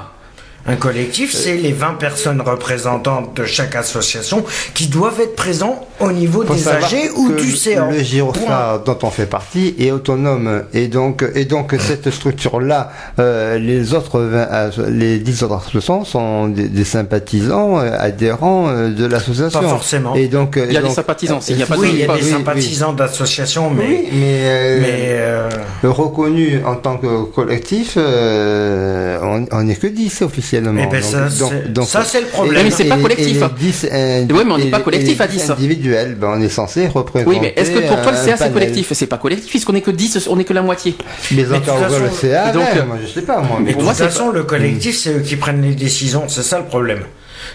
Un 0.64 0.76
collectif, 0.76 1.34
c'est 1.34 1.56
les 1.56 1.72
20 1.72 1.94
personnes 1.94 2.40
représentantes 2.40 3.36
de 3.36 3.44
chaque 3.44 3.74
association 3.74 4.44
qui 4.74 4.86
doivent 4.86 5.20
être 5.20 5.34
présents 5.34 5.88
au 5.98 6.12
niveau 6.12 6.44
faut 6.44 6.54
des 6.54 6.68
AG 6.68 7.10
ou 7.16 7.32
du 7.32 7.50
CA. 7.56 7.88
Le 7.90 7.98
gyrophare 8.00 8.80
dont 8.84 8.96
on 9.02 9.10
fait 9.10 9.26
partie 9.26 9.74
est 9.80 9.90
autonome 9.90 10.62
et 10.72 10.86
donc 10.86 11.24
et 11.34 11.46
donc 11.46 11.74
cette 11.80 12.08
structure 12.10 12.60
là, 12.60 12.92
les 13.18 13.92
autres 13.94 14.20
20 14.20 14.40
as- 14.42 14.70
les 14.88 15.18
10 15.18 15.42
autres 15.42 15.54
associations 15.56 16.04
sont 16.04 16.46
des, 16.46 16.68
des 16.68 16.84
sympathisants 16.84 17.80
euh, 17.80 17.90
adhérents 17.98 18.68
euh, 18.68 18.90
de 18.90 19.04
l'association. 19.06 19.60
Pas 19.60 19.68
forcément. 19.68 20.14
Et 20.14 20.28
donc 20.28 20.56
euh, 20.56 20.66
Il 20.68 20.74
y 20.74 20.76
a 20.76 20.80
donc- 20.80 20.90
des 20.90 20.94
sympathisants, 20.94 21.40
s'il 21.40 21.56
n'y 21.56 21.64
a 21.64 21.66
pas 21.66 21.76
Oui, 21.76 21.88
de- 21.90 21.94
il 21.94 22.00
y 22.00 22.04
a 22.04 22.06
pas- 22.06 22.16
des 22.18 22.22
oui, 22.22 22.30
sympathisants 22.30 22.92
d'associations, 22.92 23.68
mais, 23.70 23.84
Oui, 23.84 24.08
mais, 24.12 24.40
euh, 24.44 24.78
mais 24.80 24.88
euh, 25.10 25.48
reconnu 25.90 26.60
en 26.64 26.76
tant 26.76 26.98
que 26.98 27.24
collectif, 27.24 27.94
euh, 27.96 29.18
on 29.22 29.46
on 29.50 29.62
n'est 29.64 29.74
que 29.74 29.88
10 29.88 30.22
officiellement. 30.22 30.51
Eh 30.58 30.60
ben, 30.60 31.00
Donc- 31.00 31.02
ça, 31.02 31.20
donc- 31.28 31.52
c'est- 31.52 31.72
donc- 31.72 31.86
ça, 31.88 32.04
c'est 32.04 32.20
le 32.20 32.26
problème. 32.26 32.64
Mais 32.64 32.70
c'est 32.70 32.84
pas 32.84 32.96
et- 32.96 32.98
et 32.98 33.02
collectif, 33.02 33.42
hein. 33.42 33.50
10 33.58 33.86
indi- 33.90 34.32
Ouais, 34.32 34.44
mais 34.44 34.52
on 34.52 34.58
n'est 34.58 34.70
pas 34.70 34.80
collectif 34.80 35.20
à 35.20 35.26
10. 35.26 35.50
individuels, 35.50 36.14
ben, 36.14 36.34
on 36.36 36.40
est 36.42 36.48
censé 36.48 36.86
représenter. 36.88 37.30
Oui, 37.30 37.38
mais 37.40 37.52
est-ce 37.56 37.70
que 37.70 37.80
pour 37.86 38.00
toi 38.02 38.12
le 38.12 38.18
CA 38.18 38.36
c'est 38.36 38.52
collectif? 38.52 38.92
C'est 38.92 39.06
pas 39.06 39.18
collectif 39.18 39.50
puisqu'on 39.50 39.74
est 39.74 39.80
que 39.80 39.90
10, 39.90 40.28
on 40.30 40.38
est 40.38 40.44
que 40.44 40.52
la 40.52 40.62
moitié. 40.62 40.94
Mais 41.32 41.44
encore 41.52 41.78
le 41.80 42.10
CA, 42.10 42.50
donc, 42.52 42.62
ouais, 42.62 42.68
euh, 42.80 42.86
moi 42.86 42.96
je 43.02 43.12
sais 43.12 43.22
pas 43.22 43.38
moi. 43.40 43.56
Mais 43.58 43.64
Mais 43.66 43.70
de 43.70 43.74
pour 43.76 43.84
moi, 43.84 43.92
toute 43.92 43.98
c'est 44.02 44.08
façon, 44.10 44.30
le 44.30 44.42
collectif, 44.44 44.94
Mm. 44.94 44.98
c'est 45.02 45.10
eux 45.14 45.20
qui 45.20 45.36
prennent 45.36 45.62
les 45.62 45.74
décisions. 45.74 46.24
C'est 46.28 46.42
ça 46.42 46.58
le 46.58 46.64
problème. 46.64 47.00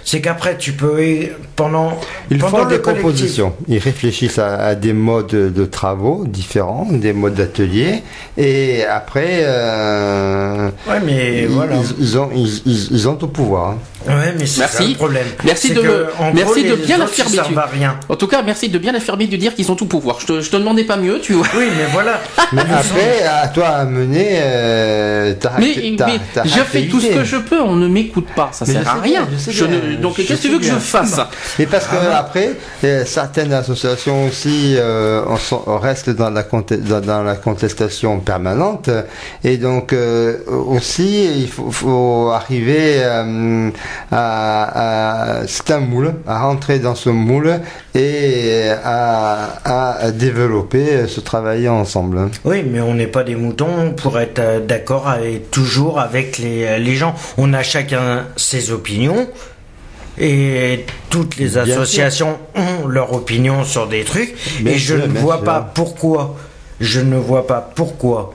C'est 0.03 0.21
qu'après, 0.21 0.57
tu 0.57 0.73
peux 0.73 0.99
pendant 1.55 1.99
Ils 2.31 2.37
pendant 2.37 2.57
font 2.59 2.65
des 2.65 2.77
collectif- 2.79 3.01
propositions. 3.01 3.53
Ils 3.67 3.77
réfléchissent 3.79 4.39
à, 4.39 4.55
à 4.57 4.75
des 4.75 4.93
modes 4.93 5.27
de 5.53 5.65
travaux 5.65 6.25
différents, 6.25 6.87
des 6.91 7.13
modes 7.13 7.35
d'atelier, 7.35 8.03
et 8.37 8.83
après, 8.85 9.41
euh, 9.43 10.69
Ouais, 10.87 10.99
mais 11.05 11.41
ils, 11.43 11.47
voilà. 11.47 11.75
ils- 11.75 11.95
ils 11.99 12.17
ont, 12.17 12.29
ils, 12.33 13.07
ont 13.09 13.15
tout 13.15 13.27
pouvoir. 13.27 13.75
Ouais, 14.07 14.33
mais 14.37 14.45
c'est 14.45 14.59
Merci. 14.61 14.77
ça 14.77 14.83
le 14.89 14.95
problème. 14.95 15.27
Merci 15.43 15.69
de 15.73 15.81
que, 15.81 15.85
le- 15.87 16.07
en 16.19 16.33
merci 16.33 16.63
gros, 16.63 16.71
de 16.75 16.75
les 16.79 16.85
bien 16.85 16.97
l'affirmer. 16.97 17.39
En 18.09 18.15
tout 18.15 18.27
cas, 18.27 18.41
merci 18.41 18.69
de 18.69 18.77
bien 18.77 18.93
affirmer 18.95 19.27
de 19.27 19.35
dire 19.37 19.53
qu'ils 19.55 19.71
ont 19.71 19.75
tout 19.75 19.85
pouvoir. 19.85 20.19
Je 20.21 20.25
te, 20.25 20.41
je 20.41 20.49
te 20.49 20.55
demandais 20.57 20.83
pas 20.85 20.97
mieux, 20.97 21.19
tu 21.19 21.33
vois. 21.33 21.47
Oui, 21.55 21.65
mais 21.77 21.85
voilà. 21.91 22.19
Mais 22.53 22.61
après, 22.61 23.23
à 23.23 23.47
toi 23.49 23.67
à 23.67 23.85
mener 23.85 24.39
euh, 24.41 25.33
ta, 25.33 25.53
Mais, 25.59 25.95
ta- 25.97 26.05
mais 26.07 26.19
ta 26.33 26.43
je 26.45 26.59
fais 26.61 26.87
tout 26.87 27.01
ce 27.01 27.07
que 27.07 27.23
je 27.25 27.37
peux, 27.37 27.59
on 27.61 27.75
ne 27.75 27.87
m'écoute 27.87 28.27
pas, 28.35 28.49
ça 28.53 28.63
Mais 28.67 28.73
sert 28.73 28.87
à 28.87 29.01
rien. 29.01 29.25
bien, 29.25 29.37
je 29.49 29.65
ne- 29.65 29.95
donc 29.97 30.15
qu'est-ce 30.15 30.33
que 30.33 30.41
tu 30.41 30.49
veux 30.49 30.59
que 30.59 30.65
je 30.65 30.71
fasse? 30.75 31.19
Et 31.59 31.65
parce 31.65 31.85
que 31.87 31.95
après, 32.13 32.51
euh, 32.85 33.03
certaines 33.05 33.51
associations 33.53 34.25
aussi 34.27 34.75
euh, 34.77 35.23
sont- 35.37 35.63
dans 36.17 36.29
la, 36.29 36.43
conte- 36.43 36.73
dans, 36.81 37.01
dans 37.01 37.23
la 37.23 37.35
contestation 37.35 38.19
permanente, 38.19 38.89
et 39.43 39.57
donc 39.57 39.91
euh, 39.93 40.37
aussi 40.47 41.25
il 41.41 41.47
faut, 41.49 41.71
faut 41.71 42.29
arriver 42.33 43.01
euh, 43.03 43.69
à, 44.11 45.39
à 45.41 45.47
c'est 45.47 45.71
un 45.71 45.79
moule, 45.79 46.13
à 46.27 46.41
rentrer 46.41 46.79
dans 46.79 46.95
ce 46.95 47.09
moule 47.09 47.59
et 47.95 48.69
à, 48.83 49.99
à 50.01 50.11
développer 50.11 51.07
ce 51.07 51.19
travail 51.19 51.67
ensemble. 51.67 52.29
Oui, 52.45 52.63
mais 52.63 52.81
on 52.81 52.93
n'est 52.93 53.07
pas 53.07 53.23
des 53.23 53.35
moutons 53.35 53.93
pour 53.95 54.19
être 54.19 54.39
euh, 54.39 54.59
d'accord 54.59 55.07
avec, 55.07 55.51
toujours 55.51 55.99
avec 55.99 56.37
les, 56.37 56.79
les 56.79 56.95
gens. 56.95 57.15
On 57.37 57.53
a 57.53 57.63
chacun 57.63 58.25
ses 58.35 58.71
opinions. 58.71 59.27
Et 60.19 60.83
toutes 61.11 61.37
les 61.37 61.59
associations 61.59 62.39
ont 62.55 62.87
leur 62.87 63.13
opinion 63.13 63.63
sur 63.63 63.87
des 63.87 64.03
trucs. 64.03 64.33
Bien 64.61 64.73
et 64.73 64.77
je 64.79 64.95
sûr, 64.95 65.07
ne 65.07 65.19
vois 65.19 65.35
sûr. 65.35 65.43
pas 65.43 65.71
pourquoi, 65.75 66.35
je 66.79 67.01
ne 67.01 67.17
vois 67.17 67.45
pas 67.45 67.61
pourquoi, 67.75 68.33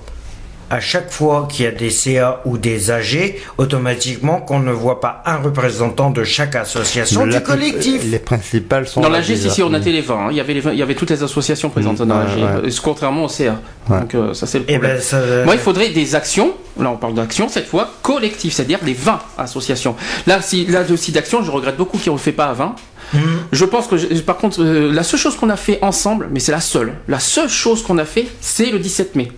à 0.73 0.81
chaque 0.81 1.11
fois 1.12 1.47
qu'il 1.51 1.66
y 1.66 1.69
a 1.69 1.70
des 1.70 1.90
CA 1.90 2.40
ou 2.47 2.57
des 2.57 2.90
AG, 2.90 3.36
automatiquement 3.59 4.40
qu'on 4.40 4.59
ne 4.61 4.73
voit 4.73 5.01
pas 5.01 5.23
un 5.27 5.36
représentant 5.36 6.11
de 6.11 6.24
chaque 6.24 6.57
association 6.57 7.27
La- 7.27 7.39
du 7.39 7.44
collectif. 7.44 8.03
Les 8.05 8.19
principales 8.19 8.89
sont 8.89 9.03
Dans 9.03 9.11
là 9.11 9.19
l'AG, 9.19 9.36
si, 9.36 9.51
si, 9.51 9.62
on 9.62 9.74
a 9.74 9.78
été 9.78 9.93
les 9.93 10.01
20. 10.01 10.15
hein. 10.15 10.28
Il, 10.31 10.36
y 10.36 10.40
avait 10.40 10.55
les 10.55 10.61
20 10.61 10.73
il 10.73 10.78
y 10.78 10.82
avait 10.82 10.94
toutes 10.94 11.11
les 11.11 11.23
associations 11.23 11.69
présentes 11.69 11.99
dans 11.99 12.19
ouais, 12.19 12.24
l'AG, 12.24 12.62
ouais. 12.65 12.69
euh, 12.69 12.70
contrairement 12.82 13.24
au 13.24 13.28
CA. 13.28 13.61
Ouais. 13.90 14.01
Donc 14.01 14.15
euh, 14.15 14.32
ça 14.32 14.47
c'est 14.47 14.61
le 14.61 14.65
Eh 14.69 14.73
problème. 14.78 14.97
ben, 14.97 15.01
ça- 15.03 15.44
Moi, 15.44 15.55
il 15.55 15.61
faudrait 15.61 15.90
des 15.90 16.15
actions. 16.15 16.53
Là, 16.81 16.90
on 16.90 16.97
parle 16.97 17.15
d'actions 17.15 17.49
cette 17.51 17.66
fois 17.69 17.90
collectives, 18.01 18.53
c'est-à-dire 18.53 18.78
des 18.82 18.94
20 18.94 19.20
associations. 19.36 19.94
Là, 20.27 20.40
si, 20.40 20.65
là 20.66 20.85
aussi 20.90 21.12
d'actions, 21.12 21.43
je 21.44 21.51
regrette 21.51 21.77
beaucoup 21.77 21.99
qu'ils 21.99 22.12
ne 22.12 22.16
le 22.16 22.23
fait 22.23 22.32
pas 22.32 22.47
à 22.47 22.55
20. 22.55 22.74
Hmm. 23.12 23.19
Je 23.53 23.65
pense 23.66 23.86
que, 23.89 23.99
je- 23.99 24.07
par 24.23 24.39
contre, 24.39 24.62
euh, 24.62 24.90
la 24.90 25.03
seule 25.03 25.20
chose 25.20 25.36
qu'on 25.36 25.51
a 25.51 25.57
fait 25.57 25.78
ensemble, 25.82 26.28
mais 26.32 26.40
c'est 26.40 26.53
la 26.53 26.62
seule, 26.62 26.94
la 27.09 27.20
seule 27.20 27.51
chose 27.51 27.82
qu'on 27.82 27.99
a 27.99 28.07
fait, 28.07 28.27
c'est 28.40 28.70
le 28.70 28.78
17 28.78 29.16
mai. 29.16 29.31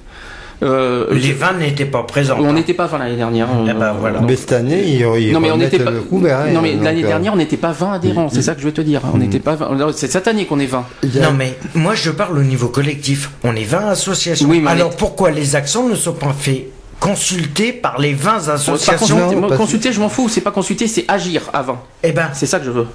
Euh, 0.64 1.06
les 1.12 1.32
20 1.32 1.54
n'étaient 1.58 1.84
pas 1.84 2.02
présents. 2.04 2.36
on 2.40 2.52
n'était 2.52 2.74
pas 2.74 2.86
20 2.86 2.98
l'année 2.98 3.16
dernière. 3.16 3.48
euh, 3.50 3.66
Eh 3.68 3.72
ben, 3.74 3.92
voilà. 3.92 4.20
Mais 4.20 4.34
cette 4.36 4.52
année, 4.52 4.82
ils, 4.86 5.00
ils 5.20 5.32
non 5.32 5.40
mais 5.40 5.50
on 5.50 5.56
n'était 5.58 5.78
pas. 5.78 5.90
le 5.90 6.00
couvert, 6.00 6.38
hein, 6.40 6.50
non 6.52 6.62
mais 6.62 6.74
l'année 6.74 7.04
euh, 7.04 7.08
dernière 7.08 7.34
on 7.34 7.36
n'était 7.36 7.56
pas 7.58 7.72
20 7.72 7.92
adhérents, 7.92 8.28
c'est 8.30 8.42
ça 8.42 8.54
que 8.54 8.60
je 8.60 8.66
veux 8.66 8.72
te 8.72 8.80
dire. 8.80 9.02
On 9.12 9.18
n'était 9.18 9.40
pas 9.40 9.54
20. 9.56 9.92
C'est 9.94 10.10
cette 10.10 10.26
année 10.26 10.46
qu'on 10.46 10.58
est 10.60 10.66
20. 10.66 10.84
il 11.02 11.14
y 11.14 11.18
a- 11.20 11.24
Non 11.24 11.32
mais 11.32 11.56
moi 11.74 11.94
je 11.94 12.10
parle 12.10 12.38
au 12.38 12.42
niveau 12.42 12.68
collectif. 12.68 13.30
On 13.44 13.54
est 13.54 13.64
20 13.64 13.88
associations. 13.90 14.48
Oui, 14.48 14.62
Alors 14.66 14.92
est- 14.92 14.96
pourquoi 14.96 15.30
les 15.30 15.54
actions 15.54 15.88
ne 15.88 15.94
sont 15.94 16.14
pas 16.14 16.32
faites 16.38 16.66
consulter 17.00 17.72
par 17.72 18.00
les 18.00 18.14
20 18.14 18.38
Pas 18.46 18.52
associations? 18.54 19.40
consulter, 19.56 19.92
je 19.92 20.00
m'en 20.00 20.08
fous. 20.08 20.28
C'est 20.30 20.40
pas 20.40 20.50
consulter, 20.52 20.88
c'est 20.88 21.04
agir 21.08 21.42
avant. 21.52 21.82
Eh 22.02 22.12
ben, 22.12 22.30
C'est 22.32 22.46
ça 22.46 22.58
que 22.58 22.64
je 22.64 22.70
veux. 22.70 22.86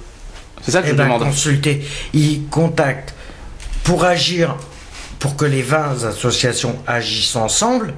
C'est 0.62 0.72
ça 0.72 0.80
que 0.82 0.88
eh 0.88 0.90
je 0.90 0.94
ben 0.96 1.04
demande. 1.04 1.22
consulter. 1.22 1.82
Ils 2.12 2.42
contactent 2.50 3.14
pour 3.84 4.04
agir, 4.04 4.56
pour 5.20 5.36
que 5.36 5.44
les 5.44 5.62
20 5.62 6.04
associations 6.04 6.76
agissent 6.88 7.36
ensemble. 7.36 7.94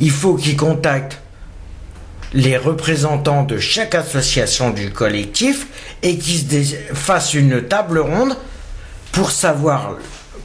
Il 0.00 0.10
faut 0.10 0.34
qu'ils 0.34 0.56
contactent 0.56 1.20
les 2.32 2.56
représentants 2.56 3.44
de 3.44 3.58
chaque 3.58 3.94
association 3.94 4.70
du 4.70 4.90
collectif 4.90 5.66
et 6.02 6.18
qu'ils 6.18 6.76
fassent 6.94 7.34
une 7.34 7.62
table 7.62 7.98
ronde 7.98 8.36
pour 9.12 9.30
savoir 9.30 9.96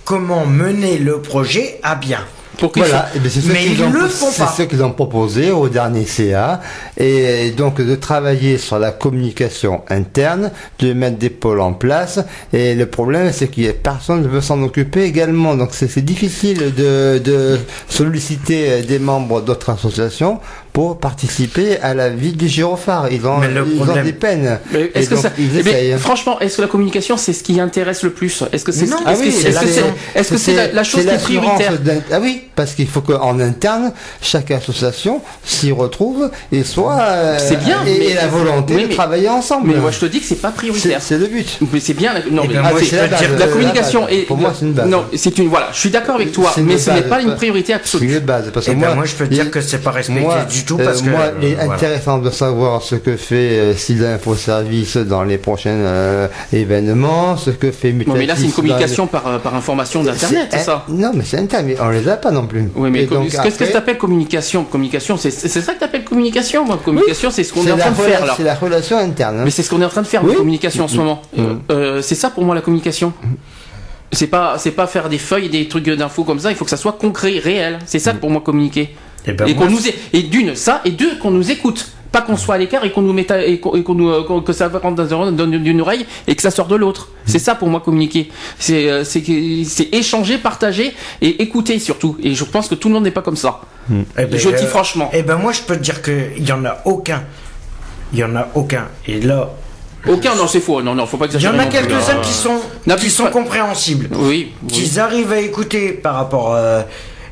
comment 0.04 0.46
mener 0.46 1.00
le 1.00 1.22
projet 1.22 1.80
à 1.82 1.96
bien. 1.96 2.26
Pour 2.58 2.72
qu'ils 2.72 2.84
Voilà, 2.84 3.08
eh 3.16 3.30
c'est 3.30 3.46
Mais 3.48 3.64
qu'ils 3.64 3.74
ils 3.74 3.84
ont, 3.84 3.90
le 3.92 4.08
font 4.08 4.28
c'est 4.32 4.44
pas. 4.44 4.54
ce 4.58 4.64
qu'ils 4.64 4.84
ont 4.84 4.92
proposé 4.92 5.52
au 5.52 5.70
dernier 5.70 6.06
CA, 6.06 6.62
et 6.98 7.52
donc 7.52 7.80
de 7.82 7.96
travailler 7.96 8.58
sur 8.58 8.80
la 8.80 8.92
communication 8.92 9.82
interne, 9.90 10.52
de 10.80 10.94
mettre 10.94 11.18
des 11.18 11.30
pôles 11.30 11.62
en 11.62 11.74
place, 11.74 12.20
et 12.54 12.74
le 12.76 12.86
problème 12.88 13.32
c'est 13.32 13.48
qu'il 13.50 13.68
a 13.70 13.74
personne 13.74 14.24
ne 14.24 14.28
veut 14.28 14.42
s'en 14.42 14.62
occuper 14.64 15.04
également, 15.04 15.56
donc 15.56 15.70
c'est 15.74 15.88
c'est 15.88 16.02
difficile 16.02 16.74
de, 16.76 17.20
de 17.24 17.60
solliciter 17.90 18.82
des 18.82 19.00
membres 19.00 19.42
d'autres 19.42 19.70
associations 19.72 20.40
pour 20.78 21.00
participer 21.00 21.80
à 21.82 21.96
la 21.96 22.10
vie 22.10 22.34
du 22.34 22.48
gyrophare. 22.48 23.08
Ils 23.12 23.26
ont, 23.26 23.40
le 23.40 23.66
ils 23.68 23.82
ont 23.82 24.04
des 24.04 24.14
peines. 24.14 24.60
Mais 24.72 24.92
Et 24.94 25.00
Est-ce 25.00 25.10
que 25.10 25.16
donc, 25.16 25.24
ça, 25.24 25.32
ils 25.40 25.50
eh 25.68 25.98
franchement, 25.98 26.40
est-ce 26.40 26.58
que 26.58 26.62
la 26.62 26.68
communication 26.68 27.18
c'est 27.18 27.34
ce 27.34 27.42
qui 27.42 27.60
intéresse 27.60 28.04
le 28.04 28.12
plus? 28.12 28.44
Est-ce 28.54 28.64
que 28.64 28.72
c'est 28.72 28.86
ce- 28.86 28.94
Ah 29.04 29.14
est-ce 29.14 29.22
oui, 29.22 29.26
que 29.30 29.32
c'est- 29.34 29.52
c'est- 29.54 30.24
c'est 30.24 30.38
c'est 30.38 30.54
la, 30.54 30.72
la 30.74 30.84
chose 30.84 31.02
qui 31.02 31.10
est 31.10 31.18
prioritaire? 31.18 31.74
Ah 32.12 32.20
oui, 32.22 32.44
parce 32.56 32.74
qu'il 32.76 32.88
faut 32.88 33.02
qu'en 33.02 33.40
interne, 33.40 33.92
chaque 34.22 34.52
association 34.52 35.20
s'y 35.44 35.72
retrouve 35.72 36.30
et 36.52 36.64
soit 36.64 37.00
euh, 37.02 37.38
C'est 37.40 37.58
bien, 37.60 37.82
et, 37.82 37.98
mais- 37.98 38.06
et 38.10 38.14
la 38.14 38.28
volonté 38.28 38.76
oui, 38.76 38.88
de 38.88 38.94
travailler 38.94 39.30
ensemble. 39.30 39.70
Mais 39.74 39.80
moi 39.80 39.90
je 39.90 39.98
te 39.98 40.06
dis 40.06 40.20
que 40.20 40.28
c'est 40.28 40.36
pas 40.36 40.50
c'est 40.50 40.58
prioritaire. 40.58 41.02
c'est 41.02 41.18
le 41.18 41.26
but. 41.26 41.58
Mais 41.74 41.80
c'est 41.80 41.96
bien. 41.96 42.14
la- 42.14 42.20
Non, 42.30 42.44
Eh 42.46 42.50
mais 42.50 42.54
ben, 42.54 42.62
ah, 42.66 42.72
c'est- 42.80 43.36
la, 43.40 43.48
communication 43.48 44.08
est. 44.08 44.28
Pour 44.28 44.38
moi, 44.38 44.54
c'est 44.56 44.66
une 44.66 44.74
base. 44.74 44.88
Non, 44.88 45.06
c'est 45.16 45.36
une. 45.40 45.48
Voilà, 45.48 45.70
je 45.74 45.80
suis 45.80 45.90
d'accord 45.90 46.14
avec 46.18 46.32
toi, 46.34 46.52
C'est 46.54 46.62
mais 46.62 46.78
ce 46.78 46.92
n'est 46.92 47.02
pas 47.02 47.20
une 47.20 47.36
priorité 47.36 47.74
C'est 47.74 47.74
absolue. 47.74 48.14
une 48.14 48.20
base 48.20 48.52
parce 48.54 48.68
que 48.68 48.74
Eh 48.74 48.76
ben, 48.76 48.94
moi, 48.94 49.06
je 49.06 49.16
peux 49.16 49.26
dire 49.26 49.50
que 49.50 49.60
c'est 49.60 49.80
pas 49.80 49.90
respecté 49.90 50.36
du 50.52 50.67
tout 50.68 50.78
euh, 50.80 50.86
parce 50.86 51.02
que. 51.02 51.10
moi, 51.10 51.32
il 51.42 51.48
est 51.48 51.52
euh, 51.54 51.56
voilà. 51.56 51.74
intéressant 51.74 52.18
de 52.20 52.30
savoir 52.30 52.82
ce 52.84 52.96
que 52.96 53.16
fait 53.18 53.36
euh, 53.60 53.74
SIDA 53.76 54.14
Info 54.14 54.36
Service 54.36 54.98
dans 54.98 55.24
les 55.24 55.38
prochains 55.38 55.70
euh, 55.72 56.28
événements, 56.54 57.38
ce 57.38 57.50
que 57.52 57.72
fait 57.72 57.92
Mutatis. 57.92 58.12
Bon, 58.12 58.18
mais 58.18 58.26
là 58.26 58.36
c'est 58.36 58.44
une 58.44 58.52
communication 58.52 59.06
les- 59.06 59.10
par, 59.10 59.28
euh, 59.28 59.40
par 59.40 59.56
information 59.56 60.04
d'internet, 60.04 60.50
c'est 60.52 60.60
ça 60.60 60.86
Non, 60.90 61.12
mais 61.16 61.24
c'est 61.26 61.38
internet, 61.40 61.78
mais 61.80 61.84
on 61.86 61.90
les 61.90 62.08
a 62.08 62.18
pas 62.18 62.32
non 62.32 62.46
plus. 62.46 62.70
Oui, 62.76 62.90
mais 62.92 63.08
qu'est-ce 63.08 63.58
que 63.58 63.64
tu 63.64 63.76
appelles 63.76 63.98
communication? 63.98 64.64
Communication, 64.66 65.18
c'est 65.18 65.32
c'est 65.32 65.62
ça 65.62 65.74
que 65.74 65.80
tu 65.80 65.86
appelles 65.86 66.04
communication 66.04 66.66
moi. 66.66 66.80
Communication, 66.84 67.32
c'est 67.32 67.44
ce 67.44 67.54
qu'on 67.54 67.66
est, 67.66 67.72
en 67.72 67.78
train 67.78 67.90
de 67.92 67.96
faire 67.96 68.26
là. 68.26 68.34
C'est 68.38 68.44
la 68.44 68.56
relation 68.56 68.98
interne. 68.98 69.40
hein. 69.40 69.44
Mais 69.46 69.52
c'est 69.52 69.64
ce 69.64 69.70
qu'on 69.70 69.82
est 69.82 69.86
en 69.86 69.90
train 69.90 70.02
de 70.02 70.08
faire, 70.08 70.24
Oui. 70.24 70.32
la 70.32 70.38
communication 70.38 70.84
en 70.84 70.88
ce 70.88 70.98
moment. 70.98 71.22
Mm. 71.36 71.44
Euh, 71.72 72.02
c'est 72.02 72.16
ça 72.16 72.30
pour 72.30 72.44
moi 72.44 72.54
la 72.56 72.62
communication? 72.62 73.14
C'est 74.12 74.28
pas, 74.28 74.56
c'est 74.58 74.72
pas 74.72 74.88
faire 74.88 75.10
des 75.10 75.18
feuilles, 75.18 75.50
des 75.50 75.68
trucs 75.68 75.90
d'infos 75.90 76.24
comme 76.24 76.40
ça. 76.40 76.50
Il 76.50 76.56
faut 76.56 76.64
que 76.64 76.70
ça 76.72 76.78
soit 76.78 76.94
concret, 76.94 77.40
réel. 77.44 77.80
C'est 77.86 78.00
ça 78.00 78.14
pour 78.14 78.30
moi 78.30 78.42
communiquer. 78.42 78.96
Eh 79.28 79.34
ben, 79.34 79.46
et 79.48 79.56
qu'on 79.56 79.70
nous, 79.70 79.80
et 80.14 80.24
d'une 80.24 80.56
ça, 80.56 80.82
et 80.86 80.92
deux 80.92 81.18
qu'on 81.20 81.32
nous 81.32 81.52
écoute. 81.52 81.88
Pas 82.10 82.22
qu'on 82.22 82.38
soit 82.38 82.56
à 82.56 82.58
l'écart 82.58 82.86
et 82.86 82.92
qu'on 82.94 83.02
nous 83.02 83.12
mette 83.12 83.32
à- 83.32 83.46
et 83.46 83.60
qu'on, 83.60 83.76
et 83.76 83.84
qu'on 83.84 83.94
nous, 83.94 84.10
euh, 84.10 84.42
que 84.42 84.54
ça 84.54 84.70
rentre 84.70 85.04
dans, 85.06 85.30
dans 85.30 85.52
une 85.52 85.82
oreille 85.82 86.06
et 86.26 86.36
que 86.36 86.42
ça 86.42 86.52
sort 86.52 86.68
de 86.68 86.76
l'autre. 86.78 87.10
C'est 87.26 87.38
ça 87.38 87.54
pour 87.54 87.68
moi 87.68 87.82
communiquer. 87.82 88.30
C'est, 88.58 88.90
euh, 88.90 89.04
c'est, 89.04 89.22
que- 89.22 89.64
c'est 89.66 89.94
échanger, 89.94 90.38
partager 90.38 90.94
et 91.22 91.44
écouter 91.44 91.78
surtout. 91.80 92.16
Et 92.24 92.34
je 92.34 92.46
pense 92.46 92.70
que 92.70 92.76
tout 92.76 92.88
le 92.88 92.94
monde 92.94 93.04
n'est 93.04 93.12
pas 93.12 93.22
comme 93.22 93.36
ça. 93.36 93.60
Eh 93.92 94.24
ben, 94.26 94.40
je 94.40 94.48
dis 94.50 94.64
euh, 94.64 94.68
franchement. 94.68 95.10
Eh 95.14 95.22
ben 95.22 95.36
moi 95.36 95.52
je 95.52 95.62
peux 95.62 95.76
te 95.76 95.82
dire 95.84 96.02
qu'il 96.02 96.48
y 96.48 96.52
en 96.54 96.64
a 96.64 96.78
aucun. 96.86 97.24
Il 98.14 98.20
y 98.20 98.24
en 98.24 98.36
a 98.38 98.48
aucun. 98.56 98.88
Et 99.06 99.20
là, 99.20 99.50
Aucun, 100.08 100.34
non, 100.36 100.48
c'est 100.48 100.62
faux. 100.62 100.82
Non, 100.82 100.96
non, 100.96 101.06
faut 101.06 101.18
pas 101.18 101.26
il 101.26 101.34
y 101.34 101.36
exagérer. 101.36 101.58
en 101.58 101.60
a 101.60 101.66
quelques-uns 101.66 102.14
là. 102.16 102.22
qui 102.22 102.32
sont, 102.32 102.62
qui 102.98 103.10
sont 103.10 103.24
pas. 103.26 103.32
compréhensibles. 103.32 104.08
Oui. 104.14 104.54
oui. 104.64 104.68
Qu'ils 104.70 104.98
arrivent 105.02 105.34
à 105.34 105.42
écouter 105.42 105.92
par 105.92 106.16
rapport. 106.16 106.56
euh, 106.56 106.82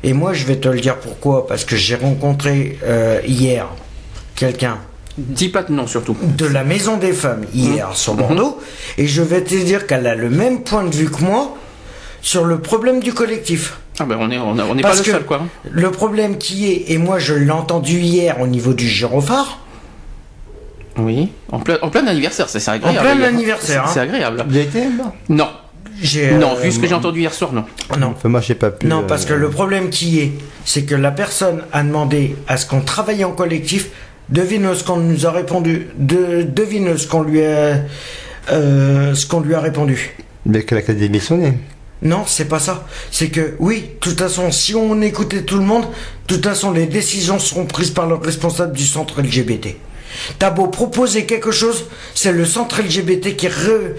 et 0.06 0.14
moi 0.14 0.32
je 0.32 0.46
vais 0.46 0.56
te 0.56 0.68
le 0.68 0.80
dire 0.80 0.96
pourquoi. 0.96 1.46
Parce 1.46 1.64
que 1.66 1.76
j'ai 1.76 1.96
rencontré 1.96 2.78
euh, 2.84 3.20
hier 3.26 3.66
quelqu'un 4.34 4.78
Dis 5.18 5.48
pas 5.48 5.62
de 5.62 5.72
non 5.72 5.86
surtout. 5.86 6.16
de 6.22 6.46
la 6.46 6.62
Maison 6.64 6.96
des 6.98 7.12
Femmes 7.12 7.44
hier 7.54 7.88
sur 7.94 8.14
Bordeaux. 8.14 8.58
Et 8.98 9.06
je 9.06 9.20
vais 9.22 9.42
te 9.42 9.54
dire 9.54 9.86
qu'elle 9.86 10.06
a 10.06 10.14
le 10.14 10.28
même 10.30 10.62
point 10.62 10.84
de 10.84 10.94
vue 10.94 11.10
que 11.10 11.22
moi 11.22 11.54
sur 12.22 12.44
le 12.44 12.58
problème 12.60 13.00
du 13.00 13.12
collectif. 13.14 13.78
Ah 13.98 14.04
ben 14.04 14.18
on 14.20 14.30
est, 14.30 14.36
on, 14.38 14.54
pas 14.82 14.94
le 14.94 15.02
seul 15.02 15.24
quoi. 15.24 15.40
le 15.70 15.90
problème 15.90 16.36
qui 16.36 16.70
est, 16.70 16.90
et 16.92 16.98
moi 16.98 17.18
je 17.18 17.32
l'ai 17.32 17.50
entendu 17.50 17.98
hier 17.98 18.38
au 18.42 18.46
niveau 18.46 18.74
du 18.74 18.86
gyrophare, 18.86 19.58
Oui. 20.98 21.30
En 21.50 21.60
plein, 21.60 21.78
en 21.82 21.88
plein 21.88 22.06
anniversaire, 22.06 22.48
ça, 22.50 22.60
c'est 22.60 22.70
en 22.70 22.74
agréable. 22.74 22.98
plein 23.00 23.20
y 23.20 23.24
a- 23.24 23.28
anniversaire, 23.28 23.88
C'est 23.88 24.00
hein. 24.00 24.02
agréable. 24.02 24.44
Vous 24.48 24.54
y 24.54 24.58
avez 24.58 24.68
été, 24.68 24.80
là 24.80 25.12
Non. 25.30 25.48
J'ai, 26.00 26.32
Non, 26.32 26.56
euh, 26.56 26.60
vu 26.60 26.72
ce 26.72 26.78
que 26.78 26.86
j'ai 26.86 26.94
entendu 26.94 27.20
hier 27.20 27.32
soir, 27.32 27.52
non. 27.52 27.64
non. 27.98 28.08
Enfin, 28.16 28.28
moi, 28.28 28.40
j'ai 28.40 28.54
pas 28.54 28.70
pu. 28.70 28.86
Non, 28.86 29.00
euh, 29.00 29.06
parce 29.06 29.24
que 29.24 29.32
le 29.34 29.48
problème 29.50 29.90
qui 29.90 30.20
est, 30.20 30.32
c'est 30.64 30.82
que 30.82 30.94
la 30.94 31.10
personne 31.10 31.62
a 31.72 31.82
demandé 31.82 32.36
à 32.48 32.56
ce 32.56 32.66
qu'on 32.66 32.80
travaille 32.80 33.24
en 33.24 33.32
collectif. 33.32 33.88
Devine 34.28 34.74
ce 34.74 34.82
qu'on 34.82 34.96
nous 34.96 35.26
a 35.26 35.30
répondu. 35.30 35.88
De, 35.96 36.42
devine 36.42 36.98
ce 36.98 37.06
qu'on 37.06 37.22
lui 37.22 37.42
a, 37.44 37.80
euh, 38.50 39.14
ce 39.14 39.26
qu'on 39.26 39.40
lui 39.40 39.54
a 39.54 39.60
répondu. 39.60 40.16
Mais 40.44 40.62
que 40.62 40.74
la 40.74 40.82
démissionné. 40.82 41.54
Non, 42.02 42.24
c'est 42.26 42.44
pas 42.46 42.58
ça. 42.58 42.86
C'est 43.10 43.28
que 43.28 43.54
oui, 43.58 43.80
de 43.80 43.86
toute 44.00 44.18
façon, 44.18 44.50
si 44.52 44.74
on 44.74 45.00
écoutait 45.00 45.42
tout 45.42 45.56
le 45.58 45.64
monde, 45.64 45.84
de 46.28 46.34
toute 46.34 46.44
façon, 46.44 46.70
les 46.72 46.86
décisions 46.86 47.38
seront 47.38 47.64
prises 47.66 47.90
par 47.90 48.06
le 48.06 48.14
responsable 48.16 48.72
du 48.76 48.84
centre 48.84 49.22
LGBT. 49.22 49.76
T'as 50.38 50.50
beau 50.50 50.66
proposer 50.68 51.24
quelque 51.26 51.50
chose, 51.50 51.86
c'est 52.14 52.32
le 52.32 52.44
centre 52.44 52.80
LGBT 52.80 53.34
qui, 53.36 53.48
re- 53.48 53.92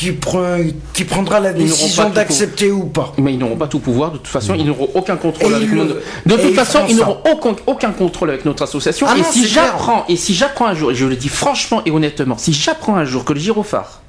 qui, 0.00 0.12
pre- 0.12 0.72
qui 0.94 1.04
prendra 1.04 1.40
la 1.40 1.52
décision 1.52 2.08
d'accepter 2.08 2.70
ou 2.72 2.84
pas. 2.84 3.12
Mais 3.18 3.34
ils 3.34 3.38
n'auront 3.38 3.56
pas 3.56 3.66
tout 3.66 3.80
pouvoir. 3.80 4.12
De 4.12 4.16
toute 4.16 4.28
façon, 4.28 4.54
ils 4.54 4.64
n'auront 4.64 4.88
aucun 4.94 5.16
contrôle 5.16 5.52
Et 5.52 5.56
avec 5.56 5.72
nous. 5.72 5.84
De 5.84 6.36
toute 6.36 6.54
façon, 6.54 6.80
ils 6.88 6.96
n'auront 6.96 7.18
aucun, 7.30 7.54
aucun 7.66 7.90
contrôle 7.90 8.30
avec 8.30 8.44
notre 8.46 8.62
association. 8.62 9.06
Ah 9.10 9.14
et 9.16 9.20
non, 9.20 9.26
si 9.30 9.46
j'apprends, 9.46 10.04
et 10.08 10.16
si 10.16 10.34
j'apprends 10.34 10.66
un 10.68 10.74
jour, 10.74 10.90
et 10.90 10.94
je 10.94 11.04
le 11.04 11.16
dis 11.16 11.28
franchement 11.28 11.82
et 11.84 11.90
honnêtement, 11.90 12.38
si 12.38 12.52
j'apprends 12.54 12.96
un 12.96 13.04
jour 13.04 13.24
que 13.26 13.34
le 13.34 13.40
gyrophare 13.40 14.00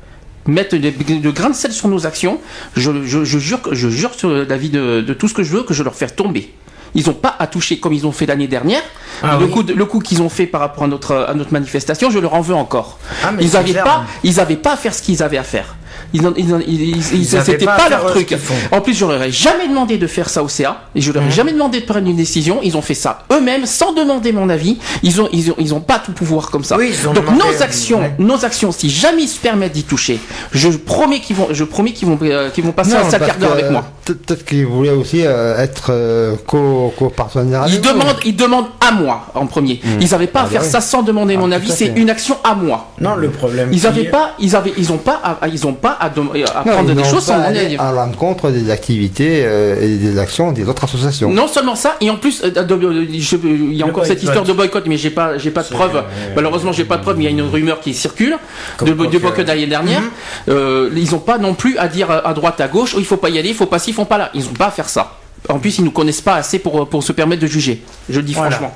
mette 0.47 0.73
de, 0.73 0.89
de 0.89 1.30
grains 1.30 1.49
de 1.49 1.55
sel 1.55 1.72
sur 1.73 1.89
nos 1.89 2.07
actions, 2.07 2.39
je, 2.76 3.03
je, 3.05 3.23
je 3.26 3.38
jure, 3.38 3.59
je 3.72 3.89
jure 3.89 4.13
sur 4.15 4.30
la 4.30 4.57
vie 4.57 4.69
de, 4.69 5.01
de 5.01 5.13
tout 5.13 5.27
ce 5.27 5.34
que 5.34 5.43
je 5.43 5.51
veux 5.51 5.63
que 5.63 5.73
je 5.73 5.84
leur 5.84 5.93
fais 5.93 6.07
tomber. 6.07 6.53
Ils 6.95 7.05
n'ont 7.07 7.13
pas 7.13 7.35
à 7.39 7.47
toucher 7.47 7.80
comme 7.80 7.93
ils 7.93 8.05
ont 8.07 8.11
fait 8.11 8.26
l'année 8.26 8.47
dernière. 8.47 8.81
Ah 9.23 9.38
le, 9.39 9.45
oui. 9.45 9.51
coup 9.51 9.63
de- 9.63 9.73
le 9.73 9.85
coup 9.85 9.99
qu'ils 9.99 10.22
ont 10.22 10.27
fait 10.30 10.45
par 10.45 10.59
rapport 10.61 10.84
à 10.84 10.88
notre, 10.88 11.15
à 11.30 11.34
notre 11.35 11.53
manifestation, 11.53 12.09
je 12.11 12.19
leur 12.19 12.34
en 12.34 12.41
veux 12.41 12.55
encore. 12.55 12.97
Ah, 13.23 13.31
ils 13.39 13.51
n'avaient 13.53 13.73
pas, 13.73 14.03
ils 14.23 14.39
avaient 14.41 14.57
pas 14.57 14.73
à 14.73 14.77
faire 14.77 14.93
ce 14.93 15.01
qu'ils 15.01 15.22
avaient 15.23 15.38
à 15.38 15.43
faire. 15.43 15.76
Ils, 16.13 17.03
c'était 17.03 17.65
pas 17.65 17.89
leur 17.89 18.05
truc. 18.07 18.35
En 18.71 18.81
plus, 18.81 18.93
je 18.93 19.05
leur 19.05 19.21
ai 19.21 19.31
jamais 19.31 19.67
demandé 19.67 19.97
de 19.97 20.07
faire 20.07 20.29
ça 20.29 20.43
au 20.43 20.47
CA 20.47 20.81
et 20.95 21.01
je 21.01 21.11
leur 21.11 21.23
ai 21.23 21.27
Mhm. 21.27 21.31
jamais 21.31 21.53
demandé 21.53 21.79
de 21.81 21.85
prendre 21.85 22.07
une 22.07 22.15
décision. 22.15 22.59
Ils 22.63 22.75
ont 22.77 22.81
fait 22.81 22.93
ça 22.93 23.23
eux-mêmes 23.31 23.65
sans 23.65 23.93
demander 23.93 24.31
mon 24.31 24.49
avis. 24.49 24.77
Ils 25.03 25.21
ont, 25.21 25.29
ils 25.31 25.51
ont, 25.51 25.55
ils 25.59 25.73
ont 25.73 25.79
pas 25.81 25.99
tout 25.99 26.11
pouvoir 26.11 26.49
comme 26.51 26.63
ça. 26.63 26.77
Oui, 26.77 26.93
Donc 27.03 27.15
demandé, 27.15 27.37
nos 27.39 27.61
actions, 27.63 27.99
ouais. 27.99 28.13
nos 28.19 28.43
actions, 28.45 28.71
si 28.71 28.89
jamais 28.89 29.23
ils 29.23 29.27
se 29.27 29.39
permettent 29.39 29.73
d'y 29.73 29.83
toucher, 29.83 30.19
je 30.51 30.69
promets 30.69 31.19
qu'ils 31.19 31.35
vont, 31.35 31.47
je 31.51 31.63
promets 31.63 31.91
qu'ils 31.93 32.07
vont, 32.07 32.17
euh, 32.21 32.49
qu'ils 32.49 32.63
vont 32.63 32.71
passer 32.71 32.93
un 32.93 33.09
sale 33.09 33.25
quart 33.25 33.37
d'heure 33.37 33.53
avec 33.53 33.69
moi. 33.71 33.83
euh, 34.09 34.13
Peut-être 34.13 34.45
qu'ils 34.45 34.65
voulaient 34.65 34.89
aussi 34.89 35.21
euh, 35.25 35.57
être 35.57 35.87
euh, 35.91 36.35
co- 36.47 36.93
co-partenaire 36.97 37.65
Ils 37.67 37.79
demandent, 37.81 38.15
ils 38.25 38.35
demandent 38.35 38.65
à 38.85 38.91
moi 38.91 39.27
en 39.35 39.45
premier. 39.45 39.79
Ils 39.99 40.09
n'avaient 40.09 40.27
pas 40.27 40.41
à 40.41 40.43
Ah, 40.43 40.45
bah 40.45 40.51
faire 40.53 40.63
oui. 40.63 40.69
ça 40.69 40.81
sans 40.81 41.01
demander 41.03 41.35
Ah, 41.37 41.39
mon 41.41 41.51
avis. 41.51 41.71
C'est 41.71 41.93
une 41.95 42.09
action 42.09 42.35
à 42.43 42.55
moi. 42.55 42.91
Non, 42.99 43.15
le 43.15 43.29
problème. 43.29 43.69
Ils 43.71 43.79
qui 43.81 43.87
avaient 43.87 44.03
est- 44.03 44.09
pas, 44.09 44.31
ils 44.39 44.55
avaient, 44.55 44.73
ils 44.77 44.91
ont 44.91 44.97
pas, 44.97 45.39
ils 45.51 45.65
ont 45.67 45.73
pas 45.73 45.90
à, 45.99 46.09
dem- 46.09 46.30
à 46.34 46.63
Non, 46.65 46.72
prendre 46.73 46.89
ils 46.89 46.95
des 46.95 47.01
n'ont 47.01 47.07
choses 47.09 47.23
sans 47.23 47.39
à 47.41 47.91
l'encontre 47.91 48.49
des 48.51 48.69
activités 48.69 49.43
euh, 49.45 49.81
et 49.81 49.95
des 49.97 50.18
actions 50.18 50.51
des 50.51 50.68
autres 50.68 50.84
associations. 50.84 51.30
Non 51.31 51.47
seulement 51.47 51.76
ça, 51.76 51.95
et 52.01 52.09
en 52.09 52.18
plus, 52.18 52.43
euh, 52.43 52.49
de- 52.49 53.07
je- 53.19 53.38
il 53.43 53.73
y 53.76 53.84
a 53.84 53.85
encore 53.85 54.05
cette 54.05 54.22
histoire 54.23 54.43
de 54.45 54.53
boycott, 54.53 54.85
mais 54.88 54.97
j'ai 54.97 55.09
pas, 55.09 55.38
j'ai 55.38 55.51
pas 55.51 55.63
de 55.63 55.69
preuves. 55.69 55.95
euh, 55.97 56.01
Malheureusement, 56.35 56.72
j'ai 56.72 56.85
pas 56.85 56.97
de 56.97 57.01
preuves, 57.03 57.18
mais 57.18 57.23
il 57.26 57.31
y 57.31 57.34
a 57.39 57.43
une 57.43 57.49
rumeur 57.49 57.80
qui 57.80 57.93
circule 57.93 58.38
Comme 58.77 58.89
de, 58.89 58.93
boycott 58.93 59.38
l'année 59.47 59.68
dernière. 59.68 60.01
Euh, 60.49 60.89
ils 60.95 61.13
ont 61.15 61.19
pas 61.19 61.38
non 61.38 61.53
plus 61.53 61.77
à 61.77 61.88
dire 61.88 62.09
à 62.11 62.34
droite, 62.34 62.61
à 62.61 62.68
gauche, 62.68 62.93
oh, 62.95 62.99
il 62.99 63.05
faut 63.05 63.18
pas 63.18 63.30
y 63.30 63.38
aller, 63.39 63.49
il 63.49 63.55
faut 63.55 63.65
pas 63.65 63.80
ci, 63.80 63.91
il 63.91 63.93
faut 63.93 64.05
pas 64.05 64.18
là. 64.18 64.30
Ils 64.34 64.45
ont 64.47 64.53
pas 64.53 64.68
à 64.68 64.72
faire 64.72 64.89
ça. 64.89 65.13
En 65.49 65.57
plus, 65.59 65.80
ils 65.80 65.84
nous 65.84 65.91
connaissent 65.91 66.22
pas 66.22 66.35
assez 66.35 66.59
pour, 66.59 66.88
pour 66.88 67.01
se 67.03 67.11
permettre 67.13 67.41
de 67.41 67.47
juger. 67.47 67.81
Je 68.09 68.18
le 68.18 68.23
dis 68.23 68.34
Voilà. 68.34 68.51
franchement. 68.51 68.76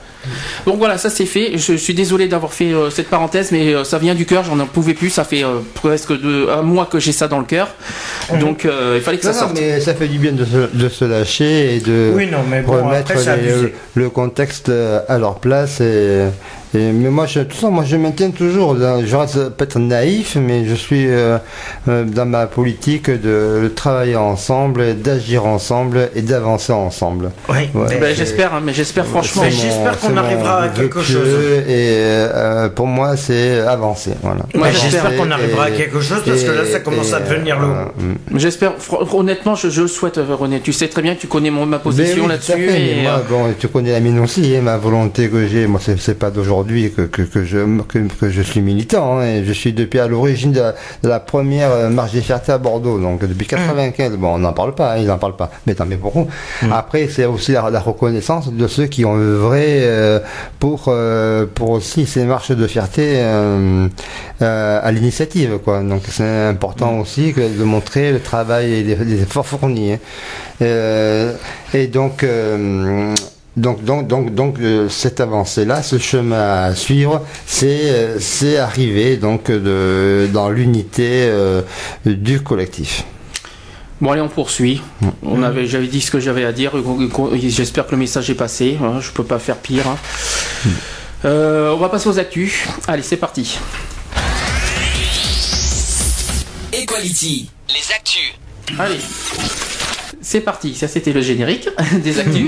Donc 0.65 0.77
voilà, 0.77 0.97
ça 0.97 1.09
c'est 1.09 1.25
fait. 1.25 1.57
Je, 1.57 1.73
suis 1.73 1.93
désolé 1.93 2.27
d'avoir 2.27 2.53
fait 2.53 2.73
euh, 2.73 2.89
cette 2.89 3.09
parenthèse, 3.09 3.51
mais 3.51 3.73
euh, 3.73 3.83
ça 3.83 3.97
vient 3.97 4.15
du 4.15 4.25
cœur. 4.25 4.43
J'en 4.43 4.59
en 4.59 4.65
pouvais 4.65 4.93
plus. 4.93 5.09
Ça 5.09 5.23
fait 5.23 5.43
euh, 5.43 5.59
presque 5.73 6.11
deux, 6.19 6.49
un 6.49 6.61
mois 6.61 6.85
que 6.85 6.99
j'ai 6.99 7.11
ça 7.11 7.27
dans 7.27 7.39
le 7.39 7.45
cœur. 7.45 7.69
Donc 8.39 8.65
euh, 8.65 8.95
il 8.97 9.01
fallait 9.03 9.17
que 9.17 9.27
Non, 9.27 9.33
ça 9.33 9.41
non, 9.41 9.47
sorte. 9.47 9.59
mais 9.59 9.79
ça 9.79 9.93
fait 9.93 10.07
du 10.07 10.17
bien 10.19 10.31
de 10.31 10.45
se, 10.45 10.75
de 10.75 10.89
se 10.89 11.05
lâcher 11.05 11.75
et 11.75 11.79
de 11.79 12.11
Oui, 12.15 12.27
non, 12.31 12.39
mais 12.49 12.61
bon, 12.61 12.73
remettre 12.83 13.11
après, 13.11 13.37
les- 13.37 13.73
le 13.95 14.09
contexte 14.09 14.71
à 15.07 15.17
leur 15.17 15.35
place. 15.39 15.79
Et, 15.81 16.25
et- 16.73 16.91
mais 16.91 17.09
moi, 17.09 17.25
je, 17.25 17.39
toute 17.41 17.53
façon, 17.53 17.71
moi, 17.71 17.83
je 17.85 17.95
maintiens 17.95 18.31
toujours. 18.31 18.75
Je 18.77 19.15
reste 19.15 19.49
peut-être 19.49 19.79
naïf, 19.79 20.35
mais 20.35 20.65
je 20.65 20.73
suis 20.75 21.07
dans 21.87 22.25
ma 22.25 22.47
politique 22.47 23.09
de 23.09 23.71
travailler 23.75 24.15
ensemble, 24.15 24.95
d'agir 25.01 25.45
ensemble 25.45 26.09
et 26.15 26.21
d'avancer 26.21 26.73
ensemble. 26.73 27.31
Oui, 27.49 27.69
Ouais. 27.73 27.85
mais- 27.89 27.97
Ben, 28.05 28.15
j'espère, 28.15 28.53
hein, 28.53 28.61
mais 28.63 28.73
j'espère 28.73 29.05
franchement. 29.05 29.43
J'espère 29.49 29.99
qu'on 29.99 30.14
c'est 30.21 30.25
arrivera 30.33 30.61
à 30.63 30.67
quelque 30.69 31.01
chose. 31.01 31.27
Et 31.67 31.95
euh, 31.97 32.69
pour 32.69 32.87
moi, 32.87 33.15
c'est 33.17 33.59
avancer. 33.61 34.11
Voilà. 34.21 34.41
Moi, 34.53 34.67
Mais 34.67 34.73
j'espère 34.73 35.15
qu'on 35.15 35.29
Et- 35.29 35.33
arrivera 35.33 35.65
à 35.65 35.71
quelque 35.71 35.99
chose 36.01 36.21
parce 36.25 36.43
que 36.43 36.51
là, 36.51 36.65
ça 36.65 36.77
et- 36.79 36.81
commence 36.83 37.13
à 37.13 37.19
et, 37.19 37.23
devenir 37.23 37.57
euh, 37.57 37.61
lourd. 37.61 37.91
mm. 38.31 38.37
J'espère, 38.39 38.73
honnêtement, 39.13 39.55
je, 39.55 39.69
je 39.69 39.81
le 39.81 39.87
souhaite, 39.87 40.17
euh, 40.17 40.35
René. 40.35 40.59
Tu 40.61 40.73
sais 40.73 40.87
très 40.87 41.01
bien 41.01 41.15
que 41.15 41.21
tu 41.21 41.27
connais 41.27 41.49
mon, 41.51 41.65
ma 41.65 41.79
position 41.79 42.23
oui, 42.23 42.29
là-dessus. 42.29 42.53
et, 42.69 43.01
moi, 43.03 43.21
bon, 43.29 43.53
tu 43.59 43.67
connais 43.67 43.91
la 43.91 43.99
mienne 43.99 44.19
aussi, 44.19 44.55
hein, 44.55 44.61
ma 44.61 44.77
volonté 44.77 45.29
que 45.29 45.47
j'ai. 45.47 45.67
Moi, 45.67 45.79
c'est, 45.83 45.99
c'est 45.99 46.17
pas 46.17 46.31
d'aujourd'hui 46.31 46.91
que, 46.95 47.03
que, 47.03 47.21
que 47.23 47.43
je 47.43 47.57
que, 47.87 47.99
que 48.19 48.29
je 48.29 48.41
suis 48.41 48.61
militant. 48.61 49.19
hein, 49.19 49.25
et 49.25 49.43
je 49.45 49.51
suis 49.53 49.73
depuis 49.73 49.99
à 49.99 50.07
l'origine 50.07 50.51
de, 50.51 50.59
la- 50.61 50.75
de 51.03 51.09
la 51.09 51.19
première 51.19 51.89
marche 51.89 52.11
des 52.13 52.21
fiertés 52.21 52.51
à 52.51 52.57
Bordeaux, 52.57 52.99
donc 52.99 53.21
depuis 53.25 53.47
95. 53.47 54.13
Bon, 54.17 54.35
on 54.35 54.39
n'en 54.39 54.53
parle 54.53 54.73
pas, 54.75 54.93
hein, 54.93 54.97
ils 54.99 55.07
n'en 55.07 55.17
parlent 55.17 55.35
pas. 55.35 55.51
Mais 55.67 55.73
tant 55.75 55.85
mais 55.85 55.95
beaucoup. 55.95 56.27
Après, 56.71 57.07
c'est 57.11 57.25
aussi 57.25 57.51
la, 57.53 57.69
la 57.69 57.79
reconnaissance 57.79 58.51
de 58.51 58.67
ceux 58.67 58.85
qui 58.85 59.05
ont 59.05 59.17
œuvré 59.17 59.63
euh, 59.83 60.04
pour 60.59 60.85
euh, 60.87 61.45
pour 61.55 61.69
aussi 61.71 62.05
ces 62.05 62.25
marches 62.25 62.51
de 62.51 62.67
fierté 62.67 63.03
euh, 63.17 63.87
euh, 64.41 64.79
à 64.87 64.91
l'initiative, 64.91 65.59
quoi. 65.63 65.81
Donc, 65.81 66.03
c'est 66.09 66.47
important 66.47 66.99
aussi 66.99 67.33
que 67.33 67.41
de 67.41 67.63
montrer 67.63 68.11
le 68.11 68.19
travail 68.19 68.73
et 68.73 68.83
les, 68.83 68.95
les 68.95 69.21
efforts 69.21 69.45
fournis. 69.45 69.93
hein. 69.93 69.99
Euh, 70.61 71.33
et 71.73 71.87
donc, 71.87 72.23
euh, 72.23 73.13
Donc, 73.57 73.85
donc, 73.85 74.07
donc, 74.07 74.35
donc, 74.35 74.59
euh, 74.59 74.89
cette 74.89 75.21
avancée-là, 75.21 75.81
ce 75.81 75.97
chemin 75.97 76.65
à 76.67 76.75
suivre, 76.75 77.21
c'est, 77.47 77.83
euh, 77.89 78.19
c'est 78.19 78.57
arriver 78.57 79.15
donc 79.15 79.49
de, 79.49 80.27
dans 80.33 80.49
l'unité 80.49 81.09
euh, 81.31 81.61
du 82.05 82.41
collectif. 82.41 83.05
Bon 84.01 84.11
allez, 84.11 84.21
on 84.21 84.27
poursuit. 84.27 84.81
On 85.23 85.41
avait, 85.41 85.67
j'avais 85.67 85.87
dit 85.87 86.01
ce 86.01 86.11
que 86.11 86.19
j'avais 86.19 86.43
à 86.45 86.51
dire. 86.51 86.73
J'espère 87.47 87.85
que 87.87 87.91
le 87.91 87.97
message 87.97 88.29
est 88.29 88.35
passé. 88.35 88.77
hein, 88.83 88.99
Je 88.99 89.09
peux 89.11 89.23
pas 89.23 89.39
faire 89.39 89.57
pire. 89.57 89.87
hein. 89.87 89.97
Euh, 91.23 91.71
on 91.73 91.77
va 91.77 91.89
passer 91.89 92.09
aux 92.09 92.19
actus. 92.19 92.65
Allez, 92.87 93.03
c'est 93.03 93.17
parti. 93.17 93.57
Equality. 96.73 97.49
Les 97.69 97.93
actus. 97.95 98.33
Allez. 98.79 98.99
C'est 100.21 100.41
parti, 100.41 100.73
ça 100.73 100.87
c'était 100.87 101.13
le 101.13 101.21
générique 101.21 101.69
des 102.03 102.19
actus. 102.19 102.45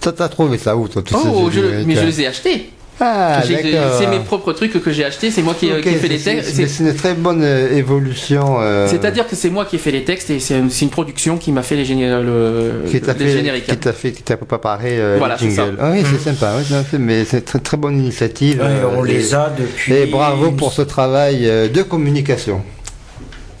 T'as 0.00 0.28
trouvé 0.28 0.56
ça 0.58 0.74
où, 0.76 0.88
toi, 0.88 1.02
tous 1.02 1.14
Oh, 1.16 1.50
je- 1.52 1.60
mais 1.84 1.94
je 1.94 2.00
hein 2.00 2.04
les 2.04 2.20
ai 2.22 2.26
achetés. 2.26 2.70
Ah, 2.98 3.42
c'est 3.42 4.06
mes 4.06 4.20
propres 4.20 4.52
trucs 4.54 4.82
que 4.82 4.90
j'ai 4.90 5.04
achetés, 5.04 5.30
c'est 5.30 5.42
moi 5.42 5.54
qui, 5.58 5.70
Ok, 5.70 5.80
qui 5.82 5.88
ai 5.90 5.92
fait 5.94 6.08
les 6.08 6.18
textes. 6.18 6.54
c'est- 6.54 6.82
une 6.82 6.94
très 6.94 7.14
bonne 7.14 7.42
euh, 7.42 7.76
évolution. 7.76 8.56
euh, 8.60 8.86
C'est-à-dire 8.88 9.26
que 9.26 9.36
c'est 9.36 9.50
moi 9.50 9.64
qui 9.66 9.76
ai 9.76 9.78
fait 9.78 9.90
les 9.90 10.04
textes 10.04 10.30
et 10.30 10.40
c'est 10.40 10.58
une, 10.58 10.88
production 10.90 11.36
qui 11.36 11.52
m'a 11.52 11.62
fait 11.62 11.76
les, 11.76 11.84
géné- 11.84 12.08
le, 12.22 12.88
qui 12.90 13.00
t'a 13.00 13.12
les 13.12 13.26
fait, 13.26 13.32
génériques. 13.32 13.66
qui 13.66 13.76
t'a 13.76 13.92
fait, 13.92 14.12
qui 14.12 14.22
t'a 14.22 14.36
préparé 14.36 14.98
euh, 14.98 15.16
Voilà, 15.18 15.36
les 15.40 15.50
jingles. 15.50 15.76
Ah 15.80 15.90
oui, 15.92 16.02
c'est 16.10 16.30
sympa. 16.32 16.52
oui, 16.58 16.98
mais 16.98 17.24
c'est 17.24 17.38
une 17.38 17.42
très, 17.42 17.58
très 17.58 17.76
bonne 17.76 17.98
initiative. 17.98 18.60
Ouais, 18.60 18.66
euh, 18.66 18.96
on 18.96 19.04
et- 19.04 19.08
les 19.12 19.34
a 19.34 19.52
depuis. 19.56 19.92
Et 19.92 20.06
bravo 20.06 20.52
pour 20.52 20.72
ce 20.72 20.82
travail 20.82 21.40
euh, 21.48 21.68
de 21.68 21.82
communication. 21.82 22.62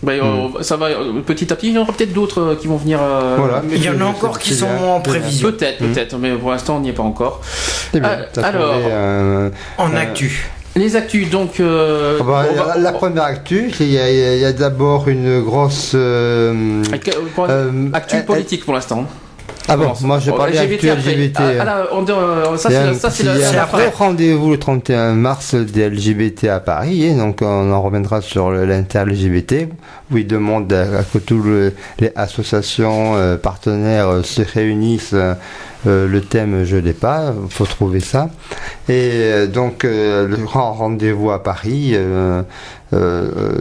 Ben, 0.02 0.20
euh, 0.22 0.62
ça 0.62 0.76
va 0.76 0.86
euh, 0.86 1.20
petit 1.24 1.50
à 1.52 1.56
petit, 1.56 1.68
il 1.68 1.74
y 1.74 1.78
en 1.78 1.82
aura 1.82 1.92
peut-être 1.92 2.12
d'autres 2.12 2.40
euh, 2.40 2.54
qui 2.54 2.66
vont 2.66 2.76
venir. 2.76 2.98
euh, 3.02 3.36
Voilà. 3.38 3.62
Il 3.72 3.82
y 3.82 3.88
en 3.88 4.00
a 4.00 4.04
encore 4.04 4.38
qui 4.38 4.54
sont 4.54 4.66
en 4.66 5.00
prévision. 5.00 5.50
Peut-être, 5.50 5.78
peut-être, 5.78 6.18
mais 6.18 6.32
pour 6.32 6.50
l'instant 6.50 6.76
on 6.76 6.80
n'y 6.80 6.90
est 6.90 6.92
pas 6.92 7.02
encore. 7.02 7.40
Bien. 7.92 8.02
T'as 8.32 8.42
alors- 8.42 8.72
trouvé, 8.72 8.84
euh, 8.90 9.50
En 9.78 9.92
Euh, 9.92 9.96
actu. 9.96 10.50
Les 10.76 10.94
actus, 10.94 11.30
donc. 11.30 11.58
euh, 11.60 12.18
ah 12.20 12.24
bah, 12.24 12.44
va- 12.54 12.76
la, 12.78 12.92
première 12.92 13.22
actu, 13.24 13.70
c'est 13.74 13.84
il 13.86 13.92
y 13.92 14.44
a, 14.44 14.52
d'abord 14.52 15.08
une 15.08 15.40
grosse. 15.40 15.92
euh, 15.94 16.82
euh, 16.92 17.38
euh, 17.48 17.88
actu 17.94 18.16
euh, 18.16 18.22
politique 18.22 18.64
pour 18.66 18.74
l'instant. 18.74 19.06
Ah 19.68 19.76
bon, 19.76 19.92
moi 20.02 20.18
je 20.20 20.30
parlais 20.30 20.56
après. 20.58 20.76
LGBT. 20.76 21.36
Ah, 21.38 21.42
ah, 21.60 21.64
là, 21.64 21.86
on- 21.92 22.04
euh, 22.08 22.56
ça, 22.56 22.68
Il 22.70 22.72
c'est 22.72 23.24
la- 23.24 23.34
il 23.34 23.88
gros 23.88 23.90
rendez-vous 23.98 24.50
le 24.52 24.58
31 24.58 25.14
mars 25.14 25.54
des 25.54 25.82
LGBT 25.90 26.44
à 26.48 26.60
Paris, 26.60 27.04
et 27.04 27.14
donc 27.14 27.38
on 27.42 27.72
en 27.72 27.82
reviendra 27.82 28.20
sur 28.20 28.50
l'inter-LGBT, 28.50 29.68
où 30.12 30.18
il 30.18 30.26
demande 30.26 30.72
à, 30.72 30.82
à 30.98 31.02
que 31.02 31.18
toutes 31.18 31.72
les 31.98 32.12
associations 32.14 33.14
euh, 33.16 33.36
partenaires 33.36 34.08
euh, 34.08 34.22
se 34.22 34.42
réunissent. 34.42 35.10
euh, 35.14 35.34
euh, 35.86 36.08
le 36.08 36.20
thème 36.20 36.64
je 36.64 36.76
l'ai 36.76 36.94
pas, 36.94 37.32
faut 37.48 37.66
trouver 37.66 38.00
ça. 38.00 38.28
Et 38.88 39.10
euh, 39.12 39.46
donc 39.46 39.84
euh, 39.84 40.26
le 40.26 40.36
grand 40.36 40.72
rendez-vous 40.72 41.30
à 41.30 41.40
Paris, 41.44 41.90
euh, 41.92 41.96
euh, 41.96 42.42
euh, 42.42 42.85